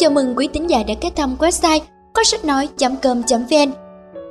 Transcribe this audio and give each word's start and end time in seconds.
Chào 0.00 0.10
mừng 0.10 0.34
quý 0.36 0.48
tín 0.52 0.66
giả 0.66 0.82
đã 0.82 0.94
ghé 1.00 1.10
thăm 1.16 1.36
website 1.38 1.80
có 2.14 2.24
sách 2.24 2.44
nói.com.vn. 2.44 3.72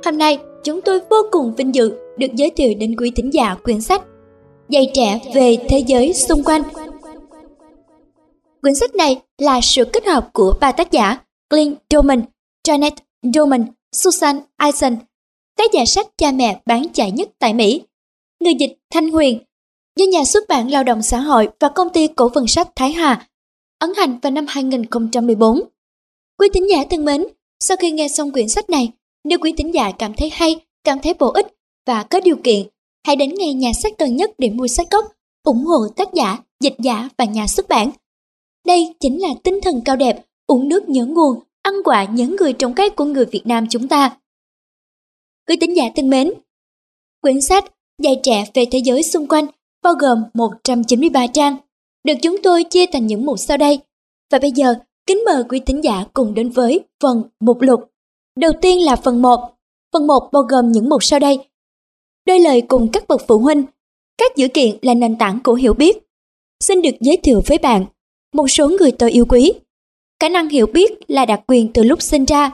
Hôm 0.04 0.18
nay, 0.18 0.38
chúng 0.64 0.80
tôi 0.82 1.00
vô 1.10 1.16
cùng 1.30 1.54
vinh 1.54 1.74
dự 1.74 1.92
được 2.18 2.26
giới 2.34 2.50
thiệu 2.50 2.74
đến 2.78 2.96
quý 2.96 3.12
tín 3.14 3.30
giả 3.30 3.54
quyển 3.54 3.80
sách 3.80 4.02
Dạy 4.68 4.90
trẻ 4.94 5.20
về 5.34 5.56
thế 5.68 5.78
giới 5.86 6.12
xung 6.12 6.44
quanh. 6.44 6.62
Quyển 8.62 8.74
sách 8.74 8.94
này 8.94 9.20
là 9.38 9.60
sự 9.62 9.84
kết 9.84 10.06
hợp 10.06 10.30
của 10.32 10.54
ba 10.60 10.72
tác 10.72 10.90
giả 10.90 11.18
clint 11.50 11.78
Doman, 11.90 12.22
Janet 12.68 12.92
Doman, 13.34 13.64
Susan 13.92 14.40
Eisen, 14.58 14.96
tác 15.58 15.72
giả 15.72 15.84
sách 15.84 16.06
cha 16.18 16.32
mẹ 16.32 16.60
bán 16.66 16.86
chạy 16.92 17.10
nhất 17.10 17.28
tại 17.38 17.54
Mỹ. 17.54 17.82
Người 18.40 18.54
dịch 18.54 18.78
Thanh 18.92 19.10
Huyền, 19.10 19.38
do 19.96 20.04
nhà 20.12 20.24
xuất 20.24 20.48
bản 20.48 20.70
Lao 20.70 20.84
động 20.84 21.02
xã 21.02 21.20
hội 21.20 21.48
và 21.60 21.68
công 21.68 21.90
ty 21.90 22.06
cổ 22.06 22.30
phần 22.34 22.46
sách 22.46 22.68
Thái 22.76 22.92
Hà 22.92 23.26
ấn 23.80 23.90
hành 23.96 24.18
vào 24.22 24.32
năm 24.32 24.44
2014. 24.48 25.60
Quý 26.38 26.48
tín 26.52 26.66
giả 26.70 26.84
thân 26.90 27.04
mến, 27.04 27.24
sau 27.60 27.76
khi 27.76 27.90
nghe 27.90 28.08
xong 28.08 28.32
quyển 28.32 28.48
sách 28.48 28.70
này, 28.70 28.92
nếu 29.24 29.38
quý 29.38 29.52
tín 29.56 29.70
giả 29.70 29.92
cảm 29.98 30.12
thấy 30.14 30.30
hay, 30.32 30.56
cảm 30.84 30.98
thấy 31.02 31.14
bổ 31.14 31.32
ích 31.32 31.46
và 31.86 32.02
có 32.02 32.20
điều 32.20 32.36
kiện, 32.44 32.66
hãy 33.06 33.16
đến 33.16 33.34
ngay 33.34 33.54
nhà 33.54 33.70
sách 33.82 33.92
gần 33.98 34.16
nhất 34.16 34.30
để 34.38 34.50
mua 34.50 34.66
sách 34.66 34.90
gốc, 34.90 35.04
ủng 35.42 35.64
hộ 35.64 35.88
tác 35.96 36.08
giả, 36.14 36.38
dịch 36.60 36.74
giả 36.78 37.08
và 37.16 37.24
nhà 37.24 37.46
xuất 37.46 37.68
bản. 37.68 37.90
Đây 38.66 38.94
chính 39.00 39.22
là 39.22 39.28
tinh 39.44 39.60
thần 39.62 39.82
cao 39.84 39.96
đẹp, 39.96 40.26
uống 40.46 40.68
nước 40.68 40.88
nhớ 40.88 41.06
nguồn, 41.06 41.40
ăn 41.62 41.74
quả 41.84 42.04
nhớ 42.04 42.26
người 42.26 42.52
trồng 42.52 42.74
cây 42.74 42.90
của 42.90 43.04
người 43.04 43.26
Việt 43.26 43.42
Nam 43.44 43.66
chúng 43.70 43.88
ta. 43.88 44.16
Quý 45.48 45.56
tín 45.60 45.74
giả 45.74 45.84
thân 45.96 46.10
mến, 46.10 46.32
quyển 47.20 47.40
sách 47.40 47.64
dạy 48.02 48.20
trẻ 48.22 48.44
về 48.54 48.64
thế 48.70 48.78
giới 48.84 49.02
xung 49.02 49.28
quanh 49.28 49.46
bao 49.82 49.94
gồm 49.94 50.22
193 50.34 51.26
trang 51.26 51.56
được 52.04 52.14
chúng 52.22 52.42
tôi 52.42 52.64
chia 52.64 52.86
thành 52.86 53.06
những 53.06 53.26
mục 53.26 53.38
sau 53.38 53.56
đây. 53.56 53.78
Và 54.32 54.38
bây 54.38 54.50
giờ, 54.50 54.74
kính 55.06 55.22
mời 55.26 55.44
quý 55.48 55.60
thính 55.66 55.84
giả 55.84 56.04
cùng 56.12 56.34
đến 56.34 56.50
với 56.50 56.80
phần 57.02 57.22
mục 57.40 57.60
lục. 57.60 57.80
Đầu 58.36 58.52
tiên 58.62 58.84
là 58.84 58.96
phần 58.96 59.22
1. 59.22 59.40
Phần 59.92 60.06
1 60.06 60.28
bao 60.32 60.42
gồm 60.42 60.72
những 60.72 60.88
mục 60.88 61.04
sau 61.04 61.18
đây. 61.18 61.38
Đôi 62.26 62.40
lời 62.40 62.62
cùng 62.68 62.88
các 62.92 63.08
bậc 63.08 63.22
phụ 63.28 63.38
huynh. 63.38 63.64
Các 64.18 64.36
dữ 64.36 64.48
kiện 64.48 64.76
là 64.82 64.94
nền 64.94 65.18
tảng 65.18 65.38
của 65.44 65.54
hiểu 65.54 65.74
biết. 65.74 65.96
Xin 66.60 66.82
được 66.82 66.94
giới 67.00 67.16
thiệu 67.16 67.42
với 67.46 67.58
bạn 67.58 67.84
một 68.32 68.50
số 68.50 68.68
người 68.68 68.92
tôi 68.92 69.10
yêu 69.10 69.24
quý. 69.28 69.52
Khả 70.20 70.28
năng 70.28 70.48
hiểu 70.48 70.66
biết 70.66 71.10
là 71.10 71.24
đặc 71.24 71.40
quyền 71.46 71.72
từ 71.72 71.82
lúc 71.82 72.02
sinh 72.02 72.24
ra. 72.24 72.50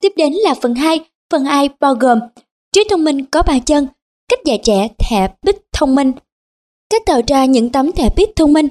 Tiếp 0.00 0.12
đến 0.16 0.32
là 0.32 0.54
phần 0.62 0.74
2, 0.74 1.00
phần 1.30 1.44
2 1.44 1.68
bao 1.80 1.94
gồm 1.94 2.18
trí 2.72 2.84
thông 2.90 3.04
minh 3.04 3.24
có 3.24 3.42
ba 3.42 3.58
chân, 3.58 3.86
cách 4.28 4.38
dạy 4.44 4.60
trẻ 4.62 4.88
thẻ 4.98 5.28
bích 5.42 5.56
thông 5.72 5.94
minh, 5.94 6.12
cách 6.90 7.02
tạo 7.06 7.20
ra 7.26 7.44
những 7.44 7.70
tấm 7.70 7.92
thẻ 7.92 8.08
pip 8.16 8.28
thông 8.36 8.52
minh. 8.52 8.68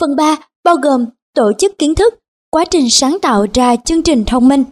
Phần 0.00 0.16
3 0.16 0.36
bao 0.64 0.76
gồm 0.76 1.06
tổ 1.34 1.52
chức 1.58 1.78
kiến 1.78 1.94
thức, 1.94 2.14
quá 2.50 2.64
trình 2.64 2.90
sáng 2.90 3.18
tạo 3.22 3.46
ra 3.54 3.76
chương 3.76 4.02
trình 4.02 4.24
thông 4.24 4.48
minh. 4.48 4.64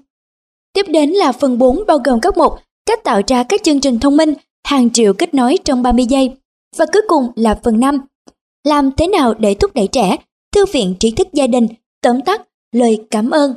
Tiếp 0.73 0.87
đến 0.89 1.11
là 1.11 1.33
phần 1.33 1.59
4 1.59 1.87
bao 1.87 1.99
gồm 2.05 2.21
các 2.21 2.37
mục 2.37 2.53
cách 2.87 3.05
tạo 3.05 3.21
ra 3.27 3.43
các 3.43 3.63
chương 3.63 3.81
trình 3.81 3.99
thông 3.99 4.17
minh, 4.17 4.35
hàng 4.65 4.91
triệu 4.91 5.13
kết 5.13 5.35
nối 5.35 5.59
trong 5.65 5.83
30 5.83 6.07
giây. 6.07 6.37
Và 6.77 6.87
cuối 6.93 7.03
cùng 7.09 7.33
là 7.37 7.61
phần 7.65 7.81
5. 7.81 7.99
Làm 8.65 8.91
thế 8.97 9.07
nào 9.07 9.35
để 9.35 9.55
thúc 9.55 9.75
đẩy 9.75 9.87
trẻ, 9.87 10.17
thư 10.53 10.67
viện 10.67 10.95
trí 11.01 11.11
thức 11.11 11.29
gia 11.33 11.47
đình, 11.47 11.67
tóm 12.03 12.21
tắt, 12.21 12.49
lời 12.73 13.05
cảm 13.11 13.31
ơn. 13.31 13.55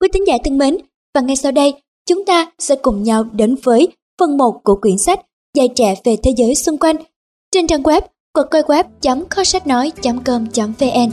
Quý 0.00 0.08
tín 0.12 0.24
giả 0.26 0.34
thân 0.44 0.58
mến, 0.58 0.76
và 1.14 1.20
ngay 1.20 1.36
sau 1.36 1.52
đây, 1.52 1.74
chúng 2.06 2.24
ta 2.24 2.52
sẽ 2.58 2.76
cùng 2.76 3.02
nhau 3.02 3.24
đến 3.24 3.56
với 3.62 3.88
phần 4.18 4.36
1 4.36 4.60
của 4.64 4.76
quyển 4.76 4.98
sách 4.98 5.20
Dạy 5.54 5.68
trẻ 5.74 5.94
về 6.04 6.16
thế 6.22 6.30
giới 6.36 6.54
xung 6.54 6.78
quanh 6.78 6.96
trên 7.54 7.66
trang 7.66 7.82
web 7.82 8.00
cuộc 8.32 8.44
coi 8.50 8.62
web.kho 8.62 9.44
sách 9.44 9.66
nói.com.vn 9.66 11.10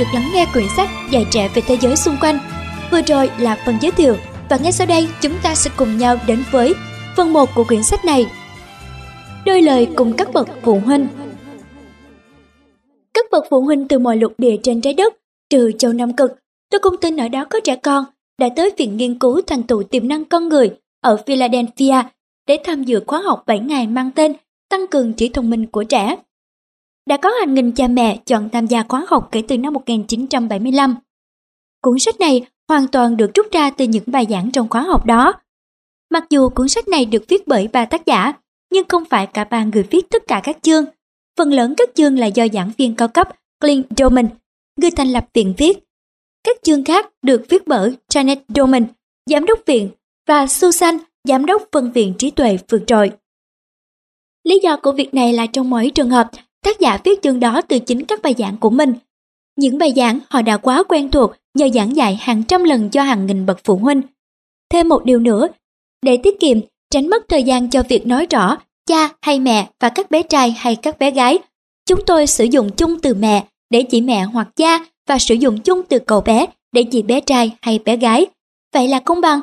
được 0.00 0.06
lắng 0.14 0.30
nghe 0.34 0.46
quyển 0.52 0.66
sách 0.76 0.88
Dạy 1.10 1.26
trẻ 1.30 1.48
về 1.54 1.62
thế 1.66 1.76
giới 1.80 1.96
xung 1.96 2.16
quanh. 2.20 2.38
Vừa 2.90 3.00
rồi 3.02 3.30
là 3.38 3.62
phần 3.66 3.76
giới 3.80 3.90
thiệu 3.90 4.16
và 4.48 4.56
ngay 4.56 4.72
sau 4.72 4.86
đây 4.86 5.08
chúng 5.20 5.32
ta 5.42 5.54
sẽ 5.54 5.70
cùng 5.76 5.98
nhau 5.98 6.16
đến 6.26 6.42
với 6.50 6.74
phần 7.16 7.32
1 7.32 7.50
của 7.54 7.64
quyển 7.64 7.82
sách 7.82 8.04
này. 8.04 8.26
Đôi 9.46 9.62
lời 9.62 9.88
cùng 9.96 10.12
các 10.12 10.32
bậc 10.32 10.48
phụ 10.62 10.80
huynh 10.86 11.08
Các 13.14 13.26
bậc 13.30 13.44
phụ 13.50 13.60
huynh 13.60 13.88
từ 13.88 13.98
mọi 13.98 14.16
lục 14.16 14.32
địa 14.38 14.56
trên 14.62 14.80
trái 14.80 14.94
đất, 14.94 15.14
trừ 15.50 15.72
châu 15.78 15.92
Nam 15.92 16.16
Cực, 16.16 16.30
tôi 16.70 16.80
không 16.82 16.96
tin 16.96 17.16
ở 17.16 17.28
đó 17.28 17.44
có 17.50 17.60
trẻ 17.64 17.76
con, 17.76 18.04
đã 18.38 18.48
tới 18.56 18.70
Viện 18.76 18.96
Nghiên 18.96 19.18
cứu 19.18 19.40
thành 19.46 19.62
tựu 19.62 19.82
tiềm 19.82 20.08
năng 20.08 20.24
con 20.24 20.48
người 20.48 20.70
ở 21.00 21.16
Philadelphia 21.26 22.02
để 22.46 22.58
tham 22.64 22.82
dự 22.82 23.00
khóa 23.06 23.20
học 23.20 23.42
7 23.46 23.58
ngày 23.58 23.86
mang 23.86 24.10
tên 24.10 24.32
Tăng 24.70 24.86
cường 24.86 25.12
trí 25.12 25.28
thông 25.28 25.50
minh 25.50 25.66
của 25.66 25.84
trẻ 25.84 26.16
đã 27.10 27.16
có 27.16 27.30
hàng 27.30 27.54
nghìn 27.54 27.72
cha 27.72 27.88
mẹ 27.88 28.16
chọn 28.26 28.48
tham 28.52 28.66
gia 28.66 28.82
khóa 28.82 29.06
học 29.08 29.28
kể 29.32 29.42
từ 29.48 29.58
năm 29.58 29.72
1975. 29.72 30.94
Cuốn 31.82 31.98
sách 31.98 32.20
này 32.20 32.46
hoàn 32.68 32.88
toàn 32.88 33.16
được 33.16 33.30
rút 33.34 33.46
ra 33.52 33.70
từ 33.70 33.84
những 33.84 34.02
bài 34.06 34.26
giảng 34.30 34.50
trong 34.50 34.68
khóa 34.68 34.82
học 34.82 35.06
đó. 35.06 35.32
Mặc 36.10 36.24
dù 36.30 36.48
cuốn 36.48 36.68
sách 36.68 36.88
này 36.88 37.04
được 37.04 37.24
viết 37.28 37.48
bởi 37.48 37.68
ba 37.68 37.84
tác 37.84 38.06
giả, 38.06 38.32
nhưng 38.72 38.88
không 38.88 39.04
phải 39.04 39.26
cả 39.26 39.44
ba 39.44 39.64
người 39.64 39.82
viết 39.82 40.10
tất 40.10 40.22
cả 40.28 40.40
các 40.44 40.58
chương. 40.62 40.84
Phần 41.38 41.52
lớn 41.52 41.74
các 41.76 41.90
chương 41.94 42.18
là 42.18 42.26
do 42.26 42.46
giảng 42.52 42.70
viên 42.78 42.94
cao 42.94 43.08
cấp 43.08 43.28
Clint 43.60 43.86
Doman, 43.96 44.28
người 44.76 44.90
thành 44.90 45.08
lập 45.08 45.26
viện 45.34 45.54
viết. 45.58 45.78
Các 46.44 46.56
chương 46.62 46.84
khác 46.84 47.10
được 47.22 47.42
viết 47.48 47.66
bởi 47.66 47.96
Janet 48.12 48.36
Doman, 48.48 48.86
giám 49.30 49.46
đốc 49.46 49.58
viện, 49.66 49.90
và 50.28 50.46
Susan, 50.46 50.98
giám 51.28 51.46
đốc 51.46 51.62
phân 51.72 51.92
viện 51.92 52.14
trí 52.18 52.30
tuệ 52.30 52.58
vượt 52.68 52.82
trội. 52.86 53.10
Lý 54.44 54.60
do 54.62 54.76
của 54.76 54.92
việc 54.92 55.14
này 55.14 55.32
là 55.32 55.46
trong 55.46 55.70
mỗi 55.70 55.90
trường 55.94 56.10
hợp, 56.10 56.30
Tác 56.64 56.80
giả 56.80 56.98
viết 57.04 57.22
chương 57.22 57.40
đó 57.40 57.60
từ 57.68 57.78
chính 57.78 58.04
các 58.04 58.22
bài 58.22 58.34
giảng 58.38 58.56
của 58.56 58.70
mình. 58.70 58.94
Những 59.56 59.78
bài 59.78 59.92
giảng 59.96 60.18
họ 60.28 60.42
đã 60.42 60.56
quá 60.56 60.82
quen 60.88 61.10
thuộc 61.10 61.32
nhờ 61.54 61.68
giảng 61.74 61.96
dạy 61.96 62.18
hàng 62.20 62.42
trăm 62.42 62.64
lần 62.64 62.90
cho 62.90 63.02
hàng 63.02 63.26
nghìn 63.26 63.46
bậc 63.46 63.60
phụ 63.64 63.76
huynh. 63.76 64.02
Thêm 64.72 64.88
một 64.88 65.04
điều 65.04 65.18
nữa, 65.18 65.48
để 66.02 66.16
tiết 66.16 66.40
kiệm, 66.40 66.58
tránh 66.90 67.08
mất 67.08 67.22
thời 67.28 67.42
gian 67.42 67.70
cho 67.70 67.82
việc 67.88 68.06
nói 68.06 68.26
rõ 68.30 68.56
cha 68.86 69.08
hay 69.22 69.40
mẹ 69.40 69.68
và 69.80 69.88
các 69.88 70.10
bé 70.10 70.22
trai 70.22 70.50
hay 70.50 70.76
các 70.76 70.98
bé 70.98 71.10
gái, 71.10 71.38
chúng 71.86 72.00
tôi 72.06 72.26
sử 72.26 72.44
dụng 72.44 72.70
chung 72.76 73.00
từ 73.00 73.14
mẹ 73.14 73.44
để 73.70 73.82
chỉ 73.82 74.00
mẹ 74.00 74.22
hoặc 74.22 74.48
cha 74.56 74.78
và 75.08 75.18
sử 75.18 75.34
dụng 75.34 75.60
chung 75.60 75.82
từ 75.88 75.98
cậu 75.98 76.20
bé 76.20 76.46
để 76.72 76.82
chỉ 76.82 77.02
bé 77.02 77.20
trai 77.20 77.52
hay 77.62 77.78
bé 77.78 77.96
gái. 77.96 78.26
Vậy 78.74 78.88
là 78.88 79.00
công 79.00 79.20
bằng. 79.20 79.40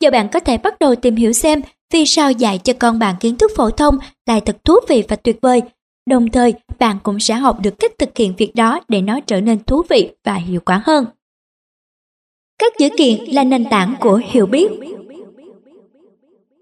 Giờ 0.00 0.10
bạn 0.10 0.28
có 0.32 0.40
thể 0.40 0.58
bắt 0.58 0.78
đầu 0.78 0.94
tìm 0.94 1.16
hiểu 1.16 1.32
xem 1.32 1.60
vì 1.92 2.06
sao 2.06 2.32
dạy 2.32 2.58
cho 2.58 2.72
con 2.78 2.98
bạn 2.98 3.14
kiến 3.20 3.36
thức 3.36 3.52
phổ 3.56 3.70
thông 3.70 3.98
lại 4.26 4.40
thật 4.40 4.56
thú 4.64 4.74
vị 4.88 5.04
và 5.08 5.16
tuyệt 5.16 5.38
vời 5.42 5.62
Đồng 6.06 6.30
thời, 6.30 6.54
bạn 6.78 6.98
cũng 7.02 7.20
sẽ 7.20 7.34
học 7.34 7.58
được 7.62 7.74
cách 7.78 7.92
thực 7.98 8.16
hiện 8.16 8.34
việc 8.38 8.54
đó 8.54 8.80
để 8.88 9.00
nó 9.00 9.20
trở 9.20 9.40
nên 9.40 9.64
thú 9.64 9.82
vị 9.88 10.10
và 10.24 10.34
hiệu 10.34 10.60
quả 10.64 10.82
hơn. 10.84 11.06
Các 12.58 12.72
dữ 12.78 12.88
kiện 12.98 13.24
là 13.24 13.44
nền 13.44 13.64
tảng 13.70 13.94
của 14.00 14.20
hiểu 14.30 14.46
biết. 14.46 14.70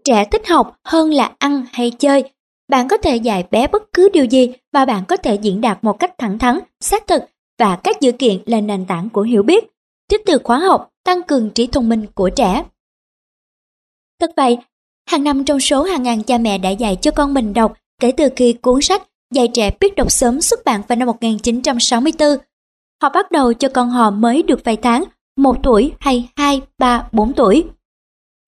Trẻ 0.05 0.25
thích 0.25 0.49
học 0.49 0.77
hơn 0.85 1.11
là 1.11 1.35
ăn 1.39 1.67
hay 1.73 1.91
chơi. 1.91 2.25
Bạn 2.69 2.89
có 2.89 2.97
thể 2.97 3.17
dạy 3.17 3.47
bé 3.51 3.67
bất 3.67 3.83
cứ 3.93 4.09
điều 4.13 4.25
gì 4.25 4.53
mà 4.73 4.85
bạn 4.85 5.05
có 5.09 5.17
thể 5.17 5.35
diễn 5.35 5.61
đạt 5.61 5.85
một 5.85 5.99
cách 5.99 6.19
thẳng 6.19 6.39
thắn, 6.39 6.59
xác 6.81 7.07
thực 7.07 7.23
và 7.59 7.77
các 7.77 8.01
dữ 8.01 8.13
kiện 8.13 8.43
là 8.47 8.61
nền 8.61 8.87
tảng 8.87 9.09
của 9.09 9.23
hiểu 9.23 9.43
biết. 9.43 9.65
Tiếp 10.09 10.21
từ 10.27 10.39
khóa 10.45 10.59
học 10.59 10.89
tăng 11.05 11.23
cường 11.23 11.51
trí 11.51 11.67
thông 11.67 11.89
minh 11.89 12.07
của 12.15 12.31
trẻ. 12.31 12.65
Thật 14.21 14.31
vậy, 14.37 14.59
hàng 15.07 15.25
năm 15.25 15.45
trong 15.45 15.61
số 15.61 15.83
hàng 15.83 16.03
ngàn 16.03 16.23
cha 16.23 16.39
mẹ 16.39 16.59
đã 16.59 16.71
dạy 16.71 16.97
cho 16.97 17.11
con 17.11 17.35
mình 17.35 17.53
đọc 17.53 17.73
kể 18.01 18.13
từ 18.13 18.29
khi 18.37 18.53
cuốn 18.53 18.81
sách 18.83 19.03
Dạy 19.35 19.49
trẻ 19.55 19.71
biết 19.81 19.97
đọc 19.97 20.11
sớm 20.11 20.41
xuất 20.41 20.65
bản 20.65 20.83
vào 20.89 20.97
năm 20.97 21.07
1964. 21.07 22.29
Họ 23.03 23.09
bắt 23.09 23.31
đầu 23.31 23.53
cho 23.53 23.69
con 23.69 23.91
họ 23.91 24.11
mới 24.11 24.43
được 24.43 24.61
vài 24.65 24.77
tháng, 24.77 25.05
một 25.37 25.57
tuổi 25.63 25.93
hay 26.01 26.29
hai, 26.37 26.61
ba, 26.79 27.09
bốn 27.13 27.33
tuổi. 27.33 27.65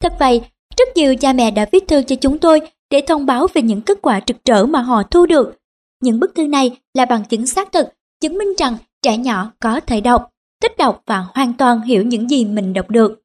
Thật 0.01 0.13
vậy, 0.19 0.41
rất 0.77 0.89
nhiều 0.95 1.17
cha 1.17 1.33
mẹ 1.33 1.51
đã 1.51 1.67
viết 1.73 1.89
thư 1.89 2.03
cho 2.03 2.17
chúng 2.17 2.39
tôi 2.39 2.61
để 2.91 3.01
thông 3.07 3.27
báo 3.27 3.47
về 3.55 3.63
những 3.63 3.81
kết 3.81 3.99
quả 4.03 4.21
trực 4.21 4.45
trở 4.45 4.67
mà 4.67 4.81
họ 4.81 5.03
thu 5.03 5.27
được. 5.27 5.59
Những 6.03 6.21
bức 6.21 6.35
thư 6.35 6.47
này 6.47 6.77
là 6.95 7.05
bằng 7.05 7.25
chứng 7.25 7.47
xác 7.47 7.73
thực, 7.73 7.87
chứng 8.21 8.39
minh 8.39 8.49
rằng 8.59 8.77
trẻ 9.03 9.17
nhỏ 9.17 9.53
có 9.61 9.81
thể 9.81 10.01
đọc, 10.01 10.31
thích 10.63 10.77
đọc 10.79 11.03
và 11.07 11.27
hoàn 11.35 11.53
toàn 11.53 11.81
hiểu 11.81 12.03
những 12.03 12.31
gì 12.31 12.45
mình 12.45 12.73
đọc 12.73 12.91
được. 12.91 13.23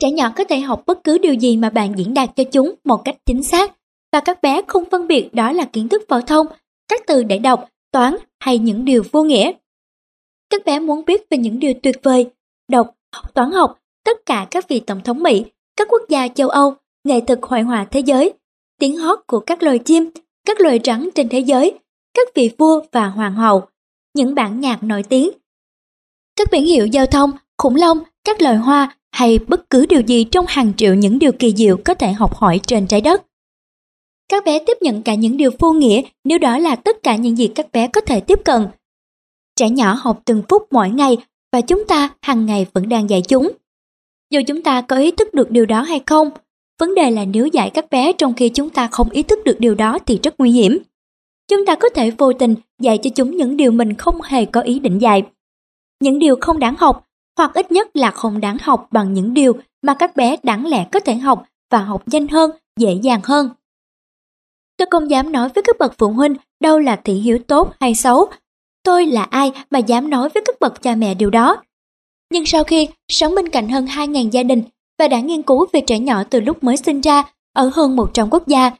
Trẻ 0.00 0.10
nhỏ 0.10 0.32
có 0.36 0.44
thể 0.44 0.60
học 0.60 0.82
bất 0.86 1.04
cứ 1.04 1.18
điều 1.18 1.34
gì 1.34 1.56
mà 1.56 1.70
bạn 1.70 1.98
diễn 1.98 2.14
đạt 2.14 2.30
cho 2.36 2.44
chúng 2.44 2.74
một 2.84 3.04
cách 3.04 3.16
chính 3.26 3.42
xác 3.42 3.72
và 4.12 4.20
các 4.20 4.42
bé 4.42 4.62
không 4.68 4.84
phân 4.90 5.06
biệt 5.06 5.28
đó 5.32 5.52
là 5.52 5.64
kiến 5.64 5.88
thức 5.88 6.02
phổ 6.08 6.20
thông, 6.20 6.46
các 6.88 7.02
từ 7.06 7.22
để 7.22 7.38
đọc, 7.38 7.68
toán 7.92 8.16
hay 8.40 8.58
những 8.58 8.84
điều 8.84 9.02
vô 9.12 9.22
nghĩa. 9.22 9.52
Các 10.50 10.64
bé 10.64 10.80
muốn 10.80 11.04
biết 11.04 11.26
về 11.30 11.38
những 11.38 11.58
điều 11.58 11.72
tuyệt 11.82 11.96
vời, 12.02 12.30
đọc, 12.68 12.94
học 13.14 13.34
toán 13.34 13.50
học, 13.50 13.78
tất 14.04 14.26
cả 14.26 14.46
các 14.50 14.68
vị 14.68 14.80
tổng 14.80 15.00
thống 15.00 15.22
Mỹ, 15.22 15.44
các 15.76 15.88
quốc 15.90 16.02
gia 16.08 16.28
châu 16.28 16.48
Âu, 16.48 16.74
nghệ 17.04 17.20
thuật 17.20 17.38
hội 17.42 17.60
họa 17.60 17.86
thế 17.90 18.00
giới, 18.00 18.32
tiếng 18.78 18.96
hót 18.96 19.18
của 19.26 19.40
các 19.40 19.62
loài 19.62 19.78
chim, 19.78 20.10
các 20.46 20.60
loài 20.60 20.80
rắn 20.84 21.08
trên 21.14 21.28
thế 21.28 21.38
giới, 21.38 21.78
các 22.14 22.28
vị 22.34 22.50
vua 22.58 22.80
và 22.92 23.06
hoàng 23.06 23.34
hậu, 23.34 23.62
những 24.14 24.34
bản 24.34 24.60
nhạc 24.60 24.82
nổi 24.82 25.02
tiếng, 25.02 25.30
các 26.36 26.48
biển 26.50 26.64
hiệu 26.64 26.86
giao 26.86 27.06
thông, 27.06 27.30
khủng 27.58 27.76
long, 27.76 27.98
các 28.24 28.42
loài 28.42 28.56
hoa 28.56 28.96
hay 29.12 29.38
bất 29.48 29.70
cứ 29.70 29.86
điều 29.86 30.00
gì 30.00 30.24
trong 30.24 30.44
hàng 30.48 30.72
triệu 30.76 30.94
những 30.94 31.18
điều 31.18 31.32
kỳ 31.32 31.52
diệu 31.56 31.76
có 31.84 31.94
thể 31.94 32.12
học 32.12 32.34
hỏi 32.36 32.60
trên 32.66 32.86
trái 32.86 33.00
đất. 33.00 33.22
Các 34.32 34.44
bé 34.44 34.58
tiếp 34.66 34.78
nhận 34.80 35.02
cả 35.02 35.14
những 35.14 35.36
điều 35.36 35.50
vô 35.58 35.72
nghĩa 35.72 36.02
nếu 36.24 36.38
đó 36.38 36.58
là 36.58 36.76
tất 36.76 37.02
cả 37.02 37.16
những 37.16 37.36
gì 37.36 37.48
các 37.48 37.72
bé 37.72 37.88
có 37.88 38.00
thể 38.00 38.20
tiếp 38.20 38.40
cận. 38.44 38.66
Trẻ 39.56 39.70
nhỏ 39.70 39.96
học 40.00 40.22
từng 40.24 40.42
phút 40.48 40.66
mỗi 40.70 40.90
ngày 40.90 41.16
và 41.52 41.60
chúng 41.60 41.84
ta 41.88 42.10
hàng 42.22 42.46
ngày 42.46 42.66
vẫn 42.72 42.88
đang 42.88 43.10
dạy 43.10 43.22
chúng. 43.28 43.52
Dù 44.30 44.40
chúng 44.46 44.62
ta 44.62 44.80
có 44.80 44.96
ý 44.96 45.10
thức 45.10 45.34
được 45.34 45.50
điều 45.50 45.66
đó 45.66 45.82
hay 45.82 46.00
không, 46.06 46.30
vấn 46.80 46.94
đề 46.94 47.10
là 47.10 47.24
nếu 47.24 47.46
dạy 47.46 47.70
các 47.70 47.90
bé 47.90 48.12
trong 48.12 48.34
khi 48.34 48.48
chúng 48.48 48.70
ta 48.70 48.86
không 48.86 49.10
ý 49.10 49.22
thức 49.22 49.38
được 49.44 49.60
điều 49.60 49.74
đó 49.74 49.98
thì 50.06 50.18
rất 50.22 50.34
nguy 50.38 50.50
hiểm. 50.50 50.78
Chúng 51.48 51.66
ta 51.66 51.74
có 51.74 51.88
thể 51.88 52.10
vô 52.10 52.32
tình 52.32 52.54
dạy 52.82 52.98
cho 52.98 53.10
chúng 53.14 53.36
những 53.36 53.56
điều 53.56 53.72
mình 53.72 53.94
không 53.94 54.22
hề 54.22 54.44
có 54.44 54.60
ý 54.60 54.78
định 54.78 54.98
dạy. 54.98 55.22
Những 56.00 56.18
điều 56.18 56.36
không 56.40 56.58
đáng 56.58 56.74
học, 56.78 57.06
hoặc 57.38 57.54
ít 57.54 57.72
nhất 57.72 57.96
là 57.96 58.10
không 58.10 58.40
đáng 58.40 58.56
học 58.62 58.88
bằng 58.90 59.14
những 59.14 59.34
điều 59.34 59.52
mà 59.82 59.94
các 59.94 60.16
bé 60.16 60.36
đáng 60.42 60.66
lẽ 60.66 60.86
có 60.92 61.00
thể 61.00 61.14
học 61.14 61.44
và 61.70 61.78
học 61.78 62.02
nhanh 62.06 62.28
hơn, 62.28 62.50
dễ 62.78 62.92
dàng 63.02 63.20
hơn. 63.24 63.48
Tôi 64.82 64.86
không 64.90 65.10
dám 65.10 65.32
nói 65.32 65.48
với 65.54 65.62
các 65.66 65.76
bậc 65.78 65.94
phụ 65.98 66.08
huynh 66.08 66.34
đâu 66.60 66.78
là 66.78 66.96
thị 66.96 67.12
hiếu 67.14 67.38
tốt 67.46 67.72
hay 67.80 67.94
xấu. 67.94 68.26
Tôi 68.82 69.06
là 69.06 69.22
ai 69.22 69.52
mà 69.70 69.78
dám 69.78 70.10
nói 70.10 70.28
với 70.28 70.42
các 70.46 70.56
bậc 70.60 70.82
cha 70.82 70.94
mẹ 70.94 71.14
điều 71.14 71.30
đó. 71.30 71.62
Nhưng 72.32 72.46
sau 72.46 72.64
khi 72.64 72.88
sống 73.08 73.34
bên 73.34 73.48
cạnh 73.48 73.68
hơn 73.68 73.86
2.000 73.86 74.30
gia 74.30 74.42
đình 74.42 74.62
và 74.98 75.08
đã 75.08 75.20
nghiên 75.20 75.42
cứu 75.42 75.66
về 75.72 75.80
trẻ 75.86 75.98
nhỏ 75.98 76.24
từ 76.24 76.40
lúc 76.40 76.64
mới 76.64 76.76
sinh 76.76 77.00
ra 77.00 77.22
ở 77.52 77.70
hơn 77.74 77.96
100 77.96 78.30
quốc 78.30 78.46
gia, 78.46 78.70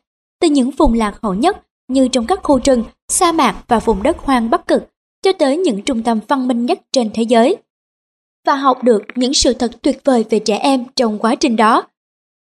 từ 0.41 0.49
những 0.49 0.71
vùng 0.71 0.95
lạc 0.95 1.19
hậu 1.23 1.35
nhất 1.35 1.57
như 1.89 2.09
trong 2.09 2.27
các 2.27 2.41
khu 2.43 2.61
rừng, 2.65 2.85
sa 3.09 3.33
mạc 3.33 3.63
và 3.69 3.79
vùng 3.79 4.03
đất 4.03 4.19
hoang 4.19 4.51
bắc 4.51 4.67
cực, 4.67 4.83
cho 5.23 5.33
tới 5.33 5.57
những 5.57 5.83
trung 5.83 6.03
tâm 6.03 6.19
văn 6.29 6.49
minh 6.49 6.67
nhất 6.67 6.81
trên 6.93 7.11
thế 7.15 7.23
giới. 7.23 7.57
Và 8.47 8.55
học 8.55 8.83
được 8.83 9.03
những 9.15 9.35
sự 9.35 9.53
thật 9.53 9.83
tuyệt 9.83 10.01
vời 10.05 10.25
về 10.31 10.39
trẻ 10.39 10.57
em 10.57 10.85
trong 10.97 11.19
quá 11.19 11.35
trình 11.35 11.57
đó. 11.57 11.83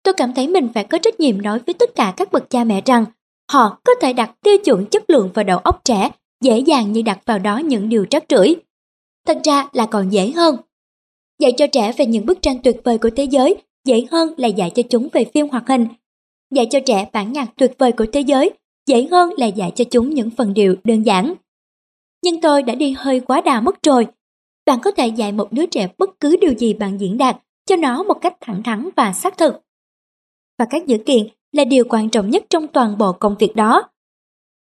Tôi 0.02 0.14
cảm 0.14 0.34
thấy 0.34 0.48
mình 0.48 0.68
phải 0.74 0.84
có 0.84 0.98
trách 0.98 1.20
nhiệm 1.20 1.42
nói 1.42 1.58
với 1.66 1.74
tất 1.74 1.90
cả 1.94 2.14
các 2.16 2.32
bậc 2.32 2.50
cha 2.50 2.64
mẹ 2.64 2.82
rằng 2.84 3.04
họ 3.50 3.80
có 3.84 3.92
thể 4.00 4.12
đặt 4.12 4.30
tiêu 4.42 4.56
chuẩn 4.64 4.86
chất 4.86 5.10
lượng 5.10 5.30
vào 5.34 5.44
đầu 5.44 5.58
óc 5.58 5.84
trẻ, 5.84 6.10
dễ 6.40 6.58
dàng 6.58 6.92
như 6.92 7.02
đặt 7.02 7.18
vào 7.26 7.38
đó 7.38 7.58
những 7.58 7.88
điều 7.88 8.04
trắc 8.04 8.24
rưởi. 8.28 8.56
Thật 9.26 9.38
ra 9.44 9.68
là 9.72 9.86
còn 9.86 10.08
dễ 10.10 10.30
hơn. 10.30 10.56
Dạy 11.38 11.52
cho 11.56 11.66
trẻ 11.66 11.92
về 11.98 12.06
những 12.06 12.26
bức 12.26 12.42
tranh 12.42 12.58
tuyệt 12.62 12.80
vời 12.84 12.98
của 12.98 13.10
thế 13.16 13.24
giới, 13.24 13.56
dễ 13.84 14.06
hơn 14.10 14.34
là 14.36 14.48
dạy 14.48 14.70
cho 14.74 14.82
chúng 14.90 15.08
về 15.12 15.24
phim 15.34 15.48
hoạt 15.48 15.68
hình. 15.68 15.86
Dạy 16.50 16.66
cho 16.70 16.80
trẻ 16.86 17.08
bản 17.12 17.32
nhạc 17.32 17.46
tuyệt 17.56 17.72
vời 17.78 17.92
của 17.92 18.06
thế 18.12 18.20
giới, 18.20 18.50
dễ 18.86 19.08
hơn 19.10 19.30
là 19.36 19.46
dạy 19.46 19.72
cho 19.74 19.84
chúng 19.90 20.10
những 20.10 20.30
phần 20.30 20.54
điệu 20.54 20.74
đơn 20.84 21.02
giản. 21.02 21.34
Nhưng 22.22 22.40
tôi 22.40 22.62
đã 22.62 22.74
đi 22.74 22.94
hơi 22.98 23.20
quá 23.20 23.40
đà 23.40 23.60
mất 23.60 23.82
rồi. 23.82 24.06
Bạn 24.66 24.78
có 24.82 24.90
thể 24.90 25.08
dạy 25.08 25.32
một 25.32 25.52
đứa 25.52 25.66
trẻ 25.66 25.88
bất 25.98 26.20
cứ 26.20 26.36
điều 26.40 26.52
gì 26.52 26.74
bạn 26.74 27.00
diễn 27.00 27.18
đạt 27.18 27.36
cho 27.66 27.76
nó 27.76 28.02
một 28.02 28.18
cách 28.20 28.36
thẳng 28.40 28.62
thắn 28.62 28.88
và 28.96 29.12
xác 29.12 29.38
thực. 29.38 29.54
Và 30.58 30.64
các 30.70 30.86
dữ 30.86 30.98
kiện 31.06 31.26
là 31.52 31.64
điều 31.64 31.84
quan 31.88 32.10
trọng 32.10 32.30
nhất 32.30 32.44
trong 32.50 32.68
toàn 32.68 32.98
bộ 32.98 33.12
công 33.12 33.36
việc 33.38 33.56
đó. 33.56 33.82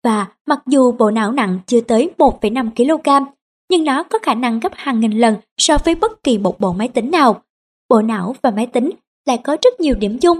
Và 0.03 0.27
mặc 0.45 0.59
dù 0.67 0.91
bộ 0.91 1.11
não 1.11 1.31
nặng 1.31 1.59
chưa 1.67 1.81
tới 1.81 2.09
1,5 2.17 2.69
kg, 2.75 3.25
nhưng 3.69 3.83
nó 3.83 4.03
có 4.03 4.19
khả 4.19 4.33
năng 4.33 4.59
gấp 4.59 4.71
hàng 4.75 4.99
nghìn 4.99 5.11
lần 5.11 5.35
so 5.57 5.77
với 5.85 5.95
bất 5.95 6.23
kỳ 6.23 6.37
một 6.37 6.59
bộ 6.59 6.73
máy 6.73 6.87
tính 6.87 7.11
nào. 7.11 7.41
Bộ 7.89 8.01
não 8.01 8.35
và 8.41 8.51
máy 8.51 8.67
tính 8.67 8.89
lại 9.25 9.39
có 9.43 9.57
rất 9.61 9.79
nhiều 9.79 9.95
điểm 9.95 10.17
chung. 10.19 10.39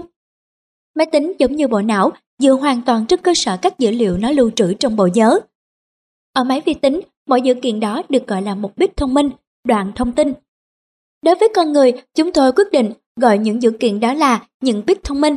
Máy 0.94 1.06
tính 1.06 1.32
giống 1.38 1.56
như 1.56 1.68
bộ 1.68 1.80
não 1.80 2.10
dựa 2.38 2.52
hoàn 2.52 2.82
toàn 2.82 3.06
trên 3.06 3.20
cơ 3.20 3.34
sở 3.34 3.56
các 3.62 3.78
dữ 3.78 3.90
liệu 3.90 4.16
nó 4.16 4.30
lưu 4.30 4.50
trữ 4.50 4.74
trong 4.74 4.96
bộ 4.96 5.08
nhớ. 5.14 5.40
Ở 6.32 6.44
máy 6.44 6.62
vi 6.64 6.74
tính, 6.74 7.00
mọi 7.26 7.42
dữ 7.42 7.54
kiện 7.54 7.80
đó 7.80 8.02
được 8.08 8.26
gọi 8.26 8.42
là 8.42 8.54
một 8.54 8.76
bit 8.76 8.96
thông 8.96 9.14
minh, 9.14 9.30
đoạn 9.64 9.92
thông 9.94 10.12
tin. 10.12 10.32
Đối 11.22 11.34
với 11.34 11.48
con 11.54 11.72
người, 11.72 11.92
chúng 12.14 12.32
tôi 12.32 12.52
quyết 12.52 12.72
định 12.72 12.92
gọi 13.16 13.38
những 13.38 13.62
dữ 13.62 13.70
kiện 13.70 14.00
đó 14.00 14.14
là 14.14 14.46
những 14.60 14.82
bit 14.86 15.04
thông 15.04 15.20
minh. 15.20 15.36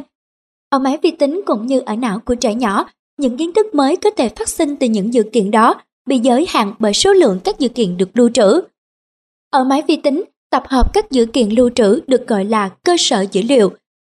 Ở 0.70 0.80
máy 0.80 0.98
vi 1.04 1.12
tính 1.12 1.42
cũng 1.46 1.68
như 1.68 1.80
ở 1.80 1.96
não 1.96 2.20
của 2.20 2.36
trẻ 2.36 2.56
nhỏ, 2.56 2.90
những 3.18 3.38
kiến 3.38 3.54
thức 3.54 3.76
mới 3.76 3.96
có 3.96 4.10
thể 4.10 4.30
phát 4.30 4.50
sinh 4.50 4.76
từ 4.76 4.88
những 4.88 5.14
dự 5.14 5.24
kiện 5.34 5.52
đó 5.52 5.82
bị 6.06 6.20
giới 6.20 6.46
hạn 6.50 6.74
bởi 6.80 6.94
số 6.94 7.14
lượng 7.14 7.40
các 7.44 7.60
dự 7.60 7.70
kiện 7.70 7.98
được 7.98 8.10
lưu 8.14 8.30
trữ. 8.30 8.62
Ở 9.50 9.64
máy 9.64 9.84
vi 9.88 9.96
tính, 9.96 10.24
tập 10.50 10.64
hợp 10.68 10.94
các 10.94 11.12
dữ 11.12 11.26
kiện 11.26 11.50
lưu 11.50 11.70
trữ 11.70 12.00
được 12.08 12.28
gọi 12.28 12.46
là 12.46 12.70
cơ 12.70 12.96
sở 13.00 13.26
dữ 13.32 13.42
liệu. 13.42 13.72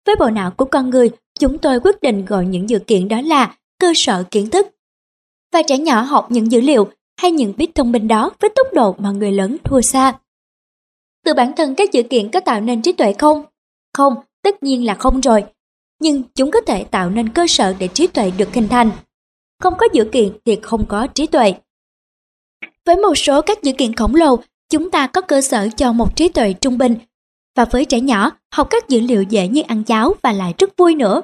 Với 0.05 0.15
bộ 0.19 0.29
não 0.29 0.51
của 0.51 0.65
con 0.65 0.89
người, 0.89 1.09
chúng 1.39 1.57
tôi 1.57 1.79
quyết 1.79 2.01
định 2.01 2.25
gọi 2.25 2.45
những 2.45 2.69
dữ 2.69 2.79
kiện 2.79 3.07
đó 3.07 3.21
là 3.21 3.55
cơ 3.79 3.93
sở 3.95 4.23
kiến 4.31 4.49
thức. 4.49 4.67
Và 5.53 5.61
trẻ 5.67 5.77
nhỏ 5.77 6.01
học 6.01 6.27
những 6.31 6.51
dữ 6.51 6.61
liệu 6.61 6.87
hay 7.21 7.31
những 7.31 7.53
bit 7.57 7.75
thông 7.75 7.91
minh 7.91 8.07
đó 8.07 8.31
với 8.39 8.49
tốc 8.55 8.67
độ 8.73 8.95
mà 8.99 9.11
người 9.11 9.31
lớn 9.31 9.57
thua 9.63 9.81
xa. 9.81 10.19
Từ 11.25 11.33
bản 11.33 11.51
thân 11.57 11.75
các 11.75 11.91
dữ 11.91 12.03
kiện 12.03 12.29
có 12.31 12.39
tạo 12.39 12.61
nên 12.61 12.81
trí 12.81 12.93
tuệ 12.93 13.13
không? 13.13 13.43
Không, 13.93 14.15
tất 14.43 14.63
nhiên 14.63 14.85
là 14.85 14.93
không 14.93 15.21
rồi. 15.21 15.43
Nhưng 15.99 16.23
chúng 16.35 16.51
có 16.51 16.61
thể 16.61 16.83
tạo 16.83 17.09
nên 17.09 17.29
cơ 17.29 17.47
sở 17.47 17.73
để 17.79 17.87
trí 17.87 18.07
tuệ 18.07 18.31
được 18.37 18.53
hình 18.53 18.67
thành. 18.67 18.91
Không 19.63 19.73
có 19.77 19.87
dữ 19.93 20.05
kiện 20.11 20.29
thì 20.45 20.57
không 20.61 20.85
có 20.85 21.07
trí 21.07 21.27
tuệ. 21.27 21.53
Với 22.85 22.95
một 22.95 23.17
số 23.17 23.41
các 23.41 23.63
dữ 23.63 23.71
kiện 23.73 23.93
khổng 23.93 24.15
lồ, 24.15 24.39
chúng 24.69 24.91
ta 24.91 25.07
có 25.07 25.21
cơ 25.21 25.41
sở 25.41 25.69
cho 25.77 25.93
một 25.93 26.15
trí 26.15 26.29
tuệ 26.29 26.53
trung 26.53 26.77
bình. 26.77 26.95
Và 27.55 27.65
với 27.65 27.85
trẻ 27.85 27.99
nhỏ, 27.99 28.31
học 28.53 28.67
các 28.69 28.89
dữ 28.89 28.99
liệu 28.99 29.23
dễ 29.23 29.47
như 29.47 29.61
ăn 29.61 29.83
cháo 29.83 30.15
và 30.23 30.31
lại 30.31 30.53
rất 30.57 30.77
vui 30.77 30.95
nữa. 30.95 31.21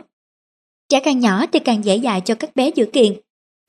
Trẻ 0.89 0.99
càng 0.99 1.19
nhỏ 1.19 1.45
thì 1.51 1.59
càng 1.59 1.85
dễ 1.85 1.95
dạy 1.95 2.21
cho 2.21 2.35
các 2.35 2.55
bé 2.55 2.71
dữ 2.75 2.85
kiện. 2.85 3.13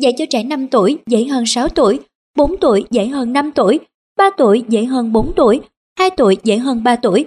Dạy 0.03 0.13
cho 0.19 0.25
trẻ 0.31 0.43
5 0.43 0.69
tuổi 0.69 0.99
dễ 1.07 1.25
hơn 1.25 1.47
6 1.47 1.69
tuổi, 1.69 2.01
4 2.37 2.57
tuổi 2.61 2.85
dễ 2.91 3.07
hơn 3.07 3.33
5 3.33 3.53
tuổi, 3.53 3.81
3 4.17 4.31
tuổi 4.37 4.65
dễ 4.69 4.85
hơn 4.85 5.13
4 5.13 5.33
tuổi, 5.37 5.61
2 5.99 6.11
tuổi 6.11 6.37
dễ 6.45 6.57
hơn 6.57 6.83
3 6.85 6.97
tuổi, 6.97 7.27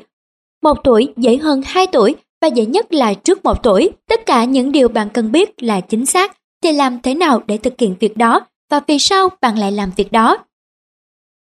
1 0.64 0.78
tuổi 0.84 1.14
dễ 1.18 1.38
hơn 1.38 1.62
2 1.66 1.88
tuổi 1.88 2.16
và 2.42 2.48
dễ 2.48 2.66
nhất 2.66 2.94
là 2.94 3.14
trước 3.14 3.46
1 3.46 3.64
tuổi. 3.64 3.90
Tất 4.08 4.26
cả 4.26 4.44
những 4.44 4.72
điều 4.72 4.88
bạn 4.88 5.10
cần 5.10 5.32
biết 5.32 5.64
là 5.64 5.82
chính 5.82 6.06
xác 6.06 6.38
thì 6.64 6.72
làm 6.72 7.02
thế 7.02 7.14
nào 7.14 7.44
để 7.48 7.58
thực 7.58 7.74
hiện 7.80 7.96
việc 8.00 8.18
đó 8.18 8.42
và 8.70 8.80
vì 8.88 9.00
sao 9.00 9.30
bạn 9.42 9.58
lại 9.58 9.72
làm 9.72 9.92
việc 9.96 10.12
đó. 10.12 10.38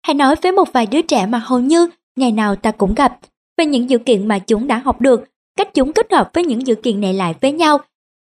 Hãy 0.01 0.13
nói 0.13 0.35
với 0.41 0.51
một 0.51 0.73
vài 0.73 0.85
đứa 0.85 1.01
trẻ 1.01 1.25
mà 1.25 1.37
hầu 1.37 1.59
như 1.59 1.89
ngày 2.15 2.31
nào 2.31 2.55
ta 2.55 2.71
cũng 2.71 2.95
gặp 2.95 3.17
về 3.57 3.65
những 3.65 3.89
dự 3.89 3.97
kiện 3.97 4.27
mà 4.27 4.39
chúng 4.39 4.67
đã 4.67 4.77
học 4.77 5.01
được, 5.01 5.23
cách 5.57 5.73
chúng 5.73 5.93
kết 5.93 6.11
hợp 6.11 6.29
với 6.33 6.45
những 6.45 6.67
dự 6.67 6.75
kiện 6.75 7.01
này 7.01 7.13
lại 7.13 7.35
với 7.41 7.51
nhau 7.51 7.77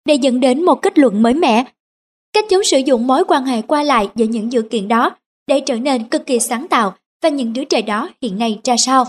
để 0.05 0.15
dẫn 0.15 0.39
đến 0.39 0.65
một 0.65 0.81
kết 0.81 0.99
luận 0.99 1.21
mới 1.23 1.33
mẻ. 1.33 1.63
Cách 2.33 2.45
chúng 2.49 2.63
sử 2.63 2.77
dụng 2.77 3.07
mối 3.07 3.23
quan 3.27 3.45
hệ 3.45 3.61
qua 3.61 3.83
lại 3.83 4.09
giữa 4.15 4.25
những 4.25 4.51
dự 4.51 4.61
kiện 4.61 4.87
đó 4.87 5.15
để 5.47 5.59
trở 5.59 5.75
nên 5.75 6.03
cực 6.03 6.25
kỳ 6.25 6.39
sáng 6.39 6.67
tạo 6.67 6.95
và 7.23 7.29
những 7.29 7.53
đứa 7.53 7.63
trẻ 7.63 7.81
đó 7.81 8.09
hiện 8.21 8.39
nay 8.39 8.59
ra 8.63 8.77
sao. 8.77 9.05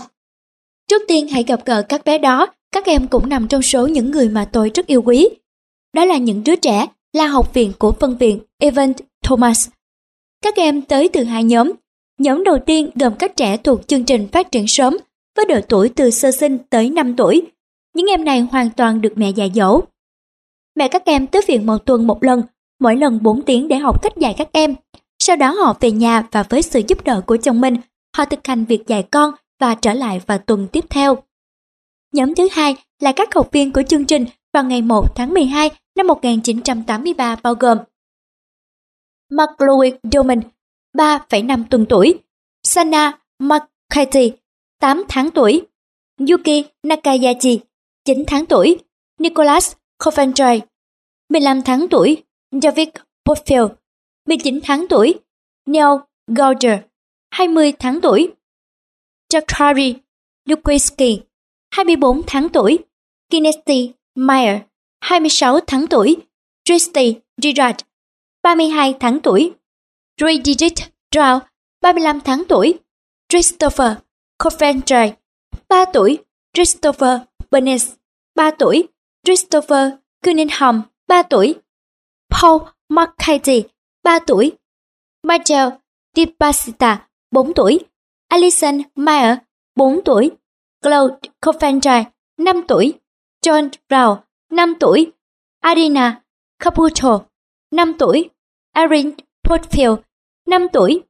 Trước 0.87 1.01
tiên 1.07 1.27
hãy 1.27 1.43
gặp 1.43 1.59
gỡ 1.65 1.81
các 1.89 2.05
bé 2.05 2.17
đó, 2.17 2.47
các 2.71 2.85
em 2.85 3.07
cũng 3.07 3.29
nằm 3.29 3.47
trong 3.47 3.61
số 3.61 3.87
những 3.87 4.11
người 4.11 4.29
mà 4.29 4.45
tôi 4.45 4.71
rất 4.75 4.87
yêu 4.87 5.01
quý. 5.01 5.29
Đó 5.93 6.05
là 6.05 6.17
những 6.17 6.43
đứa 6.45 6.55
trẻ 6.55 6.87
là 7.13 7.27
học 7.27 7.53
viện 7.53 7.71
của 7.79 7.91
phân 7.91 8.17
viện 8.17 8.39
event 8.59 8.95
Thomas. 9.23 9.69
Các 10.43 10.55
em 10.55 10.81
tới 10.81 11.09
từ 11.09 11.23
hai 11.23 11.43
nhóm. 11.43 11.71
Nhóm 12.19 12.43
đầu 12.43 12.57
tiên 12.65 12.89
gồm 12.95 13.13
các 13.19 13.35
trẻ 13.35 13.57
thuộc 13.57 13.87
chương 13.87 14.03
trình 14.03 14.27
phát 14.27 14.51
triển 14.51 14.67
sớm 14.67 14.97
với 15.35 15.45
độ 15.45 15.59
tuổi 15.69 15.89
từ 15.89 16.09
sơ 16.09 16.31
sinh 16.31 16.57
tới 16.69 16.89
5 16.89 17.15
tuổi. 17.15 17.41
Những 17.95 18.05
em 18.05 18.25
này 18.25 18.39
hoàn 18.39 18.69
toàn 18.69 19.01
được 19.01 19.13
mẹ 19.15 19.29
dạy 19.29 19.51
dỗ. 19.55 19.81
Mẹ 20.75 20.87
các 20.87 21.05
em 21.05 21.27
tới 21.27 21.41
viện 21.47 21.65
một 21.65 21.77
tuần 21.85 22.07
một 22.07 22.23
lần, 22.23 22.41
mỗi 22.79 22.95
lần 22.95 23.19
4 23.23 23.41
tiếng 23.41 23.67
để 23.67 23.75
học 23.75 24.01
cách 24.01 24.17
dạy 24.17 24.35
các 24.37 24.49
em. 24.51 24.75
Sau 25.19 25.35
đó 25.35 25.51
họ 25.51 25.75
về 25.79 25.91
nhà 25.91 26.27
và 26.31 26.43
với 26.43 26.61
sự 26.61 26.81
giúp 26.87 27.03
đỡ 27.03 27.21
của 27.21 27.37
chồng 27.37 27.61
mình, 27.61 27.75
họ 28.17 28.25
thực 28.25 28.47
hành 28.47 28.65
việc 28.65 28.87
dạy 28.87 29.03
con 29.11 29.33
và 29.59 29.75
trở 29.75 29.93
lại 29.93 30.21
vào 30.27 30.37
tuần 30.37 30.67
tiếp 30.71 30.85
theo. 30.89 31.17
Nhóm 32.11 32.35
thứ 32.35 32.47
hai 32.51 32.75
là 32.99 33.11
các 33.15 33.33
học 33.35 33.49
viên 33.51 33.73
của 33.73 33.83
chương 33.89 34.05
trình 34.05 34.25
vào 34.53 34.63
ngày 34.63 34.81
1 34.81 35.15
tháng 35.15 35.33
12 35.33 35.71
năm 35.95 36.07
1983 36.07 37.35
bao 37.43 37.53
gồm 37.53 37.77
McLeod 39.31 39.67
Louis 39.67 39.93
Doman, 40.11 40.41
3,5 40.93 41.63
tuần 41.69 41.85
tuổi, 41.89 42.19
Sana 42.63 43.19
McCarthy, 43.39 44.31
8 44.79 45.03
tháng 45.09 45.31
tuổi. 45.31 45.61
Yuki 46.19 46.65
Nakayachi, 46.83 47.59
9 48.05 48.23
tháng 48.27 48.45
tuổi. 48.45 48.79
Nicholas 49.19 49.73
Coventry, 50.05 50.61
15 51.29 51.61
tháng 51.61 51.87
tuổi. 51.91 52.23
David 52.61 52.87
Bofield, 53.25 53.69
19 54.27 54.59
tháng 54.63 54.87
tuổi. 54.89 55.19
Neil 55.65 55.87
Gauger, 56.27 56.79
20 57.31 57.73
tháng 57.79 58.01
tuổi. 58.01 58.33
Jakari 59.33 59.93
Lukowski, 60.45 61.19
24 61.71 62.21
tháng 62.27 62.49
tuổi. 62.49 62.79
Kinesty 63.29 63.91
Meyer, 64.15 64.59
26 65.01 65.59
tháng 65.67 65.87
tuổi. 65.87 66.17
Tristy 66.65 67.13
Girard, 67.41 67.79
32 68.43 68.93
tháng 68.99 69.19
tuổi. 69.19 69.51
Redigit 70.17 70.75
Drow, 71.11 71.39
35 71.81 72.19
tháng 72.19 72.45
tuổi. 72.45 72.79
Christopher 73.29 73.95
Coventry, 74.43 75.11
3 75.69 75.85
tuổi. 75.93 76.17
Christopher 76.53 77.19
Bernes, 77.51 77.91
3 78.35 78.51
tuổi. 78.51 78.87
Christopher 79.23 79.91
Cunningham, 80.23 80.81
3 81.07 81.23
tuổi. 81.23 81.55
Paul 82.29 82.59
McCarthy, 82.89 83.63
3 84.03 84.19
tuổi. 84.27 84.51
Michael 85.23 85.69
DiPasita, 86.15 86.97
4 87.31 87.53
tuổi. 87.53 87.79
Alison 88.29 88.81
Meyer, 88.95 89.35
4 89.75 90.01
tuổi. 90.05 90.31
Claude 90.81 91.15
Coventry, 91.45 92.03
5 92.37 92.61
tuổi. 92.67 92.93
John 93.45 93.69
Brown, 93.89 94.17
5 94.51 94.73
tuổi. 94.79 95.11
Arina 95.59 96.21
Caputo, 96.59 97.21
5 97.71 97.93
tuổi. 97.99 98.29
Erin 98.73 99.11
Portfield, 99.43 99.97
5 100.47 100.67
tuổi. 100.73 101.01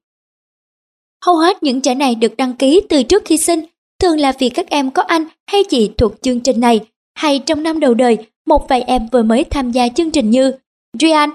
Hầu 1.26 1.38
hết 1.38 1.64
những 1.64 1.82
trẻ 1.82 1.96
này 1.96 2.16
được 2.16 2.38
đăng 2.38 2.56
ký 2.56 2.82
từ 2.90 3.04
trước 3.04 3.24
khi 3.26 3.38
sinh, 3.38 3.66
thường 4.00 4.20
là 4.20 4.34
vì 4.40 4.50
các 4.50 4.70
em 4.70 4.92
có 4.92 5.02
anh 5.02 5.26
hay 5.48 5.64
chị 5.64 5.92
thuộc 5.98 6.22
chương 6.22 6.40
trình 6.40 6.60
này, 6.60 6.80
hay 7.14 7.40
trong 7.40 7.64
năm 7.64 7.80
đầu 7.80 7.94
đời, 7.94 8.18
một 8.46 8.70
vài 8.70 8.82
em 8.82 9.08
vừa 9.12 9.24
mới 9.24 9.44
tham 9.44 9.72
gia 9.72 9.90
chương 9.90 10.12
trình 10.12 10.30
như 10.30 10.54
Rian 11.00 11.30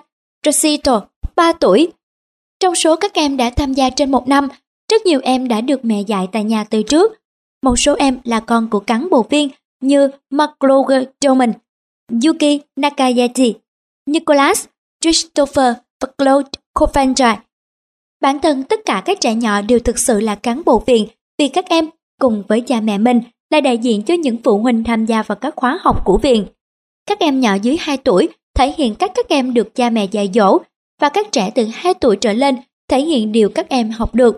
Rosito, 0.46 1.06
3 1.36 1.52
tuổi. 1.52 1.92
Trong 2.60 2.74
số 2.74 2.96
các 2.96 3.14
em 3.14 3.36
đã 3.36 3.50
tham 3.50 3.72
gia 3.72 3.90
trên 3.90 4.10
một 4.10 4.28
năm, 4.28 4.48
rất 4.90 5.06
nhiều 5.06 5.20
em 5.22 5.48
đã 5.48 5.60
được 5.60 5.84
mẹ 5.84 6.00
dạy 6.00 6.28
tại 6.32 6.44
nhà 6.44 6.64
từ 6.64 6.82
trước. 6.82 7.12
Một 7.66 7.76
số 7.76 7.94
em 7.98 8.18
là 8.24 8.40
con 8.40 8.68
của 8.70 8.80
cán 8.80 9.10
bộ 9.10 9.26
viên 9.30 9.48
như 9.80 10.10
McLaughlin 10.30 11.08
Doman, 11.20 11.52
Yuki 12.24 12.60
Nakayashi, 12.76 13.54
Nicholas, 14.06 14.66
Christopher 15.02 15.74
và 16.00 16.08
Claude 16.18 16.48
Coventry. 16.74 17.24
Bản 18.20 18.38
thân 18.40 18.64
tất 18.64 18.80
cả 18.84 19.02
các 19.04 19.20
trẻ 19.20 19.34
nhỏ 19.34 19.62
đều 19.62 19.78
thực 19.78 19.98
sự 19.98 20.20
là 20.20 20.34
cán 20.34 20.62
bộ 20.66 20.82
viện 20.86 21.06
vì 21.38 21.48
các 21.48 21.64
em 21.68 21.88
cùng 22.20 22.42
với 22.48 22.60
cha 22.60 22.80
mẹ 22.80 22.98
mình 22.98 23.20
là 23.50 23.60
đại 23.60 23.78
diện 23.78 24.02
cho 24.02 24.14
những 24.14 24.36
phụ 24.44 24.58
huynh 24.58 24.84
tham 24.84 25.06
gia 25.06 25.22
vào 25.22 25.36
các 25.36 25.56
khóa 25.56 25.78
học 25.82 26.02
của 26.04 26.18
viện. 26.18 26.46
Các 27.06 27.18
em 27.18 27.40
nhỏ 27.40 27.54
dưới 27.54 27.76
2 27.80 27.96
tuổi 27.96 28.28
thể 28.54 28.72
hiện 28.76 28.94
cách 28.94 29.12
các 29.14 29.28
em 29.28 29.54
được 29.54 29.74
cha 29.74 29.90
mẹ 29.90 30.04
dạy 30.04 30.30
dỗ 30.34 30.58
và 31.00 31.08
các 31.08 31.26
trẻ 31.32 31.50
từ 31.54 31.66
2 31.74 31.94
tuổi 31.94 32.16
trở 32.16 32.32
lên 32.32 32.56
thể 32.88 33.00
hiện 33.00 33.32
điều 33.32 33.48
các 33.48 33.68
em 33.68 33.90
học 33.90 34.14
được. 34.14 34.36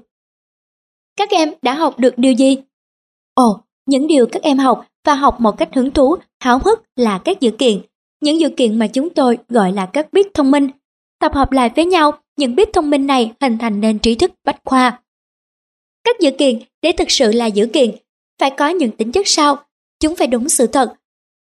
Các 1.17 1.31
em 1.31 1.53
đã 1.63 1.75
học 1.75 1.99
được 1.99 2.19
điều 2.19 2.33
gì? 2.33 2.57
Ồ, 3.39 3.61
những 3.87 4.07
điều 4.07 4.27
các 4.27 4.43
em 4.43 4.59
học 4.59 4.87
và 5.05 5.15
học 5.15 5.41
một 5.41 5.59
cách 5.59 5.69
hứng 5.75 5.91
thú, 5.91 6.17
háo 6.41 6.59
hức 6.65 6.83
là 6.97 7.19
các 7.19 7.41
dữ 7.41 7.51
kiện. 7.51 7.81
Những 8.21 8.41
dữ 8.41 8.49
kiện 8.57 8.79
mà 8.79 8.87
chúng 8.87 9.11
tôi 9.11 9.39
gọi 9.49 9.73
là 9.73 9.87
các 9.87 10.13
bit 10.13 10.27
thông 10.35 10.51
minh. 10.51 10.69
Tập 11.21 11.35
hợp 11.35 11.53
lại 11.53 11.71
với 11.77 11.85
nhau, 11.85 12.19
những 12.37 12.55
bit 12.55 12.69
thông 12.73 12.91
minh 12.91 13.07
này 13.07 13.33
hình 13.41 13.59
thành 13.59 13.81
nên 13.81 13.99
trí 13.99 14.15
thức 14.15 14.33
bách 14.45 14.61
khoa. 14.65 15.03
Các 16.05 16.21
dữ 16.21 16.31
kiện 16.31 16.59
để 16.83 16.93
thực 16.93 17.11
sự 17.11 17.33
là 17.33 17.47
dữ 17.47 17.67
kiện 17.67 17.91
phải 18.41 18.51
có 18.51 18.69
những 18.69 18.91
tính 18.91 19.13
chất 19.13 19.29
sau. 19.29 19.57
Chúng 20.01 20.17
phải 20.17 20.27
đúng 20.27 20.49
sự 20.49 20.67
thật, 20.67 20.95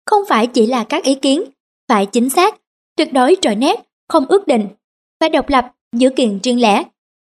không 0.06 0.22
phải 0.28 0.46
chỉ 0.46 0.66
là 0.66 0.84
các 0.84 1.04
ý 1.04 1.14
kiến, 1.14 1.42
phải 1.88 2.06
chính 2.06 2.30
xác, 2.30 2.56
tuyệt 2.96 3.12
đối 3.12 3.36
trội 3.42 3.54
nét, 3.54 3.80
không 4.08 4.26
ước 4.28 4.46
định, 4.46 4.68
phải 5.20 5.28
độc 5.28 5.48
lập, 5.48 5.72
dữ 5.96 6.10
kiện 6.10 6.38
riêng 6.42 6.60
lẻ, 6.60 6.82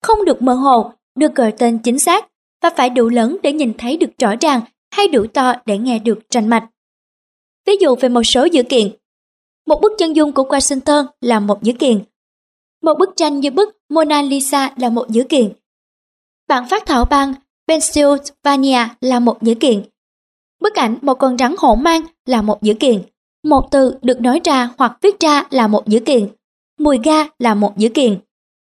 không 0.01 0.25
được 0.25 0.41
mơ 0.41 0.53
hồ, 0.53 0.91
được 1.15 1.36
gọi 1.36 1.51
tên 1.51 1.79
chính 1.79 2.00
xác 2.00 2.29
và 2.65 2.72
phải 2.77 2.89
đủ 2.89 3.10
lớn 3.10 3.38
để 3.43 3.53
nhìn 3.53 3.74
thấy 3.77 3.98
được 3.98 4.10
rõ 4.17 4.36
ràng 4.41 4.62
hay 4.91 5.07
đủ 5.07 5.25
to 5.34 5.53
để 5.65 5.77
nghe 5.77 6.00
được 6.00 6.19
rành 6.29 6.48
mạch. 6.48 6.69
Ví 7.65 7.74
dụ 7.79 7.95
về 7.95 8.10
một 8.10 8.24
số 8.24 8.45
dữ 8.45 8.63
kiện. 8.63 8.89
Một 9.67 9.81
bức 9.81 9.91
chân 9.98 10.15
dung 10.15 10.31
của 10.31 10.43
Washington 10.43 11.05
là 11.22 11.39
một 11.39 11.63
dữ 11.63 11.74
kiện. 11.74 12.00
Một 12.84 12.93
bức 13.00 13.10
tranh 13.15 13.39
như 13.39 13.51
bức 13.51 13.77
Mona 13.89 14.22
Lisa 14.22 14.74
là 14.77 14.89
một 14.89 15.10
dữ 15.10 15.24
kiện. 15.24 15.53
Bản 16.48 16.67
phát 16.69 16.86
thảo 16.86 17.05
bang 17.05 17.34
Pennsylvania 17.67 18.88
là 19.01 19.19
một 19.19 19.41
dữ 19.41 19.55
kiện. 19.55 19.84
Bức 20.62 20.75
ảnh 20.75 20.98
một 21.01 21.13
con 21.13 21.38
rắn 21.38 21.55
hổ 21.57 21.75
mang 21.75 22.01
là 22.25 22.41
một 22.41 22.62
dữ 22.62 22.74
kiện. 22.74 23.01
Một 23.43 23.67
từ 23.72 23.98
được 24.01 24.22
nói 24.22 24.41
ra 24.43 24.69
hoặc 24.77 24.98
viết 25.01 25.19
ra 25.19 25.43
là 25.50 25.67
một 25.67 25.88
dữ 25.88 26.00
kiện. 26.00 26.27
Mùi 26.79 27.00
ga 27.03 27.25
là 27.39 27.55
một 27.55 27.77
dữ 27.77 27.89
kiện. 27.89 28.19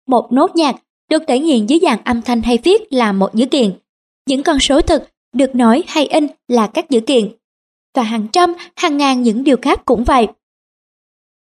Một 0.06 0.32
nốt 0.32 0.56
nhạc 0.56 0.76
được 1.10 1.22
thể 1.28 1.38
hiện 1.38 1.70
dưới 1.70 1.78
dạng 1.82 2.04
âm 2.04 2.22
thanh 2.22 2.42
hay 2.42 2.58
viết 2.58 2.92
là 2.92 3.12
một 3.12 3.34
dữ 3.34 3.46
kiện. 3.46 3.72
Những 4.28 4.42
con 4.42 4.60
số 4.60 4.80
thực 4.80 5.02
được 5.32 5.54
nói 5.54 5.82
hay 5.86 6.06
in 6.06 6.26
là 6.48 6.66
các 6.66 6.90
dữ 6.90 7.00
kiện. 7.00 7.28
Và 7.94 8.02
hàng 8.02 8.26
trăm, 8.32 8.54
hàng 8.76 8.96
ngàn 8.96 9.22
những 9.22 9.44
điều 9.44 9.56
khác 9.62 9.82
cũng 9.84 10.04
vậy. 10.04 10.26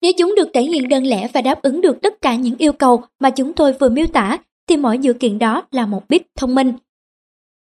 Nếu 0.01 0.11
chúng 0.17 0.35
được 0.35 0.47
thể 0.53 0.61
hiện 0.61 0.89
đơn 0.89 1.03
lẻ 1.03 1.27
và 1.33 1.41
đáp 1.41 1.61
ứng 1.61 1.81
được 1.81 2.01
tất 2.01 2.21
cả 2.21 2.35
những 2.35 2.55
yêu 2.57 2.73
cầu 2.73 3.03
mà 3.19 3.29
chúng 3.29 3.53
tôi 3.53 3.73
vừa 3.73 3.89
miêu 3.89 4.07
tả, 4.07 4.37
thì 4.67 4.77
mỗi 4.77 4.97
dữ 4.97 5.13
kiện 5.13 5.39
đó 5.39 5.63
là 5.71 5.85
một 5.85 6.09
bit 6.09 6.21
thông 6.35 6.55
minh. 6.55 6.73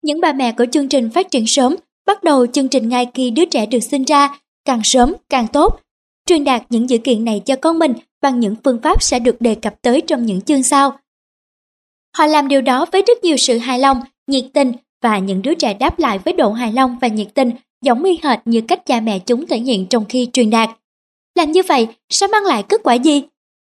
Những 0.01 0.21
bà 0.21 0.33
mẹ 0.33 0.51
của 0.51 0.65
chương 0.71 0.89
trình 0.89 1.09
phát 1.09 1.31
triển 1.31 1.47
sớm 1.47 1.75
bắt 2.05 2.23
đầu 2.23 2.47
chương 2.47 2.67
trình 2.67 2.89
ngay 2.89 3.07
khi 3.13 3.29
đứa 3.29 3.45
trẻ 3.45 3.65
được 3.65 3.79
sinh 3.79 4.03
ra, 4.03 4.39
càng 4.65 4.81
sớm 4.83 5.13
càng 5.29 5.47
tốt. 5.47 5.79
Truyền 6.25 6.43
đạt 6.43 6.63
những 6.69 6.89
dữ 6.89 6.97
kiện 6.97 7.25
này 7.25 7.41
cho 7.45 7.55
con 7.55 7.79
mình 7.79 7.93
bằng 8.21 8.39
những 8.39 8.55
phương 8.63 8.79
pháp 8.83 9.03
sẽ 9.03 9.19
được 9.19 9.35
đề 9.39 9.55
cập 9.55 9.81
tới 9.81 10.01
trong 10.01 10.25
những 10.25 10.41
chương 10.41 10.63
sau. 10.63 10.97
Họ 12.17 12.25
làm 12.25 12.47
điều 12.47 12.61
đó 12.61 12.85
với 12.91 13.01
rất 13.07 13.23
nhiều 13.23 13.37
sự 13.37 13.57
hài 13.57 13.79
lòng, 13.79 14.01
nhiệt 14.27 14.45
tình 14.53 14.71
và 15.05 15.19
những 15.19 15.41
đứa 15.41 15.53
trẻ 15.53 15.73
đáp 15.73 15.99
lại 15.99 16.19
với 16.19 16.33
độ 16.33 16.51
hài 16.51 16.71
lòng 16.73 16.97
và 17.01 17.07
nhiệt 17.07 17.27
tình 17.33 17.51
giống 17.81 18.03
y 18.03 18.19
hệt 18.23 18.39
như 18.45 18.61
cách 18.61 18.85
cha 18.85 18.99
mẹ 18.99 19.19
chúng 19.19 19.47
thể 19.47 19.57
hiện 19.57 19.87
trong 19.89 20.05
khi 20.09 20.29
truyền 20.33 20.49
đạt. 20.49 20.69
Làm 21.35 21.51
như 21.51 21.61
vậy 21.67 21.87
sẽ 22.09 22.27
mang 22.27 22.43
lại 22.43 22.63
kết 22.63 22.81
quả 22.83 22.93
gì? 22.93 23.23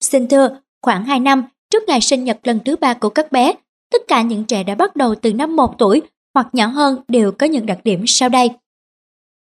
Xin 0.01 0.29
thưa, 0.29 0.61
khoảng 0.83 1.05
2 1.05 1.21
năm 1.21 1.45
trước 1.71 1.83
ngày 1.87 2.01
sinh 2.01 2.25
nhật 2.25 2.39
lần 2.43 2.59
thứ 2.65 2.77
ba 2.77 2.95
của 2.95 3.09
các 3.09 3.33
bé, 3.33 3.53
tất 3.93 4.03
cả 4.09 4.23
những 4.23 4.45
trẻ 4.45 4.65
đã 4.65 4.75
bắt 4.75 4.97
đầu 4.97 5.15
từ 5.15 5.33
năm 5.33 5.57
1 5.57 5.79
tuổi 5.79 6.03
hoặc 6.35 6.49
nhỏ 6.53 6.67
hơn 6.67 7.03
đều 7.09 7.33
có 7.33 7.47
những 7.47 7.67
đặc 7.67 7.79
điểm 7.85 8.05
sau 8.07 8.29
đây. 8.29 8.51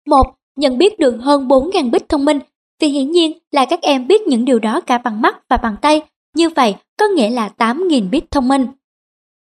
một 0.08 0.24
Nhận 0.58 0.78
biết 0.78 1.00
được 1.00 1.18
hơn 1.22 1.48
4.000 1.48 1.92
bit 1.92 2.10
thông 2.10 2.26
minh, 2.26 2.40
vì 2.80 2.88
hiển 2.88 3.12
nhiên 3.12 3.38
là 3.52 3.66
các 3.66 3.82
em 3.82 4.08
biết 4.08 4.22
những 4.22 4.46
điều 4.46 4.60
đó 4.60 4.82
cả 4.82 4.98
bằng 4.98 5.22
mắt 5.22 5.38
và 5.50 5.58
bằng 5.58 5.76
tay, 5.82 6.02
như 6.36 6.50
vậy 6.50 6.76
có 7.00 7.06
nghĩa 7.08 7.30
là 7.30 7.50
8.000 7.58 8.10
bit 8.10 8.32
thông 8.32 8.48
minh. 8.48 8.68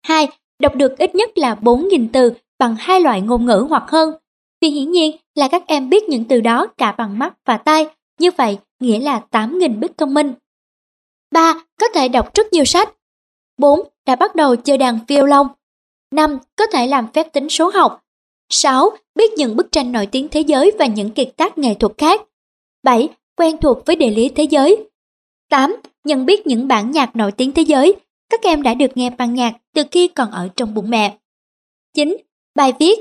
2. 0.04 0.27
Đọc 0.60 0.76
được 0.76 0.98
ít 0.98 1.16
nhất 1.16 1.38
là 1.38 1.56
4.000 1.62 2.08
từ 2.14 2.34
bằng 2.60 2.76
hai 2.80 3.02
loại 3.02 3.22
ngôn 3.22 3.46
ngữ 3.46 3.66
hoặc 3.70 3.84
hơn, 3.88 4.14
vì 4.62 4.70
hiển 4.70 4.92
nhiên 4.92 5.18
là 5.36 5.48
các 5.48 5.64
em 5.68 5.90
biết 5.90 6.04
những 6.04 6.26
từ 6.26 6.42
đó 6.42 6.68
cả 6.78 6.92
bằng 6.92 7.20
mắt 7.20 7.34
và 7.46 7.58
tai, 7.58 7.88
như 8.20 8.32
vậy 8.38 8.58
nghĩa 8.80 9.00
là 9.00 9.22
8.000 9.32 9.80
bit 9.80 9.98
thông 9.98 10.14
minh. 10.14 10.34
3. 11.32 11.54
Có 11.80 11.88
thể 11.94 12.08
đọc 12.08 12.34
rất 12.34 12.54
nhiều 12.54 12.66
sách. 12.66 12.94
4. 13.58 13.80
Đã 14.06 14.16
bắt 14.16 14.36
đầu 14.36 14.56
chơi 14.56 14.78
đàn 14.78 15.00
phiêu 15.08 15.26
lông. 15.26 15.48
5. 16.12 16.38
Có 16.56 16.68
thể 16.68 16.88
làm 16.88 17.08
phép 17.14 17.34
tính 17.34 17.50
số 17.50 17.72
học. 17.74 18.02
6. 18.50 18.90
Biết 19.16 19.34
những 19.34 19.56
bức 19.56 19.72
tranh 19.72 19.92
nổi 19.92 20.06
tiếng 20.06 20.28
thế 20.28 20.42
giới 20.42 20.72
và 20.80 20.86
những 20.86 21.12
kiệt 21.12 21.30
tác 21.38 21.58
nghệ 21.58 21.74
thuật 21.74 21.94
khác. 21.98 22.22
7. 22.84 23.10
Quen 23.38 23.58
thuộc 23.58 23.86
với 23.86 23.96
địa 23.96 24.10
lý 24.10 24.30
thế 24.30 24.44
giới. 24.44 24.90
8. 25.50 25.76
Nhận 26.04 26.26
biết 26.26 26.48
những 26.48 26.68
bản 26.68 26.92
nhạc 26.92 27.16
nổi 27.16 27.32
tiếng 27.32 27.52
thế 27.52 27.62
giới. 27.62 27.96
Các 28.36 28.50
em 28.50 28.62
đã 28.62 28.74
được 28.74 28.98
nghe 28.98 29.10
ban 29.10 29.34
nhạc 29.34 29.54
từ 29.74 29.84
khi 29.92 30.08
còn 30.08 30.32
ở 30.32 30.50
trong 30.56 30.74
bụng 30.74 30.89
mẹ. 30.89 31.18
9. 31.94 32.18
Bài 32.56 32.74
viết 32.80 33.00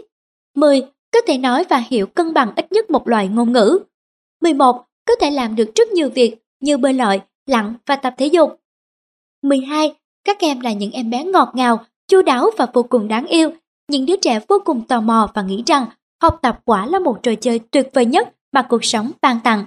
10. 0.55 0.83
Có 1.13 1.19
thể 1.27 1.39
nói 1.39 1.65
và 1.71 1.83
hiểu 1.89 2.07
cân 2.07 2.35
bằng 2.35 2.53
ít 2.57 2.73
nhất 2.73 2.91
một 2.91 3.09
loại 3.09 3.29
ngôn 3.29 3.53
ngữ. 3.53 3.79
11. 4.41 4.85
Có 5.07 5.15
thể 5.21 5.31
làm 5.31 5.55
được 5.55 5.75
rất 5.75 5.89
nhiều 5.89 6.11
việc 6.11 6.37
như 6.61 6.77
bơi 6.77 6.93
lội, 6.93 7.21
lặn 7.47 7.75
và 7.87 7.97
tập 7.97 8.15
thể 8.19 8.27
dục. 8.27 8.61
12. 9.43 9.95
Các 10.25 10.41
em 10.41 10.61
là 10.61 10.73
những 10.73 10.91
em 10.91 11.11
bé 11.11 11.25
ngọt 11.25 11.49
ngào, 11.55 11.85
chu 12.09 12.23
đáo 12.23 12.51
và 12.59 12.67
vô 12.73 12.83
cùng 12.83 13.09
đáng 13.09 13.27
yêu. 13.27 13.51
Những 13.89 14.07
đứa 14.07 14.17
trẻ 14.17 14.41
vô 14.49 14.59
cùng 14.65 14.87
tò 14.87 15.01
mò 15.01 15.31
và 15.35 15.43
nghĩ 15.43 15.63
rằng 15.67 15.87
học 16.23 16.39
tập 16.43 16.61
quả 16.65 16.87
là 16.87 16.99
một 16.99 17.19
trò 17.23 17.35
chơi 17.35 17.59
tuyệt 17.59 17.89
vời 17.93 18.07
nhất 18.07 18.29
mà 18.53 18.63
cuộc 18.63 18.85
sống 18.85 19.11
ban 19.23 19.41
tặng. 19.45 19.65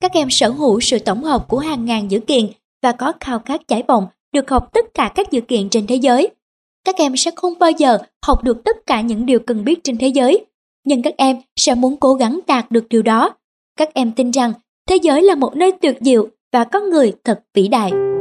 Các 0.00 0.12
em 0.12 0.30
sở 0.30 0.50
hữu 0.50 0.80
sự 0.80 0.98
tổng 0.98 1.24
hợp 1.24 1.48
của 1.48 1.58
hàng 1.58 1.84
ngàn 1.84 2.10
dữ 2.10 2.20
kiện 2.20 2.46
và 2.82 2.92
có 2.92 3.12
khao 3.20 3.38
khát 3.38 3.68
chảy 3.68 3.82
bồng 3.82 4.06
được 4.36 4.50
học 4.50 4.72
tất 4.72 4.94
cả 4.94 5.12
các 5.14 5.30
dữ 5.30 5.40
kiện 5.40 5.68
trên 5.68 5.86
thế 5.86 5.96
giới. 5.96 6.28
Các 6.84 6.96
em 6.96 7.16
sẽ 7.16 7.30
không 7.36 7.58
bao 7.58 7.70
giờ 7.70 7.98
học 8.26 8.44
được 8.44 8.64
tất 8.64 8.76
cả 8.86 9.00
những 9.00 9.26
điều 9.26 9.38
cần 9.38 9.64
biết 9.64 9.84
trên 9.84 9.98
thế 9.98 10.08
giới, 10.08 10.44
nhưng 10.84 11.02
các 11.02 11.14
em 11.16 11.36
sẽ 11.56 11.74
muốn 11.74 11.96
cố 11.96 12.14
gắng 12.14 12.40
đạt 12.46 12.70
được 12.70 12.88
điều 12.88 13.02
đó. 13.02 13.34
Các 13.78 13.94
em 13.94 14.12
tin 14.12 14.30
rằng 14.30 14.52
thế 14.88 14.96
giới 15.02 15.22
là 15.22 15.34
một 15.34 15.56
nơi 15.56 15.72
tuyệt 15.72 15.96
diệu 16.00 16.28
và 16.52 16.64
có 16.64 16.80
người 16.80 17.12
thật 17.24 17.40
vĩ 17.54 17.68
đại. 17.68 18.15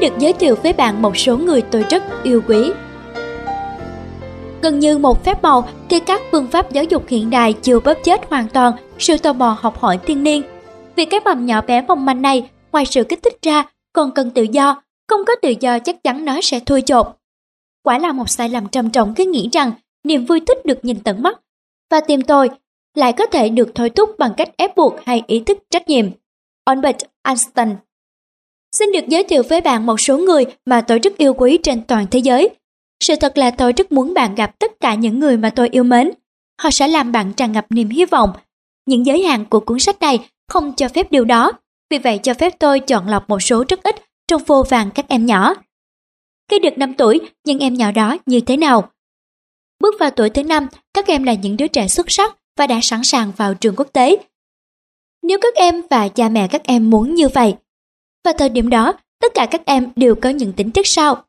Xin 0.00 0.10
được 0.10 0.18
giới 0.18 0.32
thiệu 0.32 0.56
với 0.62 0.72
bạn 0.72 1.02
một 1.02 1.16
số 1.16 1.36
người 1.36 1.62
tôi 1.62 1.84
rất 1.90 2.02
yêu 2.22 2.42
quý. 2.48 2.72
Gần 4.62 4.78
như 4.78 4.98
một 4.98 5.24
phép 5.24 5.42
màu 5.42 5.68
khi 5.88 6.00
các 6.00 6.20
phương 6.32 6.46
pháp 6.46 6.72
giáo 6.72 6.84
dục 6.84 7.04
hiện 7.08 7.30
đại 7.30 7.52
chưa 7.52 7.80
bóp 7.80 7.94
chết 8.04 8.30
hoàn 8.30 8.48
toàn 8.48 8.72
sự 8.98 9.18
tò 9.18 9.32
mò 9.32 9.56
học 9.60 9.78
hỏi 9.78 9.98
thiên 10.06 10.22
niên. 10.22 10.42
Vì 10.96 11.04
cái 11.04 11.20
mầm 11.20 11.46
nhỏ 11.46 11.60
bé 11.60 11.82
mong 11.82 12.06
manh 12.06 12.22
này, 12.22 12.50
ngoài 12.72 12.86
sự 12.86 13.04
kích 13.04 13.22
thích 13.22 13.38
ra, 13.42 13.64
còn 13.92 14.10
cần 14.10 14.30
tự 14.30 14.42
do, 14.42 14.82
không 15.08 15.20
có 15.26 15.34
tự 15.42 15.54
do 15.60 15.78
chắc 15.78 16.02
chắn 16.02 16.24
nó 16.24 16.40
sẽ 16.42 16.60
thui 16.60 16.82
chột. 16.82 17.06
Quả 17.82 17.98
là 17.98 18.12
một 18.12 18.30
sai 18.30 18.48
lầm 18.48 18.68
trầm 18.68 18.90
trọng 18.90 19.14
khi 19.14 19.24
nghĩ 19.24 19.48
rằng 19.52 19.72
niềm 20.04 20.24
vui 20.24 20.40
thích 20.40 20.66
được 20.66 20.84
nhìn 20.84 21.00
tận 21.00 21.22
mắt 21.22 21.40
và 21.90 22.00
tìm 22.00 22.22
tôi 22.22 22.50
lại 22.94 23.12
có 23.12 23.26
thể 23.26 23.48
được 23.48 23.70
thôi 23.74 23.90
thúc 23.90 24.10
bằng 24.18 24.34
cách 24.36 24.50
ép 24.56 24.76
buộc 24.76 24.94
hay 25.04 25.22
ý 25.26 25.40
thức 25.40 25.58
trách 25.70 25.88
nhiệm. 25.88 26.06
Albert 26.64 26.98
Einstein 27.22 27.68
Xin 28.72 28.92
được 28.92 29.08
giới 29.08 29.24
thiệu 29.24 29.42
với 29.48 29.60
bạn 29.60 29.86
một 29.86 30.00
số 30.00 30.18
người 30.18 30.44
mà 30.66 30.80
tôi 30.80 30.98
rất 30.98 31.16
yêu 31.16 31.34
quý 31.34 31.58
trên 31.62 31.82
toàn 31.82 32.06
thế 32.10 32.18
giới. 32.18 32.48
Sự 33.04 33.14
thật 33.16 33.38
là 33.38 33.50
tôi 33.50 33.72
rất 33.72 33.92
muốn 33.92 34.14
bạn 34.14 34.34
gặp 34.34 34.58
tất 34.58 34.72
cả 34.80 34.94
những 34.94 35.18
người 35.18 35.36
mà 35.36 35.50
tôi 35.50 35.68
yêu 35.68 35.84
mến. 35.84 36.10
Họ 36.62 36.70
sẽ 36.70 36.88
làm 36.88 37.12
bạn 37.12 37.32
tràn 37.32 37.52
ngập 37.52 37.66
niềm 37.70 37.88
hy 37.88 38.04
vọng. 38.04 38.32
Những 38.86 39.06
giới 39.06 39.22
hạn 39.22 39.44
của 39.44 39.60
cuốn 39.60 39.78
sách 39.78 40.00
này 40.00 40.28
không 40.48 40.72
cho 40.76 40.88
phép 40.88 41.10
điều 41.10 41.24
đó, 41.24 41.52
vì 41.90 41.98
vậy 41.98 42.18
cho 42.22 42.34
phép 42.34 42.58
tôi 42.58 42.80
chọn 42.80 43.08
lọc 43.08 43.28
một 43.28 43.42
số 43.42 43.64
rất 43.68 43.82
ít 43.82 43.96
trong 44.28 44.44
vô 44.44 44.62
vàng 44.62 44.90
các 44.94 45.08
em 45.08 45.26
nhỏ. 45.26 45.54
Khi 46.50 46.58
được 46.58 46.78
5 46.78 46.94
tuổi, 46.94 47.20
những 47.44 47.58
em 47.58 47.74
nhỏ 47.74 47.92
đó 47.92 48.16
như 48.26 48.40
thế 48.40 48.56
nào? 48.56 48.90
Bước 49.80 49.94
vào 50.00 50.10
tuổi 50.10 50.30
thứ 50.30 50.42
năm, 50.42 50.66
các 50.94 51.06
em 51.06 51.22
là 51.22 51.34
những 51.34 51.56
đứa 51.56 51.66
trẻ 51.66 51.88
xuất 51.88 52.10
sắc 52.10 52.36
và 52.58 52.66
đã 52.66 52.80
sẵn 52.82 53.00
sàng 53.04 53.32
vào 53.36 53.54
trường 53.54 53.76
quốc 53.76 53.88
tế. 53.92 54.16
Nếu 55.22 55.38
các 55.42 55.54
em 55.54 55.82
và 55.90 56.08
cha 56.08 56.28
mẹ 56.28 56.48
các 56.48 56.64
em 56.64 56.90
muốn 56.90 57.14
như 57.14 57.28
vậy, 57.28 57.54
vào 58.24 58.34
thời 58.38 58.48
điểm 58.48 58.70
đó, 58.70 58.92
tất 59.20 59.32
cả 59.34 59.46
các 59.50 59.62
em 59.66 59.88
đều 59.96 60.14
có 60.14 60.28
những 60.28 60.52
tính 60.52 60.70
chất 60.70 60.86
sau. 60.86 61.24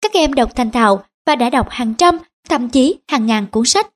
Các 0.00 0.12
em 0.12 0.32
đọc 0.32 0.56
thành 0.56 0.70
thạo 0.70 1.04
và 1.26 1.36
đã 1.36 1.50
đọc 1.50 1.66
hàng 1.70 1.94
trăm, 1.94 2.18
thậm 2.48 2.68
chí 2.68 2.96
hàng 3.08 3.26
ngàn 3.26 3.46
cuốn 3.46 3.64
sách. 3.64 3.86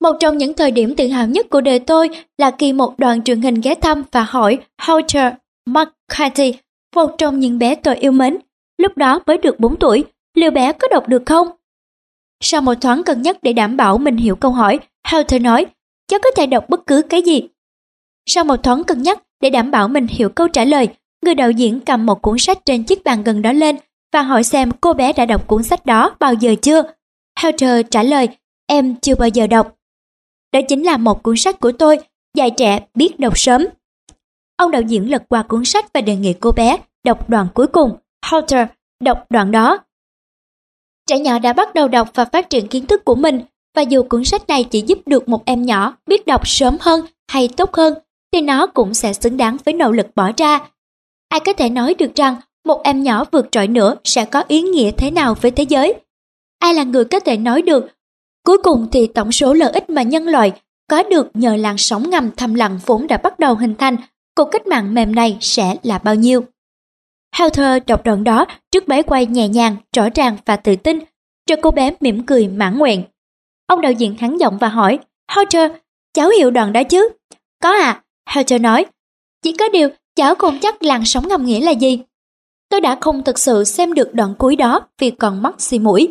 Một 0.00 0.16
trong 0.20 0.38
những 0.38 0.54
thời 0.54 0.70
điểm 0.70 0.96
tự 0.96 1.08
hào 1.08 1.26
nhất 1.26 1.46
của 1.50 1.60
đời 1.60 1.78
tôi 1.78 2.08
là 2.38 2.50
khi 2.58 2.72
một 2.72 2.98
đoàn 2.98 3.22
truyền 3.22 3.42
hình 3.42 3.54
ghé 3.54 3.74
thăm 3.74 4.02
và 4.12 4.22
hỏi 4.22 4.58
Hunter 4.82 5.32
McCarthy, 5.66 6.54
một 6.96 7.14
trong 7.18 7.40
những 7.40 7.58
bé 7.58 7.74
tôi 7.74 7.96
yêu 7.96 8.12
mến, 8.12 8.36
lúc 8.78 8.96
đó 8.96 9.20
mới 9.26 9.38
được 9.38 9.60
4 9.60 9.76
tuổi, 9.76 10.04
liệu 10.34 10.50
bé 10.50 10.72
có 10.72 10.88
đọc 10.88 11.08
được 11.08 11.22
không? 11.26 11.48
Sau 12.40 12.60
một 12.60 12.74
thoáng 12.80 13.02
cân 13.02 13.22
nhắc 13.22 13.36
để 13.42 13.52
đảm 13.52 13.76
bảo 13.76 13.98
mình 13.98 14.16
hiểu 14.16 14.36
câu 14.36 14.50
hỏi, 14.50 14.78
Hunter 15.10 15.42
nói, 15.42 15.66
cháu 16.08 16.20
có 16.22 16.30
thể 16.36 16.46
đọc 16.46 16.68
bất 16.68 16.86
cứ 16.86 17.02
cái 17.02 17.22
gì. 17.22 17.48
Sau 18.26 18.44
một 18.44 18.62
thoáng 18.62 18.84
cân 18.84 19.02
nhắc 19.02 19.22
để 19.40 19.50
đảm 19.50 19.70
bảo 19.70 19.88
mình 19.88 20.06
hiểu 20.06 20.28
câu 20.28 20.48
trả 20.48 20.64
lời, 20.64 20.88
người 21.22 21.34
đạo 21.34 21.50
diễn 21.50 21.80
cầm 21.80 22.06
một 22.06 22.22
cuốn 22.22 22.38
sách 22.38 22.58
trên 22.64 22.84
chiếc 22.84 23.04
bàn 23.04 23.22
gần 23.24 23.42
đó 23.42 23.52
lên 23.52 23.76
và 24.12 24.22
hỏi 24.22 24.44
xem 24.44 24.70
cô 24.80 24.92
bé 24.92 25.12
đã 25.12 25.26
đọc 25.26 25.46
cuốn 25.46 25.62
sách 25.62 25.86
đó 25.86 26.16
bao 26.20 26.34
giờ 26.34 26.54
chưa. 26.62 26.82
Helter 27.40 27.86
trả 27.90 28.02
lời, 28.02 28.28
em 28.66 28.94
chưa 29.02 29.14
bao 29.14 29.28
giờ 29.28 29.46
đọc. 29.46 29.76
Đó 30.52 30.60
chính 30.68 30.82
là 30.82 30.96
một 30.96 31.22
cuốn 31.22 31.36
sách 31.36 31.60
của 31.60 31.72
tôi, 31.72 31.98
dạy 32.36 32.50
trẻ 32.56 32.80
biết 32.94 33.20
đọc 33.20 33.38
sớm. 33.38 33.66
Ông 34.56 34.70
đạo 34.70 34.82
diễn 34.82 35.10
lật 35.10 35.22
qua 35.28 35.42
cuốn 35.42 35.64
sách 35.64 35.92
và 35.94 36.00
đề 36.00 36.16
nghị 36.16 36.32
cô 36.32 36.52
bé 36.52 36.76
đọc 37.04 37.30
đoạn 37.30 37.46
cuối 37.54 37.66
cùng. 37.66 37.96
Helter 38.26 38.68
đọc 39.04 39.26
đoạn 39.30 39.50
đó. 39.50 39.78
Trẻ 41.06 41.18
nhỏ 41.18 41.38
đã 41.38 41.52
bắt 41.52 41.74
đầu 41.74 41.88
đọc 41.88 42.08
và 42.14 42.24
phát 42.24 42.50
triển 42.50 42.68
kiến 42.68 42.86
thức 42.86 43.04
của 43.04 43.14
mình 43.14 43.40
và 43.74 43.82
dù 43.82 44.02
cuốn 44.02 44.24
sách 44.24 44.48
này 44.48 44.64
chỉ 44.64 44.84
giúp 44.86 44.98
được 45.06 45.28
một 45.28 45.44
em 45.44 45.62
nhỏ 45.62 45.96
biết 46.06 46.26
đọc 46.26 46.48
sớm 46.48 46.76
hơn 46.80 47.00
hay 47.28 47.48
tốt 47.56 47.74
hơn 47.74 47.94
thì 48.32 48.40
nó 48.40 48.66
cũng 48.66 48.94
sẽ 48.94 49.12
xứng 49.12 49.36
đáng 49.36 49.56
với 49.64 49.74
nỗ 49.74 49.92
lực 49.92 50.06
bỏ 50.14 50.30
ra 50.36 50.60
Ai 51.30 51.40
có 51.40 51.52
thể 51.52 51.70
nói 51.70 51.94
được 51.94 52.14
rằng 52.14 52.36
một 52.64 52.82
em 52.84 53.02
nhỏ 53.02 53.24
vượt 53.32 53.46
trội 53.52 53.68
nữa 53.68 53.96
sẽ 54.04 54.24
có 54.24 54.44
ý 54.48 54.62
nghĩa 54.62 54.90
thế 54.90 55.10
nào 55.10 55.34
với 55.34 55.50
thế 55.50 55.62
giới? 55.62 55.94
Ai 56.58 56.74
là 56.74 56.82
người 56.82 57.04
có 57.04 57.20
thể 57.20 57.36
nói 57.36 57.62
được? 57.62 57.86
Cuối 58.44 58.58
cùng 58.62 58.86
thì 58.92 59.06
tổng 59.06 59.32
số 59.32 59.52
lợi 59.52 59.72
ích 59.72 59.90
mà 59.90 60.02
nhân 60.02 60.26
loại 60.26 60.52
có 60.88 61.02
được 61.02 61.30
nhờ 61.34 61.56
làn 61.56 61.78
sóng 61.78 62.10
ngầm 62.10 62.30
thầm 62.36 62.54
lặng 62.54 62.78
vốn 62.86 63.06
đã 63.06 63.16
bắt 63.16 63.38
đầu 63.38 63.54
hình 63.54 63.74
thành, 63.74 63.96
cuộc 64.36 64.44
cách 64.44 64.66
mạng 64.66 64.94
mềm 64.94 65.14
này 65.14 65.38
sẽ 65.40 65.76
là 65.82 65.98
bao 65.98 66.14
nhiêu? 66.14 66.44
Heather 67.36 67.82
đọc 67.86 68.04
đoạn 68.04 68.24
đó 68.24 68.46
trước 68.70 68.88
máy 68.88 69.02
quay 69.02 69.26
nhẹ 69.26 69.48
nhàng, 69.48 69.76
rõ 69.96 70.08
ràng 70.14 70.36
và 70.46 70.56
tự 70.56 70.76
tin, 70.76 70.98
cho 71.46 71.56
cô 71.62 71.70
bé 71.70 71.94
mỉm 72.00 72.26
cười 72.26 72.48
mãn 72.48 72.78
nguyện. 72.78 73.04
Ông 73.66 73.80
đạo 73.80 73.92
diễn 73.92 74.16
hắn 74.16 74.36
giọng 74.36 74.58
và 74.58 74.68
hỏi, 74.68 74.98
Heather, 75.32 75.72
cháu 76.14 76.28
hiểu 76.28 76.50
đoạn 76.50 76.72
đó 76.72 76.82
chứ? 76.84 77.08
Có 77.62 77.70
à, 77.70 78.02
Heather 78.26 78.60
nói. 78.60 78.86
Chỉ 79.42 79.52
có 79.52 79.68
điều 79.68 79.88
cháu 80.16 80.34
không 80.34 80.58
chắc 80.60 80.82
làn 80.82 81.04
sóng 81.04 81.28
ngầm 81.28 81.46
nghĩa 81.46 81.60
là 81.60 81.70
gì. 81.70 81.98
Tôi 82.68 82.80
đã 82.80 82.98
không 83.00 83.22
thực 83.24 83.38
sự 83.38 83.64
xem 83.64 83.94
được 83.94 84.14
đoạn 84.14 84.34
cuối 84.38 84.56
đó 84.56 84.80
vì 84.98 85.10
còn 85.10 85.42
mắc 85.42 85.54
xì 85.58 85.78
mũi. 85.78 86.08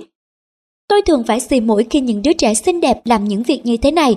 Tôi 0.87 1.01
thường 1.01 1.23
phải 1.23 1.39
xì 1.39 1.59
mũi 1.59 1.87
khi 1.89 1.99
những 1.99 2.21
đứa 2.21 2.33
trẻ 2.33 2.53
xinh 2.53 2.81
đẹp 2.81 3.01
làm 3.05 3.25
những 3.25 3.43
việc 3.43 3.65
như 3.65 3.77
thế 3.77 3.91
này. 3.91 4.15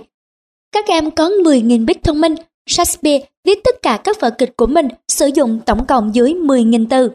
Các 0.73 0.87
em 0.87 1.11
có 1.11 1.29
10.000 1.29 1.87
bit 1.87 2.03
thông 2.03 2.21
minh, 2.21 2.35
Shakespeare 2.67 3.27
viết 3.45 3.65
tất 3.65 3.83
cả 3.83 4.01
các 4.05 4.21
vở 4.21 4.31
kịch 4.31 4.57
của 4.57 4.67
mình 4.67 4.89
sử 5.09 5.31
dụng 5.35 5.61
tổng 5.67 5.87
cộng 5.87 6.15
dưới 6.15 6.33
10.000 6.33 6.87
từ. 6.91 7.11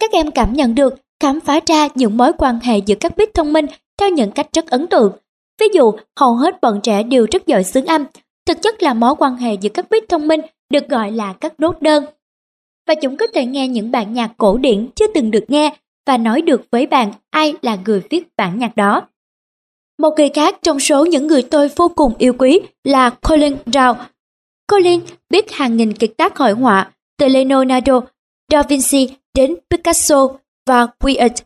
Các 0.00 0.12
em 0.12 0.30
cảm 0.30 0.52
nhận 0.52 0.74
được, 0.74 0.94
khám 1.20 1.40
phá 1.40 1.60
ra 1.66 1.88
những 1.94 2.16
mối 2.16 2.32
quan 2.38 2.60
hệ 2.62 2.78
giữa 2.78 2.94
các 3.00 3.16
bit 3.16 3.34
thông 3.34 3.52
minh 3.52 3.66
theo 3.98 4.08
những 4.08 4.30
cách 4.30 4.48
rất 4.52 4.66
ấn 4.66 4.86
tượng. 4.86 5.12
Ví 5.60 5.66
dụ, 5.74 5.92
hầu 6.16 6.34
hết 6.34 6.60
bọn 6.60 6.80
trẻ 6.82 7.02
đều 7.02 7.26
rất 7.30 7.46
giỏi 7.46 7.64
xướng 7.64 7.86
âm, 7.86 8.04
thực 8.46 8.62
chất 8.62 8.82
là 8.82 8.94
mối 8.94 9.14
quan 9.18 9.36
hệ 9.36 9.54
giữa 9.54 9.70
các 9.74 9.90
bit 9.90 10.08
thông 10.08 10.28
minh 10.28 10.40
được 10.70 10.88
gọi 10.88 11.12
là 11.12 11.32
các 11.32 11.60
nốt 11.60 11.82
đơn. 11.82 12.04
Và 12.86 12.94
chúng 12.94 13.16
có 13.16 13.26
thể 13.34 13.46
nghe 13.46 13.68
những 13.68 13.90
bản 13.90 14.14
nhạc 14.14 14.30
cổ 14.36 14.56
điển 14.56 14.88
chưa 14.94 15.06
từng 15.14 15.30
được 15.30 15.44
nghe 15.48 15.76
và 16.06 16.16
nói 16.16 16.42
được 16.42 16.62
với 16.70 16.86
bạn 16.86 17.12
ai 17.30 17.54
là 17.62 17.78
người 17.84 18.02
viết 18.10 18.28
bản 18.36 18.58
nhạc 18.58 18.76
đó. 18.76 19.02
Một 19.98 20.10
người 20.16 20.28
khác 20.28 20.58
trong 20.62 20.80
số 20.80 21.04
những 21.06 21.26
người 21.26 21.42
tôi 21.42 21.68
vô 21.76 21.88
cùng 21.88 22.12
yêu 22.18 22.34
quý 22.38 22.60
là 22.84 23.10
Colin 23.10 23.56
Dow. 23.66 23.94
Colin 24.72 25.00
biết 25.30 25.52
hàng 25.52 25.76
nghìn 25.76 25.92
kiệt 25.92 26.10
tác 26.16 26.36
hội 26.36 26.52
họa, 26.52 26.92
từ 27.18 27.28
Leonardo, 27.28 28.00
Da 28.52 28.62
Vinci 28.62 29.08
đến 29.34 29.54
Picasso 29.70 30.28
và 30.66 30.86
Weird. 31.00 31.42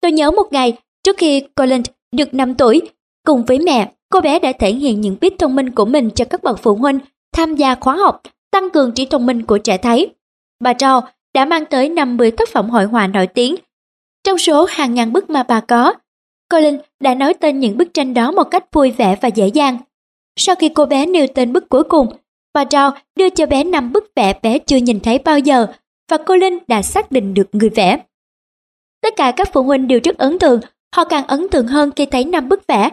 Tôi 0.00 0.12
nhớ 0.12 0.30
một 0.30 0.46
ngày, 0.50 0.78
trước 1.04 1.16
khi 1.18 1.40
Colin 1.56 1.82
được 2.12 2.34
5 2.34 2.54
tuổi, 2.54 2.80
cùng 3.26 3.44
với 3.44 3.58
mẹ, 3.58 3.92
cô 4.08 4.20
bé 4.20 4.38
đã 4.38 4.52
thể 4.58 4.72
hiện 4.72 5.00
những 5.00 5.16
biết 5.20 5.34
thông 5.38 5.56
minh 5.56 5.70
của 5.70 5.84
mình 5.84 6.10
cho 6.14 6.24
các 6.24 6.42
bậc 6.42 6.58
phụ 6.62 6.74
huynh 6.74 6.98
tham 7.32 7.54
gia 7.56 7.74
khóa 7.74 7.96
học 7.96 8.22
tăng 8.50 8.70
cường 8.70 8.92
trí 8.92 9.06
thông 9.06 9.26
minh 9.26 9.42
của 9.42 9.58
trẻ 9.58 9.78
thấy. 9.78 10.14
Bà 10.60 10.72
Trao 10.72 11.08
đã 11.34 11.44
mang 11.44 11.64
tới 11.64 11.88
50 11.88 12.30
tác 12.30 12.48
phẩm 12.48 12.70
hội 12.70 12.84
họa 12.84 13.06
nổi 13.06 13.26
tiếng. 13.26 13.56
Trong 14.24 14.38
số 14.38 14.64
hàng 14.64 14.94
ngàn 14.94 15.12
bức 15.12 15.30
mà 15.30 15.42
bà 15.42 15.60
có, 15.60 15.94
Colin 16.50 16.78
đã 17.00 17.14
nói 17.14 17.34
tên 17.34 17.60
những 17.60 17.76
bức 17.76 17.94
tranh 17.94 18.14
đó 18.14 18.30
một 18.32 18.44
cách 18.44 18.64
vui 18.72 18.90
vẻ 18.90 19.16
và 19.20 19.28
dễ 19.28 19.46
dàng. 19.48 19.78
Sau 20.36 20.54
khi 20.54 20.68
cô 20.68 20.86
bé 20.86 21.06
nêu 21.06 21.26
tên 21.34 21.52
bức 21.52 21.68
cuối 21.68 21.84
cùng, 21.84 22.06
bà 22.54 22.64
Trao 22.64 22.90
đưa 23.16 23.30
cho 23.30 23.46
bé 23.46 23.64
năm 23.64 23.92
bức 23.92 24.12
vẽ 24.16 24.38
bé 24.42 24.58
chưa 24.58 24.76
nhìn 24.76 25.00
thấy 25.00 25.18
bao 25.18 25.38
giờ 25.38 25.66
và 26.10 26.16
Colin 26.16 26.58
đã 26.68 26.82
xác 26.82 27.12
định 27.12 27.34
được 27.34 27.48
người 27.52 27.70
vẽ. 27.70 27.98
Tất 29.02 29.14
cả 29.16 29.32
các 29.36 29.48
phụ 29.52 29.62
huynh 29.62 29.88
đều 29.88 30.00
rất 30.04 30.18
ấn 30.18 30.38
tượng, 30.38 30.60
họ 30.94 31.04
càng 31.04 31.26
ấn 31.26 31.48
tượng 31.48 31.66
hơn 31.66 31.90
khi 31.96 32.06
thấy 32.06 32.24
năm 32.24 32.48
bức 32.48 32.66
vẽ. 32.66 32.90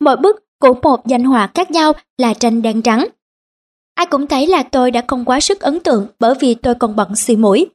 Mỗi 0.00 0.16
bức 0.16 0.44
của 0.58 0.74
một 0.82 1.06
danh 1.06 1.24
họa 1.24 1.50
khác 1.54 1.70
nhau 1.70 1.92
là 2.18 2.34
tranh 2.34 2.62
đen 2.62 2.82
trắng. 2.82 3.06
Ai 4.00 4.06
cũng 4.06 4.26
thấy 4.26 4.46
là 4.46 4.62
tôi 4.62 4.90
đã 4.90 5.04
không 5.08 5.24
quá 5.24 5.40
sức 5.40 5.60
ấn 5.60 5.80
tượng 5.80 6.06
bởi 6.20 6.34
vì 6.40 6.54
tôi 6.54 6.74
còn 6.74 6.96
bận 6.96 7.16
xì 7.16 7.36
mũi. 7.36 7.66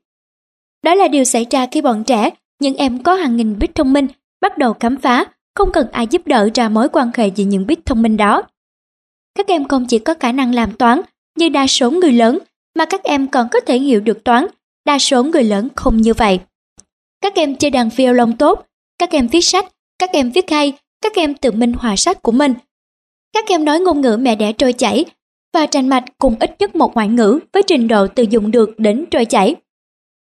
Đó 0.83 0.95
là 0.95 1.07
điều 1.07 1.23
xảy 1.23 1.45
ra 1.51 1.67
khi 1.71 1.81
bọn 1.81 2.03
trẻ, 2.03 2.29
những 2.59 2.75
em 2.75 3.03
có 3.03 3.15
hàng 3.15 3.37
nghìn 3.37 3.59
bit 3.59 3.75
thông 3.75 3.93
minh, 3.93 4.07
bắt 4.41 4.57
đầu 4.57 4.73
khám 4.79 4.97
phá, 4.97 5.25
không 5.55 5.71
cần 5.71 5.87
ai 5.91 6.07
giúp 6.07 6.27
đỡ 6.27 6.49
ra 6.55 6.69
mối 6.69 6.89
quan 6.89 7.11
hệ 7.15 7.27
giữa 7.27 7.45
những 7.45 7.67
bit 7.67 7.85
thông 7.85 8.01
minh 8.01 8.17
đó. 8.17 8.43
Các 9.35 9.47
em 9.47 9.67
không 9.67 9.85
chỉ 9.85 9.99
có 9.99 10.13
khả 10.19 10.31
năng 10.31 10.55
làm 10.55 10.73
toán 10.73 11.01
như 11.37 11.49
đa 11.49 11.67
số 11.67 11.91
người 11.91 12.11
lớn, 12.11 12.39
mà 12.75 12.85
các 12.85 13.03
em 13.03 13.27
còn 13.27 13.47
có 13.51 13.59
thể 13.59 13.79
hiểu 13.79 13.99
được 13.99 14.23
toán, 14.23 14.47
đa 14.85 14.99
số 14.99 15.23
người 15.23 15.43
lớn 15.43 15.67
không 15.75 15.97
như 15.97 16.13
vậy. 16.13 16.39
Các 17.21 17.35
em 17.35 17.55
chơi 17.55 17.71
đàn 17.71 17.89
violon 17.89 18.37
tốt, 18.37 18.65
các 18.97 19.11
em 19.11 19.27
viết 19.27 19.41
sách, 19.41 19.65
các 19.99 20.09
em 20.11 20.31
viết 20.31 20.49
hay, 20.49 20.73
các 21.01 21.15
em 21.15 21.33
tự 21.33 21.51
minh 21.51 21.73
họa 21.73 21.95
sách 21.95 22.21
của 22.21 22.31
mình. 22.31 22.53
Các 23.33 23.45
em 23.47 23.65
nói 23.65 23.79
ngôn 23.79 24.01
ngữ 24.01 24.17
mẹ 24.21 24.35
đẻ 24.35 24.53
trôi 24.53 24.73
chảy 24.73 25.05
và 25.55 25.65
tranh 25.65 25.89
mạch 25.89 26.03
cùng 26.17 26.35
ít 26.39 26.55
nhất 26.59 26.75
một 26.75 26.95
ngoại 26.95 27.07
ngữ 27.07 27.39
với 27.53 27.63
trình 27.67 27.87
độ 27.87 28.07
từ 28.07 28.23
dùng 28.29 28.51
được 28.51 28.69
đến 28.77 29.05
trôi 29.11 29.25
chảy. 29.25 29.55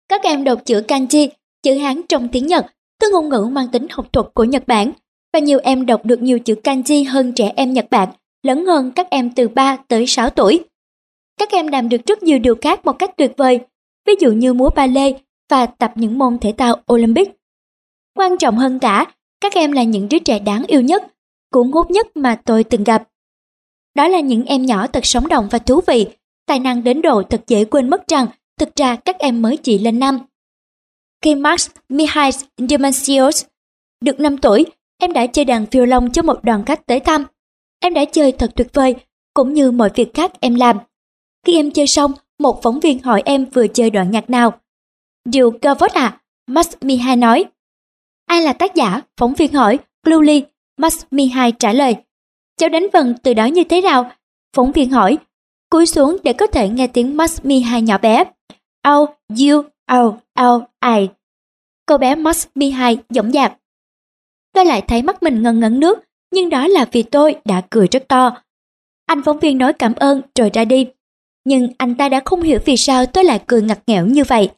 Các 0.10 0.24
em 0.24 0.44
đọc 0.44 0.62
chữ 0.66 0.84
kanji, 0.88 1.30
chữ 1.64 1.78
Hán 1.78 2.02
trong 2.10 2.28
tiếng 2.28 2.48
Nhật, 2.48 2.66
tức 3.00 3.14
ngôn 3.14 3.30
ngữ 3.30 3.50
mang 3.52 3.68
tính 3.72 3.88
học 3.90 4.14
thuật 4.14 4.28
của 4.34 4.44
Nhật 4.44 4.64
Bản, 4.68 4.92
và 5.34 5.40
nhiều 5.40 5.60
em 5.64 5.86
đọc 5.86 6.06
được 6.06 6.22
nhiều 6.22 6.40
chữ 6.40 6.56
kanji 6.64 7.12
hơn 7.12 7.34
trẻ 7.34 7.52
em 7.56 7.74
Nhật 7.74 7.88
Bản, 7.90 8.10
lớn 8.44 8.66
hơn 8.66 8.92
các 8.92 9.08
em 9.10 9.30
từ 9.36 9.48
3 9.48 9.78
tới 9.88 10.08
6 10.08 10.30
tuổi. 10.30 10.64
Các 11.40 11.52
em 11.52 11.68
làm 11.68 11.90
được 11.90 12.06
rất 12.06 12.24
nhiều 12.24 12.40
điều 12.40 12.56
khác 12.62 12.86
một 12.86 12.94
cách 13.00 13.18
tuyệt 13.18 13.32
vời, 13.38 13.60
ví 14.08 14.14
dụ 14.20 14.32
như 14.32 14.54
múa 14.54 14.70
ballet 14.76 15.16
và 15.50 15.66
tập 15.66 15.92
những 15.96 16.18
môn 16.18 16.40
thể 16.40 16.54
thao 16.58 16.76
Olympic. 16.94 17.30
Quan 18.16 18.38
trọng 18.38 18.58
hơn 18.58 18.80
cả, 18.80 19.06
các 19.42 19.54
em 19.54 19.72
là 19.72 19.84
những 19.84 20.10
đứa 20.10 20.20
trẻ 20.20 20.40
đáng 20.40 20.64
yêu 20.68 20.82
nhất, 20.82 21.04
cuốn 21.52 21.72
hút 21.72 21.92
nhất 21.92 22.08
mà 22.16 22.42
tôi 22.46 22.64
từng 22.64 22.84
gặp. 22.84 23.04
Đó 23.96 24.08
là 24.08 24.20
những 24.20 24.46
em 24.46 24.66
nhỏ 24.66 24.88
thật 24.88 25.06
sống 25.06 25.28
động 25.28 25.48
và 25.52 25.60
thú 25.60 25.82
vị, 25.88 26.08
tài 26.46 26.60
năng 26.60 26.84
đến 26.84 27.02
độ 27.02 27.24
thật 27.24 27.44
dễ 27.48 27.66
quên 27.66 27.90
mất 27.90 28.08
rằng 28.08 28.28
thực 28.60 28.76
ra 28.76 28.96
các 28.96 29.20
em 29.20 29.42
mới 29.42 29.58
chỉ 29.58 29.80
lên 29.80 30.00
năm. 30.00 30.20
Khi 31.22 31.36
Max 31.36 31.70
Mihail 31.90 32.34
Dimensios 32.58 33.46
được 34.02 34.20
5 34.20 34.38
tuổi, 34.38 34.66
em 34.98 35.14
đã 35.14 35.28
chơi 35.28 35.46
đàn 35.46 35.66
phiêu 35.66 35.86
lông 35.86 36.12
cho 36.12 36.22
một 36.22 36.44
đoàn 36.44 36.66
khách 36.66 36.86
tới 36.86 37.00
thăm. 37.00 37.26
Em 37.80 37.94
đã 37.94 38.06
chơi 38.06 38.32
thật 38.32 38.52
tuyệt 38.56 38.68
vời, 38.74 38.96
cũng 39.34 39.54
như 39.54 39.72
mọi 39.72 39.90
việc 39.96 40.14
khác 40.14 40.32
em 40.40 40.56
làm. 40.56 40.78
Khi 41.46 41.56
em 41.56 41.72
chơi 41.72 41.88
xong, 41.88 42.12
một 42.40 42.62
phóng 42.64 42.80
viên 42.80 43.00
hỏi 43.00 43.22
em 43.26 43.46
vừa 43.46 43.68
chơi 43.68 43.90
đoạn 43.90 44.12
nhạc 44.12 44.30
nào. 44.30 44.54
Điều 45.26 45.52
Gavot 45.62 45.92
à? 45.92 46.22
Max 46.48 46.68
Mihai 46.82 47.16
nói. 47.16 47.46
Ai 48.26 48.42
là 48.42 48.54
tác 48.54 48.76
giả? 48.76 49.02
Phóng 49.18 49.34
viên 49.34 49.54
hỏi. 49.54 49.80
Gluli. 50.04 50.44
Max 50.78 51.04
Mihai 51.12 51.52
trả 51.52 51.74
lời. 51.74 51.96
Cháu 52.62 52.70
đánh 52.70 52.88
vần 52.94 53.16
từ 53.24 53.34
đó 53.34 53.46
như 53.46 53.64
thế 53.64 53.82
nào? 53.82 54.12
Phóng 54.56 54.72
viên 54.72 54.90
hỏi. 54.90 55.18
Cúi 55.70 55.86
xuống 55.86 56.18
để 56.24 56.34
có 56.34 56.48
thể 56.48 56.70
nghe 56.70 56.88
tiếng 56.88 57.18
Max 57.18 57.40
Mihai 57.44 57.82
nhỏ 57.82 57.98
bé. 57.98 58.24
Oh, 58.90 59.10
you, 59.40 59.64
oh, 60.00 60.16
oh, 60.42 60.64
I. 60.86 61.08
Cô 61.86 61.98
bé 61.98 62.16
Max 62.16 62.48
Mihai 62.56 62.98
giọng 63.10 63.32
dạc. 63.32 63.54
Tôi 64.54 64.66
lại 64.66 64.82
thấy 64.82 65.02
mắt 65.02 65.24
mình 65.24 65.44
ngần 65.44 65.60
ngấn 65.60 65.80
nước, 65.80 66.00
nhưng 66.34 66.50
đó 66.50 66.68
là 66.68 66.86
vì 66.92 67.04
tôi 67.04 67.36
đã 67.46 67.62
cười 67.70 67.88
rất 67.88 68.08
to. 68.08 68.42
Anh 69.06 69.22
phóng 69.26 69.40
viên 69.40 69.58
nói 69.58 69.74
cảm 69.74 69.96
ơn 69.96 70.22
rồi 70.36 70.50
ra 70.54 70.66
đi. 70.66 70.88
Nhưng 71.46 71.68
anh 71.78 71.96
ta 71.96 72.10
đã 72.10 72.22
không 72.26 72.42
hiểu 72.42 72.60
vì 72.66 72.78
sao 72.78 73.06
tôi 73.06 73.24
lại 73.24 73.44
cười 73.48 73.62
ngặt 73.62 73.80
nghẽo 73.88 74.06
như 74.06 74.24
vậy. 74.24 74.50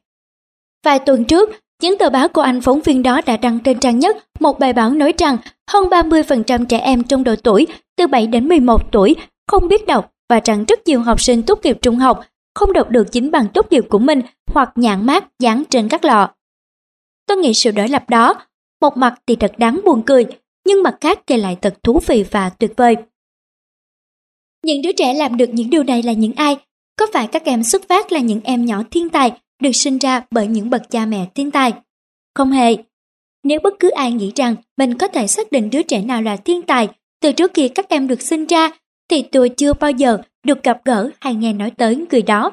Vài 0.86 1.00
tuần 1.00 1.26
trước, 1.26 1.50
chính 1.84 1.98
tờ 1.98 2.10
báo 2.10 2.28
của 2.28 2.42
anh 2.42 2.62
phóng 2.62 2.82
viên 2.82 3.04
đó 3.04 3.22
đã 3.26 3.38
đăng 3.38 3.60
trên 3.60 3.80
trang 3.80 4.00
nhất 4.00 4.18
một 4.40 4.60
bài 4.60 4.74
báo 4.74 4.90
nói 4.90 5.14
rằng 5.18 5.38
hơn 5.70 5.90
30% 5.90 6.66
trẻ 6.66 6.78
em 6.78 7.04
trong 7.04 7.24
độ 7.24 7.36
tuổi 7.44 7.68
từ 7.96 8.08
7 8.08 8.28
đến 8.28 8.48
11 8.48 8.92
tuổi 8.92 9.16
không 9.48 9.68
biết 9.68 9.88
đọc 9.88 10.14
và 10.30 10.42
rằng 10.46 10.66
rất 10.68 10.88
nhiều 10.88 11.02
học 11.02 11.22
sinh 11.22 11.44
tốt 11.44 11.60
nghiệp 11.64 11.78
trung 11.82 11.96
học 11.96 12.22
không 12.56 12.74
đọc 12.74 12.90
được 12.90 13.12
chính 13.12 13.32
bằng 13.32 13.48
tốt 13.54 13.68
nghiệp 13.72 13.84
của 13.90 14.00
mình 14.00 14.22
hoặc 14.54 14.72
nhãn 14.76 15.06
mát 15.06 15.26
dán 15.40 15.64
trên 15.70 15.90
các 15.90 16.06
lọ. 16.06 16.30
Tôi 17.28 17.38
nghĩ 17.38 17.54
sự 17.54 17.72
đối 17.72 17.90
lập 17.90 18.10
đó, 18.10 18.36
một 18.82 18.98
mặt 18.98 19.14
thì 19.28 19.36
thật 19.36 19.54
đáng 19.58 19.82
buồn 19.86 20.02
cười, 20.06 20.26
nhưng 20.66 20.84
mặt 20.84 20.98
khác 21.02 21.20
thì 21.28 21.38
lại 21.38 21.58
thật 21.62 21.84
thú 21.84 22.00
vị 22.08 22.26
và 22.32 22.50
tuyệt 22.50 22.72
vời. 22.78 22.96
Những 24.66 24.82
đứa 24.82 24.92
trẻ 24.92 25.14
làm 25.14 25.38
được 25.38 25.50
những 25.54 25.70
điều 25.70 25.84
này 25.84 26.04
là 26.04 26.14
những 26.14 26.34
ai? 26.36 26.58
Có 27.00 27.08
phải 27.14 27.28
các 27.28 27.46
em 27.46 27.64
xuất 27.64 27.88
phát 27.90 28.12
là 28.12 28.20
những 28.20 28.42
em 28.44 28.66
nhỏ 28.66 28.84
thiên 28.92 29.10
tài 29.10 29.32
được 29.62 29.72
sinh 29.74 29.98
ra 29.98 30.22
bởi 30.32 30.48
những 30.48 30.70
bậc 30.70 30.82
cha 30.90 31.06
mẹ 31.06 31.28
thiên 31.36 31.52
tài? 31.52 31.74
Không 32.36 32.52
hề. 32.52 32.76
Nếu 33.44 33.60
bất 33.64 33.74
cứ 33.80 33.90
ai 33.90 34.12
nghĩ 34.12 34.32
rằng 34.36 34.56
mình 34.78 34.98
có 34.98 35.08
thể 35.08 35.28
xác 35.28 35.52
định 35.52 35.70
đứa 35.70 35.82
trẻ 35.82 36.02
nào 36.02 36.22
là 36.22 36.38
thiên 36.38 36.62
tài 36.62 36.88
từ 37.22 37.32
trước 37.32 37.52
khi 37.54 37.70
các 37.70 37.90
em 37.90 38.08
được 38.08 38.22
sinh 38.22 38.46
ra, 38.46 38.72
thì 39.10 39.22
tôi 39.22 39.50
chưa 39.50 39.74
bao 39.74 39.92
giờ 39.92 40.18
được 40.46 40.64
gặp 40.64 40.82
gỡ 40.86 41.10
hay 41.22 41.36
nghe 41.36 41.54
nói 41.54 41.72
tới 41.72 42.06
người 42.12 42.22
đó. 42.22 42.52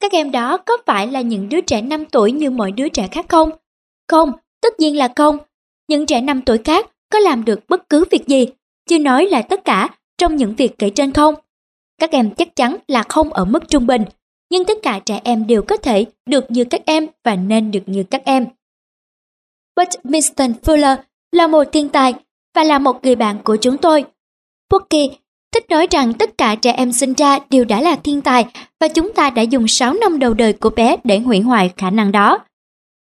Các 0.00 0.12
em 0.12 0.30
đó 0.30 0.56
có 0.56 0.76
phải 0.86 1.06
là 1.06 1.20
những 1.20 1.48
đứa 1.48 1.60
trẻ 1.60 1.82
5 1.82 2.04
tuổi 2.04 2.32
như 2.32 2.50
mọi 2.50 2.72
đứa 2.72 2.88
trẻ 2.88 3.08
khác 3.12 3.26
không? 3.28 3.50
Không, 4.08 4.32
tất 4.60 4.80
nhiên 4.80 4.96
là 4.96 5.08
không. 5.16 5.38
Những 5.88 6.06
trẻ 6.06 6.20
5 6.20 6.42
tuổi 6.42 6.58
khác 6.64 6.90
có 7.12 7.18
làm 7.18 7.44
được 7.44 7.60
bất 7.68 7.88
cứ 7.88 8.04
việc 8.10 8.26
gì, 8.26 8.46
chưa 8.88 8.98
nói 8.98 9.26
là 9.26 9.42
tất 9.42 9.64
cả 9.64 9.88
trong 10.18 10.36
những 10.36 10.54
việc 10.54 10.78
kể 10.78 10.90
trên 10.90 11.12
không? 11.12 11.34
Các 11.98 12.10
em 12.10 12.34
chắc 12.34 12.56
chắn 12.56 12.76
là 12.88 13.02
không 13.02 13.32
ở 13.32 13.44
mức 13.44 13.68
trung 13.68 13.86
bình, 13.86 14.02
nhưng 14.54 14.64
tất 14.64 14.78
cả 14.82 15.00
trẻ 15.06 15.20
em 15.24 15.46
đều 15.46 15.62
có 15.62 15.76
thể 15.76 16.04
được 16.26 16.50
như 16.50 16.64
các 16.64 16.82
em 16.86 17.06
và 17.24 17.36
nên 17.36 17.70
được 17.70 17.80
như 17.86 18.04
các 18.10 18.22
em. 18.24 18.46
Winston 20.04 20.52
Fuller 20.62 20.96
là 21.32 21.46
một 21.46 21.64
thiên 21.72 21.88
tài 21.88 22.14
và 22.54 22.64
là 22.64 22.78
một 22.78 23.04
người 23.04 23.16
bạn 23.16 23.38
của 23.44 23.56
chúng 23.56 23.76
tôi. 23.76 24.04
Pookie 24.70 25.08
thích 25.54 25.64
nói 25.68 25.86
rằng 25.90 26.14
tất 26.14 26.38
cả 26.38 26.54
trẻ 26.54 26.72
em 26.72 26.92
sinh 26.92 27.14
ra 27.14 27.38
đều 27.50 27.64
đã 27.64 27.80
là 27.80 27.96
thiên 27.96 28.20
tài 28.20 28.46
và 28.80 28.88
chúng 28.88 29.12
ta 29.12 29.30
đã 29.30 29.42
dùng 29.42 29.68
6 29.68 29.94
năm 29.94 30.18
đầu 30.18 30.34
đời 30.34 30.52
của 30.52 30.70
bé 30.70 30.96
để 31.04 31.18
hủy 31.18 31.40
hoại 31.40 31.70
khả 31.76 31.90
năng 31.90 32.12
đó. 32.12 32.38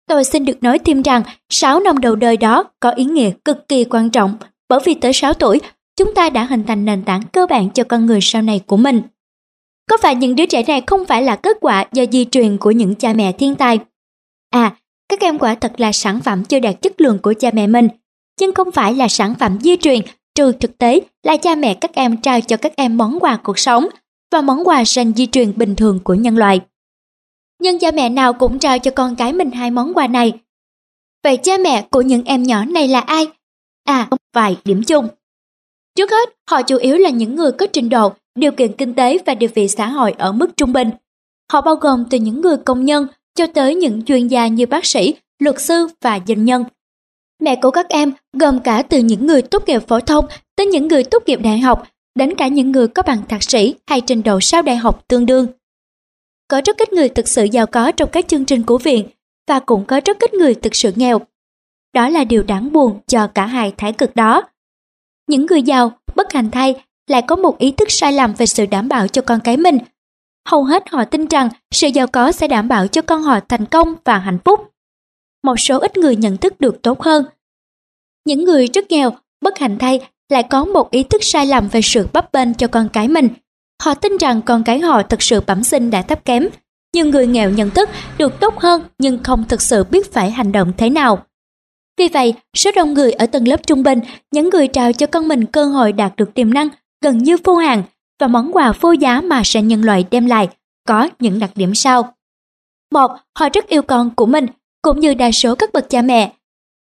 Tôi 0.08 0.24
xin 0.24 0.46
được 0.46 0.64
nói 0.64 0.80
thêm 0.80 1.02
rằng 1.02 1.24
6 1.50 1.80
năm 1.80 1.98
đầu 1.98 2.16
đời 2.16 2.38
đó 2.38 2.64
có 2.80 2.92
ý 2.92 3.04
nghĩa 3.04 3.32
cực 3.46 3.68
kỳ 3.68 3.84
quan 3.84 4.10
trọng 4.10 4.38
bởi 4.70 4.80
vì 4.86 4.94
tới 4.94 5.14
6 5.14 5.34
tuổi, 5.34 5.62
chúng 5.98 6.14
ta 6.16 6.30
đã 6.30 6.44
hình 6.44 6.64
thành 6.64 6.86
nền 6.86 7.04
tảng 7.04 7.22
cơ 7.32 7.48
bản 7.50 7.70
cho 7.70 7.84
con 7.84 8.06
người 8.06 8.20
sau 8.22 8.42
này 8.42 8.62
của 8.68 8.78
mình. 8.78 9.02
Có 9.90 9.98
phải 10.02 10.16
những 10.16 10.36
đứa 10.36 10.46
trẻ 10.46 10.64
này 10.68 10.82
không 10.88 11.06
phải 11.06 11.22
là 11.24 11.36
kết 11.36 11.58
quả 11.62 11.86
do 11.92 12.04
di 12.12 12.26
truyền 12.26 12.58
của 12.58 12.72
những 12.72 12.96
cha 12.96 13.14
mẹ 13.14 13.32
thiên 13.32 13.56
tài? 13.56 13.80
À, 14.50 14.76
các 15.10 15.20
em 15.20 15.40
quả 15.40 15.56
thật 15.56 15.74
là 15.78 15.92
sản 15.92 16.20
phẩm 16.22 16.44
chưa 16.44 16.60
đạt 16.60 16.82
chất 16.82 17.02
lượng 17.02 17.20
của 17.20 17.34
cha 17.40 17.50
mẹ 17.54 17.68
mình, 17.68 17.88
nhưng 18.40 18.54
không 18.54 18.72
phải 18.72 18.94
là 18.94 19.08
sản 19.08 19.36
phẩm 19.40 19.58
di 19.62 19.78
truyền, 19.78 20.02
trừ 20.36 20.52
thực 20.52 20.78
tế 20.78 21.00
là 21.24 21.38
cha 21.38 21.56
mẹ 21.56 21.74
các 21.74 21.94
em 21.94 22.18
trao 22.18 22.42
cho 22.42 22.58
các 22.58 22.76
em 22.76 22.98
món 22.98 23.20
quà 23.20 23.38
cuộc 23.44 23.60
sống 23.60 23.88
và 24.32 24.42
món 24.42 24.68
quà 24.68 24.84
dành 24.86 25.14
di 25.14 25.28
truyền 25.28 25.58
bình 25.58 25.76
thường 25.76 26.00
của 26.04 26.14
nhân 26.14 26.38
loại. 26.38 26.62
Nhưng 27.62 27.80
cha 27.80 27.92
mẹ 27.92 28.10
nào 28.10 28.34
cũng 28.34 28.60
trao 28.60 28.80
cho 28.80 28.92
con 28.92 29.16
cái 29.16 29.34
mình 29.34 29.52
hai 29.52 29.72
món 29.72 29.94
quà 29.94 30.08
này. 30.08 30.34
Vậy 31.24 31.38
cha 31.38 31.58
mẹ 31.58 31.88
của 31.92 32.02
những 32.02 32.24
em 32.24 32.44
nhỏ 32.44 32.66
này 32.66 32.88
là 32.88 33.00
ai? 33.00 33.28
À, 33.84 34.10
vài 34.34 34.58
điểm 34.66 34.84
chung. 34.84 35.08
Trước 35.96 36.12
hết, 36.12 36.30
họ 36.50 36.62
chủ 36.62 36.78
yếu 36.78 36.98
là 36.98 37.10
những 37.10 37.36
người 37.36 37.52
có 37.52 37.66
trình 37.74 37.90
độ, 37.90 38.14
điều 38.36 38.52
kiện 38.52 38.74
kinh 38.74 38.94
tế 38.94 39.18
và 39.26 39.36
địa 39.36 39.48
vị 39.48 39.68
xã 39.68 39.88
hội 39.88 40.16
ở 40.18 40.32
mức 40.32 40.58
trung 40.58 40.74
bình. 40.74 40.90
Họ 41.52 41.62
bao 41.62 41.76
gồm 41.76 42.04
từ 42.10 42.18
những 42.18 42.42
người 42.42 42.58
công 42.58 42.86
nhân 42.86 43.08
cho 43.36 43.48
tới 43.48 43.76
những 43.76 44.06
chuyên 44.06 44.28
gia 44.28 44.48
như 44.48 44.66
bác 44.66 44.86
sĩ, 44.86 45.16
luật 45.40 45.62
sư 45.62 45.88
và 46.02 46.20
doanh 46.28 46.46
nhân. 46.46 46.64
Mẹ 47.40 47.56
của 47.62 47.72
các 47.72 47.90
em 47.90 48.14
gồm 48.34 48.60
cả 48.60 48.84
từ 48.84 49.00
những 49.00 49.28
người 49.28 49.42
tốt 49.42 49.64
nghiệp 49.68 49.88
phổ 49.88 50.00
thông 50.00 50.26
tới 50.56 50.66
những 50.66 50.88
người 50.88 51.04
tốt 51.04 51.24
nghiệp 51.26 51.40
đại 51.44 51.60
học, 51.60 51.88
đến 52.16 52.36
cả 52.36 52.48
những 52.48 52.72
người 52.72 52.88
có 52.88 53.04
bằng 53.04 53.28
thạc 53.30 53.44
sĩ 53.44 53.76
hay 53.88 54.02
trình 54.02 54.24
độ 54.24 54.40
sau 54.42 54.62
đại 54.62 54.76
học 54.76 55.04
tương 55.08 55.26
đương. 55.26 55.48
Có 56.48 56.62
rất 56.66 56.78
ít 56.78 56.94
người 56.94 57.10
thực 57.10 57.28
sự 57.28 57.44
giàu 57.44 57.66
có 57.66 57.92
trong 57.92 58.10
các 58.12 58.28
chương 58.28 58.46
trình 58.46 58.64
của 58.64 58.78
viện 58.78 59.08
và 59.48 59.60
cũng 59.60 59.86
có 59.86 60.02
rất 60.06 60.20
ít 60.20 60.34
người 60.34 60.56
thực 60.56 60.76
sự 60.76 60.92
nghèo. 60.96 61.22
Đó 61.94 62.10
là 62.10 62.24
điều 62.24 62.44
đáng 62.44 62.72
buồn 62.72 63.00
cho 63.08 63.28
cả 63.28 63.46
hai 63.46 63.74
thái 63.78 63.94
cực 63.94 64.16
đó. 64.16 64.44
Những 65.28 65.46
người 65.46 65.62
giàu, 65.62 65.92
bất 66.16 66.34
hạnh 66.34 66.52
thay, 66.52 66.84
lại 67.08 67.22
có 67.22 67.36
một 67.36 67.58
ý 67.58 67.72
thức 67.72 67.92
sai 67.92 68.14
lầm 68.14 68.34
về 68.34 68.46
sự 68.46 68.66
đảm 68.66 68.90
bảo 68.90 69.08
cho 69.08 69.22
con 69.22 69.40
cái 69.40 69.58
mình. 69.58 69.78
Hầu 70.48 70.64
hết 70.64 70.84
họ 70.90 71.06
tin 71.06 71.28
rằng 71.28 71.50
sự 71.72 71.88
giàu 71.88 72.08
có 72.08 72.32
sẽ 72.32 72.48
đảm 72.48 72.68
bảo 72.68 72.88
cho 72.88 73.02
con 73.02 73.22
họ 73.22 73.40
thành 73.50 73.66
công 73.66 73.96
và 74.06 74.18
hạnh 74.18 74.40
phúc. 74.46 74.72
Một 75.44 75.60
số 75.60 75.80
ít 75.80 75.98
người 75.98 76.16
nhận 76.16 76.38
thức 76.38 76.60
được 76.60 76.82
tốt 76.82 77.02
hơn. 77.02 77.26
Những 78.26 78.44
người 78.44 78.68
rất 78.68 78.92
nghèo, 78.92 79.12
bất 79.42 79.60
hạnh 79.60 79.78
thay, 79.80 80.00
lại 80.30 80.44
có 80.44 80.66
một 80.66 80.92
ý 80.92 81.04
thức 81.04 81.24
sai 81.24 81.46
lầm 81.46 81.68
về 81.68 81.82
sự 81.82 82.08
bấp 82.14 82.32
bênh 82.32 82.54
cho 82.54 82.68
con 82.68 82.90
cái 82.94 83.08
mình. 83.08 83.30
Họ 83.84 83.94
tin 83.94 84.18
rằng 84.18 84.42
con 84.42 84.64
cái 84.64 84.80
họ 84.80 85.04
thực 85.04 85.22
sự 85.22 85.42
bẩm 85.48 85.64
sinh 85.64 85.92
đã 85.92 86.02
thấp 86.02 86.26
kém. 86.26 86.48
Nhưng 86.96 87.10
người 87.10 87.28
nghèo 87.28 87.50
nhận 87.50 87.70
thức 87.70 87.90
được 88.18 88.40
tốt 88.40 88.60
hơn 88.60 88.82
nhưng 89.00 89.24
không 89.24 89.44
thực 89.50 89.62
sự 89.62 89.84
biết 89.84 90.14
phải 90.14 90.32
hành 90.32 90.52
động 90.52 90.72
thế 90.78 90.90
nào. 90.90 91.26
Vì 91.98 92.08
vậy, 92.08 92.34
số 92.58 92.72
đông 92.76 92.94
người 92.94 93.12
ở 93.12 93.26
tầng 93.26 93.48
lớp 93.48 93.68
trung 93.68 93.84
bình, 93.84 94.00
những 94.32 94.50
người 94.50 94.68
trao 94.68 94.94
cho 94.94 95.08
con 95.08 95.28
mình 95.28 95.46
cơ 95.46 95.66
hội 95.66 95.92
đạt 95.92 96.16
được 96.16 96.34
tiềm 96.34 96.54
năng 96.54 96.70
gần 97.04 97.18
như 97.18 97.38
vô 97.44 97.56
hạn 97.56 97.84
và 98.20 98.28
món 98.28 98.52
quà 98.54 98.74
vô 98.82 98.92
giá 98.92 99.22
mà 99.22 99.42
sẽ 99.46 99.62
nhân 99.62 99.82
loại 99.82 100.06
đem 100.12 100.26
lại 100.26 100.50
có 100.88 101.10
những 101.20 101.40
đặc 101.40 101.52
điểm 101.56 101.76
sau. 101.76 102.14
Một, 102.92 103.12
họ 103.40 103.50
rất 103.54 103.68
yêu 103.68 103.82
con 103.82 104.10
của 104.16 104.26
mình, 104.26 104.46
cũng 104.82 105.00
như 105.00 105.14
đa 105.14 105.32
số 105.32 105.56
các 105.56 105.74
bậc 105.74 105.90
cha 105.90 106.02
mẹ. 106.02 106.34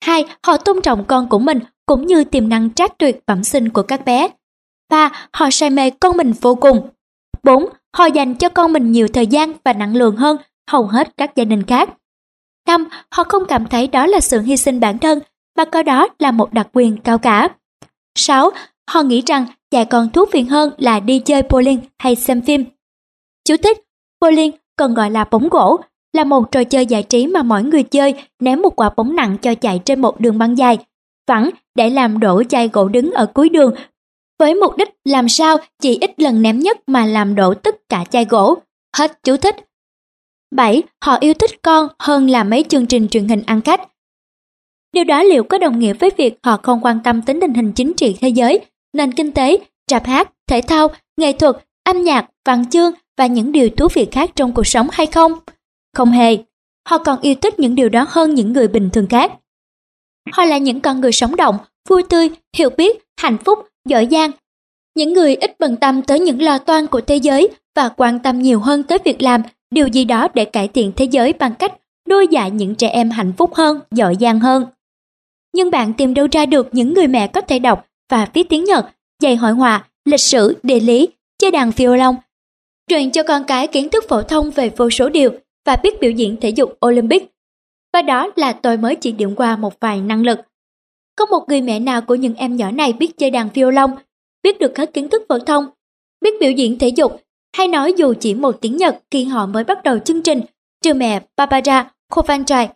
Hai, 0.04 0.26
họ 0.44 0.58
tôn 0.58 0.82
trọng 0.82 1.06
con 1.06 1.30
của 1.30 1.40
mình 1.40 1.60
cũng 1.86 2.08
như 2.08 2.24
tiềm 2.24 2.50
năng 2.50 2.74
trác 2.74 2.98
tuyệt 2.98 3.20
bẩm 3.28 3.44
sinh 3.44 3.70
của 3.70 3.84
các 3.84 4.06
bé. 4.06 4.28
Ba, 4.90 5.28
họ 5.34 5.50
say 5.52 5.70
mê 5.70 5.90
con 5.90 6.18
mình 6.18 6.34
vô 6.42 6.56
cùng. 6.56 6.90
Bốn, 7.44 7.70
họ 7.98 8.06
dành 8.06 8.36
cho 8.36 8.50
con 8.50 8.74
mình 8.74 8.92
nhiều 8.92 9.08
thời 9.08 9.28
gian 9.28 9.54
và 9.64 9.74
năng 9.74 9.96
lượng 9.96 10.16
hơn 10.16 10.38
hầu 10.70 10.88
hết 10.88 11.18
các 11.18 11.36
gia 11.36 11.44
đình 11.44 11.64
khác. 11.64 11.90
Năm, 12.68 12.88
họ 13.12 13.24
không 13.24 13.46
cảm 13.48 13.68
thấy 13.68 13.88
đó 13.88 14.08
là 14.08 14.20
sự 14.20 14.42
hy 14.42 14.58
sinh 14.58 14.80
bản 14.80 14.98
thân, 14.98 15.20
mà 15.58 15.66
coi 15.66 15.84
đó 15.84 16.08
là 16.20 16.32
một 16.32 16.54
đặc 16.54 16.68
quyền 16.74 16.98
cao 16.98 17.18
cả. 17.18 17.50
Sáu, 18.16 18.52
họ 18.92 19.04
nghĩ 19.04 19.22
rằng 19.26 19.46
dạy 19.72 19.86
con 19.86 20.10
thú 20.10 20.26
vị 20.32 20.42
hơn 20.42 20.74
là 20.78 21.00
đi 21.00 21.20
chơi 21.20 21.42
bowling 21.42 21.78
hay 22.00 22.16
xem 22.16 22.42
phim. 22.42 22.66
Chú 23.46 23.56
thích, 23.64 23.78
bowling 24.22 24.52
còn 24.76 24.94
gọi 24.94 25.12
là 25.12 25.24
bóng 25.32 25.50
gỗ, 25.50 25.80
là 26.14 26.24
một 26.24 26.52
trò 26.52 26.64
chơi 26.64 26.86
giải 26.86 27.04
trí 27.04 27.28
mà 27.28 27.44
mỗi 27.44 27.64
người 27.64 27.84
chơi 27.84 28.14
ném 28.40 28.62
một 28.62 28.76
quả 28.76 28.90
bóng 28.98 29.16
nặng 29.16 29.38
cho 29.42 29.56
chạy 29.56 29.80
trên 29.86 30.02
một 30.02 30.20
đường 30.20 30.38
băng 30.38 30.58
dài, 30.58 30.78
phẳng 31.28 31.50
để 31.76 31.90
làm 31.90 32.20
đổ 32.20 32.44
chai 32.44 32.68
gỗ 32.68 32.88
đứng 32.88 33.12
ở 33.12 33.26
cuối 33.26 33.50
đường 33.50 33.74
với 34.42 34.56
mục 34.56 34.78
đích 34.78 34.90
làm 35.06 35.30
sao 35.30 35.58
chỉ 35.82 35.98
ít 36.02 36.20
lần 36.20 36.42
ném 36.42 36.60
nhất 36.60 36.78
mà 36.88 37.06
làm 37.06 37.36
đổ 37.36 37.54
tất 37.54 37.76
cả 37.90 38.04
chai 38.10 38.26
gỗ. 38.26 38.58
Hết 38.98 39.24
chú 39.24 39.38
thích. 39.38 39.56
7. 40.56 40.84
Họ 41.04 41.18
yêu 41.20 41.34
thích 41.34 41.52
con 41.62 41.88
hơn 42.00 42.30
là 42.30 42.44
mấy 42.44 42.64
chương 42.70 42.86
trình 42.86 43.08
truyền 43.08 43.28
hình 43.28 43.44
ăn 43.46 43.62
khách. 43.62 43.82
Điều 44.94 45.04
đó 45.04 45.24
liệu 45.24 45.44
có 45.44 45.58
đồng 45.58 45.80
nghĩa 45.80 45.94
với 45.94 46.10
việc 46.18 46.40
họ 46.44 46.58
không 46.64 46.80
quan 46.82 47.00
tâm 47.04 47.22
đến 47.28 47.40
tình 47.42 47.54
hình 47.54 47.72
chính 47.72 47.94
trị 47.94 48.18
thế 48.22 48.30
giới, 48.30 48.66
nền 48.94 49.12
kinh 49.12 49.32
tế, 49.32 49.58
trap 49.88 50.06
hát, 50.06 50.32
thể 50.48 50.62
thao, 50.62 50.88
nghệ 51.18 51.32
thuật, 51.32 51.56
âm 51.84 52.04
nhạc, 52.04 52.30
văn 52.46 52.70
chương 52.70 52.92
và 53.18 53.26
những 53.26 53.52
điều 53.52 53.70
thú 53.70 53.88
vị 53.94 54.08
khác 54.12 54.30
trong 54.36 54.54
cuộc 54.54 54.68
sống 54.68 54.88
hay 54.92 55.06
không? 55.06 55.32
Không 55.96 56.12
hề. 56.12 56.38
Họ 56.88 56.98
còn 56.98 57.22
yêu 57.22 57.36
thích 57.36 57.60
những 57.60 57.76
điều 57.76 57.90
đó 57.90 58.06
hơn 58.10 58.36
những 58.36 58.54
người 58.54 58.68
bình 58.68 58.90
thường 58.94 59.08
khác. 59.08 59.32
Họ 60.32 60.46
là 60.46 60.58
những 60.58 60.80
con 60.80 61.02
người 61.02 61.12
sống 61.12 61.36
động, 61.36 61.58
vui 61.90 62.04
tươi, 62.04 62.30
hiểu 62.58 62.70
biết, 62.70 63.04
hạnh 63.22 63.38
phúc, 63.46 63.60
giỏi 63.86 64.08
giang. 64.12 64.32
Những 64.96 65.14
người 65.14 65.36
ít 65.36 65.60
bận 65.60 65.78
tâm 65.78 66.02
tới 66.02 66.20
những 66.20 66.42
lo 66.42 66.58
toan 66.58 66.88
của 66.88 67.02
thế 67.02 67.16
giới 67.16 67.50
và 67.76 67.90
quan 67.90 68.20
tâm 68.20 68.40
nhiều 68.40 68.60
hơn 68.60 68.84
tới 68.84 68.98
việc 69.06 69.22
làm 69.22 69.42
điều 69.72 69.88
gì 69.88 70.06
đó 70.06 70.28
để 70.34 70.46
cải 70.46 70.68
thiện 70.68 70.92
thế 70.96 71.06
giới 71.06 71.34
bằng 71.34 71.56
cách 71.56 71.74
nuôi 72.10 72.28
dạy 72.28 72.52
những 72.52 72.76
trẻ 72.76 72.88
em 72.88 73.10
hạnh 73.10 73.34
phúc 73.38 73.56
hơn, 73.56 73.80
giỏi 73.92 74.16
giang 74.20 74.40
hơn. 74.40 74.66
Nhưng 75.54 75.72
bạn 75.72 75.94
tìm 75.94 76.14
đâu 76.14 76.28
ra 76.32 76.46
được 76.46 76.68
những 76.72 76.94
người 76.94 77.08
mẹ 77.08 77.28
có 77.28 77.42
thể 77.42 77.60
đọc 77.60 77.86
và 78.12 78.28
viết 78.34 78.50
tiếng 78.50 78.64
Nhật, 78.64 78.86
dạy 79.22 79.36
hội 79.36 79.52
họa, 79.52 79.88
lịch 80.06 80.20
sử, 80.20 80.60
địa 80.64 80.80
lý, 80.80 81.08
chơi 81.40 81.52
đàn 81.52 81.72
violon, 81.72 82.16
truyền 82.88 83.12
cho 83.12 83.24
con 83.24 83.44
cái 83.44 83.68
kiến 83.68 83.90
thức 83.90 84.06
phổ 84.10 84.22
thông 84.22 84.52
về 84.52 84.70
vô 84.78 84.90
số 84.90 85.10
điều 85.10 85.32
và 85.66 85.76
biết 85.76 86.00
biểu 86.00 86.12
diễn 86.12 86.38
thể 86.42 86.50
dục 86.50 86.78
Olympic. 86.86 87.32
Và 87.94 88.02
đó 88.02 88.30
là 88.36 88.54
tôi 88.54 88.78
mới 88.78 88.96
chỉ 88.96 89.12
điểm 89.12 89.36
qua 89.36 89.56
một 89.56 89.80
vài 89.80 90.02
năng 90.02 90.24
lực. 90.24 90.40
Có 91.16 91.26
một 91.26 91.46
người 91.48 91.62
mẹ 91.62 91.80
nào 91.80 92.02
của 92.02 92.16
những 92.16 92.36
em 92.36 92.56
nhỏ 92.56 92.72
này 92.72 92.94
biết 92.94 93.18
chơi 93.18 93.32
đàn 93.32 93.50
violon, 93.54 93.92
biết 94.44 94.60
được 94.60 94.78
hết 94.78 94.94
kiến 94.94 95.10
thức 95.10 95.24
phổ 95.30 95.40
thông, 95.40 95.66
biết 96.22 96.34
biểu 96.40 96.52
diễn 96.52 96.80
thể 96.80 96.88
dục, 96.88 97.22
hay 97.58 97.68
nói 97.68 97.94
dù 97.98 98.14
chỉ 98.20 98.34
một 98.34 98.62
tiếng 98.62 98.78
Nhật 98.78 99.00
khi 99.12 99.24
họ 99.24 99.46
mới 99.46 99.64
bắt 99.64 99.84
đầu 99.84 100.00
chương 100.00 100.22
trình, 100.22 100.42
trừ 100.82 100.94
mẹ 100.94 101.20
Barbara 101.38 101.92
Kovanchai, 102.10 102.70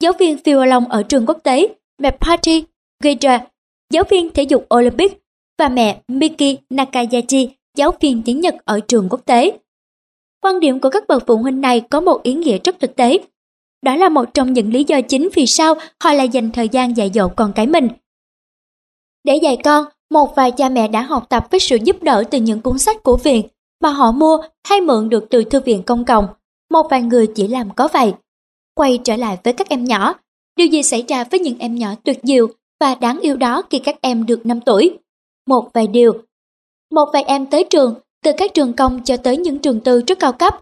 giáo 0.00 0.12
viên 0.12 0.36
violon 0.44 0.84
ở 0.88 1.02
trường 1.02 1.26
quốc 1.26 1.38
tế, 1.42 1.68
mẹ 1.98 2.10
Patty 2.20 2.64
Guidra, 3.02 3.40
giáo 3.90 4.04
viên 4.10 4.30
thể 4.30 4.42
dục 4.42 4.66
Olympic, 4.74 5.18
và 5.58 5.68
mẹ 5.68 6.00
Miki 6.08 6.56
Nakayachi, 6.70 7.48
giáo 7.76 7.94
viên 8.00 8.22
tiếng 8.22 8.40
Nhật 8.40 8.54
ở 8.64 8.80
trường 8.80 9.08
quốc 9.10 9.20
tế. 9.26 9.58
Quan 10.42 10.60
điểm 10.60 10.80
của 10.80 10.90
các 10.90 11.08
bậc 11.08 11.26
phụ 11.26 11.36
huynh 11.36 11.60
này 11.60 11.80
có 11.80 12.00
một 12.00 12.22
ý 12.22 12.34
nghĩa 12.34 12.58
rất 12.64 12.80
thực 12.80 12.96
tế. 12.96 13.18
Đó 13.82 13.96
là 13.96 14.08
một 14.08 14.24
trong 14.34 14.52
những 14.52 14.72
lý 14.72 14.84
do 14.84 15.00
chính 15.00 15.28
vì 15.34 15.46
sao 15.46 15.74
họ 16.02 16.12
lại 16.12 16.28
dành 16.28 16.50
thời 16.50 16.68
gian 16.68 16.96
dạy 16.96 17.10
dỗ 17.14 17.28
con 17.28 17.52
cái 17.54 17.66
mình. 17.66 17.88
Để 19.24 19.36
dạy 19.36 19.56
con, 19.64 19.84
một 20.10 20.36
vài 20.36 20.50
cha 20.50 20.68
mẹ 20.68 20.88
đã 20.88 21.02
học 21.02 21.26
tập 21.28 21.46
với 21.50 21.60
sự 21.60 21.78
giúp 21.84 22.02
đỡ 22.02 22.24
từ 22.30 22.38
những 22.38 22.60
cuốn 22.60 22.78
sách 22.78 23.02
của 23.02 23.16
viện 23.16 23.42
mà 23.82 23.90
họ 23.90 24.12
mua 24.12 24.38
hay 24.68 24.80
mượn 24.80 25.08
được 25.08 25.26
từ 25.30 25.44
thư 25.44 25.60
viện 25.60 25.82
công 25.82 26.04
cộng. 26.04 26.26
Một 26.70 26.86
vài 26.90 27.02
người 27.02 27.26
chỉ 27.34 27.48
làm 27.48 27.70
có 27.74 27.88
vậy. 27.92 28.14
Quay 28.74 28.98
trở 29.04 29.16
lại 29.16 29.38
với 29.44 29.52
các 29.52 29.68
em 29.68 29.84
nhỏ, 29.84 30.14
điều 30.56 30.66
gì 30.66 30.82
xảy 30.82 31.04
ra 31.08 31.24
với 31.24 31.40
những 31.40 31.58
em 31.58 31.74
nhỏ 31.74 31.94
tuyệt 32.04 32.20
diệu 32.22 32.46
và 32.80 32.94
đáng 32.94 33.20
yêu 33.20 33.36
đó 33.36 33.62
khi 33.70 33.78
các 33.78 33.96
em 34.02 34.26
được 34.26 34.46
5 34.46 34.60
tuổi? 34.60 34.98
Một 35.46 35.68
vài 35.74 35.86
điều. 35.86 36.12
Một 36.90 37.10
vài 37.12 37.22
em 37.22 37.46
tới 37.46 37.64
trường, 37.70 37.94
từ 38.24 38.32
các 38.36 38.54
trường 38.54 38.72
công 38.72 39.04
cho 39.04 39.16
tới 39.16 39.36
những 39.36 39.58
trường 39.58 39.80
tư 39.80 40.02
rất 40.06 40.18
cao 40.18 40.32
cấp, 40.32 40.54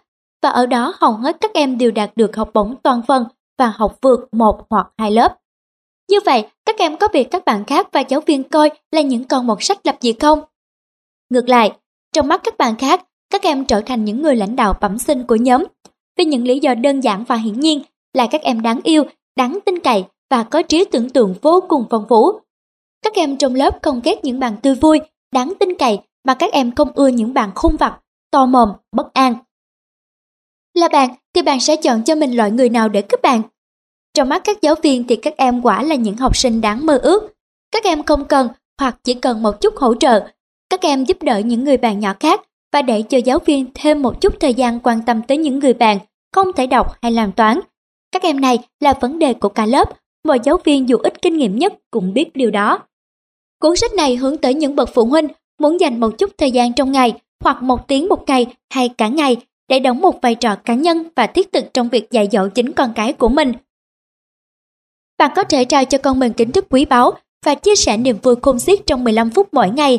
và 0.42 0.48
ở 0.48 0.66
đó 0.66 0.94
hầu 0.96 1.12
hết 1.12 1.36
các 1.40 1.54
em 1.54 1.78
đều 1.78 1.90
đạt 1.90 2.10
được 2.16 2.36
học 2.36 2.50
bổng 2.54 2.76
toàn 2.82 3.02
phần 3.08 3.24
và 3.58 3.72
học 3.76 3.98
vượt 4.02 4.28
một 4.32 4.66
hoặc 4.70 4.86
hai 4.98 5.10
lớp. 5.10 5.38
Như 6.10 6.18
vậy, 6.24 6.46
các 6.64 6.78
em 6.78 6.96
có 6.96 7.08
việc 7.12 7.30
các 7.30 7.44
bạn 7.44 7.64
khác 7.64 7.88
và 7.92 8.00
giáo 8.00 8.20
viên 8.20 8.44
coi 8.44 8.70
là 8.90 9.00
những 9.00 9.24
con 9.24 9.46
một 9.46 9.62
sách 9.62 9.78
lập 9.84 9.96
dị 10.00 10.12
không? 10.12 10.40
Ngược 11.30 11.48
lại, 11.48 11.72
trong 12.12 12.28
mắt 12.28 12.40
các 12.44 12.58
bạn 12.58 12.76
khác, 12.76 13.04
các 13.30 13.42
em 13.42 13.64
trở 13.64 13.80
thành 13.80 14.04
những 14.04 14.22
người 14.22 14.36
lãnh 14.36 14.56
đạo 14.56 14.74
bẩm 14.80 14.98
sinh 14.98 15.22
của 15.26 15.36
nhóm. 15.36 15.64
Vì 16.18 16.24
những 16.24 16.46
lý 16.46 16.58
do 16.58 16.74
đơn 16.74 17.00
giản 17.00 17.24
và 17.24 17.36
hiển 17.36 17.60
nhiên 17.60 17.82
là 18.12 18.26
các 18.30 18.42
em 18.42 18.62
đáng 18.62 18.80
yêu, 18.84 19.04
đáng 19.36 19.58
tin 19.66 19.78
cậy 19.78 20.04
và 20.30 20.42
có 20.42 20.62
trí 20.62 20.84
tưởng 20.84 21.10
tượng 21.10 21.34
vô 21.42 21.60
cùng 21.68 21.84
phong 21.90 22.06
phú. 22.08 22.40
Các 23.02 23.14
em 23.14 23.36
trong 23.36 23.54
lớp 23.54 23.78
không 23.82 24.00
ghét 24.04 24.24
những 24.24 24.40
bạn 24.40 24.56
tươi 24.62 24.74
vui, 24.74 25.00
đáng 25.32 25.52
tin 25.60 25.68
cậy 25.78 25.98
mà 26.24 26.34
các 26.34 26.52
em 26.52 26.74
không 26.74 26.88
ưa 26.94 27.08
những 27.08 27.34
bạn 27.34 27.50
khung 27.54 27.76
vặt, 27.76 28.00
to 28.30 28.46
mồm, 28.46 28.72
bất 28.92 29.12
an. 29.12 29.34
Là 30.74 30.88
bạn 30.88 31.08
thì 31.34 31.42
bạn 31.42 31.60
sẽ 31.60 31.76
chọn 31.76 32.02
cho 32.02 32.14
mình 32.14 32.36
loại 32.36 32.50
người 32.50 32.68
nào 32.68 32.88
để 32.88 33.02
kết 33.02 33.22
bạn. 33.22 33.42
Trong 34.14 34.28
mắt 34.28 34.42
các 34.44 34.62
giáo 34.62 34.74
viên 34.82 35.06
thì 35.06 35.16
các 35.16 35.36
em 35.36 35.62
quả 35.62 35.82
là 35.82 35.94
những 35.94 36.16
học 36.16 36.36
sinh 36.36 36.60
đáng 36.60 36.86
mơ 36.86 36.98
ước. 37.02 37.34
Các 37.70 37.84
em 37.84 38.02
không 38.02 38.24
cần 38.24 38.48
hoặc 38.80 38.96
chỉ 39.04 39.14
cần 39.14 39.42
một 39.42 39.60
chút 39.60 39.76
hỗ 39.76 39.94
trợ. 39.94 40.28
Các 40.70 40.80
em 40.80 41.04
giúp 41.04 41.22
đỡ 41.22 41.38
những 41.38 41.64
người 41.64 41.76
bạn 41.76 42.00
nhỏ 42.00 42.14
khác 42.20 42.40
và 42.72 42.82
để 42.82 43.02
cho 43.02 43.18
giáo 43.18 43.38
viên 43.38 43.66
thêm 43.74 44.02
một 44.02 44.20
chút 44.20 44.34
thời 44.40 44.54
gian 44.54 44.80
quan 44.80 45.02
tâm 45.06 45.22
tới 45.22 45.38
những 45.38 45.58
người 45.58 45.74
bạn 45.74 45.98
không 46.32 46.52
thể 46.52 46.66
đọc 46.66 46.86
hay 47.02 47.12
làm 47.12 47.32
toán. 47.32 47.60
Các 48.12 48.22
em 48.22 48.40
này 48.40 48.58
là 48.80 48.92
vấn 49.00 49.18
đề 49.18 49.34
của 49.34 49.48
cả 49.48 49.66
lớp, 49.66 49.88
mọi 50.24 50.40
giáo 50.44 50.58
viên 50.64 50.88
dù 50.88 50.96
ít 50.96 51.22
kinh 51.22 51.36
nghiệm 51.36 51.58
nhất 51.58 51.72
cũng 51.90 52.14
biết 52.14 52.30
điều 52.34 52.50
đó. 52.50 52.78
Cuốn 53.60 53.76
sách 53.76 53.92
này 53.92 54.16
hướng 54.16 54.36
tới 54.36 54.54
những 54.54 54.76
bậc 54.76 54.88
phụ 54.94 55.04
huynh 55.04 55.28
muốn 55.58 55.80
dành 55.80 56.00
một 56.00 56.18
chút 56.18 56.30
thời 56.38 56.50
gian 56.50 56.72
trong 56.72 56.92
ngày 56.92 57.12
hoặc 57.40 57.62
một 57.62 57.88
tiếng 57.88 58.08
một 58.08 58.24
ngày 58.26 58.46
hay 58.70 58.88
cả 58.88 59.08
ngày 59.08 59.36
để 59.68 59.80
đóng 59.80 60.00
một 60.00 60.22
vai 60.22 60.34
trò 60.34 60.54
cá 60.54 60.74
nhân 60.74 61.08
và 61.16 61.26
thiết 61.26 61.52
thực 61.52 61.74
trong 61.74 61.88
việc 61.88 62.10
dạy 62.10 62.28
dỗ 62.32 62.48
chính 62.48 62.72
con 62.72 62.92
cái 62.94 63.12
của 63.12 63.28
mình. 63.28 63.52
Bạn 65.18 65.30
có 65.36 65.44
thể 65.44 65.64
trao 65.64 65.84
cho 65.84 65.98
con 65.98 66.18
mình 66.18 66.32
kiến 66.32 66.52
thức 66.52 66.66
quý 66.70 66.84
báu 66.84 67.12
và 67.44 67.54
chia 67.54 67.76
sẻ 67.76 67.96
niềm 67.96 68.18
vui 68.22 68.34
khôn 68.42 68.58
xiết 68.58 68.86
trong 68.86 69.04
15 69.04 69.30
phút 69.30 69.48
mỗi 69.52 69.70
ngày. 69.70 69.98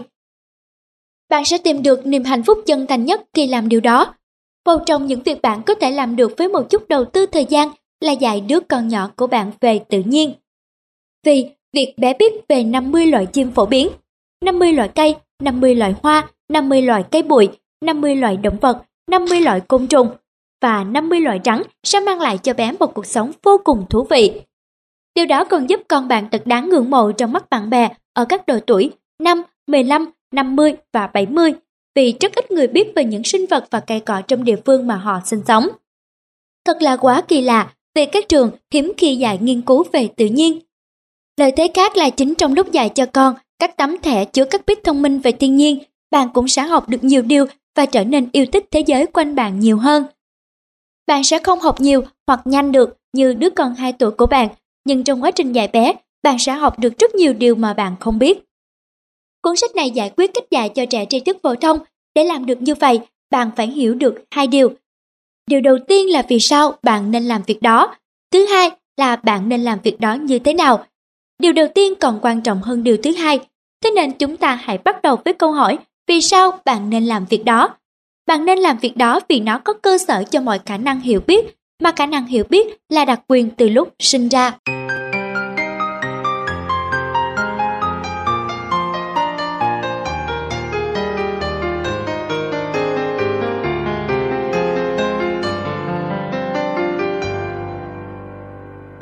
Bạn 1.30 1.46
sẽ 1.46 1.58
tìm 1.58 1.84
được 1.84 2.08
niềm 2.08 2.24
hạnh 2.24 2.44
phúc 2.44 2.58
chân 2.66 2.88
thành 2.88 3.06
nhất 3.06 3.22
khi 3.34 3.48
làm 3.48 3.70
điều 3.70 3.80
đó. 3.80 4.16
Một 4.66 4.78
trong 4.86 5.08
những 5.08 5.24
việc 5.24 5.42
bạn 5.42 5.62
có 5.66 5.74
thể 5.74 5.92
làm 5.92 6.16
được 6.16 6.32
với 6.38 6.50
một 6.50 6.70
chút 6.70 6.88
đầu 6.88 7.06
tư 7.06 7.26
thời 7.26 7.46
gian 7.46 7.72
là 8.00 8.12
dạy 8.12 8.42
đứa 8.42 8.60
con 8.60 8.88
nhỏ 8.88 9.10
của 9.16 9.28
bạn 9.28 9.52
về 9.62 9.80
tự 9.90 10.04
nhiên. 10.06 10.34
Vì 11.26 11.46
việc 11.74 11.94
bé 11.98 12.14
biết 12.14 12.34
về 12.50 12.64
50 12.64 13.06
loại 13.06 13.26
chim 13.26 13.52
phổ 13.52 13.66
biến, 13.66 13.90
50 14.42 14.74
loại 14.74 14.90
cây, 14.96 15.16
50 15.44 15.76
loại 15.76 15.94
hoa, 16.04 16.28
50 16.50 16.82
loại 16.82 17.04
cây 17.12 17.24
bụi, 17.24 17.50
50 17.82 18.16
loại 18.16 18.38
động 18.38 18.58
vật, 18.62 18.84
50 19.12 19.42
loại 19.42 19.62
côn 19.62 19.88
trùng 19.88 20.10
và 20.62 20.84
50 20.84 21.20
loại 21.20 21.40
rắn 21.46 21.62
sẽ 21.84 22.00
mang 22.00 22.20
lại 22.20 22.38
cho 22.38 22.54
bé 22.54 22.72
một 22.80 22.94
cuộc 22.94 23.06
sống 23.06 23.32
vô 23.44 23.58
cùng 23.64 23.86
thú 23.90 24.08
vị. 24.10 24.42
Điều 25.16 25.26
đó 25.26 25.44
còn 25.44 25.70
giúp 25.70 25.82
con 25.88 26.08
bạn 26.08 26.30
thật 26.32 26.42
đáng 26.46 26.70
ngưỡng 26.70 26.90
mộ 26.90 27.12
trong 27.12 27.32
mắt 27.34 27.50
bạn 27.50 27.70
bè 27.70 27.90
ở 28.14 28.26
các 28.26 28.46
độ 28.48 28.60
tuổi 28.68 28.92
5, 29.20 29.42
15, 29.68 30.12
50 30.32 30.76
và 30.94 31.08
70 31.08 31.54
vì 31.96 32.14
rất 32.20 32.36
ít 32.36 32.52
người 32.52 32.68
biết 32.68 32.92
về 32.96 33.04
những 33.04 33.24
sinh 33.24 33.46
vật 33.50 33.66
và 33.72 33.80
cây 33.80 34.00
cỏ 34.00 34.22
trong 34.28 34.44
địa 34.44 34.56
phương 34.66 34.88
mà 34.88 34.96
họ 34.96 35.20
sinh 35.26 35.42
sống. 35.48 35.68
Thật 36.66 36.82
là 36.82 36.98
quá 36.98 37.22
kỳ 37.28 37.42
lạ 37.42 37.74
vì 37.96 38.06
các 38.06 38.30
trường 38.30 38.52
hiếm 38.74 38.92
khi 38.98 39.16
dạy 39.16 39.38
nghiên 39.42 39.62
cứu 39.62 39.84
về 39.92 40.08
tự 40.18 40.26
nhiên. 40.26 40.60
Lợi 41.38 41.52
thế 41.52 41.72
khác 41.74 41.98
là 41.98 42.10
chính 42.10 42.36
trong 42.36 42.54
lúc 42.54 42.72
dạy 42.72 42.90
cho 42.90 43.06
con 43.06 43.36
các 43.60 43.78
tấm 43.78 43.98
thẻ 44.02 44.26
chứa 44.26 44.46
các 44.46 44.62
bit 44.68 44.84
thông 44.84 45.02
minh 45.02 45.20
về 45.20 45.32
thiên 45.32 45.56
nhiên, 45.56 45.80
bạn 46.12 46.28
cũng 46.34 46.48
sẽ 46.48 46.62
học 46.62 46.90
được 46.90 47.04
nhiều 47.04 47.22
điều 47.22 47.46
và 47.76 47.86
trở 47.86 48.04
nên 48.04 48.30
yêu 48.32 48.46
thích 48.46 48.66
thế 48.72 48.80
giới 48.80 49.06
quanh 49.06 49.36
bạn 49.36 49.60
nhiều 49.60 49.78
hơn. 49.78 50.04
Bạn 51.08 51.24
sẽ 51.24 51.40
không 51.40 51.60
học 51.60 51.82
nhiều 51.82 52.04
hoặc 52.28 52.42
nhanh 52.46 52.72
được 52.72 52.98
như 53.14 53.34
đứa 53.34 53.50
con 53.50 53.76
2 53.76 53.94
tuổi 53.94 54.12
của 54.12 54.26
bạn, 54.26 54.50
nhưng 54.86 55.04
trong 55.04 55.24
quá 55.24 55.32
trình 55.32 55.52
dạy 55.52 55.68
bé, 55.68 55.94
bạn 56.24 56.40
sẽ 56.40 56.52
học 56.52 56.80
được 56.80 57.00
rất 57.00 57.16
nhiều 57.16 57.34
điều 57.34 57.56
mà 57.56 57.74
bạn 57.74 57.96
không 58.00 58.20
biết. 58.20 58.44
Cuốn 59.42 59.56
sách 59.56 59.76
này 59.76 59.92
giải 59.92 60.12
quyết 60.18 60.32
cách 60.34 60.44
dạy 60.52 60.70
cho 60.70 60.86
trẻ 60.86 61.06
tri 61.10 61.20
thức 61.20 61.38
phổ 61.44 61.56
thông. 61.56 61.80
Để 62.16 62.24
làm 62.24 62.46
được 62.46 62.62
như 62.62 62.76
vậy, 62.76 63.00
bạn 63.32 63.52
phải 63.56 63.68
hiểu 63.68 63.94
được 63.94 64.16
hai 64.32 64.48
điều. 64.48 64.74
Điều 65.50 65.62
đầu 65.62 65.78
tiên 65.88 66.10
là 66.10 66.24
vì 66.30 66.40
sao 66.40 66.74
bạn 66.84 67.12
nên 67.12 67.24
làm 67.24 67.42
việc 67.48 67.62
đó. 67.62 67.96
Thứ 68.32 68.46
hai 68.46 68.72
là 68.98 69.16
bạn 69.16 69.50
nên 69.50 69.62
làm 69.62 69.80
việc 69.84 70.00
đó 70.00 70.14
như 70.14 70.40
thế 70.40 70.54
nào. 70.54 70.86
Điều 71.40 71.54
đầu 71.54 71.68
tiên 71.76 71.94
còn 71.96 72.20
quan 72.22 72.42
trọng 72.42 72.62
hơn 72.62 72.84
điều 72.84 72.98
thứ 72.98 73.12
hai. 73.12 73.40
Thế 73.84 73.92
nên 73.92 74.12
chúng 74.12 74.38
ta 74.38 74.56
hãy 74.56 74.78
bắt 74.78 75.02
đầu 75.02 75.18
với 75.26 75.34
câu 75.34 75.52
hỏi 75.52 75.78
vì 76.08 76.22
sao 76.22 76.60
bạn 76.66 76.90
nên 76.90 77.06
làm 77.06 77.26
việc 77.26 77.46
đó. 77.46 77.70
Bạn 78.28 78.46
nên 78.46 78.60
làm 78.60 78.78
việc 78.78 78.98
đó 78.98 79.20
vì 79.30 79.40
nó 79.40 79.60
có 79.60 79.74
cơ 79.74 79.98
sở 79.98 80.24
cho 80.24 80.42
mọi 80.42 80.60
khả 80.66 80.78
năng 80.78 81.02
hiểu 81.02 81.22
biết, 81.28 81.46
mà 81.84 81.92
khả 81.96 82.06
năng 82.06 82.26
hiểu 82.26 82.44
biết 82.50 82.68
là 82.90 83.06
đặc 83.06 83.22
quyền 83.28 83.50
từ 83.50 83.70
lúc 83.70 83.94
sinh 84.00 84.30
ra. 84.30 84.58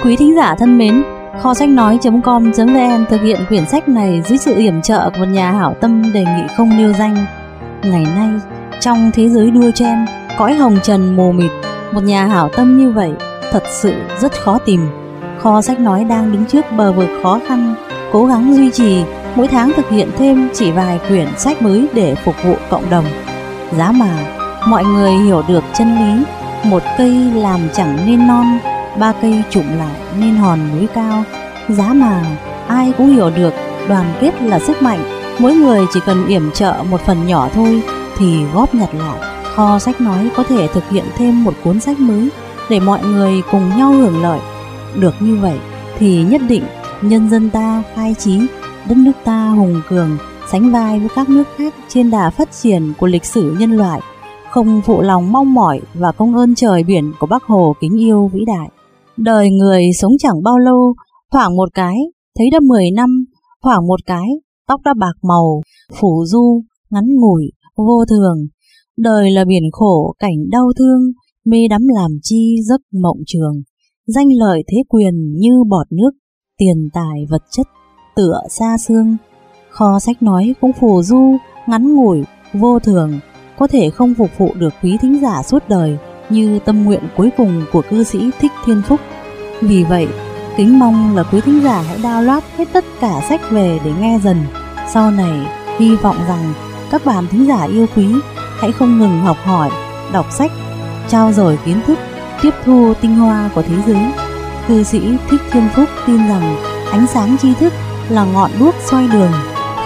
Quý 0.08 0.16
thính 0.16 0.36
giả 0.36 0.56
thân 0.56 0.78
mến, 0.78 1.04
kho 1.42 1.54
sách 1.54 1.70
nói.com.vn 1.70 3.06
thực 3.10 3.22
hiện 3.22 3.40
quyển 3.50 3.66
sách 3.66 3.90
này 3.90 4.22
dưới 4.26 4.38
sự 4.38 4.56
yểm 4.56 4.82
trợ 4.82 5.10
của 5.10 5.20
một 5.20 5.26
nhà 5.26 5.52
hảo 5.52 5.76
tâm 5.82 6.14
đề 6.14 6.20
nghị 6.20 6.44
không 6.58 6.78
nêu 6.78 6.94
danh. 6.94 7.26
Ngày 7.84 8.06
nay, 8.16 8.30
trong 8.80 9.12
thế 9.14 9.30
giới 9.30 9.52
đua 9.52 9.72
chen, 9.72 10.06
cõi 10.38 10.54
hồng 10.54 10.78
trần 10.84 11.16
mù 11.16 11.32
mịt, 11.32 11.52
một 11.92 12.04
nhà 12.04 12.26
hảo 12.26 12.50
tâm 12.50 12.78
như 12.78 12.92
vậy 12.92 13.12
thật 13.52 13.64
sự 13.70 13.94
rất 14.20 14.32
khó 14.32 14.58
tìm. 14.58 14.88
Kho 15.40 15.62
sách 15.62 15.80
nói 15.80 16.04
đang 16.04 16.32
đứng 16.32 16.46
trước 16.46 16.66
bờ 16.78 16.92
vực 16.92 17.10
khó 17.24 17.40
khăn, 17.48 17.76
cố 18.12 18.26
gắng 18.26 18.56
duy 18.56 18.72
trì, 18.72 19.04
mỗi 19.36 19.48
tháng 19.48 19.72
thực 19.76 19.90
hiện 19.90 20.10
thêm 20.18 20.50
chỉ 20.54 20.72
vài 20.72 21.00
quyển 21.08 21.28
sách 21.38 21.62
mới 21.62 21.88
để 21.94 22.16
phục 22.16 22.36
vụ 22.44 22.56
cộng 22.70 22.90
đồng. 22.90 23.06
Giá 23.78 23.92
mà, 23.92 24.10
mọi 24.68 24.84
người 24.86 25.12
hiểu 25.12 25.44
được 25.48 25.64
chân 25.78 25.98
lý, 25.98 26.24
một 26.64 26.84
cây 26.98 27.32
làm 27.36 27.60
chẳng 27.74 27.98
nên 28.06 28.28
non, 28.28 28.46
ba 29.00 29.14
cây 29.22 29.44
trụm 29.50 29.66
lại 29.78 29.96
nên 30.20 30.36
hòn 30.36 30.60
núi 30.72 30.88
cao. 30.94 31.24
Giá 31.70 31.94
mà 31.94 32.38
ai 32.68 32.94
cũng 32.98 33.08
hiểu 33.08 33.30
được 33.30 33.54
đoàn 33.88 34.14
kết 34.22 34.42
là 34.42 34.60
sức 34.60 34.82
mạnh, 34.82 35.00
mỗi 35.40 35.54
người 35.54 35.86
chỉ 35.94 36.00
cần 36.06 36.28
yểm 36.28 36.52
trợ 36.52 36.76
một 36.90 37.02
phần 37.02 37.28
nhỏ 37.28 37.50
thôi 37.54 37.82
thì 38.18 38.46
góp 38.54 38.76
nhặt 38.76 38.90
lại. 38.96 39.20
Kho 39.56 39.80
sách 39.80 40.02
nói 40.02 40.30
có 40.36 40.44
thể 40.44 40.68
thực 40.68 40.90
hiện 40.90 41.06
thêm 41.18 41.44
một 41.44 41.54
cuốn 41.64 41.80
sách 41.80 42.00
mới 42.00 42.30
để 42.70 42.80
mọi 42.80 43.00
người 43.04 43.42
cùng 43.52 43.70
nhau 43.78 43.92
hưởng 43.92 44.22
lợi. 44.22 44.40
Được 44.96 45.14
như 45.20 45.36
vậy 45.36 45.58
thì 46.00 46.24
nhất 46.24 46.42
định 46.50 46.64
nhân 47.02 47.30
dân 47.30 47.50
ta 47.50 47.84
khai 47.96 48.16
trí, 48.20 48.40
đất 48.90 48.98
nước 48.98 49.12
ta 49.24 49.50
hùng 49.50 49.82
cường, 49.90 50.18
sánh 50.52 50.72
vai 50.72 51.00
với 51.00 51.10
các 51.16 51.30
nước 51.30 51.44
khác 51.58 51.74
trên 51.88 52.12
đà 52.12 52.30
phát 52.30 52.52
triển 52.52 52.94
của 52.98 53.08
lịch 53.08 53.26
sử 53.26 53.56
nhân 53.60 53.72
loại, 53.72 54.02
không 54.50 54.82
phụ 54.82 55.02
lòng 55.02 55.32
mong 55.32 55.54
mỏi 55.54 55.82
và 55.94 56.12
công 56.12 56.36
ơn 56.36 56.56
trời 56.56 56.84
biển 56.84 57.14
của 57.20 57.28
Bác 57.28 57.44
Hồ 57.44 57.76
kính 57.80 58.00
yêu 58.00 58.30
vĩ 58.34 58.46
đại. 58.46 58.70
Đời 59.18 59.50
người 59.50 59.84
sống 60.00 60.12
chẳng 60.20 60.44
bao 60.44 60.58
lâu, 60.58 60.94
thoảng 61.32 61.56
một 61.56 61.70
cái, 61.74 61.96
thấy 62.38 62.50
đã 62.52 62.60
10 62.60 62.92
năm, 62.92 63.26
thoảng 63.64 63.88
một 63.88 64.00
cái, 64.06 64.28
tóc 64.68 64.82
đã 64.86 64.94
bạc 64.98 65.14
màu, 65.24 65.62
phủ 66.00 66.26
du, 66.26 66.64
ngắn 66.90 67.06
ngủi, 67.16 67.52
vô 67.76 68.06
thường. 68.10 68.48
Đời 68.98 69.32
là 69.32 69.46
biển 69.46 69.64
khổ, 69.72 70.14
cảnh 70.20 70.50
đau 70.52 70.66
thương, 70.78 71.02
mê 71.46 71.68
đắm 71.70 71.82
làm 71.96 72.12
chi 72.24 72.56
giấc 72.64 72.82
mộng 73.02 73.18
trường. 73.26 73.62
Danh 74.08 74.28
lợi 74.40 74.64
thế 74.68 74.78
quyền 74.90 75.34
như 75.40 75.64
bọt 75.70 75.92
nước, 75.92 76.12
tiền 76.58 76.90
tài 76.94 77.26
vật 77.30 77.42
chất, 77.52 77.68
tựa 78.16 78.42
xa 78.50 78.78
xương. 78.78 79.18
Kho 79.70 80.00
sách 80.00 80.24
nói 80.24 80.56
cũng 80.62 80.72
phù 80.80 81.04
du, 81.04 81.38
ngắn 81.68 81.96
ngủi, 81.96 82.24
vô 82.54 82.80
thường, 82.80 83.20
có 83.58 83.68
thể 83.68 83.90
không 83.90 84.14
phục 84.14 84.30
vụ 84.38 84.50
được 84.60 84.74
quý 84.84 84.98
thính 85.02 85.20
giả 85.22 85.44
suốt 85.44 85.64
đời 85.70 85.98
như 86.30 86.60
tâm 86.66 86.84
nguyện 86.84 87.02
cuối 87.16 87.30
cùng 87.38 87.66
của 87.72 87.82
cư 87.90 88.04
sĩ 88.04 88.30
Thích 88.40 88.52
Thiên 88.66 88.82
Phúc. 88.88 89.00
Vì 89.62 89.84
vậy, 89.84 90.08
kính 90.58 90.80
mong 90.80 91.16
là 91.16 91.24
quý 91.24 91.42
thính 91.42 91.64
giả 91.64 91.84
hãy 91.88 91.98
download 91.98 92.42
hết 92.58 92.66
tất 92.74 92.86
cả 93.02 93.22
sách 93.30 93.42
về 93.52 93.80
để 93.86 93.92
nghe 94.00 94.20
dần. 94.24 94.38
Sau 94.94 95.12
này, 95.12 95.48
hy 95.80 95.96
vọng 95.96 96.18
rằng 96.28 96.54
các 96.92 97.06
bạn 97.06 97.28
thính 97.32 97.48
giả 97.48 97.64
yêu 97.64 97.86
quý 97.96 98.08
hãy 98.60 98.72
không 98.72 99.00
ngừng 99.00 99.22
học 99.22 99.38
hỏi, 99.44 99.70
đọc 100.12 100.26
sách, 100.32 100.52
trao 101.10 101.32
dồi 101.34 101.60
kiến 101.66 101.82
thức, 101.88 102.00
tiếp 102.42 102.52
thu 102.66 102.94
tinh 103.02 103.16
hoa 103.16 103.50
của 103.56 103.62
thế 103.62 103.76
giới. 103.88 104.06
Cư 104.68 104.84
sĩ 104.84 105.00
Thích 105.30 105.42
Thiên 105.52 105.68
Phúc 105.76 105.90
tin 106.08 106.18
rằng 106.18 106.56
ánh 106.92 107.08
sáng 107.08 107.38
tri 107.42 107.54
thức 107.54 107.74
là 108.10 108.26
ngọn 108.26 108.52
đuốc 108.60 108.76
soi 108.86 109.08
đường, 109.08 109.32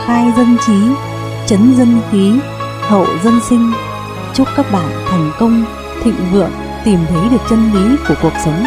khai 0.06 0.32
dân 0.38 0.58
trí, 0.68 0.74
chấn 1.48 1.76
dân 1.78 2.02
khí, 2.12 2.32
hậu 2.82 3.06
dân 3.24 3.40
sinh. 3.50 3.72
Chúc 4.34 4.48
các 4.58 4.72
bạn 4.72 4.90
thành 5.10 5.32
công, 5.40 5.66
thịnh 6.04 6.32
vượng, 6.32 6.52
tìm 6.84 7.00
thấy 7.10 7.30
được 7.32 7.42
chân 7.50 7.72
lý 7.74 7.96
của 8.08 8.16
cuộc 8.22 8.34
sống. 8.46 8.66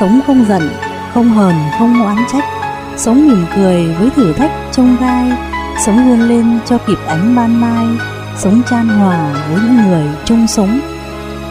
Sống 0.00 0.20
không 0.26 0.44
giận, 0.48 0.70
không 1.14 1.28
hờn, 1.30 1.54
không 1.78 2.02
oán 2.02 2.16
trách. 2.32 2.44
Sống 2.96 3.28
mỉm 3.28 3.44
cười 3.56 3.94
với 3.94 4.10
thử 4.10 4.32
thách 4.32 4.50
trông 4.72 4.96
gai. 5.00 5.32
Sống 5.86 6.08
vươn 6.08 6.28
lên 6.28 6.58
cho 6.66 6.78
kịp 6.78 6.98
ánh 7.06 7.36
ban 7.36 7.60
mai. 7.60 7.86
Sống 8.36 8.62
chan 8.70 8.88
hòa 8.88 9.32
với 9.48 9.60
những 9.62 9.88
người 9.88 10.06
chung 10.24 10.46
sống. 10.46 10.80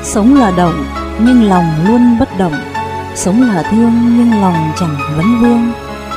Sống 0.03 0.35
là 0.39 0.51
động, 0.57 0.85
nhưng 1.19 1.43
lòng 1.43 1.65
luôn 1.87 2.19
bất 2.19 2.37
động. 2.37 2.55
Sống 3.15 3.41
là 3.41 3.63
thương, 3.71 3.93
nhưng 4.17 4.41
lòng 4.41 4.71
chẳng 4.79 4.95
vấn 5.17 5.41
vương. 5.41 5.71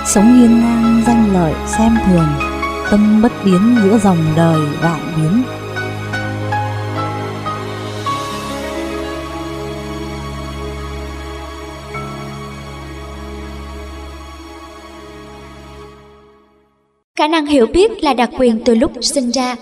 Sống 0.06 0.34
hiên 0.34 0.60
ngang 0.60 1.02
danh 1.06 1.32
lợi 1.32 1.54
xem 1.66 1.98
thường 2.06 2.28
tâm 2.92 3.22
bất 3.22 3.32
biến 3.44 3.76
giữa 3.82 3.98
dòng 3.98 4.18
đời 4.36 4.60
vạn 4.82 5.00
biến. 5.16 5.42
Khả 17.22 17.28
năng 17.28 17.46
hiểu 17.46 17.66
biết 17.66 18.04
là 18.04 18.14
đặc 18.14 18.30
quyền 18.38 18.60
từ 18.64 18.74
lúc 18.74 18.92
sinh 19.00 19.30
ra. 19.30 19.56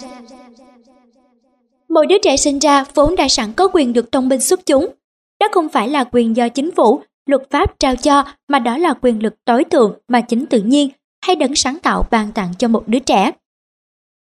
Mỗi 1.89 2.07
đứa 2.07 2.19
trẻ 2.23 2.37
sinh 2.37 2.59
ra 2.59 2.85
vốn 2.95 3.17
đã 3.17 3.29
sẵn 3.29 3.53
có 3.53 3.69
quyền 3.73 3.93
được 3.93 4.13
thông 4.13 4.29
minh 4.29 4.41
xuất 4.41 4.67
chúng. 4.67 4.89
Đó 5.41 5.49
không 5.53 5.69
phải 5.69 5.89
là 5.89 6.05
quyền 6.05 6.37
do 6.37 6.49
chính 6.49 6.71
phủ, 6.71 7.01
luật 7.27 7.51
pháp 7.51 7.79
trao 7.79 7.97
cho 7.97 8.25
mà 8.49 8.59
đó 8.59 8.79
là 8.79 8.95
quyền 9.03 9.23
lực 9.23 9.35
tối 9.45 9.65
thượng 9.65 9.99
mà 10.09 10.21
chính 10.21 10.47
tự 10.47 10.63
nhiên 10.63 10.89
hay 11.27 11.37
đấng 11.37 11.55
sáng 11.55 11.79
tạo 11.79 12.05
ban 12.11 12.33
tặng 12.33 12.53
cho 12.59 12.69
một 12.69 12.89
đứa 12.89 12.99
trẻ. 12.99 13.31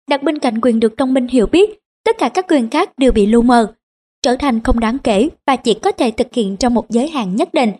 Đặt 0.09 0.23
bên 0.23 0.39
cạnh 0.39 0.61
quyền 0.61 0.79
được 0.79 0.97
thông 0.97 1.13
minh 1.13 1.27
hiểu 1.27 1.47
biết, 1.47 1.79
tất 2.03 2.17
cả 2.17 2.29
các 2.29 2.45
quyền 2.49 2.69
khác 2.69 2.89
đều 2.97 3.11
bị 3.11 3.25
lu 3.25 3.41
mờ, 3.41 3.73
trở 4.21 4.35
thành 4.35 4.63
không 4.63 4.79
đáng 4.79 4.97
kể 5.03 5.29
và 5.47 5.55
chỉ 5.55 5.73
có 5.73 5.91
thể 5.91 6.11
thực 6.11 6.33
hiện 6.33 6.57
trong 6.57 6.73
một 6.73 6.89
giới 6.89 7.07
hạn 7.07 7.35
nhất 7.35 7.53
định, 7.53 7.71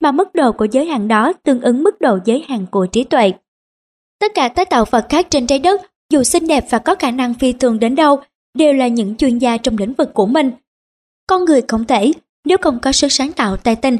mà 0.00 0.12
mức 0.12 0.34
độ 0.34 0.52
của 0.52 0.66
giới 0.72 0.86
hạn 0.86 1.08
đó 1.08 1.32
tương 1.42 1.60
ứng 1.60 1.82
mức 1.82 2.00
độ 2.00 2.18
giới 2.24 2.44
hạn 2.48 2.66
của 2.70 2.86
trí 2.86 3.04
tuệ. 3.04 3.32
Tất 4.20 4.32
cả 4.34 4.48
các 4.48 4.70
tạo 4.70 4.84
vật 4.90 5.06
khác 5.08 5.26
trên 5.30 5.46
trái 5.46 5.58
đất, 5.58 5.80
dù 6.12 6.22
xinh 6.22 6.46
đẹp 6.46 6.64
và 6.70 6.78
có 6.78 6.94
khả 6.94 7.10
năng 7.10 7.34
phi 7.34 7.52
thường 7.52 7.78
đến 7.78 7.94
đâu, 7.94 8.20
đều 8.54 8.72
là 8.72 8.88
những 8.88 9.16
chuyên 9.16 9.38
gia 9.38 9.56
trong 9.56 9.78
lĩnh 9.78 9.92
vực 9.92 10.14
của 10.14 10.26
mình. 10.26 10.50
Con 11.26 11.44
người 11.44 11.62
không 11.68 11.84
thể, 11.84 12.12
nếu 12.44 12.58
không 12.58 12.78
có 12.82 12.92
sức 12.92 13.12
sáng 13.12 13.32
tạo 13.32 13.56
tài 13.56 13.76
tinh, 13.76 13.96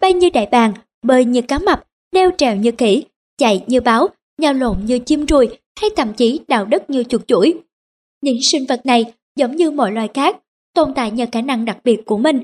bay 0.00 0.12
như 0.12 0.30
đại 0.30 0.48
bàng, 0.50 0.72
bơi 1.02 1.24
như 1.24 1.42
cá 1.42 1.58
mập, 1.58 1.84
leo 2.12 2.30
trèo 2.38 2.56
như 2.56 2.72
khỉ, 2.78 3.04
chạy 3.38 3.64
như 3.66 3.80
báo, 3.80 4.08
nhào 4.38 4.54
lộn 4.54 4.78
như 4.84 4.98
chim 4.98 5.26
ruồi 5.26 5.58
hay 5.80 5.90
thậm 5.96 6.12
chí 6.12 6.40
đào 6.48 6.64
đất 6.64 6.90
như 6.90 7.04
chuột 7.04 7.26
chuỗi. 7.26 7.54
Những 8.22 8.38
sinh 8.42 8.66
vật 8.68 8.86
này 8.86 9.12
giống 9.36 9.56
như 9.56 9.70
mọi 9.70 9.92
loài 9.92 10.08
khác, 10.14 10.36
tồn 10.74 10.94
tại 10.94 11.10
nhờ 11.10 11.26
khả 11.32 11.40
năng 11.40 11.64
đặc 11.64 11.78
biệt 11.84 12.00
của 12.06 12.18
mình. 12.18 12.40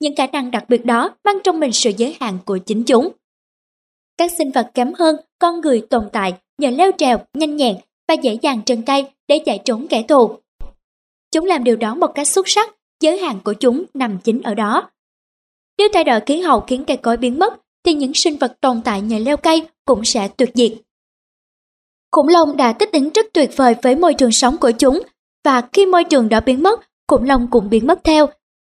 Những 0.00 0.16
khả 0.16 0.26
năng 0.26 0.50
đặc 0.50 0.64
biệt 0.68 0.84
đó 0.84 1.14
mang 1.24 1.38
trong 1.44 1.60
mình 1.60 1.72
sự 1.72 1.90
giới 1.96 2.16
hạn 2.20 2.38
của 2.44 2.58
chính 2.58 2.84
chúng. 2.84 3.08
Các 4.20 4.32
sinh 4.38 4.50
vật 4.50 4.70
kém 4.74 4.92
hơn 4.98 5.16
con 5.38 5.60
người 5.60 5.86
tồn 5.90 6.08
tại 6.12 6.34
nhờ 6.58 6.70
leo 6.70 6.90
trèo, 6.98 7.18
nhanh 7.34 7.56
nhẹn 7.56 7.76
và 8.08 8.14
dễ 8.14 8.38
dàng 8.42 8.62
trần 8.66 8.82
tay 8.82 9.12
để 9.28 9.38
chạy 9.46 9.60
trốn 9.64 9.86
kẻ 9.90 10.02
thù. 10.02 10.30
Chúng 11.32 11.44
làm 11.44 11.64
điều 11.64 11.76
đó 11.76 11.94
một 11.94 12.06
cách 12.14 12.28
xuất 12.28 12.48
sắc, 12.48 12.70
giới 13.02 13.18
hạn 13.18 13.38
của 13.44 13.52
chúng 13.52 13.84
nằm 13.94 14.18
chính 14.24 14.42
ở 14.42 14.54
đó. 14.54 14.90
Nếu 15.78 15.88
thay 15.92 16.04
đổi 16.04 16.20
khí 16.20 16.40
hậu 16.40 16.60
khiến 16.60 16.84
cây 16.86 16.96
cối 16.96 17.16
biến 17.16 17.38
mất, 17.38 17.54
thì 17.84 17.94
những 17.94 18.14
sinh 18.14 18.36
vật 18.36 18.60
tồn 18.60 18.82
tại 18.84 19.00
nhờ 19.00 19.18
leo 19.18 19.36
cây 19.36 19.68
cũng 19.84 20.04
sẽ 20.04 20.28
tuyệt 20.28 20.50
diệt. 20.54 20.72
Khủng 22.12 22.28
long 22.28 22.56
đã 22.56 22.72
thích 22.72 22.92
ứng 22.92 23.10
rất 23.10 23.26
tuyệt 23.32 23.50
vời 23.56 23.74
với 23.82 23.96
môi 23.96 24.14
trường 24.14 24.32
sống 24.32 24.56
của 24.56 24.70
chúng, 24.70 25.02
và 25.44 25.68
khi 25.72 25.86
môi 25.86 26.04
trường 26.04 26.28
đó 26.28 26.40
biến 26.40 26.62
mất, 26.62 26.80
khủng 27.08 27.24
long 27.24 27.46
cũng 27.50 27.70
biến 27.70 27.86
mất 27.86 28.04
theo. 28.04 28.26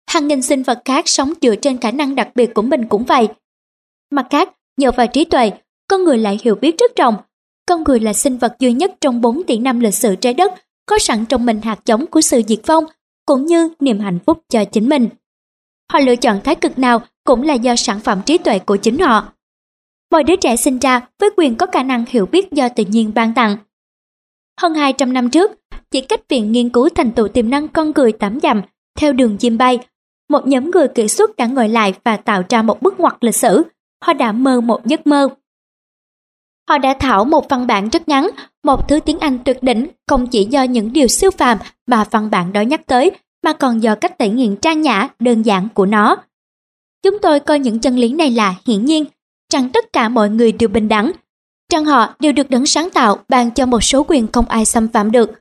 Hàng 0.07 0.27
nghìn 0.27 0.41
sinh 0.41 0.63
vật 0.63 0.81
khác 0.85 1.07
sống 1.07 1.33
dựa 1.41 1.55
trên 1.55 1.77
khả 1.77 1.91
năng 1.91 2.15
đặc 2.15 2.29
biệt 2.35 2.53
của 2.53 2.61
mình 2.61 2.87
cũng 2.89 3.03
vậy. 3.03 3.27
Mặt 4.11 4.27
khác, 4.29 4.49
nhờ 4.77 4.91
vào 4.91 5.07
trí 5.07 5.25
tuệ, 5.25 5.51
con 5.87 6.03
người 6.03 6.17
lại 6.17 6.39
hiểu 6.43 6.55
biết 6.55 6.75
rất 6.77 6.95
rộng. 6.95 7.15
Con 7.67 7.83
người 7.83 7.99
là 7.99 8.13
sinh 8.13 8.37
vật 8.37 8.55
duy 8.59 8.73
nhất 8.73 8.93
trong 9.01 9.21
4 9.21 9.43
tỷ 9.43 9.57
năm 9.57 9.79
lịch 9.79 9.93
sử 9.93 10.15
trái 10.15 10.33
đất 10.33 10.53
có 10.85 10.99
sẵn 10.99 11.25
trong 11.25 11.45
mình 11.45 11.61
hạt 11.61 11.79
giống 11.85 12.07
của 12.07 12.21
sự 12.21 12.41
diệt 12.47 12.59
vong, 12.65 12.85
cũng 13.25 13.45
như 13.45 13.69
niềm 13.79 13.99
hạnh 13.99 14.19
phúc 14.25 14.43
cho 14.49 14.65
chính 14.65 14.89
mình. 14.89 15.09
Họ 15.93 15.99
lựa 15.99 16.15
chọn 16.15 16.39
thái 16.43 16.55
cực 16.55 16.79
nào 16.79 17.01
cũng 17.23 17.41
là 17.41 17.53
do 17.53 17.75
sản 17.75 17.99
phẩm 17.99 18.21
trí 18.25 18.37
tuệ 18.37 18.59
của 18.59 18.77
chính 18.77 18.99
họ. 18.99 19.33
Mọi 20.11 20.23
đứa 20.23 20.35
trẻ 20.35 20.55
sinh 20.55 20.79
ra 20.79 21.07
với 21.19 21.29
quyền 21.37 21.55
có 21.55 21.65
khả 21.65 21.83
năng 21.83 22.05
hiểu 22.07 22.25
biết 22.25 22.51
do 22.51 22.69
tự 22.69 22.83
nhiên 22.85 23.11
ban 23.15 23.33
tặng. 23.33 23.57
Hơn 24.61 24.73
200 24.73 25.13
năm 25.13 25.29
trước, 25.29 25.51
chỉ 25.91 26.01
cách 26.01 26.29
Viện 26.29 26.51
Nghiên 26.51 26.69
cứu 26.69 26.89
thành 26.89 27.11
tựu 27.11 27.27
tiềm 27.27 27.49
năng 27.49 27.67
con 27.67 27.91
người 27.95 28.11
tám 28.11 28.39
dặm 28.39 28.61
theo 28.99 29.13
đường 29.13 29.37
chim 29.37 29.57
bay, 29.57 29.79
một 30.29 30.47
nhóm 30.47 30.71
người 30.71 30.87
kỹ 30.87 31.07
xuất 31.07 31.35
đã 31.35 31.45
ngồi 31.45 31.69
lại 31.69 31.93
và 32.03 32.17
tạo 32.17 32.43
ra 32.49 32.61
một 32.61 32.81
bước 32.81 32.99
ngoặt 32.99 33.17
lịch 33.21 33.35
sử. 33.35 33.63
Họ 34.03 34.13
đã 34.13 34.31
mơ 34.31 34.61
một 34.61 34.85
giấc 34.85 35.07
mơ. 35.07 35.29
Họ 36.69 36.77
đã 36.77 36.95
thảo 36.99 37.25
một 37.25 37.49
văn 37.49 37.67
bản 37.67 37.89
rất 37.89 38.09
ngắn, 38.09 38.29
một 38.63 38.87
thứ 38.87 38.99
tiếng 38.99 39.19
Anh 39.19 39.39
tuyệt 39.45 39.63
đỉnh 39.63 39.87
không 40.07 40.27
chỉ 40.27 40.45
do 40.45 40.63
những 40.63 40.93
điều 40.93 41.07
siêu 41.07 41.31
phàm 41.31 41.57
mà 41.87 42.03
văn 42.11 42.29
bản 42.29 42.53
đó 42.53 42.61
nhắc 42.61 42.81
tới, 42.85 43.11
mà 43.43 43.53
còn 43.53 43.83
do 43.83 43.95
cách 43.95 44.19
thể 44.19 44.29
hiện 44.29 44.55
trang 44.55 44.81
nhã, 44.81 45.09
đơn 45.19 45.41
giản 45.41 45.67
của 45.73 45.85
nó. 45.85 46.17
Chúng 47.03 47.19
tôi 47.21 47.39
coi 47.39 47.59
những 47.59 47.79
chân 47.79 47.95
lý 47.95 48.13
này 48.13 48.31
là 48.31 48.55
hiển 48.67 48.85
nhiên, 48.85 49.05
rằng 49.53 49.69
tất 49.69 49.93
cả 49.93 50.09
mọi 50.09 50.29
người 50.29 50.51
đều 50.51 50.69
bình 50.69 50.87
đẳng, 50.87 51.11
rằng 51.71 51.85
họ 51.85 52.15
đều 52.19 52.31
được 52.31 52.49
đấng 52.49 52.65
sáng 52.65 52.89
tạo 52.89 53.17
ban 53.29 53.51
cho 53.51 53.65
một 53.65 53.83
số 53.83 54.05
quyền 54.07 54.27
không 54.31 54.45
ai 54.45 54.65
xâm 54.65 54.87
phạm 54.87 55.11
được, 55.11 55.31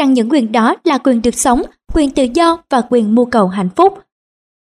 rằng 0.00 0.14
những 0.14 0.30
quyền 0.30 0.52
đó 0.52 0.76
là 0.84 0.98
quyền 0.98 1.22
được 1.22 1.34
sống, 1.34 1.62
quyền 1.94 2.10
tự 2.10 2.26
do 2.34 2.58
và 2.70 2.82
quyền 2.90 3.14
mưu 3.14 3.24
cầu 3.24 3.48
hạnh 3.48 3.68
phúc. 3.76 3.98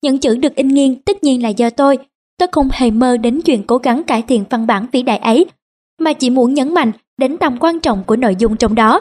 Những 0.03 0.19
chữ 0.19 0.37
được 0.37 0.55
in 0.55 0.69
nghiêng 0.69 1.03
tất 1.03 1.25
nhiên 1.25 1.43
là 1.43 1.49
do 1.49 1.71
tôi, 1.71 1.99
tôi 2.43 2.49
không 2.53 2.69
hề 2.73 2.91
mơ 2.91 3.17
đến 3.17 3.41
chuyện 3.45 3.63
cố 3.67 3.79
gắng 3.79 4.05
cải 4.05 4.23
thiện 4.23 4.45
văn 4.51 4.67
bản 4.67 4.87
vĩ 4.93 5.03
đại 5.03 5.19
ấy, 5.19 5.47
mà 6.01 6.13
chỉ 6.13 6.31
muốn 6.31 6.55
nhấn 6.55 6.75
mạnh 6.75 6.93
đến 7.19 7.37
tầm 7.37 7.57
quan 7.61 7.81
trọng 7.81 8.05
của 8.05 8.17
nội 8.17 8.37
dung 8.39 8.57
trong 8.57 8.75
đó. 8.75 9.01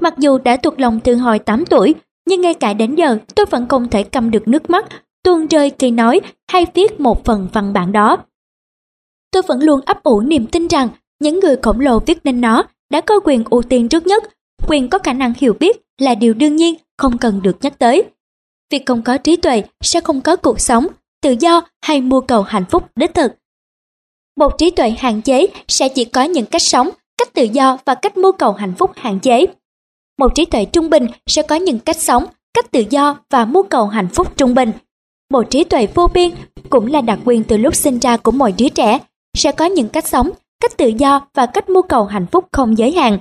Mặc 0.00 0.14
dù 0.18 0.38
đã 0.38 0.56
thuộc 0.56 0.80
lòng 0.80 1.00
từ 1.00 1.14
hồi 1.14 1.38
8 1.38 1.66
tuổi, 1.66 1.94
nhưng 2.26 2.40
ngay 2.40 2.54
cả 2.54 2.74
đến 2.74 2.94
giờ 2.94 3.18
tôi 3.34 3.46
vẫn 3.46 3.68
không 3.68 3.88
thể 3.88 4.02
cầm 4.02 4.30
được 4.30 4.48
nước 4.48 4.70
mắt 4.70 4.86
tuôn 5.24 5.46
rơi 5.46 5.72
khi 5.78 5.90
nói 5.90 6.20
hay 6.50 6.66
viết 6.74 7.00
một 7.00 7.24
phần 7.24 7.48
văn 7.52 7.72
bản 7.72 7.92
đó. 7.92 8.16
Tôi 9.30 9.42
vẫn 9.42 9.62
luôn 9.62 9.80
ấp 9.86 10.02
ủ 10.02 10.20
niềm 10.20 10.46
tin 10.46 10.68
rằng 10.68 10.88
những 11.20 11.40
người 11.40 11.56
khổng 11.62 11.80
lồ 11.80 11.98
viết 11.98 12.18
nên 12.24 12.40
nó 12.40 12.62
đã 12.90 13.00
có 13.00 13.20
quyền 13.24 13.44
ưu 13.50 13.62
tiên 13.62 13.88
trước 13.88 14.06
nhất, 14.06 14.24
quyền 14.66 14.88
có 14.88 14.98
khả 14.98 15.12
năng 15.12 15.32
hiểu 15.36 15.54
biết 15.60 15.82
là 16.00 16.14
điều 16.14 16.34
đương 16.34 16.56
nhiên 16.56 16.74
không 16.96 17.18
cần 17.18 17.42
được 17.42 17.56
nhắc 17.62 17.78
tới. 17.78 18.04
Việc 18.70 18.86
không 18.86 19.02
có 19.02 19.18
trí 19.18 19.36
tuệ 19.36 19.62
sẽ 19.80 20.00
không 20.00 20.20
có 20.20 20.36
cuộc 20.36 20.60
sống, 20.60 20.86
tự 21.24 21.34
do 21.40 21.62
hay 21.82 22.00
mưu 22.00 22.20
cầu 22.20 22.42
hạnh 22.42 22.64
phúc 22.70 22.84
đích 22.96 23.14
thực. 23.14 23.32
Một 24.36 24.58
trí 24.58 24.70
tuệ 24.70 24.90
hạn 24.90 25.22
chế 25.22 25.46
sẽ 25.68 25.88
chỉ 25.88 26.04
có 26.04 26.22
những 26.22 26.46
cách 26.46 26.62
sống, 26.62 26.90
cách 27.18 27.34
tự 27.34 27.42
do 27.42 27.78
và 27.84 27.94
cách 27.94 28.16
mưu 28.16 28.32
cầu 28.32 28.52
hạnh 28.52 28.74
phúc 28.78 28.90
hạn 28.96 29.20
chế. 29.20 29.46
Một 30.18 30.34
trí 30.34 30.44
tuệ 30.44 30.64
trung 30.64 30.90
bình 30.90 31.06
sẽ 31.26 31.42
có 31.42 31.56
những 31.56 31.78
cách 31.78 31.96
sống, 31.96 32.26
cách 32.54 32.70
tự 32.70 32.84
do 32.90 33.18
và 33.30 33.44
mưu 33.44 33.62
cầu 33.62 33.86
hạnh 33.86 34.08
phúc 34.08 34.36
trung 34.36 34.54
bình. 34.54 34.72
Một 35.30 35.50
trí 35.50 35.64
tuệ 35.64 35.86
vô 35.94 36.08
biên 36.14 36.30
cũng 36.70 36.86
là 36.86 37.00
đặc 37.00 37.18
quyền 37.24 37.44
từ 37.44 37.56
lúc 37.56 37.74
sinh 37.74 37.98
ra 37.98 38.16
của 38.16 38.30
mọi 38.30 38.54
đứa 38.58 38.68
trẻ, 38.68 38.98
sẽ 39.36 39.52
có 39.52 39.64
những 39.64 39.88
cách 39.88 40.08
sống, 40.08 40.30
cách 40.60 40.76
tự 40.76 40.86
do 40.86 41.28
và 41.34 41.46
cách 41.46 41.68
mưu 41.68 41.82
cầu 41.82 42.04
hạnh 42.04 42.26
phúc 42.32 42.48
không 42.52 42.78
giới 42.78 42.92
hạn. 42.92 43.18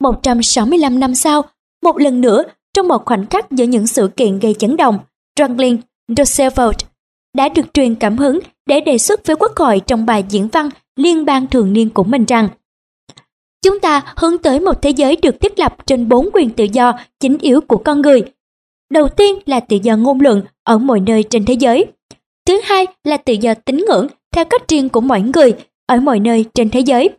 165 0.00 1.00
năm 1.00 1.14
sau, 1.14 1.42
một 1.82 1.98
lần 1.98 2.20
nữa, 2.20 2.42
trong 2.74 2.88
một 2.88 3.04
khoảnh 3.04 3.26
khắc 3.26 3.50
giữa 3.50 3.64
những 3.64 3.86
sự 3.86 4.10
kiện 4.16 4.38
gây 4.38 4.54
chấn 4.54 4.76
động, 4.76 4.98
Franklin 5.38 5.78
Roosevelt 6.16 6.76
đã 7.36 7.48
được 7.48 7.74
truyền 7.74 7.94
cảm 7.94 8.16
hứng 8.16 8.38
để 8.66 8.80
đề 8.80 8.98
xuất 8.98 9.26
với 9.26 9.36
Quốc 9.36 9.52
hội 9.56 9.80
trong 9.86 10.06
bài 10.06 10.24
diễn 10.28 10.48
văn 10.48 10.68
liên 10.96 11.24
bang 11.24 11.46
thường 11.46 11.72
niên 11.72 11.90
của 11.90 12.04
mình 12.04 12.24
rằng, 12.24 12.48
Chúng 13.62 13.80
ta 13.80 14.14
hướng 14.16 14.38
tới 14.38 14.60
một 14.60 14.82
thế 14.82 14.90
giới 14.90 15.16
được 15.16 15.40
thiết 15.40 15.58
lập 15.58 15.76
trên 15.86 16.08
bốn 16.08 16.28
quyền 16.32 16.50
tự 16.50 16.64
do 16.64 16.92
chính 17.20 17.38
yếu 17.38 17.60
của 17.60 17.76
con 17.76 18.00
người. 18.00 18.22
Đầu 18.90 19.08
tiên 19.08 19.38
là 19.46 19.60
tự 19.60 19.76
do 19.82 19.96
ngôn 19.96 20.20
luận 20.20 20.42
ở 20.64 20.78
mọi 20.78 21.00
nơi 21.00 21.22
trên 21.22 21.44
thế 21.44 21.54
giới. 21.54 21.86
Thứ 22.46 22.60
hai 22.64 22.86
là 23.04 23.16
tự 23.16 23.32
do 23.32 23.54
tín 23.54 23.84
ngưỡng 23.88 24.06
theo 24.34 24.44
cách 24.44 24.68
riêng 24.68 24.88
của 24.88 25.00
mỗi 25.00 25.20
người 25.20 25.54
ở 25.86 25.96
mọi 25.96 26.20
nơi 26.20 26.44
trên 26.54 26.70
thế 26.70 26.80
giới. 26.80 27.10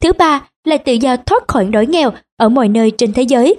Thứ 0.00 0.12
ba 0.12 0.48
là 0.64 0.76
tự 0.76 0.92
do 0.92 1.16
thoát 1.16 1.48
khỏi 1.48 1.64
đói 1.64 1.86
nghèo 1.86 2.10
ở 2.36 2.48
mọi 2.48 2.68
nơi 2.68 2.90
trên 2.98 3.12
thế 3.12 3.22
giới. 3.22 3.54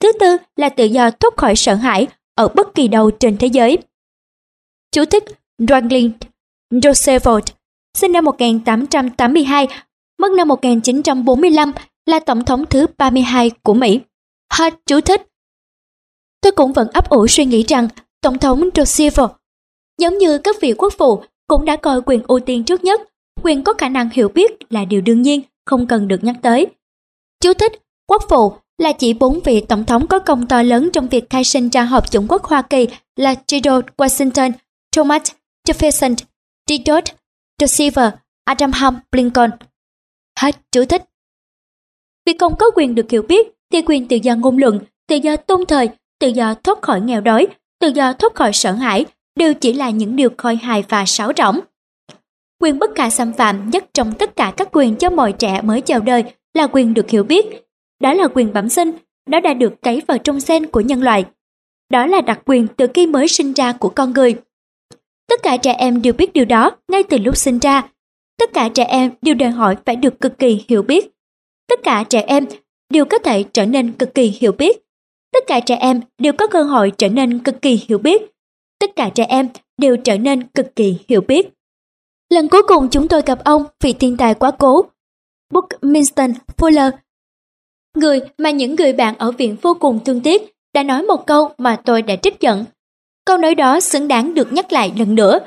Thứ 0.00 0.12
tư 0.20 0.36
là 0.56 0.68
tự 0.68 0.84
do 0.84 1.10
thoát 1.10 1.36
khỏi 1.36 1.56
sợ 1.56 1.74
hãi 1.74 2.06
ở 2.34 2.48
bất 2.48 2.74
kỳ 2.74 2.88
đâu 2.88 3.10
trên 3.10 3.36
thế 3.36 3.46
giới. 3.46 3.78
Chủ 4.92 5.04
tịch 5.04 5.24
Franklin 5.58 6.10
Roosevelt 6.82 7.44
sinh 7.98 8.12
năm 8.12 8.24
1882, 8.24 9.68
mất 10.18 10.32
năm 10.32 10.48
1945 10.48 11.72
là 12.06 12.20
tổng 12.20 12.44
thống 12.44 12.66
thứ 12.66 12.86
32 12.98 13.50
của 13.62 13.74
Mỹ. 13.74 14.00
Hết 14.52 14.74
chú 14.86 15.00
thích. 15.00 15.22
Tôi 16.40 16.52
cũng 16.52 16.72
vẫn 16.72 16.88
ấp 16.88 17.08
ủ 17.08 17.26
suy 17.26 17.44
nghĩ 17.44 17.64
rằng 17.68 17.88
Tổng 18.22 18.38
thống 18.38 18.68
Roosevelt, 18.74 19.30
giống 19.98 20.18
như 20.18 20.38
các 20.38 20.56
vị 20.60 20.74
quốc 20.78 20.92
phụ, 20.98 21.22
cũng 21.46 21.64
đã 21.64 21.76
coi 21.76 22.02
quyền 22.02 22.22
ưu 22.28 22.40
tiên 22.40 22.64
trước 22.64 22.84
nhất, 22.84 23.00
quyền 23.42 23.64
có 23.64 23.72
khả 23.72 23.88
năng 23.88 24.10
hiểu 24.12 24.28
biết 24.28 24.52
là 24.70 24.84
điều 24.84 25.00
đương 25.00 25.22
nhiên, 25.22 25.40
không 25.66 25.86
cần 25.86 26.08
được 26.08 26.24
nhắc 26.24 26.36
tới. 26.42 26.66
Chú 27.40 27.52
thích, 27.54 27.72
quốc 28.08 28.22
phụ 28.28 28.52
là 28.78 28.92
chỉ 28.92 29.14
bốn 29.14 29.40
vị 29.44 29.60
tổng 29.60 29.84
thống 29.84 30.06
có 30.06 30.18
công 30.18 30.46
to 30.46 30.62
lớn 30.62 30.90
trong 30.92 31.08
việc 31.08 31.30
khai 31.30 31.44
sinh 31.44 31.68
ra 31.68 31.84
Hợp 31.84 32.10
chủng 32.10 32.26
quốc 32.28 32.44
Hoa 32.44 32.62
Kỳ 32.62 32.88
là 33.16 33.34
Theodore 33.34 33.88
Washington, 33.96 34.52
Thomas 34.96 35.22
Jefferson, 35.68 36.14
Theodore 36.66 37.12
Roosevelt, 37.60 38.14
Abraham 38.44 38.98
Lincoln. 39.12 39.50
Hết 40.38 40.56
chú 40.72 40.84
thích. 40.84 41.02
Vì 42.26 42.32
không 42.38 42.56
có 42.58 42.70
quyền 42.74 42.94
được 42.94 43.10
hiểu 43.10 43.22
biết 43.22 43.46
thì 43.72 43.82
quyền 43.82 44.08
tự 44.08 44.16
do 44.16 44.34
ngôn 44.34 44.58
luận, 44.58 44.80
tự 45.08 45.16
do 45.16 45.36
tôn 45.36 45.66
thời, 45.66 45.88
tự 46.20 46.28
do 46.28 46.54
thoát 46.54 46.82
khỏi 46.82 47.00
nghèo 47.00 47.20
đói, 47.20 47.46
tự 47.80 47.88
do 47.88 48.12
thoát 48.12 48.34
khỏi 48.34 48.52
sợ 48.52 48.72
hãi 48.72 49.04
đều 49.38 49.54
chỉ 49.54 49.72
là 49.72 49.90
những 49.90 50.16
điều 50.16 50.30
khôi 50.36 50.56
hài 50.56 50.84
và 50.88 51.06
sáo 51.06 51.32
rỗng. 51.36 51.60
Quyền 52.60 52.78
bất 52.78 52.90
khả 52.94 53.10
xâm 53.10 53.32
phạm 53.32 53.70
nhất 53.70 53.84
trong 53.94 54.14
tất 54.18 54.36
cả 54.36 54.52
các 54.56 54.68
quyền 54.72 54.96
cho 54.96 55.10
mọi 55.10 55.32
trẻ 55.32 55.60
mới 55.62 55.80
chào 55.80 56.00
đời 56.00 56.24
là 56.54 56.66
quyền 56.66 56.94
được 56.94 57.10
hiểu 57.10 57.24
biết. 57.24 57.46
Đó 58.00 58.12
là 58.12 58.28
quyền 58.34 58.52
bẩm 58.52 58.68
sinh, 58.68 58.92
đó 59.26 59.40
đã 59.40 59.54
được 59.54 59.82
cấy 59.82 60.02
vào 60.06 60.18
trong 60.18 60.38
gen 60.48 60.66
của 60.66 60.80
nhân 60.80 61.02
loại. 61.02 61.24
Đó 61.90 62.06
là 62.06 62.20
đặc 62.20 62.40
quyền 62.46 62.66
từ 62.76 62.86
khi 62.94 63.06
mới 63.06 63.28
sinh 63.28 63.52
ra 63.52 63.72
của 63.72 63.88
con 63.88 64.12
người. 64.12 64.36
Tất 65.28 65.42
cả 65.42 65.56
trẻ 65.56 65.72
em 65.72 66.02
đều 66.02 66.12
biết 66.12 66.32
điều 66.32 66.44
đó 66.44 66.76
ngay 66.88 67.02
từ 67.02 67.18
lúc 67.18 67.36
sinh 67.36 67.58
ra. 67.58 67.88
Tất 68.38 68.50
cả 68.54 68.68
trẻ 68.74 68.84
em 68.84 69.10
đều 69.22 69.34
đòi 69.34 69.50
hỏi 69.50 69.76
phải 69.84 69.96
được 69.96 70.20
cực 70.20 70.38
kỳ 70.38 70.64
hiểu 70.68 70.82
biết. 70.82 71.12
Tất 71.68 71.80
cả 71.82 72.04
trẻ 72.08 72.20
em 72.20 72.46
đều 72.90 73.04
có 73.04 73.18
thể 73.18 73.42
trở 73.42 73.66
nên 73.66 73.92
cực 73.92 74.14
kỳ 74.14 74.36
hiểu 74.40 74.52
biết. 74.52 74.76
Tất 75.32 75.44
cả 75.46 75.60
trẻ 75.60 75.76
em 75.76 76.00
đều 76.18 76.32
có 76.32 76.46
cơ 76.46 76.62
hội 76.62 76.92
trở 76.98 77.08
nên 77.08 77.38
cực 77.38 77.62
kỳ 77.62 77.84
hiểu 77.88 77.98
biết. 77.98 78.22
Tất 78.78 78.90
cả 78.96 79.10
trẻ 79.14 79.24
em 79.24 79.48
đều 79.78 79.96
trở 79.96 80.18
nên 80.18 80.42
cực 80.42 80.76
kỳ 80.76 80.98
hiểu 81.08 81.20
biết. 81.20 81.48
Lần 82.30 82.48
cuối 82.48 82.62
cùng 82.68 82.88
chúng 82.90 83.08
tôi 83.08 83.22
gặp 83.26 83.44
ông, 83.44 83.64
vì 83.80 83.92
thiên 83.92 84.16
tài 84.16 84.34
quá 84.34 84.50
cố, 84.50 84.84
Buckminster 85.50 86.30
Fuller, 86.56 86.90
người 87.96 88.20
mà 88.38 88.50
những 88.50 88.76
người 88.76 88.92
bạn 88.92 89.14
ở 89.18 89.30
viện 89.30 89.56
vô 89.62 89.74
cùng 89.80 90.04
thương 90.04 90.20
tiếc, 90.20 90.54
đã 90.74 90.82
nói 90.82 91.02
một 91.02 91.26
câu 91.26 91.50
mà 91.58 91.80
tôi 91.84 92.02
đã 92.02 92.16
trích 92.16 92.40
dẫn 92.40 92.64
Câu 93.26 93.36
nói 93.36 93.54
đó 93.54 93.80
xứng 93.80 94.08
đáng 94.08 94.34
được 94.34 94.52
nhắc 94.52 94.72
lại 94.72 94.92
lần 94.98 95.14
nữa. 95.14 95.38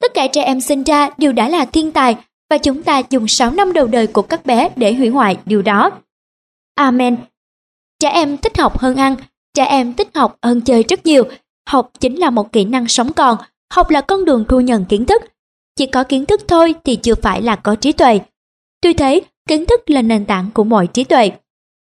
Tất 0.00 0.14
cả 0.14 0.26
trẻ 0.26 0.42
em 0.42 0.60
sinh 0.60 0.82
ra 0.82 1.10
đều 1.18 1.32
đã 1.32 1.48
là 1.48 1.64
thiên 1.64 1.92
tài 1.92 2.16
và 2.50 2.58
chúng 2.58 2.82
ta 2.82 3.02
dùng 3.10 3.28
6 3.28 3.50
năm 3.50 3.72
đầu 3.72 3.86
đời 3.86 4.06
của 4.06 4.22
các 4.22 4.46
bé 4.46 4.68
để 4.76 4.94
hủy 4.94 5.08
hoại 5.08 5.36
điều 5.46 5.62
đó. 5.62 5.90
Amen. 6.74 7.16
Trẻ 8.00 8.10
em 8.10 8.36
thích 8.36 8.58
học 8.58 8.78
hơn 8.78 8.96
ăn, 8.96 9.16
trẻ 9.54 9.64
em 9.64 9.94
thích 9.94 10.08
học 10.14 10.38
hơn 10.42 10.60
chơi 10.60 10.82
rất 10.82 11.06
nhiều. 11.06 11.24
Học 11.68 11.90
chính 12.00 12.16
là 12.16 12.30
một 12.30 12.52
kỹ 12.52 12.64
năng 12.64 12.88
sống 12.88 13.12
còn, 13.12 13.36
học 13.72 13.90
là 13.90 14.00
con 14.00 14.24
đường 14.24 14.44
thu 14.48 14.60
nhận 14.60 14.84
kiến 14.84 15.06
thức. 15.06 15.22
Chỉ 15.76 15.86
có 15.86 16.04
kiến 16.04 16.26
thức 16.26 16.40
thôi 16.48 16.74
thì 16.84 16.96
chưa 16.96 17.14
phải 17.14 17.42
là 17.42 17.56
có 17.56 17.74
trí 17.74 17.92
tuệ. 17.92 18.20
Tuy 18.80 18.92
thế, 18.92 19.22
kiến 19.48 19.66
thức 19.66 19.90
là 19.90 20.02
nền 20.02 20.26
tảng 20.26 20.50
của 20.54 20.64
mọi 20.64 20.86
trí 20.86 21.04
tuệ. 21.04 21.30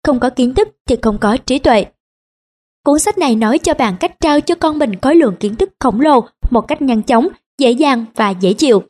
Không 0.06 0.20
có 0.20 0.30
kiến 0.30 0.54
thức 0.54 0.68
thì 0.88 0.96
không 1.02 1.18
có 1.18 1.36
trí 1.36 1.58
tuệ. 1.58 1.84
Cuốn 2.84 2.98
sách 2.98 3.18
này 3.18 3.34
nói 3.34 3.58
cho 3.58 3.74
bạn 3.74 3.96
cách 4.00 4.20
trao 4.20 4.40
cho 4.40 4.54
con 4.54 4.78
mình 4.78 5.00
khối 5.02 5.16
lượng 5.16 5.36
kiến 5.40 5.56
thức 5.56 5.70
khổng 5.78 6.00
lồ 6.00 6.20
một 6.50 6.68
cách 6.68 6.82
nhanh 6.82 7.02
chóng, 7.02 7.28
dễ 7.58 7.70
dàng 7.70 8.04
và 8.14 8.30
dễ 8.30 8.52
chịu. 8.52 8.82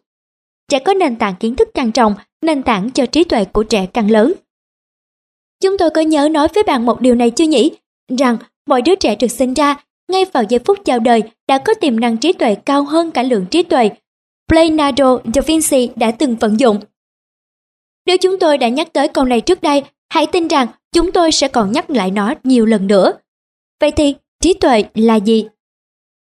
Trẻ 0.68 0.78
có 0.78 0.94
nền 0.94 1.16
tảng 1.16 1.34
kiến 1.40 1.56
thức 1.56 1.68
càng 1.74 1.92
trọng, 1.92 2.14
nền 2.42 2.62
tảng 2.62 2.90
cho 2.90 3.06
trí 3.06 3.24
tuệ 3.24 3.44
của 3.44 3.62
trẻ 3.62 3.86
càng 3.86 4.10
lớn. 4.10 4.32
Chúng 5.62 5.78
tôi 5.78 5.90
có 5.90 6.00
nhớ 6.00 6.28
nói 6.28 6.48
với 6.54 6.62
bạn 6.62 6.86
một 6.86 7.00
điều 7.00 7.14
này 7.14 7.30
chưa 7.30 7.46
nhỉ? 7.46 7.70
Rằng 8.18 8.36
mọi 8.66 8.82
đứa 8.82 8.94
trẻ 8.94 9.16
được 9.16 9.28
sinh 9.28 9.54
ra, 9.54 9.84
ngay 10.12 10.24
vào 10.24 10.42
giây 10.48 10.60
phút 10.64 10.78
chào 10.84 10.98
đời 10.98 11.22
đã 11.48 11.58
có 11.58 11.74
tiềm 11.74 12.00
năng 12.00 12.16
trí 12.16 12.32
tuệ 12.32 12.54
cao 12.54 12.84
hơn 12.84 13.10
cả 13.10 13.22
lượng 13.22 13.46
trí 13.46 13.62
tuệ 13.62 13.90
Leonardo 14.52 15.18
da 15.34 15.42
Vinci 15.46 15.88
đã 15.96 16.10
từng 16.10 16.36
vận 16.36 16.60
dụng. 16.60 16.80
Nếu 18.06 18.16
chúng 18.18 18.38
tôi 18.38 18.58
đã 18.58 18.68
nhắc 18.68 18.92
tới 18.92 19.08
câu 19.08 19.24
này 19.24 19.40
trước 19.40 19.62
đây, 19.62 19.82
hãy 20.08 20.26
tin 20.26 20.48
rằng 20.48 20.66
chúng 20.92 21.12
tôi 21.12 21.32
sẽ 21.32 21.48
còn 21.48 21.72
nhắc 21.72 21.90
lại 21.90 22.10
nó 22.10 22.34
nhiều 22.44 22.66
lần 22.66 22.86
nữa. 22.86 23.12
Vậy 23.82 23.90
thì, 23.90 24.14
trí 24.40 24.54
tuệ 24.54 24.84
là 24.94 25.16
gì? 25.16 25.46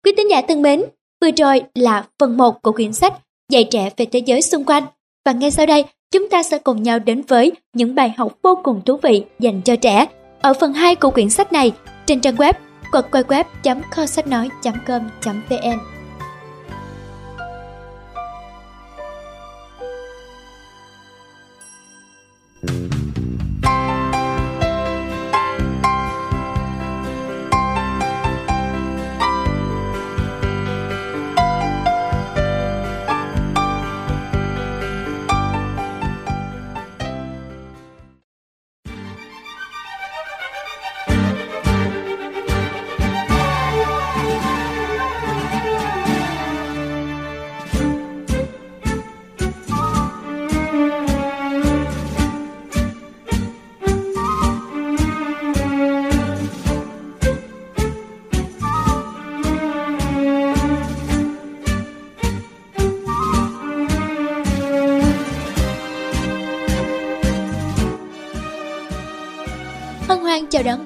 Quý 0.05 0.11
tín 0.17 0.27
giả 0.27 0.41
thân 0.47 0.61
mến, 0.61 0.83
vừa 1.21 1.29
rồi 1.37 1.61
là 1.75 2.05
phần 2.19 2.37
1 2.37 2.61
của 2.61 2.71
quyển 2.71 2.93
sách 2.93 3.13
Dạy 3.51 3.67
trẻ 3.71 3.89
về 3.97 4.05
thế 4.05 4.19
giới 4.19 4.41
xung 4.41 4.63
quanh. 4.65 4.83
Và 5.25 5.31
ngay 5.31 5.51
sau 5.51 5.65
đây, 5.65 5.85
chúng 6.11 6.29
ta 6.29 6.43
sẽ 6.43 6.57
cùng 6.57 6.83
nhau 6.83 6.99
đến 6.99 7.21
với 7.27 7.51
những 7.73 7.95
bài 7.95 8.13
học 8.17 8.37
vô 8.43 8.59
cùng 8.63 8.81
thú 8.85 8.97
vị 9.03 9.23
dành 9.39 9.61
cho 9.61 9.75
trẻ 9.75 10.05
ở 10.41 10.53
phần 10.53 10.73
2 10.73 10.95
của 10.95 11.11
quyển 11.11 11.29
sách 11.29 11.53
này 11.53 11.71
trên 12.05 12.21
trang 12.21 12.35
web 12.35 12.53
quật 12.91 13.05
quay 13.11 13.23
web.kho 13.23 14.05
sách 14.05 14.27
nói.com.vn. 14.27 15.92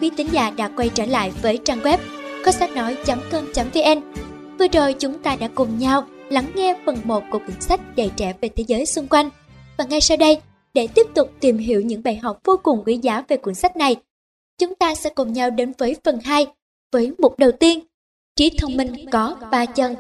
quý 0.02 0.12
tín 0.18 0.28
giả 0.32 0.50
đã 0.50 0.70
quay 0.78 0.90
trở 0.90 1.06
lại 1.06 1.32
với 1.42 1.60
trang 1.66 1.80
web 1.80 1.98
có 2.46 2.52
sách 2.52 2.70
nói.com.vn. 2.76 4.14
Vừa 4.60 4.68
rồi 4.68 4.94
chúng 4.94 5.20
ta 5.20 5.36
đã 5.36 5.48
cùng 5.56 5.80
nhau 5.80 6.08
lắng 6.30 6.52
nghe 6.56 6.76
phần 6.86 6.98
1 7.04 7.24
của 7.32 7.40
quyển 7.40 7.62
sách 7.62 7.82
dạy 7.96 8.12
trẻ 8.16 8.34
về 8.42 8.50
thế 8.50 8.64
giới 8.68 8.86
xung 8.86 9.08
quanh. 9.08 9.30
Và 9.78 9.86
ngay 9.86 10.02
sau 10.02 10.18
đây, 10.18 10.42
để 10.74 10.88
tiếp 10.88 11.08
tục 11.16 11.32
tìm 11.40 11.58
hiểu 11.58 11.82
những 11.82 12.04
bài 12.04 12.16
học 12.16 12.40
vô 12.44 12.60
cùng 12.64 12.84
quý 12.86 12.98
giá 12.98 13.24
về 13.28 13.38
cuốn 13.38 13.56
sách 13.56 13.78
này, 13.78 13.96
chúng 14.58 14.76
ta 14.76 14.96
sẽ 14.96 15.10
cùng 15.10 15.34
nhau 15.34 15.50
đến 15.50 15.74
với 15.78 15.96
phần 16.04 16.20
2 16.24 16.48
với 16.92 17.12
mục 17.18 17.40
đầu 17.40 17.52
tiên, 17.52 17.80
trí 18.36 18.50
thông 18.58 18.78
minh 18.78 19.10
có 19.12 19.36
ba 19.52 19.66
chân. 19.66 19.96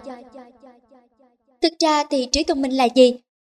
Thực 1.61 1.73
ra 1.79 2.03
thì 2.09 2.27
trí 2.31 2.43
thông 2.43 2.61
minh 2.61 2.71
là 2.71 2.87
gì? 2.95 3.15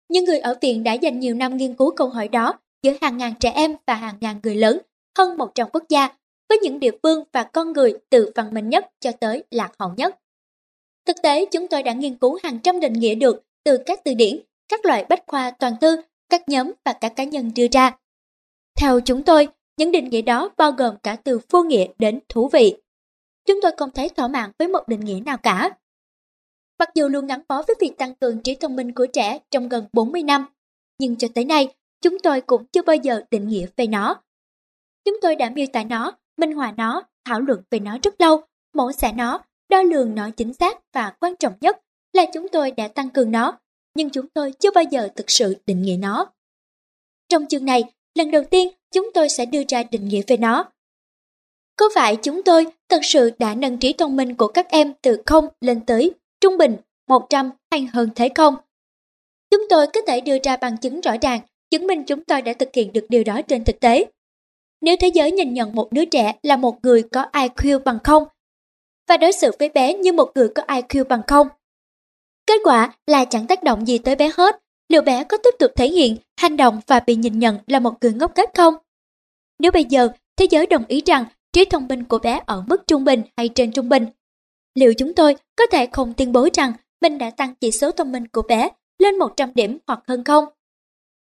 Những 0.09 0.25
người 0.25 0.39
ở 0.39 0.55
viện 0.61 0.83
đã 0.83 0.93
dành 0.93 1.19
nhiều 1.19 1.35
năm 1.35 1.57
nghiên 1.57 1.73
cứu 1.73 1.91
câu 1.91 2.09
hỏi 2.09 2.27
đó 2.27 2.53
giữa 2.83 2.93
hàng 3.01 3.17
ngàn 3.17 3.33
trẻ 3.39 3.51
em 3.51 3.75
và 3.87 3.93
hàng 3.93 4.15
ngàn 4.21 4.39
người 4.43 4.55
lớn 4.55 4.79
hơn 5.17 5.37
100 5.37 5.67
quốc 5.73 5.83
gia, 5.89 6.09
với 6.49 6.57
những 6.61 6.79
địa 6.79 6.91
phương 7.03 7.23
và 7.31 7.43
con 7.43 7.73
người 7.73 7.93
từ 8.09 8.31
văn 8.35 8.53
minh 8.53 8.69
nhất 8.69 8.91
cho 8.99 9.11
tới 9.11 9.43
lạc 9.51 9.71
hậu 9.79 9.93
nhất. 9.97 10.19
Thực 11.05 11.21
tế, 11.23 11.45
chúng 11.51 11.67
tôi 11.67 11.83
đã 11.83 11.93
nghiên 11.93 12.17
cứu 12.17 12.39
hàng 12.43 12.59
trăm 12.59 12.79
định 12.79 12.93
nghĩa 12.93 13.15
được 13.15 13.43
từ 13.63 13.77
các 13.85 14.03
từ 14.03 14.13
điển, 14.13 14.39
các 14.69 14.85
loại 14.85 15.05
bách 15.09 15.23
khoa 15.27 15.51
toàn 15.51 15.73
thư, 15.81 16.01
các 16.29 16.49
nhóm 16.49 16.71
và 16.85 16.93
các 16.93 17.13
cá 17.15 17.23
nhân 17.23 17.51
đưa 17.55 17.67
ra. 17.71 17.97
Theo 18.79 18.99
chúng 18.99 19.23
tôi, 19.23 19.47
những 19.77 19.91
định 19.91 20.09
nghĩa 20.09 20.21
đó 20.21 20.49
bao 20.57 20.71
gồm 20.71 20.95
cả 21.03 21.15
từ 21.15 21.39
vô 21.49 21.63
nghĩa 21.63 21.85
đến 21.99 22.19
thú 22.29 22.49
vị. 22.53 22.75
Chúng 23.45 23.59
tôi 23.61 23.71
không 23.77 23.91
thấy 23.91 24.09
thỏa 24.09 24.27
mãn 24.27 24.51
với 24.59 24.67
một 24.67 24.87
định 24.87 24.99
nghĩa 24.99 25.19
nào 25.25 25.37
cả. 25.37 25.69
Mặc 26.79 26.89
dù 26.95 27.07
luôn 27.07 27.27
gắn 27.27 27.41
bó 27.47 27.61
với 27.67 27.75
việc 27.79 27.97
tăng 27.97 28.15
cường 28.15 28.41
trí 28.41 28.55
thông 28.55 28.75
minh 28.75 28.93
của 28.93 29.07
trẻ 29.13 29.39
trong 29.51 29.69
gần 29.69 29.85
40 29.93 30.23
năm, 30.23 30.45
nhưng 30.99 31.15
cho 31.15 31.27
tới 31.35 31.45
nay, 31.45 31.67
chúng 32.01 32.19
tôi 32.19 32.41
cũng 32.41 32.65
chưa 32.65 32.81
bao 32.81 32.95
giờ 32.95 33.21
định 33.31 33.47
nghĩa 33.47 33.65
về 33.75 33.87
nó. 33.87 34.21
Chúng 35.05 35.17
tôi 35.21 35.35
đã 35.35 35.49
miêu 35.49 35.65
tả 35.73 35.83
nó, 35.83 36.17
minh 36.37 36.51
họa 36.51 36.73
nó, 36.77 37.03
thảo 37.25 37.39
luận 37.39 37.61
về 37.71 37.79
nó 37.79 37.97
rất 38.03 38.21
lâu, 38.21 38.41
mổ 38.73 38.91
xẻ 38.91 39.13
nó, 39.13 39.39
đo 39.69 39.81
lường 39.81 40.15
nó 40.15 40.29
chính 40.29 40.53
xác 40.53 40.77
và 40.93 41.13
quan 41.19 41.35
trọng 41.35 41.53
nhất 41.61 41.77
là 42.13 42.25
chúng 42.33 42.47
tôi 42.49 42.71
đã 42.71 42.87
tăng 42.87 43.09
cường 43.09 43.31
nó, 43.31 43.59
nhưng 43.95 44.09
chúng 44.09 44.27
tôi 44.27 44.53
chưa 44.59 44.71
bao 44.71 44.83
giờ 44.83 45.09
thực 45.15 45.29
sự 45.31 45.55
định 45.65 45.81
nghĩa 45.81 45.97
nó. 45.99 46.25
Trong 47.29 47.45
chương 47.47 47.65
này, 47.65 47.83
lần 48.15 48.31
đầu 48.31 48.43
tiên 48.51 48.69
chúng 48.93 49.11
tôi 49.13 49.29
sẽ 49.29 49.45
đưa 49.45 49.61
ra 49.67 49.83
định 49.83 50.07
nghĩa 50.07 50.21
về 50.27 50.37
nó. 50.37 50.71
Có 51.75 51.89
phải 51.95 52.15
chúng 52.15 52.43
tôi 52.43 52.65
thật 52.89 52.99
sự 53.03 53.31
đã 53.39 53.55
nâng 53.55 53.77
trí 53.77 53.93
thông 53.93 54.15
minh 54.15 54.35
của 54.35 54.47
các 54.47 54.69
em 54.69 54.93
từ 55.01 55.21
0 55.25 55.47
lên 55.61 55.85
tới 55.85 56.11
trung 56.41 56.57
bình 56.57 56.75
100 57.07 57.51
hay 57.71 57.87
hơn 57.93 58.09
thế 58.15 58.29
không? 58.35 58.55
Chúng 59.51 59.65
tôi 59.69 59.87
có 59.87 60.01
thể 60.07 60.21
đưa 60.21 60.37
ra 60.43 60.57
bằng 60.57 60.77
chứng 60.77 61.01
rõ 61.01 61.11
ràng 61.21 61.41
chứng 61.69 61.87
minh 61.87 62.03
chúng 62.03 62.23
tôi 62.23 62.41
đã 62.41 62.53
thực 62.53 62.69
hiện 62.73 62.93
được 62.93 63.05
điều 63.09 63.23
đó 63.23 63.41
trên 63.41 63.63
thực 63.63 63.79
tế. 63.79 64.05
Nếu 64.81 64.95
thế 64.99 65.07
giới 65.07 65.31
nhìn 65.31 65.53
nhận 65.53 65.75
một 65.75 65.91
đứa 65.91 66.05
trẻ 66.05 66.33
là 66.43 66.57
một 66.57 66.77
người 66.83 67.03
có 67.11 67.25
IQ 67.33 67.79
bằng 67.79 67.99
không 68.03 68.23
và 69.07 69.17
đối 69.17 69.31
xử 69.31 69.51
với 69.59 69.69
bé 69.69 69.93
như 69.93 70.13
một 70.13 70.31
người 70.35 70.49
có 70.55 70.63
IQ 70.63 71.03
bằng 71.03 71.21
không, 71.27 71.47
kết 72.47 72.61
quả 72.63 72.93
là 73.07 73.25
chẳng 73.25 73.47
tác 73.47 73.63
động 73.63 73.87
gì 73.87 73.97
tới 73.97 74.15
bé 74.15 74.31
hết, 74.37 74.59
liệu 74.89 75.01
bé 75.01 75.23
có 75.23 75.37
tiếp 75.37 75.55
tục 75.59 75.71
thể 75.75 75.89
hiện, 75.89 76.17
hành 76.39 76.57
động 76.57 76.81
và 76.87 76.99
bị 76.99 77.15
nhìn 77.15 77.39
nhận 77.39 77.57
là 77.67 77.79
một 77.79 77.93
người 78.01 78.13
ngốc 78.13 78.31
nghếch 78.35 78.49
không? 78.53 78.73
Nếu 79.59 79.71
bây 79.71 79.83
giờ 79.83 80.09
thế 80.37 80.47
giới 80.49 80.65
đồng 80.65 80.85
ý 80.87 81.01
rằng 81.05 81.25
trí 81.53 81.65
thông 81.65 81.87
minh 81.87 82.03
của 82.03 82.19
bé 82.19 82.41
ở 82.45 82.63
mức 82.67 82.87
trung 82.87 83.03
bình 83.03 83.21
hay 83.37 83.49
trên 83.49 83.71
trung 83.71 83.89
bình, 83.89 84.05
liệu 84.75 84.93
chúng 84.93 85.13
tôi 85.13 85.35
có 85.55 85.65
thể 85.71 85.87
không 85.91 86.13
tuyên 86.13 86.31
bố 86.31 86.47
rằng 86.53 86.73
mình 87.01 87.17
đã 87.17 87.29
tăng 87.29 87.55
chỉ 87.55 87.71
số 87.71 87.91
thông 87.91 88.11
minh 88.11 88.27
của 88.27 88.41
bé 88.41 88.69
lên 88.99 89.17
100 89.19 89.53
điểm 89.55 89.77
hoặc 89.87 89.99
hơn 90.07 90.23
không? 90.23 90.45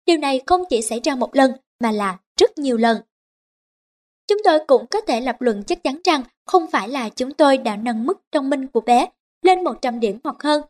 Điều 0.06 0.16
này 0.16 0.40
không 0.46 0.64
chỉ 0.70 0.82
xảy 0.82 1.00
ra 1.04 1.14
một 1.14 1.36
lần 1.36 1.52
mà 1.80 1.92
là 1.92 2.18
rất 2.40 2.58
nhiều 2.58 2.76
lần. 2.76 2.96
Chúng 4.30 4.38
tôi 4.44 4.58
cũng 4.66 4.86
có 4.86 5.00
thể 5.00 5.20
lập 5.20 5.36
luận 5.40 5.62
chắc 5.66 5.82
chắn 5.84 6.00
rằng 6.04 6.22
không 6.46 6.66
phải 6.72 6.88
là 6.88 7.08
chúng 7.08 7.32
tôi 7.32 7.58
đã 7.58 7.76
nâng 7.76 8.06
mức 8.06 8.20
thông 8.32 8.50
minh 8.50 8.66
của 8.66 8.80
bé 8.80 9.06
lên 9.42 9.64
100 9.64 10.00
điểm 10.00 10.18
hoặc 10.24 10.36
hơn. 10.42 10.62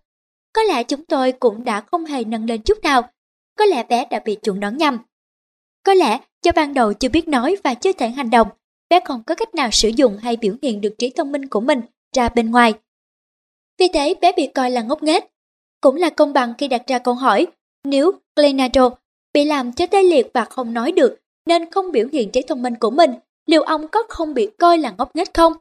Có 0.53 0.63
lẽ 0.63 0.85
chúng 0.85 1.05
tôi 1.05 1.33
cũng 1.33 1.65
đã 1.65 1.81
không 1.81 2.05
hề 2.05 2.25
nâng 2.25 2.47
lên 2.47 2.63
chút 2.63 2.79
nào. 2.83 3.03
Có 3.59 3.65
lẽ 3.65 3.83
bé 3.83 4.07
đã 4.11 4.21
bị 4.25 4.35
chuẩn 4.35 4.61
đoán 4.61 4.77
nhầm. 4.77 4.99
Có 5.83 5.95
lẽ 5.95 6.19
do 6.43 6.53
ban 6.57 6.75
đầu 6.75 6.93
chưa 6.93 7.09
biết 7.09 7.29
nói 7.29 7.57
và 7.65 7.75
chưa 7.75 7.93
thể 7.93 8.09
hành 8.09 8.31
động, 8.31 8.49
bé 8.91 9.01
không 9.05 9.23
có 9.27 9.35
cách 9.35 9.55
nào 9.55 9.69
sử 9.73 9.89
dụng 9.89 10.19
hay 10.23 10.37
biểu 10.37 10.55
hiện 10.63 10.81
được 10.81 10.95
trí 10.99 11.11
thông 11.11 11.33
minh 11.33 11.49
của 11.49 11.61
mình 11.61 11.81
ra 12.17 12.29
bên 12.29 12.51
ngoài. 12.51 12.75
Vì 13.79 13.89
thế 13.89 14.15
bé 14.21 14.33
bị 14.33 14.47
coi 14.47 14.71
là 14.71 14.83
ngốc 14.83 15.03
nghếch. 15.03 15.25
Cũng 15.81 15.97
là 15.97 16.11
công 16.11 16.33
bằng 16.33 16.55
khi 16.59 16.69
đặt 16.69 16.83
ra 16.87 16.99
câu 16.99 17.15
hỏi, 17.15 17.47
nếu 17.85 18.13
Glenado 18.37 18.91
bị 19.33 19.45
làm 19.45 19.73
cho 19.73 19.87
tê 19.87 20.03
liệt 20.03 20.27
và 20.35 20.45
không 20.45 20.75
nói 20.75 20.93
được 20.93 21.17
nên 21.47 21.71
không 21.71 21.93
biểu 21.93 22.07
hiện 22.13 22.31
trí 22.31 22.43
thông 22.43 22.63
minh 22.63 22.75
của 22.75 22.91
mình, 22.91 23.11
liệu 23.47 23.63
ông 23.63 23.89
có 23.89 24.03
không 24.09 24.35
bị 24.35 24.51
coi 24.59 24.79
là 24.79 24.95
ngốc 24.99 25.17
nghếch 25.17 25.35
không? 25.35 25.53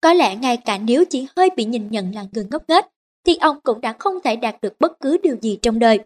Có 0.00 0.12
lẽ 0.12 0.36
ngay 0.36 0.56
cả 0.56 0.78
nếu 0.78 1.04
chỉ 1.04 1.26
hơi 1.36 1.50
bị 1.56 1.64
nhìn 1.64 1.90
nhận 1.90 2.14
là 2.14 2.24
người 2.32 2.46
ngốc 2.50 2.62
nghếch, 2.68 2.84
thì 3.26 3.36
ông 3.36 3.60
cũng 3.60 3.80
đã 3.80 3.92
không 3.98 4.14
thể 4.24 4.36
đạt 4.36 4.56
được 4.62 4.80
bất 4.80 5.00
cứ 5.00 5.18
điều 5.22 5.36
gì 5.42 5.58
trong 5.62 5.78
đời. 5.78 5.98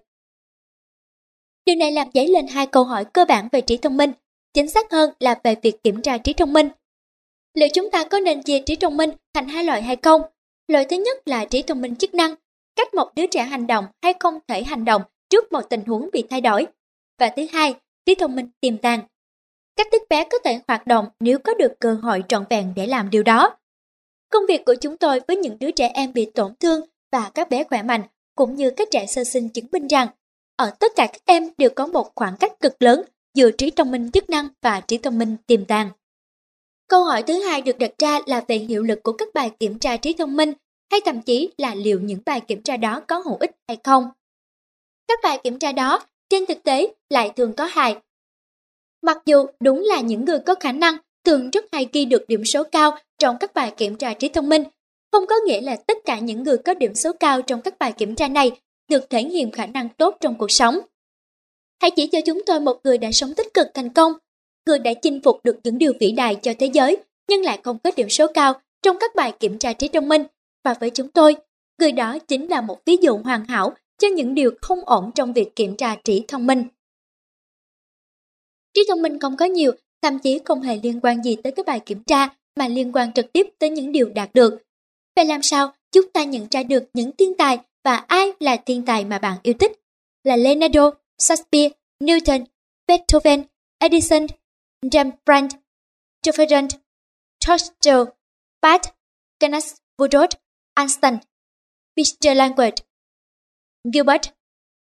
Điều 1.64 1.76
này 1.76 1.92
làm 1.92 2.08
dấy 2.14 2.28
lên 2.28 2.46
hai 2.46 2.66
câu 2.66 2.84
hỏi 2.84 3.04
cơ 3.04 3.24
bản 3.24 3.48
về 3.52 3.60
trí 3.60 3.76
thông 3.76 3.96
minh, 3.96 4.12
chính 4.54 4.70
xác 4.70 4.92
hơn 4.92 5.10
là 5.20 5.40
về 5.44 5.54
việc 5.62 5.82
kiểm 5.82 6.02
tra 6.02 6.18
trí 6.18 6.32
thông 6.32 6.52
minh. 6.52 6.68
Liệu 7.54 7.68
chúng 7.74 7.90
ta 7.90 8.04
có 8.04 8.20
nên 8.20 8.42
chia 8.42 8.60
trí 8.66 8.76
thông 8.76 8.96
minh 8.96 9.10
thành 9.34 9.48
hai 9.48 9.64
loại 9.64 9.82
hay 9.82 9.96
không? 9.96 10.22
Loại 10.68 10.84
thứ 10.84 10.96
nhất 10.96 11.28
là 11.28 11.44
trí 11.44 11.62
thông 11.62 11.80
minh 11.80 11.96
chức 11.96 12.14
năng, 12.14 12.34
cách 12.76 12.94
một 12.94 13.14
đứa 13.14 13.26
trẻ 13.26 13.42
hành 13.42 13.66
động 13.66 13.86
hay 14.02 14.14
không 14.20 14.38
thể 14.48 14.62
hành 14.62 14.84
động 14.84 15.02
trước 15.30 15.52
một 15.52 15.60
tình 15.70 15.84
huống 15.84 16.08
bị 16.12 16.24
thay 16.30 16.40
đổi. 16.40 16.66
Và 17.18 17.28
thứ 17.36 17.46
hai, 17.52 17.74
trí 18.06 18.14
thông 18.14 18.36
minh 18.36 18.48
tiềm 18.60 18.78
tàng 18.78 19.00
các 19.78 19.86
đứa 19.92 19.98
bé 20.10 20.24
có 20.24 20.38
thể 20.44 20.60
hoạt 20.68 20.86
động 20.86 21.06
nếu 21.20 21.38
có 21.38 21.54
được 21.54 21.72
cơ 21.80 21.94
hội 21.94 22.24
trọn 22.28 22.44
vẹn 22.50 22.72
để 22.76 22.86
làm 22.86 23.10
điều 23.10 23.22
đó. 23.22 23.56
Công 24.30 24.46
việc 24.48 24.64
của 24.64 24.74
chúng 24.74 24.96
tôi 24.96 25.20
với 25.28 25.36
những 25.36 25.58
đứa 25.58 25.70
trẻ 25.70 25.90
em 25.94 26.12
bị 26.12 26.30
tổn 26.34 26.54
thương 26.60 26.80
và 27.12 27.30
các 27.34 27.50
bé 27.50 27.64
khỏe 27.64 27.82
mạnh, 27.82 28.02
cũng 28.34 28.54
như 28.54 28.70
các 28.70 28.88
trẻ 28.90 29.06
sơ 29.06 29.24
sinh 29.24 29.48
chứng 29.48 29.66
minh 29.72 29.86
rằng, 29.86 30.08
ở 30.56 30.70
tất 30.70 30.92
cả 30.96 31.06
các 31.06 31.22
em 31.24 31.50
đều 31.58 31.70
có 31.70 31.86
một 31.86 32.12
khoảng 32.14 32.36
cách 32.40 32.60
cực 32.60 32.82
lớn 32.82 33.02
giữa 33.34 33.50
trí 33.50 33.70
thông 33.70 33.90
minh 33.90 34.10
chức 34.10 34.30
năng 34.30 34.48
và 34.62 34.80
trí 34.80 34.98
thông 34.98 35.18
minh 35.18 35.36
tiềm 35.46 35.64
tàng. 35.64 35.90
Câu 36.88 37.04
hỏi 37.04 37.22
thứ 37.22 37.42
hai 37.42 37.62
được 37.62 37.78
đặt 37.78 37.90
ra 37.98 38.20
là 38.26 38.44
về 38.48 38.56
hiệu 38.56 38.82
lực 38.82 39.02
của 39.02 39.12
các 39.12 39.28
bài 39.34 39.50
kiểm 39.60 39.78
tra 39.78 39.96
trí 39.96 40.12
thông 40.12 40.36
minh, 40.36 40.52
hay 40.90 41.00
thậm 41.04 41.22
chí 41.22 41.50
là 41.58 41.74
liệu 41.74 42.00
những 42.00 42.20
bài 42.26 42.40
kiểm 42.40 42.62
tra 42.62 42.76
đó 42.76 43.00
có 43.08 43.18
hữu 43.18 43.36
ích 43.36 43.56
hay 43.68 43.78
không. 43.84 44.10
Các 45.08 45.18
bài 45.22 45.40
kiểm 45.44 45.58
tra 45.58 45.72
đó, 45.72 46.06
trên 46.30 46.46
thực 46.46 46.62
tế, 46.62 46.94
lại 47.10 47.32
thường 47.36 47.52
có 47.56 47.64
hại. 47.64 47.96
Mặc 49.02 49.18
dù 49.26 49.46
đúng 49.60 49.84
là 49.84 50.00
những 50.00 50.24
người 50.24 50.38
có 50.38 50.54
khả 50.54 50.72
năng 50.72 50.96
thường 51.24 51.50
rất 51.50 51.64
hay 51.72 51.88
ghi 51.92 52.04
được 52.04 52.24
điểm 52.28 52.44
số 52.44 52.64
cao 52.64 52.98
trong 53.18 53.36
các 53.40 53.54
bài 53.54 53.72
kiểm 53.76 53.96
tra 53.96 54.14
trí 54.14 54.28
thông 54.28 54.48
minh, 54.48 54.64
không 55.12 55.26
có 55.26 55.34
nghĩa 55.46 55.60
là 55.60 55.76
tất 55.86 55.98
cả 56.04 56.18
những 56.18 56.42
người 56.42 56.58
có 56.58 56.74
điểm 56.74 56.94
số 56.94 57.12
cao 57.12 57.42
trong 57.42 57.62
các 57.62 57.78
bài 57.78 57.92
kiểm 57.92 58.14
tra 58.14 58.28
này 58.28 58.50
được 58.90 59.10
thể 59.10 59.22
hiện 59.22 59.50
khả 59.50 59.66
năng 59.66 59.88
tốt 59.88 60.16
trong 60.20 60.34
cuộc 60.38 60.50
sống. 60.50 60.78
Hãy 61.82 61.90
chỉ 61.90 62.06
cho 62.06 62.20
chúng 62.26 62.42
tôi 62.46 62.60
một 62.60 62.80
người 62.84 62.98
đã 62.98 63.12
sống 63.12 63.34
tích 63.34 63.54
cực 63.54 63.66
thành 63.74 63.92
công, 63.92 64.12
người 64.66 64.78
đã 64.78 64.94
chinh 64.94 65.20
phục 65.22 65.40
được 65.44 65.56
những 65.64 65.78
điều 65.78 65.92
vĩ 66.00 66.12
đại 66.12 66.34
cho 66.34 66.52
thế 66.58 66.66
giới 66.66 66.96
nhưng 67.28 67.42
lại 67.42 67.60
không 67.64 67.78
có 67.84 67.90
điểm 67.96 68.08
số 68.08 68.26
cao 68.34 68.60
trong 68.82 68.96
các 69.00 69.14
bài 69.14 69.32
kiểm 69.40 69.58
tra 69.58 69.72
trí 69.72 69.88
thông 69.88 70.08
minh. 70.08 70.22
Và 70.64 70.74
với 70.74 70.90
chúng 70.90 71.08
tôi, 71.08 71.36
người 71.78 71.92
đó 71.92 72.18
chính 72.18 72.48
là 72.48 72.60
một 72.60 72.84
ví 72.84 72.96
dụ 73.00 73.18
hoàn 73.18 73.44
hảo 73.44 73.72
cho 73.98 74.08
những 74.08 74.34
điều 74.34 74.50
không 74.60 74.80
ổn 74.84 75.10
trong 75.14 75.32
việc 75.32 75.56
kiểm 75.56 75.76
tra 75.76 75.96
trí 76.04 76.24
thông 76.28 76.46
minh. 76.46 76.64
Trí 78.78 78.84
thông 78.88 79.02
minh 79.02 79.18
không 79.18 79.36
có 79.36 79.44
nhiều, 79.44 79.72
thậm 80.02 80.18
chí 80.18 80.40
không 80.44 80.62
hề 80.62 80.80
liên 80.82 81.00
quan 81.00 81.22
gì 81.22 81.36
tới 81.36 81.52
cái 81.52 81.64
bài 81.64 81.80
kiểm 81.80 82.02
tra 82.04 82.28
mà 82.56 82.68
liên 82.68 82.92
quan 82.92 83.12
trực 83.12 83.32
tiếp 83.32 83.46
tới 83.58 83.70
những 83.70 83.92
điều 83.92 84.08
đạt 84.08 84.30
được. 84.34 84.62
Vậy 85.16 85.24
làm 85.24 85.42
sao 85.42 85.72
chúng 85.92 86.10
ta 86.10 86.24
nhận 86.24 86.46
ra 86.50 86.62
được 86.62 86.84
những 86.94 87.12
thiên 87.12 87.34
tài 87.34 87.58
và 87.84 87.96
ai 87.96 88.32
là 88.40 88.56
thiên 88.56 88.84
tài 88.84 89.04
mà 89.04 89.18
bạn 89.18 89.38
yêu 89.42 89.54
thích? 89.60 89.72
Là 90.24 90.36
Leonardo, 90.36 90.90
Shakespeare, 91.18 91.68
Newton, 92.00 92.44
Beethoven, 92.86 93.44
Edison, 93.78 94.26
Rembrandt, 94.92 95.54
Jefferson, 96.26 96.68
Tolstoy, 97.46 98.04
Bach, 98.62 98.82
Kenneth 99.40 99.66
Woodward, 99.98 100.30
Einstein, 100.74 101.14
Mr. 101.96 102.34
Langford, 102.34 102.76
Gilbert, 103.92 104.22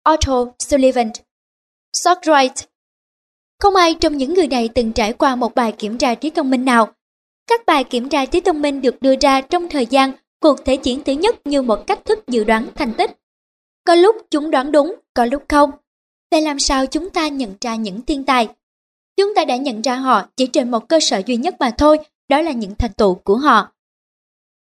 Otto 0.10 0.54
Sullivan, 0.60 1.12
Socrates. 1.94 2.75
Không 3.60 3.76
ai 3.76 3.96
trong 4.00 4.18
những 4.18 4.34
người 4.34 4.48
này 4.48 4.70
từng 4.76 4.94
trải 4.94 5.14
qua 5.14 5.36
một 5.36 5.56
bài 5.56 5.72
kiểm 5.72 5.98
tra 5.98 6.16
trí 6.16 6.30
thông 6.30 6.50
minh 6.50 6.66
nào. 6.66 6.94
Các 7.48 7.66
bài 7.66 7.84
kiểm 7.84 8.10
tra 8.10 8.26
trí 8.26 8.42
thông 8.42 8.62
minh 8.62 8.82
được 8.82 9.02
đưa 9.02 9.16
ra 9.22 9.42
trong 9.42 9.70
thời 9.70 9.86
gian 9.86 10.12
cuộc 10.40 10.66
thể 10.66 10.78
diễn 10.84 11.04
thứ 11.04 11.14
nhất 11.14 11.48
như 11.48 11.62
một 11.62 11.88
cách 11.88 12.06
thức 12.06 12.28
dự 12.28 12.44
đoán 12.44 12.68
thành 12.76 12.94
tích. 12.94 13.12
Có 13.84 13.96
lúc 13.96 14.16
chúng 14.32 14.52
đoán 14.52 14.72
đúng, 14.72 14.96
có 15.14 15.26
lúc 15.26 15.44
không. 15.48 15.72
Vậy 16.32 16.42
làm 16.42 16.60
sao 16.60 16.86
chúng 16.86 17.10
ta 17.10 17.28
nhận 17.28 17.54
ra 17.62 17.76
những 17.76 18.02
thiên 18.02 18.24
tài? 18.24 18.48
Chúng 19.18 19.36
ta 19.36 19.46
đã 19.46 19.56
nhận 19.56 19.82
ra 19.82 19.96
họ 19.96 20.28
chỉ 20.36 20.48
trên 20.48 20.72
một 20.72 20.90
cơ 20.90 21.00
sở 21.00 21.22
duy 21.26 21.38
nhất 21.38 21.56
mà 21.60 21.72
thôi, 21.78 21.98
đó 22.30 22.42
là 22.42 22.52
những 22.52 22.76
thành 22.76 22.94
tựu 22.94 23.16
của 23.16 23.38
họ. 23.38 23.72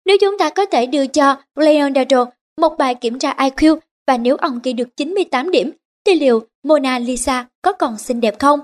Nếu 0.06 0.18
chúng 0.22 0.38
ta 0.38 0.50
có 0.50 0.66
thể 0.66 0.86
đưa 0.86 1.08
cho 1.08 1.38
Leonardo 1.56 2.26
một 2.58 2.76
bài 2.78 2.96
kiểm 2.96 3.20
tra 3.20 3.34
IQ 3.34 3.78
và 4.08 4.18
nếu 4.18 4.36
ông 4.36 4.60
ghi 4.64 4.74
được 4.74 4.98
98 4.98 5.52
điểm, 5.52 5.72
thì 6.06 6.16
liệu 6.16 6.44
Mona 6.64 7.00
Lisa 7.00 7.48
có 7.62 7.74
còn 7.74 7.98
xinh 7.98 8.22
đẹp 8.22 8.40
không? 8.40 8.60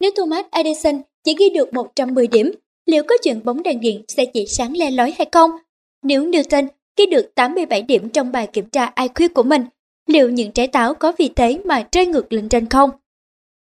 Nếu 0.00 0.10
Thomas 0.16 0.46
Edison 0.50 1.02
chỉ 1.24 1.34
ghi 1.38 1.50
được 1.50 1.74
110 1.74 2.26
điểm, 2.26 2.52
liệu 2.86 3.02
có 3.02 3.14
chuyện 3.22 3.44
bóng 3.44 3.62
đèn 3.62 3.80
điện 3.80 4.04
sẽ 4.08 4.24
chỉ 4.24 4.46
sáng 4.46 4.76
le 4.76 4.90
lói 4.90 5.14
hay 5.18 5.26
không? 5.32 5.50
Nếu 6.02 6.24
Newton 6.24 6.68
ghi 6.96 7.06
được 7.06 7.34
87 7.34 7.82
điểm 7.82 8.08
trong 8.08 8.32
bài 8.32 8.48
kiểm 8.52 8.68
tra 8.68 8.92
IQ 8.96 9.28
của 9.34 9.42
mình, 9.42 9.64
liệu 10.06 10.30
những 10.30 10.52
trái 10.52 10.66
táo 10.66 10.94
có 10.94 11.12
vì 11.18 11.28
thế 11.36 11.60
mà 11.64 11.88
rơi 11.92 12.06
ngược 12.06 12.32
lên 12.32 12.48
trên 12.48 12.68
không? 12.68 12.90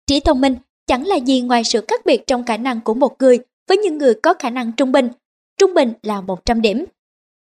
Trí 0.07 0.19
thông 0.19 0.41
minh 0.41 0.55
chẳng 0.87 1.07
là 1.07 1.15
gì 1.15 1.41
ngoài 1.41 1.63
sự 1.63 1.85
khác 1.87 2.05
biệt 2.05 2.27
trong 2.27 2.43
khả 2.43 2.57
năng 2.57 2.81
của 2.81 2.93
một 2.93 3.15
người 3.19 3.39
với 3.67 3.77
những 3.77 3.97
người 3.97 4.13
có 4.23 4.33
khả 4.33 4.49
năng 4.49 4.71
trung 4.71 4.91
bình. 4.91 5.09
Trung 5.57 5.73
bình 5.73 5.93
là 6.03 6.21
100 6.21 6.61
điểm. 6.61 6.85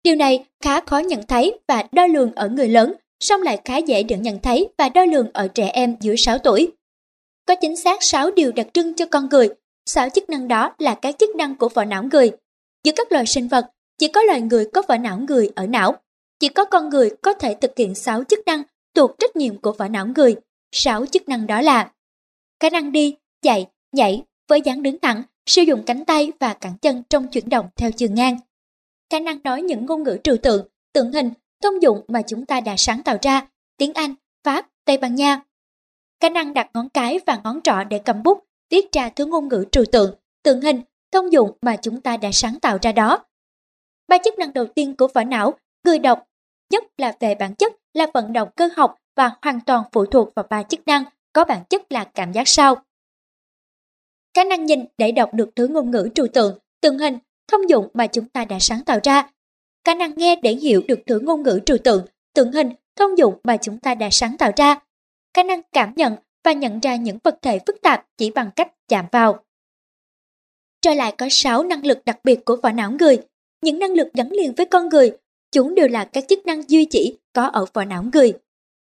Điều 0.02 0.14
này 0.14 0.44
khá 0.60 0.80
khó 0.80 0.98
nhận 0.98 1.26
thấy 1.28 1.58
và 1.68 1.84
đo 1.92 2.06
lường 2.06 2.32
ở 2.34 2.48
người 2.48 2.68
lớn, 2.68 2.94
song 3.26 3.42
lại 3.42 3.60
khá 3.64 3.76
dễ 3.76 4.02
được 4.02 4.16
nhận 4.16 4.38
thấy 4.38 4.68
và 4.78 4.88
đo 4.88 5.04
lường 5.04 5.30
ở 5.32 5.48
trẻ 5.48 5.70
em 5.72 5.96
dưới 6.00 6.16
6 6.16 6.38
tuổi. 6.38 6.72
Có 7.46 7.54
chính 7.60 7.76
xác 7.76 8.02
6 8.02 8.30
điều 8.30 8.52
đặc 8.52 8.66
trưng 8.74 8.94
cho 8.94 9.06
con 9.06 9.28
người, 9.28 9.48
6 9.86 10.08
chức 10.08 10.30
năng 10.30 10.48
đó 10.48 10.74
là 10.78 10.94
các 10.94 11.18
chức 11.18 11.36
năng 11.36 11.56
của 11.56 11.68
vỏ 11.68 11.84
não 11.84 12.02
người. 12.12 12.30
Giữa 12.84 12.92
các 12.96 13.12
loài 13.12 13.26
sinh 13.26 13.48
vật, 13.48 13.66
chỉ 13.98 14.08
có 14.08 14.22
loài 14.22 14.40
người 14.40 14.68
có 14.72 14.82
vỏ 14.88 14.96
não 14.96 15.18
người 15.28 15.50
ở 15.54 15.66
não. 15.66 15.94
Chỉ 16.40 16.48
có 16.48 16.64
con 16.64 16.88
người 16.88 17.10
có 17.22 17.32
thể 17.32 17.54
thực 17.60 17.78
hiện 17.78 17.94
6 17.94 18.24
chức 18.24 18.38
năng 18.46 18.62
thuộc 18.94 19.10
trách 19.18 19.36
nhiệm 19.36 19.60
của 19.60 19.72
vỏ 19.72 19.88
não 19.88 20.06
người. 20.16 20.36
6 20.72 21.06
chức 21.06 21.28
năng 21.28 21.46
đó 21.46 21.60
là 21.60 21.92
khả 22.60 22.70
năng 22.70 22.92
đi, 22.92 23.16
chạy, 23.42 23.66
nhảy 23.92 24.22
với 24.48 24.60
dáng 24.60 24.82
đứng 24.82 24.98
thẳng, 24.98 25.22
sử 25.46 25.62
dụng 25.62 25.82
cánh 25.86 26.04
tay 26.04 26.32
và 26.40 26.54
cẳng 26.54 26.78
chân 26.82 27.02
trong 27.10 27.28
chuyển 27.28 27.48
động 27.48 27.68
theo 27.76 27.92
chiều 27.92 28.08
ngang. 28.12 28.38
Khả 29.10 29.20
năng 29.20 29.38
nói 29.44 29.62
những 29.62 29.86
ngôn 29.86 30.02
ngữ 30.02 30.18
trừu 30.24 30.36
tượng, 30.36 30.68
tượng 30.92 31.12
hình 31.12 31.30
thông 31.62 31.82
dụng 31.82 32.04
mà 32.08 32.22
chúng 32.22 32.46
ta 32.46 32.60
đã 32.60 32.74
sáng 32.78 33.02
tạo 33.02 33.16
ra, 33.22 33.46
tiếng 33.76 33.92
Anh, 33.94 34.14
Pháp, 34.44 34.66
Tây 34.84 34.98
Ban 34.98 35.14
Nha. 35.14 35.40
Khả 36.20 36.28
năng 36.28 36.54
đặt 36.54 36.70
ngón 36.74 36.88
cái 36.88 37.20
và 37.26 37.40
ngón 37.44 37.60
trỏ 37.62 37.84
để 37.84 37.98
cầm 37.98 38.22
bút, 38.22 38.44
viết 38.70 38.92
ra 38.92 39.08
thứ 39.08 39.24
ngôn 39.24 39.48
ngữ 39.48 39.64
trừu 39.72 39.84
tượng, 39.92 40.14
tượng 40.42 40.60
hình, 40.60 40.82
thông 41.12 41.32
dụng 41.32 41.58
mà 41.62 41.76
chúng 41.76 42.00
ta 42.00 42.16
đã 42.16 42.32
sáng 42.32 42.60
tạo 42.60 42.78
ra 42.82 42.92
đó. 42.92 43.24
Ba 44.08 44.18
chức 44.24 44.38
năng 44.38 44.52
đầu 44.52 44.66
tiên 44.66 44.96
của 44.96 45.08
vỏ 45.14 45.24
não, 45.24 45.54
người 45.84 45.98
đọc, 45.98 46.28
nhất 46.70 46.84
là 46.96 47.16
về 47.20 47.34
bản 47.34 47.54
chất 47.54 47.72
là 47.94 48.06
vận 48.14 48.32
động 48.32 48.48
cơ 48.56 48.68
học 48.76 48.96
và 49.16 49.32
hoàn 49.42 49.60
toàn 49.60 49.84
phụ 49.92 50.06
thuộc 50.06 50.34
vào 50.34 50.46
ba 50.50 50.62
chức 50.62 50.86
năng 50.86 51.04
có 51.32 51.44
bản 51.44 51.64
chất 51.70 51.92
là 51.92 52.04
cảm 52.04 52.32
giác 52.32 52.48
sau. 52.48 52.76
Khả 54.34 54.44
năng 54.44 54.66
nhìn 54.66 54.84
để 54.98 55.12
đọc 55.12 55.34
được 55.34 55.50
thứ 55.56 55.68
ngôn 55.68 55.90
ngữ 55.90 56.08
trừu 56.14 56.26
tượng, 56.34 56.58
tượng 56.80 56.98
hình, 56.98 57.18
thông 57.48 57.68
dụng 57.70 57.88
mà 57.94 58.06
chúng 58.06 58.28
ta 58.28 58.44
đã 58.44 58.58
sáng 58.60 58.84
tạo 58.84 58.98
ra. 59.02 59.30
Khả 59.86 59.94
năng 59.94 60.12
nghe 60.16 60.36
để 60.42 60.52
hiểu 60.52 60.82
được 60.88 60.98
thứ 61.06 61.20
ngôn 61.20 61.42
ngữ 61.42 61.60
trừu 61.66 61.78
tượng, 61.78 62.04
tượng 62.34 62.52
hình, 62.52 62.70
thông 62.96 63.18
dụng 63.18 63.34
mà 63.44 63.56
chúng 63.56 63.78
ta 63.78 63.94
đã 63.94 64.08
sáng 64.10 64.36
tạo 64.38 64.52
ra. 64.56 64.80
Khả 65.34 65.42
năng 65.42 65.62
cảm 65.72 65.92
nhận 65.96 66.16
và 66.44 66.52
nhận 66.52 66.80
ra 66.80 66.96
những 66.96 67.18
vật 67.24 67.38
thể 67.42 67.58
phức 67.66 67.82
tạp 67.82 68.06
chỉ 68.16 68.30
bằng 68.30 68.50
cách 68.56 68.72
chạm 68.88 69.04
vào. 69.12 69.44
Trở 70.80 70.94
lại 70.94 71.14
có 71.18 71.26
6 71.30 71.62
năng 71.62 71.86
lực 71.86 72.04
đặc 72.04 72.18
biệt 72.24 72.44
của 72.44 72.56
vỏ 72.62 72.70
não 72.70 72.90
người. 72.90 73.18
Những 73.62 73.78
năng 73.78 73.92
lực 73.92 74.08
gắn 74.14 74.32
liền 74.32 74.52
với 74.54 74.66
con 74.66 74.88
người, 74.88 75.12
chúng 75.52 75.74
đều 75.74 75.88
là 75.88 76.04
các 76.04 76.24
chức 76.28 76.46
năng 76.46 76.70
duy 76.70 76.84
chỉ 76.90 77.18
có 77.32 77.46
ở 77.46 77.66
vỏ 77.72 77.84
não 77.84 78.04
người. 78.12 78.32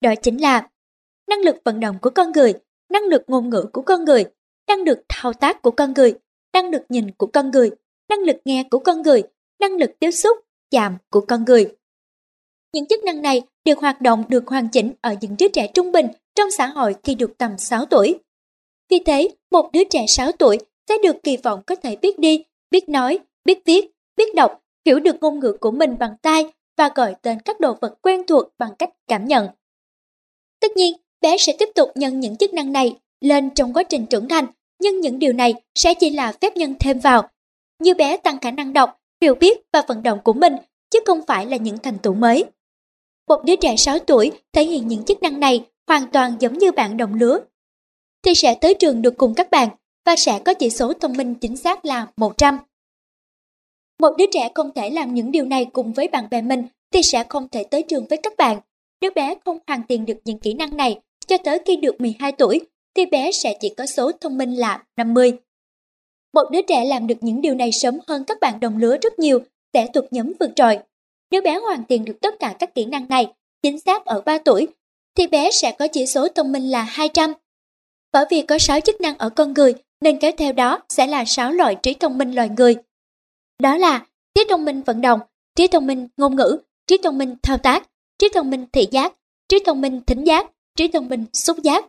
Đó 0.01 0.13
chính 0.21 0.41
là 0.41 0.69
năng 1.29 1.39
lực 1.39 1.55
vận 1.65 1.79
động 1.79 1.97
của 2.01 2.09
con 2.09 2.31
người, 2.31 2.53
năng 2.89 3.03
lực 3.03 3.23
ngôn 3.27 3.49
ngữ 3.49 3.65
của 3.73 3.81
con 3.81 4.05
người, 4.05 4.25
năng 4.67 4.81
lực 4.81 4.99
thao 5.09 5.33
tác 5.33 5.61
của 5.61 5.71
con 5.71 5.93
người, 5.93 6.13
năng 6.53 6.69
lực 6.69 6.83
nhìn 6.89 7.11
của 7.11 7.27
con 7.27 7.51
người, 7.51 7.69
năng 8.09 8.19
lực 8.19 8.37
nghe 8.45 8.63
của 8.71 8.79
con 8.79 9.01
người, 9.01 9.23
năng 9.59 9.75
lực 9.75 9.91
tiếp 9.99 10.11
xúc, 10.11 10.37
chạm 10.71 10.97
của 11.11 11.21
con 11.21 11.45
người. 11.45 11.75
Những 12.73 12.85
chức 12.85 13.03
năng 13.03 13.21
này 13.21 13.41
được 13.65 13.79
hoạt 13.79 14.01
động 14.01 14.23
được 14.27 14.47
hoàn 14.47 14.69
chỉnh 14.69 14.93
ở 15.01 15.15
những 15.21 15.35
đứa 15.39 15.47
trẻ 15.47 15.67
trung 15.73 15.91
bình 15.91 16.07
trong 16.35 16.51
xã 16.51 16.67
hội 16.67 16.95
khi 17.03 17.15
được 17.15 17.37
tầm 17.37 17.57
6 17.57 17.85
tuổi. 17.85 18.19
Vì 18.89 18.99
thế, 19.05 19.29
một 19.51 19.71
đứa 19.73 19.83
trẻ 19.89 20.05
6 20.07 20.31
tuổi 20.31 20.57
sẽ 20.89 20.95
được 21.03 21.15
kỳ 21.23 21.37
vọng 21.37 21.61
có 21.67 21.75
thể 21.75 21.95
biết 21.95 22.19
đi, 22.19 22.43
biết 22.71 22.89
nói, 22.89 23.19
biết 23.45 23.59
viết, 23.65 23.91
biết 24.17 24.35
đọc, 24.35 24.61
hiểu 24.85 24.99
được 24.99 25.15
ngôn 25.21 25.39
ngữ 25.39 25.57
của 25.59 25.71
mình 25.71 25.97
bằng 25.99 26.15
tai 26.21 26.45
và 26.77 26.89
gọi 26.95 27.15
tên 27.21 27.39
các 27.39 27.59
đồ 27.59 27.77
vật 27.81 27.97
quen 28.01 28.21
thuộc 28.27 28.47
bằng 28.57 28.71
cách 28.79 28.89
cảm 29.07 29.25
nhận. 29.25 29.47
Tất 30.59 30.71
nhiên, 30.75 30.97
bé 31.21 31.37
sẽ 31.37 31.53
tiếp 31.59 31.69
tục 31.75 31.89
nhân 31.95 32.19
những 32.19 32.37
chức 32.37 32.53
năng 32.53 32.71
này 32.71 32.99
lên 33.21 33.49
trong 33.49 33.73
quá 33.73 33.83
trình 33.83 34.05
trưởng 34.05 34.27
thành, 34.27 34.45
nhưng 34.79 34.99
những 34.99 35.19
điều 35.19 35.33
này 35.33 35.53
sẽ 35.75 35.93
chỉ 35.93 36.09
là 36.09 36.33
phép 36.41 36.57
nhân 36.57 36.75
thêm 36.79 36.99
vào. 36.99 37.29
Như 37.79 37.93
bé 37.93 38.17
tăng 38.17 38.39
khả 38.39 38.51
năng 38.51 38.73
đọc, 38.73 39.00
hiểu 39.21 39.35
biết 39.35 39.61
và 39.73 39.83
vận 39.87 40.03
động 40.03 40.19
của 40.23 40.33
mình, 40.33 40.53
chứ 40.89 40.99
không 41.05 41.21
phải 41.27 41.45
là 41.45 41.57
những 41.57 41.77
thành 41.77 41.97
tựu 41.97 42.13
mới. 42.13 42.45
Một 43.27 43.43
đứa 43.45 43.55
trẻ 43.55 43.75
6 43.75 43.99
tuổi 43.99 44.31
thể 44.53 44.63
hiện 44.63 44.87
những 44.87 45.03
chức 45.03 45.21
năng 45.21 45.39
này 45.39 45.65
hoàn 45.87 46.11
toàn 46.11 46.35
giống 46.39 46.57
như 46.57 46.71
bạn 46.71 46.97
đồng 46.97 47.13
lứa, 47.13 47.39
thì 48.23 48.35
sẽ 48.35 48.55
tới 48.55 48.73
trường 48.73 49.01
được 49.01 49.17
cùng 49.17 49.33
các 49.33 49.51
bạn 49.51 49.69
và 50.05 50.15
sẽ 50.15 50.39
có 50.45 50.53
chỉ 50.53 50.69
số 50.69 50.93
thông 50.93 51.13
minh 51.13 51.35
chính 51.35 51.57
xác 51.57 51.85
là 51.85 52.07
100. 52.17 52.57
Một 53.99 54.15
đứa 54.17 54.25
trẻ 54.31 54.49
không 54.55 54.71
thể 54.75 54.89
làm 54.89 55.13
những 55.13 55.31
điều 55.31 55.45
này 55.45 55.65
cùng 55.65 55.93
với 55.93 56.07
bạn 56.07 56.27
bè 56.31 56.41
mình 56.41 56.63
thì 56.93 57.03
sẽ 57.03 57.23
không 57.29 57.49
thể 57.49 57.63
tới 57.63 57.83
trường 57.83 58.05
với 58.09 58.19
các 58.23 58.33
bạn. 58.37 58.59
đứa 59.01 59.09
bé 59.15 59.35
không 59.45 59.57
hoàn 59.67 59.81
thiện 59.89 60.05
được 60.05 60.17
những 60.25 60.39
kỹ 60.39 60.53
năng 60.53 60.77
này 60.77 60.99
cho 61.27 61.37
tới 61.37 61.59
khi 61.65 61.75
được 61.75 62.01
12 62.01 62.31
tuổi, 62.31 62.61
thì 62.95 63.05
bé 63.05 63.31
sẽ 63.31 63.57
chỉ 63.59 63.73
có 63.77 63.85
số 63.85 64.11
thông 64.11 64.37
minh 64.37 64.55
là 64.55 64.83
50. 64.97 65.37
Một 66.33 66.43
đứa 66.51 66.61
trẻ 66.67 66.85
làm 66.85 67.07
được 67.07 67.17
những 67.21 67.41
điều 67.41 67.55
này 67.55 67.71
sớm 67.71 67.99
hơn 68.07 68.23
các 68.23 68.39
bạn 68.39 68.59
đồng 68.59 68.77
lứa 68.77 68.97
rất 69.01 69.19
nhiều 69.19 69.39
sẽ 69.73 69.87
thuộc 69.93 70.05
nhóm 70.11 70.33
vượt 70.39 70.51
trội. 70.55 70.79
Nếu 71.31 71.41
bé 71.41 71.59
hoàn 71.59 71.83
thiện 71.89 72.05
được 72.05 72.17
tất 72.21 72.39
cả 72.39 72.55
các 72.59 72.75
kỹ 72.75 72.85
năng 72.85 73.07
này, 73.07 73.33
chính 73.63 73.79
xác 73.79 74.05
ở 74.05 74.21
3 74.21 74.37
tuổi, 74.37 74.67
thì 75.15 75.27
bé 75.27 75.51
sẽ 75.51 75.71
có 75.71 75.87
chỉ 75.87 76.05
số 76.05 76.27
thông 76.27 76.51
minh 76.51 76.71
là 76.71 76.81
200. 76.81 77.33
Bởi 78.11 78.25
vì 78.29 78.41
có 78.41 78.57
6 78.57 78.79
chức 78.79 79.01
năng 79.01 79.17
ở 79.17 79.29
con 79.29 79.53
người, 79.53 79.73
nên 80.01 80.17
kéo 80.19 80.31
theo 80.37 80.53
đó 80.53 80.79
sẽ 80.89 81.07
là 81.07 81.25
6 81.25 81.51
loại 81.51 81.75
trí 81.83 81.93
thông 81.93 82.17
minh 82.17 82.35
loài 82.35 82.49
người. 82.57 82.75
Đó 83.59 83.77
là 83.77 84.05
trí 84.35 84.45
thông 84.49 84.65
minh 84.65 84.81
vận 84.81 85.01
động, 85.01 85.19
trí 85.55 85.67
thông 85.67 85.87
minh 85.87 86.07
ngôn 86.17 86.35
ngữ, 86.35 86.57
trí 86.87 86.97
thông 87.03 87.17
minh 87.17 87.35
thao 87.43 87.57
tác, 87.57 87.89
trí 88.19 88.29
thông 88.33 88.49
minh 88.49 88.65
thị 88.73 88.87
giác, 88.91 89.13
trí 89.49 89.59
thông 89.65 89.81
minh 89.81 90.01
thính 90.07 90.23
giác, 90.27 90.51
trí 90.77 90.87
thông 90.87 91.09
minh 91.09 91.25
xúc 91.33 91.57
giác. 91.63 91.85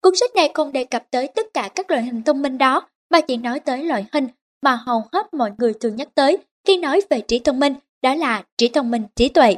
Cuốn 0.00 0.14
sách 0.16 0.34
này 0.34 0.50
không 0.54 0.72
đề 0.72 0.84
cập 0.84 1.10
tới 1.10 1.28
tất 1.28 1.46
cả 1.54 1.70
các 1.74 1.90
loại 1.90 2.02
hình 2.02 2.22
thông 2.22 2.42
minh 2.42 2.58
đó, 2.58 2.88
mà 3.14 3.20
chỉ 3.20 3.36
nói 3.36 3.60
tới 3.60 3.84
loại 3.84 4.04
hình 4.12 4.28
mà 4.62 4.78
hầu 4.86 5.02
hết 5.12 5.34
mọi 5.34 5.52
người 5.58 5.74
thường 5.74 5.96
nhắc 5.96 6.08
tới 6.14 6.38
khi 6.66 6.76
nói 6.76 7.00
về 7.10 7.20
trí 7.20 7.38
thông 7.38 7.60
minh, 7.60 7.74
đó 8.02 8.14
là 8.14 8.44
trí 8.58 8.68
thông 8.68 8.90
minh 8.90 9.02
trí 9.16 9.28
tuệ. 9.28 9.56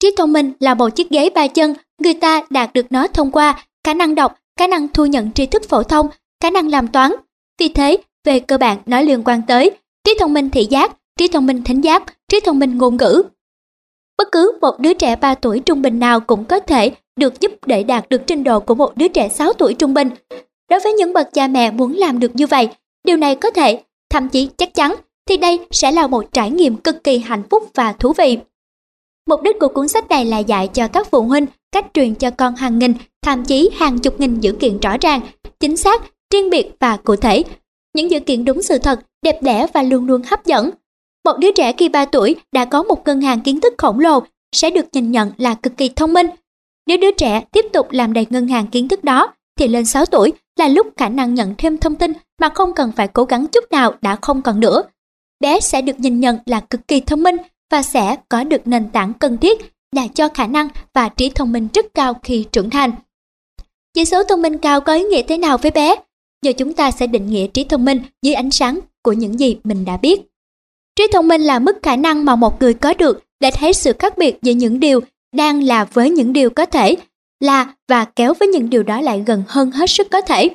Trí 0.00 0.14
thông 0.16 0.32
minh 0.32 0.52
là 0.60 0.74
một 0.74 0.88
chiếc 0.88 1.10
ghế 1.10 1.30
ba 1.30 1.46
chân, 1.46 1.74
người 1.98 2.14
ta 2.14 2.42
đạt 2.50 2.72
được 2.72 2.86
nó 2.90 3.08
thông 3.08 3.30
qua 3.30 3.64
khả 3.84 3.94
năng 3.94 4.14
đọc, 4.14 4.38
khả 4.58 4.66
năng 4.66 4.88
thu 4.88 5.06
nhận 5.06 5.32
tri 5.32 5.46
thức 5.46 5.62
phổ 5.68 5.82
thông, 5.82 6.08
khả 6.42 6.50
năng 6.50 6.68
làm 6.68 6.88
toán. 6.88 7.12
Vì 7.58 7.68
thế, 7.68 7.96
về 8.24 8.40
cơ 8.40 8.58
bản 8.58 8.78
nó 8.86 9.00
liên 9.00 9.22
quan 9.24 9.42
tới 9.46 9.70
trí 10.04 10.14
thông 10.20 10.32
minh 10.32 10.50
thị 10.50 10.66
giác, 10.70 10.96
trí 11.18 11.28
thông 11.28 11.46
minh 11.46 11.62
thính 11.64 11.84
giác, 11.84 12.02
trí 12.28 12.40
thông 12.40 12.58
minh 12.58 12.78
ngôn 12.78 12.96
ngữ. 12.96 13.22
Bất 14.18 14.28
cứ 14.32 14.58
một 14.60 14.78
đứa 14.78 14.94
trẻ 14.94 15.16
3 15.16 15.34
tuổi 15.34 15.60
trung 15.60 15.82
bình 15.82 15.98
nào 15.98 16.20
cũng 16.20 16.44
có 16.44 16.60
thể 16.60 16.90
được 17.16 17.40
giúp 17.40 17.52
để 17.66 17.82
đạt 17.82 18.08
được 18.08 18.22
trình 18.26 18.44
độ 18.44 18.60
của 18.60 18.74
một 18.74 18.96
đứa 18.96 19.08
trẻ 19.08 19.28
6 19.28 19.52
tuổi 19.52 19.74
trung 19.74 19.94
bình. 19.94 20.10
Đối 20.72 20.80
với 20.80 20.92
những 20.92 21.12
bậc 21.12 21.32
cha 21.32 21.48
mẹ 21.48 21.70
muốn 21.70 21.96
làm 21.96 22.18
được 22.18 22.36
như 22.36 22.46
vậy, 22.46 22.68
điều 23.04 23.16
này 23.16 23.36
có 23.36 23.50
thể, 23.50 23.82
thậm 24.10 24.28
chí 24.28 24.48
chắc 24.56 24.74
chắn, 24.74 24.94
thì 25.28 25.36
đây 25.36 25.60
sẽ 25.70 25.92
là 25.92 26.06
một 26.06 26.32
trải 26.32 26.50
nghiệm 26.50 26.76
cực 26.76 27.04
kỳ 27.04 27.18
hạnh 27.18 27.42
phúc 27.50 27.70
và 27.74 27.92
thú 27.92 28.12
vị. 28.12 28.38
Mục 29.28 29.42
đích 29.42 29.56
của 29.60 29.68
cuốn 29.68 29.88
sách 29.88 30.08
này 30.08 30.24
là 30.24 30.38
dạy 30.38 30.68
cho 30.68 30.88
các 30.88 31.10
phụ 31.10 31.22
huynh 31.22 31.46
cách 31.72 31.86
truyền 31.94 32.14
cho 32.14 32.30
con 32.30 32.56
hàng 32.56 32.78
nghìn, 32.78 32.94
thậm 33.22 33.44
chí 33.44 33.70
hàng 33.74 33.98
chục 33.98 34.20
nghìn 34.20 34.40
dữ 34.40 34.52
kiện 34.52 34.78
rõ 34.80 34.96
ràng, 35.00 35.20
chính 35.60 35.76
xác, 35.76 36.02
riêng 36.32 36.50
biệt 36.50 36.70
và 36.80 36.96
cụ 36.96 37.16
thể. 37.16 37.42
Những 37.94 38.10
dữ 38.10 38.20
kiện 38.20 38.44
đúng 38.44 38.62
sự 38.62 38.78
thật, 38.78 39.00
đẹp 39.22 39.42
đẽ 39.42 39.66
và 39.74 39.82
luôn 39.82 40.06
luôn 40.06 40.22
hấp 40.26 40.46
dẫn. 40.46 40.70
Một 41.24 41.38
đứa 41.38 41.52
trẻ 41.52 41.72
khi 41.72 41.88
3 41.88 42.04
tuổi 42.04 42.36
đã 42.52 42.64
có 42.64 42.82
một 42.82 43.06
ngân 43.06 43.20
hàng 43.20 43.40
kiến 43.40 43.60
thức 43.60 43.74
khổng 43.78 44.00
lồ 44.00 44.22
sẽ 44.52 44.70
được 44.70 44.86
nhìn 44.92 45.10
nhận 45.10 45.30
là 45.38 45.54
cực 45.54 45.76
kỳ 45.76 45.88
thông 45.88 46.12
minh. 46.12 46.26
Nếu 46.86 46.96
đứa 46.98 47.10
trẻ 47.12 47.40
tiếp 47.52 47.66
tục 47.72 47.86
làm 47.90 48.12
đầy 48.12 48.26
ngân 48.30 48.48
hàng 48.48 48.66
kiến 48.66 48.88
thức 48.88 49.04
đó, 49.04 49.34
thì 49.62 49.68
lên 49.68 49.84
6 49.84 50.06
tuổi 50.06 50.32
là 50.58 50.68
lúc 50.68 50.86
khả 50.96 51.08
năng 51.08 51.34
nhận 51.34 51.54
thêm 51.58 51.78
thông 51.78 51.94
tin 51.94 52.12
mà 52.40 52.48
không 52.48 52.74
cần 52.74 52.92
phải 52.96 53.08
cố 53.08 53.24
gắng 53.24 53.46
chút 53.46 53.64
nào 53.70 53.94
đã 54.02 54.16
không 54.22 54.42
còn 54.42 54.60
nữa. 54.60 54.82
Bé 55.40 55.60
sẽ 55.60 55.82
được 55.82 56.00
nhìn 56.00 56.20
nhận 56.20 56.38
là 56.46 56.60
cực 56.60 56.88
kỳ 56.88 57.00
thông 57.00 57.22
minh 57.22 57.36
và 57.70 57.82
sẽ 57.82 58.16
có 58.28 58.44
được 58.44 58.66
nền 58.66 58.90
tảng 58.90 59.12
cần 59.12 59.38
thiết 59.38 59.72
là 59.92 60.06
cho 60.14 60.28
khả 60.28 60.46
năng 60.46 60.68
và 60.94 61.08
trí 61.08 61.30
thông 61.30 61.52
minh 61.52 61.68
rất 61.74 61.86
cao 61.94 62.14
khi 62.22 62.44
trưởng 62.52 62.70
thành. 62.70 62.92
Chỉ 63.94 64.04
số 64.04 64.22
thông 64.24 64.42
minh 64.42 64.58
cao 64.58 64.80
có 64.80 64.94
ý 64.94 65.02
nghĩa 65.02 65.22
thế 65.22 65.38
nào 65.38 65.58
với 65.58 65.70
bé? 65.70 65.94
Giờ 66.42 66.52
chúng 66.52 66.72
ta 66.72 66.90
sẽ 66.90 67.06
định 67.06 67.26
nghĩa 67.26 67.46
trí 67.46 67.64
thông 67.64 67.84
minh 67.84 68.00
dưới 68.22 68.34
ánh 68.34 68.50
sáng 68.50 68.78
của 69.02 69.12
những 69.12 69.40
gì 69.40 69.56
mình 69.64 69.84
đã 69.84 69.96
biết. 69.96 70.20
Trí 70.96 71.06
thông 71.12 71.28
minh 71.28 71.40
là 71.40 71.58
mức 71.58 71.78
khả 71.82 71.96
năng 71.96 72.24
mà 72.24 72.36
một 72.36 72.60
người 72.60 72.74
có 72.74 72.94
được 72.94 73.24
để 73.40 73.50
thấy 73.50 73.72
sự 73.72 73.92
khác 73.98 74.18
biệt 74.18 74.38
giữa 74.42 74.52
những 74.52 74.80
điều 74.80 75.00
đang 75.34 75.62
là 75.62 75.84
với 75.84 76.10
những 76.10 76.32
điều 76.32 76.50
có 76.50 76.66
thể 76.66 76.96
là 77.42 77.66
và 77.88 78.04
kéo 78.04 78.34
với 78.40 78.48
những 78.48 78.70
điều 78.70 78.82
đó 78.82 79.00
lại 79.00 79.22
gần 79.26 79.42
hơn 79.48 79.70
hết 79.70 79.90
sức 79.90 80.10
có 80.10 80.20
thể. 80.20 80.50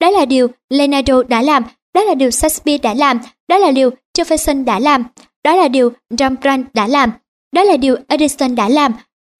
Đó 0.00 0.10
là 0.10 0.24
điều 0.24 0.48
Leonardo 0.70 1.22
đã 1.22 1.42
làm, 1.42 1.64
đó 1.94 2.02
là 2.02 2.14
điều 2.14 2.30
Shakespeare 2.30 2.78
đã 2.78 2.94
làm, 2.94 3.18
đó 3.48 3.58
là 3.58 3.70
điều 3.70 3.90
Jefferson 4.18 4.64
đã 4.64 4.78
làm, 4.78 5.04
đó 5.44 5.54
là 5.54 5.68
điều 5.68 5.92
Rembrandt 6.18 6.74
đã 6.74 6.86
làm, 6.86 7.12
đó 7.54 7.62
là 7.62 7.76
điều 7.76 7.96
Edison 8.08 8.54
đã 8.54 8.68
làm, 8.68 8.92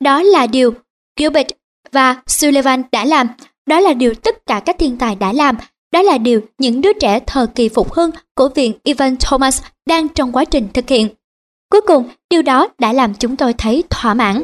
đó 0.04 0.22
là 0.22 0.46
điều 0.46 0.74
Gilbert 1.18 1.48
và 1.92 2.16
Sullivan 2.26 2.82
đã 2.92 3.04
làm, 3.04 3.28
đó 3.66 3.80
là 3.80 3.92
điều 3.92 4.14
tất 4.14 4.46
cả 4.46 4.60
các 4.60 4.76
thiên 4.78 4.98
tài 4.98 5.16
đã 5.16 5.32
làm, 5.32 5.56
đó 5.92 6.02
là 6.02 6.18
điều 6.18 6.40
những 6.58 6.80
đứa 6.80 6.92
trẻ 6.92 7.20
thời 7.26 7.46
kỳ 7.46 7.68
phục 7.68 7.92
hưng 7.92 8.10
của 8.34 8.48
viện 8.54 8.72
Ivan 8.82 9.16
Thomas 9.16 9.62
đang 9.86 10.08
trong 10.08 10.32
quá 10.32 10.44
trình 10.44 10.68
thực 10.74 10.88
hiện. 10.88 11.08
Cuối 11.70 11.80
cùng, 11.80 12.08
điều 12.30 12.42
đó 12.42 12.68
đã 12.78 12.92
làm 12.92 13.14
chúng 13.14 13.36
tôi 13.36 13.52
thấy 13.52 13.84
thỏa 13.90 14.14
mãn. 14.14 14.42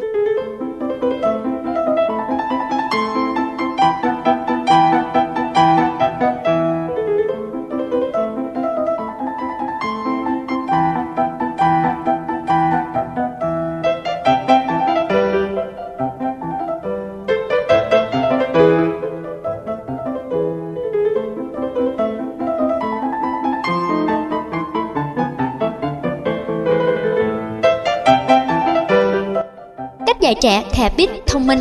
Trẻ 30.41 30.65
khẽ 30.73 30.91
bít 30.97 31.11
thông 31.27 31.47
minh. 31.47 31.61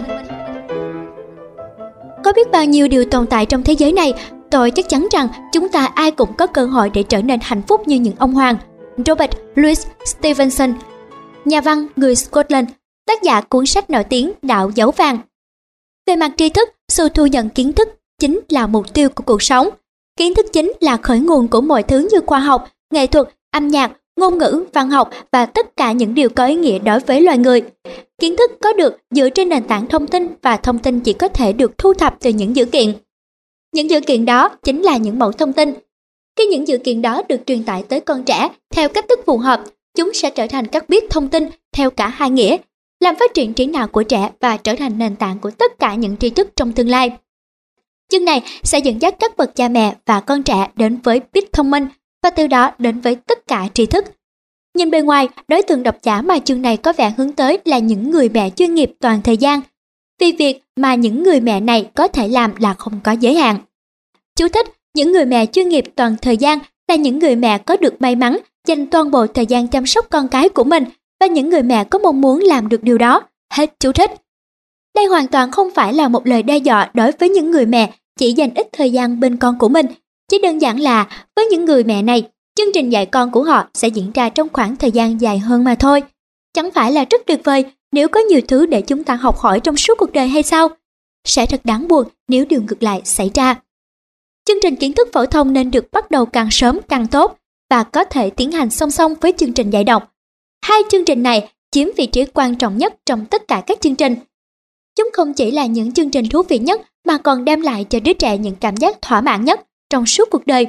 Có 2.24 2.34
biết 2.36 2.52
bao 2.52 2.66
nhiêu 2.66 2.88
điều 2.88 3.06
tồn 3.06 3.28
tại 3.28 3.46
trong 3.46 3.64
thế 3.64 3.74
giới 3.74 3.92
này, 3.92 4.14
tôi 4.52 4.72
chắc 4.72 4.90
chắn 4.90 5.08
rằng 5.12 5.28
chúng 5.54 5.70
ta 5.70 5.86
ai 5.86 6.12
cũng 6.12 6.34
có 6.34 6.48
cơ 6.48 6.66
hội 6.66 6.90
để 6.90 7.04
trở 7.04 7.22
nên 7.22 7.40
hạnh 7.44 7.62
phúc 7.68 7.88
như 7.88 7.96
những 7.96 8.16
ông 8.18 8.34
hoàng. 8.34 8.58
Robert 9.06 9.32
Louis 9.56 9.88
Stevenson 10.06 10.74
nhà 11.46 11.62
văn 11.62 11.88
người 11.96 12.16
Scotland, 12.16 12.70
tác 13.08 13.24
giả 13.24 13.42
cuốn 13.42 13.66
sách 13.66 13.90
nổi 13.90 14.04
tiếng 14.04 14.32
Đạo 14.42 14.72
Dấu 14.76 14.92
Vàng. 14.92 15.20
Về 16.08 16.16
mặt 16.16 16.32
tri 16.38 16.50
thức, 16.50 16.70
sự 16.88 17.10
thu 17.10 17.26
nhận 17.26 17.50
kiến 17.50 17.74
thức 17.74 17.90
chính 18.20 18.40
là 18.50 18.68
mục 18.68 18.94
tiêu 18.94 19.10
của 19.10 19.24
cuộc 19.24 19.42
sống. 19.42 19.70
Kiến 20.18 20.36
thức 20.36 20.46
chính 20.54 20.72
là 20.80 20.98
khởi 20.98 21.20
nguồn 21.20 21.48
của 21.48 21.62
mọi 21.62 21.84
thứ 21.84 22.08
như 22.12 22.20
khoa 22.26 22.40
học, 22.40 22.70
nghệ 22.94 23.08
thuật, 23.08 23.28
âm 23.52 23.68
nhạc, 23.68 23.92
ngôn 24.18 24.38
ngữ, 24.38 24.64
văn 24.74 24.90
học 24.90 25.10
và 25.32 25.46
tất 25.46 25.78
cả 25.78 25.92
những 25.92 26.14
điều 26.14 26.30
có 26.30 26.46
ý 26.46 26.56
nghĩa 26.56 26.80
đối 26.80 27.00
với 27.00 27.22
loài 27.22 27.38
người. 27.38 27.62
Kiến 28.20 28.36
thức 28.38 28.52
có 28.62 28.74
được 28.74 28.98
dựa 29.12 29.30
trên 29.30 29.50
nền 29.50 29.64
tảng 29.64 29.88
thông 29.88 30.08
tin 30.08 30.28
và 30.42 30.58
thông 30.58 30.80
tin 30.80 31.00
chỉ 31.00 31.14
có 31.14 31.28
thể 31.28 31.54
được 31.54 31.78
thu 31.78 31.94
thập 31.94 32.18
từ 32.20 32.30
những 32.30 32.56
dữ 32.56 32.66
kiện. 32.66 32.94
Những 33.74 33.90
dữ 33.90 34.00
kiện 34.02 34.26
đó 34.26 34.50
chính 34.64 34.82
là 34.82 34.98
những 34.98 35.20
mẫu 35.20 35.32
thông 35.32 35.54
tin. 35.54 35.74
Khi 36.38 36.46
những 36.46 36.68
dữ 36.68 36.78
kiện 36.78 37.02
đó 37.02 37.22
được 37.30 37.40
truyền 37.46 37.64
tải 37.64 37.84
tới 37.84 38.00
con 38.00 38.24
trẻ 38.24 38.50
theo 38.70 38.90
cách 38.90 39.06
thức 39.10 39.20
phù 39.26 39.38
hợp, 39.38 39.64
chúng 39.98 40.14
sẽ 40.14 40.30
trở 40.30 40.48
thành 40.48 40.68
các 40.68 40.90
biết 40.90 41.10
thông 41.10 41.30
tin 41.30 41.50
theo 41.74 41.90
cả 41.90 42.08
hai 42.08 42.30
nghĩa, 42.30 42.58
làm 43.00 43.16
phát 43.16 43.34
triển 43.34 43.54
trí 43.54 43.66
não 43.66 43.88
của 43.88 44.04
trẻ 44.04 44.32
và 44.40 44.58
trở 44.58 44.76
thành 44.76 44.98
nền 44.98 45.16
tảng 45.16 45.40
của 45.40 45.52
tất 45.52 45.80
cả 45.80 45.96
những 45.96 46.18
tri 46.18 46.30
thức 46.30 46.50
trong 46.56 46.72
tương 46.72 46.90
lai. 46.90 47.12
Chương 48.12 48.26
này 48.26 48.42
sẽ 48.64 48.80
dẫn 48.80 49.02
dắt 49.02 49.16
các 49.20 49.38
bậc 49.38 49.56
cha 49.56 49.68
mẹ 49.68 49.96
và 50.06 50.20
con 50.20 50.44
trẻ 50.44 50.68
đến 50.76 50.98
với 51.04 51.22
biết 51.34 51.54
thông 51.54 51.72
minh 51.72 51.88
và 52.24 52.30
từ 52.30 52.48
đó 52.48 52.72
đến 52.78 53.00
với 53.00 53.16
tất 53.16 53.48
cả 53.48 53.68
tri 53.74 53.86
thức. 53.86 54.06
Nhìn 54.78 54.92
bề 54.92 55.02
ngoài, 55.02 55.30
đối 55.48 55.62
tượng 55.62 55.84
độc 55.84 55.98
giả 56.04 56.22
mà 56.22 56.40
chương 56.40 56.62
này 56.62 56.78
có 56.78 56.94
vẻ 56.94 57.14
hướng 57.18 57.32
tới 57.32 57.60
là 57.66 57.80
những 57.80 58.12
người 58.12 58.30
mẹ 58.30 58.50
chuyên 58.50 58.76
nghiệp 58.76 58.92
toàn 59.00 59.22
thời 59.22 59.38
gian. 59.38 59.62
Vì 60.20 60.32
việc 60.32 60.64
mà 60.76 60.96
những 60.96 61.24
người 61.24 61.40
mẹ 61.40 61.60
này 61.60 61.90
có 61.96 62.08
thể 62.08 62.28
làm 62.28 62.52
là 62.60 62.74
không 62.74 63.00
có 63.04 63.12
giới 63.12 63.36
hạn. 63.36 63.58
Chú 64.36 64.48
thích, 64.48 64.68
những 64.96 65.12
người 65.12 65.26
mẹ 65.26 65.46
chuyên 65.46 65.70
nghiệp 65.70 65.86
toàn 65.96 66.16
thời 66.22 66.38
gian 66.38 66.60
là 66.88 66.96
những 66.96 67.20
người 67.20 67.36
mẹ 67.36 67.58
có 67.58 67.78
được 67.78 68.02
may 68.02 68.16
mắn 68.16 68.38
dành 68.68 68.88
toàn 68.88 69.12
bộ 69.12 69.28
thời 69.28 69.46
gian 69.46 69.68
chăm 69.68 69.86
sóc 69.86 70.08
con 70.10 70.28
cái 70.28 70.50
của 70.50 70.64
mình 70.64 70.84
và 71.20 71.28
những 71.28 71.50
người 71.50 71.64
mẹ 71.64 71.84
có 71.84 72.00
mong 72.00 72.22
muốn 72.22 72.40
làm 72.40 72.70
được 72.70 72.84
điều 72.84 72.98
đó. 72.98 73.22
Hết 73.54 73.74
chú 73.80 73.92
thích. 73.92 74.12
Đây 74.96 75.06
hoàn 75.06 75.28
toàn 75.28 75.52
không 75.52 75.70
phải 75.76 75.94
là 75.94 76.08
một 76.08 76.28
lời 76.28 76.44
đe 76.44 76.58
dọa 76.58 76.92
đối 76.94 77.12
với 77.12 77.30
những 77.30 77.52
người 77.52 77.66
mẹ 77.66 77.94
chỉ 78.20 78.34
dành 78.34 78.54
ít 78.56 78.68
thời 78.74 78.92
gian 78.92 79.20
bên 79.20 79.38
con 79.38 79.58
của 79.60 79.70
mình. 79.70 79.86
Chỉ 80.32 80.40
đơn 80.40 80.62
giản 80.62 80.80
là 80.80 81.26
với 81.36 81.46
những 81.46 81.66
người 81.66 81.84
mẹ 81.84 82.02
này, 82.02 82.28
chương 82.56 82.74
trình 82.74 82.90
dạy 82.90 83.06
con 83.06 83.32
của 83.32 83.44
họ 83.44 83.68
sẽ 83.74 83.88
diễn 83.88 84.12
ra 84.12 84.30
trong 84.30 84.48
khoảng 84.54 84.76
thời 84.76 84.92
gian 84.92 85.22
dài 85.22 85.40
hơn 85.40 85.64
mà 85.64 85.76
thôi. 85.76 86.04
Chẳng 86.54 86.72
phải 86.72 86.92
là 86.92 87.06
rất 87.10 87.22
tuyệt 87.26 87.42
vời 87.44 87.66
nếu 87.92 88.08
có 88.08 88.20
nhiều 88.20 88.42
thứ 88.48 88.66
để 88.66 88.82
chúng 88.82 89.04
ta 89.04 89.16
học 89.16 89.38
hỏi 89.38 89.60
trong 89.60 89.78
suốt 89.78 89.98
cuộc 89.98 90.12
đời 90.12 90.28
hay 90.28 90.44
sao? 90.44 90.68
Sẽ 91.28 91.46
thật 91.46 91.62
đáng 91.64 91.88
buồn 91.88 92.08
nếu 92.28 92.46
điều 92.46 92.62
ngược 92.62 92.84
lại 92.84 93.02
xảy 93.06 93.32
ra. 93.34 93.56
Chương 94.46 94.58
trình 94.62 94.76
kiến 94.76 94.94
thức 94.94 95.10
phổ 95.14 95.26
thông 95.26 95.54
nên 95.54 95.72
được 95.72 95.92
bắt 95.92 96.12
đầu 96.12 96.26
càng 96.26 96.52
sớm 96.52 96.80
càng 96.90 97.08
tốt 97.08 97.38
và 97.70 97.84
có 97.84 98.04
thể 98.04 98.30
tiến 98.30 98.52
hành 98.52 98.70
song 98.70 98.92
song 98.92 99.14
với 99.22 99.34
chương 99.38 99.54
trình 99.54 99.70
dạy 99.70 99.84
đọc. 99.84 100.14
Hai 100.66 100.82
chương 100.90 101.06
trình 101.06 101.24
này 101.24 101.52
chiếm 101.72 101.88
vị 101.98 102.06
trí 102.06 102.26
quan 102.26 102.56
trọng 102.56 102.78
nhất 102.78 102.94
trong 103.06 103.26
tất 103.26 103.48
cả 103.48 103.64
các 103.68 103.82
chương 103.82 103.96
trình. 103.96 104.16
Chúng 104.96 105.10
không 105.14 105.34
chỉ 105.34 105.52
là 105.52 105.66
những 105.66 105.92
chương 105.92 106.10
trình 106.10 106.30
thú 106.30 106.42
vị 106.42 106.60
nhất 106.60 106.82
mà 107.06 107.18
còn 107.18 107.46
đem 107.46 107.62
lại 107.62 107.84
cho 107.84 108.00
đứa 108.00 108.14
trẻ 108.14 108.38
những 108.38 108.56
cảm 108.56 108.78
giác 108.78 109.02
thỏa 109.02 109.22
mãn 109.22 109.46
nhất 109.46 109.67
trong 109.90 110.06
suốt 110.06 110.30
cuộc 110.32 110.46
đời. 110.46 110.68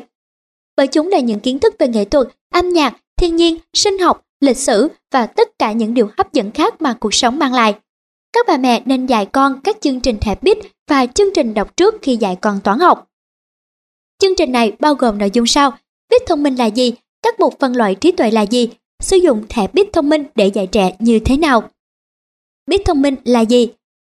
Bởi 0.76 0.86
chúng 0.86 1.08
là 1.08 1.18
những 1.18 1.40
kiến 1.40 1.58
thức 1.58 1.74
về 1.78 1.88
nghệ 1.88 2.04
thuật, 2.04 2.28
âm 2.54 2.68
nhạc, 2.68 2.96
thiên 3.16 3.36
nhiên, 3.36 3.58
sinh 3.74 3.98
học, 3.98 4.26
lịch 4.40 4.56
sử 4.56 4.88
và 5.12 5.26
tất 5.26 5.58
cả 5.58 5.72
những 5.72 5.94
điều 5.94 6.10
hấp 6.18 6.32
dẫn 6.32 6.50
khác 6.50 6.82
mà 6.82 6.96
cuộc 7.00 7.14
sống 7.14 7.38
mang 7.38 7.54
lại. 7.54 7.74
Các 8.32 8.46
bà 8.48 8.56
mẹ 8.56 8.82
nên 8.84 9.06
dạy 9.06 9.26
con 9.26 9.60
các 9.64 9.76
chương 9.80 10.00
trình 10.00 10.18
thẻ 10.20 10.34
bít 10.42 10.58
và 10.88 11.06
chương 11.06 11.34
trình 11.34 11.54
đọc 11.54 11.76
trước 11.76 11.94
khi 12.02 12.16
dạy 12.16 12.36
con 12.40 12.60
toán 12.64 12.78
học. 12.78 13.08
Chương 14.18 14.34
trình 14.36 14.52
này 14.52 14.72
bao 14.80 14.94
gồm 14.94 15.18
nội 15.18 15.30
dung 15.32 15.46
sau, 15.46 15.72
Bít 16.10 16.22
thông 16.26 16.42
minh 16.42 16.54
là 16.54 16.66
gì, 16.66 16.92
các 17.22 17.40
mục 17.40 17.54
phân 17.58 17.76
loại 17.76 17.94
trí 17.94 18.12
tuệ 18.12 18.30
là 18.30 18.42
gì, 18.42 18.68
sử 19.00 19.16
dụng 19.16 19.44
thẻ 19.48 19.66
bít 19.72 19.88
thông 19.92 20.08
minh 20.08 20.24
để 20.34 20.46
dạy 20.46 20.66
trẻ 20.66 20.96
như 20.98 21.18
thế 21.24 21.36
nào. 21.36 21.70
Bít 22.66 22.80
thông 22.84 23.02
minh 23.02 23.14
là 23.24 23.40
gì? 23.40 23.68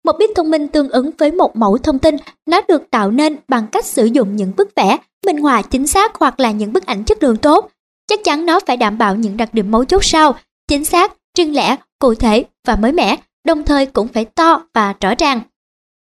Một 0.07 0.17
bit 0.19 0.29
thông 0.35 0.51
minh 0.51 0.67
tương 0.67 0.89
ứng 0.89 1.11
với 1.17 1.31
một 1.31 1.55
mẫu 1.55 1.77
thông 1.77 1.99
tin, 1.99 2.15
nó 2.45 2.61
được 2.67 2.91
tạo 2.91 3.11
nên 3.11 3.37
bằng 3.47 3.67
cách 3.67 3.85
sử 3.85 4.05
dụng 4.05 4.35
những 4.35 4.51
bức 4.57 4.75
vẽ, 4.75 4.97
minh 5.25 5.37
họa 5.37 5.61
chính 5.61 5.87
xác 5.87 6.15
hoặc 6.15 6.39
là 6.39 6.51
những 6.51 6.73
bức 6.73 6.85
ảnh 6.85 7.03
chất 7.03 7.23
lượng 7.23 7.37
tốt. 7.37 7.69
Chắc 8.09 8.23
chắn 8.23 8.45
nó 8.45 8.59
phải 8.67 8.77
đảm 8.77 8.97
bảo 8.97 9.15
những 9.15 9.37
đặc 9.37 9.53
điểm 9.53 9.71
mấu 9.71 9.85
chốt 9.85 10.05
sau, 10.05 10.35
chính 10.67 10.85
xác, 10.85 11.13
riêng 11.37 11.55
lẻ, 11.55 11.75
cụ 11.99 12.15
thể 12.15 12.45
và 12.67 12.75
mới 12.75 12.91
mẻ, 12.91 13.15
đồng 13.45 13.63
thời 13.63 13.85
cũng 13.85 14.07
phải 14.07 14.25
to 14.25 14.63
và 14.73 14.93
rõ 15.01 15.13
ràng. 15.19 15.41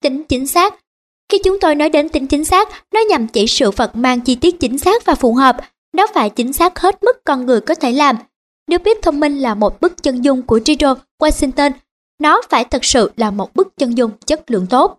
Tính 0.02 0.24
chính 0.24 0.46
xác 0.46 0.74
Khi 1.32 1.38
chúng 1.44 1.60
tôi 1.60 1.74
nói 1.74 1.88
đến 1.88 2.08
tính 2.08 2.26
chính 2.26 2.44
xác, 2.44 2.68
nó 2.94 3.00
nhằm 3.10 3.26
chỉ 3.26 3.46
sự 3.46 3.70
vật 3.70 3.96
mang 3.96 4.20
chi 4.20 4.34
tiết 4.34 4.60
chính 4.60 4.78
xác 4.78 5.04
và 5.04 5.14
phù 5.14 5.34
hợp. 5.34 5.56
Nó 5.94 6.06
phải 6.14 6.30
chính 6.30 6.52
xác 6.52 6.78
hết 6.78 7.02
mức 7.02 7.24
con 7.24 7.46
người 7.46 7.60
có 7.60 7.74
thể 7.74 7.92
làm. 7.92 8.16
Nếu 8.68 8.78
biết 8.78 9.02
thông 9.02 9.20
minh 9.20 9.38
là 9.38 9.54
một 9.54 9.80
bức 9.80 10.02
chân 10.02 10.24
dung 10.24 10.42
của 10.42 10.60
Giro 10.66 10.94
Washington 11.22 11.70
nó 12.18 12.42
phải 12.48 12.64
thực 12.64 12.84
sự 12.84 13.10
là 13.16 13.30
một 13.30 13.54
bức 13.54 13.76
chân 13.76 13.96
dung 13.96 14.10
chất 14.26 14.50
lượng 14.50 14.66
tốt. 14.70 14.98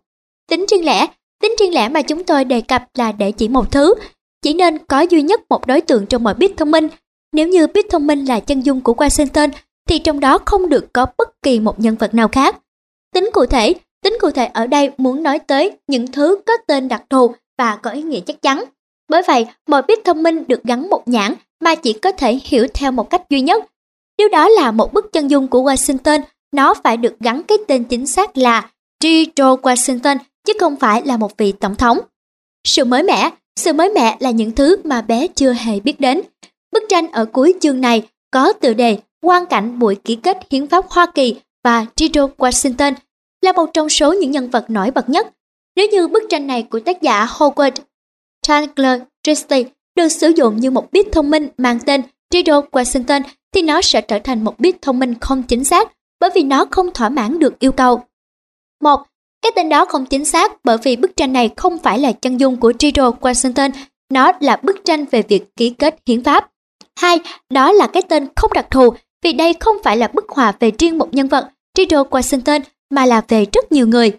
Tính 0.50 0.66
riêng 0.72 0.86
lẻ, 0.86 1.08
tính 1.42 1.56
riêng 1.60 1.74
lẻ 1.74 1.90
mà 1.90 2.02
chúng 2.02 2.24
tôi 2.24 2.46
đề 2.46 2.62
cập 2.62 2.84
là 2.94 3.12
để 3.12 3.32
chỉ 3.32 3.48
một 3.48 3.72
thứ, 3.72 3.94
chỉ 4.42 4.54
nên 4.54 4.78
có 4.78 5.02
duy 5.02 5.22
nhất 5.22 5.42
một 5.50 5.68
đối 5.68 5.82
tượng 5.82 6.06
trong 6.06 6.24
mọi 6.24 6.34
bit 6.34 6.52
thông 6.58 6.72
minh. 6.72 6.88
Nếu 7.32 7.48
như 7.48 7.68
bit 7.68 7.86
thông 7.90 8.08
minh 8.08 8.26
là 8.26 8.40
chân 8.40 8.62
dung 8.62 8.82
của 8.82 8.94
Washington, 8.94 9.50
thì 9.88 10.00
trong 10.00 10.20
đó 10.20 10.38
không 10.46 10.70
được 10.70 10.94
có 10.94 11.06
bất 11.18 11.42
kỳ 11.42 11.60
một 11.60 11.80
nhân 11.80 11.96
vật 11.96 12.14
nào 12.14 12.28
khác. 12.28 12.58
Tính 13.14 13.30
cụ 13.34 13.46
thể, 13.46 13.74
tính 14.04 14.18
cụ 14.22 14.32
thể 14.32 14.46
ở 14.46 14.68
đây 14.68 14.92
muốn 14.98 15.24
nói 15.24 15.40
tới 15.40 15.72
những 15.88 16.08
thứ 16.08 16.42
có 16.46 16.54
tên 16.68 16.88
đặc 16.88 17.04
thù 17.10 17.36
và 17.58 17.76
có 17.76 17.92
ý 17.92 18.02
nghĩa 18.02 18.20
chắc 18.20 18.42
chắn. 18.42 18.64
Bởi 19.10 19.22
vậy, 19.28 19.48
mọi 19.68 19.82
bit 19.82 20.00
thông 20.06 20.24
minh 20.24 20.48
được 20.48 20.64
gắn 20.64 20.90
một 20.90 21.08
nhãn 21.08 21.36
mà 21.60 21.76
chỉ 21.76 21.94
có 21.94 22.12
thể 22.12 22.40
hiểu 22.44 22.68
theo 22.74 22.92
một 22.92 23.10
cách 23.10 23.30
duy 23.30 23.42
nhất. 23.42 23.66
Điều 24.18 24.30
đó 24.30 24.50
là 24.50 24.72
một 24.72 24.94
bức 24.94 25.12
chân 25.12 25.28
dung 25.28 25.48
của 25.48 25.64
Washington 25.64 26.22
nó 26.52 26.74
phải 26.84 26.98
được 26.98 27.16
gắn 27.20 27.44
cái 27.44 27.58
tên 27.68 27.84
chính 27.84 28.08
xác 28.08 28.38
là 28.38 28.70
George 29.04 29.44
Washington 29.44 30.18
chứ 30.46 30.54
không 30.60 30.76
phải 30.76 31.02
là 31.06 31.18
một 31.18 31.38
vị 31.38 31.52
tổng 31.52 31.76
thống. 31.76 32.00
Sự 32.68 32.86
mới 32.86 33.04
mẻ, 33.04 33.30
sự 33.56 33.74
mới 33.74 33.90
mẻ 33.90 34.18
là 34.20 34.32
những 34.32 34.52
thứ 34.52 34.78
mà 34.84 35.02
bé 35.02 35.28
chưa 35.28 35.54
hề 35.54 35.80
biết 35.80 36.00
đến. 36.00 36.22
Bức 36.72 36.84
tranh 36.90 37.12
ở 37.12 37.26
cuối 37.26 37.54
chương 37.62 37.82
này 37.82 38.08
có 38.32 38.54
tựa 38.54 38.74
đề 38.74 38.98
Quan 39.22 39.46
cảnh 39.46 39.80
buổi 39.80 39.96
ký 39.96 40.16
kết 40.16 40.38
hiến 40.52 40.68
pháp 40.68 40.86
Hoa 40.90 41.06
Kỳ 41.16 41.36
và 41.64 41.86
George 42.00 42.34
Washington 42.38 42.94
là 43.42 43.52
một 43.52 43.66
trong 43.74 43.90
số 43.90 44.14
những 44.14 44.32
nhân 44.32 44.50
vật 44.50 44.70
nổi 44.70 44.92
bật 44.92 45.10
nhất. 45.10 45.28
Nếu 45.76 45.88
như 45.88 46.08
bức 46.08 46.24
tranh 46.30 46.48
này 46.48 46.64
của 46.64 46.80
tác 46.80 47.02
giả 47.02 47.26
Howard 47.26 47.72
Chandler 48.42 49.02
Christie 49.24 49.64
được 49.96 50.08
sử 50.08 50.30
dụng 50.30 50.58
như 50.58 50.72
một 50.72 50.92
bit 50.92 51.06
thông 51.12 51.30
minh 51.30 51.48
mang 51.58 51.80
tên 51.80 52.02
George 52.34 52.52
Washington 52.52 53.22
thì 53.54 53.62
nó 53.62 53.82
sẽ 53.82 54.02
trở 54.02 54.20
thành 54.20 54.44
một 54.44 54.60
bit 54.60 54.82
thông 54.82 55.00
minh 55.00 55.16
không 55.22 55.44
chính 55.44 55.64
xác 55.64 55.92
bởi 56.20 56.30
vì 56.36 56.44
nó 56.44 56.66
không 56.72 56.94
thỏa 56.94 57.10
mãn 57.10 57.40
được 57.40 57.60
yêu 57.60 57.72
cầu. 57.72 58.04
Một, 58.84 59.00
cái 59.42 59.52
tên 59.56 59.70
đó 59.70 59.86
không 59.86 60.06
chính 60.06 60.26
xác 60.26 60.52
bởi 60.64 60.78
vì 60.84 60.96
bức 60.96 61.18
tranh 61.18 61.34
này 61.34 61.50
không 61.58 61.78
phải 61.78 62.00
là 62.00 62.12
chân 62.12 62.40
dung 62.40 62.58
của 62.58 62.74
George 62.80 63.02
Washington, 63.02 63.72
nó 64.10 64.32
là 64.40 64.58
bức 64.64 64.86
tranh 64.86 65.06
về 65.12 65.22
việc 65.22 65.56
ký 65.56 65.70
kết 65.70 65.96
hiến 66.08 66.24
pháp. 66.24 66.50
Hai, 67.00 67.20
đó 67.50 67.72
là 67.72 67.88
cái 67.88 68.04
tên 68.10 68.28
không 68.36 68.54
đặc 68.54 68.68
thù 68.72 68.90
vì 69.24 69.34
đây 69.34 69.54
không 69.60 69.76
phải 69.84 69.98
là 69.98 70.08
bức 70.08 70.30
họa 70.30 70.54
về 70.60 70.72
riêng 70.80 70.98
một 70.98 71.14
nhân 71.14 71.28
vật, 71.28 71.50
George 71.78 71.98
Washington, 71.98 72.62
mà 72.90 73.06
là 73.06 73.22
về 73.28 73.46
rất 73.54 73.72
nhiều 73.72 73.88
người. 73.88 74.18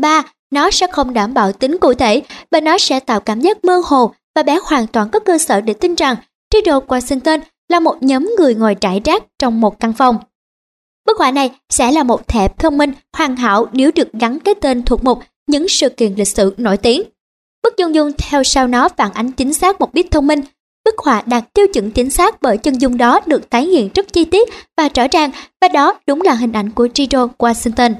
Ba, 0.00 0.22
nó 0.50 0.70
sẽ 0.70 0.86
không 0.86 1.14
đảm 1.14 1.34
bảo 1.34 1.52
tính 1.52 1.78
cụ 1.78 1.94
thể 1.94 2.22
và 2.50 2.60
nó 2.60 2.78
sẽ 2.78 3.00
tạo 3.00 3.20
cảm 3.20 3.40
giác 3.40 3.64
mơ 3.64 3.82
hồ 3.84 4.12
và 4.34 4.42
bé 4.42 4.58
hoàn 4.64 4.86
toàn 4.86 5.08
có 5.10 5.18
cơ 5.18 5.38
sở 5.38 5.60
để 5.60 5.74
tin 5.74 5.94
rằng 5.94 6.16
George 6.54 6.72
Washington 6.72 7.40
là 7.68 7.80
một 7.80 8.02
nhóm 8.02 8.34
người 8.38 8.54
ngồi 8.54 8.74
trải 8.74 9.00
rác 9.04 9.22
trong 9.38 9.60
một 9.60 9.80
căn 9.80 9.92
phòng. 9.92 10.18
Bức 11.08 11.18
họa 11.18 11.30
này 11.30 11.50
sẽ 11.68 11.92
là 11.92 12.02
một 12.02 12.28
thẻ 12.28 12.48
thông 12.48 12.78
minh 12.78 12.92
hoàn 13.12 13.36
hảo 13.36 13.66
nếu 13.72 13.90
được 13.94 14.08
gắn 14.12 14.38
cái 14.40 14.54
tên 14.54 14.82
thuộc 14.82 15.04
mục 15.04 15.18
những 15.46 15.68
sự 15.68 15.88
kiện 15.88 16.14
lịch 16.14 16.28
sử 16.28 16.54
nổi 16.56 16.76
tiếng. 16.76 17.02
Bức 17.62 17.76
dung 17.78 17.94
dung 17.94 18.12
theo 18.18 18.44
sau 18.44 18.68
nó 18.68 18.88
phản 18.88 19.12
ánh 19.12 19.32
chính 19.32 19.52
xác 19.52 19.80
một 19.80 19.94
bit 19.94 20.10
thông 20.10 20.26
minh. 20.26 20.40
Bức 20.84 20.94
họa 20.98 21.22
đạt 21.26 21.44
tiêu 21.54 21.66
chuẩn 21.74 21.90
chính 21.90 22.10
xác 22.10 22.42
bởi 22.42 22.58
chân 22.58 22.78
dung 22.78 22.96
đó 22.96 23.20
được 23.26 23.50
tái 23.50 23.66
hiện 23.66 23.90
rất 23.94 24.12
chi 24.12 24.24
tiết 24.24 24.48
và 24.76 24.88
rõ 24.94 25.06
ràng 25.12 25.30
và 25.60 25.68
đó 25.68 26.00
đúng 26.06 26.22
là 26.22 26.34
hình 26.34 26.52
ảnh 26.52 26.70
của 26.70 26.88
George 26.94 27.18
Washington. 27.38 27.94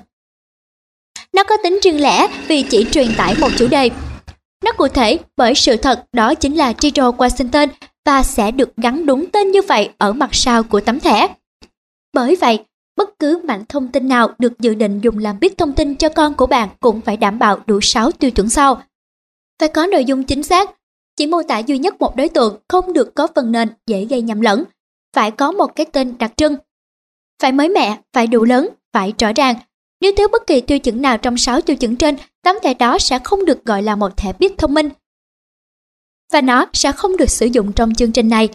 Nó 1.33 1.45
có 1.45 1.57
tính 1.63 1.79
riêng 1.83 2.03
lẻ 2.03 2.29
vì 2.49 2.63
chỉ 2.63 2.87
truyền 2.91 3.09
tải 3.17 3.35
một 3.41 3.49
chủ 3.59 3.67
đề. 3.69 3.91
Nó 4.65 4.73
cụ 4.73 4.89
thể 4.89 5.19
bởi 5.37 5.55
sự 5.55 5.77
thật 5.77 6.05
đó 6.13 6.35
chính 6.35 6.57
là 6.57 6.73
George 6.83 7.03
Washington 7.03 7.69
và 8.07 8.23
sẽ 8.23 8.51
được 8.51 8.77
gắn 8.77 9.07
đúng 9.07 9.27
tên 9.27 9.51
như 9.51 9.63
vậy 9.63 9.91
ở 9.99 10.13
mặt 10.13 10.31
sau 10.33 10.63
của 10.63 10.81
tấm 10.81 11.01
thẻ. 11.01 11.29
Bởi 12.15 12.37
vậy, 12.37 12.65
Bất 12.99 13.19
cứ 13.19 13.41
mảnh 13.45 13.65
thông 13.69 13.89
tin 13.89 14.09
nào 14.09 14.35
được 14.39 14.59
dự 14.59 14.75
định 14.75 15.01
dùng 15.01 15.19
làm 15.19 15.41
bit 15.41 15.59
thông 15.59 15.73
tin 15.73 15.97
cho 15.97 16.09
con 16.09 16.35
của 16.35 16.47
bạn 16.47 16.69
cũng 16.81 17.01
phải 17.01 17.17
đảm 17.17 17.39
bảo 17.39 17.61
đủ 17.67 17.81
6 17.81 18.11
tiêu 18.13 18.31
chuẩn 18.31 18.51
sau. 18.51 18.83
Phải 19.61 19.69
có 19.69 19.87
nội 19.87 20.05
dung 20.05 20.25
chính 20.25 20.43
xác, 20.43 20.71
chỉ 21.17 21.27
mô 21.27 21.43
tả 21.43 21.59
duy 21.59 21.79
nhất 21.79 22.01
một 22.01 22.17
đối 22.17 22.29
tượng 22.29 22.57
không 22.69 22.93
được 22.93 23.15
có 23.15 23.29
phần 23.35 23.53
nền 23.53 23.69
dễ 23.87 24.05
gây 24.05 24.23
nhầm 24.23 24.41
lẫn. 24.41 24.65
Phải 25.17 25.31
có 25.31 25.53
một 25.53 25.77
cái 25.77 25.87
tên 25.93 26.19
đặc 26.19 26.33
trưng. 26.37 26.57
Phải 27.43 27.53
mới 27.53 27.69
mẻ, 27.69 27.99
phải 28.13 28.27
đủ 28.27 28.45
lớn, 28.45 28.69
phải 28.93 29.13
rõ 29.19 29.33
ràng. 29.33 29.55
Nếu 30.01 30.13
thiếu 30.17 30.29
bất 30.33 30.47
kỳ 30.47 30.61
tiêu 30.61 30.79
chuẩn 30.79 31.03
nào 31.03 31.19
trong 31.19 31.37
6 31.37 31.61
tiêu 31.61 31.77
chuẩn 31.77 31.97
trên, 31.97 32.17
tấm 32.43 32.57
thẻ 32.63 32.75
đó 32.75 32.99
sẽ 32.99 33.19
không 33.25 33.45
được 33.45 33.65
gọi 33.65 33.83
là 33.83 33.97
một 33.97 34.17
thẻ 34.17 34.33
bit 34.39 34.53
thông 34.59 34.75
minh. 34.75 34.91
Và 36.33 36.41
nó 36.41 36.67
sẽ 36.73 36.93
không 36.93 37.17
được 37.17 37.31
sử 37.31 37.47
dụng 37.47 37.73
trong 37.73 37.95
chương 37.95 38.13
trình 38.13 38.29
này. 38.29 38.49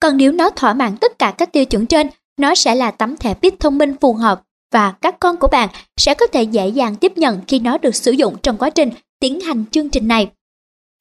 Còn 0.00 0.16
nếu 0.16 0.32
nó 0.32 0.50
thỏa 0.50 0.74
mãn 0.74 0.96
tất 0.96 1.18
cả 1.18 1.34
các 1.38 1.52
tiêu 1.52 1.64
chuẩn 1.64 1.86
trên, 1.86 2.06
nó 2.36 2.54
sẽ 2.54 2.74
là 2.74 2.90
tấm 2.90 3.16
thẻ 3.16 3.34
bit 3.42 3.60
thông 3.60 3.78
minh 3.78 3.94
phù 4.00 4.12
hợp 4.12 4.42
và 4.72 4.94
các 5.00 5.16
con 5.20 5.36
của 5.36 5.48
bạn 5.48 5.68
sẽ 5.96 6.14
có 6.14 6.26
thể 6.26 6.42
dễ 6.42 6.68
dàng 6.68 6.96
tiếp 6.96 7.12
nhận 7.16 7.40
khi 7.48 7.58
nó 7.58 7.78
được 7.78 7.94
sử 7.94 8.10
dụng 8.10 8.36
trong 8.42 8.58
quá 8.58 8.70
trình 8.70 8.90
tiến 9.20 9.40
hành 9.40 9.64
chương 9.70 9.90
trình 9.90 10.08
này. 10.08 10.30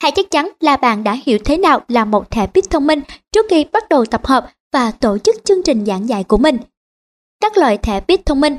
Hãy 0.01 0.11
chắc 0.11 0.31
chắn 0.31 0.49
là 0.59 0.77
bạn 0.77 1.03
đã 1.03 1.17
hiểu 1.25 1.37
thế 1.45 1.57
nào 1.57 1.81
là 1.87 2.05
một 2.05 2.31
thẻ 2.31 2.47
bit 2.53 2.69
thông 2.69 2.87
minh 2.87 3.01
trước 3.31 3.45
khi 3.49 3.65
bắt 3.71 3.89
đầu 3.89 4.05
tập 4.05 4.25
hợp 4.25 4.51
và 4.73 4.91
tổ 4.91 5.17
chức 5.17 5.35
chương 5.43 5.63
trình 5.63 5.85
giảng 5.85 6.09
dạy 6.09 6.23
của 6.23 6.37
mình. 6.37 6.57
Các 7.39 7.57
loại 7.57 7.77
thẻ 7.77 8.01
bit 8.07 8.25
thông 8.25 8.41
minh 8.41 8.57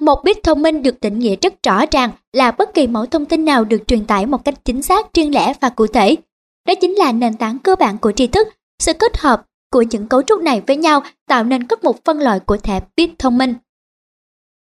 Một 0.00 0.24
bit 0.24 0.42
thông 0.42 0.62
minh 0.62 0.82
được 0.82 1.00
định 1.00 1.18
nghĩa 1.18 1.36
rất 1.42 1.62
rõ 1.62 1.84
ràng 1.90 2.10
là 2.32 2.50
bất 2.50 2.74
kỳ 2.74 2.86
mẫu 2.86 3.06
thông 3.06 3.26
tin 3.26 3.44
nào 3.44 3.64
được 3.64 3.82
truyền 3.86 4.06
tải 4.06 4.26
một 4.26 4.44
cách 4.44 4.54
chính 4.64 4.82
xác, 4.82 5.14
riêng 5.14 5.34
lẻ 5.34 5.52
và 5.60 5.68
cụ 5.68 5.86
thể. 5.86 6.16
Đó 6.66 6.74
chính 6.80 6.94
là 6.94 7.12
nền 7.12 7.36
tảng 7.36 7.58
cơ 7.58 7.76
bản 7.76 7.98
của 7.98 8.12
tri 8.12 8.26
thức. 8.26 8.48
Sự 8.78 8.92
kết 8.92 9.18
hợp 9.18 9.46
của 9.74 9.82
những 9.90 10.06
cấu 10.06 10.22
trúc 10.22 10.40
này 10.40 10.62
với 10.66 10.76
nhau 10.76 11.02
tạo 11.28 11.44
nên 11.44 11.66
các 11.66 11.84
mục 11.84 12.04
phân 12.04 12.18
loại 12.18 12.40
của 12.40 12.56
thẻ 12.56 12.80
bit 12.96 13.10
thông 13.18 13.38
minh. 13.38 13.54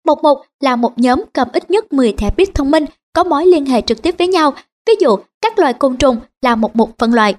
Một 0.05 0.24
mục 0.24 0.38
là 0.60 0.76
một 0.76 0.99
nhóm 0.99 1.24
gồm 1.34 1.47
ít 1.53 1.72
nhất 1.72 1.93
10 1.93 2.14
thẻ 2.14 2.30
bit 2.38 2.49
thông 2.55 2.72
minh 2.72 2.86
có 3.14 3.24
mối 3.24 3.45
liên 3.45 3.66
hệ 3.66 3.82
trực 3.82 4.01
tiếp 4.01 4.16
với 4.18 4.28
nhau. 4.28 4.53
Ví 4.88 4.93
dụ, 4.99 5.18
các 5.41 5.60
loài 5.60 5.74
côn 5.74 5.97
trùng 5.97 6.18
là 6.41 6.55
một 6.55 6.76
mục 6.76 6.95
phân 6.97 7.14
loại. 7.14 7.36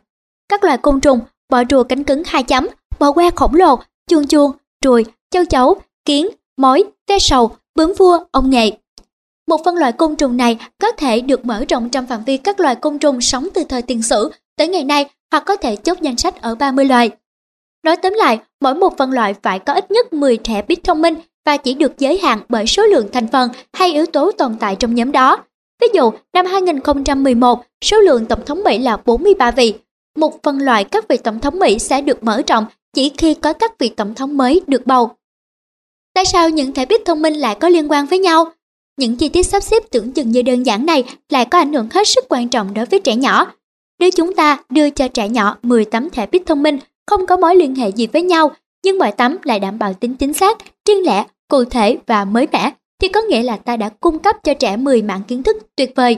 Các 0.49 0.65
loài 0.65 0.79
côn 0.79 1.01
trùng, 1.01 1.21
bọ 1.49 1.63
rùa 1.71 1.83
cánh 1.83 2.05
cứng 2.05 2.23
hai 2.27 2.43
chấm, 2.43 2.67
bọ 2.99 3.13
que 3.13 3.31
khổng 3.37 3.55
lồ, 3.55 3.79
chuông 4.09 4.27
chuông, 4.27 4.53
ruồi, 4.85 5.05
châu 5.31 5.45
chấu, 5.45 5.81
kiến, 6.05 6.29
mối, 6.57 6.85
ve 7.09 7.19
sầu, 7.19 7.51
bướm 7.75 7.93
vua, 7.99 8.19
ong 8.31 8.51
nghệ. 8.51 8.71
Một 9.49 9.61
phân 9.65 9.77
loại 9.77 9.93
côn 9.93 10.17
trùng 10.17 10.37
này 10.37 10.59
có 10.83 10.93
thể 10.93 11.21
được 11.21 11.45
mở 11.45 11.65
rộng 11.69 11.91
trong 11.91 12.07
phạm 12.07 12.25
vi 12.25 12.37
các 12.37 12.61
loài 12.61 12.77
côn 12.77 12.99
trùng 12.99 13.21
sống 13.21 13.49
từ 13.55 13.65
thời 13.65 13.83
tiền 13.83 14.03
sử 14.03 14.31
tới 14.57 14.69
ngày 14.69 14.85
nay 14.85 15.07
hoặc 15.31 15.43
có 15.47 15.57
thể 15.57 15.77
chốt 15.77 15.99
danh 16.01 16.17
sách 16.17 16.43
ở 16.43 16.55
30 16.55 16.85
loài. 16.85 17.11
Nói 17.83 17.97
tóm 17.97 18.13
lại, 18.13 18.39
mỗi 18.61 18.75
một 18.75 18.97
phân 18.99 19.11
loại 19.11 19.35
phải 19.43 19.59
có 19.59 19.73
ít 19.73 19.91
nhất 19.91 20.13
10 20.13 20.37
thẻ 20.37 20.63
bit 20.63 20.85
thông 20.85 21.03
minh 21.03 21.15
và 21.47 21.57
chỉ 21.57 21.75
được 21.75 21.99
giới 21.99 22.19
hạn 22.19 22.41
bởi 22.49 22.67
số 22.67 22.83
lượng 22.83 23.09
thành 23.13 23.29
phần 23.29 23.51
hay 23.73 23.93
yếu 23.93 24.07
tố 24.07 24.31
tồn 24.33 24.57
tại 24.61 24.77
trong 24.77 24.95
nhóm 24.95 25.13
đó. 25.13 25.45
Ví 25.81 25.87
dụ, 25.95 26.11
năm 26.33 26.47
2011, 26.47 27.65
số 27.85 27.97
lượng 27.97 28.27
tổng 28.27 28.45
thống 28.45 28.65
Mỹ 28.65 28.79
là 28.79 28.97
43 28.97 29.51
vị. 29.51 29.75
Một 30.17 30.43
phân 30.43 30.59
loại 30.59 30.85
các 30.85 31.09
vị 31.09 31.17
tổng 31.17 31.41
thống 31.41 31.59
Mỹ 31.59 31.79
sẽ 31.79 32.03
được 32.03 32.25
mở 32.25 32.43
rộng 32.47 32.67
chỉ 32.95 33.13
khi 33.19 33.35
có 33.35 33.53
các 33.53 33.79
vị 33.79 33.89
tổng 33.89 34.15
thống 34.15 34.37
mới 34.37 34.61
được 34.67 34.87
bầu. 34.87 35.11
Tại 36.15 36.25
sao 36.25 36.49
những 36.49 36.75
thẻ 36.75 36.87
bit 36.87 37.01
thông 37.05 37.23
minh 37.23 37.35
lại 37.35 37.57
có 37.61 37.69
liên 37.69 37.91
quan 37.91 38.07
với 38.07 38.19
nhau? 38.19 38.53
Những 38.97 39.17
chi 39.17 39.29
tiết 39.29 39.43
sắp 39.43 39.63
xếp 39.63 39.83
tưởng 39.91 40.13
chừng 40.13 40.31
như 40.31 40.43
đơn 40.43 40.63
giản 40.63 40.87
này 40.87 41.05
lại 41.29 41.45
có 41.45 41.59
ảnh 41.59 41.73
hưởng 41.73 41.89
hết 41.91 42.09
sức 42.09 42.25
quan 42.29 42.49
trọng 42.49 42.75
đối 42.75 42.87
với 42.87 43.01
trẻ 43.01 43.17
nhỏ. 43.17 43.53
Nếu 43.99 44.11
chúng 44.11 44.35
ta 44.35 44.59
đưa 44.69 44.91
cho 44.91 45.09
trẻ 45.09 45.29
nhỏ 45.29 45.57
10 45.63 45.85
tấm 45.85 46.11
thẻ 46.11 46.27
bit 46.27 46.43
thông 46.47 46.63
minh 46.63 46.79
không 47.11 47.27
có 47.27 47.37
mối 47.37 47.57
liên 47.57 47.75
hệ 47.75 47.89
gì 47.89 48.07
với 48.07 48.23
nhau, 48.23 48.51
nhưng 48.85 48.99
mọi 48.99 49.13
tấm 49.13 49.37
lại 49.45 49.61
đảm 49.61 49.79
bảo 49.79 49.95
tính 49.95 50.15
chính 50.15 50.33
xác, 50.33 50.59
riêng 50.89 51.07
lẻ, 51.07 51.25
cụ 51.49 51.65
thể 51.65 51.99
và 52.07 52.25
mới 52.25 52.47
mẻ, 52.53 52.71
thì 53.01 53.09
có 53.09 53.21
nghĩa 53.21 53.43
là 53.43 53.57
ta 53.57 53.77
đã 53.77 53.89
cung 53.89 54.19
cấp 54.19 54.37
cho 54.45 54.55
trẻ 54.55 54.77
10 54.77 55.03
mạng 55.03 55.23
kiến 55.29 55.43
thức 55.43 55.57
tuyệt 55.77 55.93
vời. 55.97 56.17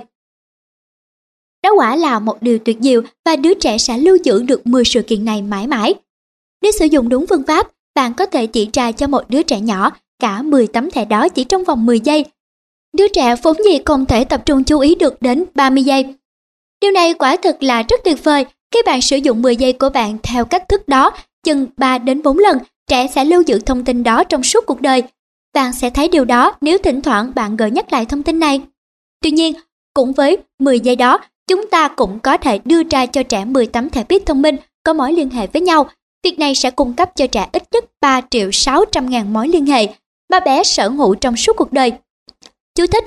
Đó 1.63 1.71
quả 1.77 1.97
là 1.97 2.19
một 2.19 2.43
điều 2.43 2.59
tuyệt 2.59 2.77
diệu 2.81 3.03
và 3.25 3.37
đứa 3.37 3.55
trẻ 3.55 3.79
sẽ 3.79 3.99
lưu 3.99 4.19
giữ 4.25 4.43
được 4.43 4.67
10 4.67 4.85
sự 4.85 5.03
kiện 5.03 5.25
này 5.25 5.43
mãi 5.43 5.67
mãi. 5.67 5.95
Nếu 6.63 6.73
sử 6.73 6.87
dụng 6.87 7.09
đúng 7.09 7.27
phương 7.27 7.43
pháp, 7.47 7.71
bạn 7.95 8.15
có 8.15 8.27
thể 8.27 8.47
chỉ 8.47 8.69
ra 8.73 8.93
cho 8.93 9.07
một 9.07 9.23
đứa 9.29 9.43
trẻ 9.43 9.61
nhỏ 9.61 9.91
cả 10.19 10.43
10 10.43 10.67
tấm 10.67 10.91
thẻ 10.91 11.05
đó 11.05 11.29
chỉ 11.29 11.45
trong 11.45 11.65
vòng 11.65 11.87
10 11.87 12.01
giây. 12.01 12.25
Đứa 12.93 13.09
trẻ 13.09 13.37
vốn 13.43 13.57
gì 13.65 13.79
không 13.85 14.07
thể 14.07 14.25
tập 14.25 14.43
trung 14.47 14.65
chú 14.65 14.79
ý 14.79 14.95
được 14.95 15.23
đến 15.23 15.45
30 15.55 15.83
giây. 15.83 16.15
Điều 16.81 16.91
này 16.91 17.15
quả 17.15 17.37
thực 17.37 17.63
là 17.63 17.83
rất 17.83 18.01
tuyệt 18.05 18.25
vời 18.25 18.45
khi 18.73 18.83
bạn 18.87 19.03
sử 19.03 19.17
dụng 19.17 19.43
10 19.43 19.57
giây 19.57 19.73
của 19.73 19.91
bạn 19.91 20.19
theo 20.23 20.45
cách 20.45 20.69
thức 20.69 20.89
đó, 20.89 21.11
chừng 21.45 21.67
3 21.77 21.99
đến 21.99 22.23
4 22.23 22.39
lần, 22.39 22.59
trẻ 22.87 23.07
sẽ 23.15 23.25
lưu 23.25 23.43
giữ 23.43 23.59
thông 23.59 23.85
tin 23.85 24.03
đó 24.03 24.25
trong 24.25 24.43
suốt 24.43 24.67
cuộc 24.67 24.81
đời. 24.81 25.03
Bạn 25.55 25.73
sẽ 25.73 25.91
thấy 25.91 26.09
điều 26.09 26.25
đó 26.25 26.55
nếu 26.61 26.79
thỉnh 26.79 27.01
thoảng 27.01 27.33
bạn 27.35 27.57
gợi 27.57 27.71
nhắc 27.71 27.93
lại 27.93 28.05
thông 28.05 28.23
tin 28.23 28.39
này. 28.39 28.61
Tuy 29.23 29.31
nhiên, 29.31 29.55
cũng 29.95 30.13
với 30.13 30.39
10 30.59 30.81
giây 30.81 30.97
đó, 30.97 31.19
chúng 31.47 31.67
ta 31.67 31.89
cũng 31.89 32.19
có 32.19 32.37
thể 32.37 32.59
đưa 32.65 32.83
ra 32.91 33.07
cho 33.07 33.23
trẻ 33.23 33.45
10 33.45 33.67
tấm 33.67 33.91
thẻ 33.91 34.05
bit 34.09 34.27
thông 34.27 34.43
minh 34.43 34.57
có 34.85 34.93
mối 34.93 35.13
liên 35.13 35.31
hệ 35.31 35.47
với 35.47 35.63
nhau. 35.63 35.91
Việc 36.25 36.39
này 36.39 36.55
sẽ 36.55 36.71
cung 36.71 36.93
cấp 36.93 37.11
cho 37.17 37.27
trẻ 37.27 37.49
ít 37.53 37.63
nhất 37.73 37.85
3 38.01 38.21
triệu 38.31 38.51
600 38.51 39.11
ngàn 39.11 39.33
mối 39.33 39.49
liên 39.49 39.67
hệ 39.67 39.87
mà 40.31 40.41
bé 40.41 40.65
sở 40.65 40.89
hữu 40.89 41.15
trong 41.15 41.37
suốt 41.37 41.57
cuộc 41.57 41.73
đời. 41.73 41.93
Chú 42.75 42.87
thích 42.87 43.05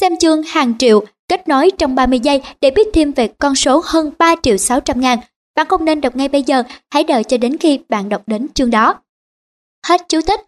Xem 0.00 0.16
chương 0.16 0.42
hàng 0.42 0.78
triệu 0.78 1.04
kết 1.28 1.48
nối 1.48 1.70
trong 1.78 1.94
30 1.94 2.18
giây 2.18 2.42
để 2.60 2.70
biết 2.70 2.88
thêm 2.92 3.12
về 3.12 3.28
con 3.38 3.54
số 3.54 3.82
hơn 3.84 4.10
3 4.18 4.34
triệu 4.42 4.56
600 4.56 5.00
ngàn. 5.00 5.18
Bạn 5.56 5.66
không 5.68 5.84
nên 5.84 6.00
đọc 6.00 6.16
ngay 6.16 6.28
bây 6.28 6.42
giờ, 6.42 6.62
hãy 6.90 7.04
đợi 7.04 7.24
cho 7.24 7.36
đến 7.36 7.58
khi 7.58 7.78
bạn 7.88 8.08
đọc 8.08 8.22
đến 8.26 8.46
chương 8.54 8.70
đó. 8.70 9.00
Hết 9.86 10.00
chú 10.08 10.20
thích. 10.20 10.40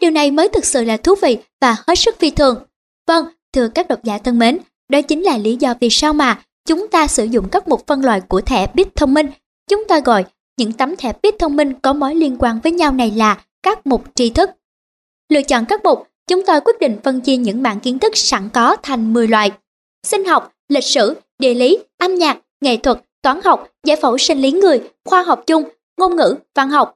Điều 0.00 0.10
này 0.10 0.30
mới 0.30 0.48
thực 0.48 0.64
sự 0.64 0.84
là 0.84 0.96
thú 0.96 1.14
vị 1.22 1.38
và 1.60 1.76
hết 1.86 1.94
sức 1.94 2.18
phi 2.18 2.30
thường. 2.30 2.58
Vâng, 3.06 3.24
thưa 3.52 3.68
các 3.68 3.88
độc 3.88 4.04
giả 4.04 4.18
thân 4.18 4.38
mến, 4.38 4.58
đó 4.88 5.02
chính 5.02 5.22
là 5.22 5.38
lý 5.38 5.56
do 5.56 5.74
vì 5.80 5.90
sao 5.90 6.12
mà 6.12 6.42
chúng 6.68 6.88
ta 6.88 7.06
sử 7.06 7.24
dụng 7.24 7.48
các 7.48 7.68
mục 7.68 7.86
phân 7.86 8.04
loại 8.04 8.20
của 8.20 8.40
thẻ 8.40 8.66
bit 8.74 8.96
thông 8.96 9.14
minh. 9.14 9.26
Chúng 9.70 9.84
ta 9.88 10.00
gọi 10.00 10.24
những 10.56 10.72
tấm 10.72 10.96
thẻ 10.96 11.12
bit 11.22 11.34
thông 11.38 11.56
minh 11.56 11.72
có 11.80 11.92
mối 11.92 12.14
liên 12.14 12.36
quan 12.38 12.60
với 12.62 12.72
nhau 12.72 12.92
này 12.92 13.10
là 13.10 13.44
các 13.62 13.86
mục 13.86 14.04
tri 14.14 14.30
thức. 14.30 14.50
Lựa 15.28 15.42
chọn 15.42 15.64
các 15.64 15.84
mục, 15.84 16.08
chúng 16.26 16.46
tôi 16.46 16.60
quyết 16.60 16.78
định 16.80 16.98
phân 17.04 17.20
chia 17.20 17.36
những 17.36 17.62
mạng 17.62 17.80
kiến 17.80 17.98
thức 17.98 18.16
sẵn 18.16 18.48
có 18.48 18.76
thành 18.82 19.12
10 19.12 19.28
loại 19.28 19.50
sinh 20.06 20.24
học, 20.24 20.52
lịch 20.68 20.84
sử, 20.84 21.14
địa 21.38 21.54
lý, 21.54 21.78
âm 21.98 22.14
nhạc, 22.14 22.38
nghệ 22.60 22.76
thuật, 22.76 22.98
toán 23.22 23.40
học, 23.44 23.68
giải 23.86 23.96
phẫu 24.02 24.18
sinh 24.18 24.38
lý 24.38 24.50
người, 24.50 24.80
khoa 25.04 25.22
học 25.22 25.42
chung, 25.46 25.62
ngôn 25.98 26.16
ngữ, 26.16 26.34
văn 26.54 26.70
học. 26.70 26.94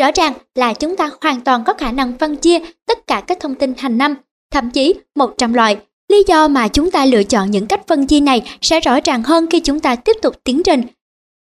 Rõ 0.00 0.10
ràng 0.14 0.32
là 0.54 0.74
chúng 0.74 0.96
ta 0.96 1.10
hoàn 1.20 1.40
toàn 1.40 1.64
có 1.64 1.74
khả 1.74 1.92
năng 1.92 2.18
phân 2.18 2.36
chia 2.36 2.58
tất 2.86 3.06
cả 3.06 3.22
các 3.26 3.40
thông 3.40 3.54
tin 3.54 3.74
thành 3.74 3.98
năm, 3.98 4.14
thậm 4.52 4.70
chí 4.70 4.94
100 5.14 5.52
loại. 5.52 5.76
Lý 6.08 6.24
do 6.26 6.48
mà 6.48 6.68
chúng 6.68 6.90
ta 6.90 7.04
lựa 7.04 7.22
chọn 7.22 7.50
những 7.50 7.66
cách 7.66 7.86
phân 7.86 8.06
chia 8.06 8.20
này 8.20 8.42
sẽ 8.60 8.80
rõ 8.80 8.98
ràng 9.04 9.22
hơn 9.22 9.46
khi 9.50 9.60
chúng 9.60 9.80
ta 9.80 9.96
tiếp 9.96 10.16
tục 10.22 10.36
tiến 10.44 10.62
trình. 10.62 10.82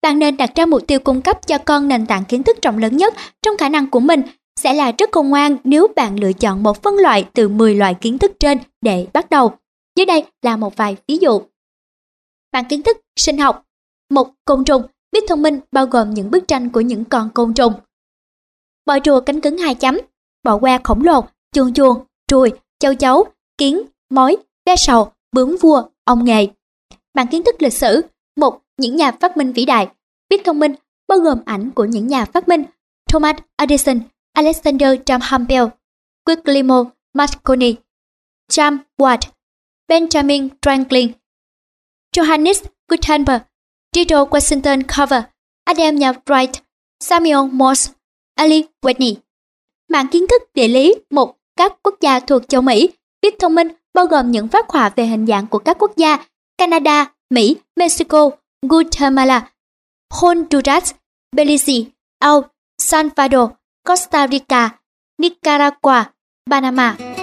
Bạn 0.01 0.20
nên 0.20 0.38
đặt 0.38 0.51
ra 0.55 0.66
mục 0.66 0.88
tiêu 0.88 0.99
cung 0.99 1.22
cấp 1.22 1.47
cho 1.47 1.58
con 1.58 1.88
nền 1.88 2.05
tảng 2.05 2.26
kiến 2.26 2.43
thức 2.43 2.62
rộng 2.62 2.78
lớn 2.78 2.97
nhất 2.97 3.14
trong 3.41 3.58
khả 3.58 3.70
năng 3.70 3.89
của 3.89 3.99
mình 3.99 4.22
sẽ 4.60 4.74
là 4.74 4.91
rất 4.97 5.12
khôn 5.12 5.30
ngoan 5.30 5.58
nếu 5.64 5.88
bạn 5.95 6.20
lựa 6.20 6.34
chọn 6.34 6.64
một 6.64 6.84
phân 6.84 6.95
loại 6.95 7.26
từ 7.34 7.49
10 7.49 7.76
loại 7.76 7.93
kiến 7.93 8.18
thức 8.18 8.32
trên 8.39 8.58
để 8.82 9.08
bắt 9.14 9.30
đầu. 9.30 9.53
Dưới 9.97 10.05
đây 10.05 10.25
là 10.41 10.57
một 10.57 10.75
vài 10.75 10.97
ví 11.07 11.17
dụ. 11.17 11.41
bảng 12.51 12.65
kiến 12.69 12.83
thức 12.83 12.97
sinh 13.15 13.37
học. 13.37 13.65
Một 14.09 14.33
côn 14.45 14.65
trùng, 14.65 14.83
biết 15.11 15.23
thông 15.27 15.41
minh 15.41 15.59
bao 15.71 15.85
gồm 15.85 16.13
những 16.13 16.31
bức 16.31 16.47
tranh 16.47 16.69
của 16.69 16.81
những 16.81 17.05
con 17.05 17.29
côn 17.33 17.53
trùng. 17.53 17.73
Bọ 18.85 18.97
rùa 19.05 19.21
cánh 19.21 19.41
cứng 19.41 19.57
hai 19.57 19.75
chấm, 19.75 19.97
bọ 20.43 20.57
que 20.57 20.79
khổng 20.83 21.03
lồ, 21.03 21.25
chuồn 21.51 21.73
chuồn, 21.73 22.03
ruồi, 22.31 22.51
châu 22.79 22.93
chấu, 22.93 23.25
kiến, 23.57 23.81
mối, 24.09 24.37
ve 24.65 24.75
sầu, 24.75 25.11
bướm 25.31 25.57
vua, 25.61 25.83
ong 26.03 26.25
nghề. 26.25 26.47
bảng 27.13 27.27
kiến 27.27 27.43
thức 27.43 27.55
lịch 27.59 27.73
sử. 27.73 28.01
Một, 28.35 28.61
những 28.77 28.95
nhà 28.95 29.11
phát 29.11 29.37
minh 29.37 29.51
vĩ 29.51 29.65
đại. 29.65 29.87
Biết 30.29 30.41
thông 30.45 30.59
minh 30.59 30.75
bao 31.07 31.19
gồm 31.19 31.39
ảnh 31.45 31.71
của 31.71 31.85
những 31.85 32.07
nhà 32.07 32.25
phát 32.25 32.47
minh 32.47 32.63
Thomas 33.09 33.35
Edison, 33.55 33.99
Alexander 34.33 34.99
Graham 35.05 35.47
Bell, 35.47 35.65
Guglielmo 36.25 36.85
Marconi, 37.13 37.75
James 38.51 38.77
Watt, 38.97 39.36
Benjamin 39.88 40.49
Franklin, 40.61 41.11
Johannes 42.17 42.63
Gutenberg, 42.89 43.41
Dido 43.95 44.25
Washington 44.25 44.83
Carver, 44.88 45.23
Adam 45.63 45.95
Nhà 45.95 46.11
Wright, 46.25 46.51
Samuel 46.99 47.51
Morse, 47.51 47.91
Ali 48.35 48.63
Whitney. 48.81 49.15
Mạng 49.89 50.07
kiến 50.11 50.25
thức 50.29 50.41
địa 50.53 50.67
lý 50.67 50.95
một 51.09 51.35
các 51.57 51.73
quốc 51.83 51.95
gia 52.01 52.19
thuộc 52.19 52.49
châu 52.49 52.61
Mỹ, 52.61 52.89
biết 53.21 53.35
thông 53.39 53.55
minh 53.55 53.67
bao 53.93 54.05
gồm 54.05 54.31
những 54.31 54.47
phát 54.47 54.69
họa 54.69 54.89
về 54.95 55.05
hình 55.05 55.25
dạng 55.27 55.47
của 55.47 55.59
các 55.59 55.77
quốc 55.79 55.91
gia 55.97 56.25
Canada, 56.57 57.13
Mỹ, 57.29 57.55
Mexico, 57.75 58.29
Guatemala, 58.61 59.51
Honduras, 60.21 60.93
Belize, 61.35 61.83
El 62.19 62.39
Salvador, 62.77 63.49
Costa 63.88 64.27
Rica, 64.27 64.69
Nicaragua, 65.17 66.03
Panama. 66.51 67.16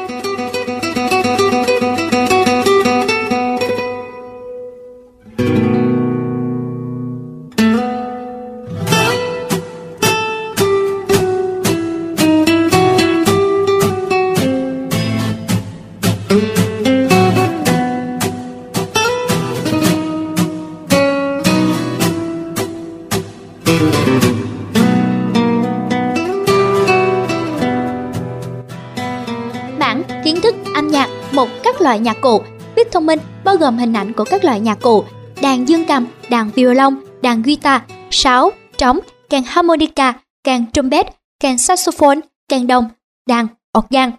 Loại 31.94 32.00
nhạc 32.00 32.20
cụ. 32.20 32.42
Biết 32.76 32.92
thông 32.92 33.06
minh 33.06 33.18
bao 33.44 33.56
gồm 33.56 33.78
hình 33.78 33.92
ảnh 33.92 34.12
của 34.12 34.24
các 34.24 34.44
loại 34.44 34.60
nhạc 34.60 34.78
cụ, 34.82 35.04
đàn 35.42 35.68
dương 35.68 35.84
cầm, 35.84 36.06
đàn 36.30 36.50
violon, 36.50 36.94
đàn 37.22 37.42
guitar, 37.42 37.80
sáo, 38.10 38.50
trống, 38.78 38.98
kèn 39.30 39.42
harmonica, 39.46 40.12
kèn 40.44 40.70
trumpet, 40.72 41.06
kèn 41.40 41.58
saxophone, 41.58 42.20
kèn 42.48 42.66
đồng, 42.66 42.88
đàn, 43.28 43.46
organ. 43.78 44.12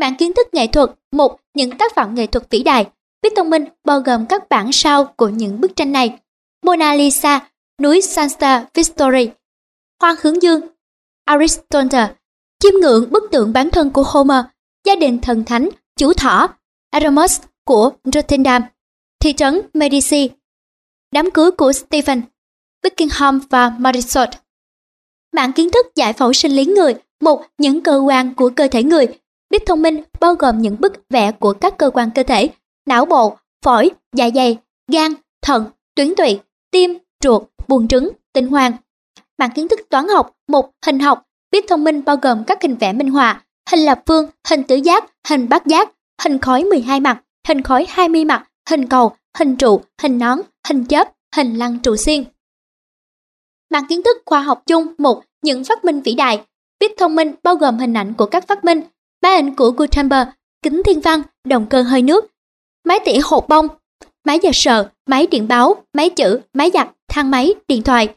Mạng 0.00 0.14
kiến 0.18 0.32
thức 0.32 0.46
nghệ 0.52 0.66
thuật, 0.66 0.90
một 1.12 1.40
những 1.54 1.78
tác 1.78 1.94
phẩm 1.94 2.14
nghệ 2.14 2.26
thuật 2.26 2.50
vĩ 2.50 2.62
đại. 2.62 2.86
Biết 3.22 3.32
thông 3.36 3.50
minh 3.50 3.64
bao 3.84 4.00
gồm 4.00 4.26
các 4.26 4.48
bản 4.48 4.72
sao 4.72 5.04
của 5.04 5.28
những 5.28 5.60
bức 5.60 5.76
tranh 5.76 5.92
này. 5.92 6.18
Mona 6.66 6.94
Lisa, 6.94 7.40
núi 7.82 8.00
Santa 8.00 8.64
Victory, 8.74 9.30
Hoa 10.00 10.16
hướng 10.22 10.42
dương, 10.42 10.60
Aristotle, 11.24 12.08
chiêm 12.62 12.74
ngưỡng 12.80 13.10
bức 13.10 13.24
tượng 13.30 13.52
bán 13.52 13.70
thân 13.70 13.90
của 13.90 14.02
Homer, 14.02 14.44
gia 14.84 14.96
đình 14.96 15.18
thần 15.20 15.44
thánh, 15.44 15.68
chủ 15.96 16.12
thỏ, 16.12 16.48
Aramus 16.90 17.40
của 17.64 17.90
Rotterdam, 18.04 18.62
thị 19.20 19.32
trấn 19.32 19.60
Medici, 19.74 20.30
đám 21.12 21.30
cưới 21.30 21.50
của 21.50 21.72
Stephen, 21.72 22.22
Buckingham 22.82 23.40
và 23.50 23.72
Marisol. 23.78 24.28
Mạng 25.32 25.52
kiến 25.52 25.70
thức 25.70 25.86
giải 25.94 26.12
phẫu 26.12 26.32
sinh 26.32 26.52
lý 26.52 26.64
người, 26.64 26.94
một 27.20 27.42
những 27.58 27.82
cơ 27.82 27.98
quan 27.98 28.34
của 28.34 28.50
cơ 28.56 28.68
thể 28.68 28.82
người. 28.82 29.06
Biết 29.50 29.62
thông 29.66 29.82
minh 29.82 30.02
bao 30.20 30.34
gồm 30.34 30.58
những 30.58 30.76
bức 30.80 30.92
vẽ 31.10 31.32
của 31.32 31.52
các 31.52 31.78
cơ 31.78 31.90
quan 31.90 32.10
cơ 32.14 32.22
thể, 32.22 32.48
não 32.86 33.04
bộ, 33.04 33.36
phổi, 33.64 33.90
dạ 34.16 34.28
dày, 34.34 34.58
gan, 34.92 35.14
thận, 35.42 35.64
tuyến 35.94 36.14
tụy, 36.14 36.40
tim, 36.70 36.98
ruột, 37.24 37.42
buồng 37.68 37.88
trứng, 37.88 38.08
tinh 38.32 38.48
hoàng. 38.48 38.72
Mạng 39.38 39.50
kiến 39.54 39.68
thức 39.68 39.80
toán 39.90 40.08
học, 40.08 40.32
một 40.48 40.70
hình 40.86 40.98
học, 40.98 41.22
biết 41.50 41.64
thông 41.68 41.84
minh 41.84 42.04
bao 42.04 42.16
gồm 42.16 42.44
các 42.44 42.62
hình 42.62 42.76
vẽ 42.76 42.92
minh 42.92 43.10
họa, 43.10 43.44
hình 43.70 43.80
lập 43.80 44.02
phương, 44.06 44.30
hình 44.48 44.62
tứ 44.62 44.76
giác, 44.76 45.04
hình 45.28 45.48
bát 45.48 45.66
giác, 45.66 45.92
hình 46.22 46.38
khối 46.38 46.64
12 46.64 47.00
mặt, 47.00 47.22
hình 47.48 47.62
khối 47.62 47.86
20 47.88 48.24
mặt, 48.24 48.48
hình 48.70 48.88
cầu, 48.88 49.16
hình 49.38 49.56
trụ, 49.56 49.80
hình 50.02 50.18
nón, 50.18 50.38
hình 50.68 50.84
chớp, 50.84 51.12
hình 51.36 51.54
lăng 51.54 51.78
trụ 51.78 51.96
xiên. 51.96 52.24
Mảng 53.70 53.86
kiến 53.88 54.02
thức 54.02 54.16
khoa 54.26 54.40
học 54.40 54.62
chung 54.66 54.94
một 54.98 55.22
những 55.42 55.64
phát 55.64 55.84
minh 55.84 56.00
vĩ 56.00 56.14
đại. 56.14 56.44
Biết 56.80 56.92
thông 56.98 57.14
minh 57.14 57.32
bao 57.42 57.54
gồm 57.54 57.78
hình 57.78 57.94
ảnh 57.94 58.14
của 58.14 58.26
các 58.26 58.46
phát 58.46 58.64
minh, 58.64 58.80
ba 59.20 59.28
ảnh 59.28 59.56
của 59.56 59.70
Gutenberg, 59.70 60.28
kính 60.62 60.82
thiên 60.84 61.00
văn, 61.00 61.22
động 61.44 61.66
cơ 61.70 61.82
hơi 61.82 62.02
nước, 62.02 62.24
máy 62.84 62.98
tỉa 63.04 63.18
hột 63.24 63.48
bông, 63.48 63.68
máy 64.24 64.38
giờ 64.42 64.50
sờ, 64.54 64.90
máy 65.06 65.26
điện 65.26 65.48
báo, 65.48 65.74
máy 65.92 66.10
chữ, 66.10 66.40
máy 66.52 66.70
giặt, 66.74 66.88
thang 67.08 67.30
máy, 67.30 67.54
điện 67.68 67.82
thoại. 67.82 68.14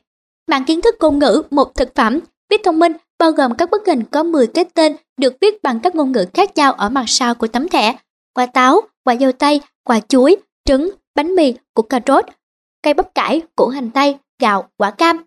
Mạng 0.47 0.65
kiến 0.65 0.81
thức 0.81 0.95
ngôn 0.99 1.19
ngữ 1.19 1.41
một 1.51 1.75
thực 1.75 1.95
phẩm. 1.95 2.19
Biết 2.49 2.61
thông 2.63 2.79
minh 2.79 2.93
bao 3.19 3.31
gồm 3.31 3.55
các 3.57 3.69
bức 3.69 3.87
hình 3.87 4.03
có 4.11 4.23
10 4.23 4.47
cái 4.47 4.65
tên 4.65 4.95
được 5.19 5.33
viết 5.41 5.63
bằng 5.63 5.79
các 5.79 5.95
ngôn 5.95 6.11
ngữ 6.11 6.25
khác 6.33 6.55
nhau 6.55 6.73
ở 6.73 6.89
mặt 6.89 7.03
sau 7.07 7.35
của 7.35 7.47
tấm 7.47 7.69
thẻ. 7.69 7.95
Quả 8.33 8.45
táo, 8.45 8.81
quả 9.05 9.15
dâu 9.19 9.31
tây, 9.31 9.61
quả 9.83 9.99
chuối, 9.99 10.35
trứng, 10.65 10.89
bánh 11.15 11.35
mì, 11.35 11.53
củ 11.73 11.81
cà 11.81 11.99
rốt, 12.07 12.25
cây 12.83 12.93
bắp 12.93 13.15
cải, 13.15 13.41
củ 13.55 13.67
hành 13.67 13.89
tây, 13.89 14.15
gạo, 14.41 14.69
quả 14.77 14.91
cam. 14.91 15.23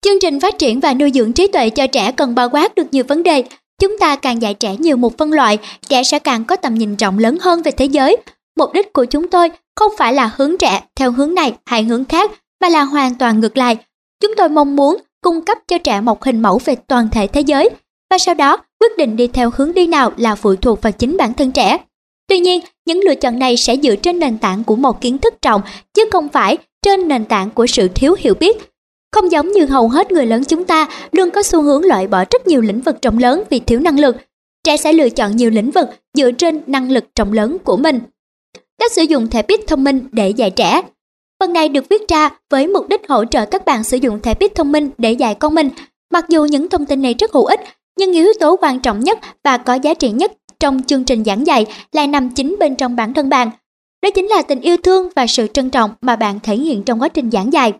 Chương 0.00 0.20
trình 0.20 0.40
phát 0.40 0.58
triển 0.58 0.80
và 0.80 0.94
nuôi 0.94 1.10
dưỡng 1.14 1.32
trí 1.32 1.46
tuệ 1.46 1.70
cho 1.70 1.86
trẻ 1.86 2.12
cần 2.12 2.34
bao 2.34 2.48
quát 2.50 2.74
được 2.74 2.86
nhiều 2.90 3.04
vấn 3.08 3.22
đề. 3.22 3.44
Chúng 3.80 3.98
ta 3.98 4.16
càng 4.16 4.42
dạy 4.42 4.54
trẻ 4.54 4.76
nhiều 4.78 4.96
một 4.96 5.18
phân 5.18 5.32
loại, 5.32 5.58
trẻ 5.88 6.02
sẽ 6.02 6.18
càng 6.18 6.44
có 6.44 6.56
tầm 6.56 6.74
nhìn 6.74 6.96
rộng 6.96 7.18
lớn 7.18 7.38
hơn 7.40 7.62
về 7.62 7.70
thế 7.70 7.84
giới. 7.84 8.16
Mục 8.56 8.72
đích 8.72 8.92
của 8.92 9.04
chúng 9.04 9.28
tôi 9.28 9.50
không 9.76 9.92
phải 9.98 10.14
là 10.14 10.30
hướng 10.36 10.58
trẻ 10.58 10.82
theo 10.94 11.12
hướng 11.12 11.34
này 11.34 11.54
hay 11.66 11.84
hướng 11.84 12.04
khác, 12.04 12.30
mà 12.60 12.68
là 12.68 12.82
hoàn 12.82 13.14
toàn 13.14 13.40
ngược 13.40 13.56
lại. 13.56 13.76
Chúng 14.20 14.34
tôi 14.36 14.48
mong 14.48 14.76
muốn 14.76 14.96
cung 15.20 15.44
cấp 15.44 15.58
cho 15.68 15.78
trẻ 15.78 16.00
một 16.00 16.24
hình 16.24 16.42
mẫu 16.42 16.60
về 16.64 16.74
toàn 16.74 17.08
thể 17.12 17.26
thế 17.26 17.40
giới, 17.40 17.70
và 18.10 18.18
sau 18.18 18.34
đó 18.34 18.58
quyết 18.80 18.96
định 18.98 19.16
đi 19.16 19.26
theo 19.26 19.50
hướng 19.56 19.74
đi 19.74 19.86
nào 19.86 20.12
là 20.16 20.34
phụ 20.34 20.56
thuộc 20.56 20.82
vào 20.82 20.92
chính 20.92 21.16
bản 21.16 21.34
thân 21.34 21.52
trẻ. 21.52 21.78
Tuy 22.28 22.38
nhiên, 22.38 22.60
những 22.86 23.00
lựa 23.00 23.14
chọn 23.14 23.38
này 23.38 23.56
sẽ 23.56 23.76
dựa 23.82 23.96
trên 23.96 24.18
nền 24.18 24.38
tảng 24.38 24.64
của 24.64 24.76
một 24.76 25.00
kiến 25.00 25.18
thức 25.18 25.34
trọng, 25.42 25.62
chứ 25.94 26.04
không 26.12 26.28
phải 26.28 26.58
trên 26.82 27.08
nền 27.08 27.24
tảng 27.24 27.50
của 27.50 27.66
sự 27.66 27.88
thiếu 27.88 28.14
hiểu 28.18 28.34
biết. 28.34 28.56
Không 29.12 29.32
giống 29.32 29.52
như 29.52 29.66
hầu 29.66 29.88
hết 29.88 30.12
người 30.12 30.26
lớn 30.26 30.44
chúng 30.44 30.64
ta 30.64 30.88
luôn 31.12 31.30
có 31.30 31.42
xu 31.42 31.62
hướng 31.62 31.84
loại 31.84 32.06
bỏ 32.06 32.24
rất 32.30 32.46
nhiều 32.46 32.60
lĩnh 32.60 32.80
vực 32.80 33.02
trọng 33.02 33.18
lớn 33.18 33.42
vì 33.50 33.60
thiếu 33.60 33.80
năng 33.80 34.00
lực. 34.00 34.16
Trẻ 34.64 34.76
sẽ 34.76 34.92
lựa 34.92 35.08
chọn 35.08 35.36
nhiều 35.36 35.50
lĩnh 35.50 35.70
vực 35.70 35.88
dựa 36.14 36.30
trên 36.30 36.60
năng 36.66 36.90
lực 36.90 37.04
trọng 37.14 37.32
lớn 37.32 37.56
của 37.64 37.76
mình. 37.76 38.00
Cách 38.78 38.92
sử 38.92 39.02
dụng 39.02 39.30
thẻ 39.30 39.42
bit 39.42 39.60
thông 39.66 39.84
minh 39.84 40.08
để 40.12 40.30
dạy 40.30 40.50
trẻ 40.50 40.82
Phần 41.40 41.52
này 41.52 41.68
được 41.68 41.88
viết 41.88 42.08
ra 42.08 42.30
với 42.50 42.66
mục 42.66 42.88
đích 42.88 43.08
hỗ 43.08 43.24
trợ 43.24 43.46
các 43.46 43.64
bạn 43.64 43.84
sử 43.84 43.96
dụng 43.96 44.20
thẻ 44.20 44.34
bit 44.34 44.54
thông 44.54 44.72
minh 44.72 44.90
để 44.98 45.12
dạy 45.12 45.34
con 45.34 45.54
mình. 45.54 45.70
Mặc 46.12 46.24
dù 46.28 46.44
những 46.44 46.68
thông 46.68 46.86
tin 46.86 47.02
này 47.02 47.14
rất 47.18 47.32
hữu 47.32 47.44
ích, 47.44 47.60
nhưng 47.98 48.12
yếu 48.12 48.32
tố 48.40 48.56
quan 48.56 48.80
trọng 48.80 49.00
nhất 49.00 49.18
và 49.44 49.58
có 49.58 49.74
giá 49.74 49.94
trị 49.94 50.10
nhất 50.10 50.32
trong 50.60 50.82
chương 50.82 51.04
trình 51.04 51.24
giảng 51.24 51.46
dạy 51.46 51.66
lại 51.92 52.06
nằm 52.06 52.30
chính 52.30 52.56
bên 52.60 52.76
trong 52.76 52.96
bản 52.96 53.14
thân 53.14 53.28
bạn. 53.28 53.50
Đó 54.02 54.10
chính 54.14 54.26
là 54.26 54.42
tình 54.42 54.60
yêu 54.60 54.76
thương 54.76 55.08
và 55.16 55.26
sự 55.26 55.46
trân 55.46 55.70
trọng 55.70 55.90
mà 56.00 56.16
bạn 56.16 56.40
thể 56.42 56.56
hiện 56.56 56.82
trong 56.82 57.02
quá 57.02 57.08
trình 57.08 57.30
giảng 57.30 57.52
dạy. 57.52 57.72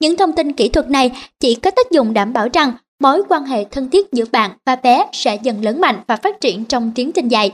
Những 0.00 0.16
thông 0.16 0.32
tin 0.32 0.52
kỹ 0.52 0.68
thuật 0.68 0.90
này 0.90 1.10
chỉ 1.40 1.54
có 1.54 1.70
tác 1.70 1.90
dụng 1.90 2.14
đảm 2.14 2.32
bảo 2.32 2.48
rằng 2.52 2.72
mối 3.00 3.22
quan 3.28 3.44
hệ 3.44 3.64
thân 3.64 3.90
thiết 3.90 4.12
giữa 4.12 4.24
bạn 4.32 4.50
và 4.66 4.76
bé 4.76 5.06
sẽ 5.12 5.38
dần 5.42 5.64
lớn 5.64 5.80
mạnh 5.80 6.00
và 6.06 6.16
phát 6.16 6.40
triển 6.40 6.64
trong 6.64 6.92
tiến 6.94 7.12
trình 7.12 7.28
dạy. 7.28 7.50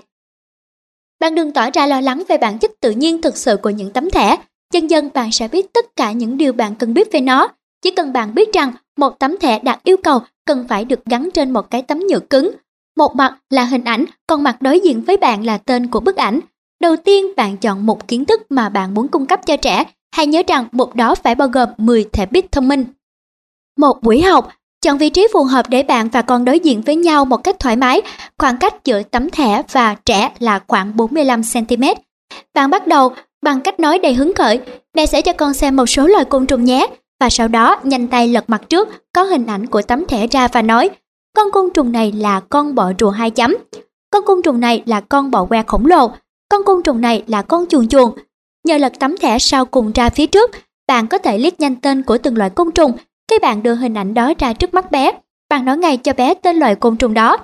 Bạn 1.20 1.34
đừng 1.34 1.52
tỏ 1.52 1.70
ra 1.70 1.86
lo 1.86 2.00
lắng 2.00 2.22
về 2.28 2.38
bản 2.38 2.58
chất 2.58 2.70
tự 2.80 2.90
nhiên 2.90 3.22
thực 3.22 3.36
sự 3.36 3.56
của 3.56 3.70
những 3.70 3.92
tấm 3.92 4.10
thẻ. 4.10 4.36
Dần 4.72 4.90
dần 4.90 5.10
bạn 5.14 5.32
sẽ 5.32 5.48
biết 5.48 5.72
tất 5.72 5.96
cả 5.96 6.12
những 6.12 6.36
điều 6.36 6.52
bạn 6.52 6.74
cần 6.74 6.94
biết 6.94 7.12
về 7.12 7.20
nó. 7.20 7.48
Chỉ 7.82 7.90
cần 7.90 8.12
bạn 8.12 8.34
biết 8.34 8.52
rằng 8.52 8.72
một 8.96 9.18
tấm 9.18 9.36
thẻ 9.40 9.58
đạt 9.58 9.82
yêu 9.82 9.96
cầu 9.96 10.20
cần 10.44 10.64
phải 10.68 10.84
được 10.84 11.04
gắn 11.04 11.28
trên 11.34 11.50
một 11.50 11.70
cái 11.70 11.82
tấm 11.82 11.98
nhựa 11.98 12.20
cứng 12.20 12.50
một 12.96 13.16
mặt 13.16 13.34
là 13.50 13.64
hình 13.64 13.84
ảnh, 13.84 14.04
còn 14.26 14.42
mặt 14.42 14.62
đối 14.62 14.80
diện 14.80 15.02
với 15.02 15.16
bạn 15.16 15.46
là 15.46 15.58
tên 15.58 15.86
của 15.86 16.00
bức 16.00 16.16
ảnh. 16.16 16.40
Đầu 16.80 16.96
tiên 16.96 17.26
bạn 17.36 17.56
chọn 17.56 17.86
một 17.86 18.08
kiến 18.08 18.24
thức 18.24 18.42
mà 18.50 18.68
bạn 18.68 18.94
muốn 18.94 19.08
cung 19.08 19.26
cấp 19.26 19.46
cho 19.46 19.56
trẻ, 19.56 19.84
hãy 20.14 20.26
nhớ 20.26 20.42
rằng 20.46 20.66
một 20.72 20.94
đó 20.94 21.14
phải 21.14 21.34
bao 21.34 21.48
gồm 21.48 21.68
10 21.78 22.04
thẻ 22.12 22.26
bit 22.26 22.52
thông 22.52 22.68
minh. 22.68 22.84
Một 23.78 24.02
buổi 24.02 24.22
học, 24.22 24.52
chọn 24.82 24.98
vị 24.98 25.10
trí 25.10 25.26
phù 25.32 25.44
hợp 25.44 25.66
để 25.68 25.82
bạn 25.82 26.08
và 26.08 26.22
con 26.22 26.44
đối 26.44 26.58
diện 26.58 26.82
với 26.82 26.96
nhau 26.96 27.24
một 27.24 27.36
cách 27.36 27.56
thoải 27.58 27.76
mái, 27.76 28.02
khoảng 28.38 28.58
cách 28.58 28.84
giữa 28.84 29.02
tấm 29.02 29.30
thẻ 29.30 29.62
và 29.72 29.96
trẻ 30.04 30.30
là 30.38 30.60
khoảng 30.68 30.96
45cm. 30.96 31.94
Bạn 32.54 32.70
bắt 32.70 32.86
đầu 32.86 33.12
bằng 33.42 33.60
cách 33.60 33.80
nói 33.80 33.98
đầy 33.98 34.14
hứng 34.14 34.34
khởi, 34.34 34.60
mẹ 34.94 35.06
sẽ 35.06 35.22
cho 35.22 35.32
con 35.32 35.54
xem 35.54 35.76
một 35.76 35.86
số 35.86 36.06
loài 36.06 36.24
côn 36.24 36.46
trùng 36.46 36.64
nhé, 36.64 36.86
và 37.20 37.30
sau 37.30 37.48
đó 37.48 37.80
nhanh 37.82 38.08
tay 38.08 38.28
lật 38.28 38.50
mặt 38.50 38.62
trước, 38.68 38.88
có 39.12 39.22
hình 39.22 39.46
ảnh 39.46 39.66
của 39.66 39.82
tấm 39.82 40.04
thẻ 40.08 40.26
ra 40.26 40.48
và 40.48 40.62
nói, 40.62 40.90
con 41.36 41.50
côn 41.50 41.70
trùng 41.74 41.92
này 41.92 42.12
là 42.12 42.40
con 42.40 42.74
bọ 42.74 42.92
rùa 42.98 43.10
hai 43.10 43.30
chấm. 43.30 43.56
Con 44.10 44.24
côn 44.24 44.42
trùng 44.42 44.60
này 44.60 44.82
là 44.86 45.00
con 45.00 45.30
bọ 45.30 45.44
que 45.44 45.62
khổng 45.66 45.86
lồ. 45.86 46.10
Con 46.48 46.64
côn 46.64 46.82
trùng 46.82 47.00
này 47.00 47.24
là 47.26 47.42
con 47.42 47.66
chuồn 47.68 47.88
chuồn. 47.88 48.10
Nhờ 48.64 48.78
lật 48.78 48.92
tấm 48.98 49.16
thẻ 49.16 49.38
sau 49.38 49.64
cùng 49.64 49.92
ra 49.92 50.10
phía 50.10 50.26
trước, 50.26 50.50
bạn 50.88 51.06
có 51.06 51.18
thể 51.18 51.38
liếc 51.38 51.60
nhanh 51.60 51.76
tên 51.76 52.02
của 52.02 52.18
từng 52.18 52.36
loại 52.36 52.50
côn 52.50 52.70
trùng. 52.70 52.92
Khi 53.30 53.38
bạn 53.38 53.62
đưa 53.62 53.74
hình 53.74 53.94
ảnh 53.94 54.14
đó 54.14 54.32
ra 54.38 54.52
trước 54.52 54.74
mắt 54.74 54.90
bé, 54.90 55.12
bạn 55.48 55.64
nói 55.64 55.78
ngay 55.78 55.96
cho 55.96 56.12
bé 56.12 56.34
tên 56.34 56.56
loại 56.56 56.74
côn 56.74 56.96
trùng 56.96 57.14
đó. 57.14 57.36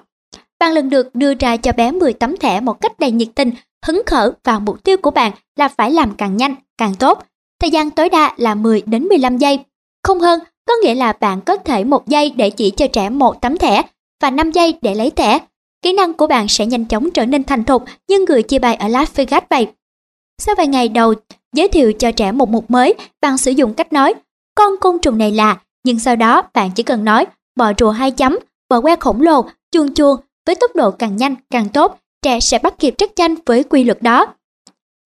Bạn 0.59 0.73
lần 0.73 0.91
được 0.91 1.15
đưa 1.15 1.35
ra 1.35 1.57
cho 1.57 1.73
bé 1.73 1.91
10 1.91 2.13
tấm 2.13 2.37
thẻ 2.37 2.61
một 2.61 2.81
cách 2.81 2.99
đầy 2.99 3.11
nhiệt 3.11 3.29
tình, 3.35 3.51
hứng 3.87 4.03
khởi 4.07 4.31
và 4.45 4.59
mục 4.59 4.85
tiêu 4.85 4.97
của 4.97 5.11
bạn 5.11 5.33
là 5.57 5.69
phải 5.69 5.91
làm 5.91 6.15
càng 6.15 6.37
nhanh, 6.37 6.55
càng 6.79 6.95
tốt. 6.95 7.25
Thời 7.63 7.71
gian 7.71 7.91
tối 7.91 8.09
đa 8.09 8.35
là 8.37 8.55
10 8.55 8.83
đến 8.87 9.03
15 9.05 9.39
giây. 9.39 9.59
Không 10.03 10.21
hơn, 10.21 10.41
có 10.69 10.75
nghĩa 10.83 10.95
là 10.95 11.13
bạn 11.13 11.41
có 11.41 11.57
thể 11.57 11.85
một 11.85 12.09
giây 12.09 12.33
để 12.37 12.51
chỉ 12.51 12.71
cho 12.71 12.87
trẻ 12.87 13.11
một 13.11 13.41
tấm 13.41 13.57
thẻ 13.57 13.83
và 14.23 14.31
5 14.31 14.51
giây 14.51 14.75
để 14.83 14.95
lấy 14.95 15.11
thẻ. 15.11 15.39
Kỹ 15.83 15.93
năng 15.93 16.15
của 16.15 16.27
bạn 16.27 16.49
sẽ 16.49 16.67
nhanh 16.67 16.85
chóng 16.85 17.11
trở 17.11 17.27
nên 17.27 17.45
thành 17.45 17.65
thục 17.65 17.85
như 18.09 18.25
người 18.29 18.43
chia 18.43 18.59
bài 18.59 18.75
ở 18.75 18.89
Las 18.89 19.15
Vegas 19.15 19.43
vậy. 19.51 19.67
Sau 20.39 20.55
vài 20.55 20.67
ngày 20.67 20.89
đầu 20.89 21.15
giới 21.53 21.69
thiệu 21.69 21.93
cho 21.93 22.13
trẻ 22.13 22.33
một 22.33 22.49
mục 22.49 22.71
mới, 22.71 22.95
bạn 23.21 23.39
sử 23.39 23.51
dụng 23.51 23.75
cách 23.75 23.93
nói 23.93 24.15
con 24.55 24.77
côn 24.81 24.99
trùng 24.99 25.19
này 25.19 25.31
là, 25.31 25.61
nhưng 25.85 25.99
sau 25.99 26.17
đó 26.17 26.43
bạn 26.55 26.71
chỉ 26.75 26.83
cần 26.83 27.05
nói 27.05 27.27
bò 27.57 27.73
rùa 27.79 27.91
hai 27.91 28.11
chấm, 28.11 28.39
bò 28.69 28.81
que 28.81 28.97
khổng 28.97 29.23
lồ, 29.23 29.45
chuông 29.73 29.95
chuông 29.95 30.17
với 30.47 30.55
tốc 30.55 30.71
độ 30.75 30.91
càng 30.91 31.17
nhanh 31.17 31.35
càng 31.51 31.69
tốt, 31.69 31.99
trẻ 32.23 32.41
sẽ 32.41 32.59
bắt 32.59 32.75
kịp 32.79 32.95
rất 32.99 33.11
nhanh 33.17 33.35
với 33.47 33.65
quy 33.65 33.85
luật 33.85 34.03
đó. 34.03 34.27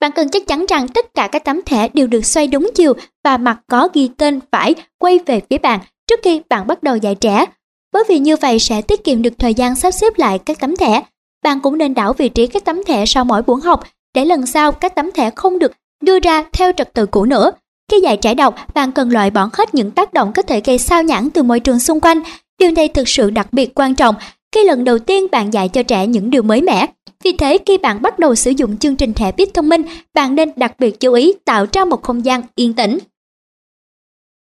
Bạn 0.01 0.13
cần 0.13 0.29
chắc 0.29 0.47
chắn 0.47 0.67
rằng 0.69 0.89
tất 0.89 1.15
cả 1.15 1.29
các 1.33 1.45
tấm 1.45 1.61
thẻ 1.67 1.89
đều 1.95 2.07
được 2.07 2.25
xoay 2.25 2.47
đúng 2.47 2.71
chiều 2.75 2.93
và 3.25 3.37
mặt 3.37 3.59
có 3.67 3.89
ghi 3.93 4.09
tên 4.17 4.41
phải 4.53 4.75
quay 4.99 5.19
về 5.27 5.41
phía 5.51 5.59
bạn 5.59 5.81
trước 6.07 6.21
khi 6.23 6.41
bạn 6.49 6.67
bắt 6.67 6.83
đầu 6.83 6.97
dạy 6.97 7.15
trẻ. 7.15 7.47
Bởi 7.93 8.05
vì 8.09 8.19
như 8.19 8.37
vậy 8.37 8.59
sẽ 8.59 8.83
tiết 8.83 9.05
kiệm 9.05 9.23
được 9.23 9.33
thời 9.39 9.55
gian 9.55 9.75
sắp 9.75 9.91
xếp 9.91 10.13
lại 10.17 10.39
các 10.39 10.61
tấm 10.61 10.77
thẻ. 10.77 11.03
Bạn 11.45 11.61
cũng 11.61 11.79
nên 11.79 11.95
đảo 11.95 12.13
vị 12.13 12.29
trí 12.29 12.47
các 12.47 12.65
tấm 12.65 12.85
thẻ 12.85 13.07
sau 13.07 13.25
mỗi 13.25 13.43
buổi 13.43 13.61
học 13.61 13.85
để 14.15 14.25
lần 14.25 14.47
sau 14.47 14.73
các 14.73 14.95
tấm 14.95 15.13
thẻ 15.13 15.31
không 15.31 15.59
được 15.59 15.73
đưa 16.03 16.19
ra 16.19 16.45
theo 16.53 16.73
trật 16.77 16.95
tự 16.95 17.07
cũ 17.07 17.25
nữa. 17.25 17.51
Khi 17.91 18.01
dạy 18.01 18.17
trẻ 18.17 18.35
đọc, 18.35 18.75
bạn 18.75 18.93
cần 18.93 19.11
loại 19.11 19.31
bỏ 19.31 19.51
hết 19.53 19.75
những 19.75 19.91
tác 19.91 20.13
động 20.13 20.33
có 20.33 20.43
thể 20.43 20.61
gây 20.61 20.79
sao 20.79 21.03
nhãn 21.03 21.31
từ 21.31 21.43
môi 21.43 21.61
trường 21.61 21.81
xung 21.81 22.01
quanh. 22.01 22.21
Điều 22.59 22.71
này 22.71 22.89
thực 22.89 23.09
sự 23.09 23.31
đặc 23.31 23.53
biệt 23.53 23.75
quan 23.75 23.95
trọng 23.95 24.15
khi 24.53 24.65
lần 24.65 24.85
đầu 24.85 24.99
tiên 24.99 25.27
bạn 25.33 25.53
dạy 25.53 25.69
cho 25.69 25.83
trẻ 25.83 26.07
những 26.07 26.31
điều 26.31 26.43
mới 26.43 26.63
mẻ. 26.63 26.87
Vì 27.27 27.33
thế 27.33 27.59
khi 27.67 27.79
bạn 27.79 28.03
bắt 28.03 28.19
đầu 28.19 28.35
sử 28.35 28.51
dụng 28.51 28.79
chương 28.79 28.97
trình 28.97 29.15
thẻ 29.15 29.33
bit 29.33 29.55
thông 29.55 29.69
minh, 29.69 29.83
bạn 30.15 30.35
nên 30.35 30.51
đặc 30.57 30.73
biệt 30.79 31.01
chú 31.01 31.13
ý 31.13 31.33
tạo 31.45 31.67
ra 31.73 31.85
một 31.85 32.03
không 32.03 32.25
gian 32.25 32.43
yên 32.55 32.75
tĩnh. 32.75 32.99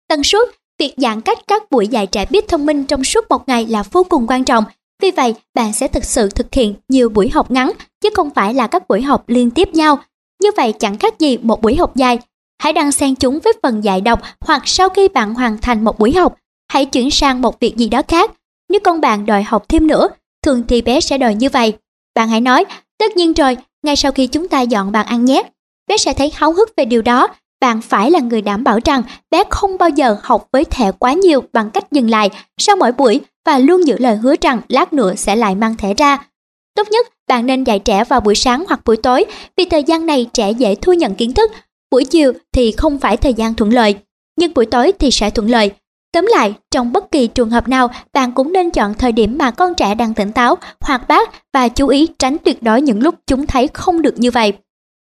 Tần 0.08 0.24
suất 0.24 0.50
Việc 0.80 0.94
giãn 0.98 1.22
cách 1.22 1.40
các 1.48 1.72
buổi 1.72 1.88
dạy 1.88 2.08
trẻ 2.08 2.26
bit 2.30 2.48
thông 2.48 2.66
minh 2.66 2.84
trong 2.84 3.04
suốt 3.04 3.26
một 3.30 3.48
ngày 3.48 3.66
là 3.66 3.84
vô 3.84 4.04
cùng 4.04 4.28
quan 4.28 4.44
trọng. 4.44 4.64
Vì 5.02 5.12
vậy, 5.12 5.36
bạn 5.54 5.74
sẽ 5.74 5.88
thực 5.88 6.06
sự 6.06 6.30
thực 6.30 6.54
hiện 6.54 6.74
nhiều 6.90 7.10
buổi 7.10 7.30
học 7.30 7.52
ngắn, 7.52 7.72
chứ 8.02 8.10
không 8.16 8.30
phải 8.30 8.54
là 8.54 8.68
các 8.68 8.88
buổi 8.88 9.02
học 9.02 9.24
liên 9.28 9.52
tiếp 9.52 9.70
nhau. 9.74 10.00
Như 10.42 10.50
vậy 10.58 10.74
chẳng 10.80 10.98
khác 10.98 11.20
gì 11.20 11.38
một 11.38 11.62
buổi 11.62 11.76
học 11.76 11.96
dài. 11.96 12.20
Hãy 12.62 12.74
đăng 12.74 12.92
xen 12.92 13.16
chúng 13.16 13.40
với 13.40 13.54
phần 13.64 13.84
dạy 13.84 14.02
đọc 14.02 14.20
hoặc 14.40 14.62
sau 14.66 14.90
khi 14.90 15.08
bạn 15.08 15.34
hoàn 15.34 15.58
thành 15.58 15.84
một 15.84 16.00
buổi 16.00 16.12
học, 16.12 16.36
hãy 16.72 16.86
chuyển 16.86 17.12
sang 17.12 17.42
một 17.42 17.60
việc 17.60 17.78
gì 17.78 17.90
đó 17.90 18.02
khác. 18.08 18.32
nếu 18.70 18.80
con 18.84 19.02
bạn 19.02 19.26
đòi 19.26 19.44
học 19.44 19.70
thêm 19.70 19.88
nữa, 19.88 20.08
thường 20.44 20.64
thì 20.68 20.82
bé 20.82 21.02
sẽ 21.02 21.18
đòi 21.18 21.36
như 21.36 21.50
vậy. 21.50 21.74
Bạn 22.20 22.30
hãy 22.30 22.42
nói, 22.42 22.66
tất 22.98 23.18
nhiên 23.18 23.34
rồi, 23.34 23.58
ngay 23.84 23.96
sau 23.96 24.12
khi 24.12 24.28
chúng 24.28 24.48
ta 24.48 24.62
dọn 24.62 24.92
bàn 24.92 25.06
ăn 25.06 25.26
nhé. 25.26 25.44
Bé 25.88 25.98
sẽ 25.98 26.14
thấy 26.14 26.32
háo 26.36 26.54
hức 26.54 26.70
về 26.78 26.86
điều 26.86 27.02
đó. 27.02 27.28
Bạn 27.62 27.82
phải 27.82 28.12
là 28.12 28.20
người 28.20 28.42
đảm 28.42 28.64
bảo 28.64 28.80
rằng 28.86 29.04
bé 29.32 29.44
không 29.50 29.78
bao 29.78 29.90
giờ 29.90 30.18
học 30.24 30.48
với 30.52 30.66
thẻ 30.66 30.92
quá 30.92 31.14
nhiều 31.14 31.44
bằng 31.54 31.72
cách 31.72 31.92
dừng 31.92 32.10
lại 32.10 32.30
sau 32.58 32.76
mỗi 32.76 32.92
buổi 32.92 33.22
và 33.46 33.60
luôn 33.60 33.88
giữ 33.88 33.98
lời 34.00 34.16
hứa 34.16 34.36
rằng 34.42 34.62
lát 34.68 34.94
nữa 34.94 35.16
sẽ 35.16 35.36
lại 35.36 35.56
mang 35.56 35.78
thẻ 35.78 35.94
ra. 35.94 36.28
Tốt 36.76 36.88
nhất, 36.92 37.08
bạn 37.28 37.46
nên 37.46 37.64
dạy 37.64 37.80
trẻ 37.80 38.04
vào 38.04 38.20
buổi 38.20 38.36
sáng 38.36 38.64
hoặc 38.68 38.80
buổi 38.86 38.98
tối 38.98 39.26
vì 39.58 39.66
thời 39.66 39.84
gian 39.84 40.06
này 40.06 40.28
trẻ 40.34 40.52
dễ 40.52 40.76
thu 40.76 40.94
nhận 40.94 41.16
kiến 41.16 41.34
thức. 41.34 41.52
Buổi 41.92 42.06
chiều 42.06 42.34
thì 42.54 42.72
không 42.72 43.00
phải 43.00 43.18
thời 43.18 43.34
gian 43.34 43.54
thuận 43.54 43.74
lợi, 43.74 43.96
nhưng 44.38 44.54
buổi 44.54 44.66
tối 44.66 44.92
thì 45.00 45.12
sẽ 45.12 45.30
thuận 45.30 45.50
lợi. 45.50 45.72
Tóm 46.14 46.26
lại, 46.26 46.54
trong 46.72 46.94
bất 46.94 47.12
kỳ 47.12 47.28
trường 47.28 47.50
hợp 47.50 47.68
nào, 47.68 47.90
bạn 48.14 48.32
cũng 48.32 48.54
nên 48.54 48.72
chọn 48.72 48.94
thời 48.94 49.12
điểm 49.12 49.38
mà 49.38 49.52
con 49.52 49.74
trẻ 49.74 49.96
đang 49.96 50.14
tỉnh 50.14 50.32
táo, 50.32 50.56
hoạt 50.82 51.08
bát 51.08 51.30
và 51.54 51.68
chú 51.68 51.88
ý 51.88 52.08
tránh 52.20 52.38
tuyệt 52.38 52.64
đối 52.64 52.82
những 52.82 53.04
lúc 53.04 53.16
chúng 53.28 53.48
thấy 53.48 53.68
không 53.74 54.02
được 54.02 54.20
như 54.20 54.32
vậy. 54.32 54.54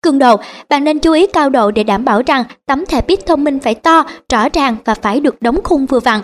Cường 0.02 0.20
độ, 0.20 0.36
bạn 0.70 0.84
nên 0.84 1.00
chú 1.00 1.12
ý 1.12 1.28
cao 1.28 1.50
độ 1.50 1.72
để 1.72 1.84
đảm 1.84 2.06
bảo 2.06 2.22
rằng 2.26 2.44
tấm 2.66 2.86
thẻ 2.86 3.02
bit 3.02 3.26
thông 3.26 3.44
minh 3.44 3.60
phải 3.60 3.76
to, 3.76 4.06
rõ 4.34 4.50
ràng 4.50 4.76
và 4.86 4.96
phải 4.96 5.20
được 5.20 5.42
đóng 5.42 5.60
khung 5.64 5.86
vừa 5.86 6.00
vặn. 6.00 6.22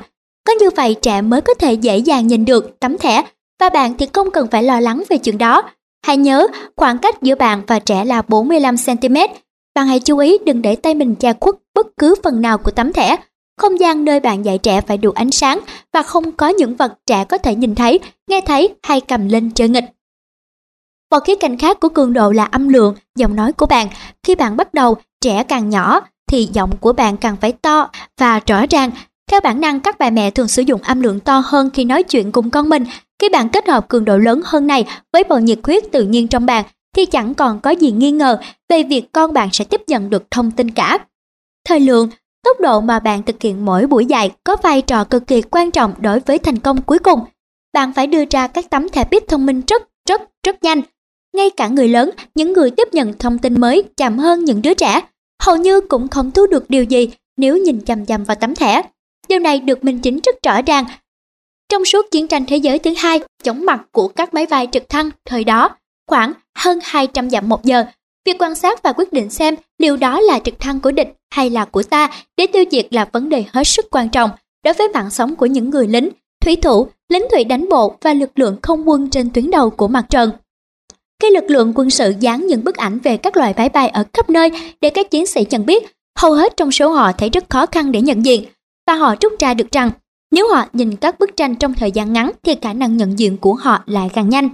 Có 0.47 0.53
như 0.53 0.69
vậy 0.76 0.95
trẻ 1.01 1.22
mới 1.22 1.41
có 1.41 1.53
thể 1.53 1.74
dễ 1.74 1.97
dàng 1.97 2.28
nhìn 2.28 2.45
được 2.45 2.80
tấm 2.80 2.97
thẻ 2.97 3.24
và 3.59 3.69
bạn 3.69 3.93
thì 3.97 4.07
không 4.13 4.32
cần 4.32 4.47
phải 4.51 4.63
lo 4.63 4.80
lắng 4.80 5.03
về 5.09 5.17
chuyện 5.17 5.38
đó. 5.38 5.61
Hãy 6.05 6.17
nhớ, 6.17 6.47
khoảng 6.76 6.97
cách 6.97 7.22
giữa 7.22 7.36
bạn 7.36 7.61
và 7.67 7.80
trẻ 7.80 8.05
là 8.05 8.22
45cm. 8.22 9.28
Bạn 9.76 9.88
hãy 9.88 9.99
chú 9.99 10.17
ý 10.17 10.38
đừng 10.45 10.61
để 10.61 10.76
tay 10.76 10.93
mình 10.93 11.15
che 11.15 11.34
khuất 11.39 11.55
bất 11.76 11.88
cứ 11.97 12.15
phần 12.24 12.41
nào 12.41 12.57
của 12.57 12.72
tấm 12.72 12.93
thẻ. 12.93 13.17
Không 13.62 13.80
gian 13.80 14.05
nơi 14.05 14.20
bạn 14.20 14.45
dạy 14.45 14.57
trẻ 14.57 14.82
phải 14.82 14.97
đủ 14.97 15.12
ánh 15.12 15.32
sáng 15.32 15.59
và 15.93 16.03
không 16.03 16.32
có 16.32 16.47
những 16.47 16.76
vật 16.76 16.93
trẻ 17.05 17.26
có 17.26 17.38
thể 17.38 17.55
nhìn 17.55 17.76
thấy, 17.76 17.99
nghe 18.30 18.41
thấy 18.41 18.76
hay 18.84 19.01
cầm 19.01 19.28
lên 19.30 19.51
chơi 19.51 19.70
nghịch. 19.70 19.84
Một 21.12 21.20
khía 21.26 21.36
cạnh 21.36 21.57
khác 21.57 21.80
của 21.80 21.89
cường 21.89 22.14
độ 22.14 22.32
là 22.32 22.43
âm 22.43 22.70
lượng, 22.70 22.95
giọng 23.16 23.36
nói 23.36 23.53
của 23.53 23.66
bạn. 23.66 23.88
Khi 24.24 24.36
bạn 24.36 24.57
bắt 24.57 24.74
đầu, 24.74 24.97
trẻ 25.22 25.43
càng 25.43 25.70
nhỏ 25.70 26.01
thì 26.28 26.49
giọng 26.53 26.78
của 26.78 26.93
bạn 26.93 27.18
càng 27.18 27.36
phải 27.41 27.51
to 27.51 27.89
và 28.20 28.39
rõ 28.47 28.66
ràng. 28.70 28.91
Theo 29.32 29.41
bản 29.41 29.62
năng, 29.62 29.80
các 29.80 29.99
bà 29.99 30.09
mẹ 30.09 30.32
thường 30.32 30.47
sử 30.47 30.62
dụng 30.62 30.82
âm 30.82 31.01
lượng 31.01 31.20
to 31.20 31.41
hơn 31.45 31.70
khi 31.70 31.86
nói 31.86 32.03
chuyện 32.03 32.32
cùng 32.32 32.49
con 32.49 32.70
mình. 32.70 32.84
Khi 33.20 33.30
bạn 33.30 33.49
kết 33.49 33.68
hợp 33.68 33.88
cường 33.88 34.05
độ 34.05 34.18
lớn 34.18 34.41
hơn 34.45 34.68
này 34.68 34.86
với 35.14 35.24
bầu 35.24 35.39
nhiệt 35.39 35.59
huyết 35.64 35.84
tự 35.91 36.03
nhiên 36.03 36.28
trong 36.28 36.45
bạn, 36.45 36.66
thì 36.95 37.05
chẳng 37.05 37.34
còn 37.34 37.59
có 37.59 37.72
gì 37.72 37.91
nghi 37.91 38.12
ngờ 38.12 38.38
về 38.70 38.84
việc 38.84 39.12
con 39.12 39.34
bạn 39.34 39.49
sẽ 39.51 39.66
tiếp 39.66 39.82
nhận 39.88 40.09
được 40.09 40.32
thông 40.32 40.51
tin 40.51 40.72
cả. 40.72 40.97
Thời 41.68 41.80
lượng, 41.80 42.09
tốc 42.43 42.59
độ 42.59 42.81
mà 42.81 42.99
bạn 42.99 43.23
thực 43.23 43.41
hiện 43.41 43.65
mỗi 43.65 43.87
buổi 43.87 44.05
dạy 44.05 44.31
có 44.43 44.55
vai 44.63 44.81
trò 44.81 45.03
cực 45.03 45.27
kỳ 45.27 45.41
quan 45.41 45.71
trọng 45.71 45.93
đối 45.99 46.19
với 46.19 46.39
thành 46.39 46.59
công 46.59 46.81
cuối 46.81 46.99
cùng. 46.99 47.19
Bạn 47.73 47.93
phải 47.93 48.07
đưa 48.07 48.23
ra 48.29 48.47
các 48.47 48.69
tấm 48.69 48.89
thẻ 48.89 49.03
bit 49.11 49.27
thông 49.27 49.45
minh 49.45 49.61
rất, 49.67 49.83
rất, 50.09 50.21
rất 50.43 50.63
nhanh. 50.63 50.81
Ngay 51.35 51.49
cả 51.49 51.67
người 51.67 51.87
lớn, 51.87 52.11
những 52.35 52.53
người 52.53 52.71
tiếp 52.71 52.87
nhận 52.91 53.13
thông 53.13 53.37
tin 53.37 53.61
mới 53.61 53.83
chậm 53.97 54.17
hơn 54.17 54.45
những 54.45 54.61
đứa 54.61 54.73
trẻ, 54.73 55.01
hầu 55.43 55.57
như 55.57 55.81
cũng 55.81 56.07
không 56.07 56.31
thu 56.31 56.47
được 56.47 56.69
điều 56.69 56.83
gì 56.83 57.09
nếu 57.37 57.57
nhìn 57.57 57.85
chằm 57.85 58.05
chằm 58.05 58.23
vào 58.23 58.35
tấm 58.35 58.55
thẻ. 58.55 58.81
Điều 59.27 59.39
này 59.39 59.59
được 59.59 59.83
minh 59.83 59.99
chứng 59.99 60.19
rất 60.19 60.35
rõ 60.43 60.61
ràng. 60.61 60.85
Trong 61.69 61.85
suốt 61.85 62.11
chiến 62.11 62.27
tranh 62.27 62.45
thế 62.45 62.57
giới 62.57 62.79
thứ 62.79 62.93
hai, 62.97 63.19
chống 63.43 63.65
mặt 63.65 63.81
của 63.91 64.07
các 64.07 64.33
máy 64.33 64.45
bay 64.49 64.67
trực 64.71 64.89
thăng 64.89 65.09
thời 65.25 65.43
đó, 65.43 65.69
khoảng 66.07 66.33
hơn 66.57 66.79
200 66.83 67.29
dặm 67.29 67.49
một 67.49 67.63
giờ, 67.63 67.85
việc 68.25 68.41
quan 68.41 68.55
sát 68.55 68.83
và 68.83 68.93
quyết 68.93 69.13
định 69.13 69.29
xem 69.29 69.55
liệu 69.77 69.97
đó 69.97 70.19
là 70.19 70.39
trực 70.39 70.59
thăng 70.59 70.79
của 70.79 70.91
địch 70.91 71.13
hay 71.32 71.49
là 71.49 71.65
của 71.65 71.84
ta 71.84 72.09
để 72.38 72.47
tiêu 72.47 72.63
diệt 72.71 72.88
là 72.91 73.05
vấn 73.11 73.29
đề 73.29 73.45
hết 73.53 73.63
sức 73.63 73.86
quan 73.91 74.09
trọng 74.09 74.29
đối 74.63 74.73
với 74.73 74.88
mạng 74.88 75.09
sống 75.09 75.36
của 75.36 75.45
những 75.45 75.69
người 75.69 75.88
lính, 75.88 76.09
thủy 76.41 76.55
thủ, 76.55 76.88
lính 77.09 77.23
thủy 77.32 77.43
đánh 77.43 77.69
bộ 77.69 77.95
và 78.01 78.13
lực 78.13 78.39
lượng 78.39 78.57
không 78.61 78.89
quân 78.89 79.09
trên 79.09 79.29
tuyến 79.29 79.51
đầu 79.51 79.69
của 79.69 79.88
mặt 79.88 80.05
trận. 80.09 80.32
Khi 81.21 81.29
lực 81.29 81.43
lượng 81.47 81.73
quân 81.75 81.89
sự 81.89 82.13
dán 82.19 82.47
những 82.47 82.63
bức 82.63 82.75
ảnh 82.75 82.99
về 82.99 83.17
các 83.17 83.38
loại 83.38 83.53
máy 83.57 83.69
bay 83.69 83.89
ở 83.89 84.03
khắp 84.13 84.29
nơi 84.29 84.51
để 84.82 84.89
các 84.89 85.11
chiến 85.11 85.25
sĩ 85.25 85.45
nhận 85.49 85.65
biết, 85.65 85.84
hầu 86.17 86.34
hết 86.34 86.57
trong 86.57 86.71
số 86.71 86.89
họ 86.89 87.11
thấy 87.11 87.29
rất 87.29 87.49
khó 87.49 87.65
khăn 87.65 87.91
để 87.91 88.01
nhận 88.01 88.25
diện 88.25 88.45
và 88.88 88.93
họ 88.93 89.15
rút 89.21 89.34
ra 89.39 89.53
được 89.53 89.71
rằng 89.71 89.91
nếu 90.32 90.53
họ 90.53 90.65
nhìn 90.73 90.95
các 90.95 91.19
bức 91.19 91.38
tranh 91.38 91.55
trong 91.55 91.73
thời 91.73 91.91
gian 91.91 92.13
ngắn 92.13 92.32
thì 92.43 92.55
khả 92.61 92.73
năng 92.73 92.97
nhận 92.97 93.19
diện 93.19 93.38
của 93.38 93.53
họ 93.53 93.84
lại 93.86 94.09
càng 94.13 94.29
nhanh. 94.29 94.49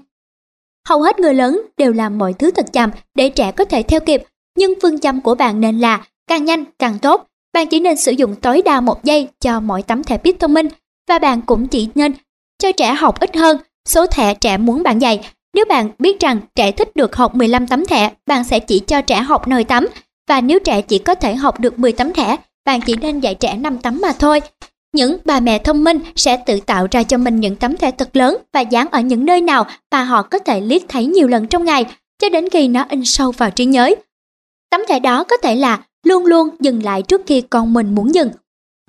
Hầu 0.88 1.02
hết 1.02 1.20
người 1.20 1.34
lớn 1.34 1.62
đều 1.78 1.94
làm 1.94 2.18
mọi 2.18 2.34
thứ 2.34 2.52
thật 2.52 2.66
chậm 2.74 2.90
để 3.16 3.30
trẻ 3.30 3.52
có 3.52 3.66
thể 3.66 3.84
theo 3.84 4.00
kịp, 4.00 4.24
nhưng 4.58 4.74
phương 4.82 5.00
châm 5.00 5.22
của 5.22 5.36
bạn 5.36 5.62
nên 5.62 5.80
là 5.80 6.08
càng 6.28 6.46
nhanh 6.46 6.64
càng 6.80 7.00
tốt. 7.00 7.28
Bạn 7.54 7.68
chỉ 7.68 7.80
nên 7.80 7.98
sử 7.98 8.12
dụng 8.12 8.36
tối 8.36 8.62
đa 8.66 8.82
một 8.82 9.04
giây 9.04 9.28
cho 9.40 9.60
mỗi 9.60 9.82
tấm 9.82 10.04
thẻ 10.04 10.18
bit 10.18 10.40
thông 10.40 10.54
minh 10.54 10.68
và 11.10 11.20
bạn 11.20 11.42
cũng 11.42 11.68
chỉ 11.68 11.90
nên 11.96 12.14
cho 12.60 12.72
trẻ 12.72 12.94
học 12.94 13.20
ít 13.20 13.36
hơn 13.36 13.58
số 13.88 14.08
thẻ 14.08 14.34
trẻ 14.34 14.58
muốn 14.58 14.84
bạn 14.84 15.00
dạy. 15.00 15.30
Nếu 15.54 15.66
bạn 15.66 15.90
biết 16.00 16.20
rằng 16.20 16.40
trẻ 16.56 16.72
thích 16.72 16.96
được 16.96 17.16
học 17.16 17.36
15 17.36 17.68
tấm 17.68 17.86
thẻ, 17.86 18.12
bạn 18.26 18.44
sẽ 18.44 18.60
chỉ 18.60 18.80
cho 18.80 19.02
trẻ 19.02 19.16
học 19.16 19.48
nồi 19.48 19.64
tấm 19.64 19.88
và 20.30 20.42
nếu 20.42 20.60
trẻ 20.60 20.82
chỉ 20.82 20.98
có 20.98 21.16
thể 21.16 21.36
học 21.36 21.60
được 21.60 21.80
10 21.80 21.92
tấm 21.92 22.14
thẻ, 22.14 22.36
bạn 22.66 22.82
chỉ 22.82 22.96
nên 22.96 23.20
dạy 23.20 23.36
trẻ 23.36 23.58
5 23.58 23.78
tấm 23.78 24.00
mà 24.02 24.14
thôi. 24.20 24.42
Những 24.94 25.18
bà 25.26 25.40
mẹ 25.40 25.60
thông 25.60 25.84
minh 25.84 26.00
sẽ 26.16 26.38
tự 26.38 26.60
tạo 26.60 26.88
ra 26.92 27.04
cho 27.04 27.18
mình 27.18 27.40
những 27.40 27.56
tấm 27.56 27.78
thẻ 27.78 27.92
thật 27.92 28.16
lớn 28.16 28.38
và 28.54 28.62
dán 28.62 28.88
ở 28.92 29.02
những 29.02 29.26
nơi 29.26 29.42
nào 29.42 29.66
mà 29.92 30.04
họ 30.04 30.22
có 30.22 30.40
thể 30.40 30.62
liếc 30.62 30.82
thấy 30.88 31.06
nhiều 31.06 31.28
lần 31.28 31.48
trong 31.48 31.66
ngày, 31.66 31.86
cho 32.20 32.30
đến 32.30 32.50
khi 32.50 32.68
nó 32.68 32.86
in 32.90 33.06
sâu 33.06 33.32
vào 33.32 33.52
trí 33.52 33.66
nhớ. 33.66 33.96
Tấm 34.70 34.82
thẻ 34.88 35.00
đó 35.00 35.24
có 35.24 35.38
thể 35.38 35.56
là 35.56 35.80
luôn 36.08 36.26
luôn 36.26 36.50
dừng 36.60 36.84
lại 36.84 37.02
trước 37.02 37.22
khi 37.26 37.42
con 37.42 37.74
mình 37.74 37.96
muốn 37.96 38.14
dừng. 38.14 38.30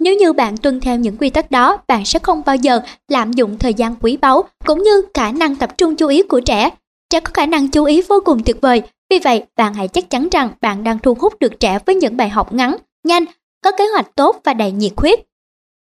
Nếu 0.01 0.15
như 0.15 0.33
bạn 0.33 0.57
tuân 0.57 0.81
theo 0.81 0.97
những 0.97 1.17
quy 1.17 1.31
tắc 1.31 1.51
đó, 1.51 1.79
bạn 1.89 2.05
sẽ 2.05 2.19
không 2.19 2.43
bao 2.47 2.57
giờ 2.57 2.81
lạm 3.09 3.33
dụng 3.33 3.59
thời 3.59 3.75
gian 3.75 3.95
quý 4.01 4.17
báu 4.17 4.45
cũng 4.67 4.83
như 4.83 5.03
khả 5.15 5.33
năng 5.33 5.57
tập 5.57 5.79
trung 5.79 5.97
chú 5.97 6.09
ý 6.09 6.23
của 6.23 6.41
trẻ. 6.41 6.71
Trẻ 7.11 7.21
có 7.21 7.31
khả 7.35 7.47
năng 7.47 7.69
chú 7.69 7.85
ý 7.85 8.03
vô 8.03 8.21
cùng 8.25 8.45
tuyệt 8.45 8.61
vời, 8.61 8.83
vì 9.11 9.19
vậy 9.19 9.45
bạn 9.57 9.75
hãy 9.75 9.89
chắc 9.89 10.11
chắn 10.11 10.29
rằng 10.29 10.51
bạn 10.61 10.85
đang 10.85 10.99
thu 10.99 11.15
hút 11.21 11.39
được 11.41 11.61
trẻ 11.61 11.79
với 11.87 11.95
những 11.95 12.17
bài 12.17 12.29
học 12.29 12.53
ngắn, 12.53 12.77
nhanh, 13.05 13.25
có 13.65 13.73
kế 13.79 13.85
hoạch 13.89 14.15
tốt 14.15 14.41
và 14.45 14.55
đầy 14.55 14.73
nhiệt 14.73 14.93
huyết. 14.97 15.21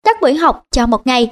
Các 0.03 0.21
buổi 0.21 0.33
học 0.33 0.65
cho 0.71 0.87
một 0.87 1.07
ngày 1.07 1.29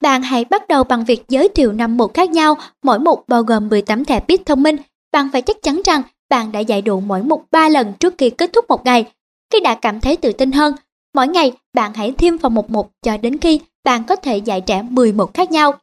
Bạn 0.00 0.22
hãy 0.22 0.44
bắt 0.44 0.68
đầu 0.68 0.84
bằng 0.84 1.04
việc 1.04 1.24
giới 1.28 1.48
thiệu 1.48 1.72
năm 1.72 1.96
mục 1.96 2.14
khác 2.14 2.30
nhau, 2.30 2.56
mỗi 2.82 2.98
mục 2.98 3.24
bao 3.28 3.42
gồm 3.42 3.68
18 3.68 4.04
thẻ 4.04 4.20
bit 4.28 4.46
thông 4.46 4.62
minh. 4.62 4.76
Bạn 5.12 5.28
phải 5.32 5.42
chắc 5.42 5.62
chắn 5.62 5.80
rằng 5.84 6.02
bạn 6.30 6.52
đã 6.52 6.60
dạy 6.60 6.82
đủ 6.82 7.00
mỗi 7.00 7.22
mục 7.22 7.46
3 7.50 7.68
lần 7.68 7.92
trước 8.00 8.14
khi 8.18 8.30
kết 8.30 8.50
thúc 8.52 8.64
một 8.68 8.84
ngày. 8.84 9.04
Khi 9.50 9.60
đã 9.60 9.74
cảm 9.74 10.00
thấy 10.00 10.16
tự 10.16 10.32
tin 10.32 10.52
hơn, 10.52 10.74
mỗi 11.14 11.28
ngày 11.28 11.52
bạn 11.74 11.94
hãy 11.94 12.12
thêm 12.18 12.36
vào 12.36 12.50
một 12.50 12.70
mục 12.70 12.90
cho 13.02 13.16
đến 13.16 13.38
khi 13.38 13.60
bạn 13.84 14.04
có 14.04 14.16
thể 14.16 14.36
dạy 14.36 14.60
trẻ 14.60 14.82
10 14.82 15.12
mục 15.12 15.34
khác 15.34 15.50
nhau. 15.50 15.74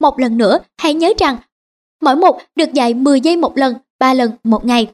Một 0.00 0.18
lần 0.18 0.38
nữa, 0.38 0.58
hãy 0.78 0.94
nhớ 0.94 1.12
rằng 1.18 1.36
mỗi 2.02 2.16
mục 2.16 2.36
được 2.56 2.72
dạy 2.72 2.94
10 2.94 3.20
giây 3.20 3.36
một 3.36 3.56
lần, 3.58 3.74
3 3.98 4.14
lần 4.14 4.30
một 4.44 4.64
ngày. 4.64 4.86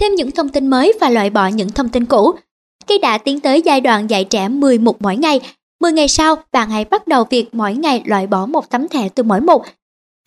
Thêm 0.00 0.14
những 0.14 0.30
thông 0.30 0.48
tin 0.48 0.66
mới 0.66 0.92
và 1.00 1.10
loại 1.10 1.30
bỏ 1.30 1.46
những 1.46 1.70
thông 1.70 1.88
tin 1.88 2.04
cũ. 2.06 2.32
Khi 2.86 2.98
đã 2.98 3.18
tiến 3.18 3.40
tới 3.40 3.62
giai 3.62 3.80
đoạn 3.80 4.10
dạy 4.10 4.24
trẻ 4.24 4.48
10 4.48 4.78
mục 4.78 4.96
mỗi 5.00 5.16
ngày, 5.16 5.40
10 5.80 5.92
ngày 5.92 6.08
sau, 6.08 6.36
bạn 6.52 6.70
hãy 6.70 6.84
bắt 6.84 7.08
đầu 7.08 7.24
việc 7.30 7.48
mỗi 7.52 7.74
ngày 7.74 8.02
loại 8.04 8.26
bỏ 8.26 8.46
một 8.46 8.70
tấm 8.70 8.88
thẻ 8.88 9.08
từ 9.08 9.22
mỗi 9.22 9.40
mục. 9.40 9.62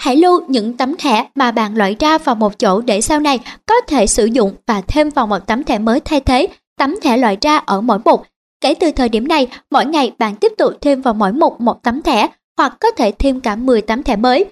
Hãy 0.01 0.15
lưu 0.15 0.41
những 0.47 0.77
tấm 0.77 0.95
thẻ 0.97 1.27
mà 1.35 1.51
bạn 1.51 1.75
loại 1.77 1.95
ra 1.99 2.17
vào 2.17 2.35
một 2.35 2.59
chỗ 2.59 2.81
để 2.81 3.01
sau 3.01 3.19
này 3.19 3.39
có 3.65 3.75
thể 3.87 4.07
sử 4.07 4.25
dụng 4.25 4.55
và 4.67 4.81
thêm 4.81 5.09
vào 5.09 5.27
một 5.27 5.39
tấm 5.47 5.63
thẻ 5.63 5.79
mới 5.79 5.99
thay 5.99 6.21
thế 6.21 6.47
tấm 6.77 6.95
thẻ 7.01 7.17
loại 7.17 7.37
ra 7.41 7.57
ở 7.57 7.81
mỗi 7.81 7.99
mục. 8.05 8.23
Kể 8.61 8.73
từ 8.73 8.91
thời 8.91 9.09
điểm 9.09 9.27
này, 9.27 9.47
mỗi 9.71 9.85
ngày 9.85 10.11
bạn 10.17 10.35
tiếp 10.35 10.51
tục 10.57 10.73
thêm 10.81 11.01
vào 11.01 11.13
mỗi 11.13 11.31
mục 11.31 11.61
một 11.61 11.83
tấm 11.83 12.01
thẻ 12.01 12.27
hoặc 12.57 12.77
có 12.79 12.91
thể 12.91 13.11
thêm 13.11 13.39
cả 13.39 13.55
10 13.55 13.81
tấm 13.81 14.03
thẻ 14.03 14.15
mới. 14.15 14.45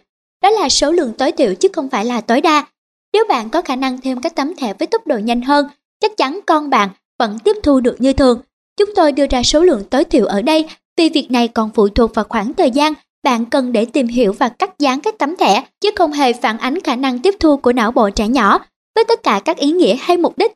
Đó 0.44 0.50
là 0.50 0.70
số 0.70 0.92
lượng 0.92 1.14
tối 1.18 1.32
thiểu 1.32 1.54
chứ 1.56 1.68
không 1.74 1.90
phải 1.90 2.06
là 2.06 2.22
tối 2.22 2.42
đa. 2.42 2.66
Nếu 3.14 3.26
bạn 3.30 3.50
có 3.50 3.62
khả 3.62 3.76
năng 3.76 4.02
thêm 4.02 4.22
các 4.22 4.36
tấm 4.36 4.56
thẻ 4.56 4.74
với 4.74 4.88
tốc 4.88 5.08
độ 5.08 5.18
nhanh 5.18 5.42
hơn, 5.42 5.68
chắc 6.00 6.18
chắn 6.18 6.40
con 6.46 6.70
bạn 6.70 6.90
vẫn 7.20 7.40
tiếp 7.40 7.56
thu 7.64 7.80
được 7.80 7.96
như 8.00 8.14
thường. 8.14 8.42
Chúng 8.78 8.90
tôi 8.96 9.12
đưa 9.12 9.26
ra 9.30 9.44
số 9.44 9.64
lượng 9.64 9.84
tối 9.90 10.04
thiểu 10.04 10.26
ở 10.26 10.42
đây 10.42 10.66
vì 10.98 11.10
việc 11.10 11.32
này 11.32 11.48
còn 11.48 11.70
phụ 11.70 11.90
thuộc 11.90 12.16
vào 12.16 12.26
khoảng 12.30 12.54
thời 12.54 12.72
gian 12.72 12.94
bạn 13.24 13.46
cần 13.46 13.72
để 13.72 13.86
tìm 13.86 14.08
hiểu 14.08 14.34
và 14.34 14.50
cắt 14.50 14.80
dán 14.80 15.02
các 15.02 15.18
tấm 15.18 15.36
thẻ, 15.36 15.64
chứ 15.82 15.90
không 15.96 16.12
hề 16.12 16.34
phản 16.34 16.58
ánh 16.58 16.80
khả 16.80 16.96
năng 16.96 17.20
tiếp 17.20 17.36
thu 17.40 17.58
của 17.58 17.74
não 17.74 17.92
bộ 17.92 18.10
trẻ 18.10 18.28
nhỏ 18.28 18.60
với 18.96 19.04
tất 19.08 19.24
cả 19.24 19.42
các 19.46 19.58
ý 19.58 19.72
nghĩa 19.72 19.96
hay 19.96 20.18
mục 20.18 20.38
đích. 20.38 20.52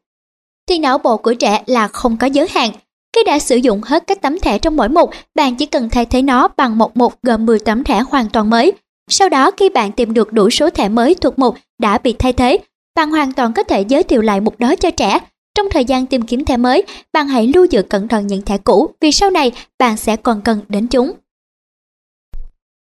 Thì 0.68 0.80
não 0.80 0.98
bộ 0.98 1.18
của 1.18 1.34
trẻ 1.34 1.64
là 1.66 1.88
không 1.88 2.18
có 2.18 2.28
giới 2.28 2.48
hạn. 2.50 2.72
Khi 3.16 3.24
đã 3.24 3.40
sử 3.40 3.56
dụng 3.56 3.82
hết 3.82 4.04
các 4.08 4.22
tấm 4.22 4.40
thẻ 4.40 4.60
trong 4.60 4.76
mỗi 4.76 4.90
mục, 4.90 5.10
bạn 5.36 5.56
chỉ 5.56 5.66
cần 5.66 5.90
thay 5.90 6.06
thế 6.06 6.22
nó 6.22 6.48
bằng 6.58 6.78
một 6.78 6.98
mục 6.98 7.14
gồm 7.24 7.46
10 7.46 7.60
tấm 7.60 7.84
thẻ 7.84 8.00
hoàn 8.00 8.30
toàn 8.30 8.50
mới. 8.50 8.74
Sau 9.10 9.30
đó 9.30 9.52
khi 9.52 9.70
bạn 9.70 9.92
tìm 9.92 10.14
được 10.14 10.34
đủ 10.34 10.50
số 10.50 10.70
thẻ 10.70 10.90
mới 10.90 11.16
thuộc 11.16 11.40
mục 11.40 11.56
đã 11.80 11.98
bị 11.98 12.14
thay 12.14 12.34
thế, 12.34 12.58
bạn 12.96 13.10
hoàn 13.10 13.34
toàn 13.34 13.54
có 13.54 13.64
thể 13.64 13.82
giới 13.82 14.04
thiệu 14.04 14.22
lại 14.22 14.40
mục 14.40 14.60
đó 14.60 14.76
cho 14.76 14.92
trẻ 14.92 15.20
trong 15.56 15.70
thời 15.70 15.86
gian 15.86 16.06
tìm 16.06 16.22
kiếm 16.22 16.46
thẻ 16.46 16.58
mới, 16.58 16.84
bạn 17.14 17.28
hãy 17.28 17.48
lưu 17.48 17.66
giữ 17.66 17.82
cẩn 17.82 18.08
thận 18.08 18.28
những 18.28 18.42
thẻ 18.42 18.58
cũ 18.58 18.90
vì 19.02 19.12
sau 19.12 19.30
này 19.32 19.52
bạn 19.80 19.98
sẽ 19.98 20.16
còn 20.16 20.42
cần 20.42 20.60
đến 20.70 20.88
chúng. 20.88 21.12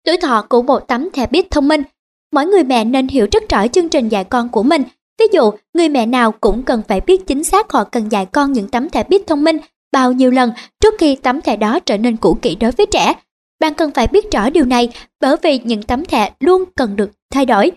Tuổi 0.04 0.16
thọ 0.16 0.46
của 0.48 0.62
một 0.62 0.88
tấm 0.88 1.08
thẻ 1.12 1.26
bit 1.26 1.50
thông 1.50 1.68
minh 1.68 1.82
Mỗi 2.32 2.46
người 2.46 2.64
mẹ 2.64 2.84
nên 2.84 3.08
hiểu 3.08 3.26
rất 3.32 3.48
rõ 3.48 3.68
chương 3.68 3.88
trình 3.88 4.08
dạy 4.08 4.24
con 4.24 4.48
của 4.48 4.62
mình. 4.62 4.82
Ví 5.22 5.28
dụ, 5.32 5.50
người 5.74 5.88
mẹ 5.88 6.06
nào 6.06 6.32
cũng 6.32 6.62
cần 6.62 6.82
phải 6.88 7.00
biết 7.00 7.26
chính 7.26 7.44
xác 7.44 7.72
họ 7.72 7.84
cần 7.84 8.12
dạy 8.12 8.26
con 8.26 8.52
những 8.52 8.68
tấm 8.68 8.90
thẻ 8.90 9.04
bit 9.04 9.26
thông 9.26 9.44
minh 9.44 9.56
bao 9.92 10.12
nhiêu 10.12 10.30
lần 10.30 10.52
trước 10.80 10.94
khi 10.98 11.16
tấm 11.16 11.40
thẻ 11.40 11.56
đó 11.56 11.78
trở 11.78 11.96
nên 11.96 12.16
cũ 12.16 12.38
kỹ 12.42 12.54
đối 12.54 12.70
với 12.70 12.86
trẻ. 12.86 13.14
bạn 13.60 13.74
cần 13.74 13.90
phải 13.90 14.06
biết 14.06 14.32
rõ 14.32 14.50
điều 14.50 14.64
này 14.64 14.88
bởi 15.20 15.36
vì 15.42 15.58
những 15.64 15.82
tấm 15.82 16.04
thẻ 16.04 16.32
luôn 16.40 16.64
cần 16.76 16.96
được 16.96 17.10
thay 17.30 17.46
đổi. 17.46 17.70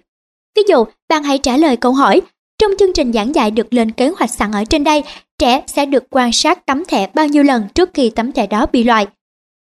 Ví 0.55 0.61
dụ, 0.67 0.85
bạn 1.09 1.23
hãy 1.23 1.37
trả 1.37 1.57
lời 1.57 1.77
câu 1.77 1.93
hỏi. 1.93 2.21
Trong 2.57 2.71
chương 2.79 2.93
trình 2.93 3.13
giảng 3.13 3.35
dạy 3.35 3.51
được 3.51 3.73
lên 3.73 3.91
kế 3.91 4.09
hoạch 4.09 4.31
sẵn 4.31 4.51
ở 4.51 4.63
trên 4.63 4.83
đây, 4.83 5.03
trẻ 5.37 5.63
sẽ 5.67 5.85
được 5.85 6.03
quan 6.09 6.31
sát 6.31 6.65
tấm 6.65 6.85
thẻ 6.85 7.09
bao 7.13 7.27
nhiêu 7.27 7.43
lần 7.43 7.67
trước 7.75 7.89
khi 7.93 8.09
tấm 8.09 8.31
thẻ 8.31 8.47
đó 8.47 8.65
bị 8.71 8.83
loại. 8.83 9.07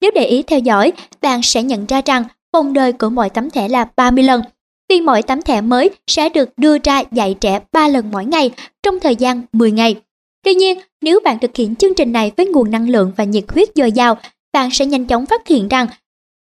Nếu 0.02 0.12
để 0.16 0.26
ý 0.26 0.44
theo 0.44 0.60
dõi, 0.60 0.92
bạn 1.22 1.42
sẽ 1.44 1.64
nhận 1.64 1.86
ra 1.86 2.02
rằng 2.06 2.24
vòng 2.54 2.74
đời 2.74 2.94
của 2.94 3.10
mỗi 3.10 3.30
tấm 3.30 3.50
thẻ 3.50 3.68
là 3.68 3.88
30 3.96 4.24
lần. 4.24 4.42
Vì 4.90 5.02
mỗi 5.02 5.22
tấm 5.22 5.42
thẻ 5.42 5.62
mới 5.62 5.90
sẽ 6.08 6.30
được 6.30 6.50
đưa 6.58 6.78
ra 6.84 7.04
dạy 7.12 7.36
trẻ 7.42 7.60
3 7.72 7.88
lần 7.88 8.12
mỗi 8.12 8.26
ngày 8.26 8.52
trong 8.84 9.00
thời 9.00 9.16
gian 9.16 9.42
10 9.54 9.72
ngày. 9.72 10.02
Tuy 10.44 10.54
nhiên, 10.54 10.80
nếu 11.02 11.20
bạn 11.24 11.40
thực 11.40 11.56
hiện 11.56 11.76
chương 11.76 11.94
trình 11.94 12.12
này 12.12 12.32
với 12.38 12.46
nguồn 12.46 12.72
năng 12.72 12.90
lượng 12.90 13.12
và 13.18 13.24
nhiệt 13.24 13.44
huyết 13.48 13.70
dồi 13.76 13.92
dào, 13.92 14.18
bạn 14.54 14.70
sẽ 14.72 14.86
nhanh 14.86 15.06
chóng 15.06 15.26
phát 15.26 15.48
hiện 15.48 15.68
rằng 15.68 15.88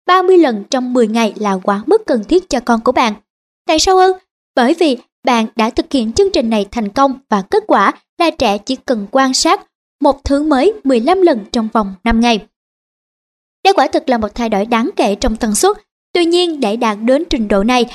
30 0.07 0.39
lần 0.39 0.65
trong 0.70 0.93
10 0.93 1.09
ngày 1.09 1.32
là 1.36 1.59
quá 1.62 1.82
mức 1.86 2.02
cần 2.07 2.24
thiết 2.24 2.48
cho 2.48 2.61
con 2.61 2.81
của 2.81 2.93
bạn. 2.93 3.15
Tại 3.66 3.78
sao 3.78 3.98
ư? 3.98 4.12
Bởi 4.55 4.74
vì 4.74 4.97
bạn 5.24 5.47
đã 5.57 5.70
thực 5.70 5.93
hiện 5.93 6.12
chương 6.12 6.32
trình 6.32 6.51
này 6.51 6.66
thành 6.70 6.89
công 6.89 7.19
và 7.28 7.43
kết 7.43 7.65
quả 7.66 7.93
là 8.19 8.31
trẻ 8.31 8.59
chỉ 8.59 8.77
cần 8.77 9.07
quan 9.11 9.35
sát 9.35 9.66
một 10.01 10.24
thứ 10.24 10.43
mới 10.43 10.73
15 10.85 11.23
lần 11.23 11.44
trong 11.52 11.69
vòng 11.73 11.94
5 12.05 12.20
ngày. 12.20 12.47
Đây 13.65 13.73
quả 13.73 13.89
thực 13.93 14.09
là 14.09 14.19
một 14.19 14.35
thay 14.35 14.48
đổi 14.48 14.66
đáng 14.66 14.90
kể 14.97 15.15
trong 15.15 15.36
tần 15.36 15.55
suất. 15.55 15.77
Tuy 16.12 16.24
nhiên 16.24 16.61
để 16.61 16.77
đạt 16.77 16.98
đến 17.01 17.24
trình 17.31 17.48
độ 17.48 17.65
này, 17.65 17.86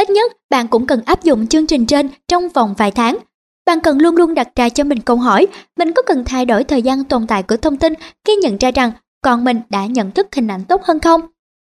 ít 0.00 0.10
nhất 0.10 0.32
bạn 0.50 0.68
cũng 0.68 0.86
cần 0.86 1.00
áp 1.06 1.22
dụng 1.24 1.46
chương 1.46 1.66
trình 1.66 1.86
trên 1.86 2.08
trong 2.28 2.48
vòng 2.48 2.74
vài 2.78 2.90
tháng. 2.90 3.18
Bạn 3.66 3.80
cần 3.80 3.98
luôn 3.98 4.16
luôn 4.16 4.34
đặt 4.34 4.48
ra 4.56 4.68
cho 4.68 4.84
mình 4.84 5.00
câu 5.00 5.16
hỏi, 5.16 5.46
mình 5.78 5.92
có 5.92 6.02
cần 6.02 6.24
thay 6.24 6.44
đổi 6.44 6.64
thời 6.64 6.82
gian 6.82 7.04
tồn 7.04 7.26
tại 7.26 7.42
của 7.42 7.56
thông 7.56 7.76
tin 7.76 7.94
khi 8.24 8.36
nhận 8.36 8.56
ra 8.56 8.70
rằng 8.70 8.92
con 9.22 9.44
mình 9.44 9.60
đã 9.70 9.86
nhận 9.86 10.10
thức 10.10 10.26
hình 10.34 10.48
ảnh 10.48 10.64
tốt 10.64 10.82
hơn 10.84 11.00
không? 11.00 11.20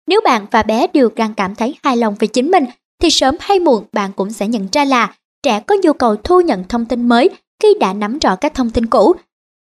Nếu 0.08 0.22
bạn 0.26 0.46
và 0.52 0.64
bé 0.64 0.88
đều 0.94 1.10
đang 1.16 1.34
cảm 1.34 1.56
thấy 1.56 1.76
hài 1.84 1.98
lòng 1.98 2.16
về 2.20 2.28
chính 2.28 2.52
mình, 2.52 2.66
thì 3.02 3.10
sớm 3.10 3.36
hay 3.40 3.60
muộn 3.60 3.84
bạn 3.94 4.12
cũng 4.16 4.32
sẽ 4.32 4.48
nhận 4.48 4.68
ra 4.72 4.86
là 4.86 5.14
trẻ 5.44 5.60
có 5.60 5.76
nhu 5.84 5.94
cầu 5.94 6.16
thu 6.16 6.42
nhận 6.42 6.64
thông 6.70 6.86
tin 6.86 7.10
mới 7.10 7.30
khi 7.64 7.74
đã 7.80 7.94
nắm 7.94 8.20
rõ 8.20 8.36
các 8.36 8.54
thông 8.54 8.70
tin 8.70 8.86
cũ. 8.86 9.14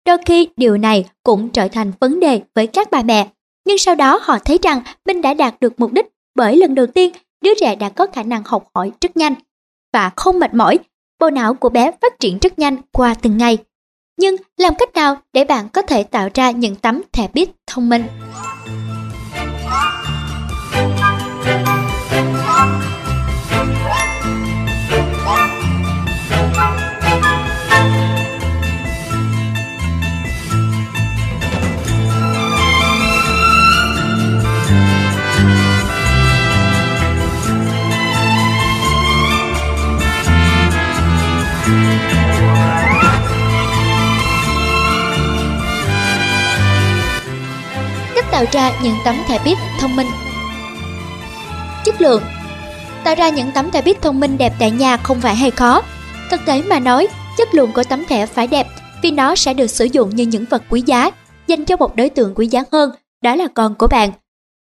Đôi 0.05 0.17
khi 0.25 0.47
điều 0.57 0.77
này 0.77 1.05
cũng 1.23 1.49
trở 1.49 1.67
thành 1.67 1.91
vấn 1.99 2.19
đề 2.19 2.41
với 2.55 2.67
các 2.67 2.91
bà 2.91 3.03
mẹ, 3.03 3.27
nhưng 3.65 3.77
sau 3.77 3.95
đó 3.95 4.19
họ 4.21 4.37
thấy 4.45 4.59
rằng 4.61 4.81
mình 5.05 5.21
đã 5.21 5.33
đạt 5.33 5.59
được 5.59 5.73
mục 5.77 5.91
đích 5.91 6.05
bởi 6.35 6.57
lần 6.57 6.75
đầu 6.75 6.85
tiên 6.85 7.11
đứa 7.43 7.53
trẻ 7.59 7.75
đã 7.75 7.89
có 7.89 8.07
khả 8.13 8.23
năng 8.23 8.43
học 8.45 8.67
hỏi 8.75 8.91
rất 9.01 9.17
nhanh 9.17 9.33
và 9.93 10.11
không 10.15 10.39
mệt 10.39 10.53
mỏi. 10.53 10.79
Bộ 11.19 11.29
não 11.29 11.53
của 11.53 11.69
bé 11.69 11.91
phát 12.01 12.19
triển 12.19 12.39
rất 12.39 12.59
nhanh 12.59 12.77
qua 12.91 13.13
từng 13.21 13.37
ngày. 13.37 13.57
Nhưng 14.19 14.35
làm 14.57 14.73
cách 14.79 14.93
nào 14.93 15.17
để 15.33 15.45
bạn 15.45 15.69
có 15.69 15.81
thể 15.81 16.03
tạo 16.03 16.29
ra 16.33 16.51
những 16.51 16.75
tấm 16.75 17.01
thẻ 17.11 17.27
bit 17.33 17.49
thông 17.67 17.89
minh? 17.89 18.03
Tạo 48.43 48.51
ra 48.51 48.79
những 48.83 48.95
tấm 49.05 49.15
thẻ 49.27 49.39
bíp 49.45 49.57
thông 49.79 49.95
minh. 49.95 50.07
Chất 51.85 52.01
lượng 52.01 52.23
Tạo 53.03 53.15
ra 53.15 53.29
những 53.29 53.51
tấm 53.53 53.71
thẻ 53.71 53.81
bíp 53.81 54.01
thông 54.01 54.19
minh 54.19 54.37
đẹp 54.37 54.53
tại 54.59 54.71
nhà 54.71 54.97
không 54.97 55.21
phải 55.21 55.35
hay 55.35 55.51
khó. 55.51 55.81
Thực 56.31 56.39
tế 56.45 56.61
mà 56.61 56.79
nói, 56.79 57.07
chất 57.37 57.53
lượng 57.53 57.71
của 57.75 57.83
tấm 57.83 58.05
thẻ 58.05 58.25
phải 58.25 58.47
đẹp 58.47 58.67
vì 59.01 59.11
nó 59.11 59.35
sẽ 59.35 59.53
được 59.53 59.67
sử 59.67 59.85
dụng 59.85 60.09
như 60.09 60.25
những 60.25 60.45
vật 60.49 60.63
quý 60.69 60.83
giá 60.85 61.11
dành 61.47 61.65
cho 61.65 61.77
một 61.77 61.95
đối 61.95 62.09
tượng 62.09 62.35
quý 62.35 62.47
giá 62.47 62.63
hơn, 62.71 62.91
đó 63.23 63.35
là 63.35 63.47
con 63.53 63.75
của 63.75 63.87
bạn. 63.87 64.11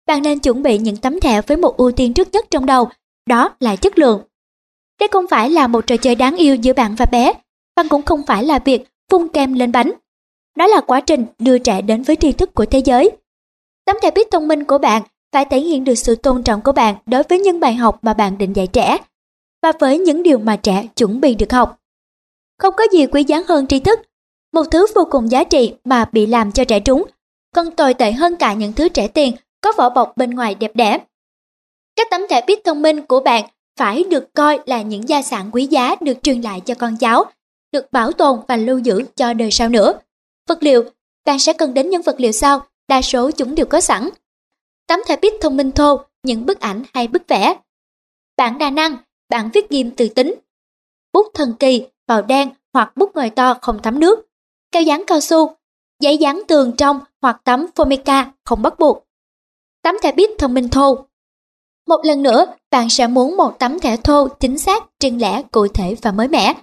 Bạn 0.07 0.23
nên 0.23 0.39
chuẩn 0.39 0.63
bị 0.63 0.79
những 0.79 0.97
tấm 0.97 1.21
thẻ 1.21 1.43
với 1.43 1.57
một 1.57 1.77
ưu 1.77 1.93
tiên 1.93 2.15
trước 2.15 2.29
nhất 2.33 2.47
trong 2.51 2.67
đầu, 2.67 2.89
đó 3.29 3.55
là 3.61 3.77
chất 3.77 3.99
lượng. 3.99 4.23
Đây 5.01 5.09
không 5.13 5.27
phải 5.31 5.51
là 5.51 5.67
một 5.67 5.87
trò 5.87 5.97
chơi 5.97 6.15
đáng 6.15 6.37
yêu 6.37 6.55
giữa 6.55 6.73
bạn 6.73 6.95
và 6.95 7.05
bé, 7.05 7.33
và 7.77 7.83
cũng 7.91 8.03
không 8.03 8.23
phải 8.27 8.45
là 8.45 8.59
việc 8.59 8.85
phun 9.11 9.29
kem 9.29 9.55
lên 9.55 9.73
bánh. 9.73 9.93
Đó 10.57 10.67
là 10.67 10.81
quá 10.81 11.01
trình 11.01 11.25
đưa 11.39 11.59
trẻ 11.59 11.83
đến 11.83 12.03
với 12.03 12.17
tri 12.17 12.33
thức 12.33 12.55
của 12.55 12.67
thế 12.67 12.79
giới. 12.79 13.11
Tấm 13.85 13.97
thẻ 14.03 14.11
biết 14.11 14.31
thông 14.31 14.49
minh 14.49 14.65
của 14.65 14.79
bạn 14.79 15.03
phải 15.33 15.45
thể 15.45 15.61
hiện 15.61 15.85
được 15.85 15.95
sự 15.95 16.17
tôn 16.17 16.43
trọng 16.43 16.61
của 16.63 16.73
bạn 16.73 16.97
đối 17.07 17.23
với 17.23 17.39
những 17.39 17.61
bài 17.61 17.75
học 17.75 17.99
mà 18.03 18.15
bạn 18.15 18.39
định 18.39 18.57
dạy 18.57 18.67
trẻ 18.67 18.99
và 19.63 19.73
với 19.81 19.99
những 19.99 20.23
điều 20.23 20.39
mà 20.39 20.57
trẻ 20.57 20.87
chuẩn 20.97 21.21
bị 21.21 21.35
được 21.35 21.53
học. 21.53 21.81
Không 22.59 22.75
có 22.77 22.85
gì 22.93 23.07
quý 23.07 23.25
giá 23.25 23.43
hơn 23.49 23.67
tri 23.67 23.81
thức, 23.81 24.01
một 24.53 24.63
thứ 24.71 24.87
vô 24.95 25.09
cùng 25.11 25.31
giá 25.31 25.45
trị 25.45 25.75
mà 25.85 26.05
bị 26.13 26.27
làm 26.27 26.53
cho 26.53 26.65
trẻ 26.65 26.81
trúng, 26.81 27.05
còn 27.55 27.71
tồi 27.71 27.95
tệ 27.95 28.13
hơn 28.13 28.37
cả 28.37 28.53
những 28.53 28.73
thứ 28.73 28.89
trẻ 28.89 29.09
tiền 29.09 29.37
có 29.61 29.73
vỏ 29.77 29.89
bọc 29.89 30.17
bên 30.17 30.31
ngoài 30.31 30.55
đẹp 30.55 30.77
đẽ. 30.77 30.99
Các 31.97 32.07
tấm 32.11 32.21
thẻ 32.31 32.41
biết 32.47 32.65
thông 32.65 32.83
minh 32.83 33.07
của 33.07 33.21
bạn 33.21 33.45
phải 33.79 34.05
được 34.11 34.35
coi 34.35 34.61
là 34.67 34.83
những 34.83 35.09
gia 35.09 35.23
sản 35.23 35.51
quý 35.53 35.67
giá 35.67 35.97
được 36.01 36.23
truyền 36.23 36.41
lại 36.41 36.61
cho 36.61 36.75
con 36.75 36.97
cháu, 36.97 37.25
được 37.73 37.93
bảo 37.93 38.13
tồn 38.13 38.39
và 38.49 38.57
lưu 38.57 38.79
giữ 38.79 39.03
cho 39.17 39.33
đời 39.33 39.51
sau 39.51 39.69
nữa. 39.69 39.93
Vật 40.49 40.63
liệu, 40.63 40.85
bạn 41.27 41.39
sẽ 41.39 41.53
cần 41.53 41.75
đến 41.75 41.91
những 41.91 42.03
vật 42.03 42.17
liệu 42.19 42.33
sau 42.33 42.67
đa 42.89 43.03
số 43.03 43.31
chúng 43.31 43.55
đều 43.55 43.67
có 43.67 43.81
sẵn. 43.81 44.09
Tấm 44.87 45.01
thẻ 45.07 45.17
bít 45.17 45.33
thông 45.41 45.57
minh 45.57 45.73
thô, 45.73 46.01
những 46.23 46.47
bức 46.47 46.61
ảnh 46.61 46.83
hay 46.95 47.09
bức 47.09 47.29
vẽ. 47.29 47.57
Bản 48.37 48.59
đa 48.59 48.71
năng, 48.71 48.97
bản 49.29 49.51
viết 49.55 49.71
ghim 49.71 49.91
từ 49.97 50.09
tính. 50.09 50.35
Bút 51.13 51.27
thần 51.35 51.55
kỳ, 51.61 51.87
màu 52.09 52.23
đen 52.23 52.51
hoặc 52.73 52.97
bút 52.97 53.11
ngòi 53.15 53.31
to 53.31 53.55
không 53.63 53.83
thấm 53.83 54.01
nước. 54.01 54.27
Keo 54.73 54.83
dán 54.83 55.05
cao 55.07 55.21
su, 55.21 55.57
giấy 56.01 56.19
dán 56.19 56.43
tường 56.49 56.73
trong 56.77 57.01
hoặc 57.23 57.41
tấm 57.45 57.67
Formica 57.75 58.25
không 58.45 58.63
bắt 58.63 58.79
buộc. 58.79 59.07
Tấm 59.83 59.97
thẻ 60.03 60.13
bít 60.13 60.31
thông 60.39 60.55
minh 60.55 60.69
thô. 60.69 61.07
Một 61.87 62.01
lần 62.05 62.23
nữa, 62.23 62.47
bạn 62.71 62.91
sẽ 62.91 63.07
muốn 63.07 63.37
một 63.37 63.59
tấm 63.59 63.81
thẻ 63.81 63.97
thô 63.97 64.29
chính 64.29 64.59
xác, 64.59 64.85
riêng 65.01 65.21
lẻ, 65.21 65.43
cụ 65.51 65.69
thể 65.69 65.97
và 66.03 66.13
mới 66.13 66.29
mẻ. 66.29 66.55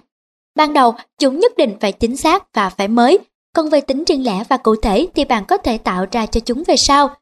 Ban 0.54 0.72
đầu, 0.72 0.94
chúng 1.18 1.38
nhất 1.38 1.52
định 1.56 1.76
phải 1.80 1.92
chính 1.92 2.16
xác 2.16 2.52
và 2.52 2.70
phải 2.70 2.88
mới 2.88 3.18
còn 3.54 3.70
về 3.70 3.80
tính 3.80 4.04
riêng 4.04 4.24
lẻ 4.24 4.44
và 4.48 4.56
cụ 4.56 4.76
thể 4.76 5.06
thì 5.14 5.24
bạn 5.24 5.44
có 5.44 5.56
thể 5.56 5.78
tạo 5.78 6.06
ra 6.12 6.26
cho 6.26 6.40
chúng 6.40 6.62
về 6.66 6.76
sau. 6.76 7.14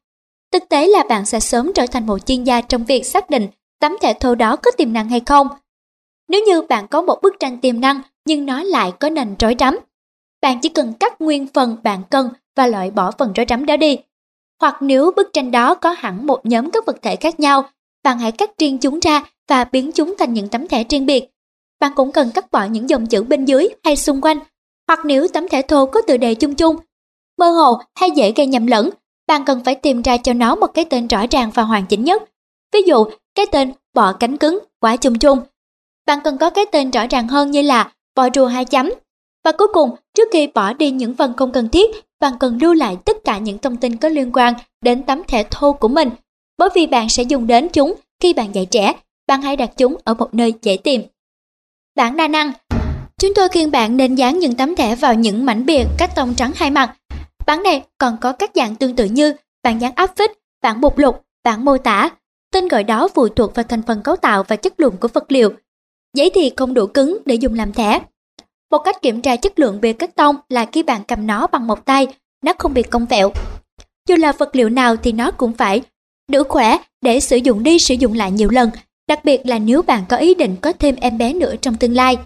Thực 0.53 0.69
tế 0.69 0.87
là 0.87 1.05
bạn 1.09 1.27
sẽ 1.27 1.41
sớm 1.41 1.73
trở 1.75 1.87
thành 1.87 2.07
một 2.07 2.27
chuyên 2.27 2.45
gia 2.45 2.61
trong 2.61 2.85
việc 2.85 3.07
xác 3.07 3.31
định 3.31 3.49
tấm 3.81 3.97
thẻ 4.01 4.15
thô 4.15 4.35
đó 4.35 4.57
có 4.57 4.71
tiềm 4.71 4.93
năng 4.93 5.09
hay 5.09 5.21
không. 5.27 5.49
Nếu 6.29 6.45
như 6.47 6.63
bạn 6.63 6.89
có 6.89 7.03
một 7.03 7.19
bức 7.23 7.41
tranh 7.41 7.61
tiềm 7.61 7.81
năng 7.81 8.03
nhưng 8.27 8.47
nó 8.47 8.63
lại 8.63 8.93
có 9.01 9.11
nền 9.11 9.35
rối 9.39 9.57
rắm, 9.59 9.79
bạn 10.43 10.59
chỉ 10.63 10.69
cần 10.69 10.93
cắt 11.01 11.21
nguyên 11.21 11.47
phần 11.55 11.77
bạn 11.83 12.03
cần 12.11 12.29
và 12.57 12.67
loại 12.67 12.91
bỏ 12.91 13.11
phần 13.11 13.33
rối 13.33 13.47
rắm 13.49 13.67
đó 13.67 13.77
đi. 13.77 13.99
Hoặc 14.61 14.77
nếu 14.81 15.13
bức 15.17 15.31
tranh 15.33 15.51
đó 15.51 15.75
có 15.75 15.91
hẳn 15.91 16.27
một 16.27 16.47
nhóm 16.47 16.71
các 16.71 16.87
vật 16.87 16.97
thể 17.03 17.17
khác 17.17 17.41
nhau, 17.41 17.71
bạn 18.03 18.19
hãy 18.19 18.33
cắt 18.33 18.51
riêng 18.59 18.79
chúng 18.79 19.01
ra 19.01 19.25
và 19.49 19.65
biến 19.65 19.93
chúng 19.93 20.15
thành 20.19 20.35
những 20.35 20.49
tấm 20.49 20.69
thẻ 20.69 20.85
riêng 20.85 21.07
biệt. 21.07 21.31
Bạn 21.81 21.93
cũng 21.97 22.13
cần 22.13 22.31
cắt 22.31 22.51
bỏ 22.51 22.65
những 22.65 22.91
dòng 22.91 23.07
chữ 23.07 23.23
bên 23.23 23.45
dưới 23.45 23.69
hay 23.85 23.97
xung 23.97 24.21
quanh 24.21 24.39
hoặc 24.91 25.05
nếu 25.05 25.29
tấm 25.29 25.49
thẻ 25.49 25.63
thô 25.63 25.87
có 25.87 26.03
tựa 26.03 26.17
đề 26.17 26.35
chung 26.35 26.55
chung, 26.55 26.77
mơ 27.39 27.51
hồ 27.51 27.79
hay 27.95 28.11
dễ 28.11 28.33
gây 28.37 28.47
nhầm 28.47 28.67
lẫn, 28.67 28.91
bạn 29.27 29.45
cần 29.45 29.65
phải 29.65 29.75
tìm 29.75 30.03
ra 30.03 30.17
cho 30.17 30.33
nó 30.33 30.55
một 30.55 30.67
cái 30.67 30.85
tên 30.85 31.07
rõ 31.07 31.27
ràng 31.31 31.51
và 31.55 31.63
hoàn 31.63 31.87
chỉnh 31.87 32.05
nhất. 32.05 32.23
Ví 32.73 32.83
dụ, 32.87 33.05
cái 33.35 33.47
tên 33.53 33.73
bọ 33.95 34.13
cánh 34.13 34.37
cứng 34.37 34.59
quá 34.81 34.97
chung 34.97 35.19
chung. 35.19 35.39
Bạn 36.07 36.19
cần 36.25 36.39
có 36.39 36.51
cái 36.51 36.65
tên 36.73 36.91
rõ 36.91 37.07
ràng 37.11 37.29
hơn 37.29 37.51
như 37.51 37.63
là 37.63 37.93
bọ 38.15 38.29
rùa 38.35 38.47
hai 38.47 38.65
chấm. 38.65 38.91
Và 39.45 39.53
cuối 39.53 39.69
cùng, 39.73 39.91
trước 40.15 40.29
khi 40.33 40.47
bỏ 40.47 40.73
đi 40.73 40.91
những 40.91 41.15
phần 41.15 41.35
không 41.37 41.53
cần 41.53 41.69
thiết, 41.69 41.91
bạn 42.21 42.33
cần 42.41 42.59
lưu 42.63 42.75
lại 42.75 42.97
tất 43.05 43.17
cả 43.25 43.39
những 43.39 43.59
thông 43.59 43.77
tin 43.77 43.97
có 43.97 44.09
liên 44.09 44.33
quan 44.33 44.55
đến 44.81 45.03
tấm 45.03 45.23
thẻ 45.29 45.45
thô 45.51 45.73
của 45.73 45.89
mình. 45.89 46.11
Bởi 46.59 46.69
vì 46.75 46.87
bạn 46.87 47.09
sẽ 47.09 47.23
dùng 47.23 47.47
đến 47.47 47.69
chúng 47.69 47.95
khi 48.23 48.33
bạn 48.33 48.55
dạy 48.55 48.67
trẻ, 48.67 48.93
bạn 49.27 49.43
hãy 49.43 49.57
đặt 49.57 49.71
chúng 49.77 49.97
ở 50.05 50.15
một 50.15 50.35
nơi 50.35 50.55
dễ 50.63 50.77
tìm. 50.77 51.03
Bản 51.97 52.17
đa 52.17 52.29
năng 52.29 52.53
Chúng 53.21 53.35
tôi 53.35 53.49
khuyên 53.49 53.71
bạn 53.71 53.97
nên 53.97 54.15
dán 54.15 54.39
những 54.39 54.55
tấm 54.55 54.77
thẻ 54.77 54.97
vào 54.97 55.15
những 55.15 55.47
mảnh 55.47 55.67
bìa 55.67 55.85
cắt 55.99 56.15
tông 56.17 56.35
trắng 56.35 56.53
hai 56.55 56.71
mặt. 56.71 56.97
Bản 57.47 57.63
này 57.63 57.83
còn 57.99 58.17
có 58.21 58.33
các 58.33 58.51
dạng 58.55 58.77
tương 58.77 58.97
tự 58.97 59.05
như 59.05 59.35
bản 59.63 59.81
dán 59.81 59.93
áp 59.95 60.17
phích, 60.17 60.31
bản 60.63 60.81
mục 60.81 60.99
lục, 60.99 61.23
bản 61.45 61.65
mô 61.65 61.79
tả. 61.79 62.11
Tên 62.53 62.69
gọi 62.69 62.85
đó 62.85 63.09
phụ 63.15 63.29
thuộc 63.29 63.55
vào 63.55 63.65
thành 63.69 63.83
phần 63.83 64.03
cấu 64.03 64.17
tạo 64.17 64.43
và 64.49 64.57
chất 64.57 64.81
lượng 64.81 64.97
của 65.01 65.09
vật 65.09 65.33
liệu. 65.33 65.53
Giấy 66.17 66.31
thì 66.35 66.53
không 66.57 66.75
đủ 66.75 66.87
cứng 66.87 67.19
để 67.27 67.35
dùng 67.35 67.55
làm 67.55 67.73
thẻ. 67.73 68.01
Một 68.71 68.79
cách 68.79 69.03
kiểm 69.03 69.23
tra 69.23 69.37
chất 69.37 69.59
lượng 69.59 69.81
bìa 69.81 69.93
cắt 69.93 70.17
tông 70.17 70.37
là 70.49 70.65
khi 70.65 70.83
bạn 70.83 71.03
cầm 71.09 71.27
nó 71.27 71.47
bằng 71.47 71.67
một 71.67 71.85
tay, 71.85 72.07
nó 72.45 72.53
không 72.59 72.75
bị 72.75 72.83
cong 72.83 73.07
vẹo. 73.07 73.33
Dù 74.09 74.17
là 74.17 74.33
vật 74.33 74.57
liệu 74.57 74.69
nào 74.69 74.97
thì 74.97 75.13
nó 75.13 75.31
cũng 75.31 75.53
phải 75.53 75.83
đủ 76.31 76.43
khỏe 76.49 76.79
để 77.03 77.21
sử 77.21 77.37
dụng 77.37 77.63
đi 77.63 77.79
sử 77.79 77.95
dụng 77.95 78.13
lại 78.13 78.31
nhiều 78.31 78.49
lần, 78.51 78.71
đặc 79.09 79.25
biệt 79.25 79.47
là 79.47 79.59
nếu 79.59 79.83
bạn 79.83 80.05
có 80.09 80.17
ý 80.17 80.35
định 80.35 80.57
có 80.61 80.73
thêm 80.73 80.97
em 81.01 81.19
bé 81.19 81.33
nữa 81.33 81.55
trong 81.63 81.77
tương 81.77 81.95
lai. 81.95 82.19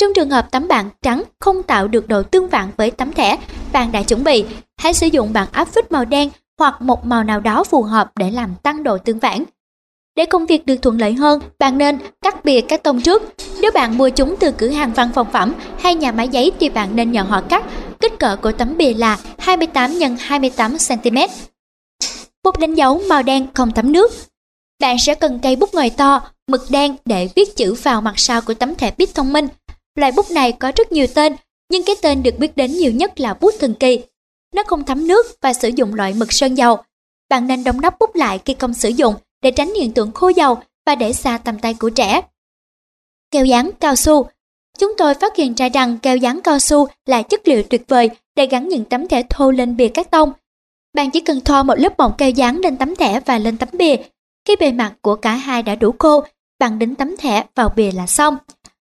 Trong 0.00 0.14
trường 0.14 0.30
hợp 0.30 0.50
tấm 0.50 0.68
bảng 0.68 0.90
trắng 1.02 1.22
không 1.38 1.62
tạo 1.62 1.88
được 1.88 2.08
độ 2.08 2.22
tương 2.22 2.48
vạn 2.48 2.70
với 2.76 2.90
tấm 2.90 3.12
thẻ 3.12 3.38
bạn 3.72 3.92
đã 3.92 4.02
chuẩn 4.02 4.24
bị, 4.24 4.44
hãy 4.76 4.94
sử 4.94 5.06
dụng 5.06 5.32
bảng 5.32 5.46
áp 5.52 5.68
phích 5.68 5.92
màu 5.92 6.04
đen 6.04 6.30
hoặc 6.58 6.82
một 6.82 7.06
màu 7.06 7.24
nào 7.24 7.40
đó 7.40 7.64
phù 7.64 7.82
hợp 7.82 8.10
để 8.16 8.30
làm 8.30 8.54
tăng 8.62 8.82
độ 8.82 8.98
tương 8.98 9.20
phản. 9.20 9.44
Để 10.16 10.26
công 10.26 10.46
việc 10.46 10.66
được 10.66 10.76
thuận 10.82 11.00
lợi 11.00 11.12
hơn, 11.12 11.40
bạn 11.58 11.78
nên 11.78 11.98
cắt 12.22 12.44
bìa 12.44 12.60
các 12.60 12.82
tông 12.82 13.00
trước. 13.00 13.22
Nếu 13.60 13.70
bạn 13.74 13.98
mua 13.98 14.10
chúng 14.10 14.36
từ 14.36 14.52
cửa 14.52 14.68
hàng 14.68 14.92
văn 14.92 15.10
phòng 15.14 15.26
phẩm 15.32 15.54
hay 15.78 15.94
nhà 15.94 16.12
máy 16.12 16.28
giấy 16.28 16.52
thì 16.60 16.68
bạn 16.68 16.96
nên 16.96 17.12
nhờ 17.12 17.22
họ 17.22 17.40
cắt. 17.40 17.64
Kích 18.00 18.18
cỡ 18.18 18.36
của 18.36 18.52
tấm 18.52 18.76
bìa 18.76 18.94
là 18.94 19.18
28 19.38 19.90
x 19.90 20.02
28 20.18 20.76
cm. 20.88 21.16
Bút 22.44 22.58
đánh 22.58 22.74
dấu 22.74 23.02
màu 23.08 23.22
đen 23.22 23.46
không 23.54 23.70
thấm 23.72 23.92
nước. 23.92 24.12
Bạn 24.80 24.96
sẽ 24.98 25.14
cần 25.14 25.38
cây 25.42 25.56
bút 25.56 25.74
ngòi 25.74 25.90
to, 25.90 26.20
mực 26.48 26.62
đen 26.70 26.96
để 27.04 27.28
viết 27.36 27.56
chữ 27.56 27.74
vào 27.74 28.00
mặt 28.00 28.14
sau 28.16 28.40
của 28.40 28.54
tấm 28.54 28.74
thẻ 28.74 28.92
bít 28.98 29.14
thông 29.14 29.32
minh. 29.32 29.48
Loại 29.94 30.12
bút 30.12 30.30
này 30.30 30.52
có 30.52 30.72
rất 30.76 30.92
nhiều 30.92 31.06
tên, 31.14 31.36
nhưng 31.70 31.82
cái 31.84 31.96
tên 32.02 32.22
được 32.22 32.38
biết 32.38 32.56
đến 32.56 32.72
nhiều 32.72 32.92
nhất 32.92 33.20
là 33.20 33.34
bút 33.34 33.54
thần 33.60 33.74
kỳ. 33.74 34.00
Nó 34.54 34.62
không 34.66 34.84
thấm 34.84 35.06
nước 35.06 35.26
và 35.40 35.52
sử 35.52 35.68
dụng 35.68 35.94
loại 35.94 36.14
mực 36.14 36.32
sơn 36.32 36.54
dầu. 36.54 36.76
Bạn 37.28 37.46
nên 37.46 37.64
đóng 37.64 37.80
nắp 37.80 37.98
bút 37.98 38.14
lại 38.14 38.40
khi 38.44 38.54
không 38.58 38.74
sử 38.74 38.88
dụng 38.88 39.14
để 39.42 39.50
tránh 39.50 39.74
hiện 39.74 39.92
tượng 39.92 40.12
khô 40.12 40.28
dầu 40.28 40.58
và 40.86 40.94
để 40.94 41.12
xa 41.12 41.38
tầm 41.38 41.58
tay 41.58 41.74
của 41.74 41.90
trẻ. 41.90 42.20
Keo 43.30 43.44
dán 43.44 43.70
cao 43.80 43.96
su 43.96 44.26
Chúng 44.78 44.94
tôi 44.98 45.14
phát 45.14 45.36
hiện 45.36 45.54
ra 45.54 45.68
rằng 45.68 45.98
keo 45.98 46.16
dán 46.16 46.40
cao 46.40 46.58
su 46.58 46.86
là 47.06 47.22
chất 47.22 47.48
liệu 47.48 47.62
tuyệt 47.62 47.82
vời 47.88 48.10
để 48.36 48.46
gắn 48.46 48.68
những 48.68 48.84
tấm 48.84 49.08
thẻ 49.08 49.22
thô 49.30 49.50
lên 49.50 49.76
bìa 49.76 49.88
cắt 49.88 50.10
tông. 50.10 50.32
Bạn 50.94 51.10
chỉ 51.10 51.20
cần 51.20 51.40
thoa 51.40 51.62
một 51.62 51.74
lớp 51.78 51.98
mỏng 51.98 52.12
keo 52.18 52.30
dán 52.30 52.58
lên 52.58 52.76
tấm 52.76 52.96
thẻ 52.96 53.20
và 53.20 53.38
lên 53.38 53.58
tấm 53.58 53.68
bìa. 53.72 53.96
Khi 54.44 54.56
bề 54.60 54.72
mặt 54.72 54.94
của 55.02 55.16
cả 55.16 55.32
hai 55.32 55.62
đã 55.62 55.74
đủ 55.74 55.94
khô, 55.98 56.24
bạn 56.58 56.78
đính 56.78 56.94
tấm 56.94 57.16
thẻ 57.16 57.44
vào 57.54 57.68
bìa 57.76 57.92
là 57.92 58.06
xong. 58.06 58.36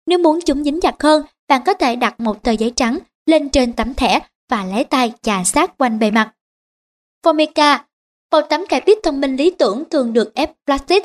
Nếu 0.10 0.19
muốn 0.19 0.40
chúng 0.45 0.64
dính 0.64 0.81
chặt 0.81 1.03
hơn, 1.03 1.23
bạn 1.48 1.61
có 1.65 1.73
thể 1.73 1.95
đặt 1.95 2.19
một 2.19 2.44
tờ 2.44 2.52
giấy 2.52 2.72
trắng 2.76 2.99
lên 3.26 3.49
trên 3.49 3.73
tấm 3.73 3.94
thẻ 3.94 4.19
và 4.52 4.65
lấy 4.65 4.84
tay 4.84 5.14
chà 5.22 5.44
sát 5.44 5.77
quanh 5.77 5.99
bề 5.99 6.11
mặt. 6.11 6.31
Formica 7.23 7.80
một 8.31 8.41
tấm 8.49 8.64
thẻ 8.69 8.81
bít 8.86 8.98
thông 9.03 9.22
minh 9.22 9.36
lý 9.36 9.52
tưởng 9.52 9.84
thường 9.90 10.14
được 10.14 10.36
ép 10.36 10.52
plastic. 10.65 11.03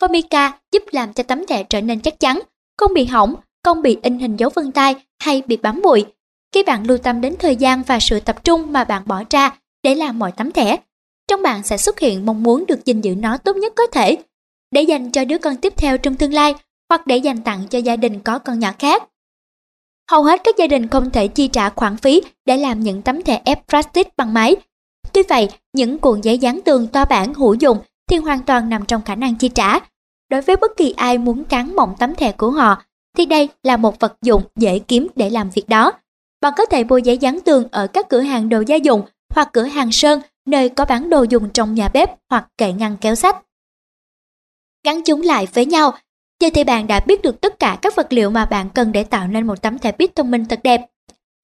Formica 0.00 0.50
giúp 0.72 0.82
làm 0.92 1.12
cho 1.12 1.22
tấm 1.22 1.46
thẻ 1.46 1.62
trở 1.62 1.80
nên 1.80 2.00
chắc 2.00 2.20
chắn, 2.20 2.40
không 2.78 2.94
bị 2.94 3.04
hỏng, 3.04 3.34
không 3.64 3.82
bị 3.82 3.98
in 4.02 4.18
hình 4.18 4.36
dấu 4.36 4.50
vân 4.54 4.72
tay 4.72 4.94
hay 5.18 5.42
bị 5.46 5.56
bám 5.56 5.82
bụi. 5.82 6.04
Khi 6.52 6.62
bạn 6.62 6.86
lưu 6.86 6.98
tâm 6.98 7.20
đến 7.20 7.34
thời 7.38 7.56
gian 7.56 7.82
và 7.82 8.00
sự 8.00 8.20
tập 8.20 8.44
trung 8.44 8.72
mà 8.72 8.84
bạn 8.84 9.02
bỏ 9.06 9.22
ra 9.30 9.58
để 9.82 9.94
làm 9.94 10.18
mọi 10.18 10.32
tấm 10.32 10.52
thẻ, 10.52 10.76
trong 11.28 11.42
bạn 11.42 11.62
sẽ 11.62 11.76
xuất 11.76 11.98
hiện 11.98 12.26
mong 12.26 12.42
muốn 12.42 12.64
được 12.66 12.84
gìn 12.84 13.00
giữ 13.00 13.14
nó 13.14 13.36
tốt 13.36 13.56
nhất 13.56 13.72
có 13.76 13.86
thể, 13.86 14.16
để 14.70 14.82
dành 14.82 15.12
cho 15.12 15.24
đứa 15.24 15.38
con 15.38 15.56
tiếp 15.56 15.72
theo 15.76 15.98
trong 15.98 16.14
tương 16.14 16.34
lai 16.34 16.54
hoặc 16.88 17.06
để 17.06 17.16
dành 17.16 17.42
tặng 17.42 17.68
cho 17.70 17.78
gia 17.78 17.96
đình 17.96 18.20
có 18.20 18.38
con 18.38 18.58
nhỏ 18.58 18.70
khác. 18.78 19.02
Hầu 20.10 20.22
hết 20.22 20.40
các 20.44 20.56
gia 20.58 20.66
đình 20.66 20.88
không 20.88 21.10
thể 21.10 21.28
chi 21.28 21.48
trả 21.48 21.70
khoản 21.70 21.96
phí 21.96 22.22
để 22.44 22.56
làm 22.56 22.80
những 22.80 23.02
tấm 23.02 23.22
thẻ 23.22 23.42
ép 23.44 23.68
plastic 23.68 24.16
bằng 24.16 24.34
máy. 24.34 24.56
Tuy 25.12 25.22
vậy, 25.28 25.48
những 25.72 25.98
cuộn 25.98 26.20
giấy 26.20 26.38
dán 26.38 26.60
tường 26.64 26.86
to 26.86 27.04
bản 27.04 27.34
hữu 27.34 27.54
dụng 27.54 27.78
thì 28.10 28.16
hoàn 28.16 28.42
toàn 28.42 28.68
nằm 28.68 28.84
trong 28.84 29.02
khả 29.02 29.14
năng 29.14 29.34
chi 29.34 29.48
trả. 29.48 29.78
Đối 30.30 30.42
với 30.42 30.56
bất 30.56 30.76
kỳ 30.76 30.94
ai 30.96 31.18
muốn 31.18 31.44
cán 31.44 31.76
mộng 31.76 31.94
tấm 31.98 32.14
thẻ 32.14 32.32
của 32.32 32.50
họ, 32.50 32.82
thì 33.16 33.26
đây 33.26 33.48
là 33.62 33.76
một 33.76 34.00
vật 34.00 34.16
dụng 34.22 34.42
dễ 34.56 34.78
kiếm 34.78 35.06
để 35.16 35.30
làm 35.30 35.50
việc 35.50 35.68
đó. 35.68 35.92
Bạn 36.40 36.52
có 36.56 36.66
thể 36.66 36.84
mua 36.84 36.98
giấy 36.98 37.18
dán 37.18 37.40
tường 37.40 37.68
ở 37.70 37.86
các 37.86 38.08
cửa 38.08 38.20
hàng 38.20 38.48
đồ 38.48 38.62
gia 38.66 38.76
dụng 38.76 39.02
hoặc 39.34 39.48
cửa 39.52 39.62
hàng 39.62 39.92
sơn 39.92 40.20
nơi 40.46 40.68
có 40.68 40.84
bán 40.84 41.10
đồ 41.10 41.22
dùng 41.22 41.50
trong 41.50 41.74
nhà 41.74 41.88
bếp 41.88 42.10
hoặc 42.30 42.48
kệ 42.58 42.72
ngăn 42.72 42.96
kéo 43.00 43.14
sách. 43.14 43.36
Gắn 44.84 45.02
chúng 45.04 45.22
lại 45.22 45.46
với 45.54 45.66
nhau 45.66 45.94
Giờ 46.40 46.48
thì 46.54 46.64
bạn 46.64 46.86
đã 46.86 47.00
biết 47.00 47.22
được 47.22 47.40
tất 47.40 47.58
cả 47.58 47.78
các 47.82 47.96
vật 47.96 48.12
liệu 48.12 48.30
mà 48.30 48.44
bạn 48.44 48.70
cần 48.74 48.92
để 48.92 49.04
tạo 49.04 49.28
nên 49.28 49.46
một 49.46 49.62
tấm 49.62 49.78
thẻ 49.78 49.92
bit 49.92 50.16
thông 50.16 50.30
minh 50.30 50.44
thật 50.44 50.60
đẹp. 50.64 50.80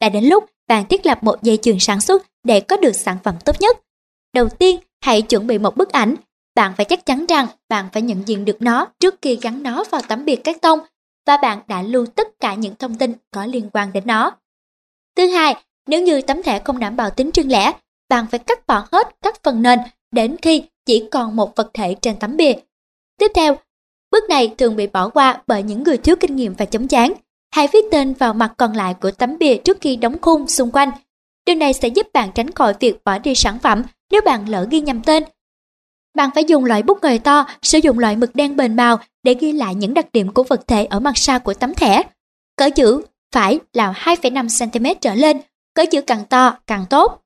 Đã 0.01 0.09
đến 0.09 0.25
lúc 0.25 0.45
bạn 0.69 0.87
thiết 0.89 1.07
lập 1.07 1.23
một 1.23 1.43
dây 1.43 1.57
chuyền 1.57 1.79
sản 1.79 2.01
xuất 2.01 2.23
để 2.45 2.61
có 2.61 2.77
được 2.77 2.93
sản 2.93 3.17
phẩm 3.25 3.35
tốt 3.45 3.61
nhất. 3.61 3.79
Đầu 4.35 4.49
tiên, 4.49 4.81
hãy 5.01 5.23
chuẩn 5.23 5.47
bị 5.47 5.59
một 5.59 5.77
bức 5.77 5.93
ảnh. 5.93 6.15
Bạn 6.55 6.73
phải 6.77 6.85
chắc 6.85 7.07
chắn 7.07 7.27
rằng 7.27 7.47
bạn 7.69 7.89
phải 7.93 8.03
nhận 8.03 8.29
diện 8.29 8.45
được 8.45 8.63
nó 8.63 8.87
trước 9.01 9.15
khi 9.23 9.39
gắn 9.43 9.63
nó 9.63 9.85
vào 9.91 10.01
tấm 10.09 10.25
bìa 10.25 10.37
cát 10.37 10.61
tông 10.61 10.79
và 11.27 11.37
bạn 11.37 11.61
đã 11.69 11.83
lưu 11.83 12.07
tất 12.07 12.29
cả 12.41 12.55
những 12.55 12.75
thông 12.79 12.99
tin 12.99 13.13
có 13.31 13.47
liên 13.47 13.71
quan 13.73 13.93
đến 13.93 14.07
nó. 14.07 14.33
Thứ 15.17 15.27
hai, 15.27 15.55
nếu 15.87 16.03
như 16.03 16.23
tấm 16.23 16.43
thẻ 16.43 16.59
không 16.59 16.79
đảm 16.79 16.97
bảo 16.97 17.11
tính 17.11 17.31
riêng 17.35 17.53
lẻ, 17.53 17.73
bạn 18.09 18.27
phải 18.31 18.39
cắt 18.39 18.67
bỏ 18.67 18.87
hết 18.93 19.17
các 19.23 19.43
phần 19.43 19.63
nền 19.63 19.79
đến 20.11 20.37
khi 20.43 20.63
chỉ 20.87 21.09
còn 21.11 21.37
một 21.37 21.57
vật 21.57 21.71
thể 21.75 21.97
trên 22.03 22.17
tấm 22.19 22.37
bìa. 22.37 22.53
Tiếp 23.19 23.31
theo, 23.35 23.59
Bước 24.13 24.29
này 24.29 24.55
thường 24.59 24.77
bị 24.77 24.87
bỏ 24.87 25.09
qua 25.09 25.43
bởi 25.47 25.63
những 25.63 25.83
người 25.83 25.97
thiếu 25.97 26.17
kinh 26.21 26.37
nghiệm 26.37 26.55
và 26.55 26.65
chống 26.65 26.89
chán. 26.89 27.13
Hãy 27.55 27.69
viết 27.73 27.85
tên 27.91 28.15
vào 28.15 28.35
mặt 28.35 28.53
còn 28.57 28.73
lại 28.73 28.95
của 28.95 29.11
tấm 29.11 29.39
bìa 29.39 29.57
trước 29.57 29.79
khi 29.81 29.97
đóng 29.97 30.17
khung 30.23 30.49
xung 30.49 30.71
quanh. 30.71 30.91
Điều 31.47 31.57
này 31.57 31.73
sẽ 31.73 31.89
giúp 31.89 32.07
bạn 32.13 32.31
tránh 32.35 32.51
khỏi 32.51 32.75
việc 32.81 33.05
bỏ 33.05 33.19
đi 33.19 33.35
sản 33.35 33.59
phẩm 33.59 33.83
nếu 34.11 34.21
bạn 34.25 34.49
lỡ 34.49 34.67
ghi 34.71 34.81
nhầm 34.81 35.03
tên. 35.03 35.25
Bạn 36.15 36.31
phải 36.35 36.45
dùng 36.45 36.65
loại 36.65 36.83
bút 36.83 36.99
ngời 37.03 37.19
to, 37.19 37.47
sử 37.63 37.79
dụng 37.79 37.99
loại 37.99 38.17
mực 38.17 38.35
đen 38.35 38.57
bền 38.57 38.77
màu 38.77 38.99
để 39.23 39.35
ghi 39.35 39.53
lại 39.53 39.75
những 39.75 39.95
đặc 39.95 40.07
điểm 40.13 40.33
của 40.33 40.43
vật 40.43 40.67
thể 40.67 40.85
ở 40.85 41.01
mặt 41.01 41.19
sau 41.19 41.39
của 41.39 41.55
tấm 41.55 41.75
thẻ. 41.75 42.03
Cỡ 42.57 42.71
chữ 42.71 43.03
phải 43.35 43.61
là 43.73 43.93
2,5cm 43.93 44.95
trở 45.01 45.15
lên, 45.15 45.41
cỡ 45.75 45.85
chữ 45.91 46.01
càng 46.01 46.25
to 46.25 46.57
càng 46.67 46.85
tốt. 46.91 47.23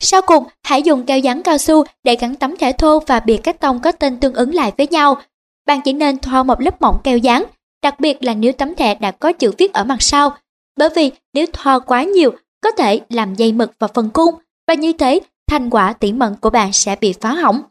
Sau 0.00 0.22
cùng, 0.22 0.44
hãy 0.62 0.82
dùng 0.82 1.06
keo 1.06 1.18
dán 1.18 1.42
cao 1.42 1.58
su 1.58 1.84
để 2.04 2.16
gắn 2.16 2.34
tấm 2.34 2.56
thẻ 2.56 2.72
thô 2.72 3.00
và 3.06 3.20
bìa 3.20 3.36
cắt 3.36 3.60
tông 3.60 3.80
có 3.80 3.92
tên 3.92 4.20
tương 4.20 4.34
ứng 4.34 4.54
lại 4.54 4.72
với 4.76 4.86
nhau 4.86 5.16
bạn 5.66 5.80
chỉ 5.84 5.92
nên 5.92 6.18
thoa 6.18 6.42
một 6.42 6.60
lớp 6.60 6.82
mỏng 6.82 7.00
keo 7.04 7.18
dán, 7.18 7.44
đặc 7.82 8.00
biệt 8.00 8.22
là 8.22 8.34
nếu 8.34 8.52
tấm 8.52 8.74
thẻ 8.74 8.94
đã 8.94 9.10
có 9.10 9.32
chữ 9.32 9.52
viết 9.58 9.72
ở 9.72 9.84
mặt 9.84 10.02
sau, 10.02 10.36
bởi 10.76 10.88
vì 10.96 11.10
nếu 11.32 11.46
thoa 11.52 11.78
quá 11.78 12.02
nhiều 12.02 12.30
có 12.60 12.72
thể 12.72 13.00
làm 13.08 13.34
dây 13.34 13.52
mực 13.52 13.72
vào 13.78 13.90
phần 13.94 14.10
cung 14.10 14.34
và 14.68 14.74
như 14.74 14.92
thế 14.92 15.20
thành 15.46 15.70
quả 15.70 15.92
tỉ 15.92 16.12
mẩn 16.12 16.36
của 16.40 16.50
bạn 16.50 16.72
sẽ 16.72 16.96
bị 17.00 17.12
phá 17.20 17.32
hỏng. 17.32 17.62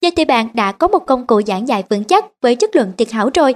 Giờ 0.00 0.10
thì 0.16 0.24
bạn 0.24 0.48
đã 0.54 0.72
có 0.72 0.88
một 0.88 1.06
công 1.06 1.26
cụ 1.26 1.42
giảng 1.46 1.68
dạy 1.68 1.84
vững 1.88 2.04
chắc 2.04 2.24
với 2.40 2.56
chất 2.56 2.76
lượng 2.76 2.92
tuyệt 2.96 3.10
hảo 3.10 3.30
rồi. 3.34 3.54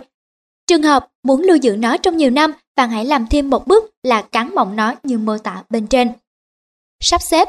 Trường 0.67 0.83
hợp 0.83 1.09
muốn 1.23 1.43
lưu 1.43 1.57
giữ 1.57 1.77
nó 1.77 1.97
trong 1.97 2.17
nhiều 2.17 2.31
năm, 2.31 2.53
bạn 2.77 2.91
hãy 2.91 3.05
làm 3.05 3.27
thêm 3.27 3.51
một 3.51 3.67
bước 3.67 3.95
là 4.03 4.23
cắn 4.23 4.55
mỏng 4.55 4.77
nó 4.77 4.95
như 5.03 5.19
mô 5.19 5.39
tả 5.39 5.63
bên 5.71 5.87
trên. 5.87 6.13
Sắp 7.01 7.23
xếp 7.23 7.49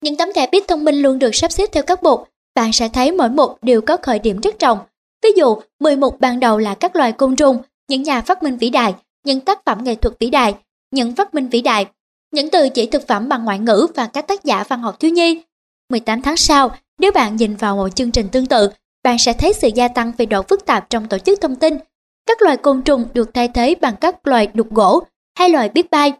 Những 0.00 0.16
tấm 0.16 0.28
thẻ 0.34 0.46
bit 0.46 0.68
thông 0.68 0.84
minh 0.84 0.94
luôn 0.94 1.18
được 1.18 1.34
sắp 1.34 1.52
xếp 1.52 1.66
theo 1.72 1.82
các 1.82 2.02
bột. 2.02 2.28
Bạn 2.54 2.72
sẽ 2.72 2.88
thấy 2.88 3.12
mỗi 3.12 3.30
một 3.30 3.58
đều 3.62 3.80
có 3.80 3.96
khởi 3.96 4.18
điểm 4.18 4.40
rất 4.40 4.60
rộng, 4.60 4.78
Ví 5.22 5.28
dụ, 5.36 5.56
11 5.80 6.20
ban 6.20 6.40
đầu 6.40 6.58
là 6.58 6.74
các 6.74 6.96
loài 6.96 7.12
côn 7.12 7.36
trùng, 7.36 7.58
những 7.88 8.02
nhà 8.02 8.20
phát 8.20 8.42
minh 8.42 8.56
vĩ 8.56 8.70
đại, 8.70 8.94
những 9.24 9.40
tác 9.40 9.64
phẩm 9.64 9.84
nghệ 9.84 9.94
thuật 9.94 10.14
vĩ 10.18 10.30
đại, 10.30 10.54
những 10.90 11.14
phát 11.14 11.34
minh 11.34 11.48
vĩ 11.48 11.60
đại, 11.60 11.86
những 12.32 12.50
từ 12.50 12.68
chỉ 12.68 12.86
thực 12.86 13.08
phẩm 13.08 13.28
bằng 13.28 13.44
ngoại 13.44 13.58
ngữ 13.58 13.86
và 13.94 14.06
các 14.06 14.26
tác 14.26 14.44
giả 14.44 14.64
văn 14.68 14.82
học 14.82 15.00
thiếu 15.00 15.10
nhi. 15.10 15.42
18 15.90 16.22
tháng 16.22 16.36
sau, 16.36 16.70
nếu 16.98 17.12
bạn 17.12 17.36
nhìn 17.36 17.56
vào 17.56 17.76
một 17.76 17.88
chương 17.88 18.10
trình 18.10 18.28
tương 18.28 18.46
tự, 18.46 18.70
bạn 19.02 19.18
sẽ 19.18 19.32
thấy 19.32 19.52
sự 19.52 19.68
gia 19.74 19.88
tăng 19.88 20.12
về 20.18 20.26
độ 20.26 20.42
phức 20.42 20.66
tạp 20.66 20.90
trong 20.90 21.08
tổ 21.08 21.18
chức 21.18 21.40
thông 21.40 21.56
tin. 21.56 21.78
Các 22.26 22.42
loài 22.42 22.56
côn 22.56 22.82
trùng 22.82 23.04
được 23.14 23.34
thay 23.34 23.48
thế 23.48 23.74
bằng 23.80 23.96
các 24.00 24.26
loài 24.26 24.46
đục 24.54 24.70
gỗ 24.70 25.02
hay 25.38 25.48
loài 25.48 25.68
biết 25.68 25.90
bay. 25.90 26.12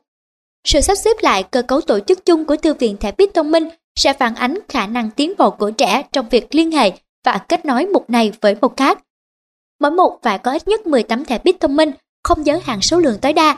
Sự 0.64 0.80
sắp 0.80 0.94
xếp 0.94 1.16
lại 1.20 1.42
cơ 1.42 1.62
cấu 1.62 1.80
tổ 1.80 2.00
chức 2.00 2.24
chung 2.24 2.44
của 2.44 2.56
thư 2.56 2.74
viện 2.74 2.96
thẻ 2.96 3.12
biết 3.12 3.34
thông 3.34 3.50
minh 3.50 3.68
sẽ 3.96 4.12
phản 4.12 4.34
ánh 4.34 4.58
khả 4.68 4.86
năng 4.86 5.10
tiến 5.10 5.32
bộ 5.38 5.50
của 5.50 5.70
trẻ 5.70 6.02
trong 6.12 6.28
việc 6.28 6.54
liên 6.54 6.72
hệ 6.72 6.92
và 7.24 7.39
kết 7.49 7.65
nối 7.65 7.86
mục 7.86 8.11
này 8.11 8.32
với 8.40 8.57
mục 8.61 8.77
khác. 8.77 8.99
Mỗi 9.81 9.90
mục 9.90 10.19
phải 10.23 10.39
có 10.39 10.53
ít 10.53 10.69
nhất 10.69 10.86
10 10.86 11.03
tấm 11.03 11.24
thẻ 11.24 11.39
bit 11.39 11.61
thông 11.61 11.77
minh, 11.77 11.90
không 12.24 12.47
giới 12.47 12.61
hạn 12.65 12.81
số 12.81 12.99
lượng 12.99 13.19
tối 13.23 13.32
đa. 13.32 13.57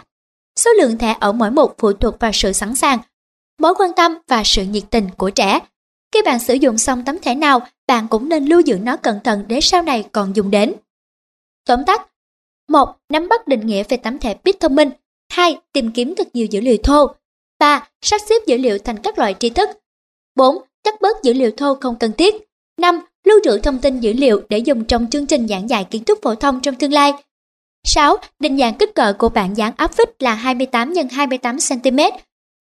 Số 0.56 0.70
lượng 0.70 0.98
thẻ 0.98 1.16
ở 1.20 1.32
mỗi 1.32 1.50
mục 1.50 1.74
phụ 1.78 1.92
thuộc 1.92 2.20
vào 2.20 2.30
sự 2.34 2.52
sẵn 2.52 2.76
sàng, 2.76 2.98
mối 3.58 3.74
quan 3.74 3.90
tâm 3.96 4.18
và 4.28 4.42
sự 4.44 4.64
nhiệt 4.64 4.84
tình 4.90 5.08
của 5.16 5.30
trẻ. 5.30 5.60
Khi 6.12 6.22
bạn 6.22 6.38
sử 6.38 6.54
dụng 6.54 6.78
xong 6.78 7.04
tấm 7.04 7.18
thẻ 7.18 7.34
nào, 7.34 7.60
bạn 7.86 8.08
cũng 8.08 8.28
nên 8.28 8.44
lưu 8.44 8.60
giữ 8.60 8.78
nó 8.82 8.96
cẩn 8.96 9.20
thận 9.24 9.44
để 9.48 9.60
sau 9.60 9.82
này 9.82 10.04
còn 10.12 10.36
dùng 10.36 10.50
đến. 10.50 10.74
Tóm 11.66 11.84
tắt 11.84 12.08
1. 12.68 12.96
Nắm 13.08 13.28
bắt 13.28 13.48
định 13.48 13.66
nghĩa 13.66 13.82
về 13.88 13.96
tấm 13.96 14.18
thẻ 14.18 14.34
bit 14.44 14.60
thông 14.60 14.74
minh 14.74 14.90
2. 15.32 15.58
Tìm 15.72 15.90
kiếm 15.92 16.14
thật 16.16 16.28
nhiều 16.32 16.46
dữ 16.46 16.60
liệu 16.60 16.76
thô 16.82 17.06
3. 17.58 17.88
Sắp 18.00 18.20
xếp 18.28 18.46
dữ 18.46 18.56
liệu 18.56 18.78
thành 18.78 18.96
các 19.02 19.18
loại 19.18 19.34
tri 19.38 19.50
thức 19.50 19.68
4. 20.36 20.58
Cắt 20.84 21.00
bớt 21.00 21.22
dữ 21.22 21.32
liệu 21.32 21.50
thô 21.56 21.74
không 21.74 21.98
cần 21.98 22.12
thiết 22.12 22.34
5 22.80 23.00
lưu 23.24 23.38
trữ 23.44 23.58
thông 23.58 23.78
tin 23.78 24.00
dữ 24.00 24.12
liệu 24.12 24.42
để 24.48 24.58
dùng 24.58 24.84
trong 24.84 25.06
chương 25.10 25.26
trình 25.26 25.48
giảng 25.48 25.70
dạy 25.70 25.84
kiến 25.90 26.04
thức 26.04 26.18
phổ 26.22 26.34
thông 26.34 26.60
trong 26.60 26.74
tương 26.74 26.92
lai. 26.92 27.12
6. 27.86 28.16
Định 28.38 28.58
dạng 28.58 28.74
kích 28.74 28.94
cỡ 28.94 29.12
của 29.18 29.28
bản 29.28 29.56
dán 29.56 29.72
áp 29.76 29.92
phích 29.92 30.22
là 30.22 30.34
28 30.34 30.94
x 30.94 30.98
28 31.10 31.56
cm. 31.68 31.98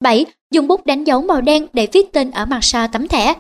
7. 0.04 0.26
Dùng 0.52 0.68
bút 0.68 0.86
đánh 0.86 1.04
dấu 1.04 1.22
màu 1.22 1.42
đen 1.42 1.68
để 1.74 1.88
viết 1.94 2.14
tên 2.14 2.32
ở 2.32 2.46
mặt 2.46 2.60
sau 2.62 2.88
tấm 2.88 3.08
thẻ. 3.08 3.34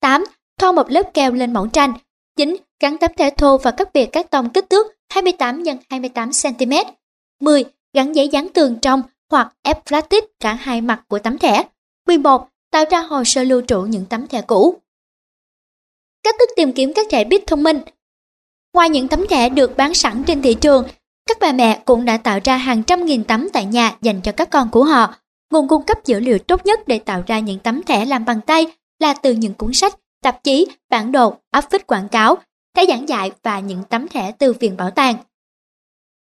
8. 0.00 0.24
Thoa 0.58 0.72
một 0.72 0.90
lớp 0.90 1.14
keo 1.14 1.32
lên 1.32 1.52
mẫu 1.52 1.66
tranh. 1.66 1.92
9. 2.36 2.56
Gắn 2.80 2.98
tấm 2.98 3.10
thẻ 3.16 3.30
thô 3.30 3.58
và 3.58 3.70
các 3.70 3.92
bìa 3.94 4.04
các 4.04 4.30
tông 4.30 4.50
kích 4.50 4.70
thước 4.70 4.86
28 5.08 5.64
x 5.64 5.68
28 5.90 6.30
cm. 6.42 6.72
10. 7.40 7.64
Gắn 7.94 8.12
giấy 8.14 8.28
dán 8.28 8.48
tường 8.48 8.78
trong 8.82 9.02
hoặc 9.30 9.52
ép 9.62 9.86
plastic 9.86 10.24
cả 10.40 10.54
hai 10.54 10.80
mặt 10.80 11.02
của 11.08 11.18
tấm 11.18 11.38
thẻ. 11.38 11.62
11. 12.06 12.48
Tạo 12.70 12.84
ra 12.90 13.00
hồ 13.00 13.24
sơ 13.24 13.44
lưu 13.44 13.62
trữ 13.68 13.80
những 13.80 14.04
tấm 14.04 14.26
thẻ 14.26 14.42
cũ. 14.42 14.78
Cách 16.26 16.36
thức 16.38 16.50
tìm 16.56 16.72
kiếm 16.72 16.92
các 16.94 17.06
trẻ 17.10 17.24
bít 17.24 17.46
thông 17.46 17.62
minh 17.62 17.80
Ngoài 18.74 18.90
những 18.90 19.08
tấm 19.08 19.26
thẻ 19.26 19.48
được 19.48 19.76
bán 19.76 19.94
sẵn 19.94 20.24
trên 20.24 20.42
thị 20.42 20.54
trường, 20.54 20.88
các 21.28 21.36
bà 21.40 21.52
mẹ 21.52 21.82
cũng 21.84 22.04
đã 22.04 22.16
tạo 22.16 22.38
ra 22.44 22.56
hàng 22.56 22.82
trăm 22.82 23.04
nghìn 23.04 23.24
tấm 23.24 23.48
tại 23.52 23.64
nhà 23.64 23.96
dành 24.02 24.20
cho 24.20 24.32
các 24.32 24.50
con 24.50 24.68
của 24.70 24.84
họ. 24.84 25.14
Nguồn 25.52 25.68
cung 25.68 25.82
cấp 25.82 25.98
dữ 26.04 26.20
liệu 26.20 26.38
tốt 26.38 26.66
nhất 26.66 26.80
để 26.88 26.98
tạo 26.98 27.22
ra 27.26 27.38
những 27.38 27.58
tấm 27.58 27.82
thẻ 27.82 28.04
làm 28.04 28.24
bằng 28.24 28.40
tay 28.40 28.66
là 28.98 29.14
từ 29.14 29.32
những 29.32 29.54
cuốn 29.54 29.72
sách, 29.72 29.94
tạp 30.22 30.44
chí, 30.44 30.66
bản 30.90 31.12
đồ, 31.12 31.34
áp 31.50 31.70
phích 31.70 31.86
quảng 31.86 32.08
cáo, 32.08 32.36
thẻ 32.76 32.86
giảng 32.86 33.08
dạy 33.08 33.30
và 33.42 33.60
những 33.60 33.82
tấm 33.84 34.08
thẻ 34.08 34.32
từ 34.32 34.52
viện 34.52 34.76
bảo 34.76 34.90
tàng. 34.90 35.16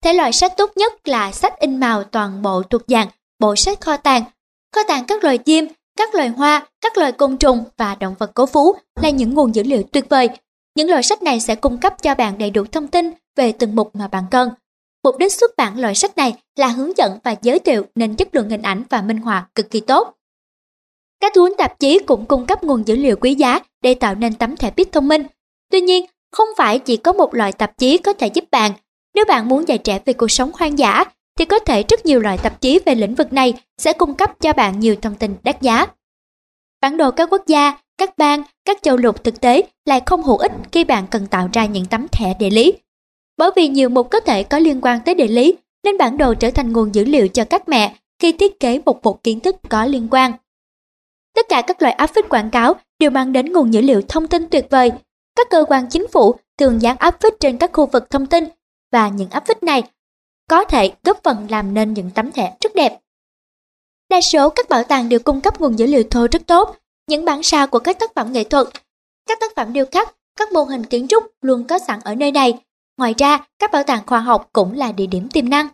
Thể 0.03 0.13
loại 0.13 0.33
sách 0.33 0.53
tốt 0.57 0.71
nhất 0.77 1.09
là 1.09 1.33
sách 1.33 1.59
in 1.59 1.81
màu 1.81 2.05
toàn 2.05 2.43
bộ 2.43 2.63
thuộc 2.63 2.83
dạng 2.87 3.09
bộ 3.39 3.57
sách 3.57 3.81
kho 3.81 3.97
tàng. 3.97 4.23
Kho 4.75 4.81
tàng 4.89 5.05
các 5.05 5.25
loài 5.25 5.39
chim, 5.39 5.67
các 5.97 6.15
loài 6.15 6.29
hoa, 6.29 6.67
các 6.81 6.99
loài 6.99 7.13
côn 7.13 7.37
trùng 7.37 7.65
và 7.77 7.95
động 7.95 8.15
vật 8.19 8.31
cố 8.35 8.47
phú 8.47 8.75
là 9.03 9.11
những 9.11 9.35
nguồn 9.35 9.55
dữ 9.55 9.63
liệu 9.63 9.83
tuyệt 9.93 10.09
vời. 10.09 10.29
Những 10.75 10.91
loại 10.91 11.03
sách 11.03 11.23
này 11.23 11.41
sẽ 11.41 11.55
cung 11.55 11.79
cấp 11.79 12.03
cho 12.03 12.15
bạn 12.15 12.39
đầy 12.39 12.51
đủ 12.51 12.65
thông 12.73 12.89
tin 12.89 13.11
về 13.37 13.53
từng 13.53 13.77
mục 13.77 13.97
mà 13.97 14.09
bạn 14.09 14.25
cần. 14.31 14.51
Mục 15.05 15.19
đích 15.19 15.33
xuất 15.33 15.51
bản 15.57 15.79
loại 15.79 15.95
sách 15.95 16.17
này 16.17 16.35
là 16.57 16.69
hướng 16.69 16.97
dẫn 16.97 17.19
và 17.25 17.35
giới 17.43 17.59
thiệu 17.59 17.87
nên 17.95 18.17
chất 18.17 18.35
lượng 18.35 18.51
hình 18.51 18.63
ảnh 18.63 18.83
và 18.91 19.03
minh 19.03 19.19
họa 19.19 19.49
cực 19.55 19.71
kỳ 19.71 19.81
tốt. 19.81 20.15
Các 21.21 21.33
cuốn 21.35 21.53
tạp 21.59 21.79
chí 21.79 21.99
cũng 21.99 22.27
cung 22.27 22.47
cấp 22.47 22.65
nguồn 22.65 22.87
dữ 22.87 22.97
liệu 22.97 23.17
quý 23.17 23.35
giá 23.35 23.59
để 23.83 23.95
tạo 23.95 24.15
nên 24.15 24.35
tấm 24.35 24.57
thẻ 24.57 24.71
bit 24.77 24.93
thông 24.93 25.09
minh. 25.09 25.25
Tuy 25.71 25.81
nhiên, 25.81 26.07
không 26.33 26.49
phải 26.57 26.79
chỉ 26.79 26.97
có 26.97 27.13
một 27.13 27.35
loại 27.35 27.53
tạp 27.53 27.79
chí 27.79 27.99
có 27.99 28.13
thể 28.13 28.27
giúp 28.27 28.45
bạn. 28.51 28.73
Nếu 29.15 29.25
bạn 29.25 29.49
muốn 29.49 29.69
dạy 29.69 29.79
trẻ 29.79 30.01
về 30.05 30.13
cuộc 30.13 30.31
sống 30.31 30.51
hoang 30.55 30.79
dã, 30.79 31.05
thì 31.41 31.47
có 31.47 31.59
thể 31.59 31.85
rất 31.89 32.07
nhiều 32.07 32.21
loại 32.21 32.39
tạp 32.39 32.61
chí 32.61 32.79
về 32.87 32.95
lĩnh 32.95 33.15
vực 33.15 33.33
này 33.33 33.55
sẽ 33.79 33.93
cung 33.93 34.15
cấp 34.15 34.41
cho 34.41 34.53
bạn 34.53 34.81
nhiều 34.81 34.97
thông 35.03 35.15
tin 35.15 35.35
đắt 35.43 35.63
giá. 35.63 35.87
Bản 36.81 36.97
đồ 36.97 37.11
các 37.11 37.29
quốc 37.33 37.47
gia, 37.47 37.79
các 37.99 38.19
bang, 38.19 38.43
các 38.65 38.79
châu 38.83 38.97
lục 38.97 39.25
thực 39.25 39.41
tế 39.41 39.63
lại 39.85 40.01
không 40.07 40.23
hữu 40.23 40.37
ích 40.37 40.53
khi 40.73 40.85
bạn 40.85 41.07
cần 41.11 41.27
tạo 41.27 41.49
ra 41.53 41.67
những 41.67 41.87
tấm 41.87 42.07
thẻ 42.09 42.35
địa 42.39 42.51
lý. 42.51 42.73
Bởi 43.37 43.51
vì 43.57 43.69
nhiều 43.69 43.89
mục 43.89 44.11
có 44.11 44.21
thể 44.21 44.43
có 44.43 44.59
liên 44.59 44.81
quan 44.81 45.01
tới 45.05 45.15
địa 45.15 45.27
lý, 45.27 45.55
nên 45.85 45.99
bản 45.99 46.19
đồ 46.19 46.35
trở 46.35 46.51
thành 46.51 46.73
nguồn 46.73 46.95
dữ 46.95 47.05
liệu 47.05 47.29
cho 47.29 47.45
các 47.45 47.69
mẹ 47.69 47.95
khi 48.19 48.33
thiết 48.33 48.61
kế 48.61 48.81
một 48.85 49.03
bộ 49.03 49.19
kiến 49.23 49.41
thức 49.41 49.57
có 49.69 49.85
liên 49.85 50.09
quan. 50.11 50.33
Tất 51.35 51.47
cả 51.49 51.63
các 51.63 51.83
loại 51.83 51.95
áp 51.95 52.07
phích 52.07 52.29
quảng 52.29 52.51
cáo 52.51 52.75
đều 52.99 53.11
mang 53.11 53.33
đến 53.33 53.53
nguồn 53.53 53.73
dữ 53.73 53.81
liệu 53.81 54.03
thông 54.09 54.29
tin 54.29 54.49
tuyệt 54.51 54.67
vời. 54.71 54.93
Các 55.37 55.47
cơ 55.51 55.65
quan 55.69 55.89
chính 55.91 56.09
phủ 56.09 56.35
thường 56.59 56.83
dán 56.83 56.97
áp 56.97 57.21
phích 57.21 57.35
trên 57.41 57.59
các 57.59 57.71
khu 57.73 57.87
vực 57.87 58.11
thông 58.11 58.27
tin 58.27 58.45
và 58.93 59.09
những 59.09 59.31
áp 59.31 59.47
phích 59.47 59.63
này 59.63 59.83
có 60.51 60.65
thể 60.65 60.93
góp 61.05 61.21
phần 61.25 61.47
làm 61.51 61.75
nên 61.75 61.95
những 61.95 62.11
tấm 62.11 62.33
thẻ 62.33 62.57
rất 62.61 62.75
đẹp. 62.75 62.99
Đa 64.09 64.21
số 64.21 64.51
các 64.51 64.69
bảo 64.69 64.83
tàng 64.85 65.09
đều 65.09 65.21
cung 65.21 65.41
cấp 65.41 65.61
nguồn 65.61 65.79
dữ 65.79 65.87
liệu 65.87 66.03
thô 66.11 66.27
rất 66.33 66.47
tốt, 66.47 66.77
những 67.09 67.25
bản 67.25 67.43
sao 67.43 67.67
của 67.67 67.79
các 67.79 67.99
tác 67.99 68.15
phẩm 68.15 68.33
nghệ 68.33 68.45
thuật, 68.45 68.67
các 69.27 69.41
tác 69.41 69.53
phẩm 69.57 69.73
điêu 69.73 69.85
khắc, 69.93 70.15
các 70.37 70.53
mô 70.53 70.63
hình 70.63 70.85
kiến 70.85 71.09
trúc 71.09 71.25
luôn 71.43 71.65
có 71.65 71.79
sẵn 71.79 72.01
ở 72.05 72.15
nơi 72.15 72.33
này. 72.33 72.59
Ngoài 72.99 73.15
ra, 73.19 73.47
các 73.59 73.73
bảo 73.73 73.83
tàng 73.83 74.07
khoa 74.07 74.21
học 74.21 74.49
cũng 74.53 74.73
là 74.73 74.93
địa 74.93 75.07
điểm 75.07 75.29
tiềm 75.29 75.49
năng. 75.49 75.69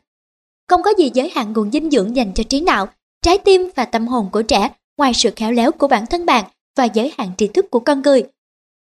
Không 0.69 0.82
có 0.82 0.93
gì 0.98 1.11
giới 1.15 1.31
hạn 1.35 1.53
nguồn 1.53 1.70
dinh 1.70 1.90
dưỡng 1.90 2.16
dành 2.16 2.32
cho 2.35 2.44
trí 2.48 2.61
não, 2.61 2.89
trái 3.23 3.39
tim 3.39 3.70
và 3.74 3.85
tâm 3.85 4.07
hồn 4.07 4.28
của 4.32 4.43
trẻ 4.43 4.70
ngoài 4.98 5.15
sự 5.15 5.31
khéo 5.36 5.53
léo 5.53 5.73
của 5.73 5.89
bản 5.89 6.07
thân 6.07 6.27
bạn 6.27 6.44
và 6.77 6.85
giới 6.85 7.12
hạn 7.19 7.31
tri 7.36 7.47
thức 7.47 7.70
của 7.70 7.81
con 7.81 8.03
người. 8.03 8.23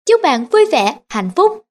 Chúc 0.06 0.20
bạn 0.22 0.46
vui 0.46 0.66
vẻ, 0.72 0.96
hạnh 1.08 1.30
phúc! 1.36 1.66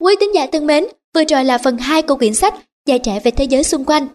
Quý 0.00 0.14
tín 0.20 0.32
giả 0.34 0.46
thân 0.52 0.66
mến, 0.66 0.86
vừa 1.14 1.24
rồi 1.24 1.44
là 1.44 1.58
phần 1.58 1.78
2 1.78 2.02
của 2.02 2.16
quyển 2.16 2.34
sách 2.34 2.54
Dạy 2.86 2.98
trẻ 2.98 3.20
về 3.24 3.30
thế 3.30 3.44
giới 3.44 3.64
xung 3.64 3.84
quanh. 3.84 4.08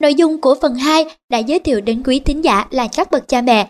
Nội 0.00 0.14
dung 0.14 0.40
của 0.40 0.54
phần 0.62 0.74
2 0.74 1.06
đã 1.28 1.38
giới 1.38 1.58
thiệu 1.58 1.80
đến 1.80 2.02
quý 2.06 2.18
thính 2.18 2.44
giả 2.44 2.66
là 2.70 2.88
các 2.96 3.10
bậc 3.10 3.28
cha 3.28 3.40
mẹ. 3.40 3.68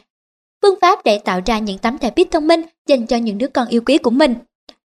Phương 0.63 0.75
pháp 0.81 1.05
để 1.05 1.19
tạo 1.19 1.41
ra 1.47 1.59
những 1.59 1.79
tấm 1.79 1.99
thẻ 1.99 2.11
bit 2.17 2.31
thông 2.31 2.49
minh 2.49 2.63
dành 2.89 3.07
cho 3.07 3.17
những 3.17 3.39
đứa 3.39 3.47
con 3.47 3.69
yêu 3.69 3.81
quý 3.87 3.99
của 3.99 4.11
mình. 4.11 4.35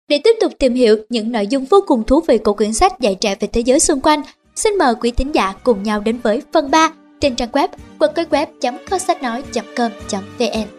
Để 0.08 0.20
tiếp 0.24 0.36
tục 0.40 0.52
tìm 0.58 0.74
hiểu 0.74 0.96
những 1.08 1.32
nội 1.32 1.46
dung 1.46 1.64
vô 1.64 1.84
cùng 1.86 2.04
thú 2.04 2.20
vị 2.28 2.38
của 2.38 2.54
quyển 2.54 2.72
sách 2.72 3.00
dạy 3.00 3.14
trẻ 3.14 3.36
về 3.40 3.48
thế 3.52 3.60
giới 3.60 3.80
xung 3.80 4.00
quanh, 4.00 4.22
xin 4.56 4.78
mời 4.78 4.94
quý 5.00 5.10
thính 5.10 5.34
giả 5.34 5.54
cùng 5.62 5.82
nhau 5.82 6.00
đến 6.00 6.18
với 6.22 6.42
phần 6.52 6.70
3 6.70 6.92
trên 7.20 7.36
trang 7.36 7.50
web 7.52 7.68
www.cosachnói.com.vn. 7.98 10.75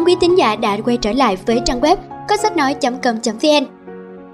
đón 0.00 0.06
quý 0.06 0.16
tín 0.20 0.34
giả 0.34 0.56
đã 0.56 0.78
quay 0.84 0.96
trở 0.96 1.12
lại 1.12 1.36
với 1.46 1.60
trang 1.64 1.80
web 1.80 1.96
có 2.28 2.36
sách 2.36 2.56
nói.com.vn. 2.56 3.66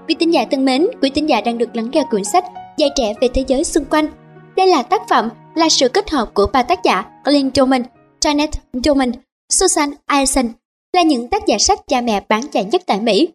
Quý 0.07 0.15
tín 0.19 0.31
giả 0.31 0.45
thân 0.51 0.65
mến, 0.65 0.87
quý 1.01 1.09
tín 1.09 1.25
giả 1.25 1.41
đang 1.41 1.57
được 1.57 1.75
lắng 1.75 1.89
nghe 1.91 2.03
quyển 2.09 2.23
sách 2.23 2.43
Dạy 2.77 2.89
trẻ 2.95 3.13
về 3.21 3.27
thế 3.33 3.43
giới 3.47 3.63
xung 3.63 3.85
quanh. 3.85 4.07
Đây 4.55 4.67
là 4.67 4.83
tác 4.83 5.01
phẩm 5.09 5.29
là 5.55 5.69
sự 5.69 5.89
kết 5.89 6.09
hợp 6.09 6.33
của 6.33 6.47
ba 6.53 6.63
tác 6.63 6.83
giả 6.83 7.05
Glenn 7.25 7.51
Doman, 7.55 7.83
Janet 8.21 8.47
Doman, 8.73 9.11
Susan 9.49 9.89
Eisen 10.07 10.49
là 10.93 11.01
những 11.01 11.27
tác 11.27 11.47
giả 11.47 11.57
sách 11.59 11.79
cha 11.87 12.01
mẹ 12.01 12.25
bán 12.29 12.41
chạy 12.51 12.65
nhất 12.65 12.81
tại 12.85 13.01
Mỹ. 13.01 13.29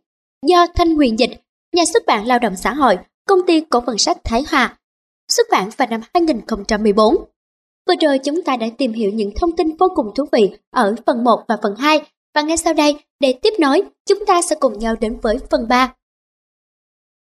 Do 0.47 0.67
Thanh 0.75 0.97
Huyền 0.97 1.19
Dịch, 1.19 1.31
nhà 1.73 1.85
xuất 1.93 2.07
bản 2.07 2.27
Lao 2.27 2.39
động 2.39 2.57
xã 2.57 2.73
hội, 2.73 2.99
công 3.29 3.47
ty 3.47 3.61
cổ 3.61 3.83
phần 3.87 3.99
sách 3.99 4.19
Thái 4.25 4.45
Hòa, 4.51 4.79
xuất 5.29 5.47
bản 5.51 5.71
vào 5.77 5.89
năm 5.89 6.01
2014. 6.15 7.15
Vừa 7.89 7.95
rồi 8.01 8.19
chúng 8.19 8.43
ta 8.43 8.57
đã 8.57 8.67
tìm 8.79 8.93
hiểu 8.93 9.11
những 9.11 9.33
thông 9.37 9.57
tin 9.57 9.77
vô 9.77 9.87
cùng 9.95 10.07
thú 10.15 10.25
vị 10.33 10.51
ở 10.71 10.95
phần 11.07 11.25
1 11.25 11.45
và 11.49 11.57
phần 11.63 11.77
2 11.77 12.01
và 12.35 12.43
ngay 12.43 12.57
sau 12.57 12.75
đây 12.75 12.95
để 13.21 13.33
tiếp 13.43 13.55
nối 13.61 13.83
chúng 14.07 14.27
ta 14.27 14.43
sẽ 14.43 14.57
cùng 14.61 14.79
nhau 14.79 14.95
đến 15.01 15.19
với 15.23 15.39
phần 15.51 15.69
3. 15.69 15.95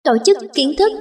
Tổ 0.02 0.16
chức 0.24 0.36
kiến 0.54 0.74
thức 0.78 0.92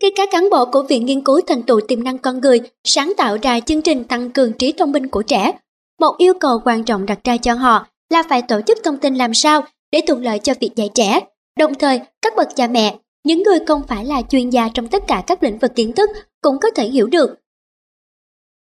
Khi 0.00 0.10
các 0.16 0.28
cán 0.32 0.50
bộ 0.50 0.64
của 0.64 0.82
Viện 0.82 1.06
Nghiên 1.06 1.24
cứu 1.24 1.40
thành 1.46 1.62
tựu 1.62 1.80
tiềm 1.88 2.04
năng 2.04 2.18
con 2.18 2.40
người 2.40 2.60
sáng 2.84 3.12
tạo 3.16 3.36
ra 3.42 3.60
chương 3.60 3.82
trình 3.82 4.04
tăng 4.04 4.30
cường 4.30 4.52
trí 4.52 4.72
thông 4.72 4.92
minh 4.92 5.08
của 5.08 5.22
trẻ, 5.22 5.52
một 6.00 6.14
yêu 6.18 6.34
cầu 6.40 6.60
quan 6.64 6.84
trọng 6.84 7.06
đặt 7.06 7.24
ra 7.24 7.36
cho 7.36 7.54
họ 7.54 7.86
là 8.10 8.22
phải 8.28 8.42
tổ 8.42 8.60
chức 8.66 8.78
thông 8.84 8.98
tin 8.98 9.14
làm 9.14 9.34
sao 9.34 9.62
để 9.92 10.00
thuận 10.06 10.24
lợi 10.24 10.38
cho 10.38 10.54
việc 10.60 10.70
dạy 10.76 10.90
trẻ. 10.94 11.20
Đồng 11.58 11.74
thời, 11.74 12.00
các 12.22 12.36
bậc 12.36 12.48
cha 12.56 12.66
mẹ, 12.66 12.98
những 13.24 13.42
người 13.42 13.58
không 13.66 13.82
phải 13.88 14.04
là 14.04 14.22
chuyên 14.22 14.50
gia 14.50 14.68
trong 14.74 14.88
tất 14.88 15.02
cả 15.08 15.22
các 15.26 15.42
lĩnh 15.42 15.58
vực 15.58 15.72
kiến 15.74 15.92
thức 15.92 16.10
cũng 16.40 16.56
có 16.60 16.70
thể 16.70 16.88
hiểu 16.88 17.06
được 17.06 17.40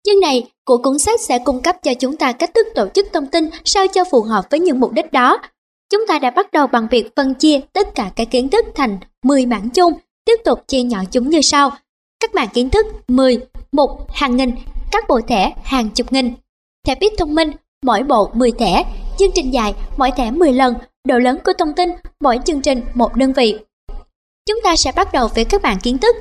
Chương 0.04 0.20
này 0.20 0.51
của 0.64 0.78
cuốn 0.78 0.98
sách 0.98 1.20
sẽ 1.20 1.38
cung 1.38 1.62
cấp 1.62 1.76
cho 1.82 1.94
chúng 1.94 2.16
ta 2.16 2.32
cách 2.32 2.54
thức 2.54 2.66
tổ 2.74 2.88
chức 2.94 3.06
thông 3.12 3.26
tin 3.26 3.50
sao 3.64 3.86
cho 3.86 4.04
phù 4.10 4.22
hợp 4.22 4.44
với 4.50 4.60
những 4.60 4.80
mục 4.80 4.92
đích 4.92 5.12
đó. 5.12 5.38
Chúng 5.90 6.06
ta 6.06 6.18
đã 6.18 6.30
bắt 6.30 6.52
đầu 6.52 6.66
bằng 6.66 6.88
việc 6.90 7.16
phân 7.16 7.34
chia 7.34 7.60
tất 7.72 7.94
cả 7.94 8.10
các 8.16 8.28
kiến 8.30 8.48
thức 8.48 8.64
thành 8.74 8.98
10 9.22 9.46
mảng 9.46 9.70
chung, 9.70 9.92
tiếp 10.24 10.36
tục 10.44 10.68
chia 10.68 10.82
nhỏ 10.82 10.98
chúng 11.10 11.30
như 11.30 11.40
sau. 11.40 11.70
Các 12.20 12.34
mảng 12.34 12.48
kiến 12.48 12.70
thức 12.70 12.86
10, 13.08 13.40
mục 13.72 13.90
hàng 14.08 14.36
nghìn, 14.36 14.50
các 14.92 15.04
bộ 15.08 15.20
thẻ 15.28 15.52
hàng 15.64 15.90
chục 15.90 16.12
nghìn. 16.12 16.34
Thẻ 16.86 16.94
bit 16.94 17.12
thông 17.18 17.34
minh, 17.34 17.52
mỗi 17.82 18.02
bộ 18.02 18.30
10 18.34 18.52
thẻ, 18.52 18.84
chương 19.18 19.30
trình 19.34 19.52
dài, 19.52 19.74
mỗi 19.96 20.10
thẻ 20.16 20.30
10 20.30 20.52
lần, 20.52 20.74
độ 21.08 21.18
lớn 21.18 21.38
của 21.44 21.52
thông 21.58 21.74
tin, 21.74 21.90
mỗi 22.20 22.38
chương 22.44 22.60
trình 22.60 22.82
một 22.94 23.16
đơn 23.16 23.32
vị. 23.32 23.58
Chúng 24.48 24.60
ta 24.64 24.76
sẽ 24.76 24.92
bắt 24.96 25.12
đầu 25.12 25.28
với 25.34 25.44
các 25.44 25.62
bạn 25.62 25.78
kiến 25.82 25.98
thức. 25.98 26.16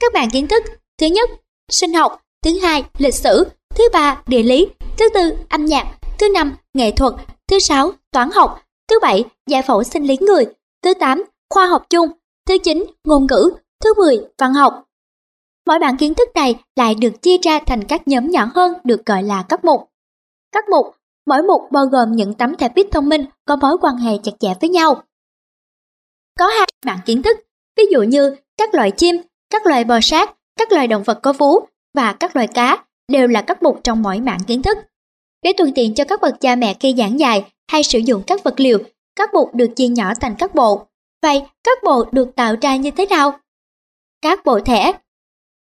Các 0.00 0.12
bạn 0.12 0.30
kiến 0.30 0.48
thức, 0.48 0.64
thứ 1.00 1.06
nhất, 1.06 1.30
sinh 1.70 1.94
học, 1.94 2.20
thứ 2.44 2.58
hai 2.58 2.84
lịch 2.98 3.14
sử, 3.14 3.44
thứ 3.74 3.84
ba 3.92 4.22
địa 4.26 4.42
lý, 4.42 4.68
thứ 4.98 5.08
tư 5.14 5.36
âm 5.48 5.64
nhạc, 5.64 5.86
thứ 6.18 6.28
năm 6.28 6.56
nghệ 6.74 6.90
thuật, 6.90 7.12
thứ 7.48 7.58
sáu 7.58 7.92
toán 8.12 8.30
học, 8.30 8.60
thứ 8.88 8.98
bảy 9.02 9.24
giải 9.46 9.62
phẫu 9.62 9.82
sinh 9.82 10.04
lý 10.04 10.16
người, 10.20 10.44
thứ 10.82 10.94
tám 10.94 11.22
khoa 11.50 11.66
học 11.66 11.86
chung, 11.90 12.08
thứ 12.46 12.58
chín 12.58 12.84
ngôn 13.04 13.26
ngữ, 13.30 13.50
thứ 13.84 13.94
mười 13.94 14.20
văn 14.38 14.54
học. 14.54 14.84
Mỗi 15.66 15.78
bảng 15.78 15.96
kiến 15.96 16.14
thức 16.14 16.28
này 16.34 16.56
lại 16.76 16.94
được 16.94 17.22
chia 17.22 17.36
ra 17.42 17.58
thành 17.66 17.84
các 17.84 18.08
nhóm 18.08 18.30
nhỏ 18.30 18.48
hơn 18.54 18.72
được 18.84 19.06
gọi 19.06 19.22
là 19.22 19.44
các 19.48 19.64
mục. 19.64 19.90
Các 20.52 20.64
mục, 20.68 20.96
mỗi 21.26 21.42
mục 21.42 21.62
bao 21.70 21.86
gồm 21.86 22.12
những 22.12 22.34
tấm 22.34 22.56
thẻ 22.56 22.68
bit 22.68 22.86
thông 22.92 23.08
minh 23.08 23.24
có 23.44 23.56
mối 23.56 23.76
quan 23.80 23.96
hệ 23.96 24.12
chặt 24.22 24.32
chẽ 24.40 24.54
với 24.60 24.70
nhau. 24.70 25.02
Có 26.38 26.46
hai 26.46 26.66
bảng 26.86 27.00
kiến 27.06 27.22
thức, 27.22 27.36
ví 27.76 27.84
dụ 27.90 28.02
như 28.02 28.36
các 28.56 28.74
loại 28.74 28.90
chim, 28.90 29.16
các 29.50 29.66
loài 29.66 29.84
bò 29.84 29.98
sát, 30.02 30.34
các 30.56 30.72
loài 30.72 30.86
động 30.86 31.02
vật 31.02 31.18
có 31.22 31.32
vú, 31.32 31.60
và 31.94 32.12
các 32.12 32.36
loài 32.36 32.46
cá 32.46 32.84
đều 33.08 33.26
là 33.26 33.42
các 33.42 33.62
mục 33.62 33.80
trong 33.84 34.02
mỗi 34.02 34.20
mảng 34.20 34.40
kiến 34.46 34.62
thức. 34.62 34.78
Để 35.42 35.52
thuận 35.58 35.72
tiện 35.74 35.94
cho 35.94 36.04
các 36.04 36.20
bậc 36.20 36.40
cha 36.40 36.56
mẹ 36.56 36.74
khi 36.80 36.94
giảng 36.98 37.20
dạy 37.20 37.44
hay 37.68 37.82
sử 37.82 37.98
dụng 37.98 38.22
các 38.26 38.44
vật 38.44 38.60
liệu, 38.60 38.78
các 39.16 39.34
mục 39.34 39.54
được 39.54 39.76
chia 39.76 39.88
nhỏ 39.88 40.12
thành 40.20 40.34
các 40.38 40.54
bộ. 40.54 40.86
Vậy 41.22 41.42
các 41.64 41.78
bộ 41.84 42.04
được 42.12 42.36
tạo 42.36 42.54
ra 42.60 42.76
như 42.76 42.90
thế 42.90 43.06
nào? 43.06 43.38
các 44.24 44.44
bộ 44.44 44.60
thẻ. 44.60 44.92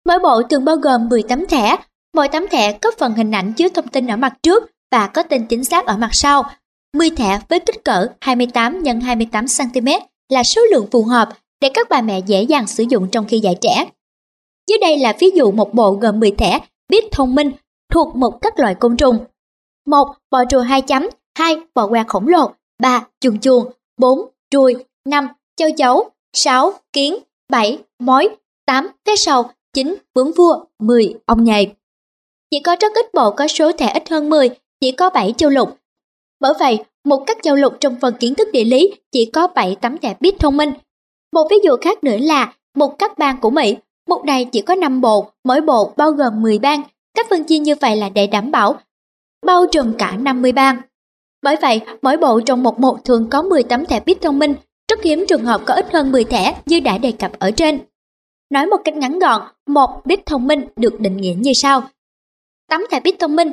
Mỗi 0.06 0.20
bộ 0.20 0.42
thường 0.44 0.66
bao 0.66 0.76
gồm 0.76 1.10
10 1.10 1.24
tấm 1.24 1.46
thẻ, 1.48 1.78
mỗi 2.14 2.28
tấm 2.28 2.48
thẻ 2.52 2.74
có 2.74 2.92
phần 3.00 3.14
hình 3.14 3.32
ảnh 3.32 3.54
chứa 3.54 3.70
thông 3.70 3.88
tin 3.88 4.08
ở 4.08 4.18
mặt 4.18 4.34
trước 4.44 4.64
và 4.92 5.08
có 5.08 5.24
tên 5.24 5.46
chính 5.46 5.64
xác 5.64 5.86
ở 5.86 5.98
mặt 5.98 6.10
sau. 6.12 6.44
10 6.94 7.10
thẻ 7.10 7.40
với 7.50 7.60
kích 7.60 7.84
cỡ 7.84 8.08
28 8.22 8.84
x 8.86 8.88
28 9.04 9.46
cm 9.58 9.88
là 10.30 10.44
số 10.44 10.62
lượng 10.72 10.88
phù 10.92 11.04
hợp 11.04 11.30
để 11.62 11.70
các 11.74 11.88
bà 11.90 12.02
mẹ 12.02 12.20
dễ 12.20 12.44
dàng 12.44 12.68
sử 12.68 12.84
dụng 12.90 13.08
trong 13.12 13.26
khi 13.28 13.40
dạy 13.40 13.56
trẻ. 13.62 13.86
Dưới 14.70 14.78
đây 14.82 14.98
là 14.98 15.16
ví 15.20 15.30
dụ 15.36 15.52
một 15.52 15.74
bộ 15.74 15.92
gồm 15.92 16.20
10 16.20 16.32
thẻ 16.32 16.60
biết 16.92 17.12
thông 17.12 17.36
minh 17.36 17.52
thuộc 17.92 18.16
một 18.16 18.42
các 18.42 18.60
loại 18.60 18.76
côn 18.76 18.98
trùng. 18.98 19.18
1. 19.86 20.16
Bọ 20.32 20.44
rùa 20.52 20.62
2 20.62 20.82
chấm, 20.82 21.10
2. 21.38 21.56
Bọ 21.76 21.88
que 21.88 22.04
khổng 22.08 22.28
lồ, 22.28 22.52
3. 22.80 23.08
Chuồng 23.20 23.40
chuồng 23.40 23.72
4. 23.98 24.20
Ruồi, 24.54 24.86
5. 25.06 25.28
Châu 25.56 25.70
chấu, 25.78 26.10
6. 26.34 26.74
Kiến, 26.94 27.16
7. 27.50 27.80
Mói 28.00 28.30
8. 28.66 28.88
Vé 29.06 29.16
sầu, 29.16 29.44
9. 29.74 29.96
Bướm 30.14 30.32
vua, 30.38 30.66
10. 30.80 31.16
Ong 31.26 31.44
nhầy. 31.44 31.74
Chỉ 32.52 32.60
có 32.60 32.76
rất 32.80 32.94
ít 32.94 33.14
bộ 33.14 33.32
có 33.32 33.48
số 33.48 33.72
thẻ 33.72 33.92
ít 33.94 34.10
hơn 34.10 34.30
10, 34.30 34.50
chỉ 34.82 34.92
có 34.92 35.10
7 35.10 35.34
châu 35.38 35.50
lục. 35.50 35.78
Bởi 36.40 36.54
vậy, 36.60 36.84
một 37.04 37.24
các 37.28 37.38
châu 37.44 37.56
lục 37.56 37.74
trong 37.80 37.96
phần 38.02 38.14
kiến 38.20 38.36
thức 38.36 38.48
địa 38.54 38.64
lý 38.64 38.94
chỉ 39.12 39.26
có 39.26 39.48
7 39.48 39.76
tấm 39.82 39.98
thẻ 39.98 40.16
biết 40.20 40.36
thông 40.40 40.58
minh. 40.58 40.72
Một 41.34 41.48
ví 41.50 41.58
dụ 41.64 41.76
khác 41.82 42.04
nữa 42.04 42.18
là 42.18 42.54
một 42.76 43.00
các 43.00 43.18
bang 43.18 43.38
của 43.42 43.50
Mỹ, 43.50 43.76
một 44.12 44.26
này 44.26 44.46
chỉ 44.46 44.62
có 44.62 44.76
5 44.76 45.02
bộ, 45.02 45.32
mỗi 45.44 45.62
bộ 45.62 45.94
bao 45.98 46.12
gồm 46.12 46.42
10 46.42 46.60
bang. 46.60 46.82
Cách 47.14 47.28
phân 47.30 47.44
chia 47.44 47.60
như 47.60 47.76
vậy 47.82 47.96
là 47.96 48.10
để 48.10 48.28
đảm 48.28 48.52
bảo 48.52 48.76
bao 49.46 49.66
trùm 49.72 49.94
cả 49.98 50.18
50 50.20 50.52
bang. 50.52 50.82
Bởi 51.42 51.56
vậy, 51.62 51.82
mỗi 52.02 52.18
bộ 52.18 52.42
trong 52.42 52.64
một 52.64 52.80
một 52.80 53.06
thường 53.06 53.30
có 53.30 53.42
10 53.42 53.64
tấm 53.64 53.86
thẻ 53.86 54.00
bit 54.00 54.22
thông 54.22 54.40
minh, 54.40 54.56
rất 54.92 55.04
hiếm 55.04 55.26
trường 55.30 55.46
hợp 55.46 55.62
có 55.66 55.74
ít 55.74 55.94
hơn 55.94 56.12
10 56.12 56.24
thẻ 56.24 56.62
như 56.66 56.80
đã 56.80 56.98
đề 56.98 57.12
cập 57.12 57.40
ở 57.40 57.52
trên. 57.52 57.80
Nói 58.50 58.66
một 58.66 58.78
cách 58.86 58.96
ngắn 58.96 59.20
gọn, 59.20 59.42
một 59.68 60.06
bit 60.06 60.26
thông 60.26 60.48
minh 60.48 60.68
được 60.76 61.00
định 61.00 61.18
nghĩa 61.18 61.36
như 61.38 61.54
sau. 61.54 61.84
Tấm 62.70 62.82
thẻ 62.92 63.00
bit 63.00 63.20
thông 63.20 63.36
minh 63.36 63.52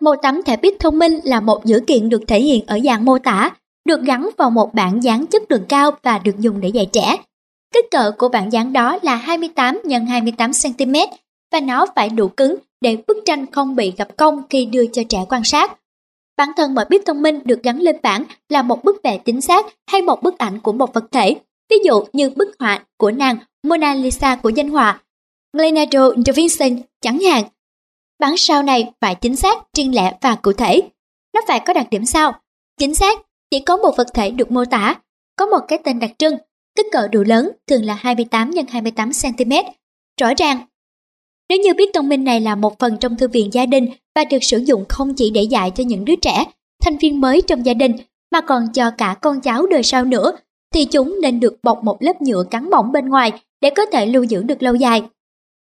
Một 0.00 0.14
tấm 0.22 0.42
thẻ 0.42 0.56
bit 0.56 0.74
thông 0.80 0.98
minh 0.98 1.20
là 1.24 1.40
một 1.40 1.64
dữ 1.64 1.80
kiện 1.86 2.08
được 2.08 2.22
thể 2.26 2.40
hiện 2.40 2.64
ở 2.66 2.78
dạng 2.84 3.04
mô 3.04 3.18
tả, 3.18 3.50
được 3.84 4.02
gắn 4.02 4.30
vào 4.38 4.50
một 4.50 4.74
bảng 4.74 5.02
dán 5.02 5.26
chất 5.26 5.42
lượng 5.50 5.64
cao 5.68 5.90
và 6.02 6.18
được 6.18 6.38
dùng 6.38 6.60
để 6.60 6.68
dạy 6.68 6.86
trẻ. 6.92 7.16
Kích 7.74 7.84
cỡ 7.90 8.12
của 8.18 8.28
bảng 8.28 8.52
dán 8.52 8.72
đó 8.72 8.98
là 9.02 9.16
28 9.16 9.80
x 9.84 9.88
28 10.08 10.50
cm 10.62 10.94
và 11.52 11.60
nó 11.60 11.86
phải 11.96 12.08
đủ 12.08 12.28
cứng 12.28 12.56
để 12.80 12.96
bức 13.06 13.16
tranh 13.26 13.46
không 13.52 13.76
bị 13.76 13.92
gặp 13.96 14.16
cong 14.16 14.42
khi 14.50 14.66
đưa 14.66 14.86
cho 14.86 15.02
trẻ 15.08 15.18
quan 15.28 15.44
sát. 15.44 15.78
Bản 16.36 16.48
thân 16.56 16.74
mọi 16.74 16.84
bit 16.90 17.02
thông 17.06 17.22
minh 17.22 17.40
được 17.44 17.62
gắn 17.62 17.78
lên 17.78 17.96
bảng 18.02 18.24
là 18.48 18.62
một 18.62 18.84
bức 18.84 19.02
vẽ 19.02 19.18
chính 19.18 19.40
xác 19.40 19.66
hay 19.86 20.02
một 20.02 20.22
bức 20.22 20.38
ảnh 20.38 20.60
của 20.60 20.72
một 20.72 20.94
vật 20.94 21.04
thể, 21.12 21.34
ví 21.70 21.76
dụ 21.84 22.04
như 22.12 22.30
bức 22.30 22.56
họa 22.58 22.84
của 22.96 23.10
nàng 23.10 23.36
Mona 23.62 23.94
Lisa 23.94 24.36
của 24.36 24.48
danh 24.48 24.68
họa 24.68 25.00
Leonardo 25.52 26.10
da 26.26 26.32
Vinci 26.36 26.82
chẳng 27.00 27.20
hạn. 27.20 27.44
Bản 28.18 28.36
sao 28.36 28.62
này 28.62 28.92
phải 29.00 29.14
chính 29.14 29.36
xác, 29.36 29.58
riêng 29.76 29.94
lẻ 29.94 30.16
và 30.20 30.34
cụ 30.34 30.52
thể. 30.52 30.82
Nó 31.34 31.40
phải 31.48 31.60
có 31.60 31.72
đặc 31.72 31.86
điểm 31.90 32.04
sau. 32.04 32.40
Chính 32.78 32.94
xác, 32.94 33.18
chỉ 33.50 33.60
có 33.60 33.76
một 33.76 33.96
vật 33.96 34.06
thể 34.14 34.30
được 34.30 34.50
mô 34.50 34.64
tả, 34.64 34.94
có 35.36 35.46
một 35.46 35.60
cái 35.68 35.78
tên 35.84 35.98
đặc 35.98 36.10
trưng, 36.18 36.36
kích 36.82 36.92
cỡ 36.92 37.08
đủ 37.08 37.22
lớn 37.22 37.50
thường 37.66 37.84
là 37.84 37.94
28 37.94 38.52
x 38.52 38.56
28 38.68 39.10
cm. 39.22 39.52
Rõ 40.20 40.34
ràng, 40.36 40.58
nếu 41.48 41.58
như 41.58 41.74
biết 41.74 41.90
thông 41.94 42.08
minh 42.08 42.24
này 42.24 42.40
là 42.40 42.54
một 42.54 42.78
phần 42.78 42.96
trong 43.00 43.16
thư 43.16 43.28
viện 43.28 43.48
gia 43.52 43.66
đình 43.66 43.88
và 44.14 44.24
được 44.24 44.38
sử 44.44 44.58
dụng 44.58 44.84
không 44.88 45.14
chỉ 45.14 45.30
để 45.30 45.42
dạy 45.42 45.70
cho 45.70 45.84
những 45.84 46.04
đứa 46.04 46.16
trẻ, 46.16 46.44
thành 46.82 46.98
viên 46.98 47.20
mới 47.20 47.42
trong 47.42 47.66
gia 47.66 47.74
đình, 47.74 47.92
mà 48.32 48.40
còn 48.40 48.72
cho 48.72 48.90
cả 48.90 49.16
con 49.22 49.40
cháu 49.40 49.66
đời 49.66 49.82
sau 49.82 50.04
nữa, 50.04 50.32
thì 50.74 50.84
chúng 50.84 51.18
nên 51.22 51.40
được 51.40 51.58
bọc 51.62 51.84
một 51.84 51.96
lớp 52.00 52.22
nhựa 52.22 52.44
cắn 52.50 52.70
mỏng 52.70 52.92
bên 52.92 53.08
ngoài 53.08 53.32
để 53.60 53.70
có 53.70 53.86
thể 53.86 54.06
lưu 54.06 54.22
giữ 54.22 54.42
được 54.42 54.62
lâu 54.62 54.74
dài. 54.74 55.02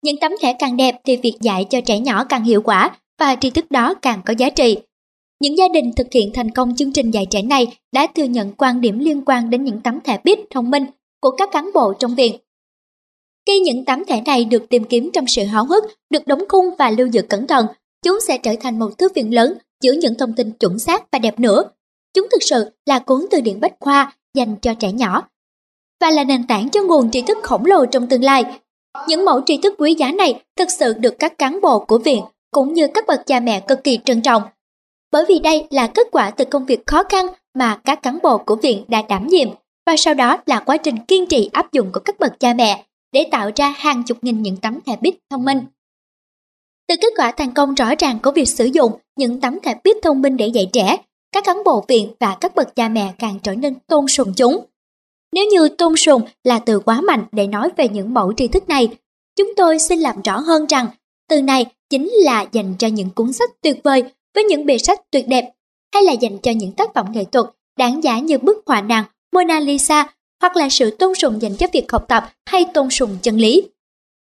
Những 0.03 0.15
tấm 0.21 0.31
thẻ 0.41 0.53
càng 0.59 0.77
đẹp 0.77 0.95
thì 1.05 1.17
việc 1.17 1.35
dạy 1.41 1.65
cho 1.69 1.81
trẻ 1.81 1.99
nhỏ 1.99 2.23
càng 2.23 2.43
hiệu 2.43 2.61
quả 2.61 2.97
và 3.19 3.35
tri 3.35 3.49
thức 3.49 3.71
đó 3.71 3.93
càng 3.93 4.21
có 4.25 4.33
giá 4.37 4.49
trị. 4.49 4.77
Những 5.39 5.57
gia 5.57 5.67
đình 5.73 5.91
thực 5.95 6.07
hiện 6.11 6.31
thành 6.33 6.51
công 6.51 6.75
chương 6.75 6.93
trình 6.93 7.11
dạy 7.11 7.25
trẻ 7.29 7.41
này 7.41 7.77
đã 7.91 8.07
thừa 8.15 8.23
nhận 8.23 8.51
quan 8.51 8.81
điểm 8.81 8.99
liên 8.99 9.21
quan 9.25 9.49
đến 9.49 9.63
những 9.63 9.81
tấm 9.81 9.99
thẻ 10.01 10.19
bít 10.23 10.39
thông 10.49 10.71
minh 10.71 10.85
của 11.21 11.31
các 11.31 11.49
cán 11.51 11.69
bộ 11.73 11.93
trong 11.93 12.15
viện. 12.15 12.35
Khi 13.47 13.59
những 13.59 13.85
tấm 13.85 14.05
thẻ 14.05 14.21
này 14.21 14.45
được 14.45 14.69
tìm 14.69 14.83
kiếm 14.83 15.09
trong 15.13 15.27
sự 15.27 15.43
háo 15.43 15.65
hức, 15.65 15.83
được 16.09 16.27
đóng 16.27 16.43
khung 16.49 16.65
và 16.77 16.89
lưu 16.89 17.07
giữ 17.07 17.21
cẩn 17.21 17.47
thận, 17.47 17.65
chúng 18.03 18.19
sẽ 18.27 18.37
trở 18.37 18.51
thành 18.61 18.79
một 18.79 18.97
thư 18.97 19.07
viện 19.15 19.33
lớn 19.33 19.57
chứa 19.81 19.91
những 19.91 20.15
thông 20.15 20.33
tin 20.33 20.51
chuẩn 20.51 20.79
xác 20.79 21.11
và 21.11 21.19
đẹp 21.19 21.39
nữa. 21.39 21.63
Chúng 22.13 22.27
thực 22.31 22.43
sự 22.43 22.65
là 22.85 22.99
cuốn 22.99 23.25
từ 23.31 23.41
điển 23.41 23.59
bách 23.59 23.73
khoa 23.79 24.13
dành 24.33 24.55
cho 24.61 24.73
trẻ 24.73 24.91
nhỏ 24.91 25.27
và 26.01 26.11
là 26.11 26.23
nền 26.23 26.47
tảng 26.47 26.69
cho 26.69 26.83
nguồn 26.83 27.11
tri 27.11 27.21
thức 27.21 27.37
khổng 27.43 27.65
lồ 27.65 27.85
trong 27.85 28.07
tương 28.07 28.23
lai. 28.23 28.59
Những 29.07 29.25
mẫu 29.25 29.41
tri 29.45 29.57
thức 29.57 29.73
quý 29.77 29.95
giá 29.95 30.11
này 30.11 30.43
thực 30.55 30.71
sự 30.71 30.93
được 30.93 31.19
các 31.19 31.37
cán 31.37 31.61
bộ 31.61 31.79
của 31.79 31.97
viện 31.97 32.23
cũng 32.51 32.73
như 32.73 32.87
các 32.87 33.07
bậc 33.07 33.25
cha 33.25 33.39
mẹ 33.39 33.59
cực 33.59 33.83
kỳ 33.83 33.99
trân 34.05 34.21
trọng. 34.21 34.43
Bởi 35.11 35.25
vì 35.27 35.39
đây 35.39 35.67
là 35.69 35.87
kết 35.87 36.07
quả 36.11 36.31
từ 36.31 36.45
công 36.45 36.65
việc 36.65 36.87
khó 36.87 37.03
khăn 37.03 37.27
mà 37.53 37.81
các 37.85 38.03
cán 38.03 38.19
bộ 38.23 38.37
của 38.37 38.55
viện 38.55 38.85
đã 38.87 39.01
đảm 39.01 39.27
nhiệm 39.27 39.49
và 39.89 39.97
sau 39.97 40.13
đó 40.13 40.37
là 40.45 40.59
quá 40.59 40.77
trình 40.77 40.95
kiên 41.07 41.25
trì 41.25 41.49
áp 41.53 41.71
dụng 41.71 41.91
của 41.91 41.99
các 41.99 42.19
bậc 42.19 42.39
cha 42.39 42.53
mẹ 42.53 42.85
để 43.11 43.25
tạo 43.31 43.51
ra 43.55 43.73
hàng 43.77 44.03
chục 44.03 44.17
nghìn 44.21 44.41
những 44.41 44.57
tấm 44.57 44.79
thẻ 44.85 44.95
bit 45.01 45.15
thông 45.29 45.45
minh. 45.45 45.59
Từ 46.87 46.95
kết 47.01 47.13
quả 47.17 47.31
thành 47.31 47.53
công 47.53 47.73
rõ 47.73 47.95
ràng 47.99 48.19
của 48.23 48.31
việc 48.31 48.45
sử 48.45 48.65
dụng 48.65 48.91
những 49.17 49.41
tấm 49.41 49.59
thẻ 49.63 49.79
bit 49.83 49.97
thông 50.01 50.21
minh 50.21 50.37
để 50.37 50.47
dạy 50.47 50.69
trẻ, 50.73 50.97
các 51.31 51.43
cán 51.43 51.63
bộ 51.65 51.85
viện 51.87 52.13
và 52.19 52.37
các 52.41 52.55
bậc 52.55 52.75
cha 52.75 52.89
mẹ 52.89 53.13
càng 53.19 53.39
trở 53.43 53.55
nên 53.55 53.75
tôn 53.87 54.07
sùng 54.07 54.33
chúng. 54.35 54.65
Nếu 55.33 55.45
như 55.45 55.69
tôn 55.69 55.95
sùng 55.95 56.21
là 56.43 56.59
từ 56.59 56.79
quá 56.79 57.01
mạnh 57.01 57.25
để 57.31 57.47
nói 57.47 57.69
về 57.77 57.89
những 57.89 58.13
mẫu 58.13 58.33
tri 58.37 58.47
thức 58.47 58.69
này, 58.69 58.97
chúng 59.35 59.55
tôi 59.57 59.79
xin 59.79 59.99
làm 59.99 60.21
rõ 60.21 60.39
hơn 60.39 60.65
rằng 60.65 60.87
từ 61.29 61.41
này 61.41 61.65
chính 61.89 62.09
là 62.13 62.45
dành 62.51 62.73
cho 62.79 62.87
những 62.87 63.09
cuốn 63.09 63.33
sách 63.33 63.49
tuyệt 63.61 63.79
vời 63.83 64.03
với 64.35 64.43
những 64.43 64.65
bìa 64.65 64.77
sách 64.77 64.99
tuyệt 65.11 65.27
đẹp, 65.27 65.51
hay 65.93 66.03
là 66.03 66.11
dành 66.11 66.37
cho 66.37 66.51
những 66.51 66.71
tác 66.71 66.93
phẩm 66.93 67.05
nghệ 67.11 67.23
thuật 67.23 67.45
đáng 67.77 68.03
giá 68.03 68.19
như 68.19 68.37
bức 68.37 68.63
họa 68.65 68.81
nàng 68.81 69.03
Mona 69.31 69.59
Lisa 69.59 70.07
hoặc 70.41 70.55
là 70.55 70.69
sự 70.69 70.91
tôn 70.91 71.15
sùng 71.15 71.41
dành 71.41 71.55
cho 71.55 71.67
việc 71.73 71.91
học 71.91 72.05
tập 72.07 72.29
hay 72.45 72.65
tôn 72.73 72.89
sùng 72.89 73.17
chân 73.21 73.37
lý. 73.37 73.63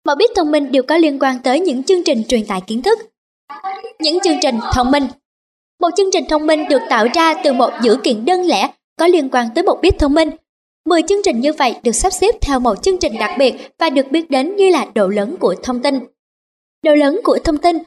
Mọi 0.06 0.16
biết 0.16 0.30
thông 0.36 0.50
minh 0.50 0.72
đều 0.72 0.82
có 0.82 0.96
liên 0.96 1.18
quan 1.18 1.38
tới 1.38 1.60
những 1.60 1.82
chương 1.82 2.04
trình 2.04 2.22
truyền 2.28 2.46
tải 2.46 2.60
kiến 2.66 2.82
thức. 2.82 2.98
Những 4.00 4.18
chương 4.24 4.36
trình 4.42 4.58
thông 4.72 4.90
minh 4.90 5.06
Một 5.80 5.88
chương 5.96 6.10
trình 6.12 6.24
thông 6.28 6.46
minh 6.46 6.68
được 6.68 6.82
tạo 6.88 7.06
ra 7.14 7.34
từ 7.44 7.52
một 7.52 7.70
dữ 7.82 7.96
kiện 8.02 8.24
đơn 8.24 8.46
lẻ 8.46 8.68
có 8.98 9.06
liên 9.06 9.28
quan 9.32 9.48
tới 9.54 9.64
một 9.64 9.78
biết 9.82 9.98
thông 9.98 10.14
minh. 10.14 10.30
Mười 10.86 11.02
chương 11.02 11.22
trình 11.24 11.40
như 11.40 11.52
vậy 11.52 11.74
được 11.82 11.92
sắp 11.92 12.12
xếp 12.12 12.34
theo 12.40 12.60
một 12.60 12.82
chương 12.82 12.98
trình 12.98 13.12
đặc 13.18 13.30
biệt 13.38 13.54
và 13.78 13.90
được 13.90 14.10
biết 14.10 14.30
đến 14.30 14.56
như 14.56 14.70
là 14.70 14.86
độ 14.94 15.08
lớn 15.08 15.36
của 15.40 15.54
thông 15.62 15.82
tin. 15.82 16.00
Độ 16.82 16.94
lớn 16.94 17.20
của 17.24 17.38
thông 17.44 17.58
tin 17.58 17.78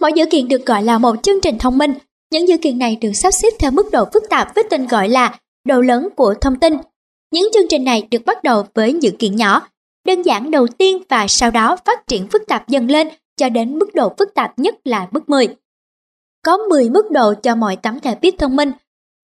Mỗi 0.00 0.12
dữ 0.12 0.26
kiện 0.30 0.48
được 0.48 0.66
gọi 0.66 0.82
là 0.82 0.98
một 0.98 1.22
chương 1.22 1.40
trình 1.40 1.58
thông 1.58 1.78
minh. 1.78 1.94
Những 2.32 2.48
dữ 2.48 2.56
kiện 2.56 2.78
này 2.78 2.96
được 3.00 3.12
sắp 3.12 3.30
xếp 3.30 3.48
theo 3.58 3.70
mức 3.70 3.90
độ 3.92 4.04
phức 4.14 4.22
tạp 4.30 4.54
với 4.54 4.64
tên 4.70 4.86
gọi 4.86 5.08
là 5.08 5.38
độ 5.66 5.80
lớn 5.80 6.08
của 6.16 6.34
thông 6.40 6.56
tin. 6.56 6.76
Những 7.32 7.48
chương 7.54 7.68
trình 7.68 7.84
này 7.84 8.08
được 8.10 8.24
bắt 8.26 8.42
đầu 8.44 8.64
với 8.74 8.92
những 8.92 9.16
kiện 9.16 9.36
nhỏ, 9.36 9.68
đơn 10.06 10.22
giản 10.22 10.50
đầu 10.50 10.66
tiên 10.66 11.02
và 11.08 11.26
sau 11.28 11.50
đó 11.50 11.76
phát 11.84 12.06
triển 12.06 12.26
phức 12.28 12.42
tạp 12.46 12.68
dần 12.68 12.90
lên 12.90 13.08
cho 13.36 13.48
đến 13.48 13.78
mức 13.78 13.94
độ 13.94 14.14
phức 14.18 14.34
tạp 14.34 14.58
nhất 14.58 14.74
là 14.84 15.08
mức 15.10 15.28
10. 15.28 15.48
Có 16.42 16.56
10 16.56 16.90
mức 16.90 17.10
độ 17.10 17.34
cho 17.42 17.54
mọi 17.56 17.76
tấm 17.76 18.00
thẻ 18.00 18.14
bit 18.22 18.34
thông 18.38 18.56
minh. 18.56 18.72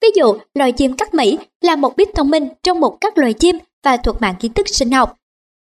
Ví 0.02 0.08
dụ, 0.14 0.34
loài 0.54 0.72
chim 0.72 0.96
cắt 0.96 1.14
Mỹ 1.14 1.38
là 1.60 1.76
một 1.76 1.96
bit 1.96 2.08
thông 2.14 2.30
minh 2.30 2.48
trong 2.62 2.80
một 2.80 3.00
các 3.00 3.18
loài 3.18 3.32
chim 3.32 3.58
và 3.84 3.96
thuộc 3.96 4.20
mạng 4.20 4.34
kiến 4.40 4.52
thức 4.52 4.68
sinh 4.68 4.90
học. 4.90 5.16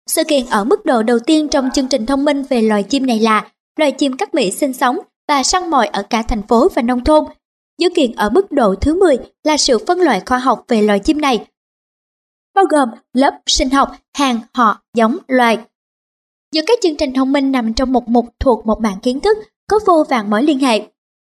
Sự 0.08 0.24
kiện 0.24 0.46
ở 0.46 0.64
mức 0.64 0.86
độ 0.86 1.04
đầu 1.04 1.20
tiên 1.20 1.48
trong 1.48 1.70
chương 1.74 1.88
trình 1.88 2.06
thông 2.06 2.26
minh 2.26 2.44
về 2.44 2.62
loài 2.62 2.84
chim 2.84 3.06
này 3.06 3.20
là 3.20 3.52
loài 3.80 3.92
chim 3.92 4.18
cắt 4.18 4.34
Mỹ 4.34 4.52
sinh 4.52 4.74
sống 4.74 5.00
và 5.28 5.44
săn 5.44 5.70
mồi 5.70 5.88
ở 5.88 6.04
cả 6.10 6.22
thành 6.22 6.42
phố 6.48 6.68
và 6.76 6.82
nông 6.82 7.04
thôn. 7.04 7.26
Dữ 7.80 7.90
kiện 7.96 8.12
ở 8.12 8.30
mức 8.30 8.52
độ 8.52 8.76
thứ 8.76 9.00
10 9.00 9.18
là 9.44 9.58
sự 9.58 9.78
phân 9.88 10.00
loại 10.00 10.22
khoa 10.26 10.38
học 10.38 10.66
về 10.68 10.82
loài 10.82 11.00
chim 11.00 11.22
này 11.22 11.46
bao 12.60 12.66
gồm 12.66 12.90
lớp 13.14 13.40
sinh 13.46 13.70
học, 13.70 13.92
hàng, 14.18 14.40
họ, 14.54 14.82
giống, 14.94 15.18
loài. 15.28 15.58
Giữa 16.52 16.62
các 16.68 16.80
chương 16.82 16.96
trình 16.96 17.14
thông 17.14 17.32
minh 17.32 17.52
nằm 17.52 17.74
trong 17.74 17.92
một 17.92 18.08
mục 18.08 18.26
thuộc 18.40 18.66
một 18.66 18.80
bảng 18.80 19.00
kiến 19.00 19.20
thức 19.20 19.38
có 19.70 19.80
vô 19.86 20.04
vàng 20.10 20.30
mối 20.30 20.44
liên 20.44 20.60
hệ. 20.60 20.82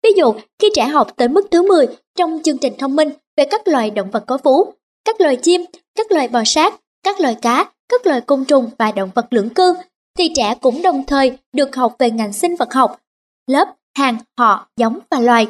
Ví 0.02 0.10
dụ, 0.16 0.34
khi 0.58 0.70
trẻ 0.74 0.86
học 0.86 1.16
tới 1.16 1.28
mức 1.28 1.46
thứ 1.50 1.68
10 1.68 1.86
trong 2.18 2.40
chương 2.44 2.58
trình 2.58 2.72
thông 2.78 2.96
minh 2.96 3.08
về 3.36 3.44
các 3.50 3.68
loài 3.68 3.90
động 3.90 4.10
vật 4.10 4.24
có 4.26 4.38
vú, 4.42 4.72
các 5.04 5.20
loài 5.20 5.36
chim, 5.36 5.64
các 5.94 6.12
loài 6.12 6.28
bò 6.28 6.42
sát, 6.46 6.74
các 7.02 7.20
loài 7.20 7.36
cá, 7.42 7.72
các 7.88 8.06
loài 8.06 8.20
côn 8.20 8.44
trùng 8.44 8.70
và 8.78 8.92
động 8.92 9.10
vật 9.14 9.26
lưỡng 9.30 9.50
cư, 9.50 9.74
thì 10.18 10.32
trẻ 10.36 10.54
cũng 10.60 10.82
đồng 10.82 11.04
thời 11.06 11.38
được 11.52 11.76
học 11.76 11.96
về 11.98 12.10
ngành 12.10 12.32
sinh 12.32 12.56
vật 12.56 12.72
học, 12.72 13.00
lớp, 13.46 13.68
hàng, 13.96 14.16
họ, 14.38 14.68
giống 14.76 14.98
và 15.10 15.20
loài. 15.20 15.46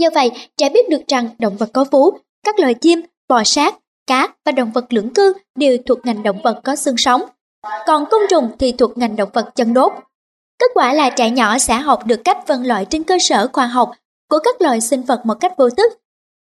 Nhờ 0.00 0.08
vậy, 0.14 0.30
trẻ 0.56 0.68
biết 0.68 0.88
được 0.88 1.02
rằng 1.08 1.28
động 1.38 1.56
vật 1.56 1.70
có 1.72 1.84
vú, 1.90 2.10
các 2.42 2.58
loài 2.58 2.74
chim, 2.74 3.00
bò 3.28 3.44
sát, 3.44 3.78
cá 4.06 4.28
và 4.44 4.52
động 4.52 4.70
vật 4.74 4.92
lưỡng 4.92 5.14
cư 5.14 5.32
đều 5.58 5.76
thuộc 5.86 6.06
ngành 6.06 6.22
động 6.22 6.40
vật 6.44 6.60
có 6.64 6.76
xương 6.76 6.96
sống, 6.96 7.22
còn 7.86 8.04
côn 8.10 8.20
trùng 8.30 8.50
thì 8.58 8.72
thuộc 8.72 8.98
ngành 8.98 9.16
động 9.16 9.28
vật 9.32 9.50
chân 9.54 9.74
đốt. 9.74 9.92
Kết 10.58 10.66
quả 10.74 10.92
là 10.92 11.10
trẻ 11.10 11.30
nhỏ 11.30 11.58
sẽ 11.58 11.74
học 11.74 12.06
được 12.06 12.24
cách 12.24 12.38
phân 12.46 12.66
loại 12.66 12.84
trên 12.84 13.04
cơ 13.04 13.18
sở 13.20 13.48
khoa 13.52 13.66
học 13.66 13.90
của 14.30 14.38
các 14.44 14.60
loài 14.60 14.80
sinh 14.80 15.02
vật 15.02 15.20
một 15.24 15.34
cách 15.40 15.52
vô 15.56 15.70
thức. 15.70 15.92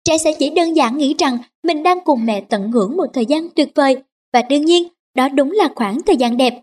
Trẻ 0.05 0.19
sẽ 0.19 0.33
chỉ 0.39 0.51
đơn 0.51 0.77
giản 0.77 0.99
nghĩ 0.99 1.15
rằng 1.19 1.39
mình 1.65 1.83
đang 1.83 2.01
cùng 2.05 2.27
mẹ 2.27 2.41
tận 2.41 2.73
hưởng 2.73 2.97
một 2.97 3.07
thời 3.15 3.27
gian 3.27 3.49
tuyệt 3.51 3.69
vời 3.75 3.97
và 4.33 4.43
đương 4.43 4.65
nhiên 4.65 4.89
đó 5.15 5.29
đúng 5.29 5.51
là 5.51 5.69
khoảng 5.77 6.03
thời 6.03 6.17
gian 6.17 6.37
đẹp. 6.37 6.55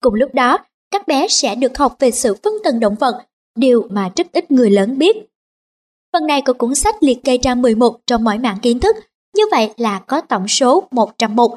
Cùng 0.00 0.14
lúc 0.14 0.34
đó, 0.34 0.58
các 0.90 1.08
bé 1.08 1.28
sẽ 1.28 1.54
được 1.54 1.78
học 1.78 1.96
về 1.98 2.10
sự 2.10 2.34
phân 2.42 2.52
tầng 2.64 2.80
động 2.80 2.94
vật, 3.00 3.22
điều 3.58 3.86
mà 3.90 4.10
rất 4.16 4.26
ít 4.32 4.50
người 4.50 4.70
lớn 4.70 4.98
biết. 4.98 5.16
Phần 6.16 6.26
này 6.26 6.42
của 6.42 6.52
cuốn 6.52 6.74
sách 6.74 6.96
liệt 7.00 7.24
kê 7.24 7.38
ra 7.42 7.54
10 7.54 7.74
mục 7.74 8.00
trong 8.06 8.24
mỗi 8.24 8.38
mạng 8.38 8.58
kiến 8.62 8.80
thức, 8.80 8.96
như 9.36 9.42
vậy 9.50 9.70
là 9.76 9.98
có 9.98 10.20
tổng 10.20 10.48
số 10.48 10.88
101. 10.90 11.50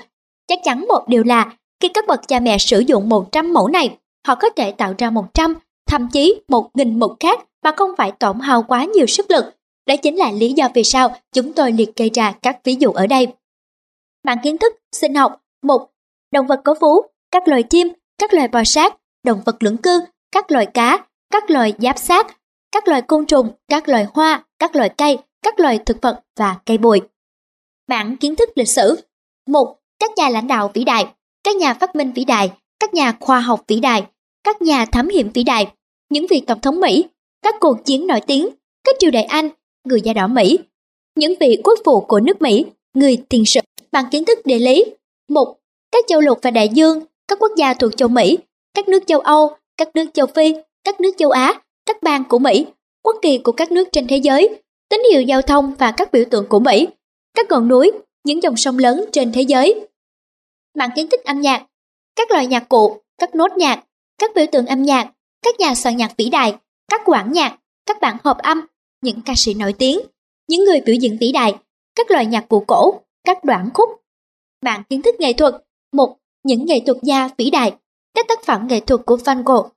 Chắc 0.48 0.60
chắn 0.64 0.86
một 0.88 1.08
điều 1.08 1.24
là 1.24 1.54
khi 1.80 1.88
các 1.88 2.08
bậc 2.08 2.28
cha 2.28 2.40
mẹ 2.40 2.58
sử 2.58 2.80
dụng 2.80 3.10
100 3.10 3.54
mẫu 3.54 3.68
này, 3.68 3.98
họ 4.28 4.36
có 4.36 4.50
thể 4.50 4.72
tạo 4.72 4.94
ra 4.98 5.10
100, 5.10 5.54
thậm 5.88 6.08
chí 6.12 6.42
1.000 6.48 6.98
mục 6.98 7.12
khác 7.20 7.40
mà 7.64 7.72
không 7.78 7.90
phải 7.98 8.12
tổn 8.12 8.40
hao 8.40 8.64
quá 8.64 8.86
nhiều 8.86 9.06
sức 9.06 9.32
lực. 9.32 9.46
Đó 9.88 9.96
chính 9.96 10.16
là 10.16 10.32
lý 10.32 10.54
do 10.54 10.68
vì 10.74 10.84
sao 10.84 11.16
chúng 11.34 11.54
tôi 11.54 11.72
liệt 11.72 11.96
kê 11.96 12.10
ra 12.14 12.34
các 12.42 12.60
ví 12.64 12.76
dụ 12.80 12.92
ở 12.92 13.08
đây. 13.08 13.28
Mạng 14.26 14.38
kiến 14.44 14.58
thức, 14.58 14.74
sinh 14.92 15.16
học, 15.16 15.42
1 15.64 15.90
động 16.32 16.48
vật 16.48 16.62
có 16.64 16.76
vú, 16.80 17.02
các 17.32 17.48
loài 17.48 17.64
chim, 17.64 17.88
các 18.18 18.34
loài 18.34 18.48
bò 18.48 18.64
sát, 18.66 18.96
động 19.24 19.42
vật 19.46 19.64
lưỡng 19.64 19.78
cư, 19.78 20.00
các 20.32 20.52
loài 20.52 20.66
cá, 20.66 21.06
các 21.32 21.50
loài 21.50 21.74
giáp 21.80 21.98
sát, 22.00 22.39
các 22.72 22.88
loài 22.88 23.02
côn 23.02 23.26
trùng, 23.26 23.50
các 23.68 23.90
loài 23.90 24.06
hoa, 24.14 24.46
các 24.60 24.76
loài 24.76 24.90
cây, 24.98 25.18
các 25.42 25.60
loài 25.60 25.80
thực 25.86 26.02
vật 26.02 26.22
và 26.40 26.56
cây 26.66 26.78
bụi. 26.78 27.02
Bản 27.88 28.18
kiến 28.18 28.36
thức 28.36 28.50
lịch 28.56 28.70
sử 28.70 28.96
một 29.48 29.76
Các 30.00 30.12
nhà 30.18 30.30
lãnh 30.30 30.48
đạo 30.48 30.72
vĩ 30.74 30.84
đại, 30.84 31.08
các 31.44 31.56
nhà 31.56 31.74
phát 31.74 31.96
minh 31.96 32.12
vĩ 32.16 32.26
đại, 32.26 32.52
các 32.80 32.94
nhà 32.94 33.14
khoa 33.20 33.40
học 33.40 33.64
vĩ 33.68 33.80
đại, 33.80 34.06
các 34.44 34.62
nhà 34.62 34.86
thám 34.86 35.10
hiểm 35.10 35.32
vĩ 35.34 35.44
đại, 35.44 35.72
những 36.10 36.26
vị 36.30 36.42
tổng 36.48 36.62
thống 36.62 36.80
Mỹ, 36.80 37.06
các 37.42 37.56
cuộc 37.60 37.86
chiến 37.86 38.08
nổi 38.08 38.22
tiếng, 38.28 38.50
các 38.84 38.96
triều 39.00 39.12
đại 39.12 39.24
Anh, 39.24 39.50
người 39.84 40.02
da 40.02 40.14
đỏ 40.14 40.28
Mỹ, 40.28 40.60
những 41.16 41.34
vị 41.40 41.62
quốc 41.64 41.80
phụ 41.86 42.02
của 42.02 42.20
nước 42.20 42.42
Mỹ, 42.42 42.66
người 42.94 43.18
tiền 43.30 43.44
sử. 43.46 43.60
Bằng 43.92 44.06
kiến 44.12 44.26
thức 44.26 44.46
địa 44.46 44.60
lý 44.60 44.86
một 45.30 45.56
Các 45.92 46.06
châu 46.08 46.22
lục 46.22 46.40
và 46.42 46.52
đại 46.52 46.70
dương, 46.70 47.02
các 47.28 47.40
quốc 47.40 47.52
gia 47.58 47.74
thuộc 47.74 47.98
châu 47.98 48.10
Mỹ, 48.10 48.38
các 48.74 48.88
nước 48.88 49.04
châu 49.08 49.20
Âu, 49.20 49.56
các 49.78 49.96
nước 49.96 50.06
châu 50.14 50.26
Phi, 50.26 50.56
các 50.84 51.02
nước 51.02 51.12
châu 51.18 51.30
Á, 51.30 51.62
các 51.90 52.04
bang 52.04 52.24
của 52.24 52.40
Mỹ, 52.40 52.66
quốc 53.04 53.16
kỳ 53.22 53.38
của 53.38 53.52
các 53.52 53.72
nước 53.72 53.88
trên 53.92 54.08
thế 54.08 54.18
giới, 54.18 54.62
tín 54.90 55.02
hiệu 55.12 55.22
giao 55.22 55.42
thông 55.42 55.74
và 55.78 55.92
các 55.92 56.12
biểu 56.12 56.24
tượng 56.32 56.48
của 56.50 56.60
Mỹ, 56.60 56.88
các 57.34 57.46
ngọn 57.50 57.68
núi, 57.68 57.92
những 58.24 58.44
dòng 58.44 58.58
sông 58.58 58.78
lớn 58.78 59.06
trên 59.12 59.32
thế 59.32 59.42
giới. 59.42 59.88
Mạng 60.78 60.90
kiến 60.96 61.08
thức 61.08 61.24
âm 61.24 61.42
nhạc, 61.42 61.66
các 62.16 62.32
loại 62.32 62.48
nhạc 62.48 62.70
cụ, 62.70 63.02
các 63.18 63.36
nốt 63.36 63.52
nhạc, 63.58 63.84
các 64.18 64.32
biểu 64.36 64.46
tượng 64.52 64.66
âm 64.66 64.84
nhạc, 64.84 65.12
các 65.42 65.60
nhà 65.60 65.76
soạn 65.76 65.98
nhạc 65.98 66.18
vĩ 66.18 66.30
đại, 66.30 66.56
các 66.92 67.02
quản 67.06 67.32
nhạc, 67.32 67.58
các 67.86 67.98
bản 68.02 68.18
hợp 68.24 68.38
âm, 68.38 68.62
những 69.02 69.22
ca 69.26 69.34
sĩ 69.36 69.54
nổi 69.54 69.74
tiếng, 69.74 70.00
những 70.48 70.64
người 70.64 70.82
biểu 70.86 70.96
diễn 70.96 71.18
vĩ 71.22 71.32
đại, 71.32 71.56
các 71.96 72.12
loại 72.12 72.26
nhạc 72.26 72.50
cụ 72.50 72.64
cổ, 72.68 73.02
các 73.24 73.44
đoạn 73.44 73.70
khúc. 73.74 73.90
Mạng 74.62 74.84
kiến 74.90 75.02
thức 75.02 75.16
nghệ 75.20 75.34
thuật, 75.34 75.56
một 75.94 76.18
những 76.44 76.66
nghệ 76.66 76.80
thuật 76.86 76.98
gia 77.04 77.30
vĩ 77.38 77.50
đại, 77.50 77.74
các 78.14 78.26
tác 78.28 78.44
phẩm 78.44 78.68
nghệ 78.68 78.80
thuật 78.80 79.02
của 79.06 79.18
Van 79.18 79.44
Gogh, 79.44 79.68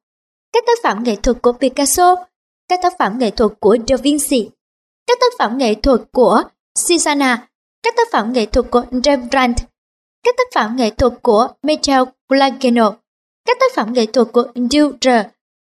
các 0.53 0.65
tác 0.67 0.79
phẩm 0.83 1.03
nghệ 1.05 1.17
thuật 1.17 1.37
của 1.43 1.53
Picasso, 1.53 2.15
các 2.69 2.81
tác 2.83 2.93
phẩm 2.99 3.19
nghệ 3.19 3.31
thuật 3.31 3.53
của 3.61 3.77
Da 3.87 3.97
Vinci, 3.97 4.51
các 5.07 5.19
tác 5.21 5.33
phẩm 5.39 5.59
nghệ 5.59 5.75
thuật 5.75 6.01
của 6.13 6.43
Cezanne, 6.79 7.37
các 7.83 7.95
tác 7.97 8.09
phẩm 8.13 8.33
nghệ 8.33 8.47
thuật 8.47 8.67
của 8.71 8.83
Rembrandt, 9.05 9.59
các 10.23 10.35
tác 10.39 10.49
phẩm 10.55 10.77
nghệ 10.77 10.91
thuật 10.91 11.13
của 11.23 11.49
Michelangelo, 11.63 12.95
các 13.45 13.57
tác 13.61 13.73
phẩm 13.75 13.93
nghệ 13.93 14.07
thuật 14.07 14.29
của 14.33 14.45
Durer, 14.55 15.27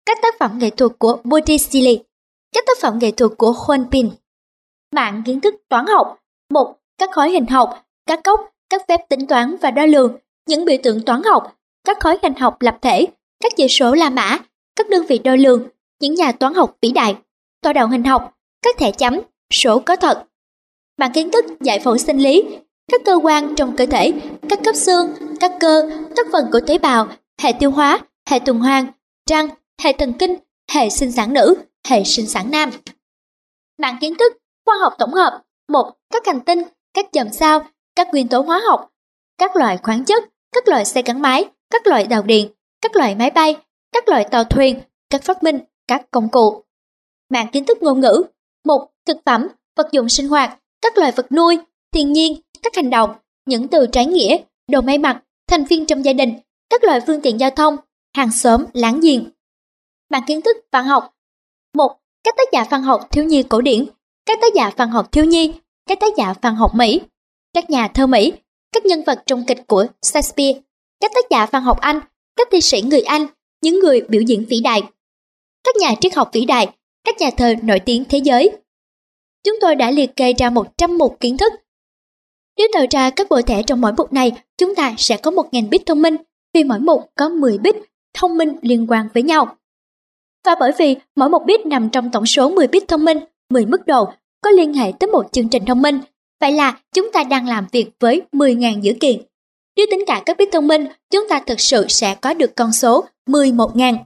các 0.05 0.17
tác 0.21 0.35
phẩm 0.39 0.59
nghệ 0.59 0.69
thuật 0.69 0.91
của 0.99 1.17
Botticelli, 1.23 1.99
các 2.55 2.63
tác 2.67 2.77
phẩm 2.81 2.99
nghệ 2.99 3.11
thuật 3.11 3.31
của 3.37 3.51
Juan 3.51 3.89
Pin. 3.91 4.09
Mạng 4.95 5.23
kiến 5.25 5.41
thức 5.41 5.55
toán 5.69 5.85
học 5.85 6.19
một 6.53 6.75
Các 6.99 7.09
khối 7.11 7.29
hình 7.29 7.45
học, 7.45 7.85
các 8.05 8.19
cốc, 8.23 8.49
các 8.69 8.81
phép 8.87 9.01
tính 9.09 9.27
toán 9.27 9.57
và 9.61 9.71
đo 9.71 9.85
lường, 9.85 10.17
những 10.47 10.65
biểu 10.65 10.77
tượng 10.83 11.01
toán 11.05 11.23
học, 11.23 11.55
các 11.83 11.97
khối 11.99 12.17
hình 12.23 12.33
học 12.33 12.61
lập 12.61 12.77
thể, 12.81 13.07
các 13.39 13.51
chỉ 13.57 13.67
số 13.67 13.93
La 13.93 14.09
Mã, 14.09 14.39
các 14.79 14.89
đơn 14.89 15.05
vị 15.05 15.19
đo 15.19 15.35
lường, 15.35 15.67
những 15.99 16.15
nhà 16.15 16.31
toán 16.31 16.53
học 16.53 16.77
vĩ 16.81 16.91
đại, 16.91 17.15
tọa 17.61 17.73
đạo 17.73 17.87
hình 17.87 18.03
học, 18.03 18.37
các 18.61 18.77
thẻ 18.77 18.91
chấm, 18.91 19.19
số 19.53 19.79
có 19.79 19.95
thật. 19.95 20.23
Bằng 20.97 21.11
kiến 21.13 21.31
thức 21.31 21.45
giải 21.61 21.79
phẫu 21.79 21.97
sinh 21.97 22.17
lý, 22.17 22.43
các 22.91 23.01
cơ 23.05 23.19
quan 23.23 23.55
trong 23.55 23.75
cơ 23.75 23.85
thể, 23.85 24.13
các 24.49 24.59
cấp 24.63 24.75
xương, 24.75 25.09
các 25.39 25.51
cơ, 25.59 25.89
các 26.15 26.27
phần 26.31 26.45
của 26.51 26.59
tế 26.67 26.77
bào, 26.77 27.07
hệ 27.41 27.53
tiêu 27.59 27.71
hóa, 27.71 27.99
hệ 28.29 28.39
tuần 28.39 28.59
hoàn, 28.59 28.85
răng, 29.29 29.47
hệ 29.81 29.93
thần 29.93 30.13
kinh, 30.13 30.35
hệ 30.71 30.89
sinh 30.89 31.11
sản 31.11 31.33
nữ, 31.33 31.55
hệ 31.87 32.03
sinh 32.03 32.27
sản 32.27 32.51
nam. 32.51 32.69
Mạng 33.81 33.97
kiến 34.01 34.15
thức 34.19 34.37
khoa 34.65 34.75
học 34.81 34.93
tổng 34.97 35.13
hợp, 35.13 35.43
một 35.69 35.91
các 36.13 36.27
hành 36.27 36.39
tinh, 36.39 36.63
các 36.93 37.05
chòm 37.11 37.29
sao, 37.31 37.67
các 37.95 38.07
nguyên 38.11 38.27
tố 38.27 38.41
hóa 38.41 38.61
học, 38.69 38.89
các 39.37 39.55
loại 39.55 39.77
khoáng 39.83 40.05
chất, 40.05 40.23
các 40.51 40.67
loại 40.67 40.85
xe 40.85 41.01
gắn 41.01 41.21
máy, 41.21 41.45
các 41.69 41.87
loại 41.87 42.07
tàu 42.09 42.21
điện, 42.21 42.51
các 42.81 42.95
loại 42.95 43.15
máy 43.15 43.29
bay, 43.29 43.57
các 43.91 44.09
loại 44.09 44.27
tàu 44.31 44.43
thuyền, 44.43 44.81
các 45.09 45.23
phát 45.23 45.43
minh, 45.43 45.59
các 45.87 46.11
công 46.11 46.29
cụ. 46.29 46.63
Mạng 47.29 47.47
kiến 47.51 47.65
thức 47.65 47.83
ngôn 47.83 47.99
ngữ 47.99 48.23
một 48.65 48.87
Thực 49.05 49.17
phẩm, 49.25 49.47
vật 49.75 49.91
dụng 49.91 50.09
sinh 50.09 50.27
hoạt, 50.27 50.59
các 50.81 50.97
loài 50.97 51.11
vật 51.11 51.31
nuôi, 51.31 51.57
thiên 51.91 52.13
nhiên, 52.13 52.41
các 52.63 52.75
hành 52.75 52.89
động, 52.89 53.15
những 53.45 53.67
từ 53.67 53.85
trái 53.91 54.05
nghĩa, 54.05 54.37
đồ 54.71 54.81
may 54.81 54.97
mặc, 54.97 55.23
thành 55.47 55.65
viên 55.65 55.85
trong 55.85 56.05
gia 56.05 56.13
đình, 56.13 56.33
các 56.69 56.83
loại 56.83 56.99
phương 57.07 57.21
tiện 57.21 57.39
giao 57.39 57.49
thông, 57.49 57.77
hàng 58.15 58.31
xóm, 58.31 58.65
láng 58.73 58.99
giềng. 58.99 59.29
Mạng 60.09 60.23
kiến 60.27 60.41
thức 60.41 60.57
văn 60.71 60.85
học 60.85 61.13
một 61.73 61.95
Các 62.23 62.35
tác 62.37 62.47
giả 62.53 62.65
văn 62.69 62.81
học 62.81 63.07
thiếu 63.11 63.23
nhi 63.23 63.43
cổ 63.43 63.61
điển, 63.61 63.85
các 64.25 64.39
tác 64.41 64.53
giả 64.55 64.71
văn 64.77 64.89
học 64.89 65.11
thiếu 65.11 65.25
nhi, 65.25 65.53
các 65.85 65.99
tác 65.99 66.15
giả 66.17 66.33
văn 66.41 66.55
học 66.55 66.75
Mỹ, 66.75 67.01
các 67.53 67.69
nhà 67.69 67.87
thơ 67.87 68.07
Mỹ, 68.07 68.33
các 68.71 68.85
nhân 68.85 69.03
vật 69.03 69.23
trong 69.25 69.45
kịch 69.47 69.67
của 69.67 69.85
Shakespeare, 70.01 70.59
các 70.99 71.11
tác 71.15 71.25
giả 71.29 71.45
văn 71.45 71.63
học 71.63 71.79
Anh, 71.81 71.99
các 72.35 72.47
thi 72.51 72.61
sĩ 72.61 72.81
người 72.81 73.01
Anh, 73.01 73.27
những 73.61 73.79
người 73.79 74.01
biểu 74.09 74.21
diễn 74.21 74.45
vĩ 74.45 74.59
đại, 74.63 74.81
các 75.63 75.75
nhà 75.75 75.93
triết 76.01 76.15
học 76.15 76.29
vĩ 76.33 76.45
đại, 76.45 76.67
các 77.03 77.15
nhà 77.19 77.29
thơ 77.37 77.53
nổi 77.63 77.79
tiếng 77.79 78.03
thế 78.09 78.17
giới. 78.17 78.51
Chúng 79.43 79.55
tôi 79.61 79.75
đã 79.75 79.91
liệt 79.91 80.15
kê 80.15 80.33
ra 80.33 80.49
101 80.49 81.19
kiến 81.19 81.37
thức. 81.37 81.53
Nếu 82.57 82.67
tạo 82.73 82.85
ra 82.91 83.09
các 83.09 83.29
bộ 83.29 83.41
thẻ 83.41 83.63
trong 83.63 83.81
mỗi 83.81 83.93
mục 83.97 84.13
này, 84.13 84.31
chúng 84.57 84.75
ta 84.75 84.95
sẽ 84.97 85.17
có 85.17 85.31
1.000 85.31 85.69
bit 85.69 85.85
thông 85.85 86.01
minh, 86.01 86.15
vì 86.53 86.63
mỗi 86.63 86.79
mục 86.79 87.01
có 87.15 87.29
10 87.29 87.57
bit 87.57 87.75
thông 88.13 88.37
minh 88.37 88.55
liên 88.61 88.87
quan 88.89 89.07
với 89.13 89.23
nhau. 89.23 89.55
Và 90.45 90.55
bởi 90.59 90.71
vì 90.77 90.95
mỗi 91.15 91.29
một 91.29 91.45
bit 91.45 91.65
nằm 91.65 91.89
trong 91.89 92.11
tổng 92.11 92.25
số 92.25 92.49
10 92.49 92.67
bit 92.67 92.87
thông 92.87 93.05
minh, 93.05 93.19
10 93.49 93.65
mức 93.65 93.87
độ 93.87 94.05
có 94.41 94.51
liên 94.51 94.73
hệ 94.73 94.91
tới 94.99 95.07
một 95.07 95.31
chương 95.31 95.49
trình 95.49 95.65
thông 95.65 95.81
minh, 95.81 95.99
vậy 96.41 96.51
là 96.51 96.79
chúng 96.93 97.11
ta 97.11 97.23
đang 97.23 97.47
làm 97.47 97.67
việc 97.71 97.89
với 97.99 98.21
10.000 98.31 98.81
dữ 98.81 98.93
kiện. 98.99 99.21
Nếu 99.79 99.87
tính 99.91 100.03
cả 100.07 100.23
các 100.25 100.37
bit 100.37 100.49
thông 100.51 100.67
minh, 100.67 100.87
chúng 101.09 101.27
ta 101.29 101.41
thực 101.45 101.59
sự 101.59 101.85
sẽ 101.89 102.15
có 102.15 102.33
được 102.33 102.55
con 102.55 102.71
số 102.71 103.05
11.000. 103.27 103.97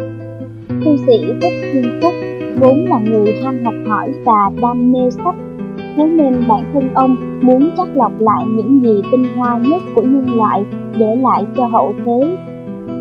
Thư 0.85 0.97
sĩ 1.07 1.25
Thích 1.43 1.71
Thiên 1.73 2.01
Phúc, 2.03 2.13
vốn 2.61 2.85
là 2.85 2.99
người 2.99 3.35
ham 3.45 3.65
học 3.65 3.75
hỏi 3.89 4.13
và 4.25 4.51
đam 4.63 4.93
mê 4.93 5.11
sách. 5.11 5.37
Thế 5.97 6.05
nên 6.05 6.45
bản 6.49 6.65
thân 6.73 6.95
ông 6.95 7.17
muốn 7.43 7.71
chắc 7.77 7.97
lọc 7.97 8.21
lại 8.21 8.45
những 8.47 8.81
gì 8.83 9.03
tinh 9.13 9.25
hoa 9.37 9.59
nhất 9.59 9.83
của 9.95 10.03
nhân 10.03 10.37
loại 10.37 10.65
để 10.99 11.17
lại 11.17 11.47
cho 11.57 11.67
hậu 11.67 11.95
thế. 12.07 12.37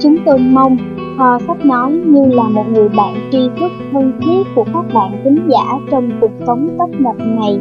Chúng 0.00 0.16
tôi 0.26 0.38
mong 0.38 0.76
Kho 1.18 1.38
sách 1.46 1.66
nói 1.66 1.92
như 1.92 2.24
là 2.26 2.42
một 2.42 2.64
người 2.72 2.88
bạn 2.88 3.28
tri 3.32 3.38
thức 3.60 3.72
thân 3.92 4.12
thiết 4.20 4.42
của 4.54 4.64
các 4.64 4.84
bạn 4.94 5.20
tính 5.24 5.48
giả 5.48 5.78
trong 5.90 6.10
cuộc 6.20 6.30
sống 6.46 6.68
tấp 6.78 6.86
nập 6.98 7.16
này. 7.18 7.58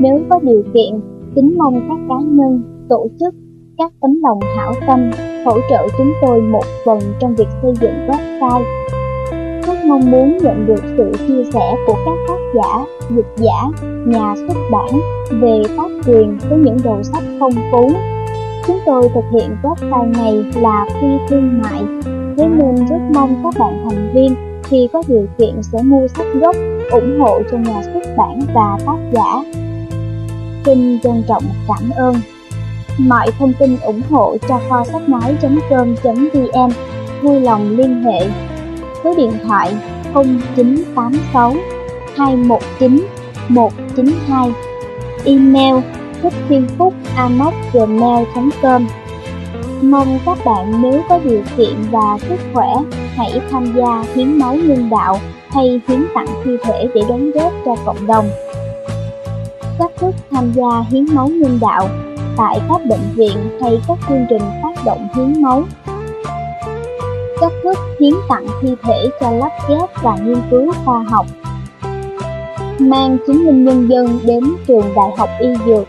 Nếu 0.00 0.20
có 0.30 0.40
điều 0.42 0.62
kiện, 0.74 1.00
kính 1.34 1.58
mong 1.58 1.74
các 1.88 1.98
cá 2.08 2.14
nhân, 2.24 2.62
tổ 2.88 3.08
chức, 3.20 3.34
các 3.78 3.92
tấm 4.00 4.10
lòng 4.22 4.40
hảo 4.56 4.72
tâm 4.86 5.10
hỗ 5.44 5.58
trợ 5.70 5.86
chúng 5.98 6.12
tôi 6.22 6.42
một 6.42 6.64
phần 6.86 6.98
trong 7.20 7.34
việc 7.34 7.48
xây 7.62 7.72
dựng 7.80 8.08
website. 8.08 8.62
Rất 9.66 9.84
mong 9.88 10.10
muốn 10.10 10.36
nhận 10.36 10.66
được 10.66 10.82
sự 10.96 11.12
chia 11.28 11.44
sẻ 11.52 11.76
của 11.86 11.96
các 12.04 12.18
tác 12.28 12.38
giả, 12.54 12.84
dịch 13.16 13.32
giả, 13.36 13.86
nhà 14.06 14.34
xuất 14.36 14.56
bản 14.72 14.90
về 15.30 15.62
tác 15.76 15.90
quyền 16.06 16.38
với 16.50 16.58
những 16.58 16.76
đầu 16.84 17.02
sách 17.02 17.22
phong 17.40 17.52
phú. 17.72 17.90
Chúng 18.66 18.78
tôi 18.86 19.08
thực 19.14 19.24
hiện 19.32 19.56
website 19.62 20.12
này 20.12 20.44
là 20.62 20.86
phi 21.00 21.08
thương 21.28 21.62
mại 21.62 21.82
Thế 22.36 22.46
nên 22.46 22.86
rất 22.86 22.98
mong 23.14 23.40
các 23.42 23.54
bạn 23.58 23.84
thành 23.84 24.10
viên 24.14 24.34
khi 24.64 24.88
có 24.92 25.02
điều 25.08 25.26
kiện 25.38 25.62
sẽ 25.62 25.82
mua 25.82 26.08
sách 26.08 26.26
gốc, 26.34 26.56
ủng 26.90 27.20
hộ 27.20 27.40
cho 27.50 27.58
nhà 27.58 27.82
xuất 27.82 28.16
bản 28.16 28.40
và 28.54 28.78
tác 28.86 28.96
giả. 29.12 29.42
Xin 30.64 31.00
trân 31.02 31.22
trọng 31.28 31.42
cảm 31.68 31.90
ơn. 31.96 32.14
Mọi 32.98 33.26
thông 33.38 33.52
tin 33.58 33.76
ủng 33.82 34.02
hộ 34.10 34.36
cho 34.48 34.60
kho 34.68 34.84
sách 34.84 35.08
nói.com.vn 35.08 36.70
vui 37.22 37.40
lòng 37.40 37.76
liên 37.76 38.02
hệ 38.02 38.28
số 39.04 39.14
điện 39.16 39.32
thoại 39.44 39.76
0986 40.14 41.54
219 42.16 43.06
192 43.48 44.52
email 45.24 45.74
thích 46.22 46.32
Thiên 46.48 46.66
phúc 46.78 46.94
gmail.com 47.72 48.86
Mong 49.82 50.18
các 50.26 50.38
bạn 50.44 50.82
nếu 50.82 51.02
có 51.08 51.18
điều 51.24 51.42
kiện 51.56 51.74
và 51.90 52.18
sức 52.28 52.36
khỏe, 52.54 52.74
hãy 53.16 53.40
tham 53.50 53.72
gia 53.76 54.04
hiến 54.14 54.38
máu 54.38 54.54
nhân 54.54 54.90
đạo 54.90 55.18
hay 55.48 55.80
hiến 55.88 56.06
tặng 56.14 56.26
thi 56.44 56.50
thể 56.62 56.88
để 56.94 57.02
đóng 57.08 57.30
góp 57.30 57.52
cho 57.64 57.76
cộng 57.84 58.06
đồng. 58.06 58.28
các 59.78 59.90
thức 59.96 60.14
tham 60.30 60.52
gia 60.52 60.84
hiến 60.90 61.06
máu 61.14 61.28
nhân 61.28 61.58
đạo 61.60 61.88
tại 62.36 62.60
các 62.68 62.80
bệnh 62.88 63.14
viện 63.14 63.58
hay 63.62 63.80
các 63.88 63.98
chương 64.08 64.26
trình 64.30 64.42
phát 64.62 64.84
động 64.84 65.08
hiến 65.16 65.42
máu. 65.42 65.64
các 67.40 67.52
thức 67.62 67.78
hiến 68.00 68.12
tặng 68.28 68.46
thi 68.60 68.68
thể 68.82 69.08
cho 69.20 69.30
lắp 69.30 69.52
ghép 69.68 70.02
và 70.02 70.16
nghiên 70.16 70.38
cứu 70.50 70.72
khoa 70.84 71.02
học. 71.02 71.26
Mang 72.78 73.18
chứng 73.26 73.46
minh 73.46 73.64
nhân 73.64 73.88
dân 73.88 74.20
đến 74.24 74.44
trường 74.66 74.94
Đại 74.96 75.10
học 75.18 75.28
Y 75.40 75.48
Dược, 75.66 75.88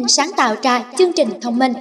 mình 0.00 0.08
sáng 0.08 0.30
tạo 0.36 0.54
ra 0.62 0.84
chương 0.98 1.12
trình 1.12 1.28
thông 1.40 1.58
minh. 1.58 1.72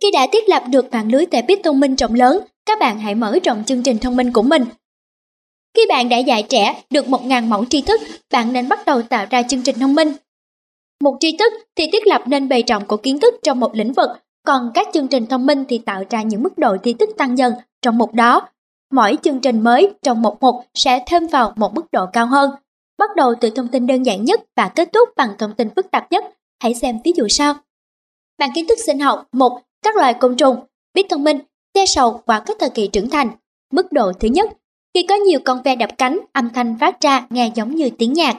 Khi 0.00 0.10
đã 0.12 0.26
thiết 0.32 0.48
lập 0.48 0.62
được 0.68 0.92
mạng 0.92 1.12
lưới 1.12 1.26
tệp 1.26 1.44
bít 1.46 1.60
thông 1.64 1.80
minh 1.80 1.94
rộng 1.94 2.14
lớn, 2.14 2.38
các 2.66 2.78
bạn 2.78 2.98
hãy 2.98 3.14
mở 3.14 3.38
rộng 3.44 3.64
chương 3.64 3.82
trình 3.82 3.98
thông 3.98 4.16
minh 4.16 4.32
của 4.32 4.42
mình. 4.42 4.64
Khi 5.76 5.82
bạn 5.88 6.08
đã 6.08 6.18
dạy 6.18 6.42
trẻ 6.48 6.82
được 6.90 7.06
1.000 7.06 7.48
mẫu 7.48 7.64
tri 7.64 7.82
thức, 7.82 8.00
bạn 8.32 8.52
nên 8.52 8.68
bắt 8.68 8.86
đầu 8.86 9.02
tạo 9.02 9.26
ra 9.30 9.42
chương 9.42 9.62
trình 9.62 9.78
thông 9.78 9.94
minh. 9.94 10.12
Một 11.00 11.16
tri 11.20 11.36
thức 11.36 11.52
thì 11.76 11.88
thiết 11.92 12.06
lập 12.06 12.22
nên 12.26 12.48
bề 12.48 12.62
rộng 12.62 12.86
của 12.86 12.96
kiến 12.96 13.20
thức 13.20 13.34
trong 13.42 13.60
một 13.60 13.74
lĩnh 13.74 13.92
vực, 13.92 14.10
còn 14.46 14.70
các 14.74 14.88
chương 14.92 15.08
trình 15.08 15.26
thông 15.26 15.46
minh 15.46 15.64
thì 15.68 15.78
tạo 15.78 16.04
ra 16.10 16.22
những 16.22 16.42
mức 16.42 16.58
độ 16.58 16.76
tri 16.84 16.92
thức 16.92 17.10
tăng 17.18 17.38
dần 17.38 17.52
trong 17.82 17.98
một 17.98 18.14
đó. 18.14 18.48
Mỗi 18.92 19.18
chương 19.22 19.40
trình 19.40 19.60
mới 19.60 19.90
trong 20.02 20.22
một 20.22 20.36
mục 20.40 20.54
sẽ 20.74 21.04
thêm 21.06 21.26
vào 21.26 21.52
một 21.56 21.74
mức 21.74 21.86
độ 21.92 22.06
cao 22.12 22.26
hơn 22.26 22.50
bắt 23.02 23.16
đầu 23.16 23.34
từ 23.40 23.50
thông 23.50 23.68
tin 23.68 23.86
đơn 23.86 24.02
giản 24.02 24.24
nhất 24.24 24.40
và 24.56 24.68
kết 24.68 24.88
thúc 24.92 25.08
bằng 25.16 25.30
thông 25.38 25.54
tin 25.54 25.68
phức 25.76 25.90
tạp 25.90 26.12
nhất. 26.12 26.24
Hãy 26.62 26.74
xem 26.74 26.98
ví 27.04 27.12
dụ 27.16 27.28
sau. 27.28 27.54
bảng 28.38 28.50
kiến 28.54 28.66
thức 28.68 28.78
sinh 28.86 29.00
học 29.00 29.28
một 29.32 29.60
Các 29.84 29.96
loài 29.96 30.14
côn 30.14 30.36
trùng, 30.36 30.56
biết 30.94 31.06
thông 31.10 31.24
minh, 31.24 31.38
xe 31.74 31.86
sầu 31.86 32.22
qua 32.26 32.42
các 32.46 32.56
thời 32.60 32.70
kỳ 32.70 32.86
trưởng 32.86 33.10
thành. 33.10 33.30
Mức 33.72 33.92
độ 33.92 34.12
thứ 34.12 34.28
nhất, 34.28 34.50
khi 34.94 35.06
có 35.08 35.14
nhiều 35.14 35.40
con 35.44 35.62
ve 35.64 35.76
đập 35.76 35.90
cánh, 35.98 36.18
âm 36.32 36.50
thanh 36.50 36.78
phát 36.78 37.00
ra 37.00 37.26
nghe 37.30 37.50
giống 37.54 37.74
như 37.74 37.90
tiếng 37.98 38.12
nhạc. 38.12 38.36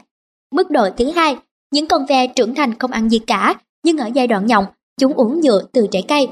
Mức 0.52 0.72
độ 0.72 0.90
thứ 0.98 1.12
hai, 1.12 1.38
những 1.72 1.88
con 1.88 2.06
ve 2.06 2.28
trưởng 2.28 2.56
thành 2.56 2.78
không 2.80 2.92
ăn 2.92 3.10
gì 3.10 3.20
cả, 3.20 3.56
nhưng 3.84 3.98
ở 3.98 4.10
giai 4.14 4.28
đoạn 4.28 4.46
nhộng, 4.46 4.66
chúng 5.00 5.14
uống 5.14 5.42
nhựa 5.42 5.62
từ 5.72 5.88
trái 5.92 6.04
cây. 6.08 6.28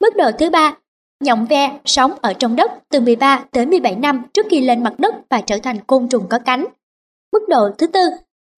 Mức 0.00 0.16
độ 0.16 0.30
thứ 0.38 0.50
ba, 0.50 0.76
nhộng 1.24 1.46
ve 1.46 1.78
sống 1.84 2.12
ở 2.20 2.32
trong 2.32 2.56
đất 2.56 2.72
từ 2.88 3.00
13 3.00 3.44
tới 3.50 3.66
17 3.66 3.94
năm 3.94 4.22
trước 4.34 4.46
khi 4.50 4.60
lên 4.60 4.82
mặt 4.84 4.94
đất 4.98 5.14
và 5.30 5.40
trở 5.40 5.58
thành 5.62 5.84
côn 5.86 6.08
trùng 6.08 6.28
có 6.28 6.38
cánh. 6.38 6.66
Mức 7.32 7.48
độ 7.48 7.70
thứ 7.78 7.86
tư, 7.86 8.00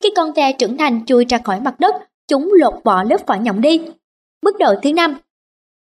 khi 0.02 0.10
con 0.16 0.32
ve 0.32 0.52
trưởng 0.52 0.76
thành 0.76 1.06
chui 1.06 1.24
ra 1.24 1.38
khỏi 1.38 1.60
mặt 1.60 1.80
đất, 1.80 1.94
chúng 2.32 2.52
lột 2.52 2.74
bỏ 2.84 3.02
lớp 3.02 3.26
vỏ 3.26 3.34
nhộng 3.34 3.60
đi. 3.60 3.80
Bước 4.42 4.58
độ 4.58 4.74
thứ 4.82 4.92
năm, 4.92 5.16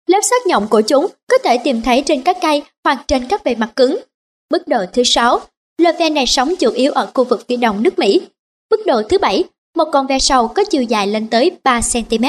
lớp 0.07 0.21
xác 0.23 0.47
nhộng 0.47 0.69
của 0.71 0.81
chúng 0.81 1.07
có 1.31 1.39
thể 1.39 1.59
tìm 1.65 1.83
thấy 1.83 2.03
trên 2.07 2.23
các 2.23 2.37
cây 2.43 2.63
hoặc 2.85 3.05
trên 3.09 3.29
các 3.29 3.45
bề 3.45 3.55
mặt 3.55 3.73
cứng. 3.77 3.99
Bước 4.51 4.69
độ 4.69 4.79
thứ 4.93 5.03
sáu, 5.05 5.41
loài 5.79 5.95
ve 5.99 6.11
này 6.11 6.27
sống 6.27 6.55
chủ 6.59 6.71
yếu 6.71 6.93
ở 6.93 7.11
khu 7.15 7.25
vực 7.25 7.45
phía 7.49 7.57
đông 7.57 7.83
nước 7.83 7.99
Mỹ. 7.99 8.21
Bước 8.71 8.81
độ 8.87 9.03
thứ 9.09 9.19
bảy, 9.19 9.45
một 9.77 9.85
con 9.93 10.07
ve 10.07 10.19
sầu 10.19 10.49
có 10.49 10.65
chiều 10.71 10.83
dài 10.83 11.07
lên 11.07 11.29
tới 11.29 11.51
3 11.65 11.81
cm. 11.93 12.25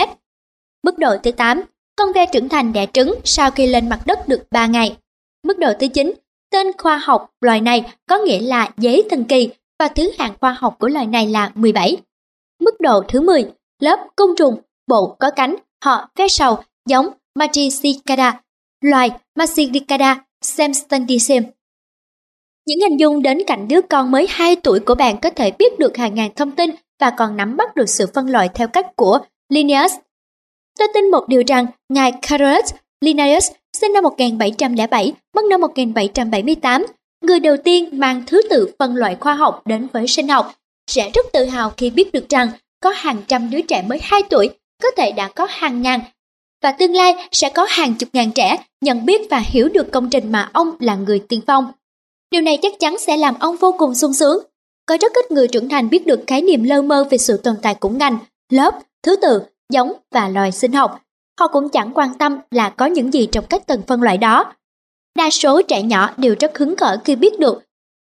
Mức 0.83 0.97
độ 0.97 1.17
thứ 1.23 1.31
8, 1.31 1.61
con 1.95 2.13
ve 2.13 2.25
trưởng 2.25 2.49
thành 2.49 2.73
đẻ 2.73 2.85
trứng 2.93 3.15
sau 3.23 3.51
khi 3.51 3.67
lên 3.67 3.89
mặt 3.89 3.99
đất 4.05 4.27
được 4.27 4.43
3 4.51 4.65
ngày. 4.65 4.97
Mức 5.43 5.59
độ 5.59 5.69
thứ 5.79 5.87
9, 5.87 6.13
tên 6.51 6.67
khoa 6.77 6.97
học 6.97 7.29
loài 7.41 7.61
này 7.61 7.93
có 8.09 8.17
nghĩa 8.17 8.39
là 8.39 8.71
giấy 8.77 9.03
thần 9.09 9.23
kỳ 9.23 9.49
và 9.79 9.87
thứ 9.87 10.11
hạng 10.17 10.33
khoa 10.41 10.57
học 10.59 10.75
của 10.79 10.87
loài 10.87 11.05
này 11.05 11.27
là 11.27 11.51
17. 11.55 11.97
Mức 12.59 12.81
độ 12.81 13.03
thứ 13.07 13.21
10, 13.21 13.45
lớp 13.79 13.99
côn 14.15 14.29
trùng, 14.37 14.55
bộ 14.87 15.15
có 15.19 15.31
cánh, 15.35 15.55
họ 15.85 16.09
ve 16.15 16.27
sầu, 16.27 16.57
giống 16.89 17.09
Magicicada, 17.35 18.41
loài 18.81 19.09
Magicicada 19.35 20.25
semstendicem. 20.41 21.43
Những 22.65 22.79
hình 22.79 22.99
dung 22.99 23.21
đến 23.21 23.37
cạnh 23.47 23.67
đứa 23.67 23.81
con 23.81 24.11
mới 24.11 24.27
2 24.29 24.55
tuổi 24.55 24.79
của 24.79 24.95
bạn 24.95 25.17
có 25.21 25.29
thể 25.29 25.51
biết 25.51 25.79
được 25.79 25.97
hàng 25.97 26.15
ngàn 26.15 26.31
thông 26.35 26.51
tin 26.51 26.71
và 26.99 27.09
còn 27.17 27.37
nắm 27.37 27.57
bắt 27.57 27.75
được 27.75 27.89
sự 27.89 28.07
phân 28.13 28.29
loại 28.29 28.49
theo 28.53 28.67
cách 28.67 28.95
của 28.95 29.19
Linnaeus. 29.49 29.93
Tôi 30.79 30.87
tin 30.93 31.11
một 31.11 31.27
điều 31.27 31.43
rằng 31.47 31.65
ngài 31.89 32.11
Carolus 32.21 32.73
Linnaeus 33.01 33.51
sinh 33.77 33.93
năm 33.93 34.03
1707, 34.03 35.13
mất 35.35 35.45
năm 35.49 35.61
1778, 35.61 36.85
người 37.21 37.39
đầu 37.39 37.55
tiên 37.63 37.89
mang 37.91 38.23
thứ 38.27 38.41
tự 38.49 38.71
phân 38.79 38.95
loại 38.95 39.17
khoa 39.19 39.33
học 39.33 39.61
đến 39.65 39.87
với 39.93 40.07
sinh 40.07 40.27
học, 40.27 40.53
sẽ 40.87 41.11
rất 41.13 41.25
tự 41.33 41.45
hào 41.45 41.69
khi 41.77 41.89
biết 41.89 42.11
được 42.11 42.29
rằng 42.29 42.49
có 42.83 42.89
hàng 42.89 43.21
trăm 43.27 43.49
đứa 43.49 43.61
trẻ 43.61 43.81
mới 43.87 43.99
2 44.01 44.23
tuổi, 44.29 44.49
có 44.83 44.91
thể 44.97 45.11
đã 45.11 45.27
có 45.27 45.47
hàng 45.49 45.81
ngàn 45.81 45.99
và 46.63 46.71
tương 46.71 46.95
lai 46.95 47.15
sẽ 47.31 47.49
có 47.49 47.65
hàng 47.69 47.93
chục 47.93 48.09
ngàn 48.13 48.31
trẻ 48.31 48.57
nhận 48.81 49.05
biết 49.05 49.21
và 49.29 49.39
hiểu 49.45 49.69
được 49.69 49.91
công 49.91 50.09
trình 50.09 50.31
mà 50.31 50.49
ông 50.53 50.71
là 50.79 50.95
người 50.95 51.19
tiên 51.19 51.41
phong. 51.47 51.71
Điều 52.31 52.41
này 52.41 52.59
chắc 52.61 52.73
chắn 52.79 52.97
sẽ 52.99 53.17
làm 53.17 53.35
ông 53.39 53.57
vô 53.57 53.75
cùng 53.77 53.95
sung 53.95 54.13
sướng. 54.13 54.43
Có 54.85 54.97
rất 55.01 55.13
ít 55.13 55.31
người 55.31 55.47
trưởng 55.47 55.69
thành 55.69 55.89
biết 55.89 56.07
được 56.07 56.23
khái 56.27 56.41
niệm 56.41 56.63
lơ 56.63 56.81
mơ 56.81 57.07
về 57.09 57.17
sự 57.17 57.37
tồn 57.37 57.55
tại 57.61 57.75
của 57.75 57.89
ngành, 57.89 58.17
lớp, 58.51 58.79
thứ 59.03 59.15
tự, 59.15 59.41
giống 59.73 59.93
và 60.11 60.29
loài 60.29 60.51
sinh 60.51 60.73
học. 60.73 61.01
Họ 61.39 61.47
cũng 61.47 61.69
chẳng 61.69 61.91
quan 61.93 62.13
tâm 62.17 62.37
là 62.51 62.69
có 62.69 62.85
những 62.85 63.13
gì 63.13 63.27
trong 63.31 63.45
các 63.49 63.67
tầng 63.67 63.81
phân 63.87 64.01
loại 64.01 64.17
đó. 64.17 64.53
Đa 65.17 65.29
số 65.29 65.61
trẻ 65.61 65.81
nhỏ 65.81 66.13
đều 66.17 66.35
rất 66.39 66.57
hứng 66.57 66.75
khởi 66.75 66.97
khi 67.05 67.15
biết 67.15 67.39
được 67.39 67.63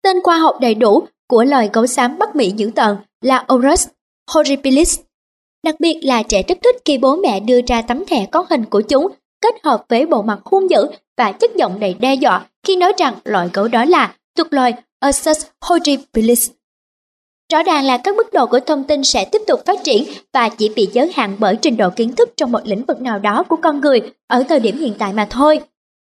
tên 0.03 0.21
khoa 0.23 0.37
học 0.37 0.57
đầy 0.61 0.75
đủ 0.75 1.07
của 1.27 1.43
loài 1.43 1.69
gấu 1.73 1.87
xám 1.87 2.17
Bắc 2.17 2.35
Mỹ 2.35 2.53
dữ 2.57 2.71
tợn 2.75 2.97
là 3.21 3.45
Orus 3.53 3.87
horribilis. 4.31 4.99
Đặc 5.65 5.75
biệt 5.79 5.99
là 6.03 6.23
trẻ 6.23 6.43
rất 6.47 6.57
thích 6.63 6.75
khi 6.85 6.97
bố 6.97 7.15
mẹ 7.15 7.39
đưa 7.39 7.59
ra 7.67 7.81
tấm 7.81 8.05
thẻ 8.05 8.25
có 8.25 8.45
hình 8.49 8.65
của 8.65 8.81
chúng 8.81 9.07
kết 9.41 9.55
hợp 9.63 9.85
với 9.89 10.05
bộ 10.05 10.21
mặt 10.21 10.39
hung 10.45 10.69
dữ 10.69 10.87
và 11.17 11.31
chất 11.31 11.55
giọng 11.55 11.79
đầy 11.79 11.93
đe 11.93 12.15
dọa 12.15 12.47
khi 12.63 12.75
nói 12.75 12.93
rằng 12.97 13.13
loại 13.23 13.49
gấu 13.53 13.67
đó 13.67 13.85
là 13.85 14.15
thuộc 14.37 14.53
loài 14.53 14.73
Ursus 15.07 15.45
horribilis. 15.61 16.51
Rõ 17.51 17.63
ràng 17.63 17.85
là 17.85 17.97
các 17.97 18.15
mức 18.15 18.33
độ 18.33 18.45
của 18.45 18.59
thông 18.59 18.83
tin 18.83 19.03
sẽ 19.03 19.25
tiếp 19.25 19.41
tục 19.47 19.61
phát 19.65 19.83
triển 19.83 20.03
và 20.33 20.49
chỉ 20.49 20.69
bị 20.75 20.89
giới 20.93 21.11
hạn 21.15 21.35
bởi 21.39 21.55
trình 21.55 21.77
độ 21.77 21.89
kiến 21.89 22.15
thức 22.15 22.29
trong 22.37 22.51
một 22.51 22.61
lĩnh 22.63 22.85
vực 22.85 23.01
nào 23.01 23.19
đó 23.19 23.43
của 23.49 23.55
con 23.55 23.81
người 23.81 24.01
ở 24.27 24.43
thời 24.49 24.59
điểm 24.59 24.79
hiện 24.79 24.93
tại 24.99 25.13
mà 25.13 25.27
thôi. 25.29 25.59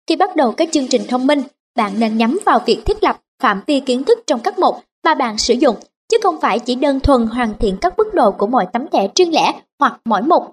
Khi 0.08 0.16
bắt 0.16 0.36
đầu 0.36 0.52
các 0.52 0.70
chương 0.72 0.88
trình 0.88 1.02
thông 1.08 1.28
minh, 1.28 1.42
bạn 1.76 2.00
nên 2.00 2.18
nhắm 2.18 2.40
vào 2.46 2.60
việc 2.66 2.82
thiết 2.86 3.04
lập 3.04 3.22
phạm 3.40 3.62
vi 3.68 3.80
kiến 3.80 4.04
thức 4.04 4.20
trong 4.28 4.40
các 4.40 4.60
mục 4.60 4.76
mà 5.04 5.16
bạn 5.16 5.38
sử 5.38 5.54
dụng, 5.54 5.76
chứ 6.10 6.18
không 6.24 6.42
phải 6.42 6.60
chỉ 6.60 6.76
đơn 6.76 7.00
thuần 7.00 7.28
hoàn 7.28 7.54
thiện 7.60 7.78
các 7.82 7.94
mức 7.98 8.14
độ 8.14 8.32
của 8.32 8.48
mỗi 8.48 8.66
tấm 8.74 8.88
thẻ 8.88 9.08
riêng 9.16 9.34
lẻ 9.34 9.54
hoặc 9.80 10.00
mỗi 10.06 10.22
mục. 10.22 10.44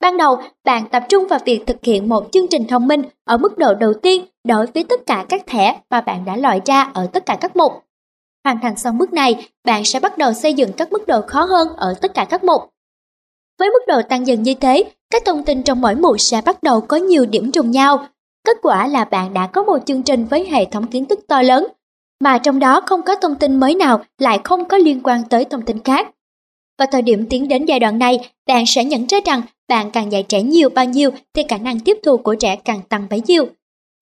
Ban 0.00 0.16
đầu, 0.16 0.42
bạn 0.64 0.88
tập 0.88 1.04
trung 1.08 1.26
vào 1.28 1.38
việc 1.44 1.66
thực 1.66 1.76
hiện 1.82 2.08
một 2.08 2.28
chương 2.32 2.48
trình 2.48 2.66
thông 2.66 2.88
minh 2.88 3.02
ở 3.24 3.36
mức 3.36 3.58
độ 3.58 3.74
đầu 3.74 3.94
tiên 3.94 4.24
đối 4.44 4.66
với 4.66 4.84
tất 4.84 5.00
cả 5.06 5.24
các 5.28 5.46
thẻ 5.46 5.80
mà 5.90 6.00
bạn 6.00 6.24
đã 6.24 6.36
loại 6.36 6.60
ra 6.64 6.90
ở 6.94 7.06
tất 7.12 7.26
cả 7.26 7.36
các 7.40 7.56
mục. 7.56 7.72
Hoàn 8.44 8.58
thành 8.62 8.76
xong 8.76 8.98
bước 8.98 9.12
này, 9.12 9.48
bạn 9.64 9.84
sẽ 9.84 10.00
bắt 10.00 10.18
đầu 10.18 10.32
xây 10.32 10.54
dựng 10.54 10.72
các 10.72 10.92
mức 10.92 11.06
độ 11.06 11.20
khó 11.26 11.44
hơn 11.44 11.68
ở 11.76 11.94
tất 12.00 12.14
cả 12.14 12.24
các 12.24 12.44
mục. 12.44 12.62
Với 13.58 13.70
mức 13.70 13.84
độ 13.88 14.02
tăng 14.08 14.26
dần 14.26 14.42
như 14.42 14.54
thế, 14.54 14.84
các 15.10 15.22
thông 15.24 15.44
tin 15.44 15.62
trong 15.62 15.80
mỗi 15.80 15.94
mục 15.94 16.20
sẽ 16.20 16.42
bắt 16.44 16.62
đầu 16.62 16.80
có 16.80 16.96
nhiều 16.96 17.26
điểm 17.26 17.52
trùng 17.52 17.70
nhau. 17.70 18.06
Kết 18.44 18.56
quả 18.62 18.86
là 18.86 19.04
bạn 19.04 19.34
đã 19.34 19.46
có 19.46 19.62
một 19.62 19.78
chương 19.86 20.02
trình 20.02 20.24
với 20.24 20.48
hệ 20.50 20.64
thống 20.64 20.86
kiến 20.86 21.04
thức 21.04 21.20
to 21.28 21.42
lớn, 21.42 21.66
mà 22.20 22.38
trong 22.38 22.58
đó 22.58 22.80
không 22.86 23.02
có 23.02 23.14
thông 23.14 23.34
tin 23.34 23.60
mới 23.60 23.74
nào 23.74 24.04
lại 24.18 24.40
không 24.44 24.64
có 24.64 24.76
liên 24.76 25.00
quan 25.02 25.22
tới 25.30 25.44
thông 25.44 25.62
tin 25.62 25.82
khác. 25.82 26.10
Và 26.78 26.86
thời 26.92 27.02
điểm 27.02 27.26
tiến 27.30 27.48
đến 27.48 27.64
giai 27.64 27.80
đoạn 27.80 27.98
này, 27.98 28.30
bạn 28.46 28.64
sẽ 28.66 28.84
nhận 28.84 29.06
ra 29.06 29.18
rằng 29.24 29.42
bạn 29.68 29.90
càng 29.90 30.12
dạy 30.12 30.22
trẻ 30.22 30.42
nhiều 30.42 30.68
bao 30.68 30.84
nhiêu 30.84 31.10
thì 31.34 31.42
khả 31.48 31.58
năng 31.58 31.80
tiếp 31.80 31.98
thu 32.02 32.16
của 32.16 32.34
trẻ 32.34 32.56
càng 32.56 32.80
tăng 32.88 33.06
bấy 33.10 33.22
nhiêu. 33.26 33.46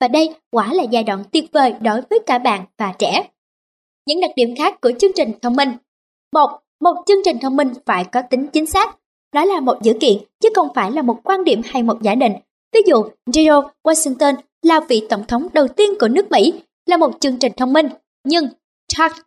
Và 0.01 0.09
đây 0.09 0.35
quả 0.51 0.73
là 0.73 0.83
giai 0.83 1.05
đoạn 1.05 1.25
tuyệt 1.33 1.45
vời 1.53 1.75
đối 1.81 2.01
với 2.11 2.19
cả 2.27 2.39
bạn 2.39 2.65
và 2.79 2.95
trẻ. 2.99 3.29
Những 4.07 4.21
đặc 4.21 4.31
điểm 4.37 4.55
khác 4.59 4.81
của 4.81 4.93
chương 4.99 5.13
trình 5.15 5.33
thông 5.43 5.57
minh. 5.57 5.69
Một, 6.33 6.51
một 6.81 6.95
chương 7.07 7.19
trình 7.25 7.39
thông 7.39 7.57
minh 7.57 7.69
phải 7.87 8.05
có 8.05 8.23
tính 8.31 8.47
chính 8.47 8.67
xác. 8.67 8.97
Đó 9.35 9.45
là 9.45 9.61
một 9.61 9.83
dữ 9.83 9.93
kiện 10.01 10.17
chứ 10.41 10.49
không 10.55 10.69
phải 10.75 10.93
là 10.93 11.03
một 11.03 11.21
quan 11.25 11.45
điểm 11.45 11.61
hay 11.65 11.83
một 11.83 12.03
giả 12.03 12.15
định. 12.15 12.33
Ví 12.73 12.81
dụ, 12.87 13.03
George 13.35 13.69
Washington 13.85 14.35
là 14.63 14.81
vị 14.89 15.03
tổng 15.09 15.25
thống 15.29 15.47
đầu 15.53 15.69
tiên 15.69 15.91
của 16.01 16.09
nước 16.09 16.31
Mỹ, 16.31 16.55
là 16.87 16.97
một 16.97 17.21
chương 17.21 17.39
trình 17.39 17.53
thông 17.57 17.73
minh. 17.73 17.87
Nhưng 18.27 18.49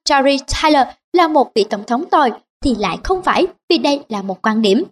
Charlie 0.03 0.37
Tyler 0.37 0.87
là 1.13 1.27
một 1.27 1.51
vị 1.55 1.63
tổng 1.69 1.83
thống 1.83 2.05
tồi 2.09 2.31
thì 2.63 2.75
lại 2.79 2.97
không 3.03 3.21
phải 3.21 3.47
vì 3.69 3.77
đây 3.77 4.01
là 4.09 4.21
một 4.21 4.41
quan 4.41 4.61
điểm. 4.61 4.83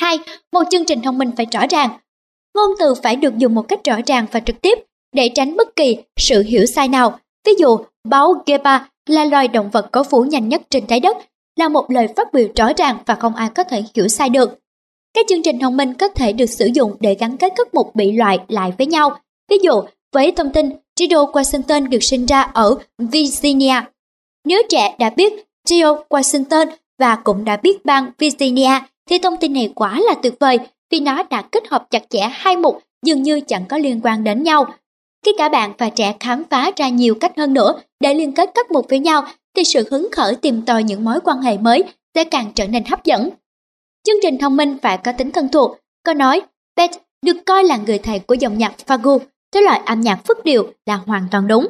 2. 0.00 0.18
Một 0.52 0.62
chương 0.70 0.84
trình 0.84 1.02
thông 1.02 1.18
minh 1.18 1.30
phải 1.36 1.46
rõ 1.52 1.66
ràng. 1.70 1.98
Ngôn 2.54 2.70
từ 2.78 2.94
phải 3.02 3.16
được 3.16 3.38
dùng 3.38 3.54
một 3.54 3.68
cách 3.68 3.84
rõ 3.84 3.96
ràng 4.06 4.26
và 4.32 4.40
trực 4.40 4.60
tiếp 4.60 4.78
để 5.12 5.30
tránh 5.34 5.56
bất 5.56 5.76
kỳ 5.76 5.96
sự 6.16 6.42
hiểu 6.42 6.66
sai 6.66 6.88
nào. 6.88 7.18
Ví 7.46 7.52
dụ, 7.58 7.78
báo 8.08 8.34
Gepa 8.46 8.78
là 9.06 9.24
loài 9.24 9.48
động 9.48 9.70
vật 9.70 9.88
có 9.92 10.04
vú 10.10 10.22
nhanh 10.22 10.48
nhất 10.48 10.62
trên 10.70 10.86
trái 10.86 11.00
đất 11.00 11.16
là 11.56 11.68
một 11.68 11.90
lời 11.90 12.08
phát 12.16 12.32
biểu 12.32 12.48
rõ 12.56 12.72
ràng 12.76 12.98
và 13.06 13.14
không 13.14 13.34
ai 13.34 13.48
có 13.54 13.64
thể 13.64 13.82
hiểu 13.94 14.08
sai 14.08 14.28
được. 14.28 14.58
Các 15.14 15.26
chương 15.28 15.42
trình 15.42 15.58
thông 15.58 15.76
minh 15.76 15.94
có 15.94 16.08
thể 16.08 16.32
được 16.32 16.46
sử 16.46 16.66
dụng 16.74 16.96
để 17.00 17.16
gắn 17.20 17.36
kết 17.36 17.52
các 17.56 17.74
mục 17.74 17.94
bị 17.94 18.12
loại 18.12 18.38
lại 18.48 18.72
với 18.78 18.86
nhau. 18.86 19.20
Ví 19.50 19.56
dụ, 19.62 19.82
với 20.12 20.32
thông 20.32 20.52
tin 20.52 20.70
George 21.00 21.16
Washington 21.16 21.88
được 21.88 22.02
sinh 22.02 22.26
ra 22.26 22.42
ở 22.42 22.76
Virginia. 22.98 23.74
Nếu 24.44 24.62
trẻ 24.68 24.96
đã 24.98 25.10
biết 25.10 25.32
George 25.70 26.02
Washington 26.10 26.66
và 26.98 27.16
cũng 27.16 27.44
đã 27.44 27.56
biết 27.56 27.84
bang 27.84 28.10
Virginia 28.18 28.80
thì 29.10 29.18
thông 29.18 29.36
tin 29.36 29.52
này 29.52 29.72
quả 29.74 30.00
là 30.00 30.14
tuyệt 30.22 30.34
vời 30.40 30.58
vì 30.90 31.00
nó 31.00 31.22
đã 31.22 31.42
kết 31.42 31.68
hợp 31.68 31.86
chặt 31.90 32.02
chẽ 32.10 32.28
hai 32.32 32.56
mục 32.56 32.82
dường 33.06 33.22
như 33.22 33.40
chẳng 33.40 33.64
có 33.68 33.78
liên 33.78 34.00
quan 34.02 34.24
đến 34.24 34.42
nhau. 34.42 34.66
Khi 35.24 35.32
cả 35.38 35.48
bạn 35.48 35.72
và 35.78 35.88
trẻ 35.88 36.14
khám 36.20 36.42
phá 36.50 36.70
ra 36.76 36.88
nhiều 36.88 37.14
cách 37.14 37.32
hơn 37.36 37.54
nữa 37.54 37.80
để 38.00 38.14
liên 38.14 38.32
kết 38.32 38.50
các 38.54 38.70
mục 38.70 38.86
với 38.88 38.98
nhau 38.98 39.26
thì 39.56 39.64
sự 39.64 39.88
hứng 39.90 40.08
khởi 40.12 40.36
tìm 40.36 40.62
tòi 40.62 40.82
những 40.82 41.04
mối 41.04 41.20
quan 41.24 41.40
hệ 41.40 41.58
mới 41.58 41.84
sẽ 42.14 42.24
càng 42.24 42.52
trở 42.54 42.66
nên 42.66 42.84
hấp 42.84 43.04
dẫn. 43.04 43.30
Chương 44.06 44.16
trình 44.22 44.38
thông 44.38 44.56
minh 44.56 44.76
phải 44.82 44.98
có 44.98 45.12
tính 45.12 45.30
thân 45.30 45.48
thuộc. 45.48 45.78
Có 46.04 46.14
nói, 46.14 46.42
Pet 46.76 46.90
được 47.22 47.36
coi 47.46 47.64
là 47.64 47.76
người 47.76 47.98
thầy 47.98 48.18
của 48.18 48.34
dòng 48.34 48.58
nhạc 48.58 48.74
Fagu, 48.86 49.18
cái 49.54 49.62
loại 49.62 49.80
âm 49.86 50.00
nhạc 50.00 50.20
phức 50.24 50.44
điệu 50.44 50.72
là 50.86 50.96
hoàn 50.96 51.26
toàn 51.30 51.48
đúng. 51.48 51.66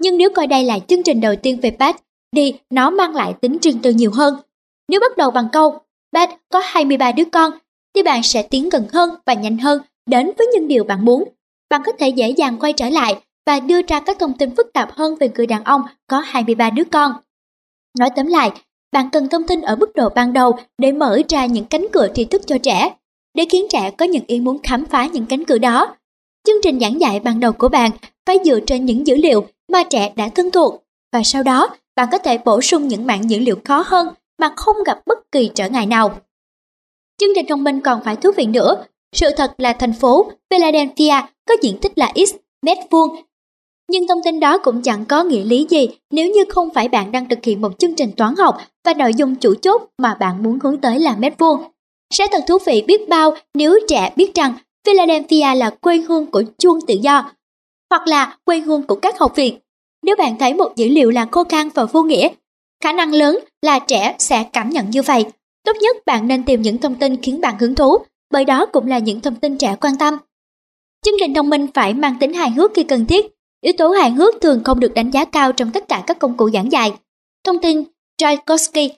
Nhưng 0.00 0.18
nếu 0.18 0.30
coi 0.30 0.46
đây 0.46 0.64
là 0.64 0.78
chương 0.78 1.02
trình 1.02 1.20
đầu 1.20 1.34
tiên 1.36 1.60
về 1.62 1.70
Beth, 1.78 1.96
thì 2.36 2.54
nó 2.70 2.90
mang 2.90 3.14
lại 3.14 3.34
tính 3.40 3.58
riêng 3.62 3.78
tư 3.82 3.90
nhiều 3.90 4.10
hơn. 4.14 4.36
Nếu 4.88 5.00
bắt 5.00 5.16
đầu 5.16 5.30
bằng 5.30 5.48
câu 5.52 5.78
Beth 6.12 6.30
có 6.52 6.62
23 6.64 7.12
đứa 7.12 7.24
con, 7.32 7.52
thì 7.94 8.02
bạn 8.02 8.22
sẽ 8.22 8.42
tiến 8.42 8.68
gần 8.68 8.86
hơn 8.92 9.10
và 9.26 9.34
nhanh 9.34 9.58
hơn 9.58 9.82
đến 10.06 10.30
với 10.38 10.46
những 10.46 10.68
điều 10.68 10.84
bạn 10.84 11.04
muốn. 11.04 11.24
Bạn 11.70 11.82
có 11.86 11.92
thể 11.98 12.08
dễ 12.08 12.30
dàng 12.30 12.58
quay 12.60 12.72
trở 12.72 12.88
lại 12.88 13.20
và 13.46 13.60
đưa 13.60 13.82
ra 13.82 14.00
các 14.00 14.16
thông 14.18 14.38
tin 14.38 14.56
phức 14.56 14.72
tạp 14.72 14.92
hơn 14.92 15.14
về 15.20 15.30
người 15.34 15.46
đàn 15.46 15.64
ông 15.64 15.82
có 16.06 16.18
23 16.18 16.70
đứa 16.70 16.84
con. 16.84 17.12
Nói 17.98 18.08
tóm 18.16 18.26
lại, 18.26 18.52
bạn 18.92 19.10
cần 19.10 19.28
thông 19.28 19.46
tin 19.46 19.60
ở 19.60 19.76
mức 19.76 19.90
độ 19.94 20.08
ban 20.08 20.32
đầu 20.32 20.58
để 20.78 20.92
mở 20.92 21.18
ra 21.28 21.46
những 21.46 21.64
cánh 21.64 21.86
cửa 21.92 22.08
tri 22.14 22.24
thức 22.24 22.42
cho 22.46 22.58
trẻ, 22.58 22.94
để 23.34 23.44
khiến 23.50 23.66
trẻ 23.70 23.90
có 23.90 24.04
những 24.04 24.24
ý 24.26 24.40
muốn 24.40 24.58
khám 24.62 24.84
phá 24.84 25.06
những 25.06 25.26
cánh 25.26 25.44
cửa 25.44 25.58
đó. 25.58 25.96
Chương 26.46 26.56
trình 26.62 26.80
giảng 26.80 27.00
dạy 27.00 27.20
ban 27.20 27.40
đầu 27.40 27.52
của 27.52 27.68
bạn 27.68 27.90
phải 28.26 28.38
dựa 28.44 28.60
trên 28.60 28.84
những 28.84 29.06
dữ 29.06 29.16
liệu 29.16 29.46
mà 29.72 29.82
trẻ 29.90 30.12
đã 30.16 30.28
thân 30.28 30.50
thuộc 30.50 30.82
và 31.12 31.22
sau 31.24 31.42
đó, 31.42 31.76
bạn 31.96 32.08
có 32.12 32.18
thể 32.18 32.38
bổ 32.38 32.60
sung 32.60 32.88
những 32.88 33.06
mảng 33.06 33.30
dữ 33.30 33.38
liệu 33.38 33.56
khó 33.64 33.84
hơn 33.86 34.08
mà 34.38 34.52
không 34.56 34.76
gặp 34.86 35.00
bất 35.06 35.32
kỳ 35.32 35.50
trở 35.54 35.68
ngại 35.68 35.86
nào. 35.86 36.20
Chương 37.20 37.30
trình 37.34 37.46
thông 37.48 37.64
minh 37.64 37.80
còn 37.80 38.00
phải 38.04 38.16
thú 38.16 38.30
vị 38.36 38.46
nữa. 38.46 38.84
Sự 39.16 39.30
thật 39.36 39.54
là 39.58 39.72
thành 39.72 39.92
phố 39.92 40.30
Philadelphia 40.50 41.14
có 41.48 41.54
diện 41.62 41.78
tích 41.82 41.92
là 41.96 42.12
X 42.14 42.34
mét 42.62 42.78
vuông. 42.90 43.16
Nhưng 43.90 44.08
thông 44.08 44.20
tin 44.24 44.40
đó 44.40 44.58
cũng 44.58 44.82
chẳng 44.82 45.04
có 45.04 45.22
nghĩa 45.22 45.44
lý 45.44 45.66
gì 45.70 45.88
nếu 46.10 46.30
như 46.30 46.44
không 46.48 46.70
phải 46.74 46.88
bạn 46.88 47.12
đang 47.12 47.28
thực 47.28 47.44
hiện 47.44 47.60
một 47.60 47.78
chương 47.78 47.94
trình 47.94 48.10
toán 48.16 48.34
học 48.36 48.58
và 48.84 48.94
nội 48.94 49.14
dung 49.14 49.34
chủ 49.34 49.54
chốt 49.54 49.82
mà 49.98 50.14
bạn 50.14 50.42
muốn 50.42 50.58
hướng 50.62 50.80
tới 50.80 51.00
là 51.00 51.16
mét 51.16 51.38
vuông. 51.38 51.62
Sẽ 52.14 52.26
thật 52.32 52.44
thú 52.48 52.58
vị 52.66 52.84
biết 52.86 53.08
bao 53.08 53.34
nếu 53.54 53.78
trẻ 53.88 54.12
biết 54.16 54.34
rằng 54.34 54.54
Philadelphia 54.86 55.54
là 55.54 55.70
quê 55.70 55.96
hương 55.96 56.26
của 56.26 56.42
chuông 56.58 56.78
tự 56.86 56.94
do, 57.02 57.30
hoặc 57.90 58.06
là 58.06 58.36
quê 58.44 58.60
hương 58.60 58.82
của 58.82 58.96
các 58.96 59.18
học 59.18 59.36
viện. 59.36 59.58
Nếu 60.02 60.16
bạn 60.16 60.38
thấy 60.38 60.54
một 60.54 60.72
dữ 60.76 60.88
liệu 60.88 61.10
là 61.10 61.26
khô 61.30 61.44
khan 61.44 61.68
và 61.74 61.84
vô 61.84 62.02
nghĩa, 62.02 62.28
khả 62.82 62.92
năng 62.92 63.12
lớn 63.12 63.38
là 63.62 63.78
trẻ 63.78 64.14
sẽ 64.18 64.44
cảm 64.52 64.70
nhận 64.70 64.90
như 64.90 65.02
vậy. 65.02 65.24
Tốt 65.64 65.76
nhất 65.80 65.96
bạn 66.06 66.28
nên 66.28 66.42
tìm 66.42 66.62
những 66.62 66.78
thông 66.78 66.94
tin 66.94 67.16
khiến 67.22 67.40
bạn 67.40 67.58
hứng 67.58 67.74
thú, 67.74 67.98
bởi 68.30 68.44
đó 68.44 68.66
cũng 68.66 68.86
là 68.86 68.98
những 68.98 69.20
thông 69.20 69.34
tin 69.34 69.58
trẻ 69.58 69.76
quan 69.80 69.96
tâm. 69.98 70.18
Chương 71.04 71.14
trình 71.20 71.34
thông 71.34 71.50
minh 71.50 71.66
phải 71.74 71.94
mang 71.94 72.16
tính 72.20 72.32
hài 72.32 72.50
hước 72.50 72.70
khi 72.74 72.82
cần 72.82 73.06
thiết. 73.06 73.26
Yếu 73.60 73.72
tố 73.78 73.90
hài 73.90 74.10
hước 74.10 74.34
thường 74.40 74.64
không 74.64 74.80
được 74.80 74.94
đánh 74.94 75.10
giá 75.10 75.24
cao 75.24 75.52
trong 75.52 75.70
tất 75.70 75.88
cả 75.88 76.02
các 76.06 76.18
công 76.18 76.36
cụ 76.36 76.50
giảng 76.50 76.72
dạy. 76.72 76.92
Thông 77.44 77.58
tin 77.58 77.84
Tchaikovsky 78.18 78.90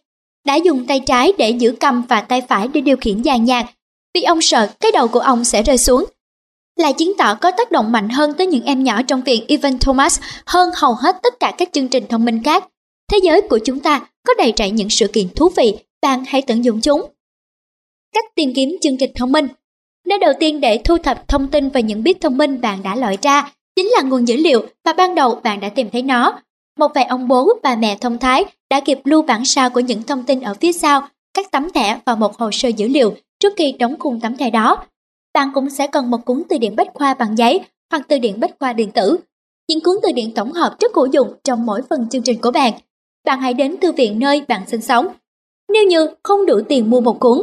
đã 0.44 0.54
dùng 0.54 0.86
tay 0.86 1.00
trái 1.00 1.32
để 1.38 1.50
giữ 1.50 1.74
cầm 1.80 2.02
và 2.08 2.20
tay 2.20 2.40
phải 2.48 2.68
để 2.68 2.80
điều 2.80 2.96
khiển 2.96 3.24
dàn 3.24 3.44
nhạc 3.44 3.66
vì 4.16 4.22
ông 4.22 4.40
sợ 4.40 4.68
cái 4.80 4.92
đầu 4.92 5.08
của 5.08 5.20
ông 5.20 5.44
sẽ 5.44 5.62
rơi 5.62 5.78
xuống. 5.78 6.04
Là 6.76 6.92
chứng 6.92 7.12
tỏ 7.18 7.34
có 7.34 7.50
tác 7.50 7.70
động 7.70 7.92
mạnh 7.92 8.08
hơn 8.08 8.34
tới 8.34 8.46
những 8.46 8.64
em 8.64 8.84
nhỏ 8.84 9.02
trong 9.02 9.22
viện 9.22 9.44
Evan 9.48 9.78
Thomas 9.78 10.20
hơn 10.46 10.70
hầu 10.74 10.94
hết 10.94 11.16
tất 11.22 11.40
cả 11.40 11.52
các 11.58 11.68
chương 11.72 11.88
trình 11.88 12.06
thông 12.08 12.24
minh 12.24 12.42
khác. 12.42 12.64
Thế 13.12 13.18
giới 13.22 13.40
của 13.40 13.58
chúng 13.64 13.80
ta 13.80 14.06
có 14.26 14.34
đầy 14.38 14.52
rẫy 14.56 14.70
những 14.70 14.90
sự 14.90 15.08
kiện 15.08 15.28
thú 15.28 15.48
vị, 15.56 15.74
bạn 16.02 16.24
hãy 16.26 16.42
tận 16.42 16.64
dụng 16.64 16.80
chúng. 16.80 17.02
Cách 18.14 18.24
tìm 18.34 18.52
kiếm 18.54 18.76
chương 18.82 18.96
trình 18.98 19.10
thông 19.14 19.32
minh 19.32 19.48
Nơi 20.06 20.18
đầu 20.18 20.32
tiên 20.40 20.60
để 20.60 20.80
thu 20.84 20.98
thập 20.98 21.28
thông 21.28 21.48
tin 21.48 21.68
về 21.68 21.82
những 21.82 22.02
bit 22.02 22.20
thông 22.20 22.36
minh 22.36 22.60
bạn 22.60 22.82
đã 22.82 22.94
loại 22.94 23.18
ra 23.22 23.52
chính 23.76 23.86
là 23.86 24.02
nguồn 24.02 24.28
dữ 24.28 24.36
liệu 24.36 24.66
mà 24.84 24.92
ban 24.92 25.14
đầu 25.14 25.34
bạn 25.34 25.60
đã 25.60 25.68
tìm 25.68 25.90
thấy 25.90 26.02
nó. 26.02 26.40
Một 26.78 26.88
vài 26.94 27.04
ông 27.04 27.28
bố, 27.28 27.52
bà 27.62 27.76
mẹ 27.76 27.96
thông 28.00 28.18
thái 28.18 28.44
đã 28.70 28.80
kịp 28.80 29.00
lưu 29.04 29.22
bản 29.22 29.44
sao 29.44 29.70
của 29.70 29.80
những 29.80 30.02
thông 30.02 30.22
tin 30.22 30.40
ở 30.40 30.54
phía 30.60 30.72
sau, 30.72 31.08
các 31.34 31.50
tấm 31.50 31.70
thẻ 31.72 32.00
và 32.04 32.14
một 32.14 32.36
hồ 32.36 32.50
sơ 32.50 32.68
dữ 32.68 32.88
liệu 32.88 33.14
trước 33.40 33.52
khi 33.56 33.72
đóng 33.72 33.96
khung 33.98 34.20
tấm 34.20 34.36
thẻ 34.36 34.50
đó. 34.50 34.86
Bạn 35.34 35.50
cũng 35.54 35.70
sẽ 35.70 35.86
cần 35.86 36.10
một 36.10 36.24
cuốn 36.24 36.42
từ 36.48 36.58
điển 36.58 36.76
bách 36.76 36.88
khoa 36.94 37.14
bằng 37.14 37.38
giấy 37.38 37.60
hoặc 37.90 38.02
từ 38.08 38.18
điển 38.18 38.40
bách 38.40 38.56
khoa 38.60 38.72
điện 38.72 38.90
tử. 38.90 39.16
Những 39.68 39.80
cuốn 39.80 39.96
từ 40.02 40.12
điển 40.12 40.34
tổng 40.34 40.52
hợp 40.52 40.76
rất 40.80 40.94
hữu 40.94 41.06
dụng 41.06 41.34
trong 41.44 41.66
mỗi 41.66 41.82
phần 41.90 42.08
chương 42.08 42.22
trình 42.22 42.40
của 42.40 42.50
bạn. 42.50 42.72
Bạn 43.24 43.40
hãy 43.40 43.54
đến 43.54 43.76
thư 43.80 43.92
viện 43.92 44.18
nơi 44.18 44.44
bạn 44.48 44.62
sinh 44.66 44.80
sống. 44.80 45.08
Nếu 45.72 45.84
như 45.84 46.08
không 46.22 46.46
đủ 46.46 46.60
tiền 46.68 46.90
mua 46.90 47.00
một 47.00 47.20
cuốn, 47.20 47.38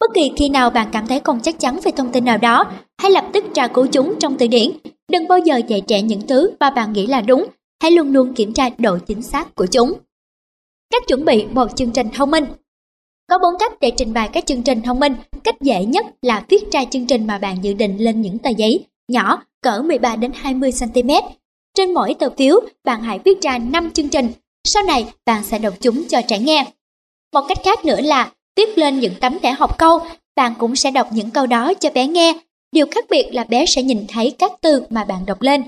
bất 0.00 0.10
kỳ 0.14 0.32
khi 0.36 0.48
nào 0.48 0.70
bạn 0.70 0.88
cảm 0.92 1.06
thấy 1.06 1.20
không 1.20 1.40
chắc 1.40 1.58
chắn 1.58 1.80
về 1.82 1.92
thông 1.96 2.12
tin 2.12 2.24
nào 2.24 2.38
đó, 2.38 2.64
hãy 2.98 3.10
lập 3.10 3.24
tức 3.32 3.44
tra 3.54 3.66
cứu 3.66 3.86
chúng 3.86 4.14
trong 4.18 4.38
từ 4.38 4.46
điển. 4.46 4.70
Đừng 5.12 5.28
bao 5.28 5.38
giờ 5.38 5.60
dạy 5.68 5.80
trẻ 5.80 6.02
những 6.02 6.26
thứ 6.26 6.50
mà 6.60 6.70
bạn 6.70 6.92
nghĩ 6.92 7.06
là 7.06 7.20
đúng, 7.20 7.46
hãy 7.82 7.90
luôn 7.90 8.12
luôn 8.12 8.34
kiểm 8.34 8.52
tra 8.52 8.68
độ 8.78 8.98
chính 9.06 9.22
xác 9.22 9.54
của 9.54 9.66
chúng. 9.66 9.92
Cách 10.90 11.02
chuẩn 11.08 11.24
bị 11.24 11.44
một 11.52 11.76
chương 11.76 11.90
trình 11.90 12.08
thông 12.14 12.30
minh 12.30 12.44
có 13.30 13.38
bốn 13.38 13.54
cách 13.58 13.72
để 13.80 13.92
trình 13.96 14.12
bày 14.12 14.28
các 14.32 14.46
chương 14.46 14.62
trình 14.62 14.82
thông 14.82 15.00
minh. 15.00 15.14
Cách 15.44 15.60
dễ 15.60 15.84
nhất 15.84 16.06
là 16.22 16.44
viết 16.48 16.72
ra 16.72 16.84
chương 16.90 17.06
trình 17.06 17.26
mà 17.26 17.38
bạn 17.38 17.64
dự 17.64 17.72
định 17.72 17.96
lên 17.98 18.20
những 18.20 18.38
tờ 18.38 18.50
giấy 18.50 18.84
nhỏ 19.08 19.42
cỡ 19.60 19.82
13 19.82 20.16
đến 20.16 20.32
20 20.34 20.72
cm. 20.80 21.10
Trên 21.74 21.94
mỗi 21.94 22.14
tờ 22.14 22.30
phiếu, 22.30 22.60
bạn 22.84 23.02
hãy 23.02 23.18
viết 23.24 23.42
ra 23.42 23.58
5 23.58 23.90
chương 23.90 24.08
trình. 24.08 24.28
Sau 24.64 24.82
này, 24.82 25.06
bạn 25.26 25.44
sẽ 25.44 25.58
đọc 25.58 25.74
chúng 25.80 26.04
cho 26.08 26.20
trẻ 26.28 26.38
nghe. 26.38 26.64
Một 27.32 27.40
cách 27.48 27.58
khác 27.64 27.84
nữa 27.84 28.00
là 28.00 28.32
viết 28.56 28.78
lên 28.78 29.00
những 29.00 29.14
tấm 29.20 29.38
thẻ 29.42 29.50
học 29.50 29.78
câu, 29.78 29.98
bạn 30.36 30.54
cũng 30.58 30.76
sẽ 30.76 30.90
đọc 30.90 31.08
những 31.12 31.30
câu 31.30 31.46
đó 31.46 31.74
cho 31.74 31.90
bé 31.90 32.06
nghe. 32.06 32.34
Điều 32.72 32.86
khác 32.90 33.04
biệt 33.10 33.30
là 33.32 33.44
bé 33.44 33.66
sẽ 33.66 33.82
nhìn 33.82 34.06
thấy 34.08 34.34
các 34.38 34.52
từ 34.60 34.82
mà 34.90 35.04
bạn 35.04 35.26
đọc 35.26 35.42
lên. 35.42 35.62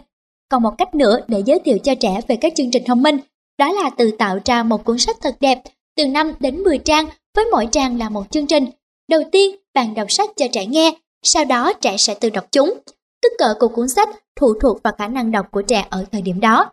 Còn 0.49 0.63
một 0.63 0.75
cách 0.79 0.95
nữa 0.95 1.19
để 1.29 1.43
giới 1.47 1.59
thiệu 1.65 1.79
cho 1.79 1.95
trẻ 1.95 2.21
về 2.29 2.37
các 2.37 2.53
chương 2.57 2.71
trình 2.71 2.85
thông 2.87 3.03
minh, 3.03 3.19
đó 3.59 3.73
là 3.73 3.91
tự 3.91 4.11
tạo 4.11 4.39
ra 4.45 4.63
một 4.63 4.85
cuốn 4.85 4.99
sách 4.99 5.17
thật 5.21 5.37
đẹp, 5.41 5.59
từ 5.97 6.07
5 6.07 6.33
đến 6.41 6.63
10 6.63 6.79
trang, 6.79 7.07
với 7.37 7.45
mỗi 7.53 7.69
trang 7.73 7.99
là 7.99 8.09
một 8.09 8.31
chương 8.31 8.47
trình. 8.47 8.67
Đầu 9.09 9.23
tiên, 9.33 9.57
bạn 9.75 9.95
đọc 9.95 10.13
sách 10.13 10.31
cho 10.37 10.47
trẻ 10.53 10.67
nghe, 10.67 10.95
sau 11.23 11.45
đó 11.45 11.73
trẻ 11.73 11.97
sẽ 11.97 12.15
tự 12.15 12.31
đọc 12.31 12.47
chúng. 12.53 12.75
Kích 13.23 13.33
cỡ 13.39 13.55
của 13.61 13.69
cuốn 13.69 13.89
sách 13.89 14.09
phụ 14.41 14.55
thuộc 14.61 14.83
vào 14.83 14.93
khả 14.99 15.09
năng 15.09 15.31
đọc 15.31 15.47
của 15.51 15.63
trẻ 15.63 15.87
ở 15.91 16.05
thời 16.13 16.23
điểm 16.23 16.41
đó. 16.41 16.73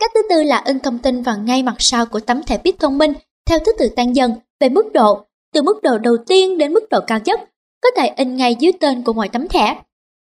Cách 0.00 0.10
thứ 0.14 0.22
tư 0.30 0.42
là 0.42 0.62
in 0.64 0.80
thông 0.80 0.98
tin 0.98 1.22
vào 1.22 1.38
ngay 1.38 1.62
mặt 1.62 1.74
sau 1.78 2.06
của 2.06 2.20
tấm 2.20 2.42
thẻ 2.42 2.58
bít 2.58 2.78
thông 2.78 2.98
minh 2.98 3.12
theo 3.46 3.58
thứ 3.58 3.72
tự 3.78 3.88
tăng 3.88 4.16
dần 4.16 4.34
về 4.60 4.68
mức 4.68 4.92
độ, 4.92 5.24
từ 5.52 5.62
mức 5.62 5.82
độ 5.82 5.98
đầu 5.98 6.16
tiên 6.26 6.58
đến 6.58 6.72
mức 6.72 6.88
độ 6.90 7.00
cao 7.06 7.18
nhất, 7.24 7.40
có 7.82 7.88
thể 7.96 8.08
in 8.16 8.36
ngay 8.36 8.56
dưới 8.60 8.72
tên 8.80 9.02
của 9.02 9.12
mọi 9.12 9.28
tấm 9.28 9.48
thẻ. 9.48 9.82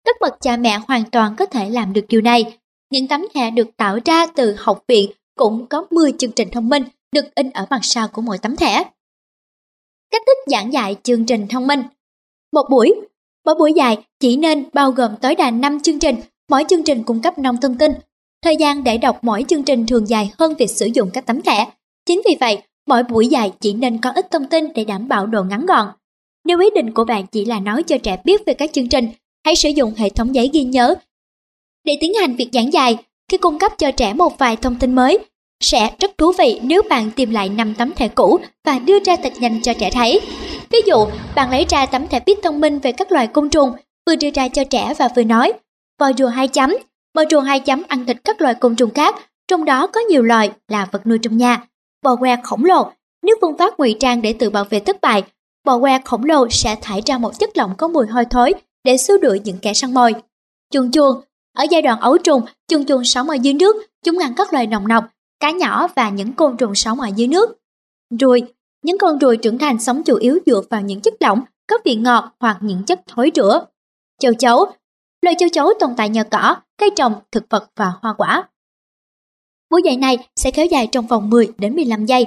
Các 0.05 0.16
bậc 0.20 0.40
cha 0.40 0.56
mẹ 0.56 0.78
hoàn 0.89 1.10
toàn 1.10 1.36
có 1.36 1.47
thể 1.47 1.70
làm 1.70 1.93
được 1.93 2.05
điều 2.09 2.20
này. 2.20 2.59
Những 2.90 3.09
tấm 3.09 3.26
thẻ 3.34 3.51
được 3.51 3.76
tạo 3.76 3.98
ra 4.05 4.26
từ 4.26 4.56
học 4.59 4.84
viện 4.89 5.10
cũng 5.36 5.66
có 5.66 5.86
10 5.90 6.12
chương 6.18 6.32
trình 6.32 6.48
thông 6.51 6.68
minh 6.68 6.84
được 7.12 7.34
in 7.34 7.51
ở 7.51 7.66
mặt 7.70 7.80
sau 7.82 8.09
của 8.09 8.22
mỗi 8.22 8.39
tấm 8.39 8.56
thẻ. 8.56 8.84
Cách 10.12 10.22
thức 10.26 10.39
giảng 10.47 10.72
dạy 10.72 10.97
chương 11.02 11.26
trình 11.26 11.47
thông 11.48 11.66
minh 11.66 11.82
Một 12.52 12.62
buổi, 12.70 12.94
mỗi 13.44 13.55
buổi 13.55 13.72
dạy 13.72 13.98
chỉ 14.20 14.36
nên 14.36 14.64
bao 14.72 14.90
gồm 14.90 15.16
tối 15.22 15.34
đa 15.34 15.51
5 15.51 15.80
chương 15.80 15.98
trình, 15.98 16.16
mỗi 16.51 16.64
chương 16.68 16.84
trình 16.84 17.02
cung 17.02 17.22
cấp 17.22 17.39
5 17.39 17.56
thông 17.62 17.78
tin. 17.78 17.93
Thời 18.43 18.56
gian 18.56 18.84
để 18.84 18.98
đọc 18.98 19.18
mỗi 19.22 19.44
chương 19.48 19.62
trình 19.62 19.86
thường 19.86 20.09
dài 20.09 20.32
hơn 20.39 20.55
việc 20.59 20.70
sử 20.70 20.86
dụng 20.86 21.10
các 21.12 21.26
tấm 21.26 21.43
thẻ. 21.43 21.66
Chính 22.06 22.22
vì 22.28 22.36
vậy, 22.40 22.59
mỗi 22.86 23.02
buổi 23.02 23.26
dạy 23.26 23.52
chỉ 23.60 23.72
nên 23.72 23.98
có 24.01 24.10
ít 24.10 24.30
thông 24.30 24.47
tin 24.47 24.72
để 24.74 24.84
đảm 24.84 25.09
bảo 25.09 25.26
độ 25.26 25.43
ngắn 25.43 25.66
gọn. 25.66 25.89
Nếu 26.44 26.60
ý 26.60 26.70
định 26.74 26.94
của 26.94 27.05
bạn 27.05 27.26
chỉ 27.26 27.44
là 27.44 27.60
nói 27.60 27.82
cho 27.82 27.98
trẻ 27.98 28.16
biết 28.24 28.43
về 28.47 28.55
các 28.55 28.72
chương 28.72 28.89
trình, 28.89 29.09
hãy 29.44 29.56
sử 29.56 29.68
dụng 29.68 29.94
hệ 29.97 30.09
thống 30.09 30.34
giấy 30.34 30.51
ghi 30.52 30.64
nhớ. 30.64 30.94
Để 31.84 31.98
tiến 32.01 32.14
hành 32.14 32.36
việc 32.36 32.48
giảng 32.52 32.72
dạy, 32.72 32.97
khi 33.28 33.39
cung 33.39 33.59
cấp 33.59 33.72
cho 33.78 33.90
trẻ 33.90 34.14
một 34.14 34.39
vài 34.39 34.56
thông 34.56 34.78
tin 34.78 34.94
mới, 34.94 35.18
sẽ 35.62 35.90
rất 36.01 36.18
thú 36.18 36.32
vị 36.39 36.60
nếu 36.62 36.82
bạn 36.90 37.10
tìm 37.10 37.30
lại 37.30 37.48
năm 37.48 37.74
tấm 37.74 37.93
thẻ 37.93 38.09
cũ 38.09 38.39
và 38.64 38.78
đưa 38.78 38.98
ra 39.05 39.16
thật 39.22 39.32
nhanh 39.39 39.62
cho 39.62 39.74
trẻ 39.74 39.90
thấy. 39.90 40.20
Ví 40.70 40.78
dụ, 40.86 41.06
bạn 41.34 41.51
lấy 41.51 41.66
ra 41.68 41.86
tấm 41.86 42.09
thẻ 42.09 42.20
biết 42.26 42.39
thông 42.43 42.60
minh 42.60 42.78
về 42.78 42.93
các 42.93 43.12
loài 43.12 43.26
côn 43.26 43.51
trùng, 43.51 43.72
vừa 44.06 44.16
đưa 44.16 44.30
ra 44.34 44.48
cho 44.48 44.64
trẻ 44.64 44.94
và 44.98 45.09
vừa 45.16 45.24
nói, 45.24 45.52
voi 46.01 46.12
rùa 46.18 46.26
hai 46.26 46.48
chấm, 46.48 46.74
voi 47.14 47.26
rùa 47.30 47.40
hai 47.40 47.60
chấm 47.60 47.82
ăn 47.89 48.06
thịt 48.06 48.16
các 48.24 48.40
loài 48.40 48.55
côn 48.55 48.76
trùng 48.76 48.90
khác, 48.90 49.16
trong 49.48 49.64
đó 49.64 49.86
có 49.86 50.01
nhiều 50.01 50.22
loài 50.22 50.51
là 50.68 50.89
vật 50.93 51.06
nuôi 51.06 51.18
trong 51.22 51.36
nhà. 51.36 51.64
Bò 52.02 52.16
que 52.16 52.36
khổng 52.43 52.64
lồ, 52.64 52.90
nếu 53.22 53.36
phương 53.40 53.59
pháp 53.59 53.78
ngụy 53.78 53.97
trang 54.01 54.22
để 54.22 54.32
tự 54.32 54.51
bảo 54.51 54.64
vệ 54.64 54.80
thất 54.80 55.01
bại, 55.01 55.22
bò 55.64 55.78
que 55.78 55.98
khổng 56.05 56.24
lồ 56.24 56.48
sẽ 56.48 56.76
thải 56.82 57.02
ra 57.06 57.18
một 57.18 57.39
chất 57.39 57.56
lỏng 57.56 57.74
có 57.78 57.89
mùi 57.89 58.06
hôi 58.06 58.24
thối 58.24 58.55
để 58.84 58.97
xua 58.97 59.18
đuổi 59.18 59.40
những 59.44 59.59
kẻ 59.62 59.74
săn 59.74 59.94
mồi. 59.94 60.14
Chuồn 60.70 60.90
chuồn, 60.93 61.20
ở 61.56 61.64
giai 61.70 61.82
đoạn 61.82 62.01
ấu 62.01 62.18
trùng, 62.18 62.43
chuồn 62.68 62.86
chuồn 62.86 63.05
sống 63.05 63.30
ở 63.30 63.34
dưới 63.34 63.55
nước, 63.55 63.76
chúng 64.05 64.18
ăn 64.18 64.34
các 64.36 64.52
loài 64.52 64.66
nồng 64.66 64.89
nọc, 64.89 65.05
cá 65.43 65.51
nhỏ 65.51 65.89
và 65.97 66.09
những 66.09 66.32
côn 66.32 66.56
trùng 66.56 66.74
sống 66.74 67.01
ở 67.01 67.10
dưới 67.16 67.28
nước. 67.28 67.59
Ruồi, 68.20 68.43
những 68.82 68.98
con 68.98 69.19
ruồi 69.19 69.36
trưởng 69.36 69.59
thành 69.59 69.81
sống 69.81 70.02
chủ 70.02 70.16
yếu 70.16 70.39
dựa 70.47 70.60
vào 70.70 70.81
những 70.81 71.01
chất 71.01 71.14
lỏng 71.20 71.43
có 71.69 71.78
vị 71.85 71.94
ngọt 71.94 72.35
hoặc 72.40 72.59
những 72.60 72.85
chất 72.85 73.01
thối 73.06 73.31
rữa. 73.35 73.66
Châu 74.20 74.32
chấu, 74.35 74.66
loài 75.23 75.36
châu 75.39 75.48
chấu 75.48 75.73
tồn 75.81 75.90
tại 75.97 76.09
nhờ 76.09 76.24
cỏ, 76.31 76.56
cây 76.78 76.90
trồng, 76.97 77.14
thực 77.32 77.44
vật 77.51 77.70
và 77.77 77.93
hoa 78.02 78.14
quả. 78.19 78.48
Buổi 79.70 79.82
dạy 79.85 79.97
này 79.97 80.19
sẽ 80.36 80.51
kéo 80.51 80.66
dài 80.66 80.86
trong 80.86 81.06
vòng 81.06 81.31
10 81.31 81.48
đến 81.59 81.74
15 81.74 82.06
giây. 82.06 82.27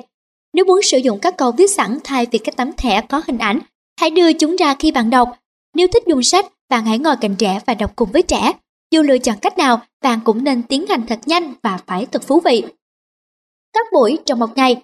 Nếu 0.53 0.65
muốn 0.65 0.81
sử 0.81 0.97
dụng 0.97 1.19
các 1.19 1.37
câu 1.37 1.51
viết 1.51 1.71
sẵn 1.71 1.97
thay 2.03 2.27
vì 2.31 2.39
các 2.39 2.55
tấm 2.57 2.71
thẻ 2.77 3.01
có 3.09 3.21
hình 3.27 3.37
ảnh, 3.37 3.59
hãy 3.99 4.09
đưa 4.09 4.33
chúng 4.33 4.55
ra 4.55 4.75
khi 4.79 4.91
bạn 4.91 5.09
đọc. 5.09 5.37
Nếu 5.75 5.87
thích 5.87 6.03
dùng 6.07 6.23
sách, 6.23 6.45
bạn 6.69 6.85
hãy 6.85 6.99
ngồi 6.99 7.15
cạnh 7.21 7.35
trẻ 7.35 7.59
và 7.65 7.73
đọc 7.73 7.91
cùng 7.95 8.11
với 8.11 8.21
trẻ. 8.21 8.53
Dù 8.91 9.01
lựa 9.01 9.17
chọn 9.17 9.37
cách 9.41 9.57
nào, 9.57 9.81
bạn 10.01 10.19
cũng 10.23 10.43
nên 10.43 10.63
tiến 10.63 10.87
hành 10.87 11.07
thật 11.07 11.19
nhanh 11.25 11.53
và 11.63 11.79
phải 11.87 12.05
thật 12.05 12.27
thú 12.27 12.39
vị. 12.39 12.63
Các 13.75 13.87
buổi 13.91 14.17
trong 14.25 14.39
một 14.39 14.57
ngày 14.57 14.81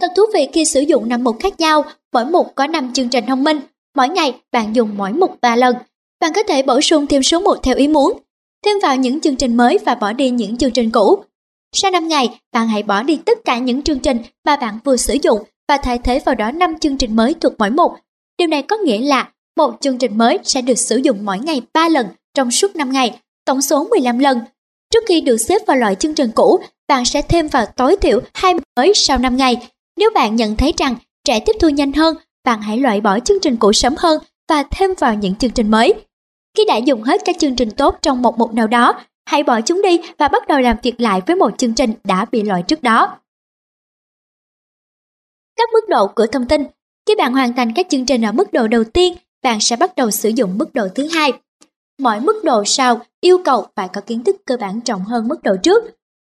Thật 0.00 0.12
thú 0.16 0.22
vị 0.34 0.48
khi 0.52 0.64
sử 0.64 0.80
dụng 0.80 1.08
năm 1.08 1.24
mục 1.24 1.36
khác 1.40 1.60
nhau, 1.60 1.84
mỗi 2.12 2.24
mục 2.24 2.46
có 2.54 2.66
5 2.66 2.92
chương 2.92 3.08
trình 3.08 3.26
thông 3.26 3.44
minh. 3.44 3.60
Mỗi 3.96 4.08
ngày 4.08 4.34
bạn 4.52 4.76
dùng 4.76 4.96
mỗi 4.96 5.12
mục 5.12 5.36
3 5.40 5.56
lần. 5.56 5.76
Bạn 6.20 6.32
có 6.34 6.42
thể 6.42 6.62
bổ 6.62 6.80
sung 6.80 7.06
thêm 7.06 7.22
số 7.22 7.40
mục 7.40 7.58
theo 7.62 7.76
ý 7.76 7.88
muốn, 7.88 8.18
thêm 8.64 8.76
vào 8.82 8.96
những 8.96 9.20
chương 9.20 9.36
trình 9.36 9.56
mới 9.56 9.78
và 9.86 9.94
bỏ 9.94 10.12
đi 10.12 10.30
những 10.30 10.56
chương 10.56 10.70
trình 10.70 10.90
cũ. 10.90 11.24
Sau 11.72 11.90
5 11.90 12.08
ngày, 12.08 12.40
bạn 12.52 12.68
hãy 12.68 12.82
bỏ 12.82 13.02
đi 13.02 13.16
tất 13.16 13.38
cả 13.44 13.58
những 13.58 13.82
chương 13.82 13.98
trình 13.98 14.18
mà 14.44 14.56
bạn 14.56 14.78
vừa 14.84 14.96
sử 14.96 15.16
dụng 15.22 15.42
và 15.68 15.76
thay 15.76 15.98
thế 15.98 16.20
vào 16.24 16.34
đó 16.34 16.50
5 16.50 16.78
chương 16.78 16.96
trình 16.96 17.16
mới 17.16 17.34
thuộc 17.34 17.52
mỗi 17.58 17.70
mục. 17.70 17.92
Điều 18.38 18.48
này 18.48 18.62
có 18.62 18.76
nghĩa 18.76 18.98
là 18.98 19.30
một 19.56 19.74
chương 19.80 19.98
trình 19.98 20.18
mới 20.18 20.38
sẽ 20.44 20.62
được 20.62 20.78
sử 20.78 20.96
dụng 20.96 21.24
mỗi 21.24 21.38
ngày 21.38 21.62
3 21.74 21.88
lần 21.88 22.06
trong 22.34 22.50
suốt 22.50 22.76
5 22.76 22.92
ngày, 22.92 23.18
tổng 23.44 23.62
số 23.62 23.84
15 23.84 24.18
lần. 24.18 24.40
Trước 24.90 25.04
khi 25.08 25.20
được 25.20 25.36
xếp 25.36 25.62
vào 25.66 25.76
loại 25.76 25.94
chương 25.94 26.14
trình 26.14 26.30
cũ, 26.34 26.60
bạn 26.88 27.04
sẽ 27.04 27.22
thêm 27.22 27.48
vào 27.48 27.66
tối 27.66 27.96
thiểu 27.96 28.20
hai 28.34 28.54
mới 28.76 28.92
sau 28.94 29.18
5 29.18 29.36
ngày. 29.36 29.68
Nếu 29.96 30.10
bạn 30.14 30.36
nhận 30.36 30.56
thấy 30.56 30.74
rằng 30.76 30.96
trẻ 31.24 31.40
tiếp 31.46 31.52
thu 31.60 31.68
nhanh 31.68 31.92
hơn, 31.92 32.16
bạn 32.44 32.62
hãy 32.62 32.78
loại 32.78 33.00
bỏ 33.00 33.18
chương 33.20 33.40
trình 33.42 33.56
cũ 33.56 33.72
sớm 33.72 33.94
hơn 33.98 34.22
và 34.48 34.62
thêm 34.70 34.90
vào 34.98 35.14
những 35.14 35.34
chương 35.34 35.50
trình 35.50 35.70
mới. 35.70 35.94
Khi 36.56 36.64
đã 36.64 36.76
dùng 36.76 37.02
hết 37.02 37.20
các 37.24 37.36
chương 37.38 37.56
trình 37.56 37.70
tốt 37.70 37.98
trong 38.02 38.22
một 38.22 38.38
mục 38.38 38.54
nào 38.54 38.66
đó, 38.66 39.00
hãy 39.26 39.42
bỏ 39.42 39.60
chúng 39.60 39.82
đi 39.82 40.00
và 40.18 40.28
bắt 40.28 40.48
đầu 40.48 40.60
làm 40.60 40.76
việc 40.82 41.00
lại 41.00 41.20
với 41.26 41.36
một 41.36 41.58
chương 41.58 41.74
trình 41.74 41.92
đã 42.04 42.24
bị 42.24 42.42
loại 42.42 42.62
trước 42.62 42.82
đó. 42.82 43.18
Các 45.56 45.68
mức 45.72 45.88
độ 45.88 46.06
của 46.06 46.26
thông 46.26 46.48
tin 46.48 46.64
Khi 47.06 47.14
bạn 47.14 47.32
hoàn 47.32 47.54
thành 47.54 47.72
các 47.74 47.86
chương 47.90 48.06
trình 48.06 48.24
ở 48.24 48.32
mức 48.32 48.52
độ 48.52 48.68
đầu 48.68 48.84
tiên, 48.84 49.14
bạn 49.42 49.60
sẽ 49.60 49.76
bắt 49.76 49.96
đầu 49.96 50.10
sử 50.10 50.28
dụng 50.28 50.58
mức 50.58 50.74
độ 50.74 50.88
thứ 50.94 51.08
hai. 51.08 51.32
Mỗi 51.98 52.20
mức 52.20 52.44
độ 52.44 52.64
sau 52.66 53.00
yêu 53.20 53.38
cầu 53.44 53.66
phải 53.76 53.88
có 53.92 54.00
kiến 54.00 54.24
thức 54.24 54.36
cơ 54.46 54.56
bản 54.56 54.80
trọng 54.80 55.04
hơn 55.04 55.28
mức 55.28 55.42
độ 55.42 55.56
trước. 55.62 55.84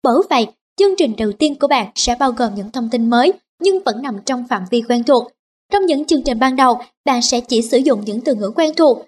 Bởi 0.03 0.15
vậy, 0.29 0.47
chương 0.77 0.95
trình 0.97 1.13
đầu 1.17 1.31
tiên 1.31 1.55
của 1.59 1.67
bạn 1.67 1.87
sẽ 1.95 2.15
bao 2.19 2.31
gồm 2.31 2.55
những 2.55 2.71
thông 2.71 2.89
tin 2.89 3.09
mới 3.09 3.33
nhưng 3.61 3.83
vẫn 3.85 4.01
nằm 4.01 4.19
trong 4.25 4.47
phạm 4.49 4.63
vi 4.71 4.81
quen 4.89 5.03
thuộc. 5.03 5.31
Trong 5.71 5.85
những 5.85 6.05
chương 6.05 6.23
trình 6.23 6.39
ban 6.39 6.55
đầu, 6.55 6.79
bạn 7.05 7.21
sẽ 7.21 7.41
chỉ 7.41 7.61
sử 7.61 7.77
dụng 7.77 8.01
những 8.05 8.21
từ 8.21 8.35
ngữ 8.35 8.51
quen 8.55 8.73
thuộc. 8.77 9.05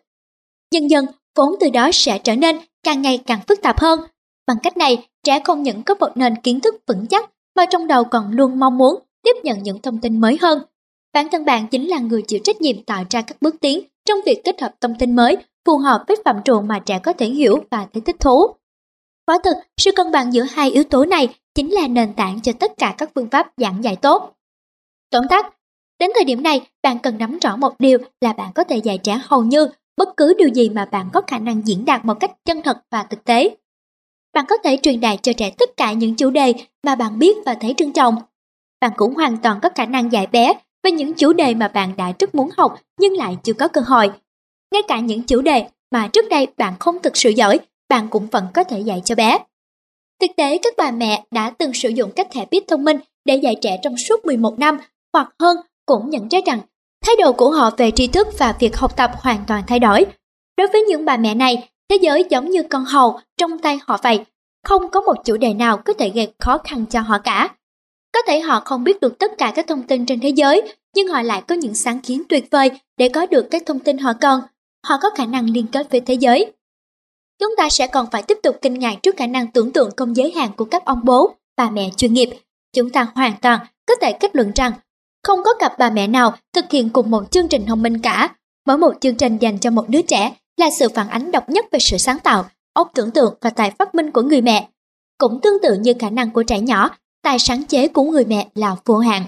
Dần 0.72 0.90
dần, 0.90 1.06
vốn 1.36 1.56
từ 1.60 1.70
đó 1.70 1.90
sẽ 1.94 2.18
trở 2.18 2.36
nên 2.36 2.57
càng 2.84 3.02
ngày 3.02 3.18
càng 3.26 3.40
phức 3.48 3.61
tạp 3.61 3.80
hơn. 3.80 3.99
Bằng 4.48 4.57
cách 4.64 4.78
này, 4.78 5.07
trẻ 5.24 5.40
không 5.44 5.64
những 5.64 5.84
có 5.84 5.95
một 5.99 6.10
nền 6.15 6.36
kiến 6.36 6.60
thức 6.60 6.76
vững 6.88 7.07
chắc 7.07 7.30
mà 7.56 7.65
trong 7.65 7.88
đầu 7.88 8.03
còn 8.03 8.32
luôn 8.32 8.60
mong 8.60 8.78
muốn 8.78 8.99
tiếp 9.24 9.36
nhận 9.44 9.64
những 9.64 9.82
thông 9.82 9.98
tin 9.98 10.22
mới 10.22 10.38
hơn. 10.41 10.60
Bản 11.14 11.30
thân 11.32 11.45
bạn 11.45 11.68
chính 11.68 11.88
là 11.88 11.99
người 11.99 12.22
chịu 12.22 12.40
trách 12.44 12.61
nhiệm 12.61 12.84
tạo 12.84 13.03
ra 13.10 13.22
các 13.22 13.38
bước 13.41 13.56
tiến 13.61 13.82
trong 14.06 14.20
việc 14.26 14.41
kết 14.44 14.61
hợp 14.61 14.76
thông 14.82 14.95
tin 14.99 15.15
mới 15.15 15.38
phù 15.65 15.78
hợp 15.78 16.03
với 16.07 16.18
phạm 16.26 16.36
trù 16.45 16.61
mà 16.61 16.80
trẻ 16.80 16.99
có 16.99 17.14
thể 17.14 17.26
hiểu 17.26 17.64
và 17.72 17.88
thấy 17.94 18.02
thích 18.02 18.20
thú. 18.20 18.48
Quả 19.25 19.37
thực, 19.43 19.57
sự 19.77 19.91
cân 19.95 20.11
bằng 20.11 20.33
giữa 20.33 20.43
hai 20.43 20.71
yếu 20.71 20.83
tố 20.83 21.05
này 21.05 21.35
chính 21.55 21.71
là 21.71 21.87
nền 21.87 22.13
tảng 22.13 22.41
cho 22.41 22.51
tất 22.59 22.71
cả 22.77 22.95
các 22.97 23.09
phương 23.15 23.29
pháp 23.29 23.51
giảng 23.57 23.83
dạy 23.83 23.95
tốt. 23.95 24.33
Tóm 25.09 25.27
tắt, 25.29 25.53
đến 25.99 26.09
thời 26.15 26.23
điểm 26.23 26.43
này, 26.43 26.61
bạn 26.83 26.99
cần 26.99 27.17
nắm 27.17 27.39
rõ 27.39 27.55
một 27.55 27.79
điều 27.79 27.97
là 28.21 28.33
bạn 28.33 28.51
có 28.55 28.63
thể 28.63 28.77
dạy 28.77 28.97
trẻ 28.97 29.21
hầu 29.23 29.43
như 29.43 29.67
bất 29.97 30.17
cứ 30.17 30.33
điều 30.37 30.47
gì 30.47 30.69
mà 30.69 30.85
bạn 30.85 31.09
có 31.13 31.21
khả 31.27 31.39
năng 31.39 31.67
diễn 31.67 31.85
đạt 31.85 32.05
một 32.05 32.19
cách 32.19 32.31
chân 32.45 32.61
thật 32.61 32.77
và 32.91 33.03
thực 33.03 33.23
tế. 33.23 33.55
bạn 34.33 34.45
có 34.47 34.57
thể 34.63 34.77
truyền 34.81 34.99
đạt 34.99 35.19
cho 35.23 35.33
trẻ 35.33 35.51
tất 35.57 35.69
cả 35.77 35.93
những 35.93 36.15
chủ 36.15 36.29
đề 36.29 36.53
mà 36.83 36.95
bạn 36.95 37.19
biết 37.19 37.37
và 37.45 37.53
thấy 37.53 37.73
trân 37.77 37.93
trọng. 37.93 38.15
Bạn 38.81 38.91
cũng 38.97 39.15
hoàn 39.15 39.37
toàn 39.37 39.59
có 39.61 39.69
khả 39.75 39.85
năng 39.85 40.11
dạy 40.11 40.27
bé 40.27 40.53
về 40.83 40.91
những 40.91 41.13
chủ 41.13 41.33
đề 41.33 41.53
mà 41.53 41.67
bạn 41.67 41.93
đã 41.97 42.13
rất 42.19 42.35
muốn 42.35 42.49
học 42.57 42.81
nhưng 42.99 43.13
lại 43.13 43.37
chưa 43.43 43.53
có 43.53 43.67
cơ 43.67 43.81
hội. 43.81 44.11
Ngay 44.73 44.81
cả 44.87 44.99
những 44.99 45.23
chủ 45.23 45.41
đề 45.41 45.67
mà 45.91 46.07
trước 46.13 46.25
đây 46.29 46.47
bạn 46.57 46.73
không 46.79 47.01
thực 47.01 47.17
sự 47.17 47.29
giỏi, 47.29 47.59
bạn 47.94 48.10
cũng 48.10 48.28
vẫn 48.28 48.48
có 48.53 48.64
thể 48.64 48.80
dạy 48.80 49.02
cho 49.06 49.15
bé. 49.15 49.38
Thực 50.22 50.32
tế, 50.38 50.57
các 50.57 50.74
bà 50.78 50.91
mẹ 50.91 51.24
đã 51.32 51.49
từng 51.49 51.74
sử 51.74 51.90
dụng 51.90 52.11
các 52.15 52.28
thẻ 52.32 52.45
biết 52.52 52.68
thông 52.68 52.84
minh 52.84 52.98
để 53.26 53.36
dạy 53.36 53.56
trẻ 53.61 53.78
trong 53.84 53.98
suốt 53.98 54.26
11 54.26 54.60
năm 54.60 54.78
hoặc 55.14 55.30
hơn 55.40 55.57
cũng 55.86 56.10
nhận 56.10 56.28
ra 56.28 56.40
rằng 56.45 56.60
thái 57.06 57.15
độ 57.20 57.34
của 57.34 57.52
họ 57.52 57.70
về 57.78 57.91
tri 57.91 58.07
thức 58.07 58.28
và 58.38 58.56
việc 58.60 58.78
học 58.78 58.98
tập 58.98 59.11
hoàn 59.18 59.44
toàn 59.48 59.64
thay 59.68 59.80
đổi. 59.80 60.06
Đối 60.57 60.68
với 60.68 60.82
những 60.82 61.06
bà 61.06 61.18
mẹ 61.18 61.36
này, 61.36 61.70
thế 61.90 61.98
giới 62.02 62.26
giống 62.30 62.49
như 62.49 62.64
con 62.64 62.86
hầu 62.86 63.20
trong 63.38 63.60
tay 63.60 63.80
họ 63.88 63.98
vậy, 64.03 64.26
không 64.65 64.91
có 64.91 65.02
một 65.02 65.15
chủ 65.26 65.38
đề 65.38 65.53
nào 65.53 65.78
có 65.78 65.94
thể 65.94 66.10
gây 66.10 66.34
khó 66.40 66.57
khăn 66.57 66.86
cho 66.90 67.02
họ 67.02 67.18
cả. 67.18 67.49
Có 68.14 68.20
thể 68.28 68.40
họ 68.40 68.60
không 68.60 68.84
biết 68.84 69.02
được 69.02 69.20
tất 69.20 69.32
cả 69.38 69.52
các 69.56 69.68
thông 69.68 69.84
tin 69.84 70.06
trên 70.06 70.20
thế 70.20 70.30
giới, 70.30 70.61
nhưng 70.95 71.07
họ 71.07 71.22
lại 71.22 71.41
có 71.48 71.56
những 71.56 71.76
sáng 71.76 71.99
kiến 71.99 72.24
tuyệt 72.30 72.48
vời 72.52 72.72
để 72.98 73.10
có 73.10 73.26
được 73.26 73.48
các 73.52 73.64
thông 73.65 73.80
tin 73.80 73.98
họ 73.98 74.14
cần. 74.22 74.41
Họ 74.88 74.98
có 75.02 75.10
khả 75.18 75.26
năng 75.26 75.49
liên 75.49 75.68
kết 75.68 75.91
với 75.91 76.02
thế 76.02 76.14
giới. 76.14 76.53
Chúng 77.44 77.56
ta 77.57 77.70
sẽ 77.70 77.88
còn 77.88 78.07
phải 78.11 78.24
tiếp 78.24 78.38
tục 78.44 78.57
kinh 78.61 78.80
ngạc 78.80 78.95
trước 79.03 79.18
khả 79.18 79.28
năng 79.28 79.52
tưởng 79.52 79.72
tượng 79.72 79.90
không 79.98 80.15
giới 80.15 80.32
hạn 80.32 80.52
của 80.57 80.65
các 80.65 80.86
ông 80.86 80.99
bố, 81.03 81.36
bà 81.57 81.70
mẹ 81.70 81.90
chuyên 81.98 82.14
nghiệp. 82.14 82.30
Chúng 82.76 82.90
ta 82.90 83.07
hoàn 83.15 83.34
toàn 83.41 83.60
có 83.88 83.95
thể 84.02 84.14
kết 84.20 84.36
luận 84.36 84.52
rằng 84.56 84.72
không 85.24 85.40
có 85.45 85.53
cặp 85.60 85.74
bà 85.80 85.90
mẹ 85.90 86.07
nào 86.07 86.34
thực 86.53 86.72
hiện 86.72 86.90
cùng 86.90 87.11
một 87.11 87.32
chương 87.32 87.48
trình 87.48 87.65
thông 87.65 87.82
minh 87.82 87.99
cả. 87.99 88.36
Mỗi 88.68 88.78
một 88.78 88.94
chương 89.02 89.15
trình 89.15 89.38
dành 89.38 89.60
cho 89.60 89.72
một 89.72 89.90
đứa 89.90 90.02
trẻ 90.02 90.36
là 90.57 90.70
sự 90.80 90.90
phản 90.90 91.10
ánh 91.10 91.32
độc 91.32 91.49
nhất 91.49 91.65
về 91.72 91.80
sự 91.80 91.98
sáng 91.98 92.20
tạo, 92.20 92.45
óc 92.74 92.91
tưởng 92.95 93.11
tượng 93.11 93.34
và 93.41 93.49
tài 93.49 93.72
phát 93.72 93.95
minh 93.95 94.11
của 94.11 94.22
người 94.22 94.41
mẹ. 94.41 94.70
Cũng 95.18 95.40
tương 95.41 95.61
tự 95.64 95.76
như 95.76 95.94
khả 95.99 96.10
năng 96.10 96.32
của 96.32 96.44
trẻ 96.44 96.60
nhỏ, 96.60 96.90
tài 97.24 97.40
sáng 97.40 97.64
chế 97.64 97.88
của 97.88 98.03
người 98.03 98.26
mẹ 98.26 98.48
là 98.56 98.76
vô 98.86 98.98
hạn. 98.98 99.24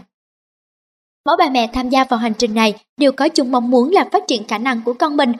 Mỗi 1.26 1.36
bà 1.40 1.50
mẹ 1.50 1.70
tham 1.74 1.90
gia 1.90 2.04
vào 2.04 2.20
hành 2.20 2.34
trình 2.34 2.56
này 2.56 2.74
đều 2.98 3.12
có 3.12 3.30
chung 3.30 3.52
mong 3.52 3.70
muốn 3.70 3.92
là 3.92 4.10
phát 4.12 4.24
triển 4.28 4.48
khả 4.48 4.58
năng 4.58 4.82
của 4.82 4.94
con 4.94 5.18
mình. 5.18 5.32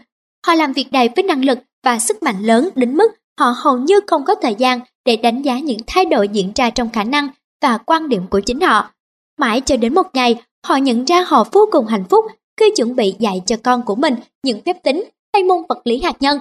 Họ 0.48 0.54
làm 0.54 0.74
việc 0.74 0.92
đầy 0.92 1.10
với 1.16 1.24
năng 1.24 1.46
lực 1.46 1.60
và 1.86 2.00
sức 2.00 2.24
mạnh 2.24 2.44
lớn 2.44 2.70
đến 2.76 2.98
mức 2.98 3.12
họ 3.40 3.54
hầu 3.58 3.78
như 3.78 4.00
không 4.08 4.26
có 4.26 4.36
thời 4.36 4.56
gian 4.56 4.80
để 5.06 5.16
đánh 5.16 5.42
giá 5.42 5.60
những 5.60 5.80
thay 5.88 6.06
đổi 6.06 6.28
diễn 6.28 6.52
ra 6.56 6.70
trong 6.70 6.90
khả 6.90 7.04
năng 7.04 7.30
và 7.62 7.78
quan 7.78 8.10
điểm 8.10 8.28
của 8.30 8.40
chính 8.40 8.62
họ. 8.62 8.92
Mãi 9.40 9.62
cho 9.62 9.78
đến 9.78 9.96
một 9.96 10.08
ngày, 10.14 10.42
họ 10.68 10.76
nhận 10.76 11.06
ra 11.06 11.22
họ 11.22 11.44
vô 11.52 11.70
cùng 11.72 11.88
hạnh 11.88 12.04
phúc 12.10 12.26
khi 12.60 12.66
chuẩn 12.76 12.96
bị 12.96 13.16
dạy 13.20 13.42
cho 13.46 13.56
con 13.64 13.84
của 13.86 13.96
mình 13.96 14.16
những 14.44 14.62
phép 14.66 14.84
tính 14.84 15.04
hay 15.34 15.44
môn 15.44 15.58
vật 15.70 15.82
lý 15.86 16.02
hạt 16.02 16.16
nhân 16.20 16.40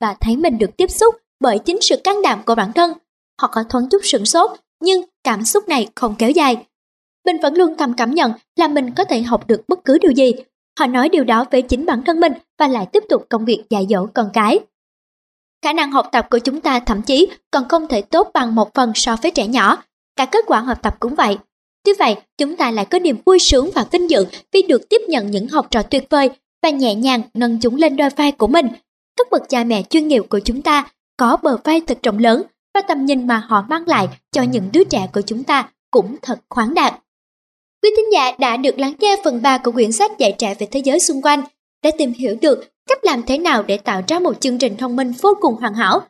và 0.00 0.16
thấy 0.20 0.36
mình 0.36 0.58
được 0.58 0.76
tiếp 0.76 0.90
xúc 0.90 1.14
bởi 1.40 1.58
chính 1.58 1.80
sự 1.80 1.96
can 2.04 2.22
đảm 2.22 2.42
của 2.46 2.54
bản 2.54 2.72
thân. 2.72 2.92
Họ 3.40 3.48
có 3.52 3.64
thoáng 3.68 3.88
chút 3.90 4.00
sửng 4.04 4.26
sốt, 4.26 4.50
nhưng 4.80 5.02
cảm 5.24 5.44
xúc 5.44 5.68
này 5.68 5.88
không 5.94 6.14
kéo 6.18 6.30
dài. 6.30 6.66
Mình 7.26 7.36
vẫn 7.42 7.54
luôn 7.54 7.74
thầm 7.78 7.94
cảm 7.94 8.14
nhận 8.14 8.32
là 8.56 8.68
mình 8.68 8.90
có 8.96 9.04
thể 9.04 9.22
học 9.22 9.46
được 9.46 9.60
bất 9.68 9.84
cứ 9.84 9.98
điều 9.98 10.12
gì. 10.12 10.32
Họ 10.78 10.86
nói 10.86 11.08
điều 11.08 11.24
đó 11.24 11.44
với 11.50 11.62
chính 11.62 11.86
bản 11.86 12.02
thân 12.06 12.20
mình 12.20 12.32
và 12.58 12.68
lại 12.68 12.86
tiếp 12.92 13.04
tục 13.08 13.26
công 13.28 13.44
việc 13.44 13.64
dạy 13.70 13.86
dỗ 13.90 14.06
con 14.14 14.30
cái. 14.32 14.60
Khả 15.64 15.72
năng 15.72 15.92
học 15.92 16.08
tập 16.12 16.26
của 16.30 16.38
chúng 16.38 16.60
ta 16.60 16.80
thậm 16.80 17.02
chí 17.02 17.28
còn 17.50 17.68
không 17.68 17.88
thể 17.88 18.02
tốt 18.02 18.30
bằng 18.34 18.54
một 18.54 18.74
phần 18.74 18.92
so 18.94 19.16
với 19.22 19.30
trẻ 19.30 19.46
nhỏ. 19.46 19.82
Cả 20.16 20.26
kết 20.26 20.44
quả 20.46 20.60
học 20.60 20.78
tập 20.82 20.96
cũng 21.00 21.14
vậy. 21.14 21.38
Tuy 21.84 21.92
vậy, 21.98 22.16
chúng 22.38 22.56
ta 22.56 22.70
lại 22.70 22.84
có 22.84 22.98
niềm 22.98 23.16
vui 23.26 23.38
sướng 23.38 23.70
và 23.74 23.84
vinh 23.90 24.10
dự 24.10 24.26
vì 24.52 24.62
được 24.62 24.88
tiếp 24.88 25.00
nhận 25.08 25.30
những 25.30 25.48
học 25.48 25.66
trò 25.70 25.82
tuyệt 25.82 26.06
vời 26.10 26.30
và 26.62 26.70
nhẹ 26.70 26.94
nhàng 26.94 27.22
nâng 27.34 27.58
chúng 27.60 27.76
lên 27.76 27.96
đôi 27.96 28.10
vai 28.10 28.32
của 28.32 28.46
mình. 28.46 28.68
Các 29.16 29.26
bậc 29.30 29.48
cha 29.48 29.64
mẹ 29.64 29.82
chuyên 29.82 30.08
nghiệp 30.08 30.22
của 30.28 30.38
chúng 30.38 30.62
ta 30.62 30.86
có 31.16 31.36
bờ 31.42 31.56
vai 31.64 31.80
thật 31.80 31.98
rộng 32.02 32.18
lớn 32.18 32.42
và 32.74 32.80
tầm 32.80 33.06
nhìn 33.06 33.26
mà 33.26 33.42
họ 33.48 33.64
mang 33.68 33.88
lại 33.88 34.08
cho 34.32 34.42
những 34.42 34.68
đứa 34.72 34.84
trẻ 34.84 35.08
của 35.12 35.20
chúng 35.20 35.44
ta 35.44 35.68
cũng 35.90 36.16
thật 36.22 36.40
khoáng 36.50 36.74
đạt. 36.74 36.94
Quý 37.82 37.90
thính 37.96 38.12
giả 38.12 38.32
đã 38.38 38.56
được 38.56 38.78
lắng 38.78 38.94
nghe 38.98 39.16
phần 39.24 39.42
3 39.42 39.58
của 39.58 39.72
quyển 39.72 39.92
sách 39.92 40.18
dạy 40.18 40.34
trẻ 40.38 40.54
về 40.58 40.66
thế 40.70 40.80
giới 40.84 41.00
xung 41.00 41.22
quanh, 41.22 41.42
để 41.82 41.90
tìm 41.98 42.12
hiểu 42.12 42.36
được 42.40 42.73
cách 42.88 43.04
làm 43.04 43.22
thế 43.22 43.38
nào 43.38 43.62
để 43.62 43.76
tạo 43.76 44.02
ra 44.08 44.18
một 44.18 44.40
chương 44.40 44.58
trình 44.58 44.76
thông 44.76 44.96
minh 44.96 45.12
vô 45.22 45.34
cùng 45.40 45.54
hoàn 45.54 45.74
hảo. 45.74 46.00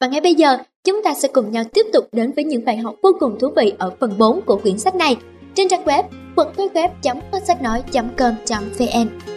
Và 0.00 0.06
ngay 0.06 0.20
bây 0.20 0.34
giờ, 0.34 0.58
chúng 0.84 1.02
ta 1.04 1.14
sẽ 1.14 1.28
cùng 1.28 1.52
nhau 1.52 1.64
tiếp 1.72 1.86
tục 1.92 2.08
đến 2.12 2.32
với 2.32 2.44
những 2.44 2.64
bài 2.64 2.76
học 2.76 2.94
vô 3.02 3.10
cùng 3.20 3.38
thú 3.40 3.48
vị 3.56 3.72
ở 3.78 3.90
phần 4.00 4.18
4 4.18 4.40
của 4.40 4.56
quyển 4.56 4.78
sách 4.78 4.94
này 4.94 5.16
trên 5.54 5.68
trang 5.68 5.84
web 5.84 6.02
www.quantweb.com.vn. 6.36 9.33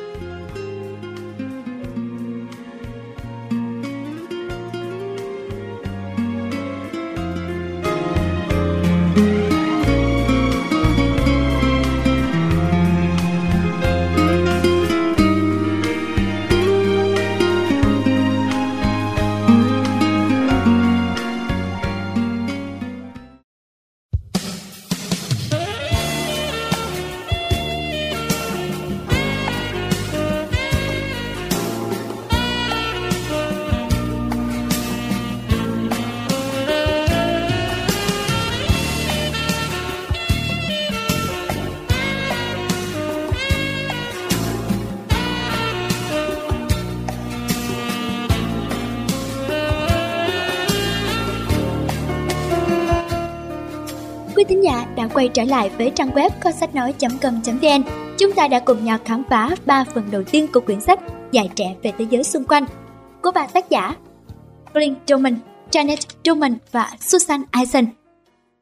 đã 54.95 55.07
quay 55.13 55.27
trở 55.27 55.43
lại 55.43 55.69
với 55.77 55.91
trang 55.95 56.09
web 56.09 56.29
kho 56.43 56.51
sách 56.51 56.75
nói.com.vn. 56.75 57.83
Chúng 58.17 58.33
ta 58.33 58.47
đã 58.47 58.59
cùng 58.59 58.85
nhau 58.85 58.97
khám 59.05 59.23
phá 59.29 59.55
3 59.65 59.83
phần 59.83 60.03
đầu 60.11 60.23
tiên 60.23 60.47
của 60.53 60.59
quyển 60.59 60.81
sách 60.81 60.99
Dạy 61.31 61.49
trẻ 61.55 61.75
về 61.83 61.91
thế 61.97 62.05
giới 62.09 62.23
xung 62.23 62.43
quanh 62.43 62.65
của 63.23 63.31
ba 63.31 63.47
tác 63.47 63.69
giả 63.69 63.95
Blink 64.73 64.97
Truman, 65.05 65.35
Janet 65.71 65.97
Truman 66.23 66.55
và 66.71 66.91
Susan 66.99 67.43
Eisen. 67.51 67.85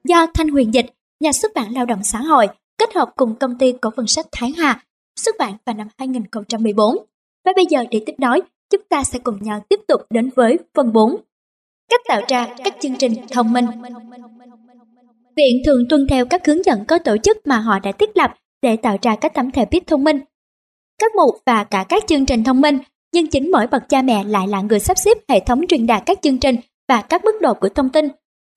Do 0.04 0.26
Thanh 0.34 0.50
Huyền 0.50 0.74
dịch, 0.74 0.86
nhà 1.20 1.32
xuất 1.32 1.52
bản 1.56 1.74
Lao 1.74 1.86
động 1.86 2.04
xã 2.04 2.20
hội 2.20 2.48
kết 2.78 2.94
hợp 2.94 3.10
cùng 3.16 3.36
công 3.36 3.58
ty 3.58 3.74
cổ 3.82 3.90
phần 3.96 4.08
sách 4.08 4.26
Thái 4.32 4.54
Hà 4.58 4.84
xuất 5.16 5.36
bản 5.40 5.54
vào 5.66 5.76
năm 5.76 5.88
2014. 5.98 6.98
Và 7.46 7.52
bây 7.56 7.66
giờ 7.70 7.84
để 7.92 8.02
tiếp 8.06 8.14
nối, 8.18 8.42
chúng 8.70 8.82
ta 8.90 9.04
sẽ 9.04 9.20
cùng 9.20 9.44
nhau 9.44 9.66
tiếp 9.70 9.80
tục 9.88 10.02
đến 10.10 10.30
với 10.36 10.60
phần 10.74 10.94
4. 10.94 11.16
Cách 11.90 12.02
tạo 12.08 12.22
ra 12.28 12.48
các 12.64 12.76
chương 12.82 12.96
trình 12.96 13.14
thông 13.32 13.54
minh. 13.54 13.66
Viện 15.38 15.62
thường 15.66 15.84
tuân 15.90 16.08
theo 16.10 16.26
các 16.26 16.48
hướng 16.48 16.66
dẫn 16.66 16.86
có 16.86 16.98
tổ 16.98 17.18
chức 17.18 17.48
mà 17.48 17.58
họ 17.58 17.80
đã 17.80 17.92
thiết 17.92 18.18
lập 18.18 18.34
để 18.62 18.78
tạo 18.78 18.98
ra 19.02 19.16
các 19.16 19.34
tấm 19.34 19.52
thẻ 19.52 19.66
biết 19.66 19.88
thông 19.88 20.04
minh. 20.04 20.20
Các 21.00 21.16
mục 21.16 21.36
và 21.46 21.64
cả 21.64 21.86
các 21.90 22.04
chương 22.08 22.26
trình 22.26 22.44
thông 22.44 22.62
minh, 22.62 22.78
nhưng 23.14 23.28
chính 23.28 23.52
mỗi 23.52 23.68
bậc 23.68 23.90
cha 23.90 24.02
mẹ 24.02 24.24
lại 24.24 24.48
là 24.48 24.62
người 24.62 24.80
sắp 24.80 24.98
xếp 24.98 25.18
hệ 25.30 25.40
thống 25.40 25.68
truyền 25.68 25.88
đạt 25.88 26.04
các 26.06 26.20
chương 26.22 26.38
trình 26.38 26.56
và 26.90 27.02
các 27.02 27.26
mức 27.26 27.36
độ 27.42 27.54
của 27.54 27.70
thông 27.70 27.90
tin. 27.90 28.08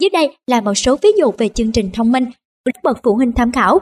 Dưới 0.00 0.10
đây 0.10 0.36
là 0.46 0.60
một 0.60 0.74
số 0.74 0.96
ví 1.02 1.08
dụ 1.18 1.30
về 1.38 1.48
chương 1.48 1.72
trình 1.72 1.90
thông 1.94 2.12
minh 2.12 2.24
của 2.64 2.70
bậc 2.82 3.00
phụ 3.02 3.14
huynh 3.14 3.32
tham 3.32 3.52
khảo. 3.52 3.78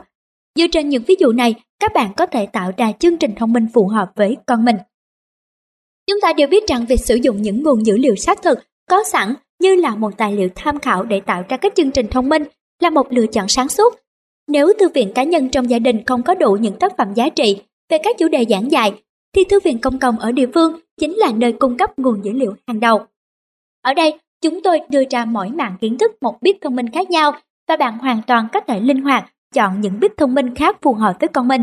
Dựa 0.58 0.66
trên 0.72 0.88
những 0.88 1.02
ví 1.06 1.14
dụ 1.18 1.32
này, 1.32 1.54
các 1.80 1.92
bạn 1.94 2.12
có 2.16 2.26
thể 2.26 2.46
tạo 2.46 2.72
ra 2.76 2.92
chương 2.98 3.16
trình 3.16 3.34
thông 3.36 3.52
minh 3.52 3.66
phù 3.74 3.88
hợp 3.88 4.12
với 4.16 4.36
con 4.46 4.64
mình. 4.64 4.76
Chúng 6.06 6.20
ta 6.22 6.32
đều 6.32 6.48
biết 6.48 6.68
rằng 6.68 6.86
việc 6.86 7.00
sử 7.00 7.14
dụng 7.14 7.42
những 7.42 7.62
nguồn 7.62 7.86
dữ 7.86 7.96
liệu 7.96 8.16
xác 8.16 8.42
thực 8.42 8.58
có 8.90 9.04
sẵn 9.04 9.34
như 9.60 9.74
là 9.74 9.94
một 9.94 10.16
tài 10.16 10.32
liệu 10.32 10.48
tham 10.54 10.78
khảo 10.78 11.02
để 11.04 11.20
tạo 11.20 11.42
ra 11.48 11.56
các 11.56 11.72
chương 11.76 11.90
trình 11.90 12.06
thông 12.10 12.28
minh 12.28 12.42
là 12.80 12.90
một 12.90 13.06
lựa 13.12 13.26
chọn 13.26 13.48
sáng 13.48 13.68
suốt. 13.68 13.94
Nếu 14.48 14.72
thư 14.78 14.88
viện 14.88 15.12
cá 15.14 15.22
nhân 15.22 15.48
trong 15.48 15.70
gia 15.70 15.78
đình 15.78 16.04
không 16.04 16.22
có 16.22 16.34
đủ 16.34 16.52
những 16.60 16.78
tác 16.78 16.96
phẩm 16.96 17.14
giá 17.14 17.28
trị 17.28 17.62
về 17.88 17.98
các 17.98 18.16
chủ 18.18 18.28
đề 18.28 18.44
giảng 18.50 18.70
dạy, 18.70 19.02
thì 19.34 19.44
thư 19.44 19.60
viện 19.60 19.78
công 19.78 19.98
cộng 19.98 20.18
ở 20.18 20.32
địa 20.32 20.46
phương 20.54 20.80
chính 21.00 21.14
là 21.16 21.32
nơi 21.36 21.52
cung 21.52 21.76
cấp 21.76 21.98
nguồn 21.98 22.24
dữ 22.24 22.32
liệu 22.32 22.54
hàng 22.66 22.80
đầu. 22.80 23.06
Ở 23.82 23.94
đây, 23.94 24.18
chúng 24.40 24.62
tôi 24.62 24.80
đưa 24.88 25.02
ra 25.10 25.24
mỗi 25.24 25.48
mạng 25.48 25.76
kiến 25.80 25.98
thức 25.98 26.12
một 26.20 26.42
bíp 26.42 26.56
thông 26.60 26.76
minh 26.76 26.90
khác 26.90 27.10
nhau 27.10 27.32
và 27.68 27.76
bạn 27.76 27.98
hoàn 27.98 28.22
toàn 28.26 28.48
có 28.52 28.60
thể 28.60 28.80
linh 28.80 29.02
hoạt 29.02 29.32
chọn 29.54 29.80
những 29.80 30.00
bíp 30.00 30.12
thông 30.16 30.34
minh 30.34 30.54
khác 30.54 30.76
phù 30.82 30.94
hợp 30.94 31.16
với 31.20 31.28
con 31.28 31.48
mình. 31.48 31.62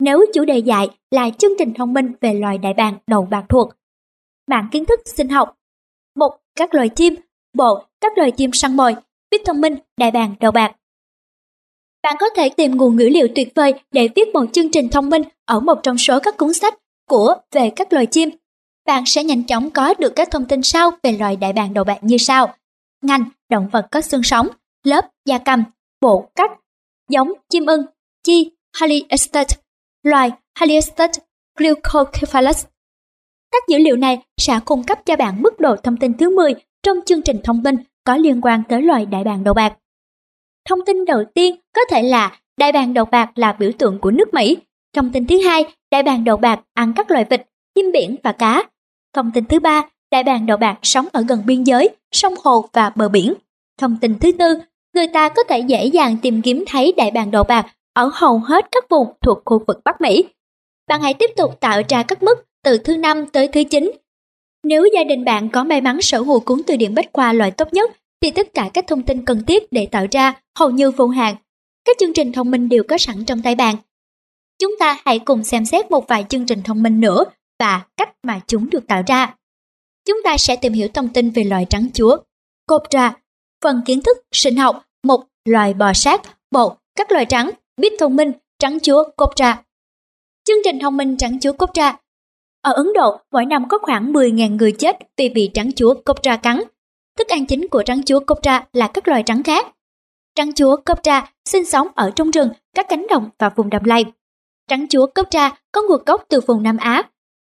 Nếu 0.00 0.24
chủ 0.34 0.44
đề 0.44 0.58
dạy 0.58 0.88
là 1.10 1.30
chương 1.30 1.52
trình 1.58 1.74
thông 1.74 1.92
minh 1.92 2.12
về 2.20 2.34
loài 2.34 2.58
đại 2.58 2.74
bàng 2.74 2.94
đầu 3.06 3.28
bạc 3.30 3.44
thuộc, 3.48 3.68
mạng 4.50 4.68
kiến 4.72 4.84
thức 4.84 5.00
sinh 5.04 5.28
học, 5.28 5.54
một 6.16 6.36
các 6.56 6.74
loài 6.74 6.88
chim, 6.88 7.14
bộ 7.54 7.84
các 8.00 8.18
loài 8.18 8.30
chim 8.30 8.50
săn 8.52 8.76
mồi 8.76 8.96
viết 9.30 9.42
thông 9.44 9.60
minh, 9.60 9.76
đại 9.96 10.10
bàng, 10.10 10.34
đầu 10.40 10.52
bạc. 10.52 10.72
Bạn 12.02 12.16
có 12.20 12.26
thể 12.36 12.48
tìm 12.48 12.76
nguồn 12.76 12.96
ngữ 12.96 13.08
liệu 13.12 13.28
tuyệt 13.34 13.48
vời 13.54 13.74
để 13.92 14.08
viết 14.16 14.28
một 14.34 14.44
chương 14.52 14.70
trình 14.70 14.88
thông 14.88 15.10
minh 15.10 15.22
ở 15.44 15.60
một 15.60 15.80
trong 15.82 15.98
số 15.98 16.18
các 16.22 16.36
cuốn 16.36 16.52
sách 16.52 16.74
của 17.08 17.34
về 17.52 17.70
các 17.76 17.92
loài 17.92 18.06
chim. 18.06 18.30
Bạn 18.86 19.02
sẽ 19.06 19.24
nhanh 19.24 19.42
chóng 19.44 19.70
có 19.70 19.94
được 19.98 20.12
các 20.16 20.28
thông 20.30 20.44
tin 20.44 20.62
sau 20.62 20.90
về 21.02 21.12
loài 21.12 21.36
đại 21.36 21.52
bàng 21.52 21.74
đầu 21.74 21.84
bạc 21.84 21.98
như 22.02 22.16
sau. 22.18 22.54
Ngành, 23.02 23.24
động 23.50 23.68
vật 23.72 23.86
có 23.90 24.00
xương 24.00 24.22
sống, 24.22 24.48
lớp, 24.84 25.10
da 25.24 25.38
cầm, 25.38 25.64
bộ, 26.00 26.30
cách, 26.34 26.50
giống 27.08 27.32
chim 27.50 27.66
ưng, 27.66 27.86
chi, 28.22 28.50
Haliestet, 28.72 29.46
loài 30.02 30.30
Haliestet 30.54 31.10
glucocephalus. 31.58 32.64
Các 33.52 33.62
dữ 33.68 33.78
liệu 33.78 33.96
này 33.96 34.22
sẽ 34.36 34.60
cung 34.64 34.82
cấp 34.82 34.98
cho 35.06 35.16
bạn 35.16 35.42
mức 35.42 35.60
độ 35.60 35.76
thông 35.76 35.96
tin 35.96 36.18
thứ 36.18 36.36
10 36.36 36.54
trong 36.82 36.98
chương 37.06 37.22
trình 37.22 37.40
thông 37.44 37.62
minh 37.62 37.76
có 38.08 38.16
liên 38.16 38.40
quan 38.40 38.62
tới 38.68 38.82
loài 38.82 39.06
đại 39.06 39.24
bàng 39.24 39.44
đầu 39.44 39.54
bạc. 39.54 39.72
Thông 40.68 40.78
tin 40.86 41.04
đầu 41.04 41.24
tiên 41.34 41.56
có 41.74 41.80
thể 41.90 42.02
là 42.02 42.40
đại 42.56 42.72
bàng 42.72 42.94
đầu 42.94 43.04
bạc 43.04 43.30
là 43.34 43.52
biểu 43.52 43.70
tượng 43.78 43.98
của 43.98 44.10
nước 44.10 44.34
Mỹ. 44.34 44.56
Thông 44.94 45.12
tin 45.12 45.26
thứ 45.26 45.38
hai, 45.38 45.64
đại 45.90 46.02
bàng 46.02 46.24
đầu 46.24 46.36
bạc 46.36 46.60
ăn 46.74 46.92
các 46.96 47.10
loài 47.10 47.24
vịt, 47.30 47.42
chim 47.74 47.90
biển 47.92 48.16
và 48.22 48.32
cá. 48.32 48.62
Thông 49.14 49.30
tin 49.30 49.44
thứ 49.44 49.60
ba, 49.60 49.82
đại 50.10 50.24
bàng 50.24 50.46
đầu 50.46 50.56
bạc 50.56 50.78
sống 50.82 51.06
ở 51.12 51.24
gần 51.28 51.42
biên 51.46 51.64
giới, 51.64 51.88
sông 52.12 52.34
hồ 52.44 52.68
và 52.72 52.92
bờ 52.96 53.08
biển. 53.08 53.34
Thông 53.78 53.96
tin 54.00 54.18
thứ 54.18 54.32
tư, 54.32 54.58
người 54.94 55.06
ta 55.06 55.28
có 55.28 55.42
thể 55.48 55.58
dễ 55.58 55.86
dàng 55.86 56.16
tìm 56.22 56.42
kiếm 56.42 56.64
thấy 56.66 56.94
đại 56.96 57.10
bàng 57.10 57.30
đầu 57.30 57.44
bạc 57.44 57.66
ở 57.94 58.10
hầu 58.14 58.38
hết 58.38 58.68
các 58.72 58.88
vùng 58.88 59.08
thuộc 59.20 59.42
khu 59.44 59.62
vực 59.66 59.80
Bắc 59.84 60.00
Mỹ. 60.00 60.24
Bạn 60.88 61.02
hãy 61.02 61.14
tiếp 61.14 61.30
tục 61.36 61.60
tạo 61.60 61.82
ra 61.88 62.02
các 62.02 62.22
mức 62.22 62.46
từ 62.64 62.78
thứ 62.78 62.96
năm 62.96 63.26
tới 63.26 63.48
thứ 63.48 63.64
9. 63.64 63.90
Nếu 64.64 64.84
gia 64.94 65.04
đình 65.04 65.24
bạn 65.24 65.48
có 65.48 65.64
may 65.64 65.80
mắn 65.80 66.02
sở 66.02 66.20
hữu 66.20 66.40
cuốn 66.40 66.62
từ 66.66 66.76
điển 66.76 66.94
bách 66.94 67.10
khoa 67.12 67.32
loại 67.32 67.50
tốt 67.50 67.72
nhất, 67.72 67.90
thì 68.20 68.30
tất 68.30 68.54
cả 68.54 68.70
các 68.74 68.86
thông 68.86 69.02
tin 69.02 69.24
cần 69.24 69.44
thiết 69.44 69.72
để 69.72 69.86
tạo 69.86 70.06
ra 70.10 70.40
hầu 70.58 70.70
như 70.70 70.90
vô 70.90 71.08
hạn. 71.08 71.36
Các 71.84 71.96
chương 72.00 72.12
trình 72.12 72.32
thông 72.32 72.50
minh 72.50 72.68
đều 72.68 72.82
có 72.88 72.98
sẵn 72.98 73.24
trong 73.24 73.42
tay 73.42 73.54
bạn. 73.54 73.76
Chúng 74.58 74.76
ta 74.78 75.00
hãy 75.04 75.18
cùng 75.18 75.44
xem 75.44 75.64
xét 75.64 75.90
một 75.90 76.08
vài 76.08 76.24
chương 76.28 76.46
trình 76.46 76.62
thông 76.62 76.82
minh 76.82 77.00
nữa 77.00 77.24
và 77.58 77.82
cách 77.96 78.10
mà 78.22 78.40
chúng 78.46 78.70
được 78.70 78.86
tạo 78.86 79.02
ra. 79.06 79.34
Chúng 80.06 80.22
ta 80.24 80.36
sẽ 80.36 80.56
tìm 80.56 80.72
hiểu 80.72 80.88
thông 80.88 81.08
tin 81.08 81.30
về 81.30 81.44
loài 81.44 81.66
trắng 81.70 81.86
chúa, 81.94 82.16
Cobra, 82.66 83.14
phần 83.64 83.82
kiến 83.86 84.02
thức 84.02 84.18
sinh 84.32 84.56
học, 84.56 84.84
một 85.04 85.24
loài 85.44 85.74
bò 85.74 85.92
sát, 85.92 86.22
bộ, 86.50 86.76
các 86.96 87.12
loài 87.12 87.26
trắng, 87.26 87.50
biết 87.76 87.92
thông 87.98 88.16
minh, 88.16 88.32
trắng 88.58 88.78
chúa 88.82 89.04
Cobra. 89.16 89.62
Chương 90.44 90.58
trình 90.64 90.78
thông 90.78 90.96
minh 90.96 91.16
trắng 91.16 91.40
chúa 91.40 91.52
Cobra 91.52 91.96
ở 92.62 92.72
Ấn 92.72 92.86
Độ, 92.94 93.20
mỗi 93.32 93.46
năm 93.46 93.68
có 93.68 93.78
khoảng 93.78 94.12
10.000 94.12 94.56
người 94.56 94.72
chết 94.72 94.98
vì 95.16 95.28
bị 95.28 95.50
trắng 95.54 95.70
chúa 95.76 95.94
Cobra 95.94 96.36
cắn. 96.36 96.62
Thức 97.18 97.28
ăn 97.28 97.46
chính 97.46 97.68
của 97.68 97.82
trắng 97.82 98.02
chúa 98.06 98.20
Cobra 98.20 98.64
là 98.72 98.88
các 98.88 99.08
loài 99.08 99.22
trắng 99.26 99.42
khác. 99.42 99.66
Trắng 100.34 100.52
chúa 100.54 100.76
Cobra 100.76 101.30
sinh 101.44 101.64
sống 101.64 101.88
ở 101.94 102.10
trong 102.16 102.30
rừng, 102.30 102.48
các 102.74 102.86
cánh 102.88 103.06
đồng 103.10 103.30
và 103.38 103.48
vùng 103.48 103.70
đầm 103.70 103.84
lầy. 103.84 104.04
Trắng 104.68 104.86
chúa 104.90 105.06
Cobra 105.06 105.50
có 105.72 105.82
nguồn 105.88 106.02
gốc 106.06 106.24
từ 106.28 106.40
vùng 106.46 106.62
Nam 106.62 106.76
Á. 106.76 107.02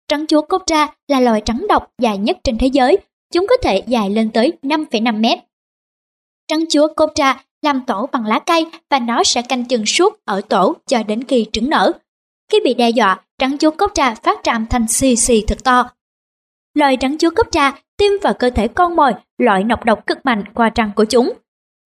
Trắng 0.08 0.26
chúa 0.28 0.42
Cobra 0.42 0.88
là 1.08 1.20
loài 1.20 1.42
trắng 1.46 1.66
độc 1.70 1.92
dài 2.02 2.18
nhất 2.18 2.38
trên 2.44 2.58
thế 2.58 2.68
giới, 2.68 2.98
chúng 3.34 3.48
có 3.50 3.58
thể 3.58 3.84
dài 3.88 4.10
lên 4.10 4.32
tới 4.32 4.54
5,5 4.62 5.20
mét. 5.20 5.40
Trắng 6.48 6.64
chúa 6.70 6.88
Cobra 6.88 7.44
làm 7.62 7.82
tổ 7.88 8.10
bằng 8.12 8.26
lá 8.26 8.40
cây 8.40 8.66
và 8.90 9.00
nó 9.00 9.24
sẽ 9.24 9.42
canh 9.42 9.66
chừng 9.66 9.86
suốt 9.86 10.26
ở 10.26 10.42
tổ 10.42 10.76
cho 10.88 11.04
đến 11.04 11.24
khi 11.24 11.46
trứng 11.54 11.70
nở. 11.70 11.92
Khi 12.52 12.60
bị 12.64 12.74
đe 12.74 12.90
dọa, 12.90 13.20
trắng 13.38 13.58
chúa 13.58 13.72
cốc 13.72 13.92
trà 13.94 14.16
phát 14.16 14.40
trạm 14.44 14.66
thành 14.70 14.88
xì 14.88 15.16
xì 15.16 15.44
thật 15.48 15.64
to. 15.64 15.90
Loài 16.74 16.98
trắng 16.98 17.18
chúa 17.18 17.30
cốc 17.36 17.48
trà 17.52 17.72
tiêm 17.98 18.12
vào 18.22 18.34
cơ 18.34 18.50
thể 18.50 18.68
con 18.68 18.96
mồi 18.96 19.12
loại 19.38 19.64
nọc 19.64 19.86
độc 19.86 20.08
cực 20.08 20.26
mạnh 20.26 20.44
qua 20.54 20.72
răng 20.76 20.92
của 20.96 21.06
chúng. 21.06 21.34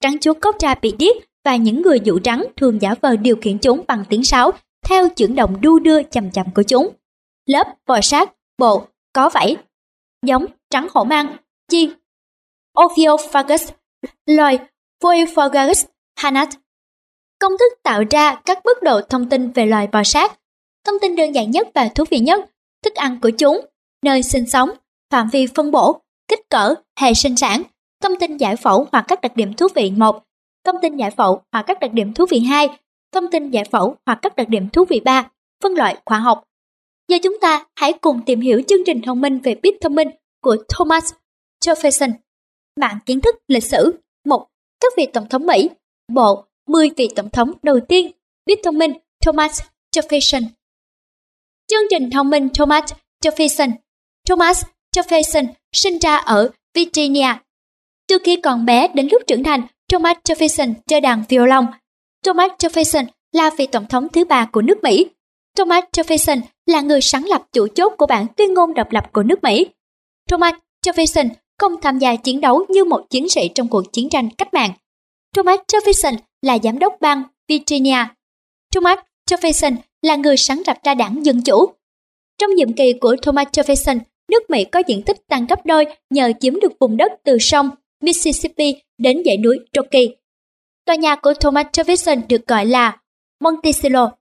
Trắng 0.02 0.18
chúa 0.22 0.34
cốc 0.34 0.56
trà 0.60 0.76
bị 0.76 0.96
điếc 1.00 1.16
và 1.46 1.56
những 1.56 1.82
người 1.82 2.00
dụ 2.04 2.20
trắng 2.20 2.46
thường 2.56 2.82
giả 2.82 2.96
vờ 3.02 3.16
điều 3.16 3.36
khiển 3.36 3.58
chúng 3.58 3.84
bằng 3.88 4.04
tiếng 4.10 4.24
sáo 4.24 4.52
theo 4.86 5.10
chuyển 5.10 5.36
động 5.36 5.62
đu 5.62 5.80
đưa 5.80 6.04
chậm 6.04 6.32
chậm 6.32 6.46
của 6.56 6.64
chúng. 6.64 6.90
Lớp, 7.46 7.68
vò 7.88 8.02
sát, 8.02 8.34
bộ, 8.58 8.88
có 9.14 9.30
vảy, 9.30 9.58
giống, 10.26 10.46
trắng 10.70 10.88
hổ 10.94 11.04
mang, 11.04 11.38
chi, 11.72 11.90
Ophiophagus, 12.86 13.70
loài 14.26 14.60
Voifogagus 15.04 15.86
Hanat. 16.16 16.50
Công 17.40 17.52
thức 17.60 17.84
tạo 17.84 18.04
ra 18.12 18.36
các 18.46 18.66
mức 18.66 18.84
độ 18.84 19.02
thông 19.02 19.30
tin 19.30 19.52
về 19.52 19.66
loài 19.66 19.88
bò 19.88 20.04
sát. 20.04 20.40
Thông 20.86 20.96
tin 21.02 21.16
đơn 21.16 21.32
giản 21.36 21.52
nhất 21.52 21.68
và 21.74 21.90
thú 21.96 22.04
vị 22.10 22.20
nhất, 22.20 22.50
thức 22.84 22.96
ăn 22.96 23.20
của 23.22 23.30
chúng, 23.38 23.66
nơi 24.06 24.24
sinh 24.24 24.46
sống, 24.50 24.70
phạm 25.12 25.30
vi 25.32 25.48
phân 25.56 25.72
bổ, 25.72 26.02
kích 26.28 26.50
cỡ, 26.50 26.76
hệ 27.00 27.14
sinh 27.14 27.38
sản, 27.38 27.64
thông 28.04 28.20
tin 28.20 28.38
giải 28.38 28.56
phẫu 28.56 28.88
hoặc 28.92 29.06
các 29.08 29.22
đặc 29.22 29.36
điểm 29.36 29.54
thú 29.54 29.68
vị 29.76 29.92
một, 29.92 30.24
thông 30.64 30.76
tin 30.82 30.98
giải 30.98 31.12
phẫu 31.12 31.42
hoặc 31.52 31.64
các 31.68 31.80
đặc 31.80 31.94
điểm 31.94 32.14
thú 32.14 32.26
vị 32.30 32.40
hai, 32.40 32.70
thông 33.12 33.32
tin 33.32 33.50
giải 33.50 33.64
phẫu 33.72 33.96
hoặc 34.06 34.20
các 34.22 34.36
đặc 34.36 34.50
điểm 34.50 34.70
thú 34.70 34.86
vị 34.90 35.00
ba, 35.00 35.30
phân 35.64 35.74
loại 35.74 35.98
khoa 36.06 36.20
học. 36.20 36.44
Giờ 37.08 37.18
chúng 37.24 37.40
ta 37.42 37.66
hãy 37.76 37.94
cùng 37.94 38.22
tìm 38.26 38.42
hiểu 38.42 38.62
chương 38.68 38.84
trình 38.86 39.02
thông 39.06 39.22
minh 39.22 39.40
về 39.40 39.56
bit 39.56 39.76
thông 39.82 39.96
minh 39.96 40.08
của 40.42 40.58
Thomas 40.70 41.14
Jefferson. 41.66 42.12
Mạng 42.80 43.00
kiến 43.06 43.22
thức 43.22 43.36
lịch 43.48 43.64
sử 43.64 44.00
một 44.26 44.48
các 44.80 44.94
vị 44.98 45.06
tổng 45.14 45.30
thống 45.30 45.46
Mỹ, 45.46 45.70
bộ 46.14 46.46
10 46.68 46.90
vị 46.98 47.10
tổng 47.16 47.30
thống 47.30 47.52
đầu 47.64 47.80
tiên, 47.80 48.12
biết 48.46 48.60
thông 48.64 48.78
minh 48.78 48.94
Thomas 49.26 49.62
Jefferson. 49.96 50.44
Chương 51.68 51.82
trình 51.90 52.10
thông 52.10 52.30
minh 52.30 52.50
Thomas 52.50 52.84
Jefferson 53.24 53.72
Thomas 54.28 54.64
Jefferson 54.96 55.48
sinh 55.72 56.00
ra 56.00 56.16
ở 56.16 56.50
Virginia. 56.74 57.28
Từ 58.08 58.18
khi 58.24 58.36
còn 58.36 58.66
bé 58.66 58.88
đến 58.88 59.08
lúc 59.12 59.22
trưởng 59.28 59.44
thành, 59.44 59.62
Thomas 59.92 60.18
Jefferson 60.24 60.74
chơi 60.88 61.02
đàn 61.02 61.24
violon. 61.30 61.66
Thomas 62.26 62.52
Jefferson 62.52 63.06
là 63.32 63.50
vị 63.58 63.68
tổng 63.68 63.86
thống 63.90 64.08
thứ 64.14 64.26
ba 64.26 64.46
của 64.52 64.62
nước 64.62 64.84
Mỹ. 64.84 65.06
Thomas 65.58 65.84
Jefferson 65.92 66.42
là 66.66 66.82
người 66.82 67.02
sáng 67.02 67.26
lập 67.26 67.44
chủ 67.52 67.68
chốt 67.68 67.94
của 67.98 68.06
bản 68.06 68.26
tuyên 68.38 68.54
ngôn 68.54 68.74
độc 68.74 68.92
lập 68.92 69.10
của 69.14 69.24
nước 69.24 69.44
Mỹ. 69.44 69.68
Thomas 70.30 70.56
Jefferson 70.86 71.30
không 71.60 71.82
tham 71.82 72.00
gia 72.00 72.16
chiến 72.16 72.42
đấu 72.42 72.66
như 72.70 72.84
một 72.84 73.06
chiến 73.10 73.30
sĩ 73.30 73.50
trong 73.56 73.68
cuộc 73.68 73.94
chiến 73.94 74.10
tranh 74.10 74.30
cách 74.38 74.54
mạng. 74.54 74.72
Thomas 75.36 75.60
Jefferson 75.68 76.18
là 76.42 76.58
giám 76.64 76.80
đốc 76.80 76.96
bang 77.02 77.24
Virginia. 77.48 78.06
Thomas 78.74 79.00
Jefferson 79.30 79.76
là 80.06 80.16
người 80.16 80.38
sáng 80.38 80.62
lập 80.68 80.78
ra 80.84 80.94
đảng 80.94 81.26
Dân 81.26 81.42
Chủ. 81.42 81.66
Trong 82.38 82.56
nhiệm 82.56 82.74
kỳ 82.74 82.94
của 82.94 83.16
Thomas 83.22 83.48
Jefferson, 83.48 84.00
nước 84.32 84.50
Mỹ 84.50 84.64
có 84.64 84.82
diện 84.88 85.02
tích 85.02 85.18
tăng 85.28 85.46
gấp 85.46 85.66
đôi 85.66 85.86
nhờ 86.10 86.32
chiếm 86.40 86.60
được 86.60 86.72
vùng 86.80 86.98
đất 86.98 87.12
từ 87.24 87.38
sông 87.40 87.70
Mississippi 88.02 88.76
đến 88.98 89.22
dãy 89.26 89.38
núi 89.38 89.60
Rocky. 89.76 90.16
Tòa 90.86 90.96
nhà 90.96 91.16
của 91.16 91.34
Thomas 91.34 91.66
Jefferson 91.66 92.22
được 92.30 92.48
gọi 92.48 92.66
là 92.66 92.98
Monticello. 93.40 94.12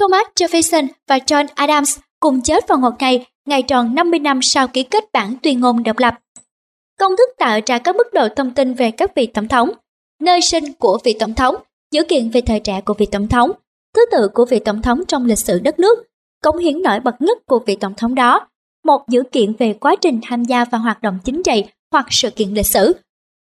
Thomas 0.00 0.26
Jefferson 0.36 0.86
và 1.08 1.18
John 1.18 1.46
Adams 1.54 1.98
cùng 2.20 2.42
chết 2.42 2.68
vào 2.68 2.78
một 2.78 2.92
ngày, 2.98 3.26
ngày 3.46 3.62
tròn 3.62 3.94
50 3.94 4.20
năm 4.20 4.42
sau 4.42 4.68
ký 4.68 4.82
kết 4.82 5.04
bản 5.12 5.36
tuyên 5.42 5.60
ngôn 5.60 5.82
độc 5.82 5.98
lập. 5.98 6.14
Công 6.98 7.12
thức 7.18 7.28
tạo 7.38 7.60
ra 7.66 7.78
các 7.78 7.96
mức 7.96 8.06
độ 8.12 8.28
thông 8.36 8.54
tin 8.54 8.74
về 8.74 8.90
các 8.90 9.14
vị 9.16 9.26
tổng 9.26 9.48
thống, 9.48 9.70
nơi 10.20 10.40
sinh 10.40 10.72
của 10.72 10.98
vị 11.04 11.16
tổng 11.20 11.34
thống, 11.34 11.54
dữ 11.90 12.04
kiện 12.04 12.30
về 12.30 12.40
thời 12.40 12.60
trẻ 12.60 12.80
của 12.80 12.94
vị 12.94 13.06
tổng 13.06 13.28
thống, 13.28 13.50
thứ 13.94 14.04
tự 14.12 14.28
của 14.34 14.44
vị 14.44 14.58
tổng 14.58 14.82
thống 14.82 15.00
trong 15.08 15.24
lịch 15.24 15.38
sử 15.38 15.58
đất 15.58 15.78
nước, 15.78 15.98
cống 16.42 16.58
hiến 16.58 16.82
nổi 16.82 17.00
bật 17.00 17.22
nhất 17.22 17.38
của 17.46 17.58
vị 17.66 17.76
tổng 17.76 17.94
thống 17.96 18.14
đó, 18.14 18.48
một 18.84 19.08
dữ 19.08 19.22
kiện 19.32 19.52
về 19.52 19.72
quá 19.72 19.96
trình 20.00 20.20
tham 20.22 20.44
gia 20.44 20.64
vào 20.64 20.80
hoạt 20.80 21.02
động 21.02 21.18
chính 21.24 21.42
trị 21.42 21.64
hoặc 21.92 22.06
sự 22.10 22.30
kiện 22.30 22.54
lịch 22.54 22.66
sử, 22.66 22.92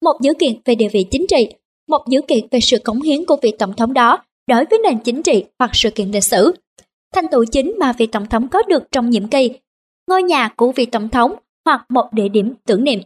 một 0.05 0.21
dữ 0.21 0.35
kiện 0.39 0.53
về 0.65 0.75
địa 0.75 0.89
vị 0.93 1.07
chính 1.11 1.27
trị, 1.29 1.49
một 1.89 2.05
dữ 2.09 2.21
kiện 2.29 2.47
về 2.51 2.61
sự 2.61 2.79
cống 2.85 3.03
hiến 3.03 3.25
của 3.25 3.37
vị 3.43 3.53
tổng 3.59 3.73
thống 3.73 3.95
đó 3.95 4.19
đối 4.47 4.65
với 4.71 4.79
nền 4.79 4.99
chính 4.99 5.23
trị 5.23 5.45
hoặc 5.59 5.71
sự 5.75 5.91
kiện 5.91 6.11
lịch 6.11 6.25
sử. 6.25 6.53
Thành 7.15 7.29
tựu 7.31 7.45
chính 7.53 7.75
mà 7.79 7.93
vị 7.93 8.07
tổng 8.07 8.27
thống 8.27 8.49
có 8.49 8.63
được 8.69 8.83
trong 8.93 9.11
nhiệm 9.11 9.29
kỳ, 9.29 9.51
ngôi 10.09 10.23
nhà 10.23 10.49
của 10.57 10.73
vị 10.73 10.87
tổng 10.87 11.09
thống 11.09 11.35
hoặc 11.65 11.87
một 11.89 12.09
địa 12.13 12.29
điểm 12.29 12.55
tưởng 12.67 12.85
niệm 12.85 13.01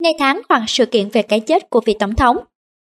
ngày 0.00 0.14
tháng 0.18 0.40
hoặc 0.48 0.62
sự 0.68 0.86
kiện 0.86 1.08
về 1.08 1.22
cái 1.22 1.40
chết 1.40 1.70
của 1.70 1.80
vị 1.84 1.96
tổng 1.98 2.14
thống. 2.14 2.36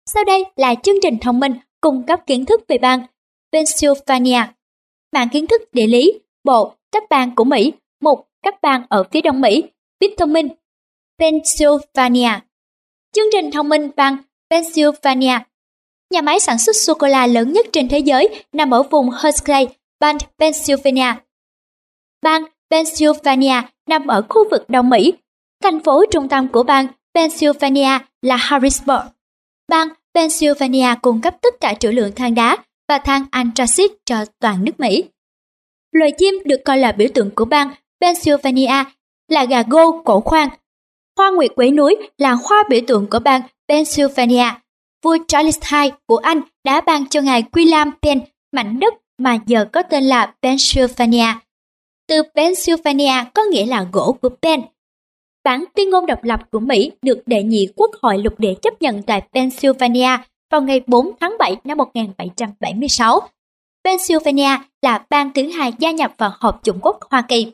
Sau 0.05 0.23
đây 0.23 0.45
là 0.55 0.75
chương 0.75 0.95
trình 1.01 1.17
thông 1.21 1.39
minh 1.39 1.53
cung 1.81 2.03
cấp 2.05 2.19
kiến 2.27 2.45
thức 2.45 2.61
về 2.67 2.77
bang 2.77 3.05
Pennsylvania. 3.51 4.41
Mạng 5.13 5.29
kiến 5.31 5.47
thức 5.47 5.61
địa 5.71 5.87
lý, 5.87 6.19
bộ, 6.43 6.73
các 6.91 7.03
bang 7.09 7.35
của 7.35 7.43
Mỹ, 7.43 7.73
một 8.01 8.25
các 8.43 8.61
bang 8.61 8.83
ở 8.89 9.03
phía 9.11 9.21
đông 9.21 9.41
Mỹ, 9.41 9.63
biết 9.99 10.15
thông 10.17 10.33
minh. 10.33 10.47
Pennsylvania. 11.19 12.39
Chương 13.13 13.27
trình 13.31 13.51
thông 13.51 13.69
minh 13.69 13.89
bang 13.95 14.17
Pennsylvania. 14.49 15.39
Nhà 16.13 16.21
máy 16.21 16.39
sản 16.39 16.57
xuất 16.57 16.75
sô-cô-la 16.75 17.27
lớn 17.27 17.53
nhất 17.53 17.65
trên 17.71 17.89
thế 17.89 17.99
giới 17.99 18.43
nằm 18.51 18.71
ở 18.73 18.83
vùng 18.83 19.09
Hershey, 19.23 19.67
bang 19.99 20.17
Pennsylvania. 20.39 21.13
Bang 22.21 22.43
Pennsylvania 22.69 23.61
nằm 23.87 24.07
ở 24.07 24.25
khu 24.29 24.49
vực 24.49 24.69
Đông 24.69 24.89
Mỹ, 24.89 25.13
Thành 25.61 25.79
phố 25.79 26.05
trung 26.11 26.29
tâm 26.29 26.47
của 26.47 26.63
bang 26.63 26.87
Pennsylvania 27.13 27.99
là 28.21 28.35
Harrisburg. 28.35 29.01
Bang 29.67 29.87
Pennsylvania 30.13 30.87
cung 31.01 31.21
cấp 31.21 31.35
tất 31.41 31.53
cả 31.59 31.73
trữ 31.73 31.91
lượng 31.91 32.11
than 32.15 32.35
đá 32.35 32.57
và 32.91 32.97
than 32.97 33.25
anthracite 33.31 33.95
cho 34.05 34.25
toàn 34.39 34.65
nước 34.65 34.79
Mỹ. 34.79 35.03
Loài 35.91 36.11
chim 36.17 36.35
được 36.45 36.61
coi 36.65 36.77
là 36.77 36.91
biểu 36.91 37.07
tượng 37.13 37.29
của 37.35 37.45
bang 37.45 37.71
Pennsylvania 38.01 38.83
là 39.27 39.45
gà 39.45 39.63
gô 39.67 40.01
cổ 40.05 40.19
khoan. 40.19 40.49
Hoa 41.17 41.31
nguyệt 41.31 41.51
quế 41.55 41.71
núi 41.71 41.95
là 42.17 42.31
hoa 42.31 42.63
biểu 42.69 42.79
tượng 42.87 43.07
của 43.09 43.19
bang 43.19 43.41
Pennsylvania. 43.69 44.45
Vua 45.03 45.17
Charles 45.27 45.59
II 45.73 45.91
của 46.05 46.17
Anh 46.17 46.41
đã 46.63 46.81
ban 46.81 47.09
cho 47.09 47.21
ngài 47.21 47.43
William 47.51 47.91
Penn, 48.01 48.19
mảnh 48.51 48.79
đất 48.79 48.93
mà 49.17 49.37
giờ 49.45 49.65
có 49.73 49.83
tên 49.83 50.03
là 50.03 50.33
Pennsylvania. 50.41 51.33
Từ 52.07 52.21
Pennsylvania 52.35 53.13
có 53.33 53.43
nghĩa 53.43 53.65
là 53.65 53.85
gỗ 53.91 54.17
của 54.21 54.29
Penn 54.41 54.61
bản 55.43 55.63
tuyên 55.75 55.89
ngôn 55.89 56.05
độc 56.05 56.23
lập 56.23 56.39
của 56.51 56.59
Mỹ 56.59 56.91
được 57.01 57.23
đệ 57.25 57.43
nhị 57.43 57.67
quốc 57.75 57.91
hội 58.01 58.17
lục 58.17 58.39
địa 58.39 58.53
chấp 58.61 58.81
nhận 58.81 59.01
tại 59.03 59.21
Pennsylvania 59.33 60.17
vào 60.51 60.61
ngày 60.61 60.81
4 60.87 61.11
tháng 61.19 61.35
7 61.39 61.55
năm 61.63 61.77
1776. 61.77 63.19
Pennsylvania 63.83 64.57
là 64.81 65.05
bang 65.09 65.31
thứ 65.33 65.49
hai 65.49 65.73
gia 65.79 65.91
nhập 65.91 66.13
vào 66.17 66.31
Hợp 66.39 66.59
chủng 66.63 66.79
quốc 66.81 66.97
Hoa 67.09 67.21
Kỳ. 67.21 67.51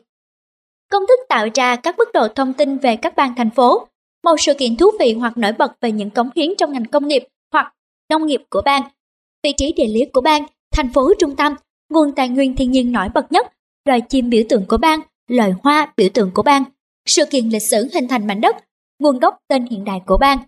Công 0.90 1.02
thức 1.08 1.20
tạo 1.28 1.48
ra 1.54 1.76
các 1.76 1.98
mức 1.98 2.08
độ 2.14 2.28
thông 2.28 2.52
tin 2.52 2.78
về 2.78 2.96
các 2.96 3.16
bang 3.16 3.34
thành 3.36 3.50
phố, 3.50 3.86
một 4.24 4.40
sự 4.40 4.54
kiện 4.54 4.76
thú 4.76 4.90
vị 5.00 5.14
hoặc 5.14 5.38
nổi 5.38 5.52
bật 5.52 5.72
về 5.80 5.92
những 5.92 6.10
cống 6.10 6.30
hiến 6.36 6.50
trong 6.58 6.72
ngành 6.72 6.84
công 6.84 7.08
nghiệp 7.08 7.22
hoặc 7.52 7.74
nông 8.10 8.26
nghiệp 8.26 8.42
của 8.50 8.62
bang, 8.64 8.82
vị 9.44 9.52
trí 9.56 9.72
địa 9.72 9.86
lý 9.86 10.04
của 10.12 10.20
bang, 10.20 10.42
thành 10.72 10.92
phố 10.92 11.12
trung 11.18 11.36
tâm, 11.36 11.54
nguồn 11.90 12.14
tài 12.14 12.28
nguyên 12.28 12.56
thiên 12.56 12.70
nhiên 12.70 12.92
nổi 12.92 13.08
bật 13.14 13.32
nhất, 13.32 13.52
loài 13.84 14.00
chim 14.00 14.30
biểu 14.30 14.42
tượng 14.48 14.66
của 14.66 14.76
bang, 14.76 15.00
loài 15.28 15.52
hoa 15.62 15.92
biểu 15.96 16.08
tượng 16.14 16.30
của 16.34 16.42
bang, 16.42 16.64
sự 17.06 17.24
kiện 17.26 17.48
lịch 17.48 17.62
sử 17.62 17.88
hình 17.94 18.08
thành 18.08 18.26
mảnh 18.26 18.40
đất, 18.40 18.56
nguồn 18.98 19.18
gốc 19.18 19.38
tên 19.48 19.66
hiện 19.66 19.84
đại 19.84 20.00
của 20.06 20.16
bang, 20.16 20.38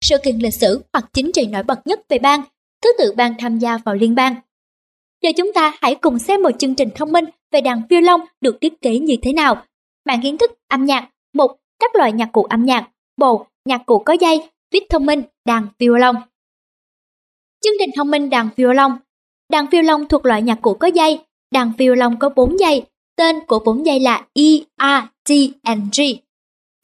sự 0.00 0.16
kiện 0.24 0.38
lịch 0.38 0.54
sử 0.54 0.82
hoặc 0.92 1.04
chính 1.12 1.30
trị 1.32 1.46
nổi 1.46 1.62
bật 1.62 1.86
nhất 1.86 2.00
về 2.08 2.18
bang, 2.18 2.42
thứ 2.82 2.92
tự 2.98 3.12
bang 3.16 3.34
tham 3.38 3.58
gia 3.58 3.78
vào 3.78 3.94
liên 3.94 4.14
bang. 4.14 4.34
Giờ 5.22 5.30
chúng 5.36 5.52
ta 5.52 5.72
hãy 5.80 5.94
cùng 5.94 6.18
xem 6.18 6.42
một 6.42 6.50
chương 6.58 6.74
trình 6.74 6.88
thông 6.94 7.12
minh 7.12 7.24
về 7.52 7.60
đàn 7.60 7.82
violon 7.90 8.20
được 8.40 8.60
thiết 8.60 8.80
kế 8.80 8.98
như 8.98 9.16
thế 9.22 9.32
nào. 9.32 9.62
Mạng 10.04 10.20
kiến 10.22 10.38
thức 10.38 10.50
âm 10.68 10.84
nhạc, 10.84 11.10
một 11.34 11.56
các 11.78 11.96
loại 11.96 12.12
nhạc 12.12 12.28
cụ 12.32 12.42
âm 12.42 12.64
nhạc, 12.64 12.90
bồ, 13.16 13.46
nhạc 13.64 13.82
cụ 13.86 13.98
có 13.98 14.12
dây, 14.12 14.50
viết 14.72 14.84
thông 14.90 15.06
minh, 15.06 15.22
đàn 15.46 15.66
violon. 15.78 16.16
Chương 17.64 17.74
trình 17.78 17.90
thông 17.96 18.10
minh 18.10 18.30
đàn 18.30 18.48
violon 18.56 18.92
Đàn 19.50 19.66
violon 19.70 20.08
thuộc 20.08 20.26
loại 20.26 20.42
nhạc 20.42 20.58
cụ 20.62 20.74
có 20.74 20.86
dây. 20.86 21.18
Đàn 21.50 21.72
violon 21.78 22.16
có 22.20 22.28
4 22.28 22.58
dây. 22.58 22.82
Tên 23.16 23.36
của 23.46 23.58
4 23.58 23.86
dây 23.86 24.00
là 24.00 24.26
E, 24.34 24.44
A, 24.76 25.08
T, 25.28 25.30
and 25.62 25.82
G. 25.98 26.02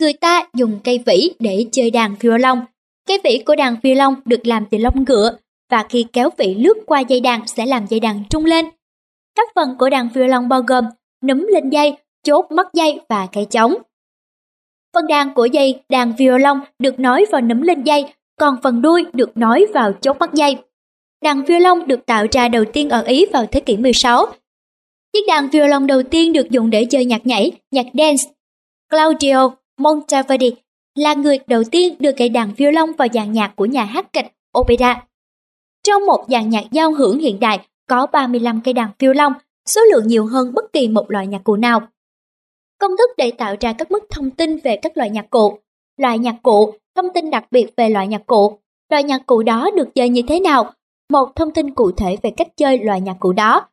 Người 0.01 0.13
ta 0.13 0.49
dùng 0.55 0.81
cây 0.85 1.01
vĩ 1.07 1.31
để 1.39 1.67
chơi 1.73 1.91
đàn 1.91 2.15
violon 2.21 2.65
cái 3.07 3.19
vĩ 3.25 3.43
của 3.47 3.57
đàn 3.57 3.77
violon 3.83 4.15
được 4.25 4.47
làm 4.47 4.67
từ 4.71 4.79
lông 4.79 5.05
ngựa 5.05 5.37
và 5.71 5.87
khi 5.89 6.07
kéo 6.13 6.31
vĩ 6.39 6.55
lướt 6.55 6.75
qua 6.87 7.01
dây 7.01 7.21
đàn 7.21 7.47
sẽ 7.47 7.67
làm 7.67 7.87
dây 7.87 8.01
đàn 8.01 8.23
trung 8.31 8.45
lên. 8.45 8.67
Các 9.35 9.49
phần 9.55 9.77
của 9.79 9.91
đàn 9.91 10.09
violon 10.15 10.49
bao 10.49 10.63
gồm 10.63 10.85
núm 11.29 11.47
lên 11.53 11.71
dây, 11.71 11.97
chốt 12.23 12.47
mắt 12.51 12.67
dây 12.73 13.01
và 13.09 13.27
cây 13.33 13.47
trống. 13.51 13.75
Phần 14.95 15.07
đàn 15.07 15.35
của 15.35 15.47
dây 15.47 15.83
đàn 15.89 16.13
violon 16.19 16.61
được 16.79 17.01
nối 17.01 17.25
vào 17.33 17.41
núm 17.41 17.61
lên 17.61 17.83
dây, 17.83 18.05
còn 18.39 18.57
phần 18.63 18.83
đuôi 18.83 19.05
được 19.13 19.37
nối 19.37 19.67
vào 19.75 19.93
chốt 19.93 20.17
mắt 20.21 20.35
dây. 20.35 20.57
Đàn 21.23 21.45
violon 21.45 21.87
được 21.87 22.07
tạo 22.07 22.27
ra 22.33 22.49
đầu 22.49 22.65
tiên 22.65 22.89
ở 22.89 23.03
Ý 23.03 23.27
vào 23.33 23.47
thế 23.47 23.61
kỷ 23.61 23.77
16. 23.77 24.27
Chiếc 25.13 25.21
đàn 25.27 25.49
violon 25.49 25.87
đầu 25.87 26.03
tiên 26.03 26.33
được 26.33 26.51
dùng 26.51 26.71
để 26.71 26.85
chơi 26.85 27.05
nhạc 27.05 27.27
nhảy, 27.27 27.53
nhạc 27.71 27.87
dance. 27.95 28.23
Claudio 28.91 29.51
Monteverdi 29.79 30.53
là 30.97 31.15
người 31.15 31.39
đầu 31.47 31.63
tiên 31.71 31.95
đưa 31.99 32.13
cây 32.13 32.29
đàn 32.29 32.55
violon 32.55 32.93
vào 32.93 33.09
dàn 33.15 33.33
nhạc 33.33 33.53
của 33.57 33.65
nhà 33.65 33.85
hát 33.85 34.13
kịch 34.13 34.27
opera. 34.59 35.05
Trong 35.87 36.07
một 36.07 36.25
dàn 36.29 36.49
nhạc 36.49 36.65
giao 36.71 36.93
hưởng 36.93 37.19
hiện 37.19 37.41
đại 37.41 37.67
có 37.89 38.07
35 38.07 38.61
cây 38.65 38.75
đàn 38.75 38.91
violon, 38.99 39.33
số 39.67 39.81
lượng 39.93 40.07
nhiều 40.07 40.27
hơn 40.27 40.55
bất 40.55 40.73
kỳ 40.73 40.89
một 40.89 41.11
loại 41.11 41.27
nhạc 41.27 41.45
cụ 41.45 41.57
nào. 41.57 41.81
Công 42.81 42.97
thức 42.99 43.11
để 43.17 43.31
tạo 43.31 43.55
ra 43.61 43.73
các 43.73 43.91
mức 43.91 44.05
thông 44.11 44.31
tin 44.31 44.57
về 44.59 44.77
các 44.77 44.97
loại 44.97 45.11
nhạc 45.11 45.31
cụ. 45.31 45.59
Loại 45.97 46.19
nhạc 46.19 46.37
cụ, 46.43 46.75
thông 46.95 47.07
tin 47.15 47.31
đặc 47.31 47.45
biệt 47.51 47.67
về 47.77 47.89
loại 47.89 48.07
nhạc 48.07 48.27
cụ. 48.27 48.59
Loại 48.91 49.03
nhạc 49.03 49.27
cụ 49.27 49.43
đó 49.43 49.71
được 49.77 49.95
chơi 49.95 50.09
như 50.09 50.23
thế 50.29 50.41
nào 50.41 50.73
một 51.09 51.37
thông 51.37 51.51
tin 51.51 51.75
cụ 51.75 51.91
thể 51.91 52.17
về 52.23 52.31
cách 52.37 52.49
chơi 52.57 52.79
loại 52.79 53.01
nhạc 53.01 53.17
cụ 53.21 53.33
đó. 53.33 53.69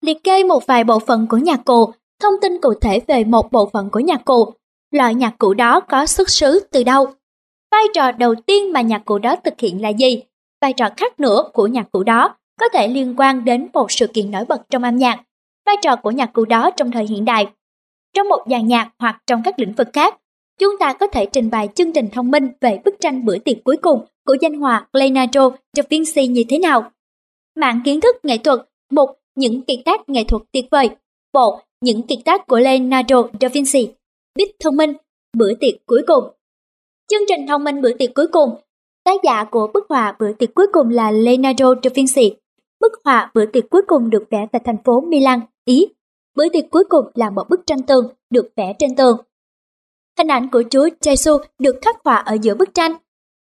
Liệt 0.00 0.24
kê 0.24 0.44
một 0.44 0.66
vài 0.66 0.84
bộ 0.84 0.98
phận 0.98 1.26
của 1.26 1.36
nhạc 1.36 1.64
cụ, 1.64 1.90
thông 2.20 2.34
tin 2.42 2.60
cụ 2.60 2.74
thể 2.80 3.00
về 3.06 3.24
một 3.24 3.52
bộ 3.52 3.66
phận 3.72 3.90
của 3.90 4.00
nhạc 4.00 4.24
cụ, 4.24 4.52
loại 4.90 5.14
nhạc 5.14 5.34
cụ 5.38 5.54
đó 5.54 5.80
có 5.80 6.06
xuất 6.06 6.30
xứ 6.30 6.66
từ 6.70 6.82
đâu. 6.82 7.06
Vai 7.70 7.84
trò 7.94 8.12
đầu 8.12 8.34
tiên 8.34 8.72
mà 8.72 8.80
nhạc 8.80 9.04
cụ 9.04 9.18
đó 9.18 9.36
thực 9.44 9.60
hiện 9.60 9.82
là 9.82 9.88
gì? 9.88 10.22
Vai 10.60 10.72
trò 10.72 10.88
khác 10.96 11.20
nữa 11.20 11.50
của 11.52 11.66
nhạc 11.66 11.92
cụ 11.92 12.02
đó 12.02 12.36
có 12.60 12.68
thể 12.68 12.88
liên 12.88 13.14
quan 13.16 13.44
đến 13.44 13.68
một 13.72 13.92
sự 13.92 14.06
kiện 14.06 14.30
nổi 14.30 14.44
bật 14.44 14.62
trong 14.70 14.82
âm 14.82 14.96
nhạc. 14.96 15.22
Vai 15.66 15.76
trò 15.82 15.96
của 15.96 16.10
nhạc 16.10 16.32
cụ 16.32 16.44
đó 16.44 16.70
trong 16.70 16.90
thời 16.90 17.06
hiện 17.06 17.24
đại. 17.24 17.46
Trong 18.14 18.28
một 18.28 18.44
dàn 18.50 18.66
nhạc 18.66 18.90
hoặc 18.98 19.22
trong 19.26 19.42
các 19.44 19.58
lĩnh 19.58 19.72
vực 19.72 19.88
khác, 19.92 20.14
chúng 20.58 20.78
ta 20.78 20.92
có 20.92 21.06
thể 21.06 21.26
trình 21.26 21.50
bày 21.50 21.68
chương 21.74 21.92
trình 21.92 22.08
thông 22.12 22.30
minh 22.30 22.48
về 22.60 22.80
bức 22.84 22.94
tranh 23.00 23.24
bữa 23.24 23.38
tiệc 23.38 23.56
cuối 23.64 23.76
cùng 23.76 24.04
của 24.26 24.36
danh 24.40 24.54
họa 24.54 24.86
Leonardo 24.92 25.50
da 25.76 25.82
Vinci 25.90 26.26
như 26.26 26.44
thế 26.48 26.58
nào. 26.58 26.90
Mạng 27.56 27.80
kiến 27.84 28.00
thức 28.00 28.16
nghệ 28.22 28.38
thuật, 28.38 28.60
một 28.90 29.10
những 29.34 29.62
kiệt 29.62 29.78
tác 29.84 30.08
nghệ 30.08 30.24
thuật 30.24 30.42
tuyệt 30.52 30.64
vời, 30.70 30.90
bộ 31.32 31.60
những 31.80 32.02
kiệt 32.02 32.18
tác 32.24 32.46
của 32.46 32.58
Leonardo 32.58 33.22
da 33.40 33.48
Vinci, 33.48 33.88
Đích 34.36 34.56
thông 34.64 34.76
minh, 34.76 34.92
bữa 35.36 35.54
tiệc 35.60 35.74
cuối 35.86 36.02
cùng. 36.06 36.24
Chương 37.08 37.22
trình 37.28 37.46
thông 37.48 37.64
minh 37.64 37.82
bữa 37.82 37.92
tiệc 37.98 38.14
cuối 38.14 38.26
cùng, 38.32 38.50
tác 39.04 39.20
giả 39.24 39.44
của 39.44 39.70
bức 39.74 39.86
họa 39.88 40.16
bữa 40.18 40.32
tiệc 40.32 40.54
cuối 40.54 40.66
cùng 40.72 40.90
là 40.90 41.10
Leonardo 41.10 41.74
da 41.82 41.90
Vinci. 41.94 42.36
Bức 42.80 42.92
họa 43.04 43.30
bữa 43.34 43.46
tiệc 43.46 43.70
cuối 43.70 43.82
cùng 43.86 44.10
được 44.10 44.24
vẽ 44.30 44.46
tại 44.52 44.62
thành 44.64 44.76
phố 44.84 45.00
Milan, 45.00 45.40
Ý. 45.64 45.86
Bữa 46.36 46.48
tiệc 46.52 46.64
cuối 46.70 46.84
cùng 46.88 47.04
là 47.14 47.30
một 47.30 47.48
bức 47.50 47.60
tranh 47.66 47.82
tường 47.82 48.08
được 48.30 48.52
vẽ 48.56 48.72
trên 48.78 48.96
tường. 48.96 49.18
Hình 50.18 50.28
ảnh 50.28 50.48
của 50.50 50.62
Chúa 50.70 50.88
Giêsu 51.00 51.36
được 51.58 51.76
khắc 51.82 51.96
họa 52.04 52.16
ở 52.16 52.36
giữa 52.42 52.54
bức 52.54 52.74
tranh 52.74 52.92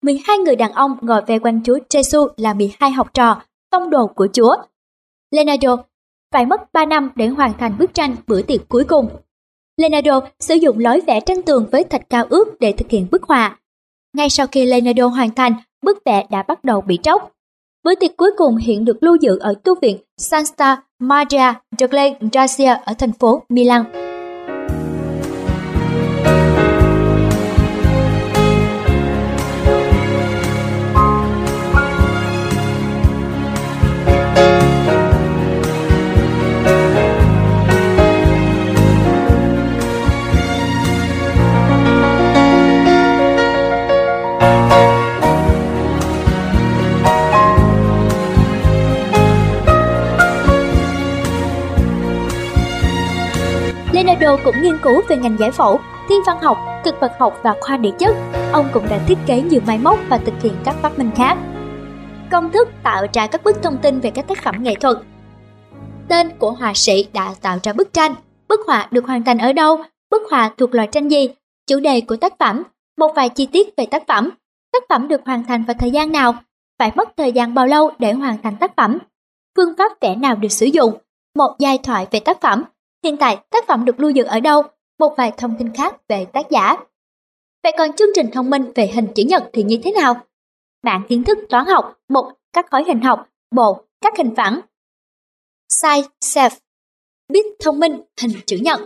12 0.01 0.37
người 0.37 0.55
đàn 0.55 0.71
ông 0.71 0.97
ngồi 1.01 1.21
về 1.27 1.39
quanh 1.39 1.63
Chúa 1.63 1.77
Giêsu 1.89 2.27
là 2.37 2.53
12 2.53 2.91
học 2.91 3.13
trò, 3.13 3.41
tông 3.71 3.89
đồ 3.89 4.07
của 4.07 4.27
Chúa. 4.33 4.55
Leonardo 5.31 5.77
phải 6.31 6.45
mất 6.45 6.73
3 6.73 6.85
năm 6.85 7.11
để 7.15 7.27
hoàn 7.27 7.53
thành 7.57 7.77
bức 7.79 7.93
tranh 7.93 8.15
bữa 8.27 8.41
tiệc 8.41 8.69
cuối 8.69 8.83
cùng. 8.83 9.09
Leonardo 9.79 10.21
sử 10.39 10.55
dụng 10.55 10.79
lối 10.79 11.01
vẽ 11.07 11.19
tranh 11.19 11.41
tường 11.41 11.67
với 11.71 11.83
thạch 11.83 12.09
cao 12.09 12.25
ướt 12.29 12.59
để 12.59 12.71
thực 12.71 12.89
hiện 12.89 13.07
bức 13.11 13.23
họa. 13.23 13.57
Ngay 14.17 14.29
sau 14.29 14.47
khi 14.47 14.65
Leonardo 14.65 15.07
hoàn 15.07 15.31
thành, 15.35 15.53
bức 15.81 15.97
vẽ 16.05 16.25
đã 16.29 16.43
bắt 16.43 16.63
đầu 16.63 16.81
bị 16.81 16.99
tróc. 17.03 17.31
Bữa 17.83 17.95
tiệc 17.95 18.17
cuối 18.17 18.31
cùng 18.37 18.57
hiện 18.57 18.85
được 18.85 19.03
lưu 19.03 19.15
giữ 19.15 19.37
ở 19.39 19.53
tu 19.63 19.75
viện 19.81 19.97
Santa 20.17 20.81
Maria 20.99 21.53
delle 21.79 22.13
Grazie 22.21 22.77
ở 22.85 22.93
thành 22.97 23.11
phố 23.11 23.43
Milan. 23.49 24.08
Leonardo 54.29 54.51
cũng 54.51 54.63
nghiên 54.63 54.77
cứu 54.83 55.01
về 55.07 55.17
ngành 55.17 55.37
giải 55.39 55.51
phẫu, 55.51 55.79
thiên 56.09 56.21
văn 56.25 56.37
học, 56.41 56.57
thực 56.85 56.99
vật 56.99 57.11
học 57.19 57.39
và 57.43 57.55
khoa 57.61 57.77
địa 57.77 57.91
chất. 57.99 58.15
Ông 58.51 58.69
cũng 58.73 58.85
đã 58.89 58.99
thiết 59.07 59.17
kế 59.25 59.41
nhiều 59.41 59.61
máy 59.67 59.77
móc 59.77 59.99
và 60.09 60.17
thực 60.17 60.41
hiện 60.41 60.53
các 60.65 60.75
phát 60.81 60.99
minh 60.99 61.11
khác. 61.15 61.37
Công 62.31 62.51
thức 62.51 62.67
tạo 62.83 63.05
ra 63.13 63.27
các 63.27 63.43
bức 63.43 63.63
thông 63.63 63.77
tin 63.77 63.99
về 63.99 64.11
các 64.11 64.27
tác 64.27 64.43
phẩm 64.43 64.55
nghệ 64.59 64.75
thuật. 64.75 64.97
Tên 66.07 66.29
của 66.39 66.51
họa 66.51 66.73
sĩ 66.75 67.07
đã 67.13 67.33
tạo 67.41 67.57
ra 67.63 67.73
bức 67.73 67.93
tranh, 67.93 68.15
bức 68.47 68.59
họa 68.67 68.87
được 68.91 69.05
hoàn 69.05 69.23
thành 69.23 69.37
ở 69.37 69.53
đâu, 69.53 69.83
bức 70.11 70.21
họa 70.31 70.51
thuộc 70.57 70.75
loại 70.75 70.87
tranh 70.91 71.07
gì, 71.07 71.29
chủ 71.67 71.79
đề 71.79 72.01
của 72.01 72.15
tác 72.15 72.33
phẩm, 72.39 72.63
một 72.97 73.11
vài 73.15 73.29
chi 73.29 73.45
tiết 73.45 73.67
về 73.77 73.85
tác 73.85 74.03
phẩm, 74.07 74.29
tác 74.73 74.83
phẩm 74.89 75.07
được 75.07 75.21
hoàn 75.25 75.43
thành 75.43 75.63
vào 75.63 75.75
thời 75.79 75.91
gian 75.91 76.11
nào, 76.11 76.35
phải 76.79 76.91
mất 76.95 77.09
thời 77.17 77.31
gian 77.31 77.53
bao 77.53 77.67
lâu 77.67 77.91
để 77.99 78.13
hoàn 78.13 78.37
thành 78.41 78.55
tác 78.55 78.75
phẩm, 78.77 78.97
phương 79.55 79.73
pháp 79.77 79.91
vẽ 80.01 80.15
nào 80.15 80.35
được 80.35 80.51
sử 80.51 80.65
dụng, 80.65 80.93
một 81.35 81.55
giai 81.59 81.77
thoại 81.77 82.07
về 82.11 82.19
tác 82.19 82.41
phẩm, 82.41 82.63
Hiện 83.03 83.17
tại 83.17 83.37
tác 83.49 83.67
phẩm 83.67 83.85
được 83.85 83.99
lưu 83.99 84.09
giữ 84.09 84.23
ở 84.23 84.39
đâu? 84.39 84.63
Một 84.99 85.13
vài 85.17 85.33
thông 85.37 85.57
tin 85.59 85.73
khác 85.73 85.95
về 86.07 86.25
tác 86.25 86.49
giả. 86.49 86.77
Vậy 87.63 87.73
còn 87.77 87.93
chương 87.93 88.09
trình 88.15 88.29
thông 88.33 88.49
minh 88.49 88.71
về 88.75 88.87
hình 88.87 89.07
chữ 89.15 89.23
nhật 89.23 89.49
thì 89.53 89.63
như 89.63 89.79
thế 89.83 89.91
nào? 89.91 90.25
Bạn 90.83 91.01
kiến 91.09 91.23
thức 91.23 91.37
toán 91.49 91.65
học, 91.65 91.99
một 92.09 92.31
các 92.53 92.65
khối 92.71 92.83
hình 92.83 93.01
học, 93.01 93.29
bộ 93.51 93.83
các 94.01 94.17
hình 94.17 94.35
phẳng. 94.35 94.59
Size 95.71 96.03
Self 96.21 96.49
Biết 97.33 97.45
thông 97.59 97.79
minh 97.79 98.01
hình 98.21 98.31
chữ 98.45 98.57
nhật 98.61 98.79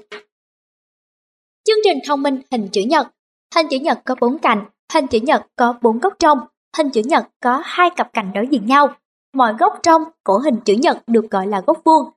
Chương 1.63 1.77
trình 1.83 1.97
thông 2.07 2.21
minh 2.21 2.41
hình 2.51 2.67
chữ 2.71 2.81
nhật 2.81 3.07
Hình 3.55 3.67
chữ 3.69 3.77
nhật 3.79 4.01
có 4.05 4.15
bốn 4.21 4.39
cạnh, 4.39 4.65
hình 4.93 5.07
chữ 5.07 5.19
nhật 5.19 5.47
có 5.55 5.73
bốn 5.81 5.99
góc 5.99 6.13
trong, 6.19 6.39
hình 6.77 6.89
chữ 6.89 7.01
nhật 7.05 7.27
có 7.39 7.61
hai 7.65 7.89
cặp 7.89 8.13
cạnh 8.13 8.31
đối 8.33 8.47
diện 8.47 8.65
nhau. 8.65 8.95
Mọi 9.33 9.53
góc 9.59 9.79
trong 9.83 10.03
của 10.23 10.39
hình 10.39 10.59
chữ 10.65 10.73
nhật 10.73 10.97
được 11.07 11.31
gọi 11.31 11.47
là 11.47 11.61
góc 11.67 11.81
vuông. 11.85 12.11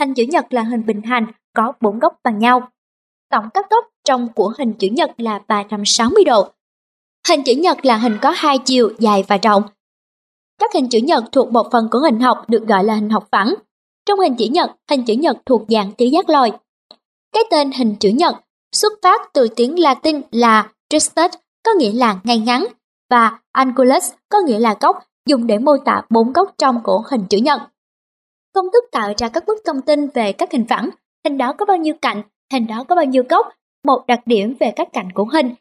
Hình 0.00 0.14
chữ 0.14 0.24
nhật 0.28 0.46
là 0.50 0.62
hình 0.62 0.86
bình 0.86 1.02
hành 1.02 1.26
có 1.54 1.72
bốn 1.80 1.98
góc 1.98 2.18
bằng 2.24 2.38
nhau. 2.38 2.68
Tổng 3.30 3.44
các 3.54 3.70
góc 3.70 3.84
trong 4.04 4.28
của 4.32 4.52
hình 4.58 4.72
chữ 4.72 4.88
nhật 4.92 5.10
là 5.16 5.40
360 5.48 6.24
độ. 6.24 6.48
Hình 7.28 7.42
chữ 7.44 7.52
nhật 7.52 7.84
là 7.84 7.96
hình 7.96 8.18
có 8.22 8.30
hai 8.36 8.58
chiều 8.58 8.90
dài 8.98 9.24
và 9.28 9.36
rộng. 9.42 9.62
Các 10.58 10.70
hình 10.74 10.88
chữ 10.88 10.98
nhật 10.98 11.24
thuộc 11.32 11.52
một 11.52 11.68
phần 11.72 11.88
của 11.90 11.98
hình 11.98 12.20
học 12.20 12.44
được 12.48 12.66
gọi 12.66 12.84
là 12.84 12.94
hình 12.94 13.10
học 13.10 13.28
phẳng. 13.32 13.54
Trong 14.06 14.18
hình 14.18 14.36
chữ 14.36 14.46
nhật, 14.50 14.70
hình 14.90 15.04
chữ 15.04 15.14
nhật 15.14 15.36
thuộc 15.46 15.62
dạng 15.68 15.92
tứ 15.92 16.04
giác 16.04 16.28
lồi. 16.28 16.52
Cái 17.32 17.42
tên 17.50 17.72
hình 17.72 17.96
chữ 18.00 18.08
nhật 18.08 18.34
xuất 18.72 18.92
phát 19.02 19.20
từ 19.32 19.48
tiếng 19.56 19.80
Latin 19.80 20.22
là 20.30 20.70
Tristus 20.88 21.34
có 21.64 21.72
nghĩa 21.78 21.92
là 21.92 22.20
ngay 22.24 22.38
ngắn 22.38 22.66
và 23.10 23.38
angulus 23.52 24.12
có 24.28 24.38
nghĩa 24.46 24.58
là 24.58 24.76
góc 24.80 25.04
dùng 25.26 25.46
để 25.46 25.58
mô 25.58 25.76
tả 25.76 26.02
bốn 26.10 26.32
góc 26.32 26.54
trong 26.58 26.82
của 26.82 27.02
hình 27.10 27.24
chữ 27.30 27.38
nhật. 27.38 27.60
Công 28.54 28.66
thức 28.72 28.84
tạo 28.92 29.12
ra 29.16 29.28
các 29.28 29.46
bức 29.46 29.58
thông 29.64 29.80
tin 29.80 30.08
về 30.08 30.32
các 30.32 30.52
hình 30.52 30.66
phẳng, 30.68 30.90
hình 31.24 31.38
đó 31.38 31.52
có 31.52 31.66
bao 31.66 31.76
nhiêu 31.76 31.94
cạnh, 32.02 32.22
hình 32.52 32.66
đó 32.66 32.84
có 32.88 32.96
bao 32.96 33.04
nhiêu 33.04 33.22
góc, 33.28 33.48
một 33.84 34.04
đặc 34.06 34.20
điểm 34.26 34.56
về 34.60 34.72
các 34.76 34.88
cạnh 34.92 35.12
của 35.12 35.24
hình, 35.24 35.54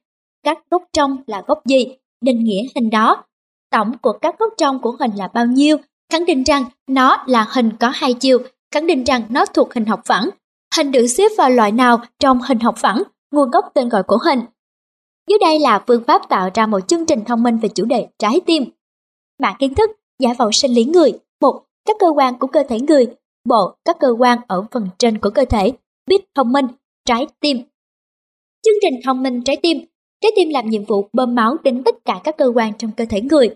các 0.44 0.58
góc 0.72 0.84
trong 0.94 1.18
là 1.28 1.44
góc 1.48 1.66
gì, 1.66 1.96
định 2.22 2.44
nghĩa 2.44 2.64
hình 2.76 2.90
đó, 2.90 3.24
tổng 3.72 3.98
của 4.02 4.14
các 4.22 4.40
góc 4.40 4.54
trong 4.58 4.80
của 4.80 4.96
hình 5.00 5.12
là 5.16 5.28
bao 5.28 5.46
nhiêu, 5.46 5.78
khẳng 6.12 6.26
định 6.26 6.44
rằng 6.44 6.64
nó 6.88 7.24
là 7.28 7.48
hình 7.50 7.72
có 7.80 7.90
hai 7.94 8.14
chiều, 8.14 8.40
khẳng 8.72 8.88
định 8.88 9.04
rằng 9.04 9.22
nó 9.30 9.46
thuộc 9.46 9.74
hình 9.74 9.86
học 9.86 10.02
phẳng. 10.06 10.30
Hình 10.78 10.92
được 10.92 11.08
xếp 11.08 11.32
vào 11.38 11.50
loại 11.50 11.72
nào 11.72 12.02
trong 12.20 12.42
hình 12.42 12.60
học 12.60 12.76
phẳng, 12.78 13.04
nguồn 13.32 13.52
gốc 13.52 13.72
tên 13.74 13.90
gọi 13.90 14.04
của 14.04 14.18
hình. 14.26 14.40
Dưới 15.30 15.40
đây 15.42 15.60
là 15.60 15.84
phương 15.88 16.04
pháp 16.08 16.30
tạo 16.30 16.50
ra 16.54 16.66
một 16.66 16.80
chương 16.88 17.06
trình 17.06 17.26
thông 17.26 17.44
minh 17.44 17.58
về 17.58 17.70
chủ 17.70 17.86
đề 17.86 18.08
trái 18.20 18.42
tim. 18.46 18.64
Mạng 19.40 19.56
kiến 19.60 19.76
thức, 19.76 19.92
giải 20.20 20.34
phẫu 20.38 20.52
sinh 20.52 20.72
lý 20.72 20.84
người. 20.84 21.14
một 21.42 21.64
Các 21.86 21.98
cơ 22.00 22.08
quan 22.08 22.40
của 22.40 22.48
cơ 22.48 22.64
thể 22.70 22.80
người. 22.80 23.06
Bộ, 23.46 23.76
các 23.86 23.98
cơ 24.00 24.08
quan 24.20 24.40
ở 24.48 24.66
phần 24.72 24.90
trên 24.98 25.18
của 25.18 25.30
cơ 25.30 25.46
thể. 25.46 25.72
Biết 26.08 26.22
thông 26.36 26.52
minh, 26.52 26.66
trái 27.06 27.28
tim. 27.40 27.58
Chương 28.64 28.76
trình 28.82 29.00
thông 29.04 29.24
minh 29.24 29.44
trái 29.44 29.58
tim. 29.62 29.78
Trái 30.22 30.32
tim 30.36 30.50
làm 30.50 30.70
nhiệm 30.70 30.86
vụ 30.86 31.10
bơm 31.14 31.36
máu 31.36 31.58
đến 31.64 31.84
tất 31.86 31.96
cả 32.06 32.22
các 32.24 32.38
cơ 32.38 32.52
quan 32.56 32.74
trong 32.78 32.92
cơ 32.92 33.06
thể 33.10 33.22
người. 33.22 33.50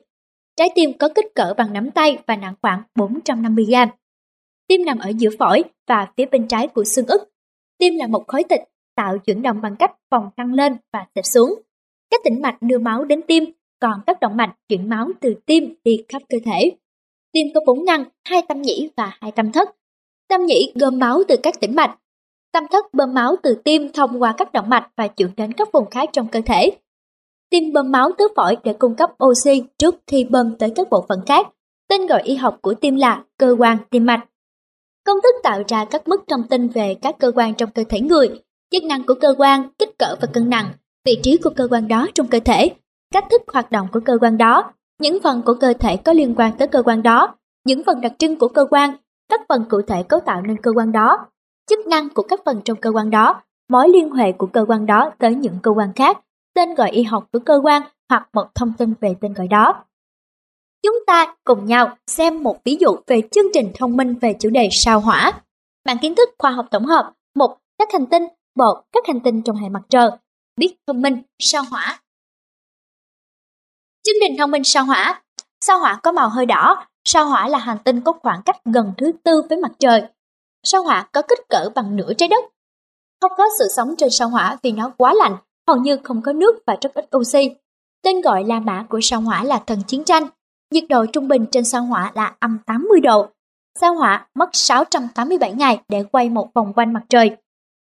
Trái 0.55 0.69
tim 0.75 0.97
có 0.97 1.09
kích 1.15 1.25
cỡ 1.35 1.53
bằng 1.57 1.73
nắm 1.73 1.91
tay 1.91 2.17
và 2.27 2.35
nặng 2.35 2.55
khoảng 2.61 2.83
450 2.95 3.65
gram. 3.65 3.89
Tim 4.67 4.85
nằm 4.85 4.99
ở 4.99 5.11
giữa 5.17 5.29
phổi 5.39 5.63
và 5.87 6.07
phía 6.17 6.25
bên 6.25 6.47
trái 6.47 6.67
của 6.67 6.83
xương 6.83 7.07
ức. 7.07 7.21
Tim 7.77 7.95
là 7.95 8.07
một 8.07 8.27
khối 8.27 8.43
thịt 8.43 8.59
tạo 8.95 9.17
chuyển 9.17 9.41
động 9.41 9.61
bằng 9.61 9.75
cách 9.79 9.91
vòng 10.11 10.29
căng 10.37 10.53
lên 10.53 10.77
và 10.93 11.05
xẹp 11.15 11.25
xuống. 11.25 11.61
Các 12.09 12.21
tĩnh 12.23 12.41
mạch 12.41 12.61
đưa 12.61 12.77
máu 12.77 13.03
đến 13.03 13.21
tim, 13.27 13.43
còn 13.79 14.01
các 14.07 14.19
động 14.19 14.37
mạch 14.37 14.55
chuyển 14.69 14.89
máu 14.89 15.07
từ 15.19 15.35
tim 15.45 15.75
đi 15.83 16.03
khắp 16.09 16.21
cơ 16.29 16.37
thể. 16.45 16.71
Tim 17.33 17.47
có 17.55 17.61
bốn 17.65 17.85
ngăn, 17.85 18.03
hai 18.25 18.41
tâm 18.47 18.61
nhĩ 18.61 18.89
và 18.97 19.17
hai 19.21 19.31
tâm 19.31 19.51
thất. 19.51 19.69
Tâm 20.29 20.45
nhĩ 20.45 20.71
gom 20.75 20.99
máu 20.99 21.23
từ 21.27 21.35
các 21.43 21.59
tĩnh 21.59 21.75
mạch. 21.75 21.97
Tâm 22.51 22.63
thất 22.71 22.93
bơm 22.93 23.13
máu 23.13 23.35
từ 23.43 23.61
tim 23.63 23.91
thông 23.93 24.21
qua 24.21 24.33
các 24.37 24.53
động 24.53 24.69
mạch 24.69 24.89
và 24.97 25.07
chuyển 25.07 25.29
đến 25.37 25.53
các 25.53 25.71
vùng 25.71 25.89
khác 25.89 26.09
trong 26.13 26.27
cơ 26.27 26.41
thể. 26.45 26.71
Tim 27.49 27.73
bơm 27.73 27.91
máu 27.91 28.11
tới 28.17 28.27
phổi 28.35 28.57
để 28.63 28.73
cung 28.73 28.95
cấp 28.95 29.09
oxy 29.23 29.63
trước 29.77 29.95
khi 30.07 30.23
bơm 30.23 30.55
tới 30.55 30.71
các 30.75 30.89
bộ 30.89 31.05
phận 31.09 31.19
khác. 31.25 31.47
Tên 31.87 32.07
gọi 32.07 32.21
y 32.23 32.35
học 32.35 32.57
của 32.61 32.73
tim 32.73 32.95
là 32.95 33.23
cơ 33.37 33.55
quan 33.59 33.77
tim 33.89 34.05
mạch. 34.05 34.25
Công 35.05 35.17
thức 35.23 35.35
tạo 35.43 35.63
ra 35.67 35.85
các 35.85 36.07
mức 36.07 36.23
thông 36.27 36.47
tin 36.47 36.67
về 36.67 36.95
các 37.01 37.15
cơ 37.19 37.31
quan 37.35 37.53
trong 37.55 37.71
cơ 37.71 37.83
thể 37.89 38.01
người, 38.01 38.29
chức 38.71 38.83
năng 38.83 39.03
của 39.03 39.15
cơ 39.21 39.35
quan, 39.37 39.69
kích 39.79 39.97
cỡ 39.99 40.15
và 40.21 40.27
cân 40.33 40.49
nặng, 40.49 40.73
vị 41.05 41.19
trí 41.23 41.37
của 41.37 41.49
cơ 41.49 41.67
quan 41.71 41.87
đó 41.87 42.07
trong 42.15 42.27
cơ 42.27 42.39
thể, 42.39 42.71
cách 43.13 43.25
thức 43.31 43.41
hoạt 43.53 43.71
động 43.71 43.87
của 43.91 43.99
cơ 44.05 44.17
quan 44.21 44.37
đó, 44.37 44.73
những 45.01 45.17
phần 45.23 45.41
của 45.45 45.53
cơ 45.53 45.73
thể 45.79 45.97
có 45.97 46.13
liên 46.13 46.35
quan 46.37 46.57
tới 46.57 46.67
cơ 46.67 46.83
quan 46.83 47.03
đó, 47.03 47.35
những 47.65 47.83
phần 47.85 48.01
đặc 48.01 48.13
trưng 48.19 48.39
của 48.39 48.47
cơ 48.47 48.65
quan, 48.69 48.95
các 49.29 49.41
phần 49.49 49.65
cụ 49.69 49.81
thể 49.87 50.03
cấu 50.03 50.19
tạo 50.19 50.41
nên 50.41 50.57
cơ 50.57 50.71
quan 50.75 50.91
đó, 50.91 51.27
chức 51.69 51.87
năng 51.87 52.09
của 52.09 52.23
các 52.23 52.41
phần 52.45 52.61
trong 52.65 52.77
cơ 52.77 52.89
quan 52.89 53.09
đó, 53.09 53.41
mối 53.69 53.89
liên 53.89 54.11
hệ 54.11 54.31
của 54.31 54.47
cơ 54.47 54.65
quan 54.67 54.85
đó 54.85 55.11
tới 55.17 55.35
những 55.35 55.57
cơ 55.63 55.71
quan 55.71 55.93
khác, 55.93 56.19
tên 56.55 56.75
gọi 56.75 56.91
y 56.91 57.03
học 57.03 57.27
của 57.33 57.39
cơ 57.39 57.59
quan 57.63 57.81
hoặc 58.09 58.29
một 58.33 58.55
thông 58.55 58.73
tin 58.77 58.93
về 59.01 59.15
tên 59.21 59.33
gọi 59.33 59.47
đó. 59.47 59.85
Chúng 60.83 60.95
ta 61.07 61.35
cùng 61.43 61.65
nhau 61.65 61.97
xem 62.07 62.43
một 62.43 62.63
ví 62.63 62.77
dụ 62.79 62.95
về 63.07 63.21
chương 63.31 63.45
trình 63.53 63.71
thông 63.75 63.97
minh 63.97 64.15
về 64.21 64.35
chủ 64.39 64.49
đề 64.49 64.69
sao 64.71 64.99
hỏa. 64.99 65.41
Bản 65.85 65.97
kiến 66.01 66.15
thức 66.15 66.29
khoa 66.39 66.51
học 66.51 66.65
tổng 66.71 66.85
hợp, 66.85 67.13
một 67.35 67.57
các 67.79 67.89
hành 67.93 68.05
tinh, 68.05 68.27
bộ 68.55 68.83
các 68.91 69.07
hành 69.07 69.19
tinh 69.19 69.41
trong 69.41 69.55
hệ 69.55 69.69
mặt 69.69 69.81
trời, 69.89 70.09
biết 70.57 70.75
thông 70.87 71.01
minh, 71.01 71.17
sao 71.39 71.63
hỏa. 71.71 72.02
Chương 74.03 74.15
trình 74.21 74.37
thông 74.37 74.51
minh 74.51 74.63
sao 74.63 74.85
hỏa 74.85 75.21
Sao 75.61 75.79
hỏa 75.79 75.99
có 76.03 76.11
màu 76.11 76.29
hơi 76.29 76.45
đỏ, 76.45 76.85
sao 77.05 77.25
hỏa 77.25 77.47
là 77.47 77.57
hành 77.57 77.77
tinh 77.83 78.01
có 78.01 78.13
khoảng 78.23 78.41
cách 78.45 78.57
gần 78.65 78.93
thứ 78.97 79.11
tư 79.23 79.41
với 79.49 79.57
mặt 79.57 79.71
trời. 79.79 80.01
Sao 80.63 80.83
hỏa 80.83 81.07
có 81.11 81.21
kích 81.21 81.39
cỡ 81.49 81.69
bằng 81.75 81.95
nửa 81.95 82.13
trái 82.13 82.29
đất. 82.29 82.43
Không 83.21 83.31
có 83.37 83.43
sự 83.59 83.65
sống 83.75 83.95
trên 83.97 84.09
sao 84.09 84.29
hỏa 84.29 84.57
vì 84.63 84.71
nó 84.71 84.91
quá 84.97 85.13
lạnh, 85.13 85.37
hầu 85.67 85.77
như 85.77 85.97
không 86.03 86.21
có 86.21 86.33
nước 86.33 86.55
và 86.67 86.77
rất 86.81 86.93
ít 86.93 87.05
oxy. 87.17 87.49
Tên 88.03 88.21
gọi 88.21 88.43
La 88.43 88.59
Mã 88.59 88.85
của 88.89 88.99
sao 89.01 89.21
hỏa 89.21 89.43
là 89.43 89.63
thần 89.65 89.79
chiến 89.87 90.03
tranh. 90.03 90.27
Nhiệt 90.71 90.83
độ 90.89 91.05
trung 91.05 91.27
bình 91.27 91.45
trên 91.51 91.63
sao 91.63 91.83
hỏa 91.83 92.11
là 92.15 92.35
âm 92.39 92.59
80 92.65 92.99
độ. 92.99 93.27
Sao 93.79 93.95
hỏa 93.95 94.27
mất 94.35 94.49
687 94.53 95.53
ngày 95.53 95.79
để 95.87 96.03
quay 96.11 96.29
một 96.29 96.53
vòng 96.53 96.73
quanh 96.75 96.93
mặt 96.93 97.03
trời. 97.09 97.31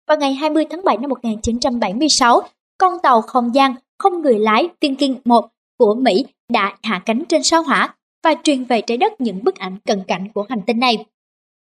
Vào 0.08 0.18
ngày 0.18 0.34
20 0.34 0.66
tháng 0.70 0.84
7 0.84 0.98
năm 0.98 1.10
1976, 1.10 2.42
con 2.78 3.00
tàu 3.00 3.22
không 3.22 3.56
gian 3.56 3.76
không 3.98 4.22
người 4.22 4.40
lái 4.40 4.70
Viking 4.82 5.16
1 5.26 5.50
của 5.78 5.96
Mỹ 5.96 6.26
đã 6.52 6.78
hạ 6.84 7.02
cánh 7.06 7.24
trên 7.30 7.44
sao 7.44 7.64
hỏa 7.64 7.96
và 8.24 8.34
truyền 8.44 8.64
về 8.64 8.82
trái 8.82 8.98
đất 8.98 9.22
những 9.22 9.44
bức 9.44 9.56
ảnh 9.56 9.78
cận 9.86 10.04
cảnh 10.08 10.28
của 10.34 10.46
hành 10.50 10.62
tinh 10.68 10.80
này. 10.80 11.06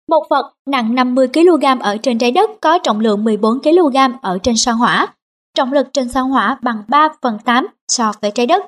Một 0.08 0.26
vật 0.30 0.52
nặng 0.66 0.94
50 0.94 1.28
kg 1.28 1.64
ở 1.80 1.96
trên 2.02 2.18
trái 2.18 2.30
đất 2.30 2.50
có 2.60 2.78
trọng 2.78 3.00
lượng 3.00 3.24
14 3.24 3.62
kg 3.62 3.96
ở 4.22 4.38
trên 4.42 4.56
sao 4.56 4.76
hỏa. 4.76 5.14
Trọng 5.54 5.72
lực 5.72 5.86
trên 5.92 6.08
sao 6.08 6.26
hỏa 6.26 6.58
bằng 6.62 6.82
3 6.88 7.08
phần 7.22 7.38
8 7.44 7.66
so 7.88 8.12
với 8.20 8.30
trái 8.30 8.46
đất. 8.46 8.66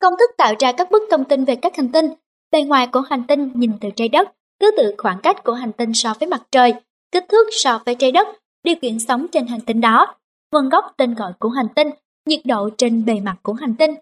Công 0.00 0.14
thức 0.18 0.30
tạo 0.38 0.54
ra 0.58 0.72
các 0.72 0.90
bức 0.90 1.02
thông 1.10 1.24
tin 1.24 1.44
về 1.44 1.56
các 1.56 1.76
hành 1.76 1.92
tinh. 1.92 2.06
Bề 2.52 2.62
ngoài 2.62 2.86
của 2.86 3.00
hành 3.00 3.22
tinh 3.28 3.50
nhìn 3.54 3.72
từ 3.80 3.88
trái 3.96 4.08
đất, 4.08 4.28
thứ 4.60 4.70
tự 4.76 4.94
khoảng 4.98 5.20
cách 5.22 5.44
của 5.44 5.52
hành 5.52 5.72
tinh 5.72 5.94
so 5.94 6.14
với 6.20 6.28
mặt 6.28 6.42
trời, 6.52 6.74
kích 7.12 7.24
thước 7.28 7.46
so 7.50 7.80
với 7.86 7.94
trái 7.94 8.12
đất, 8.12 8.28
điều 8.64 8.76
kiện 8.82 8.98
sống 8.98 9.26
trên 9.32 9.46
hành 9.46 9.60
tinh 9.60 9.80
đó, 9.80 10.14
nguồn 10.52 10.68
gốc 10.68 10.84
tên 10.96 11.14
gọi 11.14 11.32
của 11.38 11.48
hành 11.48 11.68
tinh, 11.76 11.90
nhiệt 12.26 12.40
độ 12.44 12.70
trên 12.78 13.04
bề 13.04 13.20
mặt 13.20 13.36
của 13.42 13.52
hành 13.52 13.74
tinh, 13.74 13.94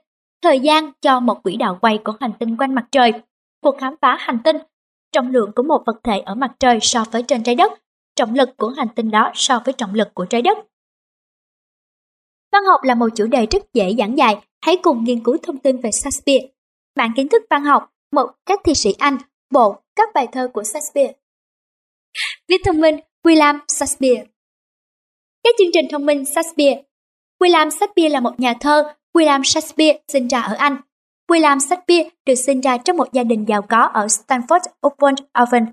thời 0.42 0.60
gian 0.60 0.92
cho 1.00 1.20
một 1.20 1.42
quỹ 1.42 1.56
đạo 1.56 1.78
quay 1.80 1.98
của 2.04 2.12
hành 2.20 2.32
tinh 2.38 2.56
quanh 2.56 2.74
mặt 2.74 2.86
trời, 2.92 3.12
cuộc 3.62 3.76
khám 3.78 3.94
phá 4.02 4.16
hành 4.20 4.38
tinh, 4.44 4.56
trọng 5.12 5.30
lượng 5.30 5.52
của 5.56 5.62
một 5.62 5.82
vật 5.86 6.00
thể 6.04 6.18
ở 6.18 6.34
mặt 6.34 6.52
trời 6.60 6.78
so 6.82 7.04
với 7.12 7.22
trên 7.22 7.42
trái 7.42 7.54
đất, 7.54 7.72
trọng 8.16 8.34
lực 8.34 8.48
của 8.56 8.68
hành 8.68 8.88
tinh 8.96 9.10
đó 9.10 9.30
so 9.34 9.62
với 9.64 9.74
trọng 9.74 9.94
lực 9.94 10.08
của 10.14 10.24
trái 10.24 10.42
đất. 10.42 10.58
Văn 12.52 12.64
học 12.64 12.80
là 12.84 12.94
một 12.94 13.08
chủ 13.14 13.26
đề 13.26 13.46
rất 13.46 13.62
dễ 13.74 13.94
giảng 13.98 14.18
dạy. 14.18 14.36
hãy 14.60 14.76
cùng 14.82 15.04
nghiên 15.04 15.24
cứu 15.24 15.36
thông 15.42 15.58
tin 15.58 15.76
về 15.80 15.90
Shakespeare. 15.90 16.46
Bản 16.96 17.12
kiến 17.16 17.28
thức 17.28 17.42
văn 17.50 17.64
học, 17.64 17.92
một 18.12 18.30
các 18.46 18.60
thi 18.64 18.74
sĩ 18.74 18.94
Anh, 18.98 19.16
bộ 19.50 19.76
các 19.96 20.08
bài 20.14 20.28
thơ 20.32 20.48
của 20.54 20.62
Shakespeare. 20.62 21.12
Viết 22.48 22.60
thông 22.64 22.80
minh, 22.80 22.96
William 23.24 23.58
Shakespeare 23.68 24.24
Các 25.44 25.54
chương 25.58 25.70
trình 25.72 25.86
thông 25.90 26.06
minh 26.06 26.24
Shakespeare 26.24 26.82
William 27.40 27.70
Shakespeare 27.70 28.08
là 28.08 28.20
một 28.20 28.40
nhà 28.40 28.54
thơ, 28.60 28.94
William 29.14 29.42
Shakespeare 29.42 29.98
sinh 30.08 30.28
ra 30.28 30.40
ở 30.40 30.54
Anh. 30.54 30.76
William 31.30 31.58
Shakespeare 31.58 32.10
được 32.26 32.34
sinh 32.34 32.60
ra 32.60 32.76
trong 32.76 32.96
một 32.96 33.12
gia 33.12 33.24
đình 33.24 33.44
giàu 33.48 33.62
có 33.62 33.80
ở 33.82 34.06
Stanford-upon-Avon. 34.06 35.66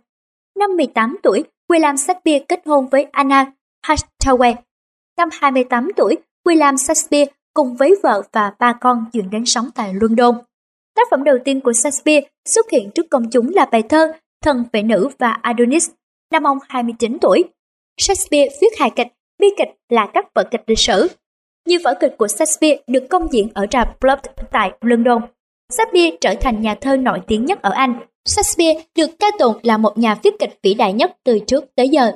Năm 0.60 0.78
18 0.78 1.18
tuổi, 1.24 1.44
William 1.70 1.96
Shakespeare 1.96 2.46
kết 2.50 2.62
hôn 2.66 2.88
với 2.88 3.08
Anna 3.12 3.52
Hathaway. 3.88 4.56
Năm 5.18 5.30
28 5.32 5.90
tuổi, 5.96 6.18
William 6.46 6.78
Shakespeare 6.78 7.32
cùng 7.54 7.76
với 7.76 7.96
vợ 8.04 8.22
và 8.32 8.52
ba 8.60 8.74
con 8.74 9.06
chuyển 9.14 9.30
đến 9.30 9.46
sống 9.46 9.70
tại 9.76 9.94
London. 9.94 10.36
Tác 10.96 11.08
phẩm 11.12 11.24
đầu 11.24 11.38
tiên 11.46 11.62
của 11.62 11.74
Shakespeare 11.74 12.28
xuất 12.46 12.70
hiện 12.72 12.92
trước 12.96 13.06
công 13.10 13.30
chúng 13.30 13.52
là 13.54 13.66
bài 13.66 13.84
thơ 13.90 14.14
Thần 14.42 14.64
vệ 14.74 14.84
nữ 14.84 15.10
và 15.18 15.32
Adonis, 15.32 15.90
năm 16.32 16.44
ông 16.44 16.58
29 16.70 17.18
tuổi. 17.22 17.44
Shakespeare 17.98 18.58
viết 18.62 18.80
hài 18.80 18.90
kịch, 18.90 19.08
bi 19.40 19.48
kịch 19.58 19.70
là 19.90 20.08
các 20.14 20.26
vở 20.36 20.44
kịch 20.52 20.64
lịch 20.68 20.80
sử 20.80 21.08
như 21.68 21.78
vở 21.84 21.94
kịch 22.00 22.16
của 22.18 22.28
Shakespeare 22.28 22.82
được 22.88 23.04
công 23.10 23.28
diễn 23.32 23.50
ở 23.54 23.66
rạp 23.72 24.02
Globe 24.02 24.22
tại 24.52 24.72
London. 24.82 25.22
Shakespeare 25.70 26.18
trở 26.22 26.34
thành 26.42 26.62
nhà 26.62 26.76
thơ 26.76 26.98
nổi 26.98 27.22
tiếng 27.28 27.46
nhất 27.46 27.62
ở 27.62 27.72
Anh. 27.72 28.00
Shakespeare 28.26 28.84
được 28.96 29.10
ca 29.20 29.28
tụng 29.40 29.58
là 29.64 29.78
một 29.78 29.98
nhà 29.98 30.16
viết 30.24 30.40
kịch 30.40 30.60
vĩ 30.64 30.74
đại 30.74 30.94
nhất 30.94 31.18
từ 31.24 31.40
trước 31.48 31.76
tới 31.76 31.90
giờ. 31.90 32.12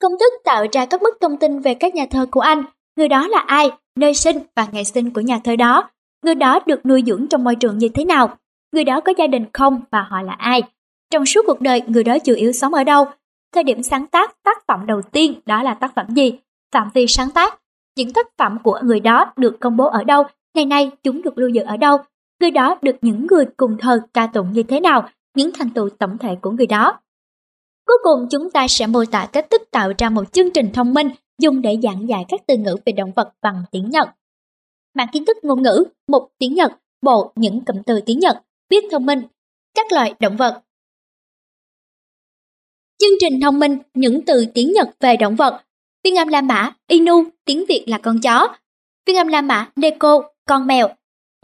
Công 0.00 0.12
thức 0.20 0.32
tạo 0.44 0.66
ra 0.72 0.86
các 0.86 1.02
bức 1.02 1.14
thông 1.20 1.36
tin 1.36 1.60
về 1.60 1.74
các 1.74 1.94
nhà 1.94 2.06
thơ 2.10 2.26
của 2.30 2.40
Anh 2.40 2.64
người 2.96 3.08
đó 3.08 3.28
là 3.28 3.38
ai, 3.38 3.70
nơi 3.96 4.14
sinh 4.14 4.38
và 4.56 4.68
ngày 4.72 4.84
sinh 4.84 5.10
của 5.10 5.20
nhà 5.20 5.38
thơ 5.44 5.56
đó, 5.56 5.90
người 6.24 6.34
đó 6.34 6.60
được 6.66 6.86
nuôi 6.86 7.02
dưỡng 7.06 7.26
trong 7.30 7.44
môi 7.44 7.56
trường 7.56 7.78
như 7.78 7.88
thế 7.88 8.04
nào, 8.04 8.36
người 8.72 8.84
đó 8.84 9.00
có 9.00 9.12
gia 9.18 9.26
đình 9.26 9.46
không 9.52 9.80
và 9.90 10.02
họ 10.02 10.22
là 10.22 10.32
ai. 10.32 10.62
Trong 11.10 11.26
suốt 11.26 11.40
cuộc 11.46 11.60
đời, 11.60 11.82
người 11.86 12.04
đó 12.04 12.18
chủ 12.18 12.34
yếu 12.34 12.52
sống 12.52 12.74
ở 12.74 12.84
đâu? 12.84 13.06
Thời 13.54 13.64
điểm 13.64 13.82
sáng 13.82 14.06
tác 14.06 14.42
tác 14.42 14.66
phẩm 14.68 14.86
đầu 14.86 15.02
tiên 15.02 15.34
đó 15.46 15.62
là 15.62 15.74
tác 15.74 15.94
phẩm 15.94 16.06
gì? 16.08 16.38
Phạm 16.72 16.90
vi 16.94 17.06
sáng 17.06 17.30
tác. 17.30 17.60
Những 17.96 18.12
tác 18.12 18.26
phẩm 18.38 18.58
của 18.64 18.80
người 18.84 19.00
đó 19.00 19.32
được 19.36 19.56
công 19.60 19.76
bố 19.76 19.86
ở 19.86 20.04
đâu? 20.04 20.22
Ngày 20.54 20.64
nay 20.64 20.90
chúng 21.02 21.22
được 21.22 21.38
lưu 21.38 21.48
giữ 21.48 21.62
ở 21.62 21.76
đâu? 21.76 21.98
Người 22.40 22.50
đó 22.50 22.78
được 22.82 22.96
những 23.02 23.26
người 23.26 23.44
cùng 23.56 23.76
thời 23.78 23.98
ca 24.14 24.26
tụng 24.26 24.52
như 24.52 24.62
thế 24.62 24.80
nào? 24.80 25.08
Những 25.36 25.50
thành 25.54 25.70
tựu 25.70 25.88
tổng 25.98 26.18
thể 26.18 26.36
của 26.42 26.50
người 26.50 26.66
đó. 26.66 27.00
Cuối 27.86 27.96
cùng 28.02 28.26
chúng 28.30 28.50
ta 28.50 28.66
sẽ 28.68 28.86
mô 28.86 29.04
tả 29.04 29.28
cách 29.32 29.50
thức 29.50 29.62
tạo 29.70 29.92
ra 29.98 30.10
một 30.10 30.32
chương 30.32 30.50
trình 30.50 30.70
thông 30.72 30.94
minh 30.94 31.08
dùng 31.38 31.62
để 31.62 31.76
giảng 31.82 32.08
dạy 32.08 32.24
các 32.28 32.40
từ 32.46 32.56
ngữ 32.56 32.76
về 32.86 32.92
động 32.92 33.12
vật 33.16 33.32
bằng 33.42 33.62
tiếng 33.70 33.90
Nhật. 33.90 34.08
Mạng 34.94 35.08
kiến 35.12 35.24
thức 35.24 35.36
ngôn 35.42 35.62
ngữ, 35.62 35.84
mục 36.08 36.32
tiếng 36.38 36.54
Nhật, 36.54 36.72
bộ 37.02 37.32
những 37.36 37.64
cụm 37.64 37.82
từ 37.86 38.00
tiếng 38.06 38.18
Nhật, 38.18 38.42
biết 38.68 38.84
thông 38.90 39.06
minh, 39.06 39.22
các 39.74 39.92
loại 39.92 40.14
động 40.20 40.36
vật. 40.36 40.62
Chương 42.98 43.18
trình 43.20 43.40
thông 43.42 43.58
minh 43.58 43.78
những 43.94 44.24
từ 44.26 44.46
tiếng 44.54 44.72
Nhật 44.72 44.88
về 45.00 45.16
động 45.16 45.36
vật. 45.36 45.62
Phiên 46.04 46.14
âm 46.14 46.28
La 46.28 46.40
Mã, 46.40 46.72
Inu, 46.86 47.24
tiếng 47.44 47.64
Việt 47.68 47.84
là 47.86 47.98
con 47.98 48.20
chó. 48.20 48.56
Phiên 49.06 49.16
âm 49.16 49.28
La 49.28 49.40
Mã 49.40 49.70
Neko, 49.76 50.22
con 50.48 50.66
mèo, 50.66 50.88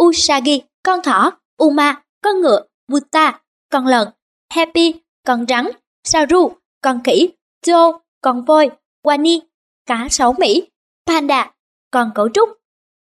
Usagi, 0.02 0.60
con 0.82 1.02
thỏ, 1.02 1.30
Uma, 1.56 2.02
con 2.22 2.40
ngựa, 2.40 2.62
Buta, 2.88 3.42
con 3.70 3.86
lợn, 3.86 4.08
Happy, 4.50 4.94
con 5.26 5.46
rắn, 5.48 5.66
Saru, 6.04 6.52
con 6.82 7.00
khỉ, 7.04 7.28
Joe, 7.66 7.98
con 8.20 8.44
voi, 8.44 8.70
Wani, 9.02 9.40
cá 9.86 10.06
sấu 10.10 10.32
Mỹ, 10.38 10.68
Panda, 11.06 11.52
con 11.90 12.10
cấu 12.14 12.28
trúc. 12.28 12.48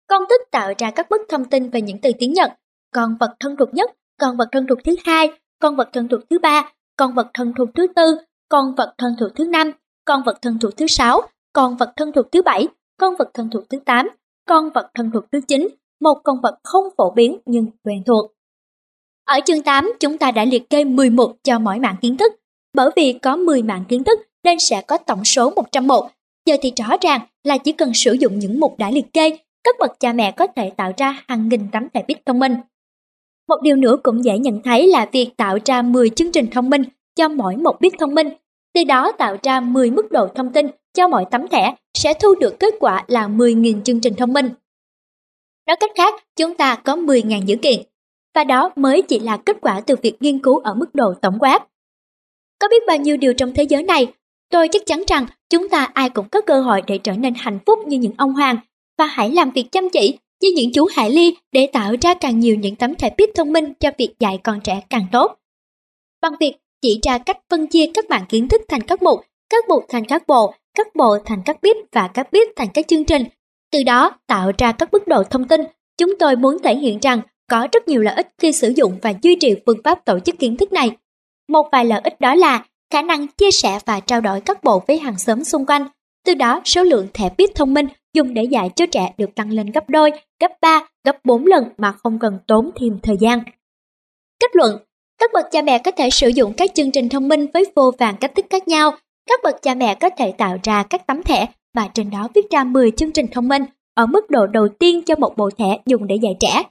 Con 0.07 0.23
tích 0.29 0.41
tạo 0.51 0.73
ra 0.79 0.91
các 0.91 1.11
bức 1.11 1.21
thông 1.29 1.45
tin 1.45 1.71
về 1.71 1.81
những 1.81 1.99
từ 2.03 2.11
tiếng 2.19 2.33
Nhật, 2.33 2.53
con 2.95 3.17
vật 3.21 3.37
thân 3.41 3.57
thuộc 3.57 3.75
nhất, 3.75 3.91
con 4.19 4.37
vật 4.37 4.49
thân 4.53 4.67
thuộc 4.67 4.79
thứ 4.85 4.97
hai, 5.05 5.31
con 5.59 5.77
vật 5.77 5.89
thân 5.93 6.09
thuộc 6.09 6.21
thứ 6.31 6.39
ba, 6.39 6.73
con 6.97 7.15
vật 7.15 7.31
thân 7.35 7.53
thuộc 7.59 7.69
thứ 7.75 7.87
tư, 7.97 8.19
con 8.49 8.75
vật 8.75 8.95
thân 8.99 9.17
thuộc 9.21 9.31
thứ 9.35 9.45
năm, 9.45 9.73
con 10.05 10.22
vật 10.27 10.39
thân 10.43 10.59
thuộc 10.60 10.77
thứ 10.77 10.86
sáu, 10.86 11.20
con 11.52 11.77
vật 11.77 11.93
thân 11.97 12.12
thuộc 12.12 12.32
thứ 12.32 12.43
bảy, 12.43 12.68
con 12.97 13.14
vật 13.18 13.31
thân 13.35 13.51
thuộc 13.52 13.70
thứ 13.70 13.78
tám, 13.85 14.09
con 14.48 14.70
vật 14.74 14.90
thân 14.94 15.10
thuộc 15.14 15.24
thứ 15.32 15.40
chín, 15.48 15.68
một 16.01 16.14
con 16.24 16.40
vật 16.40 16.59
không 16.64 16.85
phổ 16.97 17.10
biến 17.10 17.39
nhưng 17.47 17.66
quen 17.85 18.02
thuộc. 18.06 18.32
Ở 19.24 19.40
chương 19.47 19.62
8, 19.62 19.93
chúng 20.01 20.18
ta 20.18 20.31
đã 20.31 20.44
liệt 20.44 20.70
kê 20.70 20.85
11 20.85 21.36
cho 21.43 21.59
mỗi 21.59 21.78
mạng 21.78 21.97
kiến 22.01 22.16
thức. 22.16 22.32
Bởi 22.74 22.90
vì 22.97 23.12
có 23.12 23.36
10 23.36 23.62
mạng 23.62 23.85
kiến 23.89 24.05
thức 24.05 24.20
nên 24.44 24.59
sẽ 24.59 24.82
có 24.82 24.98
tổng 24.98 25.24
số 25.24 25.52
101. 25.56 26.10
Giờ 26.47 26.56
thì 26.62 26.72
rõ 26.77 26.97
ràng 27.01 27.20
là 27.44 27.59
chỉ 27.59 27.72
cần 27.72 27.94
sử 27.94 28.12
dụng 28.12 28.39
những 28.39 28.60
mục 28.60 28.78
đã 28.78 28.90
liệt 28.90 29.12
kê, 29.12 29.39
các 29.64 29.77
bậc 29.78 30.01
cha 30.01 30.12
mẹ 30.12 30.32
có 30.32 30.47
thể 30.47 30.70
tạo 30.77 30.93
ra 30.97 31.22
hàng 31.28 31.48
nghìn 31.48 31.60
tấm 31.72 31.89
thẻ 31.94 32.05
bit 32.09 32.27
thông 32.27 32.39
minh. 32.39 32.56
Một 33.48 33.56
điều 33.62 33.77
nữa 33.77 33.97
cũng 34.02 34.24
dễ 34.24 34.39
nhận 34.39 34.62
thấy 34.62 34.86
là 34.86 35.09
việc 35.12 35.31
tạo 35.36 35.59
ra 35.64 35.82
10 35.82 36.10
chương 36.10 36.32
trình 36.32 36.47
thông 36.51 36.70
minh 36.70 36.82
cho 37.16 37.28
mỗi 37.28 37.56
một 37.56 37.81
bit 37.81 37.93
thông 37.98 38.14
minh, 38.14 38.28
từ 38.81 38.85
đó 38.85 39.12
tạo 39.19 39.36
ra 39.43 39.61
10 39.61 39.90
mức 39.90 40.12
độ 40.12 40.28
thông 40.35 40.52
tin 40.52 40.66
cho 40.94 41.09
mỗi 41.09 41.24
tấm 41.31 41.48
thẻ 41.48 41.74
sẽ 41.94 42.15
thu 42.15 42.35
được 42.35 42.61
kết 42.61 42.74
quả 42.81 43.05
là 43.09 43.28
10.000 43.28 43.82
chương 43.82 44.01
trình 44.01 44.15
thông 44.15 44.32
minh. 44.32 44.51
Nói 45.66 45.77
cách 45.81 45.90
khác, 45.97 46.15
chúng 46.36 46.55
ta 46.55 46.74
có 46.74 46.97
10.000 46.97 47.44
dữ 47.44 47.57
kiện, 47.57 47.82
và 48.35 48.44
đó 48.44 48.70
mới 48.77 49.02
chỉ 49.02 49.19
là 49.19 49.36
kết 49.36 49.57
quả 49.61 49.81
từ 49.81 49.94
việc 50.02 50.16
nghiên 50.20 50.39
cứu 50.39 50.59
ở 50.59 50.74
mức 50.74 50.94
độ 50.94 51.15
tổng 51.23 51.39
quát. 51.39 51.66
Có 52.59 52.69
biết 52.69 52.82
bao 52.86 52.97
nhiêu 52.97 53.16
điều 53.16 53.35
trong 53.35 53.55
thế 53.55 53.62
giới 53.62 53.82
này, 53.82 54.12
tôi 54.51 54.69
chắc 54.69 54.82
chắn 54.86 55.02
rằng 55.07 55.27
chúng 55.51 55.69
ta 55.69 55.85
ai 55.85 56.11
cũng 56.11 56.28
có 56.28 56.40
cơ 56.40 56.61
hội 56.61 56.82
để 56.86 56.98
trở 56.98 57.12
nên 57.12 57.35
hạnh 57.35 57.59
phúc 57.66 57.78
như 57.86 57.98
những 57.98 58.15
ông 58.19 58.32
hoàng 58.32 58.57
và 58.98 59.07
hãy 59.07 59.31
làm 59.31 59.51
việc 59.51 59.73
chăm 59.73 59.89
chỉ 59.90 60.19
như 60.40 60.48
những 60.57 60.73
chú 60.73 60.89
hải 60.94 61.11
ly 61.11 61.36
để 61.52 61.69
tạo 61.73 61.94
ra 62.01 62.15
càng 62.15 62.40
nhiều 62.40 62.57
những 62.57 62.77
tấm 62.77 62.94
thẻ 62.94 63.11
bit 63.16 63.31
thông 63.35 63.52
minh 63.52 63.73
cho 63.81 63.90
việc 63.98 64.15
dạy 64.19 64.39
con 64.44 64.61
trẻ 64.61 64.82
càng 64.90 65.07
tốt. 65.12 65.39
Bằng 66.23 66.32
việc 66.40 66.52
chỉ 66.82 67.01
ra 67.02 67.19
cách 67.19 67.39
phân 67.51 67.66
chia 67.66 67.86
các 67.94 68.11
mảng 68.11 68.27
kiến 68.28 68.48
thức 68.48 68.62
thành 68.69 68.82
các 68.82 69.02
mục, 69.02 69.20
các 69.51 69.69
mục 69.69 69.85
thành 69.89 70.05
các 70.05 70.27
bộ, 70.27 70.55
các 70.74 70.86
bộ 70.94 71.19
thành 71.24 71.43
các 71.44 71.62
bit 71.62 71.77
và 71.93 72.09
các 72.09 72.32
bit 72.32 72.48
thành 72.57 72.69
các 72.74 72.89
chương 72.89 73.05
trình, 73.05 73.24
từ 73.73 73.82
đó 73.82 74.19
tạo 74.27 74.52
ra 74.59 74.73
các 74.73 74.93
mức 74.93 75.09
độ 75.09 75.23
thông 75.23 75.48
tin, 75.48 75.61
chúng 75.98 76.19
tôi 76.19 76.36
muốn 76.36 76.59
thể 76.62 76.77
hiện 76.77 76.98
rằng 77.02 77.20
có 77.51 77.69
rất 77.73 77.89
nhiều 77.89 78.02
lợi 78.02 78.15
ích 78.15 78.28
khi 78.39 78.52
sử 78.52 78.73
dụng 78.77 78.98
và 79.02 79.12
duy 79.23 79.36
trì 79.40 79.55
phương 79.66 79.81
pháp 79.85 80.05
tổ 80.05 80.19
chức 80.19 80.39
kiến 80.39 80.57
thức 80.57 80.73
này. 80.73 80.90
Một 81.48 81.69
vài 81.73 81.85
lợi 81.85 82.01
ích 82.05 82.20
đó 82.20 82.35
là 82.35 82.65
khả 82.93 83.02
năng 83.02 83.27
chia 83.27 83.51
sẻ 83.51 83.78
và 83.86 84.01
trao 84.01 84.20
đổi 84.20 84.40
các 84.40 84.65
bộ 84.65 84.82
với 84.86 84.98
hàng 84.98 85.19
xóm 85.19 85.44
xung 85.44 85.66
quanh. 85.66 85.86
Từ 86.27 86.35
đó 86.35 86.61
số 86.65 86.82
lượng 86.82 87.07
thẻ 87.15 87.28
bit 87.39 87.55
thông 87.55 87.74
minh 87.74 87.86
dùng 88.15 88.35
để 88.35 88.44
dạy 88.44 88.70
cho 88.77 88.86
trẻ 88.86 89.12
được 89.19 89.35
tăng 89.35 89.51
lên 89.51 89.70
gấp 89.70 89.90
đôi, 89.90 90.11
gấp 90.40 90.52
3, 90.61 90.86
gấp 91.05 91.16
4 91.24 91.47
lần 91.47 91.65
mà 91.78 91.93
không 91.93 92.19
cần 92.19 92.39
tốn 92.47 92.70
thêm 92.77 92.98
thời 93.02 93.16
gian. 93.20 93.40
Kết 94.40 94.57
luận, 94.57 94.77
các 95.20 95.30
bậc 95.32 95.51
cha 95.51 95.62
mẹ 95.62 95.78
có 95.78 95.90
thể 95.90 96.10
sử 96.10 96.28
dụng 96.28 96.52
các 96.56 96.70
chương 96.74 96.90
trình 96.90 97.09
thông 97.09 97.28
minh 97.28 97.47
với 97.55 97.64
vô 97.74 97.90
vàng 97.98 98.16
cách 98.16 98.32
thức 98.36 98.44
khác 98.51 98.68
nhau. 98.68 98.90
Các 99.28 99.40
bậc 99.42 99.62
cha 99.62 99.74
mẹ 99.74 99.94
có 99.94 100.10
thể 100.18 100.32
tạo 100.38 100.56
ra 100.62 100.82
các 100.82 101.06
tấm 101.06 101.22
thẻ 101.22 101.47
và 101.76 101.88
trên 101.94 102.10
đó 102.10 102.28
viết 102.34 102.51
ra 102.51 102.64
10 102.64 102.90
chương 102.90 103.12
trình 103.12 103.26
thông 103.32 103.48
minh 103.48 103.64
ở 103.94 104.06
mức 104.06 104.30
độ 104.30 104.47
đầu 104.47 104.68
tiên 104.68 105.02
cho 105.02 105.14
một 105.18 105.36
bộ 105.36 105.51
thẻ 105.59 105.78
dùng 105.86 106.06
để 106.06 106.16
dạy 106.16 106.36
trẻ. 106.40 106.62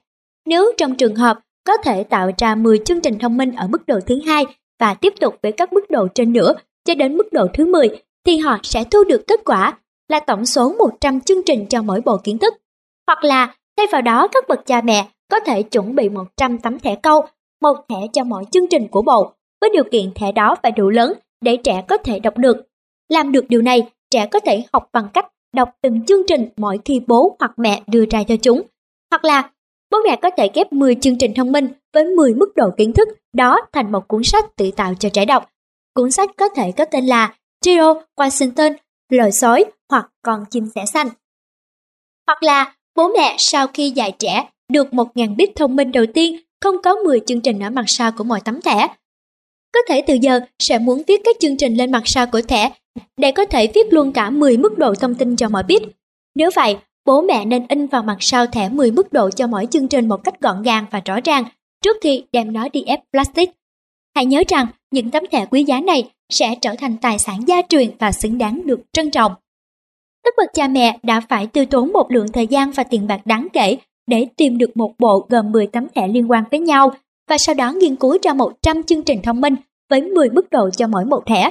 Nếu 0.45 0.71
trong 0.77 0.95
trường 0.95 1.15
hợp 1.15 1.39
có 1.67 1.77
thể 1.77 2.03
tạo 2.03 2.31
ra 2.38 2.55
10 2.55 2.80
chương 2.85 3.01
trình 3.01 3.19
thông 3.19 3.38
minh 3.38 3.51
ở 3.51 3.67
mức 3.67 3.88
độ 3.88 3.99
thứ 4.05 4.21
hai 4.27 4.45
và 4.80 4.93
tiếp 4.93 5.13
tục 5.19 5.35
với 5.43 5.51
các 5.51 5.73
mức 5.73 5.89
độ 5.89 6.07
trên 6.15 6.34
nữa 6.34 6.53
cho 6.85 6.95
đến 6.95 7.17
mức 7.17 7.34
độ 7.34 7.47
thứ 7.53 7.65
10 7.65 7.89
thì 8.26 8.38
họ 8.38 8.57
sẽ 8.63 8.84
thu 8.84 9.03
được 9.03 9.27
kết 9.27 9.39
quả 9.45 9.77
là 10.07 10.19
tổng 10.19 10.45
số 10.45 10.73
100 10.77 11.21
chương 11.21 11.43
trình 11.45 11.65
cho 11.69 11.81
mỗi 11.81 12.01
bộ 12.01 12.17
kiến 12.17 12.38
thức. 12.38 12.53
Hoặc 13.07 13.23
là 13.23 13.55
thay 13.77 13.88
vào 13.91 14.01
đó 14.01 14.27
các 14.27 14.47
bậc 14.47 14.65
cha 14.65 14.81
mẹ 14.81 15.07
có 15.31 15.39
thể 15.39 15.63
chuẩn 15.63 15.95
bị 15.95 16.09
100 16.09 16.57
tấm 16.57 16.80
thẻ 16.80 16.95
câu, 16.95 17.26
một 17.61 17.77
thẻ 17.90 18.07
cho 18.14 18.23
mỗi 18.23 18.44
chương 18.52 18.68
trình 18.69 18.88
của 18.88 19.02
bộ, 19.02 19.34
với 19.61 19.69
điều 19.73 19.84
kiện 19.91 20.14
thẻ 20.15 20.31
đó 20.31 20.56
phải 20.64 20.72
đủ 20.72 20.90
lớn 20.90 21.14
để 21.41 21.57
trẻ 21.57 21.84
có 21.88 21.98
thể 21.98 22.19
đọc 22.19 22.38
được. 22.38 22.57
Làm 23.10 23.31
được 23.31 23.45
điều 23.49 23.61
này, 23.61 23.90
trẻ 24.11 24.26
có 24.26 24.40
thể 24.40 24.64
học 24.73 24.90
bằng 24.94 25.07
cách 25.14 25.26
đọc 25.53 25.69
từng 25.81 26.06
chương 26.06 26.22
trình 26.27 26.49
mỗi 26.57 26.80
khi 26.86 27.02
bố 27.07 27.36
hoặc 27.40 27.52
mẹ 27.57 27.84
đưa 27.88 28.06
ra 28.10 28.23
cho 28.23 28.36
chúng. 28.41 28.61
Hoặc 29.11 29.26
là 29.26 29.52
bố 29.91 29.98
mẹ 30.07 30.15
có 30.22 30.30
thể 30.38 30.49
ghép 30.53 30.73
10 30.73 30.95
chương 30.95 31.18
trình 31.18 31.34
thông 31.34 31.52
minh 31.52 31.68
với 31.94 32.06
10 32.06 32.34
mức 32.34 32.56
độ 32.56 32.69
kiến 32.77 32.94
thức 32.94 33.07
đó 33.34 33.57
thành 33.72 33.91
một 33.91 34.07
cuốn 34.07 34.23
sách 34.23 34.56
tự 34.56 34.72
tạo 34.72 34.94
cho 34.99 35.10
trẻ 35.10 35.26
đọc. 35.26 35.49
Cuốn 35.94 36.11
sách 36.11 36.30
có 36.38 36.49
thể 36.49 36.72
có 36.77 36.86
tên 36.86 37.06
là 37.06 37.36
Giro 37.65 37.94
Washington, 38.18 38.76
Lời 39.10 39.31
sói 39.31 39.65
hoặc 39.90 40.10
Con 40.22 40.45
chim 40.49 40.68
sẻ 40.76 40.86
xanh. 40.94 41.07
Hoặc 42.27 42.44
là 42.44 42.76
bố 42.95 43.11
mẹ 43.18 43.36
sau 43.38 43.68
khi 43.68 43.90
dạy 43.90 44.15
trẻ 44.19 44.49
được 44.73 44.88
1.000 44.91 45.36
bit 45.36 45.49
thông 45.56 45.76
minh 45.76 45.91
đầu 45.91 46.06
tiên 46.14 46.38
không 46.61 46.76
có 46.84 46.95
10 46.95 47.19
chương 47.27 47.41
trình 47.41 47.60
ở 47.60 47.69
mặt 47.69 47.86
sau 47.88 48.11
của 48.11 48.23
mọi 48.23 48.41
tấm 48.45 48.61
thẻ. 48.61 48.88
Có 49.73 49.80
thể 49.88 50.02
từ 50.07 50.14
giờ 50.14 50.40
sẽ 50.60 50.80
muốn 50.80 51.02
viết 51.07 51.22
các 51.23 51.36
chương 51.40 51.57
trình 51.57 51.76
lên 51.76 51.91
mặt 51.91 52.03
sau 52.06 52.27
của 52.27 52.41
thẻ 52.41 52.69
để 53.18 53.31
có 53.31 53.45
thể 53.45 53.72
viết 53.76 53.94
luôn 53.94 54.11
cả 54.11 54.30
10 54.30 54.57
mức 54.57 54.77
độ 54.77 54.95
thông 54.95 55.15
tin 55.15 55.36
cho 55.36 55.49
mọi 55.49 55.64
biết. 55.64 55.84
Nếu 56.36 56.49
vậy, 56.56 56.77
bố 57.06 57.22
mẹ 57.22 57.45
nên 57.45 57.68
in 57.68 57.88
vào 57.88 58.03
mặt 58.03 58.18
sau 58.19 58.45
thẻ 58.45 58.69
10 58.69 58.91
mức 58.91 59.14
độ 59.14 59.30
cho 59.30 59.48
mỗi 59.48 59.68
chương 59.72 59.88
trình 59.88 60.07
một 60.07 60.23
cách 60.23 60.41
gọn 60.41 60.64
gàng 60.64 60.86
và 60.91 61.02
rõ 61.06 61.19
ràng 61.23 61.44
trước 61.81 61.98
khi 62.02 62.23
đem 62.31 62.53
nó 62.53 62.69
đi 62.69 62.84
ép 62.84 62.99
plastic. 63.11 63.49
Hãy 64.15 64.26
nhớ 64.26 64.44
rằng 64.48 64.68
những 64.91 65.11
tấm 65.11 65.23
thẻ 65.31 65.45
quý 65.45 65.64
giá 65.64 65.80
này 65.80 66.11
sẽ 66.30 66.56
trở 66.61 66.76
thành 66.80 66.98
tài 66.98 67.19
sản 67.19 67.40
gia 67.48 67.61
truyền 67.69 67.91
và 67.99 68.11
xứng 68.11 68.38
đáng 68.38 68.61
được 68.65 68.80
trân 68.94 69.11
trọng. 69.11 69.34
Tất 70.23 70.30
bậc 70.38 70.49
cha 70.53 70.68
mẹ 70.68 70.98
đã 71.03 71.22
phải 71.30 71.48
tiêu 71.48 71.65
tốn 71.65 71.91
một 71.94 72.11
lượng 72.11 72.31
thời 72.31 72.48
gian 72.48 72.72
và 72.72 72.84
tiền 72.84 73.07
bạc 73.07 73.22
đáng 73.26 73.48
kể 73.53 73.77
để 74.10 74.27
tìm 74.38 74.57
được 74.57 74.77
một 74.77 74.94
bộ 74.99 75.27
gồm 75.30 75.52
10 75.52 75.68
tấm 75.68 75.88
thẻ 75.95 76.07
liên 76.07 76.31
quan 76.31 76.44
với 76.52 76.60
nhau 76.60 76.91
và 77.30 77.38
sau 77.38 77.56
đó 77.56 77.72
nghiên 77.72 77.95
cứu 77.95 78.18
ra 78.23 78.34
100 78.34 78.84
chương 78.84 79.03
trình 79.03 79.22
thông 79.23 79.41
minh 79.41 79.56
với 79.90 80.02
10 80.02 80.30
mức 80.30 80.49
độ 80.49 80.69
cho 80.69 80.88
mỗi 80.88 81.06
một 81.06 81.26
thẻ. 81.26 81.49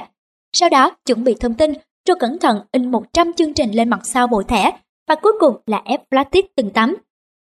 Sau 0.53 0.69
đó 0.69 0.91
chuẩn 1.05 1.23
bị 1.23 1.35
thông 1.39 1.53
tin 1.53 1.73
rồi 2.07 2.17
cẩn 2.19 2.39
thận 2.39 2.59
in 2.71 2.91
100 2.91 3.33
chương 3.33 3.53
trình 3.53 3.71
lên 3.71 3.89
mặt 3.89 3.99
sau 4.03 4.27
bộ 4.27 4.43
thẻ 4.43 4.71
và 5.07 5.15
cuối 5.15 5.33
cùng 5.39 5.55
là 5.65 5.81
ép 5.85 6.09
plastic 6.09 6.55
từng 6.55 6.69
tấm. 6.69 6.95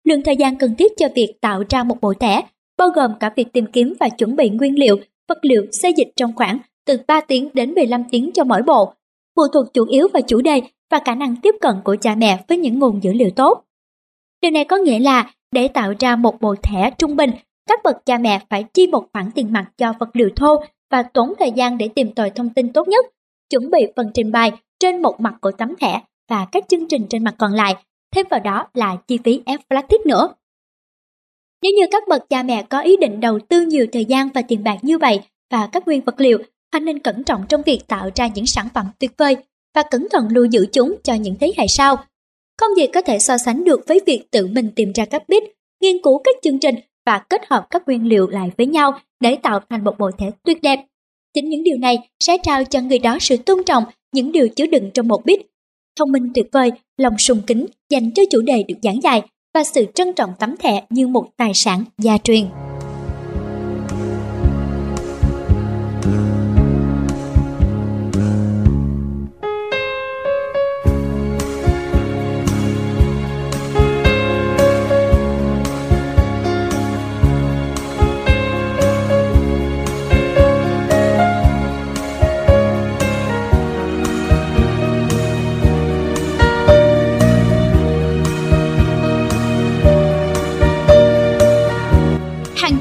Lượng 0.05 0.23
thời 0.23 0.37
gian 0.37 0.59
cần 0.59 0.75
thiết 0.79 0.93
cho 0.97 1.09
việc 1.15 1.35
tạo 1.41 1.63
ra 1.69 1.83
một 1.83 1.97
bộ 2.01 2.15
thẻ 2.15 2.43
bao 2.79 2.89
gồm 2.89 3.13
cả 3.21 3.33
việc 3.37 3.53
tìm 3.53 3.67
kiếm 3.67 3.95
và 4.01 4.09
chuẩn 4.09 4.37
bị 4.37 4.51
nguyên 4.51 4.79
liệu, 4.79 4.97
vật 5.29 5.39
liệu 5.43 5.67
xây 5.73 5.93
dịch 5.97 6.09
trong 6.17 6.33
khoảng 6.37 6.59
từ 6.87 6.97
3 7.07 7.21
tiếng 7.21 7.49
đến 7.55 7.75
15 7.75 8.05
tiếng 8.11 8.31
cho 8.35 8.45
mỗi 8.45 8.63
bộ, 8.63 8.93
phụ 9.37 9.43
thuộc 9.53 9.67
chủ 9.75 9.85
yếu 9.85 10.09
vào 10.13 10.23
chủ 10.23 10.41
đề 10.41 10.61
và 10.91 10.99
khả 11.05 11.15
năng 11.15 11.37
tiếp 11.37 11.55
cận 11.61 11.75
của 11.85 11.97
cha 12.01 12.15
mẹ 12.15 12.45
với 12.49 12.59
những 12.59 12.79
nguồn 12.79 13.03
dữ 13.03 13.13
liệu 13.13 13.31
tốt. 13.37 13.65
Điều 14.43 14.51
này 14.51 14.65
có 14.65 14.77
nghĩa 14.77 14.99
là 14.99 15.31
để 15.53 15.69
tạo 15.69 15.93
ra 15.99 16.17
một 16.17 16.41
bộ 16.41 16.55
thẻ 16.63 16.91
trung 16.99 17.17
bình, 17.17 17.31
các 17.69 17.81
bậc 17.85 18.07
cha 18.07 18.19
mẹ 18.19 18.41
phải 18.51 18.65
chi 18.75 18.87
một 18.87 19.05
khoản 19.13 19.31
tiền 19.35 19.53
mặt 19.53 19.71
cho 19.79 19.93
vật 19.99 20.09
liệu 20.13 20.31
thô 20.37 20.63
và 20.91 21.03
tốn 21.03 21.33
thời 21.39 21.53
gian 21.53 21.79
để 21.79 21.89
tìm 21.89 22.13
tòi 22.15 22.31
thông 22.31 22.51
tin 22.51 22.73
tốt 22.73 22.89
nhất, 22.89 23.07
chuẩn 23.51 23.71
bị 23.71 23.79
phần 23.97 24.11
trình 24.15 24.33
bày 24.33 24.53
trên 24.81 25.03
một 25.03 25.21
mặt 25.21 25.35
của 25.41 25.53
tấm 25.53 25.75
thẻ 25.81 26.01
và 26.31 26.47
các 26.53 26.65
chương 26.69 26.89
trình 26.89 27.07
trên 27.11 27.25
mặt 27.25 27.35
còn 27.39 27.53
lại, 27.53 27.75
thêm 28.15 28.27
vào 28.31 28.41
đó 28.41 28.69
là 28.75 28.97
chi 29.09 29.19
phí 29.25 29.41
ép 29.47 29.61
plastic 29.69 30.07
nữa. 30.07 30.29
Nếu 31.63 31.73
như 31.79 31.87
các 31.91 32.09
bậc 32.09 32.29
cha 32.29 32.43
mẹ 32.43 32.63
có 32.63 32.81
ý 32.81 32.97
định 32.97 33.21
đầu 33.21 33.39
tư 33.49 33.61
nhiều 33.61 33.87
thời 33.93 34.05
gian 34.05 34.29
và 34.35 34.43
tiền 34.43 34.65
bạc 34.65 34.77
như 34.83 34.99
vậy 34.99 35.21
và 35.51 35.67
các 35.67 35.87
nguyên 35.87 36.01
vật 36.01 36.21
liệu, 36.21 36.39
họ 36.73 36.79
nên 36.79 36.99
cẩn 36.99 37.25
trọng 37.25 37.45
trong 37.49 37.63
việc 37.63 37.81
tạo 37.89 38.11
ra 38.15 38.29
những 38.35 38.47
sản 38.47 38.69
phẩm 38.75 38.87
tuyệt 38.99 39.11
vời 39.19 39.37
và 39.75 39.83
cẩn 39.91 40.09
thận 40.13 40.29
lưu 40.31 40.45
giữ 40.45 40.67
chúng 40.73 40.97
cho 41.05 41.15
những 41.15 41.35
thế 41.41 41.53
hệ 41.57 41.67
sau. 41.69 41.97
Không 42.59 42.77
gì 42.77 42.87
có 42.87 43.03
thể 43.03 43.19
so 43.19 43.39
sánh 43.39 43.65
được 43.65 43.81
với 43.87 44.01
việc 44.07 44.23
tự 44.31 44.47
mình 44.47 44.71
tìm 44.77 44.93
ra 44.93 45.05
các 45.05 45.29
bit, 45.29 45.43
nghiên 45.81 46.03
cứu 46.03 46.21
các 46.25 46.37
chương 46.43 46.59
trình 46.59 46.75
và 47.07 47.19
kết 47.19 47.41
hợp 47.51 47.67
các 47.71 47.83
nguyên 47.87 48.07
liệu 48.07 48.29
lại 48.29 48.51
với 48.59 48.67
nhau 48.67 48.99
để 49.21 49.37
tạo 49.37 49.61
thành 49.71 49.85
một 49.85 49.99
bộ 49.99 50.11
thể 50.19 50.31
tuyệt 50.45 50.63
đẹp. 50.63 50.79
Chính 51.35 51.49
những 51.49 51.65
điều 51.65 51.77
này 51.77 51.99
sẽ 52.21 52.37
trao 52.43 52.65
cho 52.65 52.81
người 52.81 52.99
đó 52.99 53.19
sự 53.21 53.37
tôn 53.37 53.65
trọng 53.65 53.85
những 54.13 54.33
điều 54.33 54.49
chứa 54.49 54.67
đựng 54.67 54.91
trong 54.95 55.09
một 55.09 55.25
bit. 55.25 55.41
Thông 55.99 56.13
minh 56.13 56.33
tuyệt 56.35 56.47
vời, 56.53 56.73
lòng 56.97 57.19
sùng 57.19 57.43
kính 57.47 57.67
dành 57.91 58.11
cho 58.15 58.23
chủ 58.31 58.41
đề 58.43 58.63
được 58.69 58.77
giảng 58.83 59.03
dạy 59.03 59.23
và 59.55 59.65
sự 59.65 59.87
trân 59.95 60.13
trọng 60.13 60.31
tấm 60.39 60.57
thẻ 60.57 60.83
như 60.91 61.07
một 61.07 61.27
tài 61.37 61.55
sản 61.55 61.85
gia 61.99 62.19
truyền. 62.19 62.45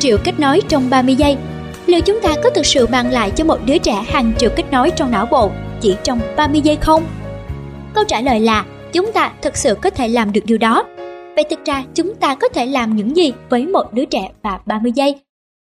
Triệu 0.02 0.18
kết 0.24 0.40
nối 0.40 0.62
trong 0.68 0.90
30 0.90 1.16
giây. 1.16 1.38
Liệu 1.86 2.02
chúng 2.02 2.20
ta 2.22 2.30
có 2.44 2.50
thực 2.50 2.66
sự 2.66 2.88
mang 2.88 3.12
lại 3.12 3.32
cho 3.36 3.44
một 3.44 3.60
đứa 3.66 3.78
trẻ 3.78 4.04
hàng 4.08 4.34
triệu 4.38 4.50
kết 4.56 4.64
nối 4.72 4.92
trong 4.92 5.12
não 5.12 5.26
bộ 5.26 5.52
chỉ 5.82 5.96
trong 6.04 6.20
30 6.36 6.62
giây 6.62 6.76
không? 6.76 7.04
Câu 7.94 8.04
trả 8.08 8.22
lời 8.22 8.40
là 8.40 8.66
chúng 8.94 9.12
ta 9.14 9.34
thực 9.42 9.58
sự 9.58 9.76
có 9.82 9.90
thể 9.90 10.08
làm 10.08 10.32
được 10.32 10.42
điều 10.46 10.58
đó. 10.58 10.84
Vậy 11.36 11.44
thực 11.50 11.66
ra 11.66 11.84
chúng 11.96 12.16
ta 12.16 12.36
có 12.36 12.48
thể 12.50 12.66
làm 12.66 12.96
những 12.96 13.16
gì 13.16 13.34
với 13.50 13.68
một 13.68 13.94
đứa 13.94 14.06
trẻ 14.06 14.30
và 14.42 14.60
30 14.66 14.92
giây? 14.96 15.16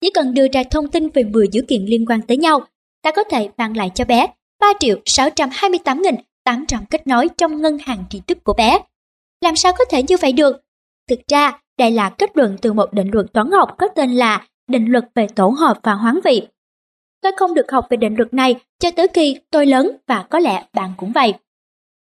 Chỉ 0.02 0.10
cần 0.14 0.34
đưa 0.34 0.48
ra 0.54 0.64
thông 0.72 0.88
tin 0.88 1.10
về 1.10 1.24
10 1.24 1.48
dữ 1.52 1.62
kiện 1.62 1.86
liên 1.86 2.06
quan 2.06 2.22
tới 2.22 2.38
nhau, 2.38 2.62
ta 3.04 3.12
có 3.12 3.24
thể 3.24 3.50
mang 3.58 3.78
lại 3.78 3.92
cho 3.96 4.06
bé 4.06 4.28
3 4.60 4.68
triệu 4.80 4.98
628 5.06 6.02
nghìn 6.02 6.16
800 6.44 6.86
kết 6.90 7.08
nối 7.08 7.28
trong 7.38 7.62
ngân 7.62 7.78
hàng 7.78 8.04
tri 8.10 8.22
thức 8.28 8.44
của 8.44 8.54
bé. 8.54 8.80
Làm 9.42 9.56
sao 9.56 9.74
có 9.78 9.86
thể 9.86 10.04
như 10.04 10.18
vậy 10.18 10.34
được? 10.34 10.62
Thực 11.10 11.20
ra, 11.28 11.60
đây 11.82 11.92
là 11.92 12.10
kết 12.10 12.38
luận 12.38 12.58
từ 12.62 12.74
một 12.74 12.94
định 12.94 13.10
luật 13.12 13.34
toán 13.34 13.52
học 13.52 13.76
có 13.78 13.88
tên 13.88 14.12
là 14.12 14.48
định 14.68 14.92
luật 14.92 15.06
về 15.16 15.28
tổ 15.36 15.48
hợp 15.48 15.80
và 15.84 15.94
hoán 15.94 16.20
vị. 16.24 16.48
Tôi 17.22 17.32
không 17.38 17.54
được 17.54 17.72
học 17.72 17.88
về 17.90 17.98
định 17.98 18.16
luật 18.18 18.34
này 18.34 18.56
cho 18.80 18.92
tới 18.92 19.08
khi 19.08 19.38
tôi 19.52 19.66
lớn 19.66 19.92
và 20.08 20.26
có 20.30 20.40
lẽ 20.40 20.64
bạn 20.74 20.94
cũng 20.98 21.12
vậy. 21.12 21.34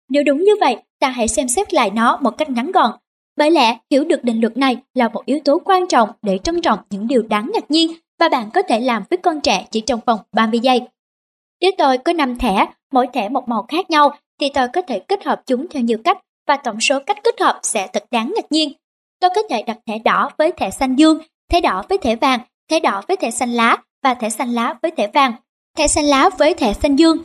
Nếu 0.09 0.23
đúng 0.27 0.39
như 0.39 0.53
vậy, 0.61 0.77
ta 1.01 1.09
hãy 1.09 1.29
xem 1.29 1.49
xét 1.49 1.75
lại 1.75 1.91
nó 1.91 2.19
một 2.21 2.31
cách 2.39 2.51
ngắn 2.51 2.73
gọn. 2.73 2.91
Bởi 3.37 3.51
lẽ 3.51 3.79
hiểu 3.91 4.05
được 4.05 4.25
định 4.25 4.41
luật 4.41 4.57
này 4.57 4.77
là 4.95 5.09
một 5.09 5.27
yếu 5.27 5.39
tố 5.45 5.59
quan 5.65 5.89
trọng 5.89 6.11
để 6.23 6.39
trân 6.39 6.61
trọng 6.61 6.79
những 6.91 7.07
điều 7.07 7.23
đáng 7.23 7.51
ngạc 7.55 7.71
nhiên 7.71 7.93
và 8.21 8.29
bạn 8.29 8.51
có 8.55 8.63
thể 8.63 8.81
làm 8.81 9.03
với 9.11 9.17
con 9.17 9.41
trẻ 9.41 9.67
chỉ 9.71 9.81
trong 9.81 10.01
vòng 10.07 10.21
30 10.33 10.61
giây. 10.61 10.81
Nếu 11.61 11.71
tôi 11.79 11.99
có 11.99 12.13
5 12.13 12.39
thẻ, 12.39 12.67
mỗi 12.93 13.07
thẻ 13.13 13.29
một 13.29 13.49
màu 13.49 13.67
khác 13.69 13.91
nhau 13.91 14.17
thì 14.41 14.51
tôi 14.55 14.69
có 14.69 14.83
thể 14.83 14.99
kết 14.99 15.25
hợp 15.25 15.43
chúng 15.47 15.67
theo 15.69 15.83
nhiều 15.83 15.99
cách 16.05 16.19
và 16.49 16.57
tổng 16.57 16.81
số 16.81 16.99
cách 17.07 17.19
kết 17.25 17.41
hợp 17.41 17.61
sẽ 17.63 17.89
thật 17.93 18.05
đáng 18.11 18.33
ngạc 18.37 18.53
nhiên. 18.53 18.73
Tôi 19.23 19.31
có 19.35 19.43
thể 19.51 19.63
đặt 19.63 19.79
thẻ 19.87 19.99
đỏ 19.99 20.31
với 20.39 20.53
thẻ 20.53 20.71
xanh 20.71 20.97
dương, 20.97 21.19
thẻ 21.51 21.61
đỏ 21.61 21.83
với 21.89 21.99
thẻ 21.99 22.17
vàng, 22.17 22.41
thẻ 22.71 22.81
đỏ 22.81 23.03
với 23.09 23.17
thẻ 23.17 23.31
xanh 23.31 23.53
lá 23.53 23.77
và 24.03 24.15
thẻ 24.15 24.31
xanh 24.31 24.53
lá 24.55 24.75
với 24.83 24.91
thẻ 24.91 25.07
vàng, 25.15 25.33
thẻ 25.77 25.87
xanh 25.87 26.05
lá 26.05 26.31
với 26.39 26.55
thẻ 26.55 26.73
xanh 26.73 26.97
dương. 26.97 27.19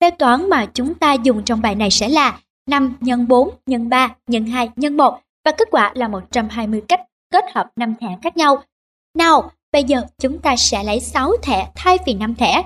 Phép 0.00 0.18
toán 0.18 0.48
mà 0.48 0.66
chúng 0.74 0.94
ta 0.94 1.12
dùng 1.12 1.44
trong 1.44 1.62
bài 1.62 1.74
này 1.74 1.90
sẽ 1.90 2.08
là 2.08 2.40
5 2.68 2.96
x 3.00 3.08
4 3.28 3.50
x 3.66 3.70
3 3.88 4.14
x 4.28 4.34
2 4.52 4.68
x 4.76 4.84
1 4.92 5.20
và 5.44 5.52
kết 5.52 5.68
quả 5.70 5.92
là 5.94 6.08
120 6.08 6.82
cách 6.88 7.00
kết 7.32 7.44
hợp 7.54 7.66
5 7.76 7.94
thẻ 8.00 8.08
khác 8.22 8.36
nhau. 8.36 8.62
Nào, 9.18 9.50
bây 9.72 9.84
giờ 9.84 10.02
chúng 10.18 10.38
ta 10.38 10.56
sẽ 10.56 10.84
lấy 10.84 11.00
6 11.00 11.32
thẻ 11.42 11.68
thay 11.74 11.98
vì 12.06 12.14
5 12.14 12.34
thẻ. 12.34 12.62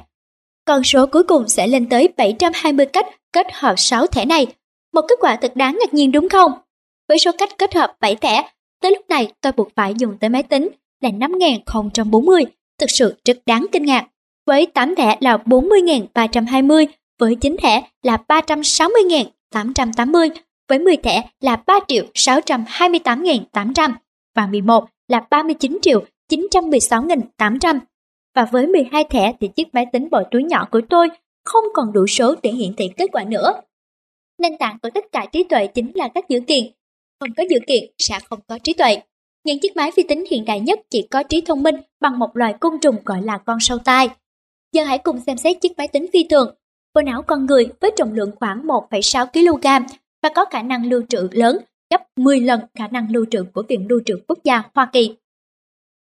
Con 0.65 0.85
số 0.85 1.07
cuối 1.07 1.23
cùng 1.23 1.49
sẽ 1.49 1.67
lên 1.67 1.89
tới 1.89 2.09
720 2.17 2.87
cách 2.87 3.07
kết 3.33 3.47
hợp 3.53 3.75
6 3.77 4.07
thẻ 4.07 4.25
này. 4.25 4.47
Một 4.93 5.03
kết 5.09 5.19
quả 5.21 5.37
thật 5.37 5.53
đáng 5.57 5.79
ngạc 5.81 5.95
nhiên 5.95 6.13
đúng 6.13 6.29
không? 6.29 6.53
Với 7.09 7.19
số 7.19 7.31
cách 7.39 7.59
kết 7.59 7.75
hợp 7.75 7.97
7 8.01 8.17
thẻ, 8.17 8.43
tới 8.87 8.93
lúc 8.93 9.09
này 9.09 9.33
tôi 9.41 9.53
buộc 9.53 9.75
phải 9.75 9.95
dùng 9.99 10.17
tới 10.21 10.31
máy 10.31 10.43
tính 10.43 10.69
là 11.01 11.11
5040, 11.11 12.45
thực 12.79 12.91
sự 12.91 13.15
rất 13.25 13.39
đáng 13.47 13.67
kinh 13.73 13.85
ngạc. 13.85 14.07
Với 14.47 14.67
8 14.67 14.95
thẻ 14.95 15.17
là 15.21 15.37
40.320, 15.37 16.87
với 17.19 17.35
9 17.35 17.57
thẻ 17.63 17.83
là 18.03 18.19
360.880, 18.29 20.29
với 20.69 20.79
10 20.79 20.97
thẻ 20.97 21.23
là 21.41 21.57
3 21.67 21.79
triệu 21.89 22.05
628.800 22.15 23.93
và 24.37 24.47
11 24.47 24.85
là 25.09 25.27
39 25.31 25.79
triệu 25.83 26.05
916.800. 26.31 27.79
Và 28.35 28.45
với 28.45 28.67
12 28.67 29.05
thẻ 29.05 29.33
thì 29.41 29.49
chiếc 29.49 29.75
máy 29.75 29.87
tính 29.93 30.11
bỏ 30.11 30.23
túi 30.31 30.45
nhỏ 30.45 30.69
của 30.71 30.81
tôi 30.91 31.09
không 31.45 31.65
còn 31.75 31.93
đủ 31.93 32.07
số 32.07 32.35
để 32.43 32.51
hiển 32.51 32.75
thị 32.77 32.91
kết 32.97 33.07
quả 33.13 33.25
nữa. 33.25 33.53
Nền 34.39 34.59
tảng 34.59 34.79
của 34.83 34.91
tất 34.95 35.05
cả 35.13 35.27
trí 35.33 35.45
tuệ 35.45 35.67
chính 35.67 35.93
là 35.95 36.09
các 36.09 36.29
dữ 36.29 36.41
kiện. 36.41 36.76
Không 37.21 37.31
có 37.37 37.45
dữ 37.51 37.59
kiện 37.67 37.85
sẽ 37.99 38.19
không 38.31 38.41
có 38.49 38.59
trí 38.59 38.73
tuệ. 38.73 38.97
Những 39.45 39.61
chiếc 39.61 39.77
máy 39.77 39.91
vi 39.97 40.03
tính 40.03 40.25
hiện 40.31 40.45
đại 40.45 40.61
nhất 40.61 40.79
chỉ 40.91 41.07
có 41.11 41.23
trí 41.23 41.41
thông 41.41 41.63
minh 41.63 41.75
bằng 42.01 42.19
một 42.19 42.37
loài 42.37 42.55
côn 42.61 42.73
trùng 42.83 42.97
gọi 43.05 43.23
là 43.23 43.39
con 43.39 43.59
sâu 43.61 43.79
tai. 43.79 44.09
Giờ 44.73 44.85
hãy 44.85 44.99
cùng 44.99 45.21
xem 45.21 45.37
xét 45.37 45.57
chiếc 45.61 45.79
máy 45.79 45.89
tính 45.89 46.07
phi 46.13 46.25
thường. 46.31 46.55
Bộ 46.95 47.03
não 47.03 47.23
con 47.23 47.47
người 47.47 47.69
với 47.81 47.91
trọng 47.97 48.13
lượng 48.13 48.31
khoảng 48.41 48.67
1,6 48.67 49.27
kg 49.27 49.87
và 50.23 50.29
có 50.35 50.45
khả 50.45 50.63
năng 50.63 50.87
lưu 50.87 51.03
trữ 51.09 51.29
lớn 51.33 51.59
gấp 51.91 52.03
10 52.17 52.41
lần 52.41 52.61
khả 52.75 52.89
năng 52.89 53.13
lưu 53.13 53.25
trữ 53.31 53.45
của 53.55 53.63
Viện 53.69 53.87
Lưu 53.89 54.01
trữ 54.07 54.19
Quốc 54.29 54.39
gia 54.45 54.63
Hoa 54.75 54.91
Kỳ. 54.93 55.17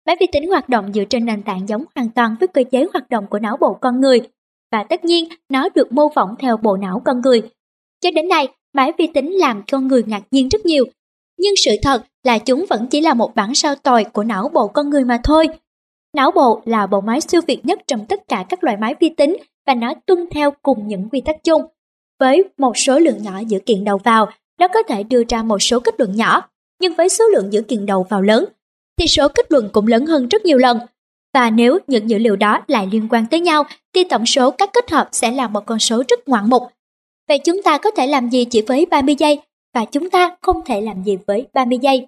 Máy 0.06 0.16
vi 0.20 0.26
tính 0.32 0.50
hoạt 0.50 0.70
động 0.70 0.94
dựa 0.94 1.04
trên 1.06 1.26
nền 1.26 1.44
tảng 1.44 1.68
giống 1.68 1.84
hoàn 1.96 2.10
toàn 2.10 2.36
với 2.40 2.48
cơ 2.48 2.64
chế 2.72 2.86
hoạt 2.94 3.10
động 3.10 3.28
của 3.30 3.40
não 3.40 3.58
bộ 3.58 3.74
con 3.82 4.02
người 4.02 4.22
và 4.72 4.84
tất 4.84 5.06
nhiên 5.06 5.30
nó 5.50 5.70
được 5.76 5.92
mô 5.92 6.10
phỏng 6.16 6.36
theo 6.40 6.58
bộ 6.58 6.78
não 6.78 7.02
con 7.06 7.22
người. 7.22 7.42
Cho 8.02 8.12
đến 8.12 8.28
nay, 8.28 8.48
máy 8.74 8.92
vi 8.98 9.08
tính 9.08 9.32
làm 9.32 9.64
con 9.72 9.88
người 9.88 10.04
ngạc 10.08 10.22
nhiên 10.32 10.50
rất 10.50 10.66
nhiều, 10.66 10.86
nhưng 11.38 11.54
sự 11.66 11.72
thật 11.84 12.04
là 12.24 12.38
chúng 12.38 12.66
vẫn 12.70 12.88
chỉ 12.88 13.02
là 13.02 13.14
một 13.14 13.36
bản 13.36 13.56
sao 13.56 13.76
tồi 13.76 14.04
của 14.04 14.24
não 14.24 14.50
bộ 14.54 14.68
con 14.68 14.90
người 14.90 15.06
mà 15.06 15.20
thôi. 15.24 15.48
Não 16.16 16.32
bộ 16.32 16.62
là 16.66 16.88
bộ 16.88 17.02
máy 17.02 17.22
siêu 17.22 17.42
việt 17.48 17.66
nhất 17.66 17.80
trong 17.88 18.06
tất 18.06 18.28
cả 18.28 18.46
các 18.50 18.64
loại 18.64 18.78
máy 18.78 18.96
vi 19.00 19.10
tính 19.10 19.38
và 19.68 19.74
nó 19.74 19.94
tuân 20.06 20.26
theo 20.32 20.52
cùng 20.62 20.88
những 20.88 21.10
quy 21.10 21.22
tắc 21.22 21.44
chung. 21.44 21.62
Với 22.20 22.44
một 22.58 22.78
số 22.78 23.00
lượng 23.00 23.24
nhỏ 23.24 23.40
dữ 23.48 23.60
kiện 23.60 23.84
đầu 23.84 23.98
vào, 23.98 24.30
nó 24.60 24.68
có 24.68 24.84
thể 24.84 25.04
đưa 25.04 25.24
ra 25.30 25.44
một 25.44 25.60
số 25.60 25.80
kết 25.80 26.00
luận 26.00 26.16
nhỏ, 26.16 26.50
nhưng 26.82 26.94
với 26.94 27.10
số 27.10 27.26
lượng 27.26 27.54
dữ 27.54 27.62
kiện 27.62 27.86
đầu 27.86 28.06
vào 28.10 28.22
lớn, 28.22 28.46
thì 29.00 29.08
số 29.08 29.28
kết 29.28 29.52
luận 29.52 29.70
cũng 29.74 29.88
lớn 29.88 30.06
hơn 30.06 30.28
rất 30.28 30.46
nhiều 30.46 30.58
lần. 30.58 30.80
Và 31.34 31.50
nếu 31.50 31.80
những 31.88 32.10
dữ 32.10 32.18
liệu 32.18 32.36
đó 32.36 32.64
lại 32.68 32.88
liên 32.92 33.08
quan 33.10 33.26
tới 33.32 33.40
nhau, 33.40 33.64
thì 33.94 34.04
tổng 34.04 34.26
số 34.26 34.52
các 34.52 34.70
kết 34.74 34.92
hợp 34.92 35.10
sẽ 35.12 35.32
là 35.32 35.48
một 35.48 35.66
con 35.66 35.80
số 35.80 36.04
rất 36.08 36.28
ngoạn 36.28 36.50
mục. 36.50 36.64
Vậy 37.32 37.40
chúng 37.40 37.64
ta 37.64 37.78
có 37.78 37.92
thể 37.92 38.08
làm 38.08 38.30
gì 38.30 38.46
chỉ 38.46 38.62
với 38.62 38.86
30 38.86 39.16
giây, 39.20 39.40
và 39.74 39.86
chúng 39.86 40.10
ta 40.10 40.36
không 40.42 40.62
thể 40.66 40.82
làm 40.82 41.04
gì 41.04 41.18
với 41.28 41.48
30 41.54 41.80
giây. 41.82 42.08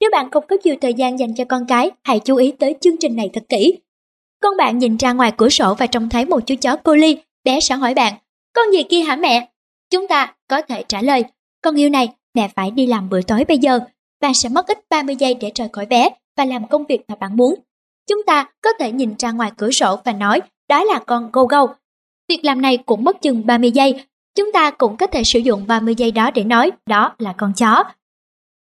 Nếu 0.00 0.10
bạn 0.12 0.30
không 0.30 0.44
có 0.48 0.56
nhiều 0.64 0.74
thời 0.80 0.94
gian 0.94 1.18
dành 1.18 1.34
cho 1.34 1.44
con 1.44 1.66
cái, 1.68 1.90
hãy 2.04 2.20
chú 2.20 2.36
ý 2.36 2.52
tới 2.52 2.74
chương 2.80 2.96
trình 2.96 3.16
này 3.16 3.30
thật 3.32 3.44
kỹ. 3.48 3.78
Con 4.42 4.56
bạn 4.56 4.78
nhìn 4.78 4.96
ra 4.96 5.12
ngoài 5.12 5.32
cửa 5.36 5.48
sổ 5.48 5.74
và 5.74 5.86
trông 5.86 6.08
thấy 6.08 6.24
một 6.24 6.40
chú 6.46 6.54
chó 6.60 6.76
cô 6.76 6.94
ly, 6.94 7.16
bé 7.44 7.60
sẽ 7.60 7.74
hỏi 7.74 7.94
bạn, 7.94 8.14
con 8.54 8.72
gì 8.72 8.82
kia 8.82 9.00
hả 9.00 9.16
mẹ? 9.16 9.48
Chúng 9.90 10.08
ta 10.08 10.34
có 10.48 10.62
thể 10.62 10.84
trả 10.88 11.02
lời, 11.02 11.24
con 11.62 11.80
yêu 11.80 11.90
này, 11.90 12.08
mẹ 12.34 12.48
phải 12.56 12.70
đi 12.70 12.86
làm 12.86 13.08
bữa 13.08 13.22
tối 13.22 13.44
bây 13.48 13.58
giờ. 13.58 13.80
Bạn 14.20 14.34
sẽ 14.34 14.48
mất 14.48 14.66
ít 14.66 14.78
30 14.90 15.16
giây 15.16 15.34
để 15.34 15.52
rời 15.54 15.68
khỏi 15.72 15.86
bé 15.86 16.08
và 16.36 16.44
làm 16.44 16.68
công 16.68 16.84
việc 16.88 17.00
mà 17.08 17.14
bạn 17.14 17.36
muốn. 17.36 17.54
Chúng 18.08 18.22
ta 18.26 18.50
có 18.62 18.70
thể 18.78 18.92
nhìn 18.92 19.14
ra 19.18 19.32
ngoài 19.32 19.52
cửa 19.56 19.70
sổ 19.70 19.96
và 20.04 20.12
nói 20.12 20.40
đó 20.68 20.84
là 20.84 20.98
con 21.06 21.30
go 21.32 21.44
go. 21.44 21.66
Việc 22.28 22.44
làm 22.44 22.62
này 22.62 22.76
cũng 22.76 23.04
mất 23.04 23.22
chừng 23.22 23.46
30 23.46 23.70
giây. 23.70 24.04
Chúng 24.34 24.52
ta 24.52 24.70
cũng 24.70 24.96
có 24.96 25.06
thể 25.06 25.24
sử 25.24 25.38
dụng 25.38 25.66
30 25.66 25.94
giây 25.94 26.10
đó 26.10 26.30
để 26.30 26.44
nói 26.44 26.70
đó 26.86 27.14
là 27.18 27.32
con 27.32 27.52
chó. 27.56 27.84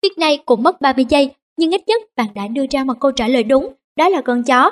Việc 0.02 0.18
này 0.18 0.38
cũng 0.46 0.62
mất 0.62 0.80
30 0.80 1.04
giây, 1.08 1.30
nhưng 1.56 1.70
ít 1.70 1.82
nhất 1.86 2.02
bạn 2.16 2.26
đã 2.34 2.46
đưa 2.46 2.64
ra 2.70 2.84
một 2.84 2.94
câu 3.00 3.10
trả 3.10 3.28
lời 3.28 3.42
đúng, 3.42 3.74
đó 3.96 4.08
là 4.08 4.20
con 4.20 4.42
chó. 4.42 4.70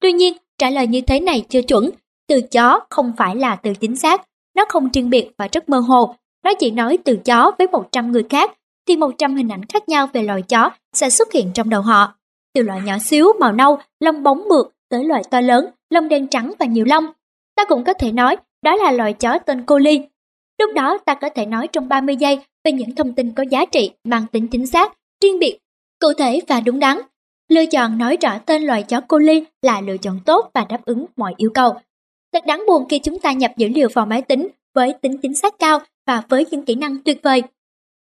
Tuy 0.00 0.12
nhiên, 0.12 0.36
trả 0.58 0.70
lời 0.70 0.86
như 0.86 1.00
thế 1.00 1.20
này 1.20 1.44
chưa 1.48 1.62
chuẩn. 1.62 1.90
Từ 2.28 2.40
chó 2.40 2.80
không 2.90 3.12
phải 3.16 3.36
là 3.36 3.56
từ 3.56 3.74
chính 3.74 3.96
xác, 3.96 4.22
nó 4.56 4.64
không 4.68 4.88
riêng 4.92 5.10
biệt 5.10 5.30
và 5.38 5.48
rất 5.52 5.68
mơ 5.68 5.78
hồ. 5.78 6.14
Nó 6.44 6.54
chỉ 6.58 6.70
nói 6.70 6.98
từ 7.04 7.16
chó 7.16 7.52
với 7.58 7.66
100 7.72 8.12
người 8.12 8.24
khác, 8.30 8.52
thì 8.88 8.96
100 8.96 9.36
hình 9.36 9.48
ảnh 9.48 9.64
khác 9.64 9.88
nhau 9.88 10.08
về 10.12 10.22
loài 10.22 10.42
chó 10.42 10.70
sẽ 10.92 11.10
xuất 11.10 11.32
hiện 11.32 11.50
trong 11.54 11.70
đầu 11.70 11.82
họ 11.82 12.16
từ 12.56 12.62
loại 12.62 12.80
nhỏ 12.84 12.98
xíu 12.98 13.32
màu 13.40 13.52
nâu, 13.52 13.78
lông 14.00 14.22
bóng 14.22 14.48
mượt 14.48 14.68
tới 14.88 15.04
loại 15.04 15.22
to 15.30 15.40
lớn, 15.40 15.66
lông 15.90 16.08
đen 16.08 16.28
trắng 16.28 16.52
và 16.58 16.66
nhiều 16.66 16.84
lông. 16.84 17.06
Ta 17.56 17.64
cũng 17.64 17.84
có 17.84 17.92
thể 17.92 18.12
nói 18.12 18.36
đó 18.62 18.76
là 18.76 18.92
loài 18.92 19.12
chó 19.12 19.38
tên 19.38 19.62
cô 19.66 19.78
ly. 19.78 20.02
Lúc 20.58 20.74
đó 20.74 20.98
ta 20.98 21.14
có 21.14 21.28
thể 21.28 21.46
nói 21.46 21.68
trong 21.68 21.88
30 21.88 22.16
giây 22.16 22.38
về 22.64 22.72
những 22.72 22.94
thông 22.94 23.12
tin 23.12 23.32
có 23.32 23.44
giá 23.50 23.64
trị, 23.64 23.90
mang 24.04 24.26
tính 24.32 24.48
chính 24.48 24.66
xác, 24.66 24.92
riêng 25.22 25.38
biệt, 25.38 25.58
cụ 26.00 26.08
thể 26.18 26.40
và 26.48 26.60
đúng 26.60 26.78
đắn. 26.78 26.98
Lựa 27.48 27.66
chọn 27.66 27.98
nói 27.98 28.16
rõ 28.20 28.38
tên 28.38 28.62
loài 28.62 28.82
chó 28.82 29.00
cô 29.08 29.18
ly 29.18 29.44
là 29.62 29.80
lựa 29.80 29.96
chọn 29.96 30.20
tốt 30.26 30.50
và 30.54 30.66
đáp 30.68 30.84
ứng 30.84 31.06
mọi 31.16 31.34
yêu 31.36 31.50
cầu. 31.54 31.74
Thật 32.32 32.46
đáng 32.46 32.64
buồn 32.66 32.88
khi 32.88 32.98
chúng 32.98 33.18
ta 33.18 33.32
nhập 33.32 33.52
dữ 33.56 33.68
liệu 33.68 33.88
vào 33.92 34.06
máy 34.06 34.22
tính 34.22 34.48
với 34.74 34.92
tính 34.92 35.18
chính 35.22 35.34
xác 35.34 35.58
cao 35.58 35.80
và 36.06 36.22
với 36.28 36.46
những 36.50 36.64
kỹ 36.64 36.74
năng 36.74 37.02
tuyệt 37.02 37.20
vời. 37.22 37.42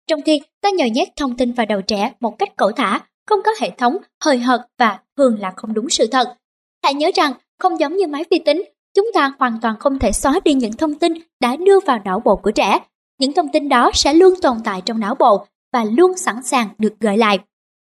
Trong 0.07 0.23
khi 0.23 0.41
ta 0.61 0.71
nhồi 0.71 0.91
nhét 0.91 1.09
thông 1.17 1.37
tin 1.37 1.53
vào 1.53 1.67
đầu 1.67 1.81
trẻ 1.83 2.13
một 2.21 2.39
cách 2.39 2.57
cẩu 2.57 2.73
thả 2.73 3.01
không 3.27 3.41
có 3.45 3.51
hệ 3.61 3.71
thống, 3.71 3.97
hời 4.25 4.39
hợt 4.39 4.61
và 4.79 4.99
thường 5.17 5.41
là 5.41 5.53
không 5.57 5.75
đúng 5.75 5.91
sự 5.91 6.07
thật. 6.07 6.35
Hãy 6.83 6.95
nhớ 6.95 7.11
rằng, 7.15 7.33
không 7.59 7.81
giống 7.81 7.97
như 7.97 8.07
máy 8.07 8.25
vi 8.31 8.39
tính, 8.39 8.65
chúng 8.95 9.11
ta 9.15 9.33
hoàn 9.39 9.61
toàn 9.61 9.77
không 9.81 9.99
thể 9.99 10.13
xóa 10.13 10.41
đi 10.45 10.55
những 10.55 10.73
thông 10.73 10.95
tin 10.95 11.13
đã 11.41 11.57
đưa 11.57 11.81
vào 11.81 11.99
não 12.05 12.21
bộ 12.25 12.37
của 12.37 12.51
trẻ. 12.51 12.79
Những 13.19 13.33
thông 13.33 13.49
tin 13.53 13.69
đó 13.69 13.91
sẽ 13.95 14.15
luôn 14.15 14.35
tồn 14.43 14.57
tại 14.65 14.83
trong 14.85 15.01
não 15.01 15.15
bộ 15.15 15.47
và 15.73 15.85
luôn 15.85 16.17
sẵn 16.17 16.43
sàng 16.43 16.69
được 16.79 17.01
gợi 17.01 17.19
lại. 17.19 17.39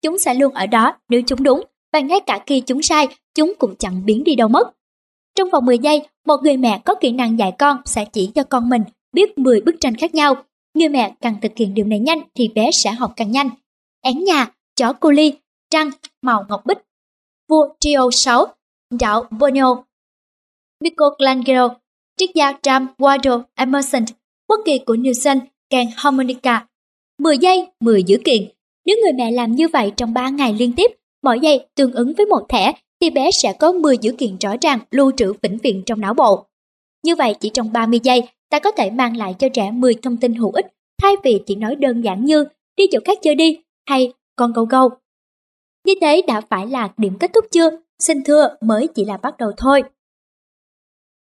Chúng 0.02 0.18
sẽ 0.18 0.34
luôn 0.34 0.54
ở 0.54 0.66
đó 0.66 0.96
nếu 1.08 1.22
chúng 1.26 1.42
đúng, 1.42 1.64
và 1.92 2.00
ngay 2.00 2.20
cả 2.26 2.38
khi 2.46 2.60
chúng 2.60 2.82
sai, 2.82 3.08
chúng 3.34 3.52
cũng 3.58 3.74
chẳng 3.78 4.04
biến 4.04 4.24
đi 4.24 4.34
đâu 4.34 4.48
mất. 4.48 4.74
Trong 5.34 5.50
vòng 5.50 5.64
10 5.64 5.78
giây, 5.78 6.02
một 6.26 6.36
người 6.42 6.56
mẹ 6.56 6.80
có 6.84 6.94
kỹ 6.94 7.10
năng 7.10 7.38
dạy 7.38 7.52
con 7.58 7.76
sẽ 7.84 8.04
chỉ 8.04 8.30
cho 8.34 8.44
con 8.44 8.68
mình 8.68 8.82
biết 9.12 9.38
10 9.38 9.60
bức 9.60 9.74
tranh 9.80 9.94
khác 9.94 10.14
nhau. 10.14 10.34
Người 10.74 10.88
mẹ 10.88 11.14
càng 11.20 11.36
thực 11.42 11.52
hiện 11.56 11.74
điều 11.74 11.86
này 11.86 11.98
nhanh 11.98 12.18
thì 12.34 12.48
bé 12.54 12.70
sẽ 12.72 12.90
học 12.90 13.12
càng 13.16 13.30
nhanh. 13.30 13.50
Án 14.02 14.24
nhà 14.24 14.46
chó 14.76 14.92
cu 14.92 15.10
ly, 15.10 15.32
trăng, 15.70 15.90
màu 16.22 16.44
ngọc 16.48 16.66
bích, 16.66 16.78
vua 17.48 17.68
Trio 17.80 18.08
6, 18.12 18.46
đảo 19.00 19.24
Borneo, 19.30 19.84
Michelangelo, 20.80 21.68
triết 22.16 22.30
gia 22.34 22.52
Tram 22.62 22.86
Waldo 22.98 23.42
Emerson, 23.54 24.04
quốc 24.48 24.60
kỳ 24.64 24.78
của 24.78 24.94
Newson, 24.94 25.40
kèn 25.70 25.88
harmonica. 25.96 26.66
10 27.18 27.38
giây, 27.38 27.66
10 27.80 28.02
dữ 28.02 28.18
kiện. 28.24 28.42
Nếu 28.86 28.96
người 29.02 29.12
mẹ 29.12 29.30
làm 29.30 29.52
như 29.52 29.68
vậy 29.68 29.92
trong 29.96 30.14
3 30.14 30.28
ngày 30.28 30.52
liên 30.52 30.72
tiếp, 30.76 30.90
mỗi 31.22 31.40
giây 31.40 31.66
tương 31.74 31.92
ứng 31.92 32.12
với 32.14 32.26
một 32.26 32.46
thẻ 32.48 32.72
thì 33.00 33.10
bé 33.10 33.30
sẽ 33.30 33.52
có 33.52 33.72
10 33.72 33.98
dữ 33.98 34.12
kiện 34.12 34.36
rõ 34.40 34.54
ràng 34.60 34.78
lưu 34.90 35.12
trữ 35.16 35.32
vĩnh 35.42 35.58
viễn 35.58 35.82
trong 35.86 36.00
não 36.00 36.14
bộ. 36.14 36.46
Như 37.04 37.16
vậy 37.16 37.34
chỉ 37.40 37.50
trong 37.54 37.72
30 37.72 38.00
giây, 38.02 38.22
ta 38.50 38.58
có 38.58 38.70
thể 38.70 38.90
mang 38.90 39.16
lại 39.16 39.34
cho 39.38 39.48
trẻ 39.48 39.70
10 39.70 39.94
thông 39.94 40.16
tin 40.16 40.34
hữu 40.34 40.50
ích 40.50 40.66
thay 41.02 41.14
vì 41.24 41.40
chỉ 41.46 41.54
nói 41.54 41.74
đơn 41.74 42.00
giản 42.00 42.24
như 42.24 42.44
đi 42.76 42.84
chỗ 42.92 42.98
khác 43.04 43.18
chơi 43.22 43.34
đi 43.34 43.58
hay 43.88 44.12
con 44.36 44.52
gâu 44.52 44.64
gâu. 44.64 44.90
Như 45.86 45.94
thế 46.00 46.22
đã 46.26 46.40
phải 46.40 46.66
là 46.66 46.88
điểm 46.96 47.18
kết 47.20 47.30
thúc 47.34 47.44
chưa? 47.50 47.70
Xin 47.98 48.24
thưa 48.24 48.48
mới 48.60 48.86
chỉ 48.94 49.04
là 49.04 49.16
bắt 49.16 49.36
đầu 49.38 49.52
thôi. 49.56 49.82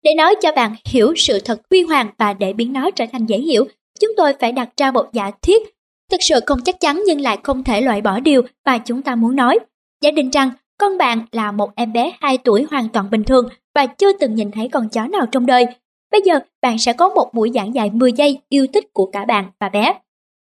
Để 0.03 0.11
nói 0.17 0.35
cho 0.43 0.53
bạn 0.53 0.75
hiểu 0.85 1.15
sự 1.17 1.39
thật 1.45 1.61
huy 1.71 1.83
hoàng 1.83 2.11
và 2.19 2.33
để 2.33 2.53
biến 2.53 2.73
nó 2.73 2.91
trở 2.91 3.05
thành 3.13 3.27
dễ 3.27 3.39
hiểu, 3.39 3.65
chúng 4.01 4.11
tôi 4.17 4.33
phải 4.41 4.53
đặt 4.53 4.69
ra 4.77 4.91
một 4.91 5.07
giả 5.13 5.31
thiết 5.43 5.63
thực 6.11 6.23
sự 6.23 6.41
không 6.47 6.59
chắc 6.65 6.81
chắn 6.81 7.03
nhưng 7.07 7.21
lại 7.21 7.39
không 7.43 7.65
thể 7.65 7.81
loại 7.81 8.03
bỏ 8.03 8.21
điều 8.21 8.43
mà 8.65 8.79
chúng 8.79 9.03
ta 9.03 9.15
muốn 9.15 9.37
nói. 9.37 9.59
Giả 10.01 10.11
định 10.11 10.31
rằng 10.31 10.51
con 10.79 10.99
bạn 10.99 11.27
là 11.33 11.53
một 11.53 11.71
em 11.77 11.93
bé 11.93 12.13
2 12.21 12.39
tuổi 12.39 12.67
hoàn 12.71 12.89
toàn 12.89 13.11
bình 13.11 13.25
thường 13.25 13.49
và 13.75 13.87
chưa 13.87 14.13
từng 14.13 14.35
nhìn 14.35 14.51
thấy 14.51 14.69
con 14.69 14.89
chó 14.89 15.07
nào 15.07 15.27
trong 15.33 15.47
đời. 15.47 15.67
Bây 16.11 16.21
giờ 16.25 16.41
bạn 16.63 16.79
sẽ 16.79 16.93
có 16.93 17.09
một 17.09 17.31
buổi 17.35 17.51
giảng 17.55 17.75
dạy 17.75 17.91
10 17.91 18.13
giây 18.13 18.39
yêu 18.49 18.67
thích 18.73 18.93
của 18.93 19.11
cả 19.13 19.25
bạn 19.25 19.51
và 19.61 19.69
bé. 19.69 19.95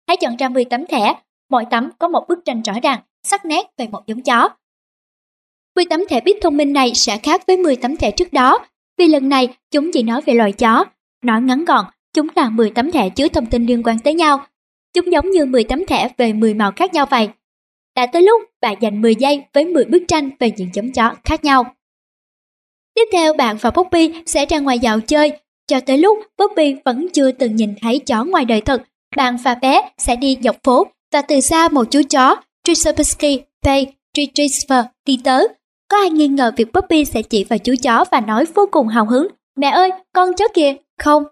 Hãy 0.08 0.18
chọn 0.18 0.36
ra 0.36 0.50
10 0.50 0.66
tấm 0.66 0.86
thẻ, 0.86 1.14
mỗi 1.50 1.66
tấm 1.72 1.90
có 2.00 2.08
một 2.08 2.26
bức 2.28 2.40
tranh 2.46 2.62
rõ 2.62 2.74
ràng, 2.84 3.00
sắc 3.24 3.46
nét 3.46 3.68
về 3.78 3.88
một 3.88 4.02
giống 4.08 4.22
chó. 4.22 4.50
10 5.76 5.86
tấm 5.86 6.02
thẻ 6.10 6.22
biết 6.22 6.38
thông 6.42 6.58
minh 6.58 6.74
này 6.74 6.92
sẽ 6.96 7.18
khác 7.18 7.48
với 7.48 7.58
10 7.58 7.76
tấm 7.76 7.98
thẻ 7.98 8.12
trước 8.12 8.34
đó, 8.34 8.60
vì 8.98 9.08
lần 9.08 9.30
này 9.30 9.56
chúng 9.72 9.92
chỉ 9.94 10.04
nói 10.04 10.22
về 10.22 10.34
loài 10.34 10.52
chó. 10.52 10.86
Nói 11.24 11.42
ngắn 11.42 11.66
gọn, 11.66 11.86
chúng 12.14 12.28
là 12.36 12.50
10 12.50 12.70
tấm 12.70 12.92
thẻ 12.92 13.10
chứa 13.10 13.28
thông 13.28 13.46
tin 13.46 13.66
liên 13.66 13.84
quan 13.84 14.00
tới 14.00 14.14
nhau. 14.14 14.46
Chúng 14.94 15.12
giống 15.12 15.30
như 15.30 15.46
10 15.46 15.64
tấm 15.64 15.86
thẻ 15.86 16.10
về 16.18 16.34
10 16.34 16.54
màu 16.54 16.72
khác 16.76 16.94
nhau 16.94 17.06
vậy. 17.06 17.30
Đã 17.96 18.06
tới 18.06 18.22
lúc 18.22 18.42
bạn 18.62 18.78
dành 18.82 19.02
10 19.02 19.16
giây 19.16 19.44
với 19.54 19.66
10 19.66 19.86
bức 19.86 20.04
tranh 20.08 20.30
về 20.40 20.52
những 20.58 20.70
giống 20.74 20.92
chó 20.92 21.16
khác 21.24 21.44
nhau. 21.44 21.76
Tiếp 22.96 23.06
theo 23.12 23.34
bạn 23.34 23.58
và 23.62 23.72
Poppy 23.72 24.12
sẽ 24.26 24.46
ra 24.46 24.60
ngoài 24.60 24.80
dạo 24.80 25.00
chơi. 25.00 25.32
Cho 25.68 25.80
tới 25.80 25.98
lúc 25.98 26.18
Poppy 26.38 26.76
vẫn 26.86 27.08
chưa 27.14 27.32
từng 27.32 27.56
nhìn 27.56 27.74
thấy 27.82 28.00
chó 28.00 28.24
ngoài 28.24 28.46
đời 28.46 28.62
thật, 28.62 28.84
bạn 29.16 29.38
và 29.44 29.56
bé 29.56 29.90
sẽ 29.98 30.16
đi 30.16 30.38
dọc 30.44 30.56
phố 30.64 30.88
và 31.14 31.22
từ 31.22 31.40
xa 31.40 31.70
một 31.70 31.84
chú 31.92 32.02
chó 32.10 32.36
Trisopsky 32.64 33.42
Pay 33.64 33.94
Retriever 34.18 34.86
đi 35.06 35.20
tới. 35.24 35.48
Có 35.92 35.98
ai 35.98 36.10
nghi 36.10 36.28
ngờ 36.28 36.52
việc 36.58 36.74
Poppy 36.74 37.06
sẽ 37.06 37.22
chỉ 37.22 37.44
vào 37.44 37.60
chú 37.60 37.74
chó 37.84 38.06
và 38.12 38.20
nói 38.20 38.46
vô 38.56 38.66
cùng 38.72 38.88
hào 38.88 39.06
hứng 39.06 39.28
Mẹ 39.56 39.70
ơi, 39.70 39.90
con 40.14 40.34
chó 40.34 40.46
kìa, 40.54 40.76
không. 41.00 41.24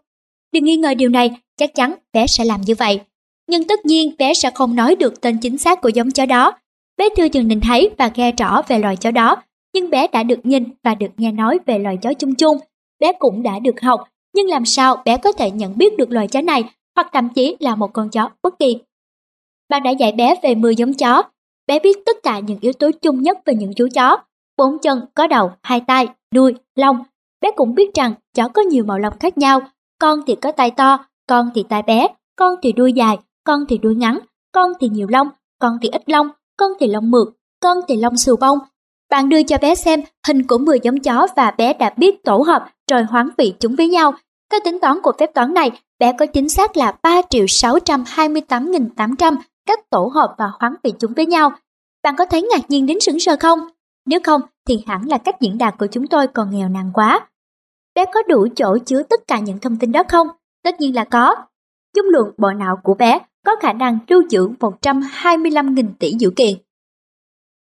Đừng 0.52 0.64
nghi 0.64 0.76
ngờ 0.76 0.94
điều 0.94 1.10
này, 1.10 1.32
chắc 1.58 1.76
chắn 1.76 1.96
bé 2.14 2.28
sẽ 2.28 2.46
làm 2.46 2.62
như 2.62 2.76
vậy. 2.76 3.00
Nhưng 3.48 3.68
tất 3.68 3.86
nhiên 3.86 4.16
bé 4.18 4.34
sẽ 4.34 4.52
không 4.56 4.76
nói 4.76 4.96
được 4.96 5.22
tên 5.22 5.38
chính 5.38 5.58
xác 5.58 5.82
của 5.82 5.90
giống 5.90 6.12
chó 6.12 6.26
đó. 6.26 6.54
Bé 6.98 7.10
chưa 7.18 7.30
từng 7.30 7.48
nhìn 7.48 7.62
thấy 7.62 7.90
và 7.98 8.12
nghe 8.16 8.32
rõ 8.32 8.62
về 8.68 8.80
loài 8.80 8.96
chó 8.96 9.12
đó, 9.12 9.44
nhưng 9.74 9.90
bé 9.90 10.08
đã 10.08 10.24
được 10.24 10.40
nhìn 10.44 10.64
và 10.84 10.96
được 10.96 11.12
nghe 11.18 11.32
nói 11.32 11.60
về 11.66 11.80
loài 11.80 11.98
chó 11.98 12.14
chung 12.14 12.36
chung. 12.36 12.58
Bé 13.00 13.14
cũng 13.20 13.44
đã 13.44 13.60
được 13.60 13.82
học, 13.82 14.04
nhưng 14.34 14.48
làm 14.48 14.66
sao 14.66 15.02
bé 15.06 15.18
có 15.18 15.32
thể 15.32 15.52
nhận 15.52 15.78
biết 15.78 15.98
được 15.98 16.12
loài 16.12 16.28
chó 16.28 16.42
này 16.42 16.64
hoặc 16.96 17.10
thậm 17.14 17.30
chí 17.36 17.56
là 17.60 17.76
một 17.76 17.94
con 17.94 18.10
chó 18.10 18.30
bất 18.44 18.60
kỳ. 18.60 18.78
Bạn 19.70 19.84
đã 19.84 19.92
dạy 19.92 20.12
bé 20.12 20.36
về 20.44 20.56
10 20.56 20.76
giống 20.76 20.94
chó. 20.94 21.24
Bé 21.68 21.80
biết 21.80 21.98
tất 22.06 22.18
cả 22.24 22.40
những 22.40 22.60
yếu 22.62 22.74
tố 22.74 22.92
chung 23.02 23.22
nhất 23.22 23.38
về 23.46 23.56
những 23.56 23.74
chú 23.74 23.88
chó. 23.94 24.18
Bốn 24.60 24.80
chân, 24.80 25.02
có 25.16 25.28
đầu, 25.28 25.52
hai 25.64 25.82
tay, 25.88 26.08
đuôi, 26.34 26.54
lông. 26.76 27.04
Bé 27.42 27.52
cũng 27.56 27.76
biết 27.76 27.94
rằng 27.94 28.14
chó 28.36 28.48
có 28.48 28.62
nhiều 28.62 28.84
màu 28.84 29.00
lông 29.00 29.20
khác 29.20 29.38
nhau. 29.38 29.62
Con 30.00 30.20
thì 30.28 30.36
có 30.36 30.52
tai 30.52 30.72
to, 30.72 31.06
con 31.28 31.50
thì 31.56 31.64
tai 31.70 31.82
bé, 31.82 32.08
con 32.36 32.56
thì 32.62 32.72
đuôi 32.72 32.94
dài, 32.94 33.18
con 33.44 33.66
thì 33.70 33.78
đuôi 33.78 33.96
ngắn, 33.96 34.20
con 34.52 34.72
thì 34.80 34.90
nhiều 34.90 35.08
lông, 35.10 35.28
con 35.60 35.78
thì 35.82 35.90
ít 35.90 36.10
lông, 36.10 36.30
con 36.58 36.72
thì 36.80 36.88
lông 36.88 37.12
mượt, 37.12 37.28
con 37.60 37.78
thì 37.88 37.96
lông 37.96 38.18
xù 38.18 38.36
bông. 38.36 38.60
Bạn 39.10 39.30
đưa 39.30 39.44
cho 39.44 39.58
bé 39.62 39.76
xem 39.76 40.02
hình 40.28 40.48
của 40.48 40.58
10 40.58 40.80
giống 40.84 41.00
chó 41.00 41.28
và 41.36 41.52
bé 41.52 41.74
đã 41.74 41.94
biết 41.98 42.24
tổ 42.24 42.38
hợp 42.38 42.70
rồi 42.92 43.04
hoán 43.04 43.30
vị 43.38 43.54
chúng 43.60 43.76
với 43.76 43.88
nhau. 43.88 44.14
Theo 44.52 44.60
tính 44.64 44.80
toán 44.80 45.02
của 45.04 45.12
phép 45.20 45.34
toán 45.34 45.54
này, 45.54 45.72
bé 46.00 46.14
có 46.20 46.26
chính 46.26 46.50
xác 46.50 46.78
là 46.78 46.94
3 47.04 47.22
triệu 47.30 47.46
628.800 47.46 49.36
cách 49.66 49.90
tổ 49.90 50.12
hợp 50.14 50.36
và 50.38 50.52
hoán 50.60 50.76
vị 50.84 50.94
chúng 51.00 51.14
với 51.14 51.26
nhau. 51.26 51.52
Bạn 52.04 52.16
có 52.18 52.26
thấy 52.26 52.42
ngạc 52.42 52.70
nhiên 52.70 52.86
đến 52.86 53.00
sững 53.00 53.20
sờ 53.20 53.36
không? 53.40 53.60
Nếu 54.06 54.19
không 54.24 54.42
thì 54.68 54.84
hẳn 54.88 55.08
là 55.08 55.18
cách 55.18 55.36
diễn 55.42 55.58
đạt 55.58 55.76
của 55.80 55.88
chúng 55.88 56.08
tôi 56.08 56.28
còn 56.28 56.50
nghèo 56.52 56.69
nàn 56.69 56.92
quá. 56.94 57.28
Bé 57.95 58.06
có 58.14 58.24
đủ 58.28 58.48
chỗ 58.56 58.78
chứa 58.86 59.03
tất 59.03 59.19
cả 59.28 59.40
những 59.40 59.60
thông 59.60 59.78
tin 59.78 59.92
đó 59.92 60.03
không? 60.08 60.28
Tất 60.64 60.82
nhiên 60.82 60.95
là 60.95 61.03
có. 61.03 61.36
Dung 61.95 62.06
lượng 62.06 62.34
bộ 62.38 62.52
não 62.52 62.78
của 62.84 62.94
bé 62.94 63.19
có 63.45 63.56
khả 63.61 63.74
năng 63.74 64.00
lưu 64.08 64.24
trữ 64.30 64.50
125.000 64.60 65.88
tỷ 66.00 66.14
dữ 66.19 66.30
kiện. 66.36 66.53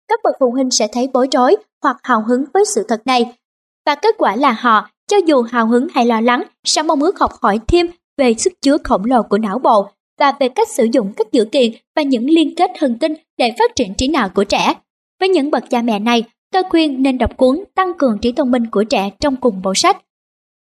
Các 0.07 0.19
bậc 0.23 0.35
phụ 0.39 0.51
huynh 0.51 0.71
sẽ 0.71 0.87
thấy 0.93 1.09
bối 1.13 1.27
rối 1.31 1.55
hoặc 1.83 1.97
hào 2.03 2.23
hứng 2.27 2.45
với 2.53 2.65
sự 2.65 2.85
thật 2.87 3.01
này. 3.05 3.37
Và 3.85 3.95
kết 3.95 4.15
quả 4.17 4.35
là 4.35 4.51
họ, 4.51 4.89
cho 5.07 5.17
dù 5.17 5.41
hào 5.41 5.67
hứng 5.67 5.87
hay 5.93 6.05
lo 6.05 6.21
lắng, 6.21 6.43
sẽ 6.63 6.83
mong 6.83 7.01
ước 7.01 7.19
học 7.19 7.31
hỏi 7.41 7.59
thêm 7.67 7.87
về 8.17 8.33
sức 8.33 8.53
chứa 8.61 8.77
khổng 8.83 9.05
lồ 9.05 9.23
của 9.23 9.37
não 9.37 9.59
bộ 9.59 9.89
và 10.19 10.33
về 10.39 10.49
cách 10.49 10.69
sử 10.69 10.87
dụng 10.91 11.13
các 11.17 11.31
dữ 11.31 11.45
kiện 11.45 11.71
và 11.95 12.01
những 12.01 12.25
liên 12.25 12.55
kết 12.55 12.71
thần 12.79 12.97
kinh 13.01 13.13
để 13.37 13.53
phát 13.59 13.71
triển 13.75 13.93
trí 13.97 14.07
não 14.07 14.29
của 14.29 14.43
trẻ. 14.43 14.73
Với 15.19 15.29
những 15.29 15.51
bậc 15.51 15.69
cha 15.69 15.81
mẹ 15.81 15.99
này, 15.99 16.23
tôi 16.51 16.63
khuyên 16.69 17.03
nên 17.03 17.17
đọc 17.17 17.37
cuốn 17.37 17.63
Tăng 17.75 17.93
cường 17.97 18.17
trí 18.21 18.31
thông 18.31 18.51
minh 18.51 18.65
của 18.71 18.83
trẻ 18.83 19.09
trong 19.19 19.35
cùng 19.35 19.61
bộ 19.61 19.73
sách. 19.75 19.97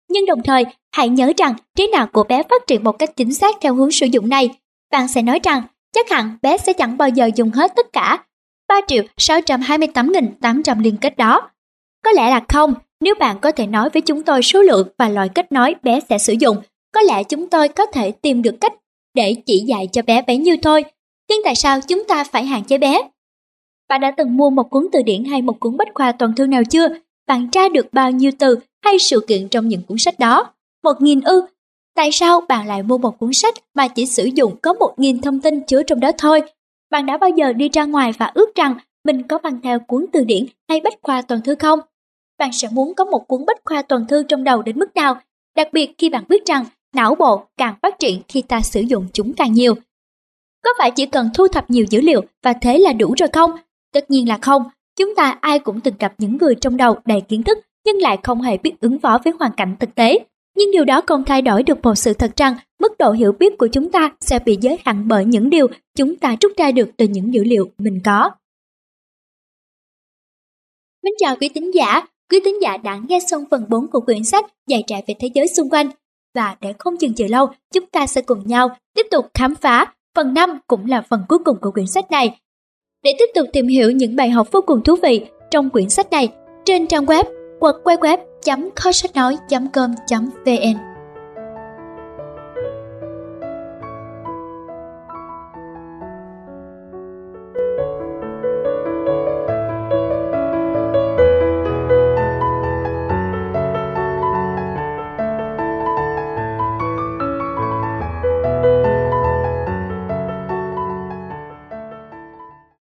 Nhưng 0.08 0.26
đồng 0.26 0.42
thời, 0.42 0.64
hãy 0.92 1.08
nhớ 1.08 1.32
rằng 1.36 1.54
trí 1.76 1.88
não 1.92 2.06
của 2.12 2.24
bé 2.24 2.42
phát 2.42 2.66
triển 2.66 2.84
một 2.84 2.92
cách 2.92 3.16
chính 3.16 3.34
xác 3.34 3.56
theo 3.60 3.74
hướng 3.74 3.90
sử 3.90 4.06
dụng 4.06 4.28
này. 4.28 4.50
Bạn 4.92 5.08
sẽ 5.08 5.22
nói 5.22 5.40
rằng 5.42 5.62
chắc 5.92 6.10
hẳn 6.10 6.36
bé 6.42 6.58
sẽ 6.58 6.72
chẳng 6.72 6.96
bao 6.96 7.08
giờ 7.08 7.30
dùng 7.36 7.50
hết 7.50 7.72
tất 7.76 7.86
cả 7.92 8.24
3 8.68 8.80
triệu 8.86 9.02
628.800 9.16 10.82
liên 10.82 10.96
kết 10.96 11.16
đó. 11.16 11.50
Có 12.04 12.12
lẽ 12.12 12.30
là 12.30 12.44
không, 12.48 12.74
nếu 13.00 13.14
bạn 13.14 13.38
có 13.40 13.52
thể 13.52 13.66
nói 13.66 13.90
với 13.90 14.02
chúng 14.02 14.22
tôi 14.22 14.42
số 14.42 14.62
lượng 14.62 14.88
và 14.98 15.08
loại 15.08 15.28
kết 15.34 15.52
nối 15.52 15.74
bé 15.82 16.00
sẽ 16.08 16.18
sử 16.18 16.32
dụng, 16.32 16.56
có 16.92 17.00
lẽ 17.00 17.22
chúng 17.24 17.48
tôi 17.48 17.68
có 17.68 17.86
thể 17.86 18.10
tìm 18.10 18.42
được 18.42 18.54
cách 18.60 18.72
để 19.14 19.34
chỉ 19.46 19.64
dạy 19.66 19.88
cho 19.92 20.02
bé 20.02 20.22
bấy 20.26 20.38
nhiêu 20.38 20.56
thôi. 20.62 20.84
Nhưng 21.28 21.40
tại 21.44 21.54
sao 21.54 21.80
chúng 21.88 22.04
ta 22.04 22.24
phải 22.24 22.44
hạn 22.44 22.64
chế 22.64 22.78
bé? 22.78 23.08
Bạn 23.88 24.00
đã 24.00 24.10
từng 24.16 24.36
mua 24.36 24.50
một 24.50 24.70
cuốn 24.70 24.86
từ 24.92 25.02
điển 25.02 25.24
hay 25.24 25.42
một 25.42 25.60
cuốn 25.60 25.76
bách 25.76 25.88
khoa 25.94 26.12
toàn 26.12 26.34
thư 26.34 26.46
nào 26.46 26.62
chưa? 26.64 26.88
Bạn 27.26 27.50
tra 27.50 27.68
được 27.68 27.86
bao 27.92 28.10
nhiêu 28.10 28.30
từ 28.38 28.58
hay 28.84 28.98
sự 28.98 29.24
kiện 29.28 29.48
trong 29.48 29.68
những 29.68 29.82
cuốn 29.82 29.98
sách 29.98 30.18
đó? 30.18 30.52
Một 30.82 31.00
nghìn 31.00 31.20
ư? 31.20 31.46
Tại 31.94 32.12
sao 32.12 32.40
bạn 32.48 32.66
lại 32.66 32.82
mua 32.82 32.98
một 32.98 33.18
cuốn 33.18 33.32
sách 33.32 33.54
mà 33.74 33.88
chỉ 33.88 34.06
sử 34.06 34.24
dụng 34.24 34.56
có 34.62 34.72
một 34.72 34.94
nghìn 34.96 35.20
thông 35.20 35.40
tin 35.40 35.60
chứa 35.60 35.82
trong 35.82 36.00
đó 36.00 36.10
thôi? 36.18 36.42
Bạn 36.90 37.06
đã 37.06 37.16
bao 37.16 37.30
giờ 37.30 37.52
đi 37.52 37.68
ra 37.68 37.84
ngoài 37.84 38.12
và 38.18 38.30
ước 38.34 38.54
rằng 38.54 38.74
mình 39.04 39.22
có 39.22 39.38
mang 39.42 39.60
theo 39.62 39.78
cuốn 39.78 40.06
từ 40.12 40.24
điển 40.24 40.46
hay 40.68 40.80
bách 40.80 40.94
khoa 41.02 41.22
toàn 41.22 41.40
thư 41.42 41.54
không? 41.54 41.80
Bạn 42.38 42.50
sẽ 42.52 42.68
muốn 42.72 42.94
có 42.94 43.04
một 43.04 43.28
cuốn 43.28 43.46
bách 43.46 43.60
khoa 43.64 43.82
toàn 43.82 44.06
thư 44.06 44.22
trong 44.22 44.44
đầu 44.44 44.62
đến 44.62 44.78
mức 44.78 44.94
nào? 44.94 45.20
Đặc 45.56 45.68
biệt 45.72 45.94
khi 45.98 46.08
bạn 46.08 46.24
biết 46.28 46.46
rằng 46.46 46.64
não 46.94 47.14
bộ 47.14 47.44
càng 47.56 47.74
phát 47.82 47.98
triển 47.98 48.22
khi 48.28 48.42
ta 48.42 48.60
sử 48.60 48.80
dụng 48.80 49.06
chúng 49.12 49.32
càng 49.32 49.52
nhiều. 49.52 49.74
Có 50.64 50.70
phải 50.78 50.90
chỉ 50.90 51.06
cần 51.06 51.30
thu 51.34 51.48
thập 51.48 51.70
nhiều 51.70 51.84
dữ 51.90 52.00
liệu 52.00 52.22
và 52.42 52.52
thế 52.52 52.78
là 52.78 52.92
đủ 52.92 53.14
rồi 53.18 53.28
không? 53.32 53.50
Tất 53.92 54.10
nhiên 54.10 54.28
là 54.28 54.38
không, 54.42 54.62
chúng 54.96 55.14
ta 55.14 55.38
ai 55.40 55.58
cũng 55.58 55.80
từng 55.80 55.94
gặp 55.98 56.14
những 56.18 56.36
người 56.36 56.54
trong 56.54 56.76
đầu 56.76 56.96
đầy 57.04 57.20
kiến 57.20 57.42
thức 57.42 57.58
nhưng 57.86 58.00
lại 58.00 58.18
không 58.22 58.42
hề 58.42 58.58
biết 58.58 58.80
ứng 58.80 58.98
phó 58.98 59.18
với 59.24 59.32
hoàn 59.38 59.52
cảnh 59.56 59.76
thực 59.80 59.94
tế. 59.94 60.18
Nhưng 60.56 60.70
điều 60.70 60.84
đó 60.84 61.00
không 61.06 61.24
thay 61.24 61.42
đổi 61.42 61.62
được 61.62 61.82
một 61.82 61.94
sự 61.94 62.12
thật 62.12 62.32
rằng 62.36 62.56
mức 62.78 62.98
độ 62.98 63.12
hiểu 63.12 63.32
biết 63.32 63.58
của 63.58 63.68
chúng 63.72 63.90
ta 63.90 64.12
sẽ 64.20 64.38
bị 64.38 64.58
giới 64.60 64.78
hạn 64.84 65.08
bởi 65.08 65.24
những 65.24 65.50
điều 65.50 65.66
chúng 65.96 66.16
ta 66.16 66.36
rút 66.40 66.52
ra 66.56 66.72
được 66.72 66.90
từ 66.96 67.06
những 67.08 67.34
dữ 67.34 67.44
liệu 67.44 67.70
mình 67.78 68.00
có. 68.04 68.30
Mến 71.02 71.12
chào 71.18 71.36
quý 71.40 71.48
tín 71.48 71.70
giả, 71.70 72.00
quý 72.30 72.40
tín 72.44 72.54
giả 72.62 72.76
đã 72.76 73.00
nghe 73.08 73.18
xong 73.28 73.44
phần 73.50 73.64
4 73.68 73.88
của 73.88 74.00
quyển 74.00 74.24
sách 74.24 74.44
Dạy 74.66 74.84
trẻ 74.86 75.02
về 75.06 75.14
thế 75.18 75.30
giới 75.34 75.46
xung 75.48 75.70
quanh. 75.70 75.90
Và 76.34 76.56
để 76.60 76.72
không 76.78 77.00
dừng 77.00 77.14
chờ 77.14 77.26
lâu, 77.28 77.46
chúng 77.74 77.86
ta 77.86 78.06
sẽ 78.06 78.22
cùng 78.22 78.46
nhau 78.46 78.68
tiếp 78.94 79.06
tục 79.10 79.26
khám 79.34 79.54
phá. 79.54 79.94
Phần 80.14 80.34
5 80.34 80.58
cũng 80.66 80.86
là 80.86 81.02
phần 81.10 81.22
cuối 81.28 81.38
cùng 81.44 81.56
của 81.60 81.70
quyển 81.70 81.86
sách 81.86 82.10
này 82.10 82.40
để 83.06 83.14
tiếp 83.18 83.30
tục 83.34 83.46
tìm 83.52 83.66
hiểu 83.66 83.90
những 83.90 84.16
bài 84.16 84.30
học 84.30 84.48
vô 84.52 84.60
cùng 84.66 84.82
thú 84.82 84.96
vị 85.02 85.20
trong 85.50 85.70
quyển 85.70 85.88
sách 85.88 86.10
này 86.10 86.28
trên 86.64 86.86
trang 86.86 87.04
web 87.04 87.24
quật 87.60 87.74
quay 87.84 87.96
web 87.96 88.18
com 89.72 89.94
vn. 90.44 90.95